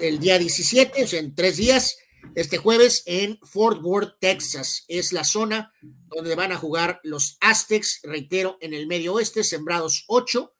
el 0.00 0.18
día 0.20 0.38
17, 0.38 1.02
o 1.02 1.06
sea, 1.06 1.18
en 1.18 1.34
tres 1.34 1.56
días, 1.56 1.98
este 2.34 2.58
jueves 2.58 3.02
en 3.06 3.38
Fort 3.42 3.80
Worth, 3.82 4.18
Texas. 4.20 4.84
Es 4.88 5.12
la 5.12 5.24
zona 5.24 5.72
donde 5.82 6.34
van 6.34 6.52
a 6.52 6.56
jugar 6.56 7.00
los 7.02 7.36
Aztecs, 7.40 8.00
reitero, 8.02 8.58
en 8.60 8.74
el 8.74 8.86
medio 8.86 9.14
oeste, 9.14 9.44
sembrados 9.44 10.04
8. 10.08 10.54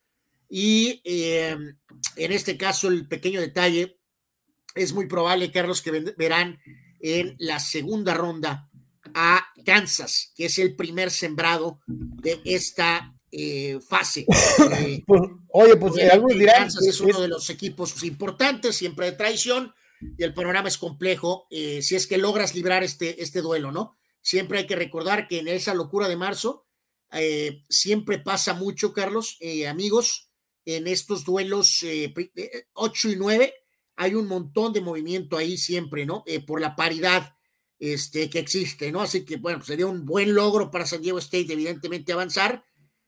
Y 0.50 1.02
en 1.04 1.78
este 2.16 2.56
caso, 2.56 2.88
el 2.88 3.06
pequeño 3.06 3.40
detalle, 3.40 3.97
es 4.78 4.92
muy 4.92 5.06
probable, 5.06 5.50
Carlos, 5.50 5.82
que 5.82 5.90
verán 6.16 6.58
en 7.00 7.34
la 7.38 7.58
segunda 7.58 8.14
ronda 8.14 8.68
a 9.14 9.46
Kansas, 9.64 10.32
que 10.34 10.46
es 10.46 10.58
el 10.58 10.76
primer 10.76 11.10
sembrado 11.10 11.80
de 11.86 12.40
esta 12.44 13.14
eh, 13.30 13.78
fase. 13.86 14.26
Eh, 14.78 15.02
pues, 15.06 15.22
oye, 15.48 15.76
pues 15.76 15.94
Kansas 16.46 16.86
es 16.86 17.00
uno 17.00 17.20
de 17.20 17.28
los 17.28 17.50
equipos 17.50 18.02
importantes, 18.02 18.76
siempre 18.76 19.06
de 19.06 19.12
traición 19.12 19.74
y 20.16 20.22
el 20.22 20.32
panorama 20.32 20.68
es 20.68 20.78
complejo 20.78 21.46
eh, 21.50 21.82
si 21.82 21.96
es 21.96 22.06
que 22.06 22.18
logras 22.18 22.54
librar 22.54 22.84
este, 22.84 23.22
este 23.22 23.42
duelo, 23.42 23.72
¿no? 23.72 23.96
Siempre 24.20 24.58
hay 24.58 24.66
que 24.66 24.76
recordar 24.76 25.26
que 25.26 25.40
en 25.40 25.48
esa 25.48 25.74
locura 25.74 26.08
de 26.08 26.16
marzo 26.16 26.66
siempre 27.70 28.18
pasa 28.18 28.52
mucho, 28.52 28.92
Carlos, 28.92 29.38
amigos, 29.66 30.28
en 30.66 30.86
estos 30.86 31.24
duelos 31.24 31.82
8 32.74 33.08
y 33.08 33.16
9 33.16 33.54
hay 33.98 34.14
un 34.14 34.26
montón 34.26 34.72
de 34.72 34.80
movimiento 34.80 35.36
ahí 35.36 35.58
siempre, 35.58 36.06
¿no? 36.06 36.24
por 36.46 36.60
la 36.60 36.74
paridad 36.76 37.34
este, 37.78 38.30
que 38.30 38.38
existe, 38.38 38.90
¿no? 38.90 39.02
Así 39.02 39.24
que, 39.24 39.36
bueno, 39.36 39.62
sería 39.62 39.86
un 39.86 40.06
buen 40.06 40.34
logro 40.34 40.70
para 40.70 40.86
San 40.86 41.02
Diego 41.02 41.18
State, 41.18 41.52
evidentemente, 41.52 42.12
avanzar 42.12 42.64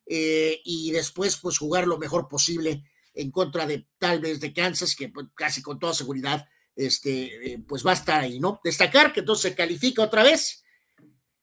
y 0.07 0.91
después, 0.91 1.36
pues, 1.36 1.59
jugar 1.59 1.86
lo 1.86 1.99
mejor 1.99 2.28
posible 2.28 2.85
en 3.15 3.31
contra 3.31 3.67
de 3.67 3.86
tal 3.99 4.20
vez 4.20 4.41
de 4.41 4.52
Kansas, 4.52 4.94
que 4.97 5.09
pues, 5.09 5.27
casi 5.35 5.62
con 5.62 5.78
toda 5.78 5.94
seguridad 5.94 6.47
este, 6.77 7.52
eh, 7.52 7.65
pues 7.67 7.85
va 7.86 7.91
a 7.91 7.94
estar 7.94 8.20
ahí, 8.20 8.41
¿no? 8.41 8.60
Destacar 8.65 9.12
que 9.12 9.20
entonces 9.20 9.51
se 9.51 9.57
califica 9.57 10.02
otra 10.02 10.23
vez. 10.23 10.65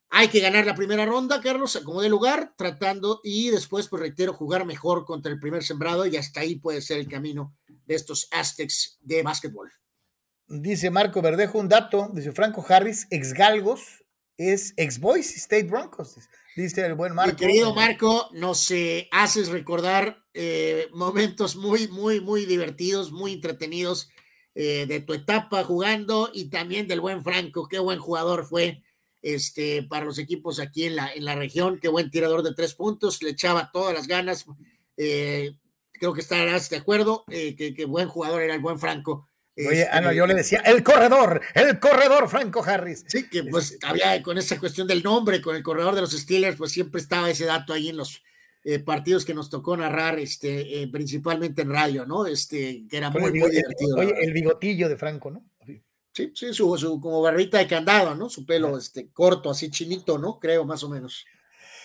Hay 0.10 0.30
que 0.30 0.40
ganar 0.40 0.66
la 0.66 0.76
primera 0.76 1.06
ronda, 1.06 1.42
Carlos, 1.42 1.80
como 1.84 2.02
de 2.02 2.10
lugar, 2.10 2.54
tratando 2.58 3.20
y 3.24 3.50
después, 3.50 3.88
pues 3.90 4.02
reitero, 4.02 4.34
jugar 4.34 4.66
mejor 4.66 5.06
contra 5.06 5.32
el 5.32 5.40
primer 5.40 5.64
sembrado 5.64 6.06
y 6.06 6.16
hasta 6.16 6.40
ahí 6.40 6.56
puede 6.56 6.82
ser 6.82 7.00
el 7.00 7.10
camino 7.10 7.56
de 7.88 7.96
estos 7.96 8.28
Aztecs 8.32 9.00
de 9.02 9.24
básquetbol. 9.24 9.72
Dice 10.48 10.90
Marco 10.92 11.22
Verdejo 11.22 11.60
un 11.60 11.68
dato, 11.68 12.10
dice 12.14 12.32
Franco 12.32 12.64
Harris, 12.68 13.08
ex 13.10 13.34
Galgos, 13.34 14.04
es 14.38 14.74
ex 14.78 15.00
Boys 15.00 15.36
State 15.36 15.66
Broncos, 15.66 16.16
dice 16.56 16.86
el 16.86 16.94
buen 16.94 17.14
Marco. 17.14 17.32
Mi 17.32 17.38
querido 17.38 17.74
Marco, 17.74 18.30
nos 18.34 18.70
eh, 18.72 19.10
haces 19.12 19.50
recordar 19.50 20.24
eh, 20.34 20.88
momentos 20.94 21.56
muy, 21.56 21.88
muy, 21.88 22.22
muy 22.22 22.46
divertidos, 22.46 23.12
muy 23.12 23.34
entretenidos 23.34 24.10
eh, 24.56 24.86
de 24.88 25.02
tu 25.02 25.14
etapa 25.14 25.64
jugando 25.64 26.30
y 26.34 26.50
también 26.50 26.88
del 26.88 27.02
buen 27.02 27.24
Franco, 27.24 27.68
qué 27.68 27.80
buen 27.80 28.00
jugador 28.00 28.46
fue 28.46 28.84
este, 29.22 29.84
para 29.84 30.06
los 30.06 30.18
equipos 30.18 30.60
aquí 30.60 30.86
en 30.86 30.96
la, 30.96 31.12
en 31.12 31.26
la 31.26 31.36
región, 31.36 31.80
qué 31.82 31.90
buen 31.90 32.10
tirador 32.10 32.44
de 32.44 32.54
tres 32.54 32.74
puntos, 32.74 33.22
le 33.22 33.32
echaba 33.32 33.72
todas 33.72 33.94
las 33.94 34.08
ganas. 34.08 34.46
Creo 35.98 36.14
que 36.14 36.22
estarás 36.22 36.70
de 36.70 36.78
acuerdo, 36.78 37.24
eh, 37.30 37.56
que, 37.56 37.86
buen 37.86 38.08
jugador 38.08 38.42
era 38.42 38.54
el 38.54 38.62
buen 38.62 38.80
Franco. 38.80 39.30
Oye, 39.58 39.88
ah, 39.92 40.02
no, 40.02 40.12
yo 40.12 40.28
le 40.28 40.36
decía, 40.36 40.60
el 40.66 40.84
corredor, 40.84 41.42
el 41.56 41.80
corredor 41.80 42.30
Franco 42.30 42.64
Harris. 42.64 43.04
Sí, 43.08 43.28
que 43.28 43.44
pues 43.44 43.80
había 43.82 44.22
con 44.22 44.38
esa 44.38 44.60
cuestión 44.60 44.88
del 44.88 45.02
nombre, 45.02 45.42
con 45.42 45.56
el 45.56 45.64
corredor 45.64 45.96
de 45.96 46.02
los 46.02 46.12
Steelers, 46.12 46.58
pues 46.58 46.72
siempre 46.72 47.02
estaba 47.02 47.30
ese 47.30 47.46
dato 47.46 47.74
ahí 47.74 47.90
en 47.90 47.98
los, 47.98 48.22
eh, 48.70 48.80
partidos 48.80 49.24
que 49.24 49.34
nos 49.34 49.50
tocó 49.50 49.78
narrar, 49.78 50.20
este, 50.20 50.82
eh, 50.82 50.90
principalmente 50.90 51.62
en 51.62 51.72
radio, 51.72 52.06
¿no? 52.06 52.26
Este, 52.26 52.84
que 52.90 52.98
era 52.98 53.10
muy, 53.10 53.32
muy 53.32 53.50
divertido. 53.50 53.96
Oye, 53.96 54.14
el 54.20 54.34
bigotillo 54.34 54.90
de 54.90 54.98
Franco, 54.98 55.32
¿no? 55.32 55.46
Sí, 56.12 56.34
sí, 56.36 56.54
su, 56.54 56.78
su, 56.78 57.00
como 57.00 57.22
barrita 57.22 57.60
de 57.60 57.68
candado, 57.68 58.14
¿no? 58.14 58.28
Su 58.28 58.46
pelo 58.46 58.78
este, 58.78 59.10
corto, 59.14 59.52
así 59.52 59.70
chinito, 59.72 60.18
¿no? 60.18 60.38
Creo, 60.38 60.66
más 60.66 60.84
o 60.84 60.90
menos. 60.90 61.26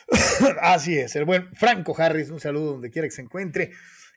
así 0.60 0.98
es, 0.98 1.14
el 1.14 1.24
buen 1.24 1.54
Franco 1.54 1.94
Harris, 1.96 2.30
un 2.30 2.40
saludo 2.40 2.72
donde 2.72 2.90
quiera 2.90 3.06
que 3.06 3.14
se 3.14 3.22
encuentre. 3.22 3.70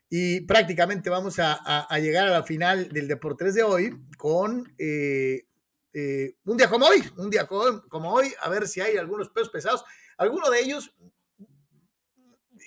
Y 0.09 0.41
prácticamente 0.41 1.09
vamos 1.09 1.39
a, 1.39 1.53
a, 1.53 1.99
llegar 1.99 2.27
a 2.27 2.31
la 2.31 2.43
final 2.43 2.89
del 2.89 3.07
Deportes 3.07 3.55
de 3.55 3.63
hoy 3.63 3.97
con 4.17 4.73
eh, 4.77 6.35
un 6.43 6.57
día 6.57 6.69
como 6.69 6.85
hoy, 6.85 7.01
un 7.17 7.29
día 7.29 7.47
como 7.47 8.11
hoy, 8.11 8.33
a 8.41 8.49
ver 8.49 8.67
si 8.67 8.81
hay 8.81 8.97
algunos 8.97 9.29
pesos 9.29 9.49
pesados. 9.49 9.85
Alguno 10.17 10.49
de 10.49 10.59
ellos 10.59 10.93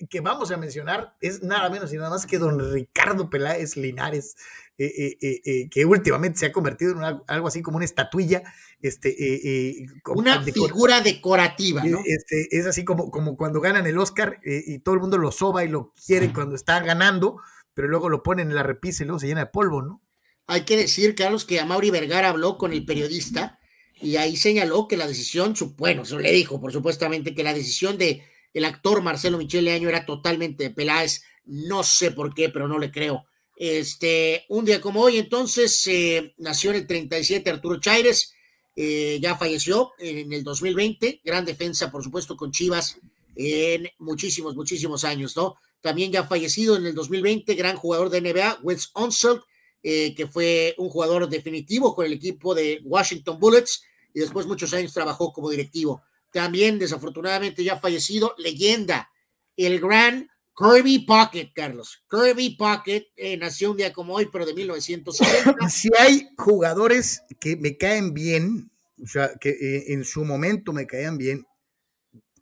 que 0.08 0.20
vamos 0.20 0.50
a 0.50 0.57
mencionar 0.57 1.15
es 1.20 1.42
nada 1.42 1.68
menos 1.68 1.92
y 1.92 1.97
nada 1.97 2.10
más 2.10 2.25
que 2.25 2.39
don 2.39 2.73
Ricardo 2.73 3.28
Peláez 3.28 3.76
Linares, 3.76 4.36
eh, 4.81 5.18
eh, 5.20 5.40
eh, 5.44 5.68
que 5.68 5.84
últimamente 5.84 6.39
se 6.39 6.47
ha 6.47 6.52
convertido 6.52 6.92
en 6.92 7.20
algo 7.26 7.48
así 7.48 7.62
como 7.62 7.78
una 7.78 7.84
estatuilla. 7.84 8.44
Este, 8.81 9.89
una 10.15 10.40
figura 10.42 11.00
decorativa, 11.00 11.82
¿no? 11.82 11.98
Este, 12.05 12.47
es 12.57 12.65
así 12.65 12.84
como, 12.84 13.10
como 13.10 13.36
cuando 13.36 13.60
ganan 13.60 13.89
el 13.89 13.98
Oscar 13.98 14.39
y 14.44 14.78
todo 14.78 14.94
el 14.94 15.00
mundo 15.00 15.18
lo 15.18 15.32
soba 15.32 15.65
y 15.65 15.68
lo 15.68 15.92
quiere 16.07 16.32
cuando 16.32 16.55
está 16.55 16.78
ganando, 16.78 17.40
pero 17.74 17.89
luego 17.89 18.08
lo 18.08 18.23
ponen 18.23 18.50
en 18.50 18.55
la 18.55 18.62
repisa 18.62 19.02
y 19.02 19.07
luego 19.07 19.18
se 19.18 19.26
llena 19.26 19.40
de 19.40 19.47
polvo, 19.47 19.82
¿no? 19.82 20.00
Hay 20.47 20.62
que 20.62 20.76
decir, 20.76 21.16
Carlos, 21.16 21.44
que 21.44 21.58
Amaury 21.58 21.90
Vergara 21.90 22.28
habló 22.28 22.57
con 22.57 22.73
el 22.73 22.84
periodista 22.84 23.58
y 24.00 24.15
ahí 24.15 24.36
señaló 24.36 24.86
que 24.86 24.97
la 24.97 25.08
decisión, 25.08 25.55
bueno, 25.76 26.05
se 26.05 26.20
le 26.20 26.31
dijo, 26.31 26.60
por 26.60 26.73
supuestamente, 26.73 27.34
que 27.34 27.42
la 27.42 27.52
decisión 27.52 27.98
de 27.98 28.23
el 28.55 28.65
actor 28.65 29.02
Marcelo 29.02 29.39
Michele 29.39 29.73
Año 29.73 29.89
era 29.89 30.07
totalmente 30.07 30.65
de 30.65 30.70
Peláez, 30.70 31.24
no 31.44 31.82
sé 31.82 32.12
por 32.12 32.32
qué, 32.32 32.48
pero 32.48 32.68
no 32.68 32.78
le 32.78 32.92
creo. 32.92 33.26
Este, 33.60 34.44
un 34.50 34.64
día 34.64 34.80
como 34.80 35.00
hoy, 35.00 35.18
entonces, 35.18 35.84
eh, 35.88 36.32
nació 36.36 36.70
en 36.70 36.76
el 36.76 36.86
37 36.86 37.50
Arturo 37.50 37.80
Chaires, 37.80 38.32
eh, 38.76 39.18
ya 39.20 39.36
falleció 39.36 39.94
en 39.98 40.32
el 40.32 40.44
2020, 40.44 41.22
gran 41.24 41.44
defensa, 41.44 41.90
por 41.90 42.04
supuesto, 42.04 42.36
con 42.36 42.52
Chivas 42.52 43.00
en 43.34 43.88
muchísimos, 43.98 44.54
muchísimos 44.54 45.02
años, 45.02 45.36
¿no? 45.36 45.56
También 45.80 46.12
ya 46.12 46.22
fallecido 46.22 46.76
en 46.76 46.86
el 46.86 46.94
2020, 46.94 47.52
gran 47.56 47.74
jugador 47.74 48.10
de 48.10 48.20
NBA, 48.20 48.60
Wes 48.62 48.92
Unseld, 48.94 49.40
eh, 49.82 50.14
que 50.14 50.28
fue 50.28 50.76
un 50.78 50.88
jugador 50.88 51.28
definitivo 51.28 51.96
con 51.96 52.06
el 52.06 52.12
equipo 52.12 52.54
de 52.54 52.80
Washington 52.84 53.40
Bullets 53.40 53.82
y 54.14 54.20
después 54.20 54.46
muchos 54.46 54.72
años 54.72 54.94
trabajó 54.94 55.32
como 55.32 55.50
directivo. 55.50 56.02
También, 56.30 56.78
desafortunadamente, 56.78 57.64
ya 57.64 57.80
fallecido, 57.80 58.36
leyenda, 58.38 59.10
el 59.56 59.80
gran 59.80 60.30
Kirby 60.58 61.00
Pocket, 61.00 61.52
Carlos. 61.54 62.02
Kirby 62.10 62.56
Pocket 62.56 63.06
eh, 63.14 63.36
nació 63.36 63.70
un 63.70 63.76
día 63.76 63.92
como 63.92 64.14
hoy, 64.14 64.28
pero 64.30 64.44
de 64.44 64.54
1960. 64.54 65.56
Si 65.70 65.88
hay 65.96 66.30
jugadores 66.36 67.22
que 67.38 67.56
me 67.56 67.76
caen 67.76 68.12
bien, 68.12 68.70
o 69.00 69.06
sea, 69.06 69.30
que 69.40 69.50
eh, 69.50 69.92
en 69.92 70.04
su 70.04 70.24
momento 70.24 70.72
me 70.72 70.86
caían 70.86 71.16
bien, 71.16 71.46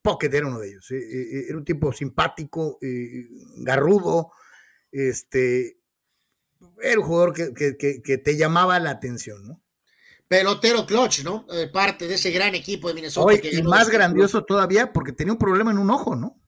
Pocket 0.00 0.32
era 0.32 0.46
uno 0.46 0.60
de 0.60 0.68
ellos. 0.68 0.90
Eh, 0.92 1.46
era 1.48 1.58
un 1.58 1.64
tipo 1.64 1.92
simpático, 1.92 2.78
garrudo, 3.58 4.30
este, 4.92 5.78
era 6.80 7.00
un 7.00 7.06
jugador 7.06 7.34
que, 7.34 7.76
que, 7.76 8.18
te 8.18 8.36
llamaba 8.36 8.78
la 8.80 8.90
atención, 8.90 9.46
¿no? 9.46 9.62
pelotero 10.28 10.86
clutch, 10.86 11.22
¿no? 11.22 11.46
parte 11.72 12.08
de 12.08 12.14
ese 12.14 12.32
gran 12.32 12.54
equipo 12.54 12.88
de 12.88 12.94
Minnesota. 12.94 13.34
y 13.44 13.62
más 13.62 13.88
grandioso 13.90 14.44
todavía 14.44 14.92
porque 14.92 15.12
tenía 15.12 15.32
un 15.32 15.38
problema 15.38 15.70
en 15.70 15.78
un 15.78 15.90
ojo, 15.90 16.16
¿no? 16.16 16.40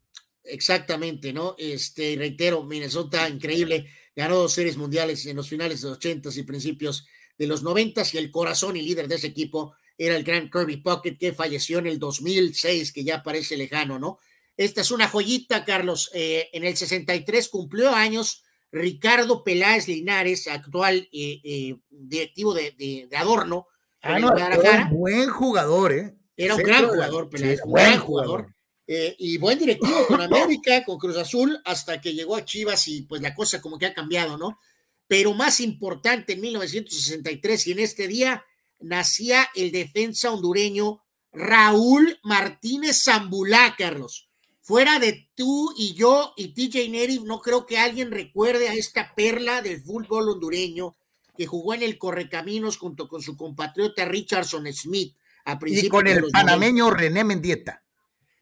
Exactamente, 0.48 1.32
¿no? 1.32 1.54
Este, 1.58 2.16
reitero, 2.16 2.64
Minnesota, 2.64 3.28
increíble, 3.28 3.86
ganó 4.16 4.36
dos 4.36 4.52
series 4.52 4.76
mundiales 4.76 5.26
en 5.26 5.36
los 5.36 5.48
finales 5.48 5.82
de 5.82 5.88
los 5.88 5.96
ochentas 5.98 6.36
y 6.36 6.42
principios 6.42 7.06
de 7.36 7.46
los 7.46 7.62
noventas, 7.62 8.14
y 8.14 8.18
el 8.18 8.30
corazón 8.30 8.76
y 8.76 8.82
líder 8.82 9.06
de 9.08 9.16
ese 9.16 9.28
equipo 9.28 9.74
era 9.96 10.16
el 10.16 10.24
gran 10.24 10.50
Kirby 10.50 10.78
Pocket, 10.78 11.16
que 11.18 11.32
falleció 11.32 11.78
en 11.78 11.86
el 11.86 11.98
2006, 11.98 12.92
que 12.92 13.04
ya 13.04 13.22
parece 13.22 13.56
lejano, 13.56 13.98
¿no? 13.98 14.18
Esta 14.56 14.80
es 14.80 14.90
una 14.90 15.08
joyita, 15.08 15.64
Carlos. 15.64 16.10
Eh, 16.14 16.48
en 16.52 16.64
el 16.64 16.76
63 16.76 17.48
cumplió 17.48 17.90
años 17.94 18.42
Ricardo 18.72 19.44
Peláez 19.44 19.86
Linares, 19.86 20.48
actual 20.48 21.08
eh, 21.12 21.40
eh, 21.44 21.76
directivo 21.90 22.54
de, 22.54 23.08
Adorno. 23.16 23.66
Ah, 24.02 24.18
no, 24.18 24.36
era 24.36 24.88
un 24.90 24.98
buen 24.98 25.28
jugador, 25.30 25.92
¿eh? 25.92 26.14
Era 26.36 26.54
un 26.54 26.62
gran 26.62 26.88
jugador, 26.88 27.28
Peláez, 27.28 27.60
buen 27.64 27.98
jugador. 27.98 28.54
Eh, 28.90 29.14
y 29.18 29.36
buen 29.36 29.58
directivo 29.58 30.06
con 30.06 30.18
América, 30.22 30.82
con 30.82 30.98
Cruz 30.98 31.18
Azul, 31.18 31.60
hasta 31.66 32.00
que 32.00 32.14
llegó 32.14 32.34
a 32.36 32.44
Chivas 32.46 32.88
y 32.88 33.02
pues 33.02 33.20
la 33.20 33.34
cosa 33.34 33.60
como 33.60 33.78
que 33.78 33.84
ha 33.84 33.92
cambiado, 33.92 34.38
¿no? 34.38 34.58
Pero 35.06 35.34
más 35.34 35.60
importante, 35.60 36.32
en 36.32 36.40
1963 36.40 37.66
y 37.66 37.72
en 37.72 37.78
este 37.80 38.08
día 38.08 38.44
nacía 38.80 39.50
el 39.54 39.72
defensa 39.72 40.32
hondureño 40.32 41.02
Raúl 41.32 42.18
Martínez 42.22 43.02
Zambulá, 43.04 43.74
Carlos. 43.76 44.30
Fuera 44.62 44.98
de 44.98 45.28
tú 45.34 45.74
y 45.76 45.92
yo 45.92 46.32
y 46.36 46.54
TJ 46.54 46.88
Neri, 46.88 47.20
no 47.20 47.40
creo 47.40 47.66
que 47.66 47.76
alguien 47.76 48.10
recuerde 48.10 48.70
a 48.70 48.74
esta 48.74 49.14
perla 49.14 49.60
del 49.60 49.82
fútbol 49.82 50.30
hondureño 50.30 50.96
que 51.36 51.46
jugó 51.46 51.74
en 51.74 51.82
el 51.82 51.98
Correcaminos 51.98 52.78
junto 52.78 53.06
con 53.06 53.20
su 53.20 53.36
compatriota 53.36 54.06
Richardson 54.06 54.66
Smith 54.72 55.14
a 55.44 55.58
principios 55.58 55.86
Y 55.86 55.90
con 55.90 56.06
el 56.06 56.30
panameño 56.30 56.90
René 56.90 57.24
Mendieta 57.24 57.82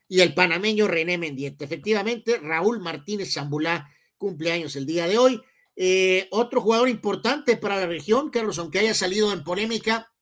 y 0.09 0.21
el 0.21 0.35
panameño 0.35 0.87
René 0.87 1.19
Mendieta. 1.19 1.65
Efectivamente, 1.65 2.39
Raúl 2.39 2.81
Martínez 2.81 3.33
Zambulá 3.33 3.91
cumpleaños 4.19 4.77
el 4.77 4.87
día 4.87 5.07
de 5.07 5.19
hoy. 5.19 5.43
Eh, 5.75 6.29
otro 6.31 6.61
jugador 6.61 6.89
importante 6.89 7.57
para 7.57 7.77
la 7.79 7.87
región, 7.87 8.31
Carlos, 8.31 8.59
aunque 8.59 8.79
haya 8.79 8.95
salido 8.95 9.33
en 9.33 9.45
polémica, 9.45 10.13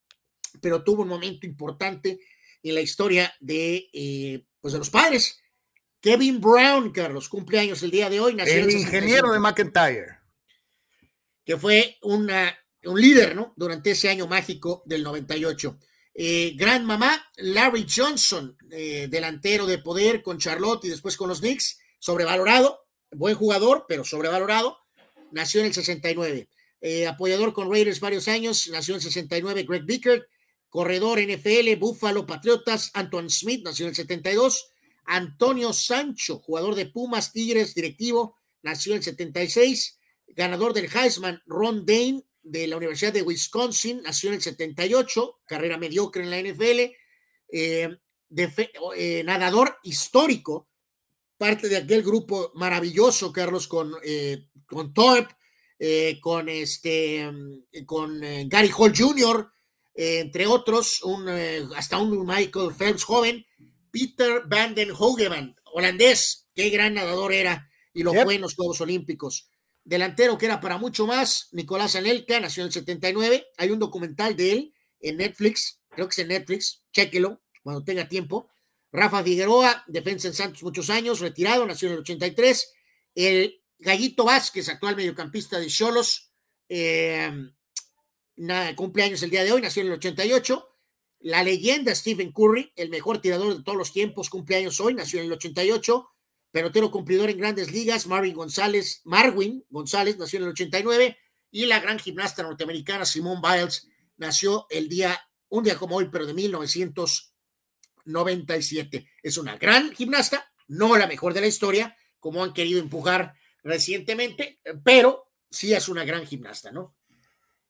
pero 0.61 0.83
tuvo 0.83 1.03
un 1.03 1.09
momento 1.09 1.47
importante 1.47 2.19
en 2.63 2.75
la 2.75 2.81
historia 2.81 3.33
de, 3.41 3.89
eh, 3.93 4.47
pues 4.61 4.73
de 4.73 4.79
los 4.79 4.91
padres. 4.91 5.41
Kevin 6.01 6.41
Brown, 6.41 6.91
Carlos, 6.91 7.29
cumpleaños 7.29 7.83
el 7.83 7.91
día 7.91 8.11
de 8.11 8.21
hoy. 8.21 8.37
el 8.39 8.71
ingeniero 8.71 9.33
de 9.33 9.39
McIntyre. 9.39 10.19
Que 11.45 11.57
fue 11.57 11.99
una, 12.03 12.57
un 12.85 13.01
líder, 13.01 13.37
¿no? 13.37 13.53
Durante 13.57 13.93
ese 13.93 14.09
año 14.09 14.27
mágico 14.27 14.83
del 14.87 15.03
98. 15.03 15.79
Eh, 16.17 16.55
gran 16.57 16.85
mamá, 16.85 17.29
Larry 17.39 17.87
Johnson, 17.93 18.57
eh, 18.71 19.09
delantero 19.11 19.67
de 19.67 19.79
poder 19.79 20.23
con 20.23 20.39
Charlotte 20.39 20.85
y 20.85 20.89
después 20.89 21.17
con 21.17 21.29
los 21.29 21.41
Knicks, 21.41 21.81
sobrevalorado, 21.99 22.87
buen 23.11 23.35
jugador, 23.35 23.87
pero 23.89 24.05
sobrevalorado, 24.05 24.79
nació 25.33 25.61
en 25.61 25.67
el 25.67 25.75
69. 25.75 26.49
Eh, 26.81 27.07
apoyador 27.09 27.53
con 27.53 27.71
Raiders 27.71 27.99
varios 27.99 28.29
años, 28.29 28.69
nació 28.71 28.95
en 28.95 28.99
el 28.99 29.03
69 29.03 29.65
Greg 29.65 29.85
Bickert, 29.85 30.25
corredor 30.69 31.19
NFL, 31.19 31.77
Buffalo 31.79 32.27
Patriotas, 32.27 32.91
Anton 32.95 33.29
Smith, 33.29 33.63
nació 33.65 33.87
en 33.87 33.91
el 33.91 33.97
72. 33.97 34.69
Antonio 35.07 35.73
Sancho, 35.73 36.39
jugador 36.39 36.77
de 36.77 36.87
Pumas, 36.87 37.33
Tigres, 37.33 37.75
directivo, 37.75 38.37
nació 38.63 38.93
en 38.93 38.99
el 38.99 39.05
76. 39.05 39.99
Ganador 40.29 40.75
del 40.75 40.89
Heisman, 40.95 41.43
Ron 41.47 41.85
Dane, 41.85 42.25
de 42.45 42.67
la 42.67 42.77
Universidad 42.77 43.13
de 43.13 43.23
Wisconsin, 43.23 44.03
nació 44.03 44.29
en 44.29 44.37
el 44.37 44.43
78, 44.43 45.41
carrera 45.47 45.79
mediocre 45.79 46.23
en 46.23 46.31
la 46.31 46.39
NFL, 46.39 46.95
eh, 47.51 47.99
eh, 48.97 49.23
nadador 49.25 49.79
histórico, 49.83 50.69
parte 51.39 51.69
de 51.69 51.79
aquel 51.79 52.03
grupo 52.03 52.53
maravilloso, 52.55 53.33
Carlos, 53.33 53.67
con, 53.67 53.95
eh, 54.05 54.49
con 54.67 54.93
Thorpe, 54.93 55.35
con, 56.21 56.49
este, 56.49 57.31
con 57.85 58.21
Gary 58.49 58.71
Hall 58.77 58.95
Jr., 58.97 59.51
entre 59.97 60.47
otros, 60.47 61.03
un, 61.03 61.29
hasta 61.29 61.99
un 61.99 62.27
Michael 62.27 62.75
Phelps 62.75 63.05
joven, 63.05 63.45
Peter 63.91 64.43
Van 64.47 64.75
den 64.75 64.93
Hogeman, 64.97 65.57
holandés, 65.73 66.49
qué 66.55 66.71
gran 66.71 66.95
nadador 66.95 67.33
era 67.33 67.71
y 67.93 68.03
lo 68.03 68.15
fue 68.15 68.37
en 68.37 68.41
los 68.41 68.55
Juegos 68.55 68.81
Olímpicos 68.81 69.51
delantero 69.85 70.39
que 70.39 70.47
era 70.47 70.61
para 70.61 70.79
mucho 70.79 71.07
más, 71.07 71.49
Nicolás 71.53 71.95
Anelka, 71.95 72.41
nació 72.41 72.63
en 72.63 72.69
el 72.69 72.73
79, 72.73 73.47
hay 73.57 73.71
un 73.71 73.79
documental 73.79 74.35
de 74.37 74.53
él 74.53 74.75
en 75.01 75.19
Netflix, 75.19 75.81
creo 75.91 76.09
que 76.09 76.13
es 76.13 76.19
en 76.19 76.29
Netflix, 76.29 76.83
chéquelo 76.93 77.43
cuando 77.63 77.85
tenga 77.85 78.09
tiempo. 78.09 78.51
Rafa 78.93 79.25
Figueroa, 79.25 79.85
defensa 79.89 80.29
en 80.29 80.35
Santos 80.35 80.63
muchos 80.63 80.89
años, 80.89 81.21
retirado, 81.21 81.67
nació 81.67 81.89
en 81.89 81.95
el 81.95 82.01
83. 82.01 82.73
El 83.15 83.63
Gallito 83.79 84.25
Vázquez, 84.25 84.69
actual 84.69 84.97
mediocampista 84.97 85.59
de 85.59 85.67
Cholos, 85.67 86.31
eh, 86.69 87.31
cumpleaños 88.77 89.23
el 89.23 89.31
día 89.31 89.45
de 89.45 89.53
hoy, 89.53 89.63
nació 89.63 89.83
en 89.83 89.89
el 89.89 89.95
88. 89.95 90.69
La 91.21 91.43
leyenda 91.43 91.95
Stephen 91.95 92.33
Curry, 92.33 92.73
el 92.77 92.91
mejor 92.91 93.21
tirador 93.21 93.57
de 93.57 93.65
todos 93.65 93.79
los 93.79 93.93
tiempos, 93.93 94.31
cumpleaños 94.31 94.79
hoy, 94.81 94.95
nació 94.95 95.21
en 95.21 95.27
el 95.27 95.33
88 95.33 96.14
pelotero 96.55 96.91
cumplidor 96.93 97.29
en 97.31 97.39
grandes 97.39 97.73
ligas, 97.73 98.07
Marvin 98.07 98.33
González, 98.33 99.01
Marwin 99.03 99.67
González, 99.71 100.17
nació 100.17 100.37
en 100.37 100.45
el 100.45 100.51
89, 100.51 101.19
y 101.51 101.67
la 101.67 101.81
gran 101.81 101.99
gimnasta 101.99 102.45
norteamericana 102.45 103.05
Simone 103.05 103.41
Biles 103.43 103.89
nació 104.19 104.69
el 104.71 104.89
día, 104.89 105.21
un 105.49 105.65
día 105.65 105.75
como 105.75 105.97
hoy, 105.97 106.11
pero 106.13 106.27
de 106.27 106.35
1997. 106.35 109.05
Es 109.21 109.37
una 109.37 109.57
gran 109.57 109.93
gimnasta, 109.95 110.49
no 110.69 110.97
la 110.97 111.09
mejor 111.09 111.35
de 111.35 111.41
la 111.41 111.49
historia, 111.49 111.97
como 112.21 112.45
han 112.45 112.53
querido 112.53 112.79
empujar 112.79 113.35
recientemente, 113.65 114.61
pero 114.85 115.33
sí 115.51 115.75
es 115.75 115.89
una 115.89 116.05
gran 116.05 116.25
gimnasta, 116.25 116.71
¿no? 116.71 116.95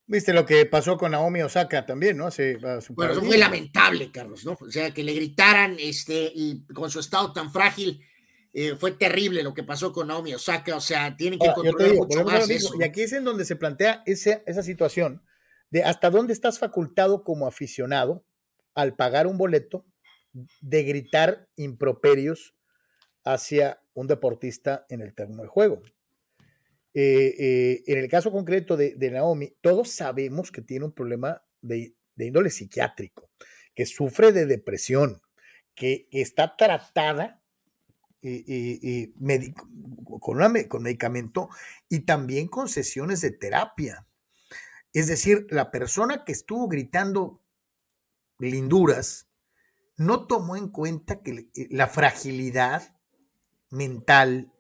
Viste 0.07 0.35
lo 0.35 0.45
que 0.45 0.67
pasó 0.67 0.99
con 0.99 1.13
Naomi 1.13 1.41
Osaka 1.41 1.87
también, 1.87 2.19
¿no? 2.19 2.29
bueno, 2.91 3.13
eso 3.15 3.23
fue 3.23 3.39
lamentable, 3.39 4.11
Carlos, 4.11 4.45
¿no? 4.45 4.59
O 4.61 4.71
sea, 4.71 4.93
que 4.93 5.03
le 5.03 5.15
gritaran, 5.15 5.77
este, 5.79 6.31
y 6.35 6.67
con 6.67 6.91
su 6.91 7.01
estado 7.01 7.33
tan 7.33 7.51
frágil, 7.51 8.05
eh, 8.55 8.77
fue 8.77 8.93
terrible 8.93 9.43
lo 9.43 9.53
que 9.53 9.65
pasó 9.65 9.93
con 9.93 10.09
Naomi 10.09 10.33
Osaka, 10.33 10.77
o 10.77 10.81
sea, 10.81 11.17
tienen 11.17 11.39
que 11.39 11.53
controlar 11.53 11.95
mucho 11.95 12.25
más 12.25 12.49
eso. 12.49 12.75
Y 12.79 12.85
aquí 12.85 13.03
es 13.03 13.13
en 13.13 13.25
donde 13.25 13.45
se 13.45 13.57
plantea 13.57 14.03
esa, 14.07 14.43
esa 14.47 14.63
situación 14.63 15.23
de 15.71 15.83
hasta 15.83 16.09
dónde 16.09 16.33
estás 16.33 16.59
facultado 16.59 17.25
como 17.25 17.47
aficionado 17.47 18.25
al 18.75 18.95
pagar 18.95 19.27
un 19.27 19.37
boleto 19.37 19.85
de 20.61 20.85
gritar 20.85 21.49
improperios 21.57 22.55
hacia 23.25 23.81
un 23.95 24.07
deportista 24.07 24.87
en 24.89 25.01
el 25.01 25.15
terreno 25.15 25.43
de 25.43 25.49
juego. 25.49 25.83
Eh, 26.93 27.35
eh, 27.39 27.83
en 27.87 27.99
el 27.99 28.09
caso 28.09 28.31
concreto 28.31 28.77
de, 28.77 29.11
Naomi, 29.11 29.57
todos 29.61 29.91
sabemos 29.91 30.53
que 30.53 30.63
tiene 30.63 30.85
un 30.85 30.93
problema 30.93 31.43
de, 31.61 31.97
índole 32.17 32.51
psiquiátrico, 32.51 33.31
que 33.75 33.87
sufre 33.87 34.33
de 34.33 34.47
depresión, 34.47 35.21
que, 35.75 36.07
está 36.13 36.57
tratada 36.57 37.43
eh, 38.25 39.13
con, 40.21 40.39
con 40.69 40.83
medicamento 40.83 41.49
y 41.89 42.01
también 42.01 42.49
con 42.49 42.69
sesiones 42.69 43.21
de 43.21 43.31
terapia. 43.31 44.07
Es 44.93 45.07
decir, 45.07 45.47
la 45.51 45.71
persona 45.71 46.25
que 46.25 46.33
estuvo 46.33 46.69
gritando 46.69 47.43
linduras 48.39 49.29
no 49.97 50.27
tomó 50.27 50.57
en 50.57 50.69
cuenta 50.69 51.23
que 51.23 51.49
la 51.71 51.89
fragilidad 51.89 52.97
mental 53.71 54.53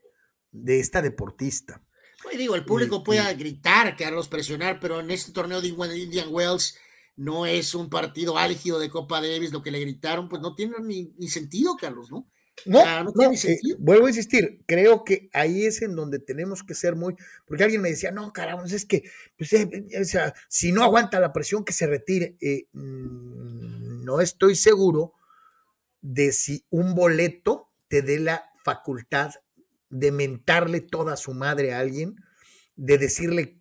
de 0.52 0.81
esta 0.81 1.02
deportista. 1.02 1.83
Pues 2.23 2.39
digo, 2.39 2.55
el 2.55 2.65
público 2.65 3.05
puede 3.05 3.34
gritar, 3.34 3.97
Carlos, 3.97 4.28
presionar, 4.28 4.81
pero 4.81 5.01
en 5.01 5.10
este 5.10 5.33
torneo 5.33 5.60
de 5.60 5.68
Indian 5.68 6.28
Wells 6.31 6.78
no 7.17 7.47
es 7.47 7.75
un 7.75 7.91
partido 7.91 8.39
álgido 8.39 8.78
de 8.78 8.89
Copa 8.89 9.20
Davis, 9.20 9.52
lo 9.52 9.62
que 9.62 9.70
le 9.70 9.81
gritaron, 9.81 10.28
pues 10.28 10.41
no 10.41 10.55
tiene 10.55 10.76
ni, 10.81 11.28
sentido, 11.28 11.76
Carlos, 11.76 12.10
¿no? 12.10 12.26
No, 12.66 13.05
no, 13.05 13.12
tiene 13.12 13.36
eh, 13.36 13.58
vuelvo 13.78 14.07
a 14.07 14.10
insistir, 14.10 14.62
creo 14.66 15.05
que 15.05 15.28
ahí 15.33 15.66
es 15.66 15.83
en 15.83 15.97
donde 15.97 16.18
tenemos 16.18 16.62
que 16.62 16.74
ser 16.74 16.97
muy, 16.97 17.15
porque 17.47 17.65
alguien 17.65 17.83
me 17.83 17.91
decía, 17.91 18.10
no, 18.10 18.33
caramba, 18.33 18.65
es 18.65 18.86
que, 18.86 19.02
pues, 19.36 19.52
eh, 19.52 19.68
eh, 19.91 20.33
si 20.49 20.73
no 20.73 20.83
aguanta 20.83 21.20
la 21.20 21.33
presión, 21.33 21.65
que 21.65 21.73
se 21.73 21.86
retire. 21.86 22.36
Mm, 22.73 24.05
no 24.05 24.20
estoy 24.20 24.55
seguro 24.55 25.15
de 26.00 26.33
si 26.33 26.65
un 26.70 26.94
boleto 26.94 27.70
te 27.89 28.02
dé 28.02 28.18
la 28.18 28.50
facultad 28.62 29.33
de 29.91 30.12
mentarle 30.12 30.81
toda 30.81 31.16
su 31.16 31.34
madre 31.34 31.73
a 31.73 31.78
alguien, 31.78 32.16
de 32.76 32.99
decirle 32.99 33.60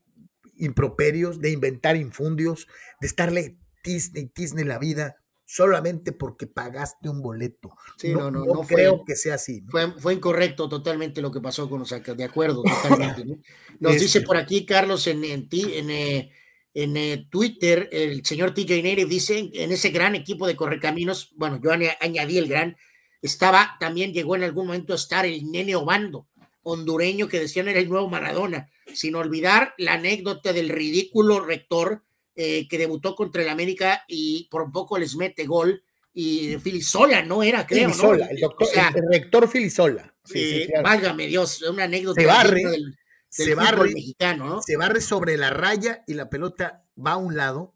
improperios, 0.55 1.39
de 1.39 1.51
inventar 1.51 1.95
infundios, 1.95 2.67
de 2.99 3.07
estarle 3.07 3.57
tisne 3.83 4.61
y 4.61 4.65
la 4.65 4.79
vida 4.79 5.22
solamente 5.55 6.13
porque 6.13 6.47
pagaste 6.47 7.09
un 7.09 7.21
boleto. 7.21 7.69
Sí, 7.97 8.11
no, 8.11 8.31
no, 8.31 8.43
no, 8.43 8.61
creo 8.61 9.05
que 9.05 9.15
sea 9.15 9.35
así. 9.35 9.63
Fue, 9.99 10.13
incorrecto 10.13 10.67
totalmente 10.67 11.21
lo 11.21 11.31
que 11.31 11.41
pasó 11.41 11.69
con 11.69 11.83
Osaka, 11.83 12.15
de 12.15 12.23
acuerdo, 12.23 12.63
totalmente. 12.81 13.39
Nos 13.79 13.93
dice 13.93 14.17
este 14.17 14.21
por 14.21 14.37
aquí 14.37 14.65
Carlos 14.65 15.05
en, 15.05 15.23
en, 15.23 15.47
en, 15.51 15.89
eh, 15.91 16.31
en 16.73 16.97
eh, 16.97 17.27
Twitter, 17.29 17.87
el 17.91 18.25
señor 18.25 18.55
TJ 18.55 18.81
Nere 18.81 19.05
dice, 19.05 19.51
en 19.53 19.71
ese 19.71 19.89
gran 19.89 20.15
equipo 20.15 20.47
de 20.47 20.55
correcaminos, 20.55 21.31
bueno, 21.35 21.59
yo 21.63 21.69
añadí 21.71 22.39
el 22.39 22.47
gran, 22.47 22.75
estaba, 23.21 23.77
también 23.79 24.11
llegó 24.11 24.35
en 24.35 24.43
algún 24.43 24.65
momento 24.65 24.93
a 24.93 24.95
estar 24.95 25.23
el 25.23 25.51
nene 25.51 25.75
Obando, 25.75 26.27
hondureño 26.63 27.27
que 27.27 27.39
decían 27.39 27.67
era 27.67 27.79
el 27.79 27.89
nuevo 27.89 28.09
Maradona, 28.09 28.71
sin 28.91 29.13
olvidar 29.13 29.75
la 29.77 29.93
anécdota 29.93 30.51
del 30.51 30.69
ridículo 30.69 31.41
rector 31.41 32.01
eh, 32.35 32.67
que 32.67 32.77
debutó 32.77 33.15
contra 33.15 33.41
el 33.41 33.49
América 33.49 34.03
y 34.07 34.47
por 34.49 34.61
un 34.61 34.71
poco 34.71 34.97
les 34.97 35.15
mete 35.15 35.45
gol, 35.45 35.83
y 36.13 36.57
Filisola, 36.57 37.23
¿no? 37.23 37.41
Era, 37.41 37.65
creo, 37.65 37.89
Filisola, 37.89 38.27
el, 38.27 38.39
doctor, 38.39 38.67
el 38.95 39.03
rector 39.11 39.49
Filisola. 39.49 40.15
Sí, 40.23 40.67
válgame 40.83 41.27
Dios, 41.27 41.63
una 41.63 41.85
anécdota 41.85 42.21
del, 42.21 42.95
se 43.33 43.55
barre, 43.55 43.91
mexicano, 43.91 44.61
Se 44.61 44.77
barre 44.77 45.01
sobre 45.01 45.37
la 45.37 45.49
raya 45.49 46.03
y 46.05 46.13
la 46.13 46.29
pelota 46.29 46.85
va 46.95 47.13
a 47.13 47.17
un 47.17 47.35
lado, 47.35 47.73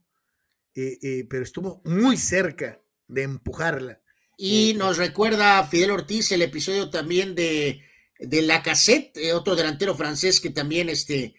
eh, 0.76 1.00
eh, 1.02 1.26
pero 1.27 1.42
estuvo 1.42 1.82
muy 1.84 2.16
cerca 2.16 2.80
de 3.08 3.24
empujarla. 3.24 4.02
Y 4.38 4.76
nos 4.77 4.98
recuerda 4.98 5.66
Fidel 5.66 5.90
Ortiz 5.90 6.32
el 6.32 6.44
episodio 6.44 6.92
también 6.92 7.34
de, 7.34 7.82
de 8.19 8.42
la 8.44 8.61
cassette, 8.61 9.18
eh, 9.18 9.34
otro 9.34 9.56
delantero 9.56 9.95
francés 9.95 10.40
que 10.40 10.52
también 10.52 10.90
este, 10.90 11.34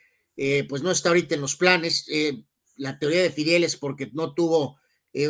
pues 0.68 0.82
no 0.82 0.90
está 0.90 1.10
ahorita 1.10 1.36
en 1.36 1.40
los 1.40 1.54
planes. 1.54 2.06
La 2.78 2.98
teoría 2.98 3.22
de 3.22 3.30
Fidel 3.30 3.64
es 3.64 3.76
porque 3.76 4.10
no 4.12 4.32
tuvo 4.34 4.78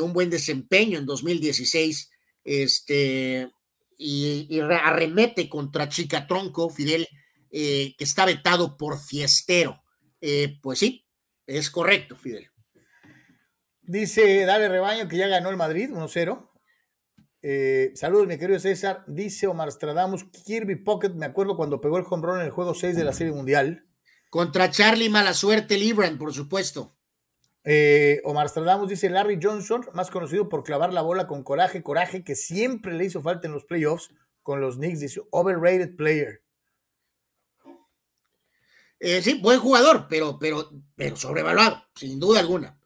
un 0.03 0.13
buen 0.13 0.29
desempeño 0.29 0.99
en 0.99 1.07
2016 1.07 2.11
este, 2.45 3.51
y, 3.97 4.47
y 4.49 4.61
arremete 4.61 5.49
contra 5.49 5.89
Chica 5.89 6.27
Tronco, 6.27 6.71
Fidel 6.71 7.09
eh, 7.51 7.95
que 7.97 8.05
está 8.05 8.27
vetado 8.27 8.77
por 8.77 8.99
fiestero. 8.99 9.83
Eh, 10.21 10.59
pues 10.63 10.81
sí, 10.81 11.07
es 11.47 11.71
correcto, 11.71 12.17
Fidel. 12.17 12.49
Dice 13.83 14.45
Dale 14.45 14.69
Rebaño 14.69 15.09
que 15.09 15.17
ya 15.17 15.29
ganó 15.29 15.49
el 15.49 15.57
Madrid 15.57 15.91
1-0. 15.91 16.51
Eh, 17.41 17.93
saludos, 17.95 18.27
mi 18.27 18.39
querido 18.39 18.59
César. 18.59 19.05
Dice 19.07 19.47
Omar 19.47 19.73
Stradamus, 19.73 20.25
Kirby 20.45 20.77
Pocket, 20.77 21.11
me 21.11 21.25
acuerdo 21.25 21.57
cuando 21.57 21.81
pegó 21.81 21.97
el 21.97 22.05
home 22.09 22.27
run 22.27 22.41
en 22.41 22.47
el 22.47 22.51
juego 22.51 22.75
6 22.75 22.97
de 22.97 23.05
la 23.05 23.13
Serie 23.15 23.33
Mundial. 23.33 23.87
Contra 24.29 24.71
Charlie 24.71 25.09
Mala 25.09 25.33
Suerte 25.33 25.79
Libran, 25.79 26.19
por 26.19 26.35
supuesto. 26.35 26.98
Omar 28.25 28.49
Stradamus 28.49 28.89
dice 28.89 29.11
Larry 29.11 29.39
Johnson, 29.43 29.87
más 29.93 30.11
conocido 30.11 30.49
por 30.49 30.65
clavar 30.65 30.93
la 30.93 31.03
bola 31.03 31.27
con 31.27 31.43
coraje, 31.43 31.83
coraje 31.83 32.25
que 32.25 32.35
siempre 32.35 32.95
le 32.95 33.05
hizo 33.05 33.21
falta 33.21 33.47
en 33.47 33.53
los 33.53 33.65
playoffs 33.65 34.11
con 34.43 34.61
los 34.61 34.77
Knicks, 34.77 35.01
dice 35.01 35.21
overrated 35.31 35.95
player. 35.97 36.43
Eh, 39.01 39.23
sí, 39.23 39.39
buen 39.41 39.61
jugador, 39.61 40.07
pero, 40.09 40.39
pero, 40.39 40.71
pero 40.97 41.15
sobrevaluado, 41.17 41.85
sin 41.95 42.19
duda 42.19 42.41
alguna. 42.41 42.79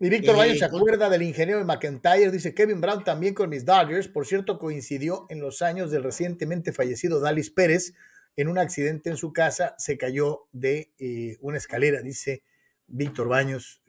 Y 0.00 0.08
Víctor 0.08 0.38
Valle 0.38 0.56
se 0.56 0.64
eh, 0.64 0.68
acuerda 0.68 1.10
del 1.10 1.22
ingeniero 1.22 1.58
de 1.58 1.64
McIntyre, 1.64 2.30
dice 2.30 2.54
Kevin 2.54 2.80
Brown 2.80 3.04
también 3.04 3.34
con 3.34 3.50
mis 3.50 3.64
Dodgers, 3.64 4.08
por 4.08 4.26
cierto 4.26 4.58
coincidió 4.58 5.26
en 5.28 5.40
los 5.40 5.60
años 5.60 5.90
del 5.90 6.04
recientemente 6.04 6.72
fallecido 6.72 7.20
Dalis 7.20 7.50
Pérez, 7.50 7.94
en 8.36 8.48
un 8.48 8.58
accidente 8.58 9.10
en 9.10 9.16
su 9.16 9.32
casa 9.32 9.74
se 9.78 9.98
cayó 9.98 10.46
de 10.52 10.92
eh, 10.98 11.36
una 11.40 11.58
escalera, 11.58 12.00
dice 12.00 12.44
Víctor 12.88 13.28
Baños. 13.28 13.80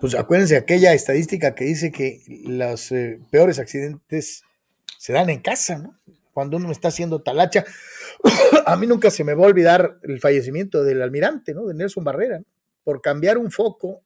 pues 0.00 0.14
acuérdense 0.14 0.56
aquella 0.56 0.92
estadística 0.92 1.54
que 1.54 1.64
dice 1.64 1.92
que 1.92 2.22
los 2.46 2.92
peores 3.30 3.58
accidentes 3.58 4.42
se 4.98 5.12
dan 5.12 5.30
en 5.30 5.40
casa, 5.40 5.78
¿no? 5.78 6.00
Cuando 6.32 6.56
uno 6.56 6.72
está 6.72 6.88
haciendo 6.88 7.22
talacha. 7.22 7.64
a 8.66 8.76
mí 8.76 8.86
nunca 8.86 9.10
se 9.10 9.22
me 9.22 9.34
va 9.34 9.44
a 9.44 9.48
olvidar 9.48 9.98
el 10.02 10.20
fallecimiento 10.20 10.82
del 10.82 11.02
almirante, 11.02 11.54
¿no? 11.54 11.66
De 11.66 11.74
Nelson 11.74 12.04
Barrera, 12.04 12.42
por 12.82 13.00
cambiar 13.00 13.38
un 13.38 13.50
foco, 13.50 14.02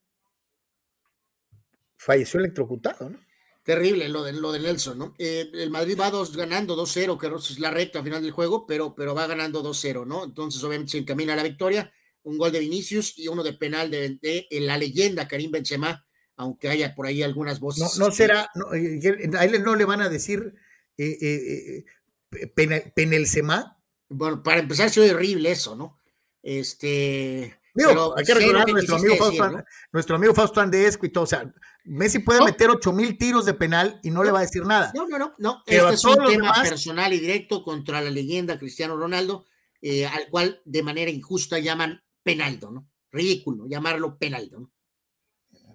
falleció 1.97 2.41
electrocutado, 2.41 3.11
¿no? 3.11 3.19
Terrible 3.63 4.09
lo 4.09 4.23
de, 4.23 4.33
lo 4.33 4.51
de 4.51 4.61
Nelson, 4.61 4.99
¿no? 4.99 5.15
Eh, 5.19 5.51
el 5.53 5.71
Madrid 5.71 5.99
va 6.01 6.11
dos, 6.11 6.35
ganando 6.35 6.75
2-0, 6.75 7.19
que 7.19 7.27
es 7.27 7.59
la 7.59 7.71
recta 7.71 7.99
al 7.99 8.05
final 8.05 8.23
del 8.23 8.31
juego, 8.31 8.67
pero, 8.67 8.95
pero 8.95 9.15
va 9.15 9.27
ganando 9.27 9.63
2-0, 9.63 10.07
¿no? 10.07 10.25
Entonces, 10.25 10.63
obviamente, 10.65 10.93
se 10.93 10.99
encamina 10.99 11.35
a 11.35 11.37
la 11.37 11.43
victoria. 11.43 11.93
Un 12.29 12.37
gol 12.37 12.53
de 12.53 12.61
Vinicius 12.61 13.19
y 13.19 13.29
uno 13.29 13.43
de 13.43 13.55
penal 13.55 13.91
de, 13.91 14.47
la 14.51 14.77
leyenda 14.77 15.27
Karim 15.27 15.51
Benzema, 15.51 16.07
aunque 16.37 16.69
haya 16.69 16.95
por 16.95 17.07
ahí 17.07 17.23
algunas 17.23 17.59
voces. 17.59 17.99
No, 17.99 18.07
no 18.07 18.13
será, 18.13 18.51
no, 18.55 18.75
eh, 18.75 19.01
a 19.39 19.45
él 19.45 19.63
no 19.63 19.75
le 19.75 19.87
van 19.87 20.03
a 20.03 20.11
decir 20.11 20.55
eh, 20.99 21.17
eh, 21.21 21.85
eh 22.33 22.93
Penelsema. 22.95 23.79
Bueno, 24.11 24.43
para 24.43 24.61
empezar, 24.61 24.91
soy 24.91 25.09
horrible 25.09 25.51
eso, 25.51 25.75
¿no? 25.75 25.99
Este. 26.43 27.59
hay 27.75 28.25
que 28.25 28.35
recordar 28.35 28.69
nuestro 28.69 28.97
amigo, 28.97 29.17
Fausto, 29.17 29.65
nuestro 29.93 30.17
amigo 30.17 30.35
Fausto 30.35 30.61
Andesco 30.61 31.07
y 31.07 31.09
todo. 31.09 31.25
O 31.25 31.27
sea, 31.27 31.51
Messi 31.85 32.19
puede 32.19 32.45
meter 32.45 32.69
ocho 32.69 32.93
mil 32.93 33.17
tiros 33.17 33.47
de 33.47 33.55
penal 33.55 33.99
y 34.03 34.11
no, 34.11 34.23
le 34.23 34.31
va 34.31 34.41
a 34.41 34.43
decir 34.43 34.67
nada. 34.67 34.93
No, 34.95 35.09
no, 35.09 35.19
no. 35.19 35.33
no. 35.39 35.63
este 35.67 35.95
es 35.95 36.05
un 36.05 36.27
tema 36.27 36.53
personal 36.63 37.15
y 37.15 37.21
directo 37.21 37.63
contra 37.63 38.03
la 38.03 38.11
leyenda 38.11 38.59
Cristiano 38.59 38.97
Ronaldo, 38.97 39.47
eh, 39.81 40.07
al 40.07 40.29
cual 40.29 40.61
de 40.67 40.83
manera 40.83 41.11
injusta 41.11 41.59
llaman 41.59 42.03
penaldo, 42.29 42.71
¿no? 42.71 42.91
Ridículo 43.11 43.67
llamarlo 43.67 44.19
penaldo, 44.19 44.61
¿no? 44.61 44.73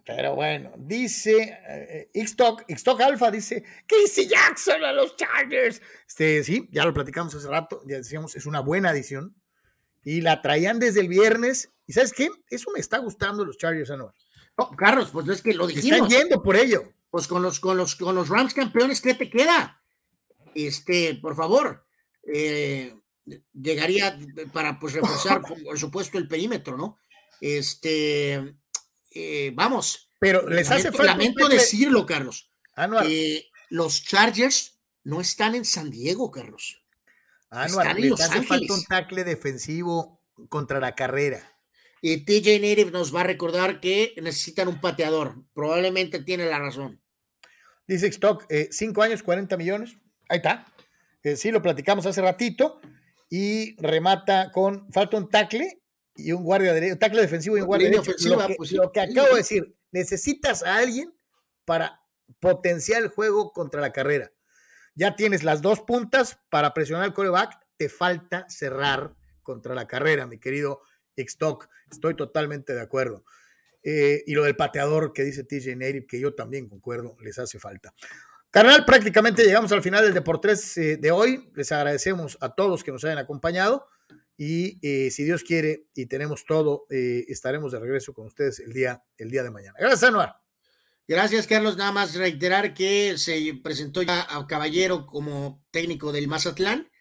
Pero 0.05 0.35
bueno, 0.35 0.73
dice 0.77 1.57
eh, 1.67 2.11
Xtalk, 2.13 2.65
Xtalk 2.69 3.01
Alpha 3.01 3.31
dice 3.31 3.63
Casey 3.87 4.27
Jackson 4.27 4.83
a 4.83 4.91
los 4.91 5.15
Chargers. 5.15 5.81
Este, 6.07 6.43
sí, 6.43 6.69
ya 6.71 6.85
lo 6.85 6.93
platicamos 6.93 7.33
hace 7.33 7.47
rato, 7.47 7.81
ya 7.87 7.97
decíamos, 7.97 8.35
es 8.35 8.45
una 8.45 8.59
buena 8.59 8.89
adición. 8.89 9.35
Y 10.03 10.21
la 10.21 10.41
traían 10.41 10.79
desde 10.79 10.99
el 10.99 11.07
viernes. 11.07 11.71
¿Y 11.87 11.93
sabes 11.93 12.13
qué? 12.13 12.29
Eso 12.49 12.69
me 12.71 12.81
está 12.81 12.99
gustando 12.99 13.45
los 13.45 13.57
Chargers, 13.57 13.89
Anuar. 13.89 14.13
No, 14.57 14.69
Carlos, 14.71 15.09
pues 15.11 15.27
es 15.29 15.41
que 15.41 15.53
lo 15.53 15.65
dijimos. 15.65 16.01
Están 16.01 16.09
yendo 16.09 16.43
por 16.43 16.55
ello. 16.55 16.83
Pues 17.09 17.27
con 17.27 17.41
los, 17.41 17.59
con 17.59 17.77
los, 17.77 17.95
con 17.95 18.13
los 18.13 18.29
Rams 18.29 18.53
campeones, 18.53 19.01
¿qué 19.01 19.15
te 19.15 19.29
queda? 19.29 19.81
Este, 20.53 21.15
por 21.15 21.35
favor, 21.35 21.87
eh, 22.31 22.93
llegaría 23.53 24.17
para 24.51 24.79
pues 24.79 24.93
reforzar, 24.93 25.41
por 25.65 25.79
supuesto, 25.79 26.17
el 26.17 26.27
perímetro, 26.27 26.77
¿no? 26.77 26.97
Este, 27.41 28.55
eh, 29.11 29.51
vamos. 29.53 30.09
Pero 30.19 30.47
les 30.47 30.69
hace 30.71 30.89
lamento, 30.91 31.03
Lamento 31.03 31.49
decirlo, 31.49 32.05
Carlos. 32.05 32.51
Eh, 33.05 33.45
los 33.69 34.03
Chargers 34.03 34.79
no 35.03 35.19
están 35.21 35.55
en 35.55 35.65
San 35.65 35.89
Diego, 35.89 36.31
Carlos. 36.31 36.81
están 37.51 37.97
en 37.97 38.09
Los 38.09 38.21
hace 38.21 38.43
falta 38.43 38.73
un 38.73 38.83
tackle 38.85 39.23
defensivo 39.23 40.21
contra 40.49 40.79
la 40.79 40.95
carrera. 40.95 41.53
Y 42.01 42.25
TJ 42.25 42.59
Native 42.59 42.91
nos 42.91 43.15
va 43.15 43.21
a 43.21 43.25
recordar 43.25 43.79
que 43.79 44.13
necesitan 44.21 44.67
un 44.67 44.81
pateador. 44.81 45.43
Probablemente 45.53 46.19
tiene 46.19 46.45
la 46.45 46.59
razón. 46.59 47.01
Dice 47.87 48.07
Stock, 48.07 48.45
5 48.71 49.01
eh, 49.01 49.05
años, 49.05 49.23
40 49.23 49.55
millones. 49.57 49.97
Ahí 50.29 50.37
está. 50.37 50.65
eh, 51.23 51.35
sí 51.35 51.51
lo 51.51 51.61
platicamos 51.61 52.05
hace 52.05 52.21
ratito, 52.21 52.81
y 53.35 53.75
remata 53.81 54.51
con, 54.51 54.91
falta 54.91 55.17
un 55.17 55.27
tackle 55.27 55.81
y 56.15 56.33
un 56.33 56.43
guardia 56.43 56.71
derecho, 56.71 56.99
tackle 56.99 57.21
defensivo 57.21 57.57
y 57.57 57.61
un 57.61 57.65
guardia 57.65 57.89
derecho. 57.89 58.11
lo 58.29 58.45
que, 58.45 58.53
pues 58.53 58.71
lo 58.73 58.91
que 58.91 58.99
acabo 58.99 59.29
de 59.29 59.37
decir, 59.37 59.75
necesitas 59.91 60.61
a 60.61 60.75
alguien 60.75 61.11
para 61.65 61.99
potenciar 62.39 63.01
el 63.01 63.07
juego 63.07 63.51
contra 63.51 63.81
la 63.81 63.91
carrera. 63.91 64.31
Ya 64.93 65.15
tienes 65.15 65.41
las 65.41 65.63
dos 65.63 65.81
puntas 65.81 66.37
para 66.51 66.75
presionar 66.75 67.05
al 67.05 67.15
coreback, 67.15 67.57
te 67.75 67.89
falta 67.89 68.45
cerrar 68.49 69.15
contra 69.41 69.73
la 69.73 69.87
carrera, 69.87 70.27
mi 70.27 70.37
querido 70.37 70.81
Stock. 71.15 71.67
Estoy 71.89 72.15
totalmente 72.15 72.75
de 72.75 72.81
acuerdo. 72.81 73.25
Eh, 73.81 74.21
y 74.27 74.35
lo 74.35 74.43
del 74.43 74.55
pateador 74.55 75.11
que 75.11 75.23
dice 75.23 75.43
TJ 75.43 75.75
Native, 75.75 76.05
que 76.05 76.19
yo 76.19 76.35
también 76.35 76.69
concuerdo, 76.69 77.17
les 77.19 77.39
hace 77.39 77.57
falta. 77.57 77.95
Carnal, 78.53 78.85
prácticamente 78.85 79.43
llegamos 79.43 79.71
al 79.71 79.81
final 79.81 80.03
del 80.03 80.13
Deportes 80.13 80.77
eh, 80.77 80.97
de 80.97 81.09
hoy. 81.09 81.49
Les 81.55 81.71
agradecemos 81.71 82.37
a 82.39 82.53
todos 82.53 82.83
que 82.83 82.91
nos 82.91 83.03
hayan 83.03 83.17
acompañado 83.17 83.87
y 84.37 84.77
eh, 84.87 85.09
si 85.09 85.23
Dios 85.23 85.41
quiere 85.41 85.87
y 85.95 86.05
tenemos 86.05 86.45
todo, 86.45 86.85
estaremos 86.89 87.71
de 87.71 87.79
regreso 87.79 88.13
con 88.13 88.27
ustedes 88.27 88.59
el 88.59 88.71
día, 88.71 89.03
el 89.17 89.31
día 89.31 89.41
de 89.41 89.49
mañana. 89.49 89.75
Gracias, 89.79 90.03
Anuar. 90.03 90.35
Gracias, 91.07 91.47
Carlos. 91.47 91.77
Nada 91.77 91.91
más 91.93 92.13
reiterar 92.13 92.75
que 92.75 93.17
se 93.17 93.59
presentó 93.63 94.03
ya 94.03 94.27
a 94.29 94.45
Caballero 94.45 95.07
como 95.07 95.65
técnico 95.71 96.11
del 96.11 96.27
Mazatlán 96.27 96.91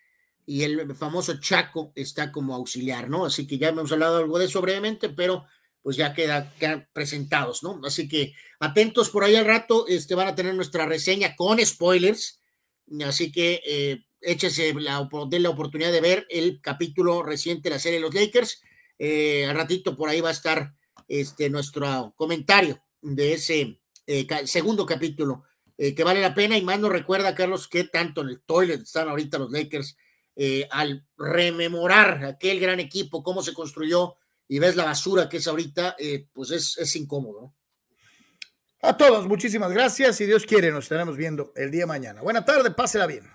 y 0.46 0.62
el 0.62 0.94
famoso 0.94 1.38
Chaco 1.38 1.92
está 1.94 2.32
como 2.32 2.54
auxiliar, 2.54 3.10
¿no? 3.10 3.26
Así 3.26 3.46
que 3.46 3.58
ya 3.58 3.68
hemos 3.68 3.92
hablado 3.92 4.16
algo 4.16 4.38
de 4.38 4.46
eso 4.46 4.62
brevemente, 4.62 5.10
pero 5.10 5.44
pues 5.82 5.96
ya 5.96 6.14
queda, 6.14 6.52
quedan 6.58 6.88
presentados, 6.92 7.62
¿no? 7.62 7.80
Así 7.84 8.08
que 8.08 8.34
atentos 8.60 9.10
por 9.10 9.24
ahí 9.24 9.36
al 9.36 9.46
rato, 9.46 9.86
este, 9.88 10.14
van 10.14 10.28
a 10.28 10.34
tener 10.34 10.54
nuestra 10.54 10.86
reseña 10.86 11.34
con 11.36 11.64
spoilers, 11.64 12.40
así 13.04 13.32
que 13.32 13.60
eh, 13.66 14.04
échese 14.20 14.72
la, 14.74 15.08
la 15.30 15.50
oportunidad 15.50 15.92
de 15.92 16.00
ver 16.00 16.26
el 16.30 16.60
capítulo 16.60 17.22
reciente 17.22 17.68
de 17.68 17.74
la 17.74 17.80
serie 17.80 18.00
los 18.00 18.14
Lakers. 18.14 18.62
Eh, 18.98 19.46
al 19.46 19.56
ratito 19.56 19.96
por 19.96 20.08
ahí 20.08 20.20
va 20.20 20.28
a 20.28 20.32
estar 20.32 20.74
este, 21.08 21.50
nuestro 21.50 22.14
comentario 22.16 22.78
de 23.00 23.32
ese 23.34 23.80
eh, 24.06 24.26
segundo 24.46 24.86
capítulo, 24.86 25.44
eh, 25.76 25.94
que 25.94 26.04
vale 26.04 26.20
la 26.20 26.34
pena 26.34 26.56
y 26.56 26.62
más 26.62 26.78
nos 26.78 26.92
recuerda, 26.92 27.34
Carlos, 27.34 27.68
que 27.68 27.84
tanto 27.84 28.20
en 28.20 28.28
el 28.28 28.42
toilet 28.42 28.82
están 28.82 29.08
ahorita 29.08 29.38
los 29.38 29.50
Lakers 29.50 29.96
eh, 30.36 30.68
al 30.70 31.06
rememorar 31.16 32.24
aquel 32.24 32.60
gran 32.60 32.80
equipo, 32.80 33.22
cómo 33.22 33.42
se 33.42 33.52
construyó 33.52 34.16
y 34.48 34.58
ves 34.58 34.76
la 34.76 34.84
basura 34.84 35.28
que 35.28 35.38
es 35.38 35.46
ahorita, 35.46 35.96
pues 36.32 36.50
es, 36.50 36.78
es 36.78 36.96
incómodo. 36.96 37.54
A 38.82 38.96
todos, 38.96 39.28
muchísimas 39.28 39.70
gracias. 39.70 40.16
Si 40.16 40.26
Dios 40.26 40.44
quiere, 40.44 40.72
nos 40.72 40.84
estaremos 40.84 41.16
viendo 41.16 41.52
el 41.54 41.70
día 41.70 41.86
mañana. 41.86 42.20
Buena 42.20 42.44
tarde, 42.44 42.72
pásela 42.72 43.06
bien. 43.06 43.30